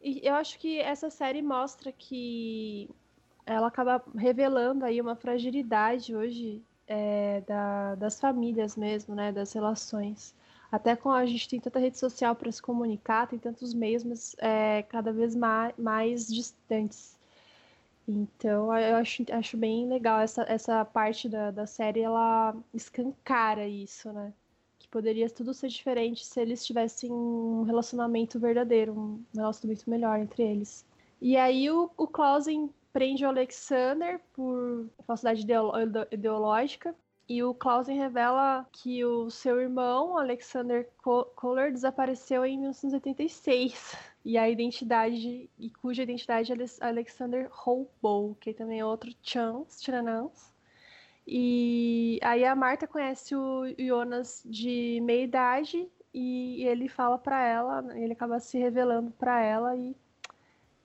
E 0.00 0.20
eu 0.26 0.34
acho 0.34 0.58
que 0.58 0.78
essa 0.78 1.10
série 1.10 1.42
mostra 1.42 1.90
que 1.90 2.88
ela 3.46 3.68
acaba 3.68 4.02
revelando 4.16 4.84
aí 4.84 5.00
uma 5.00 5.16
fragilidade 5.16 6.14
hoje 6.14 6.62
é, 6.86 7.40
da- 7.42 7.94
das 7.96 8.20
famílias 8.20 8.76
mesmo, 8.76 9.14
né? 9.14 9.32
Das 9.32 9.52
relações. 9.52 10.34
Até 10.70 10.96
com 10.96 11.10
a 11.10 11.24
gente 11.26 11.48
tem 11.48 11.60
tanta 11.60 11.78
rede 11.78 11.98
social 11.98 12.34
para 12.34 12.50
se 12.50 12.60
comunicar, 12.60 13.28
tem 13.28 13.38
tantos 13.38 13.72
meios, 13.74 14.04
mas 14.04 14.34
é, 14.38 14.82
cada 14.82 15.12
vez 15.12 15.34
mais, 15.36 15.74
mais 15.78 16.26
distantes. 16.26 17.18
Então 18.06 18.76
eu 18.76 18.96
acho, 18.96 19.24
acho 19.32 19.56
bem 19.56 19.88
legal 19.88 20.20
essa, 20.20 20.42
essa 20.48 20.84
parte 20.84 21.28
da, 21.28 21.50
da 21.50 21.66
série, 21.66 22.00
ela 22.00 22.54
escancara 22.74 23.66
isso, 23.66 24.12
né? 24.12 24.32
que 24.78 24.88
poderia 24.88 25.30
tudo 25.30 25.54
ser 25.54 25.68
diferente 25.68 26.24
se 26.24 26.40
eles 26.40 26.64
tivessem 26.64 27.10
um 27.10 27.62
relacionamento 27.62 28.38
verdadeiro, 28.38 28.92
um 28.92 29.24
relacionamento 29.34 29.88
melhor 29.88 30.18
entre 30.20 30.42
eles. 30.42 30.84
E 31.20 31.36
aí 31.36 31.70
o, 31.70 31.90
o 31.96 32.06
Clausen 32.06 32.68
prende 32.94 33.24
o 33.26 33.28
Alexander 33.28 34.20
por 34.32 34.88
falsidade 35.04 35.42
ideo- 35.42 35.72
ideológica. 36.12 36.94
E 37.28 37.42
o 37.42 37.52
Clausen 37.54 37.98
revela 37.98 38.66
que 38.70 39.04
o 39.04 39.30
seu 39.30 39.58
irmão, 39.60 40.16
Alexander 40.16 40.88
Kohler, 41.34 41.72
desapareceu 41.72 42.44
em 42.46 42.56
1986. 42.58 43.94
E 44.26 44.38
a 44.38 44.48
identidade, 44.48 45.50
e 45.58 45.68
cuja 45.68 46.02
identidade 46.02 46.50
Alex- 46.50 46.80
Alexander 46.80 47.46
roubou, 47.50 48.34
que 48.36 48.54
também 48.54 48.80
é 48.80 48.84
outro 48.84 49.14
Chance, 49.22 49.82
Tiranans. 49.82 50.50
E 51.26 52.18
aí 52.22 52.42
a 52.42 52.56
Marta 52.56 52.86
conhece 52.86 53.36
o 53.36 53.64
Jonas 53.78 54.42
de 54.46 54.98
meia 55.02 55.24
idade 55.24 55.86
e 56.14 56.64
ele 56.64 56.88
fala 56.88 57.18
pra 57.18 57.46
ela, 57.46 57.84
ele 57.98 58.14
acaba 58.14 58.40
se 58.40 58.56
revelando 58.56 59.10
pra 59.10 59.42
ela 59.42 59.76
e 59.76 59.94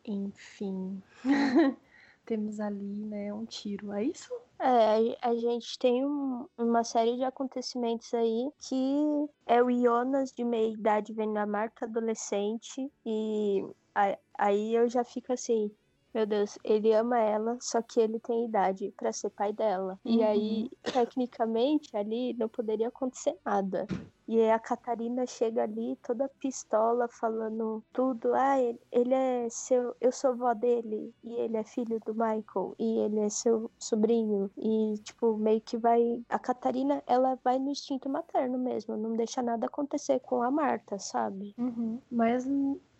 enfim, 0.05 1.01
temos 2.29 2.59
ali, 2.59 3.05
né, 3.07 3.33
um 3.33 3.43
tiro. 3.43 3.91
É 3.91 4.03
isso? 4.03 4.31
É, 4.61 5.17
a, 5.21 5.35
gente 5.35 5.79
tem 5.79 6.05
um- 6.05 6.45
uma 6.55 6.83
série 6.83 7.15
de 7.15 7.23
acontecimentos 7.23 8.13
aí 8.13 8.51
que 8.67 9.25
é 9.47 9.63
o 9.63 9.71
Jonas 9.71 10.31
de 10.31 10.43
meia 10.43 10.71
idade 10.73 11.11
vendo 11.13 11.37
a 11.37 11.45
Marta 11.47 11.85
adolescente 11.85 12.91
e 13.05 13.63
a- 13.95 14.17
aí 14.37 14.75
eu 14.75 14.87
já 14.87 15.03
fico 15.03 15.33
assim, 15.33 15.71
meu 16.13 16.25
Deus, 16.27 16.57
ele 16.63 16.93
ama 16.93 17.17
ela, 17.17 17.57
só 17.61 17.81
que 17.81 17.99
ele 17.99 18.19
tem 18.19 18.45
idade 18.45 18.93
pra 18.95 19.11
ser 19.11 19.29
pai 19.31 19.53
dela. 19.53 19.97
E 20.05 20.21
aí, 20.21 20.69
tecnicamente, 20.83 21.95
ali 21.95 22.33
não 22.33 22.49
poderia 22.49 22.89
acontecer 22.89 23.35
nada. 23.43 23.87
E 24.29 24.47
a 24.47 24.59
Catarina 24.59 25.25
chega 25.25 25.63
ali 25.63 25.97
toda 26.05 26.29
pistola, 26.39 27.07
falando 27.07 27.83
tudo. 27.91 28.35
Ah, 28.35 28.61
ele, 28.61 28.79
ele 28.91 29.13
é 29.15 29.47
seu. 29.49 29.95
Eu 29.99 30.11
sou 30.11 30.35
vó 30.35 30.53
dele. 30.53 31.11
E 31.23 31.33
ele 31.33 31.57
é 31.57 31.63
filho 31.63 31.99
do 32.05 32.13
Michael. 32.13 32.75
E 32.77 32.99
ele 32.99 33.21
é 33.21 33.29
seu 33.29 33.71
sobrinho. 33.79 34.51
E, 34.55 34.99
tipo, 35.03 35.35
meio 35.35 35.59
que 35.61 35.77
vai. 35.77 36.21
A 36.29 36.37
Catarina, 36.37 37.01
ela 37.07 37.39
vai 37.43 37.57
no 37.57 37.71
instinto 37.71 38.07
materno 38.07 38.59
mesmo. 38.59 38.95
Não 38.95 39.15
deixa 39.15 39.41
nada 39.41 39.65
acontecer 39.65 40.19
com 40.19 40.43
a 40.43 40.51
Marta, 40.51 40.99
sabe? 40.99 41.55
Uhum. 41.57 41.99
Mas 42.11 42.47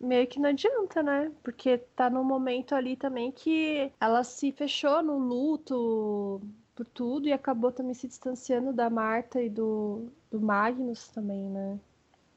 meio 0.00 0.26
que 0.26 0.40
não 0.40 0.50
adianta, 0.50 1.00
né? 1.00 1.30
Porque 1.44 1.78
tá 1.94 2.10
num 2.10 2.24
momento 2.24 2.74
ali 2.74 2.96
também 2.96 3.30
que 3.30 3.92
ela 4.00 4.24
se 4.24 4.50
fechou 4.50 5.00
no 5.00 5.16
luto 5.16 6.40
por 6.74 6.86
tudo 6.86 7.28
e 7.28 7.32
acabou 7.32 7.70
também 7.70 7.94
se 7.94 8.08
distanciando 8.08 8.72
da 8.72 8.90
Marta 8.90 9.40
e 9.40 9.48
do, 9.48 10.10
do 10.30 10.40
Magnus 10.40 11.08
também, 11.08 11.48
né? 11.50 11.80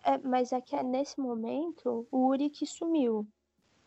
É, 0.06 0.18
mas 0.18 0.52
é 0.52 0.62
que 0.62 0.76
é 0.76 0.84
nesse 0.84 1.20
momento 1.20 2.08
o 2.12 2.28
Uric 2.28 2.66
sumiu. 2.66 3.28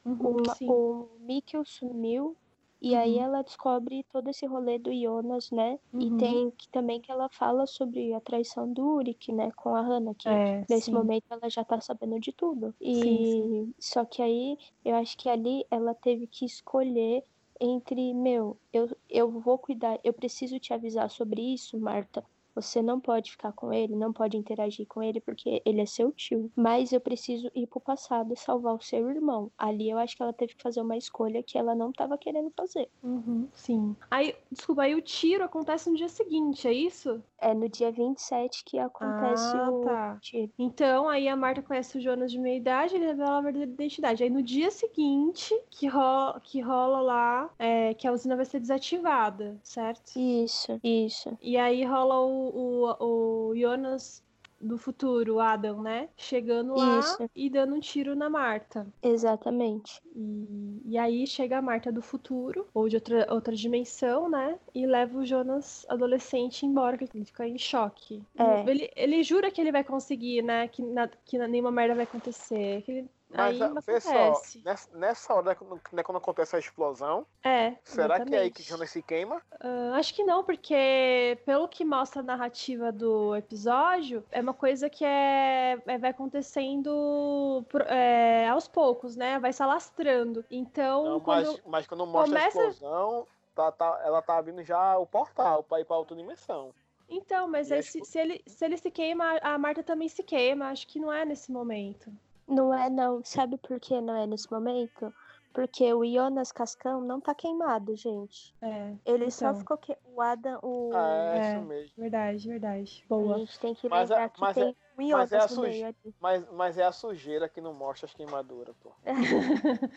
Uhum, 0.07 0.43
o, 0.43 0.45
sim. 0.45 0.83
o 1.15 1.19
Mikkel 1.21 1.65
sumiu. 1.67 2.39
E 2.83 2.95
aí 2.97 3.17
Uhum. 3.17 3.21
ela 3.21 3.43
descobre 3.43 4.05
todo 4.11 4.29
esse 4.31 4.47
rolê 4.47 4.79
do 4.79 4.93
Jonas, 4.95 5.51
né? 5.53 5.79
E 6.01 6.11
Uhum. 6.11 6.13
tem 6.13 6.51
que, 6.53 6.69
também 6.71 7.01
que 7.01 7.11
ela 7.13 7.29
fala 7.33 7.67
sobre 7.67 8.13
a 8.15 8.21
traição 8.21 8.73
do 8.73 8.87
Uric, 8.97 9.33
né? 9.33 9.51
Com 9.57 9.75
a 9.77 9.83
Hannah, 9.83 10.15
que 10.19 10.41
É, 10.41 10.67
nesse 10.69 10.93
sim. 10.93 10.95
momento 10.95 11.25
ela 11.31 11.49
já 11.51 11.65
tá 11.65 11.81
sabendo 11.81 12.21
de 12.21 12.33
tudo. 12.35 12.75
E 12.81 13.41
Sim, 13.41 13.75
só 13.81 14.05
que 14.07 14.23
aí 14.23 14.57
eu 14.85 14.97
acho 14.97 15.17
que 15.19 15.29
ali 15.31 15.65
ela 15.71 15.95
teve 15.95 16.27
que 16.29 16.45
escolher 16.47 17.25
entre, 17.61 18.15
meu, 18.15 18.61
eu, 18.73 18.89
eu 19.09 19.31
vou 19.41 19.59
cuidar, 19.59 19.99
eu 20.05 20.15
preciso 20.15 20.61
te 20.61 20.75
avisar 20.75 21.11
sobre 21.11 21.43
isso, 21.55 21.79
Marta. 21.81 22.27
Você 22.57 22.81
não 22.81 22.99
pode 22.99 23.33
ficar 23.33 23.53
com 23.53 23.71
ele, 23.71 23.95
não 23.95 24.15
pode 24.15 24.35
interagir 24.35 24.87
com 24.87 25.03
ele 25.03 25.21
porque 25.21 25.61
ele 25.63 25.83
é 25.83 25.87
seu 25.87 26.11
tio. 26.11 26.51
Mas 26.57 26.91
eu 26.91 27.01
preciso 27.01 27.51
ir 27.55 27.67
pro 27.67 27.79
passado 27.79 28.33
e 28.33 28.37
salvar 28.37 28.75
o 28.75 28.81
seu 28.81 29.11
irmão. 29.11 29.53
Ali 29.59 29.91
eu 29.91 29.99
acho 29.99 30.17
que 30.17 30.23
ela 30.23 30.33
teve 30.33 30.55
que 30.55 30.63
fazer 30.63 30.81
uma 30.81 30.97
escolha 30.97 31.43
que 31.43 31.59
ela 31.59 31.75
não 31.75 31.93
tava 31.93 32.17
querendo 32.17 32.51
fazer. 32.57 32.89
Uhum, 33.03 33.47
sim. 33.53 33.95
Aí, 34.11 34.35
desculpa, 34.51 34.83
aí 34.85 34.95
o 34.95 35.03
tiro 35.03 35.45
acontece 35.45 35.91
no 35.91 35.97
dia 35.97 36.09
seguinte, 36.09 36.67
é 36.67 36.73
isso? 36.73 37.23
É 37.39 37.55
no 37.55 37.69
dia 37.69 37.93
27 37.93 38.65
que 38.65 38.79
acontece 38.79 39.57
Ah, 39.59 39.71
o 39.71 39.85
tá. 39.85 40.19
tiro. 40.21 40.53
Então, 40.59 41.09
aí 41.09 41.29
a 41.29 41.37
Marta 41.37 41.63
conhece 41.63 41.99
o 41.99 42.01
Jonas 42.01 42.31
de 42.33 42.39
meia 42.39 42.57
idade, 42.57 42.95
ele 42.97 43.07
revela 43.07 43.39
a 43.39 43.43
verdadeira 43.43 43.71
identidade. 43.73 44.23
Aí 44.23 44.31
no 44.31 44.43
dia 44.43 44.71
seguinte, 44.71 45.55
que 45.71 45.87
rola, 45.87 46.41
que 46.41 46.61
rola 46.61 47.01
lá, 47.01 47.55
é, 47.59 47.95
que 47.95 48.07
a 48.09 48.13
usina 48.13 48.37
vai 48.37 48.45
ser 48.47 48.61
desativada, 48.61 49.59
certo? 49.63 50.13
Isso, 50.17 50.81
isso. 50.83 51.39
E 51.41 51.57
aí 51.57 51.85
rola 51.85 52.19
o, 52.21 52.91
o, 52.91 53.51
o 53.51 53.57
Jonas 53.57 54.26
do 54.67 54.77
futuro, 54.79 55.37
o 55.37 55.41
Adam, 55.41 55.83
né? 55.83 56.09
Chegando 56.17 56.75
lá 56.75 56.99
Isso. 57.01 57.31
e 57.35 57.49
dando 57.49 57.75
um 57.75 57.81
tiro 57.81 58.15
na 58.15 58.29
Marta. 58.29 58.87
Exatamente. 59.03 60.01
E, 60.15 60.81
e 60.87 60.99
aí 60.99 61.27
chega 61.27 61.59
a 61.59 61.63
Marta 61.63 61.91
do 61.93 62.03
futuro, 62.03 62.67
ou 62.75 62.89
de 62.89 62.97
outra, 62.97 63.27
outra 63.33 63.55
dimensão, 63.55 64.29
né? 64.29 64.59
E 64.75 64.87
leva 64.87 65.19
o 65.19 65.25
Jonas 65.27 65.85
adolescente 65.89 66.65
embora, 66.65 66.97
que 66.97 67.05
ele 67.15 67.25
fica 67.25 67.47
em 67.47 67.59
choque. 67.59 68.23
É. 68.39 68.69
Ele, 68.71 68.91
ele 68.97 69.23
jura 69.23 69.51
que 69.51 69.61
ele 69.61 69.73
vai 69.73 69.85
conseguir, 69.85 70.43
né? 70.43 70.69
Que, 70.69 70.83
na- 70.83 71.09
que 71.25 71.39
nenhuma 71.39 71.71
merda 71.71 71.95
vai 71.95 72.05
acontecer. 72.05 72.83
Que 72.83 72.93
ele, 72.93 73.11
Mas 73.29 73.61
ah, 73.61 73.75
vê 73.85 74.01
só, 74.01 74.11
acontece. 74.11 74.63
nessa, 74.65 74.97
nessa 74.97 75.35
hora, 75.35 75.47
né, 75.47 75.55
quando, 75.57 75.81
né, 75.93 76.03
quando 76.03 76.19
acontece 76.19 76.55
a 76.55 76.59
explosão, 76.61 77.27
É, 77.43 77.75
será 77.83 78.21
que 78.25 78.35
é 78.35 78.39
aí 78.39 78.51
que 78.51 78.61
exatamente. 78.61 78.63
Jonas 78.63 78.91
se 78.91 79.03
queima? 79.03 79.43
Ah, 79.61 79.97
acho 79.97 80.15
que 80.15 80.23
não, 80.23 80.45
porque 80.45 81.37
pelo 81.45 81.67
que 81.69 81.85
mostra 81.85 82.21
a 82.21 82.25
narrativa 82.25 82.93
do 82.93 83.35
episódio, 83.35 84.25
é 84.31 84.41
uma 84.41 84.55
coisa 84.55 84.89
que 84.89 85.05
é, 85.05 85.77
é- 85.87 85.99
vai 85.99 86.11
acontecendo 86.11 87.65
é, 87.89 88.49
aos 88.49 88.69
poucos, 88.69 89.17
né? 89.17 89.39
Vai 89.39 89.53
se 89.53 89.63
alastrando. 89.63 90.45
Então, 90.51 91.05
Não, 91.05 91.21
quando... 91.21 91.47
mas, 91.47 91.63
mas 91.67 91.87
quando 91.87 92.07
mostra 92.07 92.39
começa- 92.39 92.61
a 92.61 92.69
explosão, 92.69 93.27
tá, 93.55 93.73
tá, 93.73 94.01
ela 94.05 94.23
tá 94.23 94.37
abrindo 94.39 94.63
já 94.63 94.97
o 94.99 95.07
portal 95.07 95.63
pra 95.63 95.81
ir 95.81 95.85
pra 95.85 95.97
outra 95.99 96.17
dimensão. 96.17 96.73
Então, 97.09 97.47
mas 97.49 97.71
aí 97.71 97.83
se, 97.83 98.01
que- 98.01 98.07
se 98.07 98.19
ele, 98.19 98.43
se 98.47 98.65
ele 98.65 98.77
se 98.77 98.91
queima, 98.91 99.39
a 99.41 99.57
Marta 99.59 99.83
também 99.83 100.09
se 100.09 100.23
queima. 100.23 100.69
Acho 100.71 100.87
que 100.89 100.99
não 100.99 101.13
é 101.13 101.25
nesse 101.25 101.53
momento. 101.53 102.13
Não 102.49 102.73
é 102.73 102.89
não. 102.89 103.23
Sabe 103.25 103.57
por 103.59 103.79
que 103.81 104.01
não 104.01 104.15
é 104.17 104.27
nesse 104.27 104.51
momento? 104.51 105.13
Porque 105.53 105.93
o 105.95 106.05
Jonas 106.05 106.53
Cascão 106.53 107.01
não 107.01 107.19
tá 107.21 107.35
queimado, 107.35 107.97
gente. 107.97 108.55
É, 108.61 108.95
Ele 109.07 109.31
só 109.31 109.49
Então. 109.49 109.61
ficou 109.61 109.79
que 109.79 109.97
o 110.05 110.21
Adam, 110.21 110.59
o 110.63 110.91
Ah, 110.95 111.35
é, 111.35 111.39
É. 111.39 111.57
isso 111.57 111.67
mesmo. 111.67 111.93
verdade, 111.97 112.49
verdade. 112.49 113.05
a 113.05 113.09
Boa. 113.09 113.39
gente 113.39 113.59
tem 113.59 113.75
que 113.75 113.89
Mas 113.89 114.11
é- 114.11 114.15
lembrar 114.15 114.29
que 114.29 114.41
mas 114.41 114.57
é- 114.57 114.61
tem 114.65 114.77
um 114.99 115.09
Jonas 115.09 115.31
mas 115.31 115.33
é 115.33 115.39
a 115.39 115.43
no 115.43 115.49
suja- 115.49 115.69
meio 115.69 115.87
ali. 115.87 116.15
Mas, 116.21 116.51
mas 116.53 116.79
é 116.79 116.85
a 116.85 116.93
sujeira 116.93 117.49
que 117.49 117.61
não 117.61 117.73
mostra 117.73 118.05
as 118.07 118.13
queimaduras, 118.15 118.77
pô. 118.83 118.93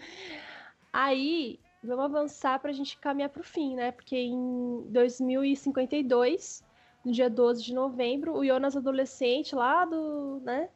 Aí, 0.92 1.60
vamos 1.84 2.06
avançar 2.06 2.60
pra 2.60 2.72
gente 2.72 2.98
caminhar 2.98 3.30
pro 3.30 3.44
fim, 3.44 3.76
né? 3.76 3.92
Porque 3.92 4.16
em 4.18 4.82
2052, 4.90 6.64
no 7.06 7.12
dia 7.12 7.30
12 7.30 7.64
de 7.64 7.74
novembro, 7.74 8.34
o 8.36 8.46
Jonas 8.46 8.76
adolescente 8.76 9.54
lá 9.56 9.86
do, 9.86 10.40
né? 10.44 10.70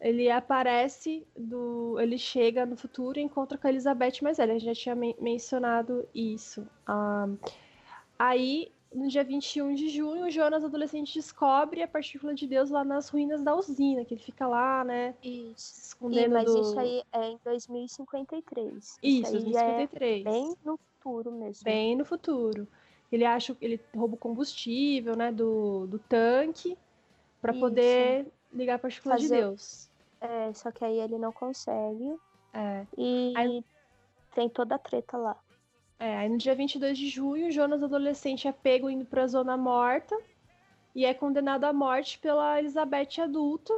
Ele 0.00 0.30
aparece 0.30 1.26
do, 1.36 1.98
ele 1.98 2.16
chega 2.18 2.64
no 2.64 2.76
futuro 2.76 3.18
e 3.18 3.22
encontra 3.22 3.58
com 3.58 3.66
a 3.66 3.70
Elizabeth 3.70 4.22
mais 4.22 4.36
velha. 4.36 4.52
A 4.54 4.58
gente 4.58 4.66
já 4.66 4.74
tinha 4.74 4.94
men- 4.94 5.16
mencionado 5.20 6.08
isso. 6.14 6.64
Ah, 6.86 7.28
aí, 8.16 8.70
no 8.94 9.08
dia 9.08 9.24
21 9.24 9.74
de 9.74 9.88
junho, 9.88 10.26
o 10.26 10.30
Jonas 10.30 10.64
adolescente 10.64 11.14
descobre 11.14 11.82
a 11.82 11.88
partícula 11.88 12.32
de 12.32 12.46
Deus 12.46 12.70
lá 12.70 12.84
nas 12.84 13.08
ruínas 13.08 13.42
da 13.42 13.56
usina, 13.56 14.04
que 14.04 14.14
ele 14.14 14.22
fica 14.22 14.46
lá, 14.46 14.84
né? 14.84 15.16
Isso. 15.22 15.54
Se 15.56 15.80
E, 15.80 15.84
escondendo 15.88 16.32
mas 16.32 16.44
do... 16.44 16.60
isso 16.60 16.78
aí 16.78 17.02
é 17.12 17.30
em 17.30 17.38
2053. 17.44 18.98
Isso, 19.02 19.26
aí 19.36 19.52
já 19.52 19.62
é 19.62 19.86
2053. 19.86 20.24
bem 20.24 20.54
no 20.64 20.78
futuro 20.78 21.32
mesmo. 21.32 21.64
bem 21.64 21.96
no 21.96 22.04
futuro. 22.04 22.68
Ele 23.10 23.24
acha 23.24 23.54
que 23.54 23.64
ele 23.64 23.80
rouba 23.96 24.14
o 24.14 24.18
combustível, 24.18 25.16
né, 25.16 25.32
do, 25.32 25.86
do 25.86 25.98
tanque 25.98 26.76
para 27.40 27.52
Isso. 27.52 27.60
poder 27.60 28.26
ligar 28.52 28.74
a 28.76 28.78
partícula 28.78 29.16
de 29.16 29.22
Fazer- 29.22 29.40
Deus. 29.42 29.87
É, 30.20 30.52
só 30.52 30.70
que 30.70 30.84
aí 30.84 30.98
ele 31.00 31.18
não 31.18 31.32
consegue. 31.32 32.16
É. 32.52 32.86
E 32.96 33.32
Aí- 33.36 33.64
tem 34.34 34.48
toda 34.48 34.74
a 34.74 34.78
treta 34.78 35.16
lá. 35.16 35.36
É, 35.98 36.16
aí 36.18 36.28
no 36.28 36.38
dia 36.38 36.54
22 36.54 36.96
de 36.96 37.08
junho, 37.08 37.50
Jonas 37.50 37.82
adolescente 37.82 38.46
é 38.46 38.52
pego 38.52 38.88
indo 38.88 39.04
pra 39.04 39.26
zona 39.26 39.56
morta 39.56 40.16
e 40.94 41.04
é 41.04 41.12
condenado 41.12 41.64
à 41.64 41.72
morte 41.72 42.18
pela 42.18 42.58
Elizabeth 42.58 43.20
adulta, 43.20 43.74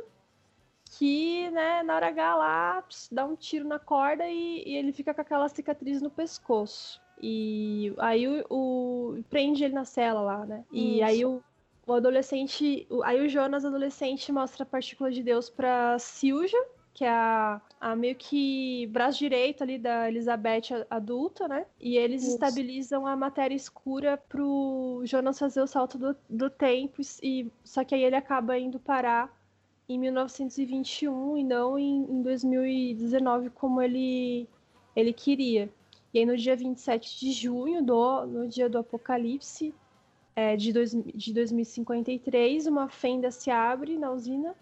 que, 0.98 1.48
né, 1.50 1.82
na 1.82 1.94
hora 1.96 2.08
H 2.08 2.34
lá, 2.36 2.84
dá 3.10 3.24
um 3.24 3.36
tiro 3.36 3.66
na 3.66 3.78
corda 3.78 4.26
e, 4.28 4.62
e 4.66 4.76
ele 4.76 4.92
fica 4.92 5.14
com 5.14 5.20
aquela 5.20 5.48
cicatriz 5.48 6.02
no 6.02 6.10
pescoço. 6.10 7.00
E 7.22 7.94
aí 7.98 8.26
o, 8.26 8.44
o- 8.50 9.24
prende 9.30 9.62
ele 9.64 9.74
na 9.74 9.84
cela 9.84 10.20
lá, 10.20 10.44
né? 10.46 10.64
E 10.72 10.96
Isso. 10.96 11.04
aí 11.04 11.24
o, 11.24 11.42
o 11.86 11.92
adolescente, 11.92 12.86
aí 13.04 13.24
o 13.24 13.28
Jonas 13.28 13.64
adolescente 13.64 14.30
mostra 14.32 14.62
a 14.62 14.66
partícula 14.66 15.10
de 15.10 15.22
Deus 15.22 15.48
pra 15.50 15.98
Silja, 15.98 16.58
que 16.92 17.04
é 17.04 17.10
a, 17.10 17.60
a 17.80 17.96
meio 17.96 18.14
que 18.14 18.86
braço 18.88 19.18
direito 19.18 19.62
ali 19.62 19.78
da 19.78 20.08
Elizabeth 20.08 20.86
adulta, 20.88 21.48
né? 21.48 21.66
E 21.80 21.96
eles 21.96 22.22
Isso. 22.22 22.34
estabilizam 22.34 23.06
a 23.06 23.16
matéria 23.16 23.54
escura 23.54 24.16
pro 24.16 25.02
Jonas 25.04 25.38
fazer 25.38 25.62
o 25.62 25.66
salto 25.66 25.98
do, 25.98 26.16
do 26.28 26.50
tempo, 26.50 27.00
e 27.22 27.50
só 27.64 27.84
que 27.84 27.94
aí 27.94 28.04
ele 28.04 28.16
acaba 28.16 28.58
indo 28.58 28.78
parar 28.78 29.34
em 29.88 29.98
1921 29.98 31.38
e 31.38 31.44
não 31.44 31.78
em, 31.78 32.04
em 32.04 32.22
2019 32.22 33.50
como 33.50 33.82
ele, 33.82 34.48
ele 34.94 35.12
queria. 35.12 35.68
E 36.12 36.18
aí 36.18 36.26
no 36.26 36.36
dia 36.36 36.56
27 36.56 37.18
de 37.18 37.32
junho, 37.32 37.82
do, 37.82 38.26
no 38.26 38.48
dia 38.48 38.68
do 38.68 38.78
apocalipse 38.78 39.74
é, 40.40 40.56
de, 40.56 40.72
dois, 40.72 40.92
de 40.92 41.34
2053, 41.34 42.66
uma 42.66 42.88
fenda 42.88 43.30
se 43.30 43.50
abre 43.50 43.98
na 43.98 44.10
usina 44.10 44.54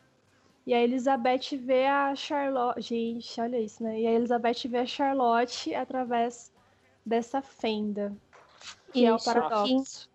e 0.66 0.74
a 0.74 0.82
Elizabeth 0.82 1.56
vê 1.56 1.86
a 1.86 2.14
Charlotte. 2.16 2.80
Gente, 2.82 3.40
olha 3.40 3.60
isso, 3.60 3.82
né? 3.82 4.00
E 4.00 4.06
a 4.06 4.12
Elizabeth 4.12 4.66
vê 4.68 4.78
a 4.78 4.86
Charlotte 4.86 5.72
através 5.74 6.52
dessa 7.06 7.40
fenda. 7.40 8.12
Que 8.92 9.06
é 9.06 9.12
o 9.12 9.16
Isso, 9.16 9.24
paradoxo. 9.24 10.10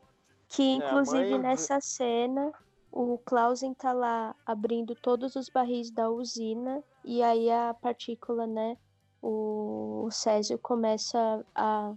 Que 0.49 0.63
É, 0.63 0.73
a 0.73 0.75
inclusive 0.77 1.29
mãe- 1.31 1.39
nessa 1.39 1.79
cena 1.79 2.51
o 2.91 3.17
Clausen 3.19 3.73
tá 3.73 3.91
lá 3.93 4.35
abrindo 4.45 4.93
todos 4.93 5.35
os 5.35 5.49
barris 5.49 5.89
da 5.89 6.09
usina 6.11 6.83
e 7.05 7.23
aí 7.23 7.49
a 7.49 7.73
partícula, 7.73 8.45
né? 8.45 8.77
O, 9.21 10.03
o 10.05 10.11
Césio 10.11 10.59
começa 10.59 11.43
a, 11.55 11.93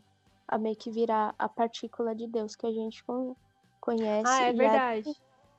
a 0.47 0.57
meio 0.57 0.77
que 0.77 0.91
virar 0.91 1.35
a 1.37 1.49
partícula 1.49 2.15
de 2.15 2.27
Deus 2.29 2.55
que 2.55 2.67
a 2.67 2.73
gente 2.73 3.03
conhece. 3.87 4.29
Ah, 4.29 4.43
é 4.43 4.51
e 4.53 4.57
verdade. 4.57 5.09
Ali, 5.09 5.17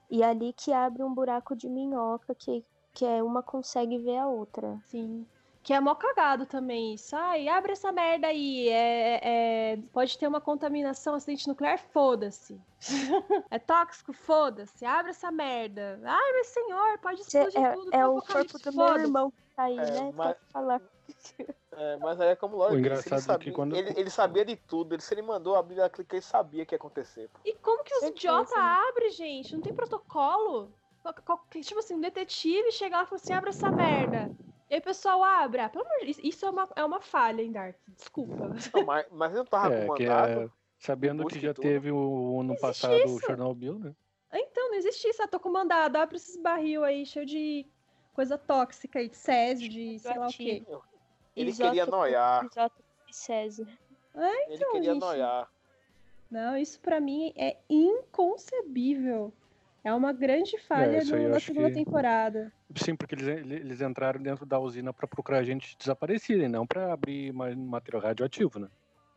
e 0.10 0.24
ali 0.24 0.54
que 0.54 0.72
abre 0.74 1.02
um 1.04 1.14
buraco 1.14 1.56
de 1.56 1.68
minhoca 1.70 2.36
que, 2.36 2.64
que 2.94 3.06
é 3.06 3.24
uma 3.24 3.42
consegue 3.42 3.98
ver 3.98 4.18
a 4.18 4.28
outra. 4.28 4.78
Sim. 4.86 5.26
Que 5.64 5.74
é 5.74 5.80
mó 5.82 5.94
cagado 5.96 6.46
também 6.46 6.94
isso. 6.94 7.14
Ai, 7.14 7.50
abre 7.50 7.74
essa 7.74 7.92
merda 7.92 8.28
aí. 8.28 8.70
É, 8.70 9.20
é- 9.74 9.78
pode 9.92 10.18
ter 10.18 10.26
uma 10.26 10.40
contaminação, 10.40 11.14
acidente 11.14 11.46
nuclear, 11.48 11.78
foda-se. 11.92 12.58
é 13.52 13.60
tóxico, 13.60 14.14
foda-se. 14.14 14.86
Abre 14.86 15.12
essa 15.12 15.30
merda. 15.30 16.00
Ai, 16.06 16.34
meu 16.34 16.44
senhor, 16.46 16.98
pode 17.00 17.24
Cê- 17.26 17.40
explodir 17.44 17.66
É, 17.70 17.74
tudo. 17.74 17.88
é 17.90 17.92
tem 17.98 18.04
o 18.06 18.22
corpo 18.22 18.60
do 18.60 18.74
meu 18.78 18.96
irmão 18.98 19.30
que 19.32 19.38
tá 19.56 19.64
aí, 19.64 19.78
É, 19.78 19.92
né? 19.92 20.12
mas- 20.16 20.38
falar. 20.54 20.82
É, 21.72 21.98
mas 21.98 22.20
aí 22.20 22.30
é 22.30 22.36
como 22.36 22.58
lógico, 22.58 22.76
O 22.76 22.78
ele, 22.80 22.86
engraçado 22.88 23.14
é 23.14 23.22
que 23.22 23.22
sabia, 23.28 23.54
quando- 23.54 23.76
ele, 23.76 23.94
ele 24.00 24.10
sabia 24.10 24.44
de 24.44 24.56
tudo. 24.56 24.96
Ele, 24.96 25.02
se 25.02 25.14
ele 25.14 25.22
mandou 25.22 25.56
abrir 25.56 25.80
a 25.82 25.90
clique, 25.90 26.16
ele 26.16 26.22
sabia 26.22 26.66
que 26.66 26.74
ia 26.74 26.78
acontecer. 26.78 27.30
pô. 27.30 27.40
E 27.46 27.54
como 27.56 27.84
que 27.84 27.94
os 27.94 28.00
Certeza. 28.00 28.28
idiota 28.28 28.60
abre, 28.60 29.10
gente? 29.12 29.56
Não 29.56 29.62
tem 29.62 29.74
protocolo? 29.74 30.74
Tipo 31.62 31.80
assim, 31.80 31.94
um 31.96 32.02
detetive 32.02 32.72
chega 32.72 32.98
lá 32.98 33.04
e 33.04 33.06
fala 33.06 33.22
assim, 33.22 33.34
abre 33.34 33.50
essa 33.50 33.72
merda. 33.72 34.32
E 34.70 34.74
aí 34.74 34.80
o 34.80 34.84
pessoal 34.84 35.24
abre. 35.24 35.62
Ah, 35.62 35.70
pelo 35.70 35.86
amor 35.86 36.00
de 36.00 36.06
Deus, 36.06 36.18
isso 36.24 36.46
é 36.46 36.50
uma, 36.50 36.68
é 36.76 36.84
uma 36.84 37.00
falha, 37.00 37.42
hein, 37.42 37.52
Dark? 37.52 37.78
Desculpa. 37.96 38.50
Não, 38.74 38.86
mas, 38.86 39.06
mas 39.12 39.30
ele 39.32 39.40
não 39.40 39.46
tava 39.46 39.70
É, 39.74 39.88
com 39.88 39.94
que 39.96 40.06
mandado. 40.06 40.42
é, 40.42 40.50
sabendo 40.80 41.26
que 41.28 41.40
já 41.40 41.54
tudo. 41.54 41.64
teve 41.64 41.92
o 41.92 42.40
ano 42.42 42.60
passado 42.60 42.94
o 42.96 43.06
isso. 43.06 43.20
Chernobyl, 43.20 43.80
né? 43.80 43.96
Então, 44.34 44.70
não 44.70 44.76
existe 44.76 45.08
isso. 45.08 45.22
Ah, 45.22 45.28
tô 45.28 45.40
com 45.40 45.50
mandado. 45.50 45.96
Abre 45.96 46.18
esses 46.18 46.36
barril 46.42 46.84
aí, 46.84 47.06
cheio 47.06 47.26
de 47.26 47.66
coisa 48.14 48.38
tóxica 48.38 49.00
aí, 49.00 49.08
de 49.08 49.16
césio, 49.16 49.70
de 49.70 50.00
sei 50.00 50.18
lá 50.18 50.28
o 50.28 50.34
quê. 50.34 50.66
Ele 51.40 51.50
Isótopo- 51.52 51.70
queria 51.76 51.86
noiar. 51.86 52.48
De 53.06 53.16
César. 53.16 53.68
Ele 54.16 54.56
Então, 54.56 54.72
queria 54.72 54.94
gente. 54.94 55.02
noiar. 55.02 55.50
Não, 56.30 56.58
isso 56.58 56.80
pra 56.80 57.00
mim 57.00 57.32
é 57.38 57.56
inconcebível. 57.70 59.32
É 59.84 59.94
uma 59.94 60.12
grande 60.12 60.58
falha 60.58 61.04
no- 61.06 61.16
eu 61.16 61.30
na 61.30 61.40
segunda 61.40 61.70
que- 61.70 61.76
temporada. 61.76 62.52
Sim, 62.76 62.96
porque 62.96 63.16
eles, 63.16 63.28
eles 63.28 63.80
entraram 63.82 64.20
dentro 64.22 64.46
da 64.46 64.60
usina 64.60 64.92
pra 64.92 65.08
procurar 65.08 65.44
gente 65.44 65.78
desaparecida, 65.78 66.44
e 66.44 66.50
não 66.50 66.68
pra 66.68 66.92
abrir 66.92 67.32
ma- 67.32 67.56
material 67.56 68.02
radioativo, 68.04 68.60
né? 68.60 68.68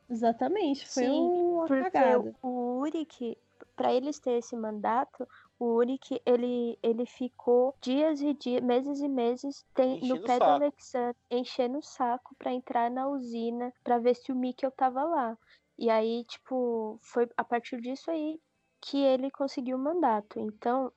Exatamente. 0.08 0.86
Foi 0.89 1.05
Sim, 1.05 1.10
uma 1.10 1.66
Porque 1.66 1.90
cagada. 1.90 2.34
o 2.42 2.78
Uric, 2.81 3.36
pra 3.81 3.94
eles 3.94 4.18
ter 4.18 4.33
esse 4.33 4.55
mandato, 4.55 5.26
o 5.59 5.75
Uric, 5.76 6.20
ele, 6.26 6.78
ele 6.83 7.07
ficou 7.07 7.75
dias 7.81 8.20
e 8.20 8.34
dias, 8.34 8.62
meses 8.62 9.00
e 9.00 9.09
meses 9.09 9.65
tem, 9.75 9.97
Enchendo 9.97 10.15
no 10.15 10.26
pé 10.26 10.39
do. 10.39 10.44
Alexandre, 10.44 11.17
enchendo 11.31 11.78
o 11.78 11.83
saco 11.83 12.34
pra 12.39 12.52
entrar 12.52 12.91
na 12.91 13.09
usina, 13.09 13.73
pra 13.83 13.99
ver 13.99 14.15
se 14.15 14.31
o 14.31 14.36
Mikkel 14.36 14.70
tava 14.73 15.02
lá. 15.02 15.39
E 15.78 15.89
aí, 15.89 16.25
tipo, 16.25 16.99
foi 17.02 17.26
a 17.39 17.42
partir 17.42 17.81
disso 17.81 18.10
aí 18.10 18.39
que 18.83 18.99
ele 18.99 19.31
conseguiu 19.31 19.78
o 19.78 19.81
mandato. 19.81 20.39
Então, 20.39 20.92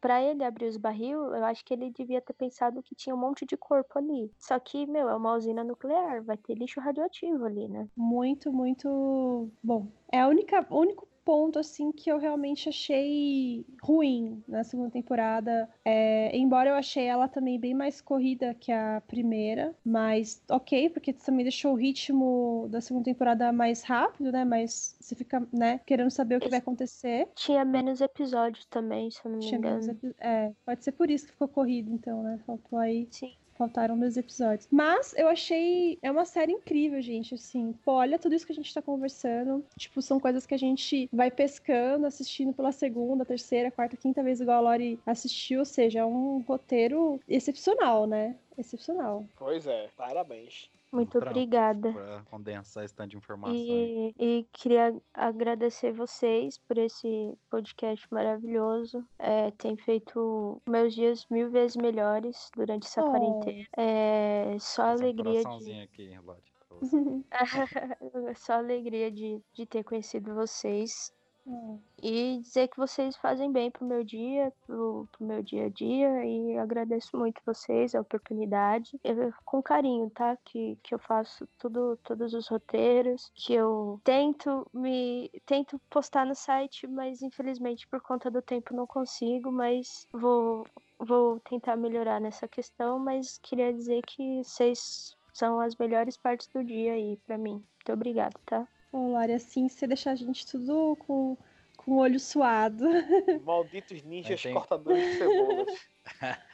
pra 0.00 0.22
ele 0.22 0.44
abrir 0.44 0.66
os 0.66 0.76
barril, 0.76 1.34
eu 1.34 1.44
acho 1.44 1.64
que 1.64 1.74
ele 1.74 1.90
devia 1.90 2.20
ter 2.20 2.32
pensado 2.32 2.82
que 2.82 2.94
tinha 2.94 3.14
um 3.14 3.18
monte 3.18 3.44
de 3.44 3.56
corpo 3.56 3.98
ali. 3.98 4.30
Só 4.38 4.58
que, 4.60 4.86
meu, 4.86 5.08
é 5.08 5.16
uma 5.16 5.34
usina 5.34 5.64
nuclear, 5.64 6.22
vai 6.22 6.36
ter 6.36 6.54
lixo 6.54 6.80
radioativo 6.80 7.44
ali, 7.44 7.68
né? 7.68 7.88
Muito, 7.96 8.52
muito 8.52 9.50
bom. 9.62 9.88
É 10.12 10.20
a 10.20 10.28
única, 10.28 10.64
o 10.70 10.78
único 10.78 11.09
ponto 11.24 11.58
assim 11.58 11.92
que 11.92 12.10
eu 12.10 12.18
realmente 12.18 12.68
achei 12.68 13.64
ruim 13.82 14.42
na 14.46 14.64
segunda 14.64 14.90
temporada. 14.90 15.68
É, 15.84 16.36
embora 16.36 16.70
eu 16.70 16.74
achei 16.74 17.04
ela 17.04 17.28
também 17.28 17.58
bem 17.58 17.74
mais 17.74 18.00
corrida 18.00 18.54
que 18.54 18.72
a 18.72 19.02
primeira, 19.06 19.74
mas 19.84 20.42
ok, 20.50 20.90
porque 20.90 21.12
também 21.12 21.44
deixou 21.44 21.72
o 21.72 21.76
ritmo 21.76 22.68
da 22.70 22.80
segunda 22.80 23.04
temporada 23.04 23.52
mais 23.52 23.82
rápido, 23.82 24.32
né? 24.32 24.44
Mas 24.44 24.96
você 25.00 25.14
fica, 25.14 25.46
né, 25.52 25.80
querendo 25.86 26.10
saber 26.10 26.36
o 26.36 26.40
que 26.40 26.48
vai 26.48 26.58
acontecer. 26.58 27.28
Tinha 27.34 27.64
menos 27.64 28.00
episódios 28.00 28.64
também, 28.66 29.10
se 29.10 29.20
eu 29.24 29.30
não 29.30 29.38
me 29.38 29.44
Tinha 29.44 29.58
engano. 29.58 29.80
menos 29.80 30.14
é, 30.18 30.52
pode 30.64 30.84
ser 30.84 30.92
por 30.92 31.10
isso 31.10 31.26
que 31.26 31.32
ficou 31.32 31.48
corrido, 31.48 31.92
então, 31.92 32.22
né? 32.22 32.38
Faltou 32.46 32.78
aí 32.78 33.08
Sim. 33.10 33.39
Faltaram 33.60 33.98
dois 33.98 34.16
episódios. 34.16 34.66
Mas 34.70 35.12
eu 35.18 35.28
achei. 35.28 35.98
É 36.00 36.10
uma 36.10 36.24
série 36.24 36.50
incrível, 36.50 36.98
gente. 37.02 37.34
Assim, 37.34 37.74
pô, 37.84 37.92
olha 37.92 38.18
tudo 38.18 38.34
isso 38.34 38.46
que 38.46 38.52
a 38.52 38.54
gente 38.54 38.72
tá 38.72 38.80
conversando. 38.80 39.62
Tipo, 39.76 40.00
são 40.00 40.18
coisas 40.18 40.46
que 40.46 40.54
a 40.54 40.58
gente 40.58 41.10
vai 41.12 41.30
pescando, 41.30 42.06
assistindo 42.06 42.54
pela 42.54 42.72
segunda, 42.72 43.22
terceira, 43.22 43.70
quarta, 43.70 43.98
quinta 43.98 44.22
vez, 44.22 44.40
igual 44.40 44.56
a 44.56 44.70
Lori 44.70 44.98
assistiu. 45.04 45.58
Ou 45.58 45.66
seja, 45.66 45.98
é 45.98 46.04
um 46.06 46.38
roteiro 46.48 47.20
excepcional, 47.28 48.06
né? 48.06 48.34
Excepcional. 48.56 49.26
Pois 49.36 49.66
é, 49.66 49.90
parabéns. 49.94 50.70
Muito 50.92 51.18
Pronto, 51.18 51.30
obrigada. 51.30 51.92
Pra 51.92 52.22
condensar 52.24 52.84
esse 52.84 52.94
tanto 52.94 53.10
de 53.10 53.16
informação. 53.16 53.54
E, 53.56 54.14
e 54.18 54.44
queria 54.52 55.00
agradecer 55.14 55.92
vocês 55.92 56.58
por 56.58 56.76
esse 56.78 57.38
podcast 57.48 58.06
maravilhoso. 58.12 59.04
É, 59.18 59.50
tem 59.52 59.76
feito 59.76 60.60
meus 60.66 60.94
dias 60.94 61.26
mil 61.30 61.50
vezes 61.50 61.76
melhores 61.76 62.50
durante 62.56 62.86
essa 62.86 63.02
Oh. 63.02 63.10
quarentena. 63.10 63.66
É, 63.76 64.56
só 64.58 64.82
um 64.82 64.90
alegria 64.90 65.38
de, 65.38 65.42
coraçãozinho 65.42 65.84
aqui, 65.84 66.18
Lodi, 66.18 66.52
só 68.36 68.54
alegria 68.54 69.10
de, 69.10 69.40
de 69.52 69.66
ter 69.66 69.84
conhecido 69.84 70.34
vocês. 70.34 71.12
Hum. 71.46 71.78
E 72.02 72.38
dizer 72.40 72.68
que 72.68 72.76
vocês 72.76 73.16
fazem 73.16 73.52
bem 73.52 73.70
pro 73.70 73.84
meu 73.84 74.02
dia, 74.04 74.52
pro, 74.66 75.06
pro 75.12 75.26
meu 75.26 75.42
dia 75.42 75.66
a 75.66 75.68
dia, 75.68 76.24
e 76.24 76.56
agradeço 76.58 77.16
muito 77.16 77.42
vocês, 77.44 77.94
a 77.94 78.00
oportunidade. 78.00 78.98
Eu- 79.04 79.32
com 79.44 79.62
carinho, 79.62 80.08
tá? 80.10 80.36
Que, 80.44 80.76
que 80.82 80.94
eu 80.94 80.98
faço 80.98 81.46
tudo, 81.58 81.98
todos 82.02 82.32
os 82.34 82.48
roteiros, 82.48 83.30
que 83.34 83.52
eu 83.54 84.00
tento 84.04 84.66
me. 84.72 85.30
tento 85.44 85.78
postar 85.90 86.24
no 86.24 86.34
site, 86.34 86.86
mas 86.86 87.22
infelizmente 87.22 87.86
por 87.88 88.00
conta 88.00 88.30
do 88.30 88.40
tempo 88.40 88.74
não 88.74 88.86
consigo, 88.86 89.50
mas 89.52 90.06
vou, 90.12 90.66
vou 90.98 91.40
tentar 91.40 91.76
melhorar 91.76 92.20
nessa 92.20 92.48
questão, 92.48 92.98
mas 92.98 93.38
queria 93.38 93.72
dizer 93.72 94.02
que 94.02 94.42
vocês 94.44 95.16
são 95.32 95.60
as 95.60 95.76
melhores 95.76 96.16
partes 96.16 96.48
do 96.48 96.64
dia 96.64 96.94
aí 96.94 97.18
pra 97.26 97.36
mim. 97.38 97.52
Muito 97.52 97.92
obrigada, 97.92 98.38
tá? 98.46 98.66
Ô, 98.92 99.06
Lori, 99.08 99.32
assim, 99.32 99.68
você 99.68 99.86
deixar 99.86 100.12
a 100.12 100.16
gente 100.16 100.46
tudo 100.46 100.96
com, 100.96 101.36
com 101.76 101.92
o 101.92 101.98
olho 101.98 102.18
suado. 102.18 102.84
Malditos 103.44 104.02
ninjas 104.02 104.42
tem- 104.42 104.54
cortadores 104.54 105.04
de 105.04 105.14
cebolas. 105.16 105.90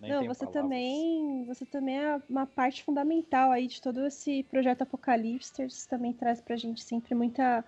Não, 0.00 0.24
você 0.24 0.40
palavras. 0.40 0.52
também, 0.52 1.44
você 1.46 1.64
também 1.64 1.98
é 1.98 2.20
uma 2.28 2.46
parte 2.46 2.84
fundamental 2.84 3.50
aí 3.50 3.66
de 3.66 3.80
todo 3.80 4.06
esse 4.06 4.42
projeto 4.44 4.82
Apocalipsters, 4.82 5.86
também 5.86 6.12
traz 6.12 6.40
pra 6.40 6.54
gente 6.56 6.82
sempre 6.82 7.14
muita 7.14 7.64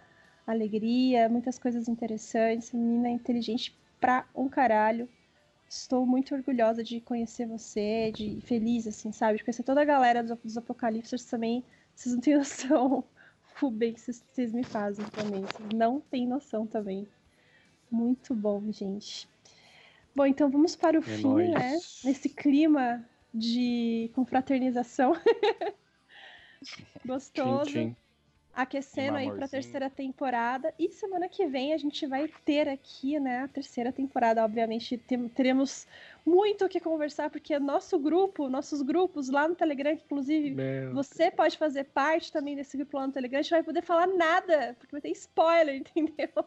alegria, 0.47 1.28
muitas 1.28 1.59
coisas 1.59 1.89
interessantes, 1.89 2.73
menina 2.73 3.09
inteligente 3.11 3.77
pra 4.01 4.27
um 4.35 4.49
caralho. 4.49 5.09
Estou 5.69 6.07
muito 6.07 6.35
orgulhosa 6.35 6.83
de 6.85 7.01
conhecer 7.01 7.47
você, 7.47 8.12
de 8.12 8.41
feliz, 8.43 8.87
assim, 8.87 9.11
sabe? 9.11 9.39
De 9.39 9.45
conhecer 9.45 9.62
toda 9.62 9.83
a 9.83 9.85
galera 9.85 10.23
dos, 10.23 10.39
dos 10.39 10.57
Apocalipsters 10.57 11.25
também. 11.25 11.65
Vocês 11.95 12.15
não 12.15 12.20
têm 12.23 12.37
noção 12.39 13.05
o 13.67 13.70
bem 13.70 13.93
que 13.95 14.01
vocês, 14.01 14.53
me 14.53 14.65
fazem 14.65 15.05
também. 15.07 15.43
Vocês 15.43 15.69
não 15.75 16.01
têm 16.01 16.27
noção 16.27 16.67
também. 16.67 17.07
Muito 17.91 18.35
bom, 18.35 18.70
gente. 18.73 19.28
Bom, 20.15 20.27
então 20.27 20.51
vamos 20.51 20.77
para 20.77 20.99
o 20.99 21.03
É 21.03 21.07
fim, 21.07 21.23
nóis. 21.23 21.51
né? 21.51 21.83
Nesse 22.05 22.28
clima 22.28 23.05
de 23.33 24.11
confraternização. 24.15 25.12
Gostoso. 27.05 27.70
Tchim, 27.70 27.91
tchim. 27.91 27.97
Aquecendo 28.59 29.17
aí 29.17 29.31
para 29.31 29.45
a 29.45 29.49
terceira 29.49 29.89
temporada. 29.89 30.75
E 30.77 30.91
semana 30.91 31.28
que 31.28 31.47
vem 31.47 31.73
a 31.73 31.78
gente 31.78 32.05
vai 32.09 32.27
ter 32.45 32.69
aqui, 32.69 33.20
né, 33.20 33.45
a 33.45 33.49
terceira 33.49 33.93
temporada. 33.93 34.45
Obviamente, 34.45 34.99
teremos 35.33 35.87
muito 36.27 36.65
o 36.65 36.69
que 36.69 36.81
conversar, 36.81 37.31
porque 37.31 37.55
o 37.55 37.61
nosso 37.61 37.97
grupo, 38.01 38.49
nossos 38.49 38.83
grupos 38.83 39.28
lá 39.28 39.47
no 39.47 39.55
Telegram, 39.55 39.97
que 39.97 40.03
inclusive 40.05 40.51
Meu 40.51 40.93
você 40.93 41.31
pode 41.31 41.57
fazer 41.57 41.85
parte 41.85 42.33
também 42.33 42.57
desse 42.57 42.77
grupo 42.77 42.97
lá 42.97 43.07
no 43.07 43.12
Telegram, 43.12 43.39
a 43.39 43.43
gente 43.43 43.53
vai 43.53 43.62
poder 43.62 43.83
falar 43.83 44.09
nada, 44.09 44.75
porque 44.77 44.91
vai 44.91 45.01
ter 45.03 45.11
spoiler, 45.11 45.77
entendeu? 45.95 46.28
Então 46.35 46.45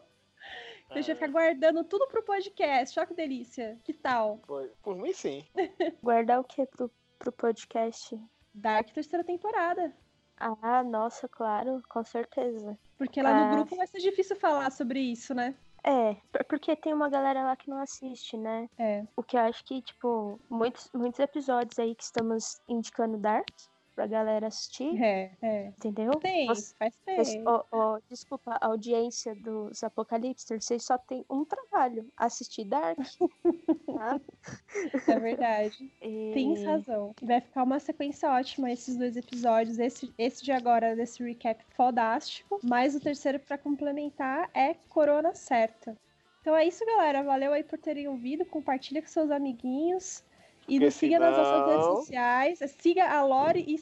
a 0.90 1.00
gente 1.00 1.06
vai 1.06 1.14
ficar 1.14 1.28
guardando 1.28 1.82
tudo 1.82 2.06
pro 2.08 2.22
podcast. 2.22 2.98
Olha 2.98 3.06
que 3.06 3.14
delícia. 3.14 3.78
Que 3.84 3.94
tal? 3.94 4.36
Por, 4.46 4.68
por 4.82 4.96
mim, 4.96 5.14
sim. 5.14 5.46
Guardar 6.02 6.40
o 6.40 6.44
que 6.44 6.66
pro, 6.66 6.90
pro 7.18 7.32
podcast? 7.32 8.20
Dark 8.52 8.90
terceira 8.90 9.24
temporada. 9.24 9.94
Ah, 10.60 10.82
nossa, 10.82 11.28
claro, 11.28 11.80
com 11.88 12.02
certeza. 12.04 12.76
Porque 12.98 13.22
lá 13.22 13.30
Ah. 13.30 13.44
no 13.50 13.56
grupo 13.56 13.76
vai 13.76 13.86
ser 13.86 13.98
difícil 14.00 14.34
falar 14.36 14.70
sobre 14.72 14.98
isso, 15.00 15.34
né? 15.34 15.54
É, 15.84 16.14
por- 16.32 16.44
porque 16.44 16.76
tem 16.76 16.94
uma 16.94 17.08
galera 17.08 17.42
lá 17.42 17.56
que 17.56 17.68
não 17.68 17.78
assiste, 17.78 18.36
né? 18.36 18.68
É. 18.78 19.04
O 19.16 19.22
que 19.22 19.36
eu 19.36 19.40
acho 19.40 19.64
que, 19.64 19.82
tipo, 19.82 20.40
muitos, 20.48 20.88
muitos 20.94 21.18
episódios 21.20 21.78
aí 21.78 21.94
que 21.94 22.02
estamos 22.04 22.60
indicando 22.68 23.18
Dark 23.18 23.48
pra 23.94 24.06
galera 24.06 24.46
assistir, 24.46 25.00
É, 25.02 25.30
é. 25.42 25.66
entendeu? 25.68 26.12
Tem, 26.16 26.46
Você- 26.46 26.74
faz 26.78 26.94
tempo. 27.04 27.42
ó, 27.46 27.64
ó, 27.70 27.98
desculpa, 28.08 28.56
a 28.60 28.66
audiência 28.66 29.34
dos 29.34 29.82
Apocalipsters, 29.84 30.64
vocês 30.64 30.84
só 30.84 30.96
tem 30.98 31.24
um 31.30 31.44
trabalho, 31.44 32.08
assistir 32.16 32.64
Dark. 32.64 32.98
tá? 33.86 34.20
É 35.08 35.18
verdade. 35.18 35.90
E- 36.02 36.32
Tens 36.34 36.64
razão. 36.64 37.14
Vai 37.22 37.40
ficar 37.40 37.62
uma 37.62 37.78
sequência 37.78 38.30
ótima 38.30 38.70
esses 38.70 38.96
dois 38.96 39.16
episódios. 39.16 39.78
Esse, 39.78 40.12
esse 40.18 40.42
de 40.42 40.52
agora, 40.52 40.96
desse 40.96 41.22
recap 41.22 41.62
fodástico. 41.76 42.58
Mas 42.62 42.94
o 42.94 43.00
terceiro, 43.00 43.38
pra 43.40 43.56
complementar, 43.58 44.50
é 44.54 44.74
Corona 44.88 45.34
Certa. 45.34 45.96
Então 46.40 46.56
é 46.56 46.66
isso, 46.66 46.84
galera. 46.84 47.22
Valeu 47.22 47.52
aí 47.52 47.62
por 47.62 47.78
terem 47.78 48.08
ouvido. 48.08 48.44
Compartilha 48.44 49.00
com 49.00 49.08
seus 49.08 49.30
amiguinhos. 49.30 50.24
E 50.68 50.74
Porque 50.74 50.84
nos 50.84 50.94
siga 50.94 51.18
nas 51.18 51.36
nossas 51.36 51.52
senão- 51.52 51.68
redes 51.68 51.84
sociais. 51.98 52.58
Siga 52.78 53.08
a 53.10 53.24
Lore 53.24 53.64
e, 53.66 53.76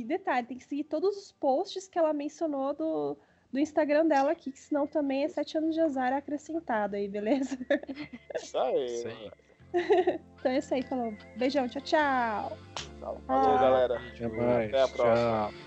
e 0.00 0.04
detalhe, 0.04 0.46
tem 0.46 0.58
que 0.58 0.64
seguir 0.64 0.84
todos 0.84 1.16
os 1.16 1.32
posts 1.32 1.88
que 1.88 1.98
ela 1.98 2.12
mencionou 2.12 2.74
do, 2.74 3.16
do 3.52 3.58
Instagram 3.58 4.06
dela 4.06 4.32
aqui, 4.32 4.52
que 4.52 4.60
senão 4.60 4.86
também 4.86 5.24
é 5.24 5.28
sete 5.28 5.56
anos 5.56 5.74
de 5.74 5.80
azar 5.80 6.12
acrescentado 6.12 6.96
aí, 6.96 7.08
beleza? 7.08 7.56
Isso 8.36 8.58
aí. 8.58 8.84
Isso 8.86 9.08
aí. 9.08 9.30
Então 10.38 10.52
é 10.52 10.58
isso 10.58 10.74
aí, 10.74 10.82
falou. 10.82 11.12
Beijão, 11.36 11.68
tchau, 11.68 11.82
tchau. 11.82 12.56
Valeu, 13.26 13.58
galera. 13.58 14.00
Até 14.14 14.28
mais. 14.28 14.68
Até 14.72 14.82
a 14.82 14.88
próxima. 14.88 15.50
Tchau. 15.50 15.65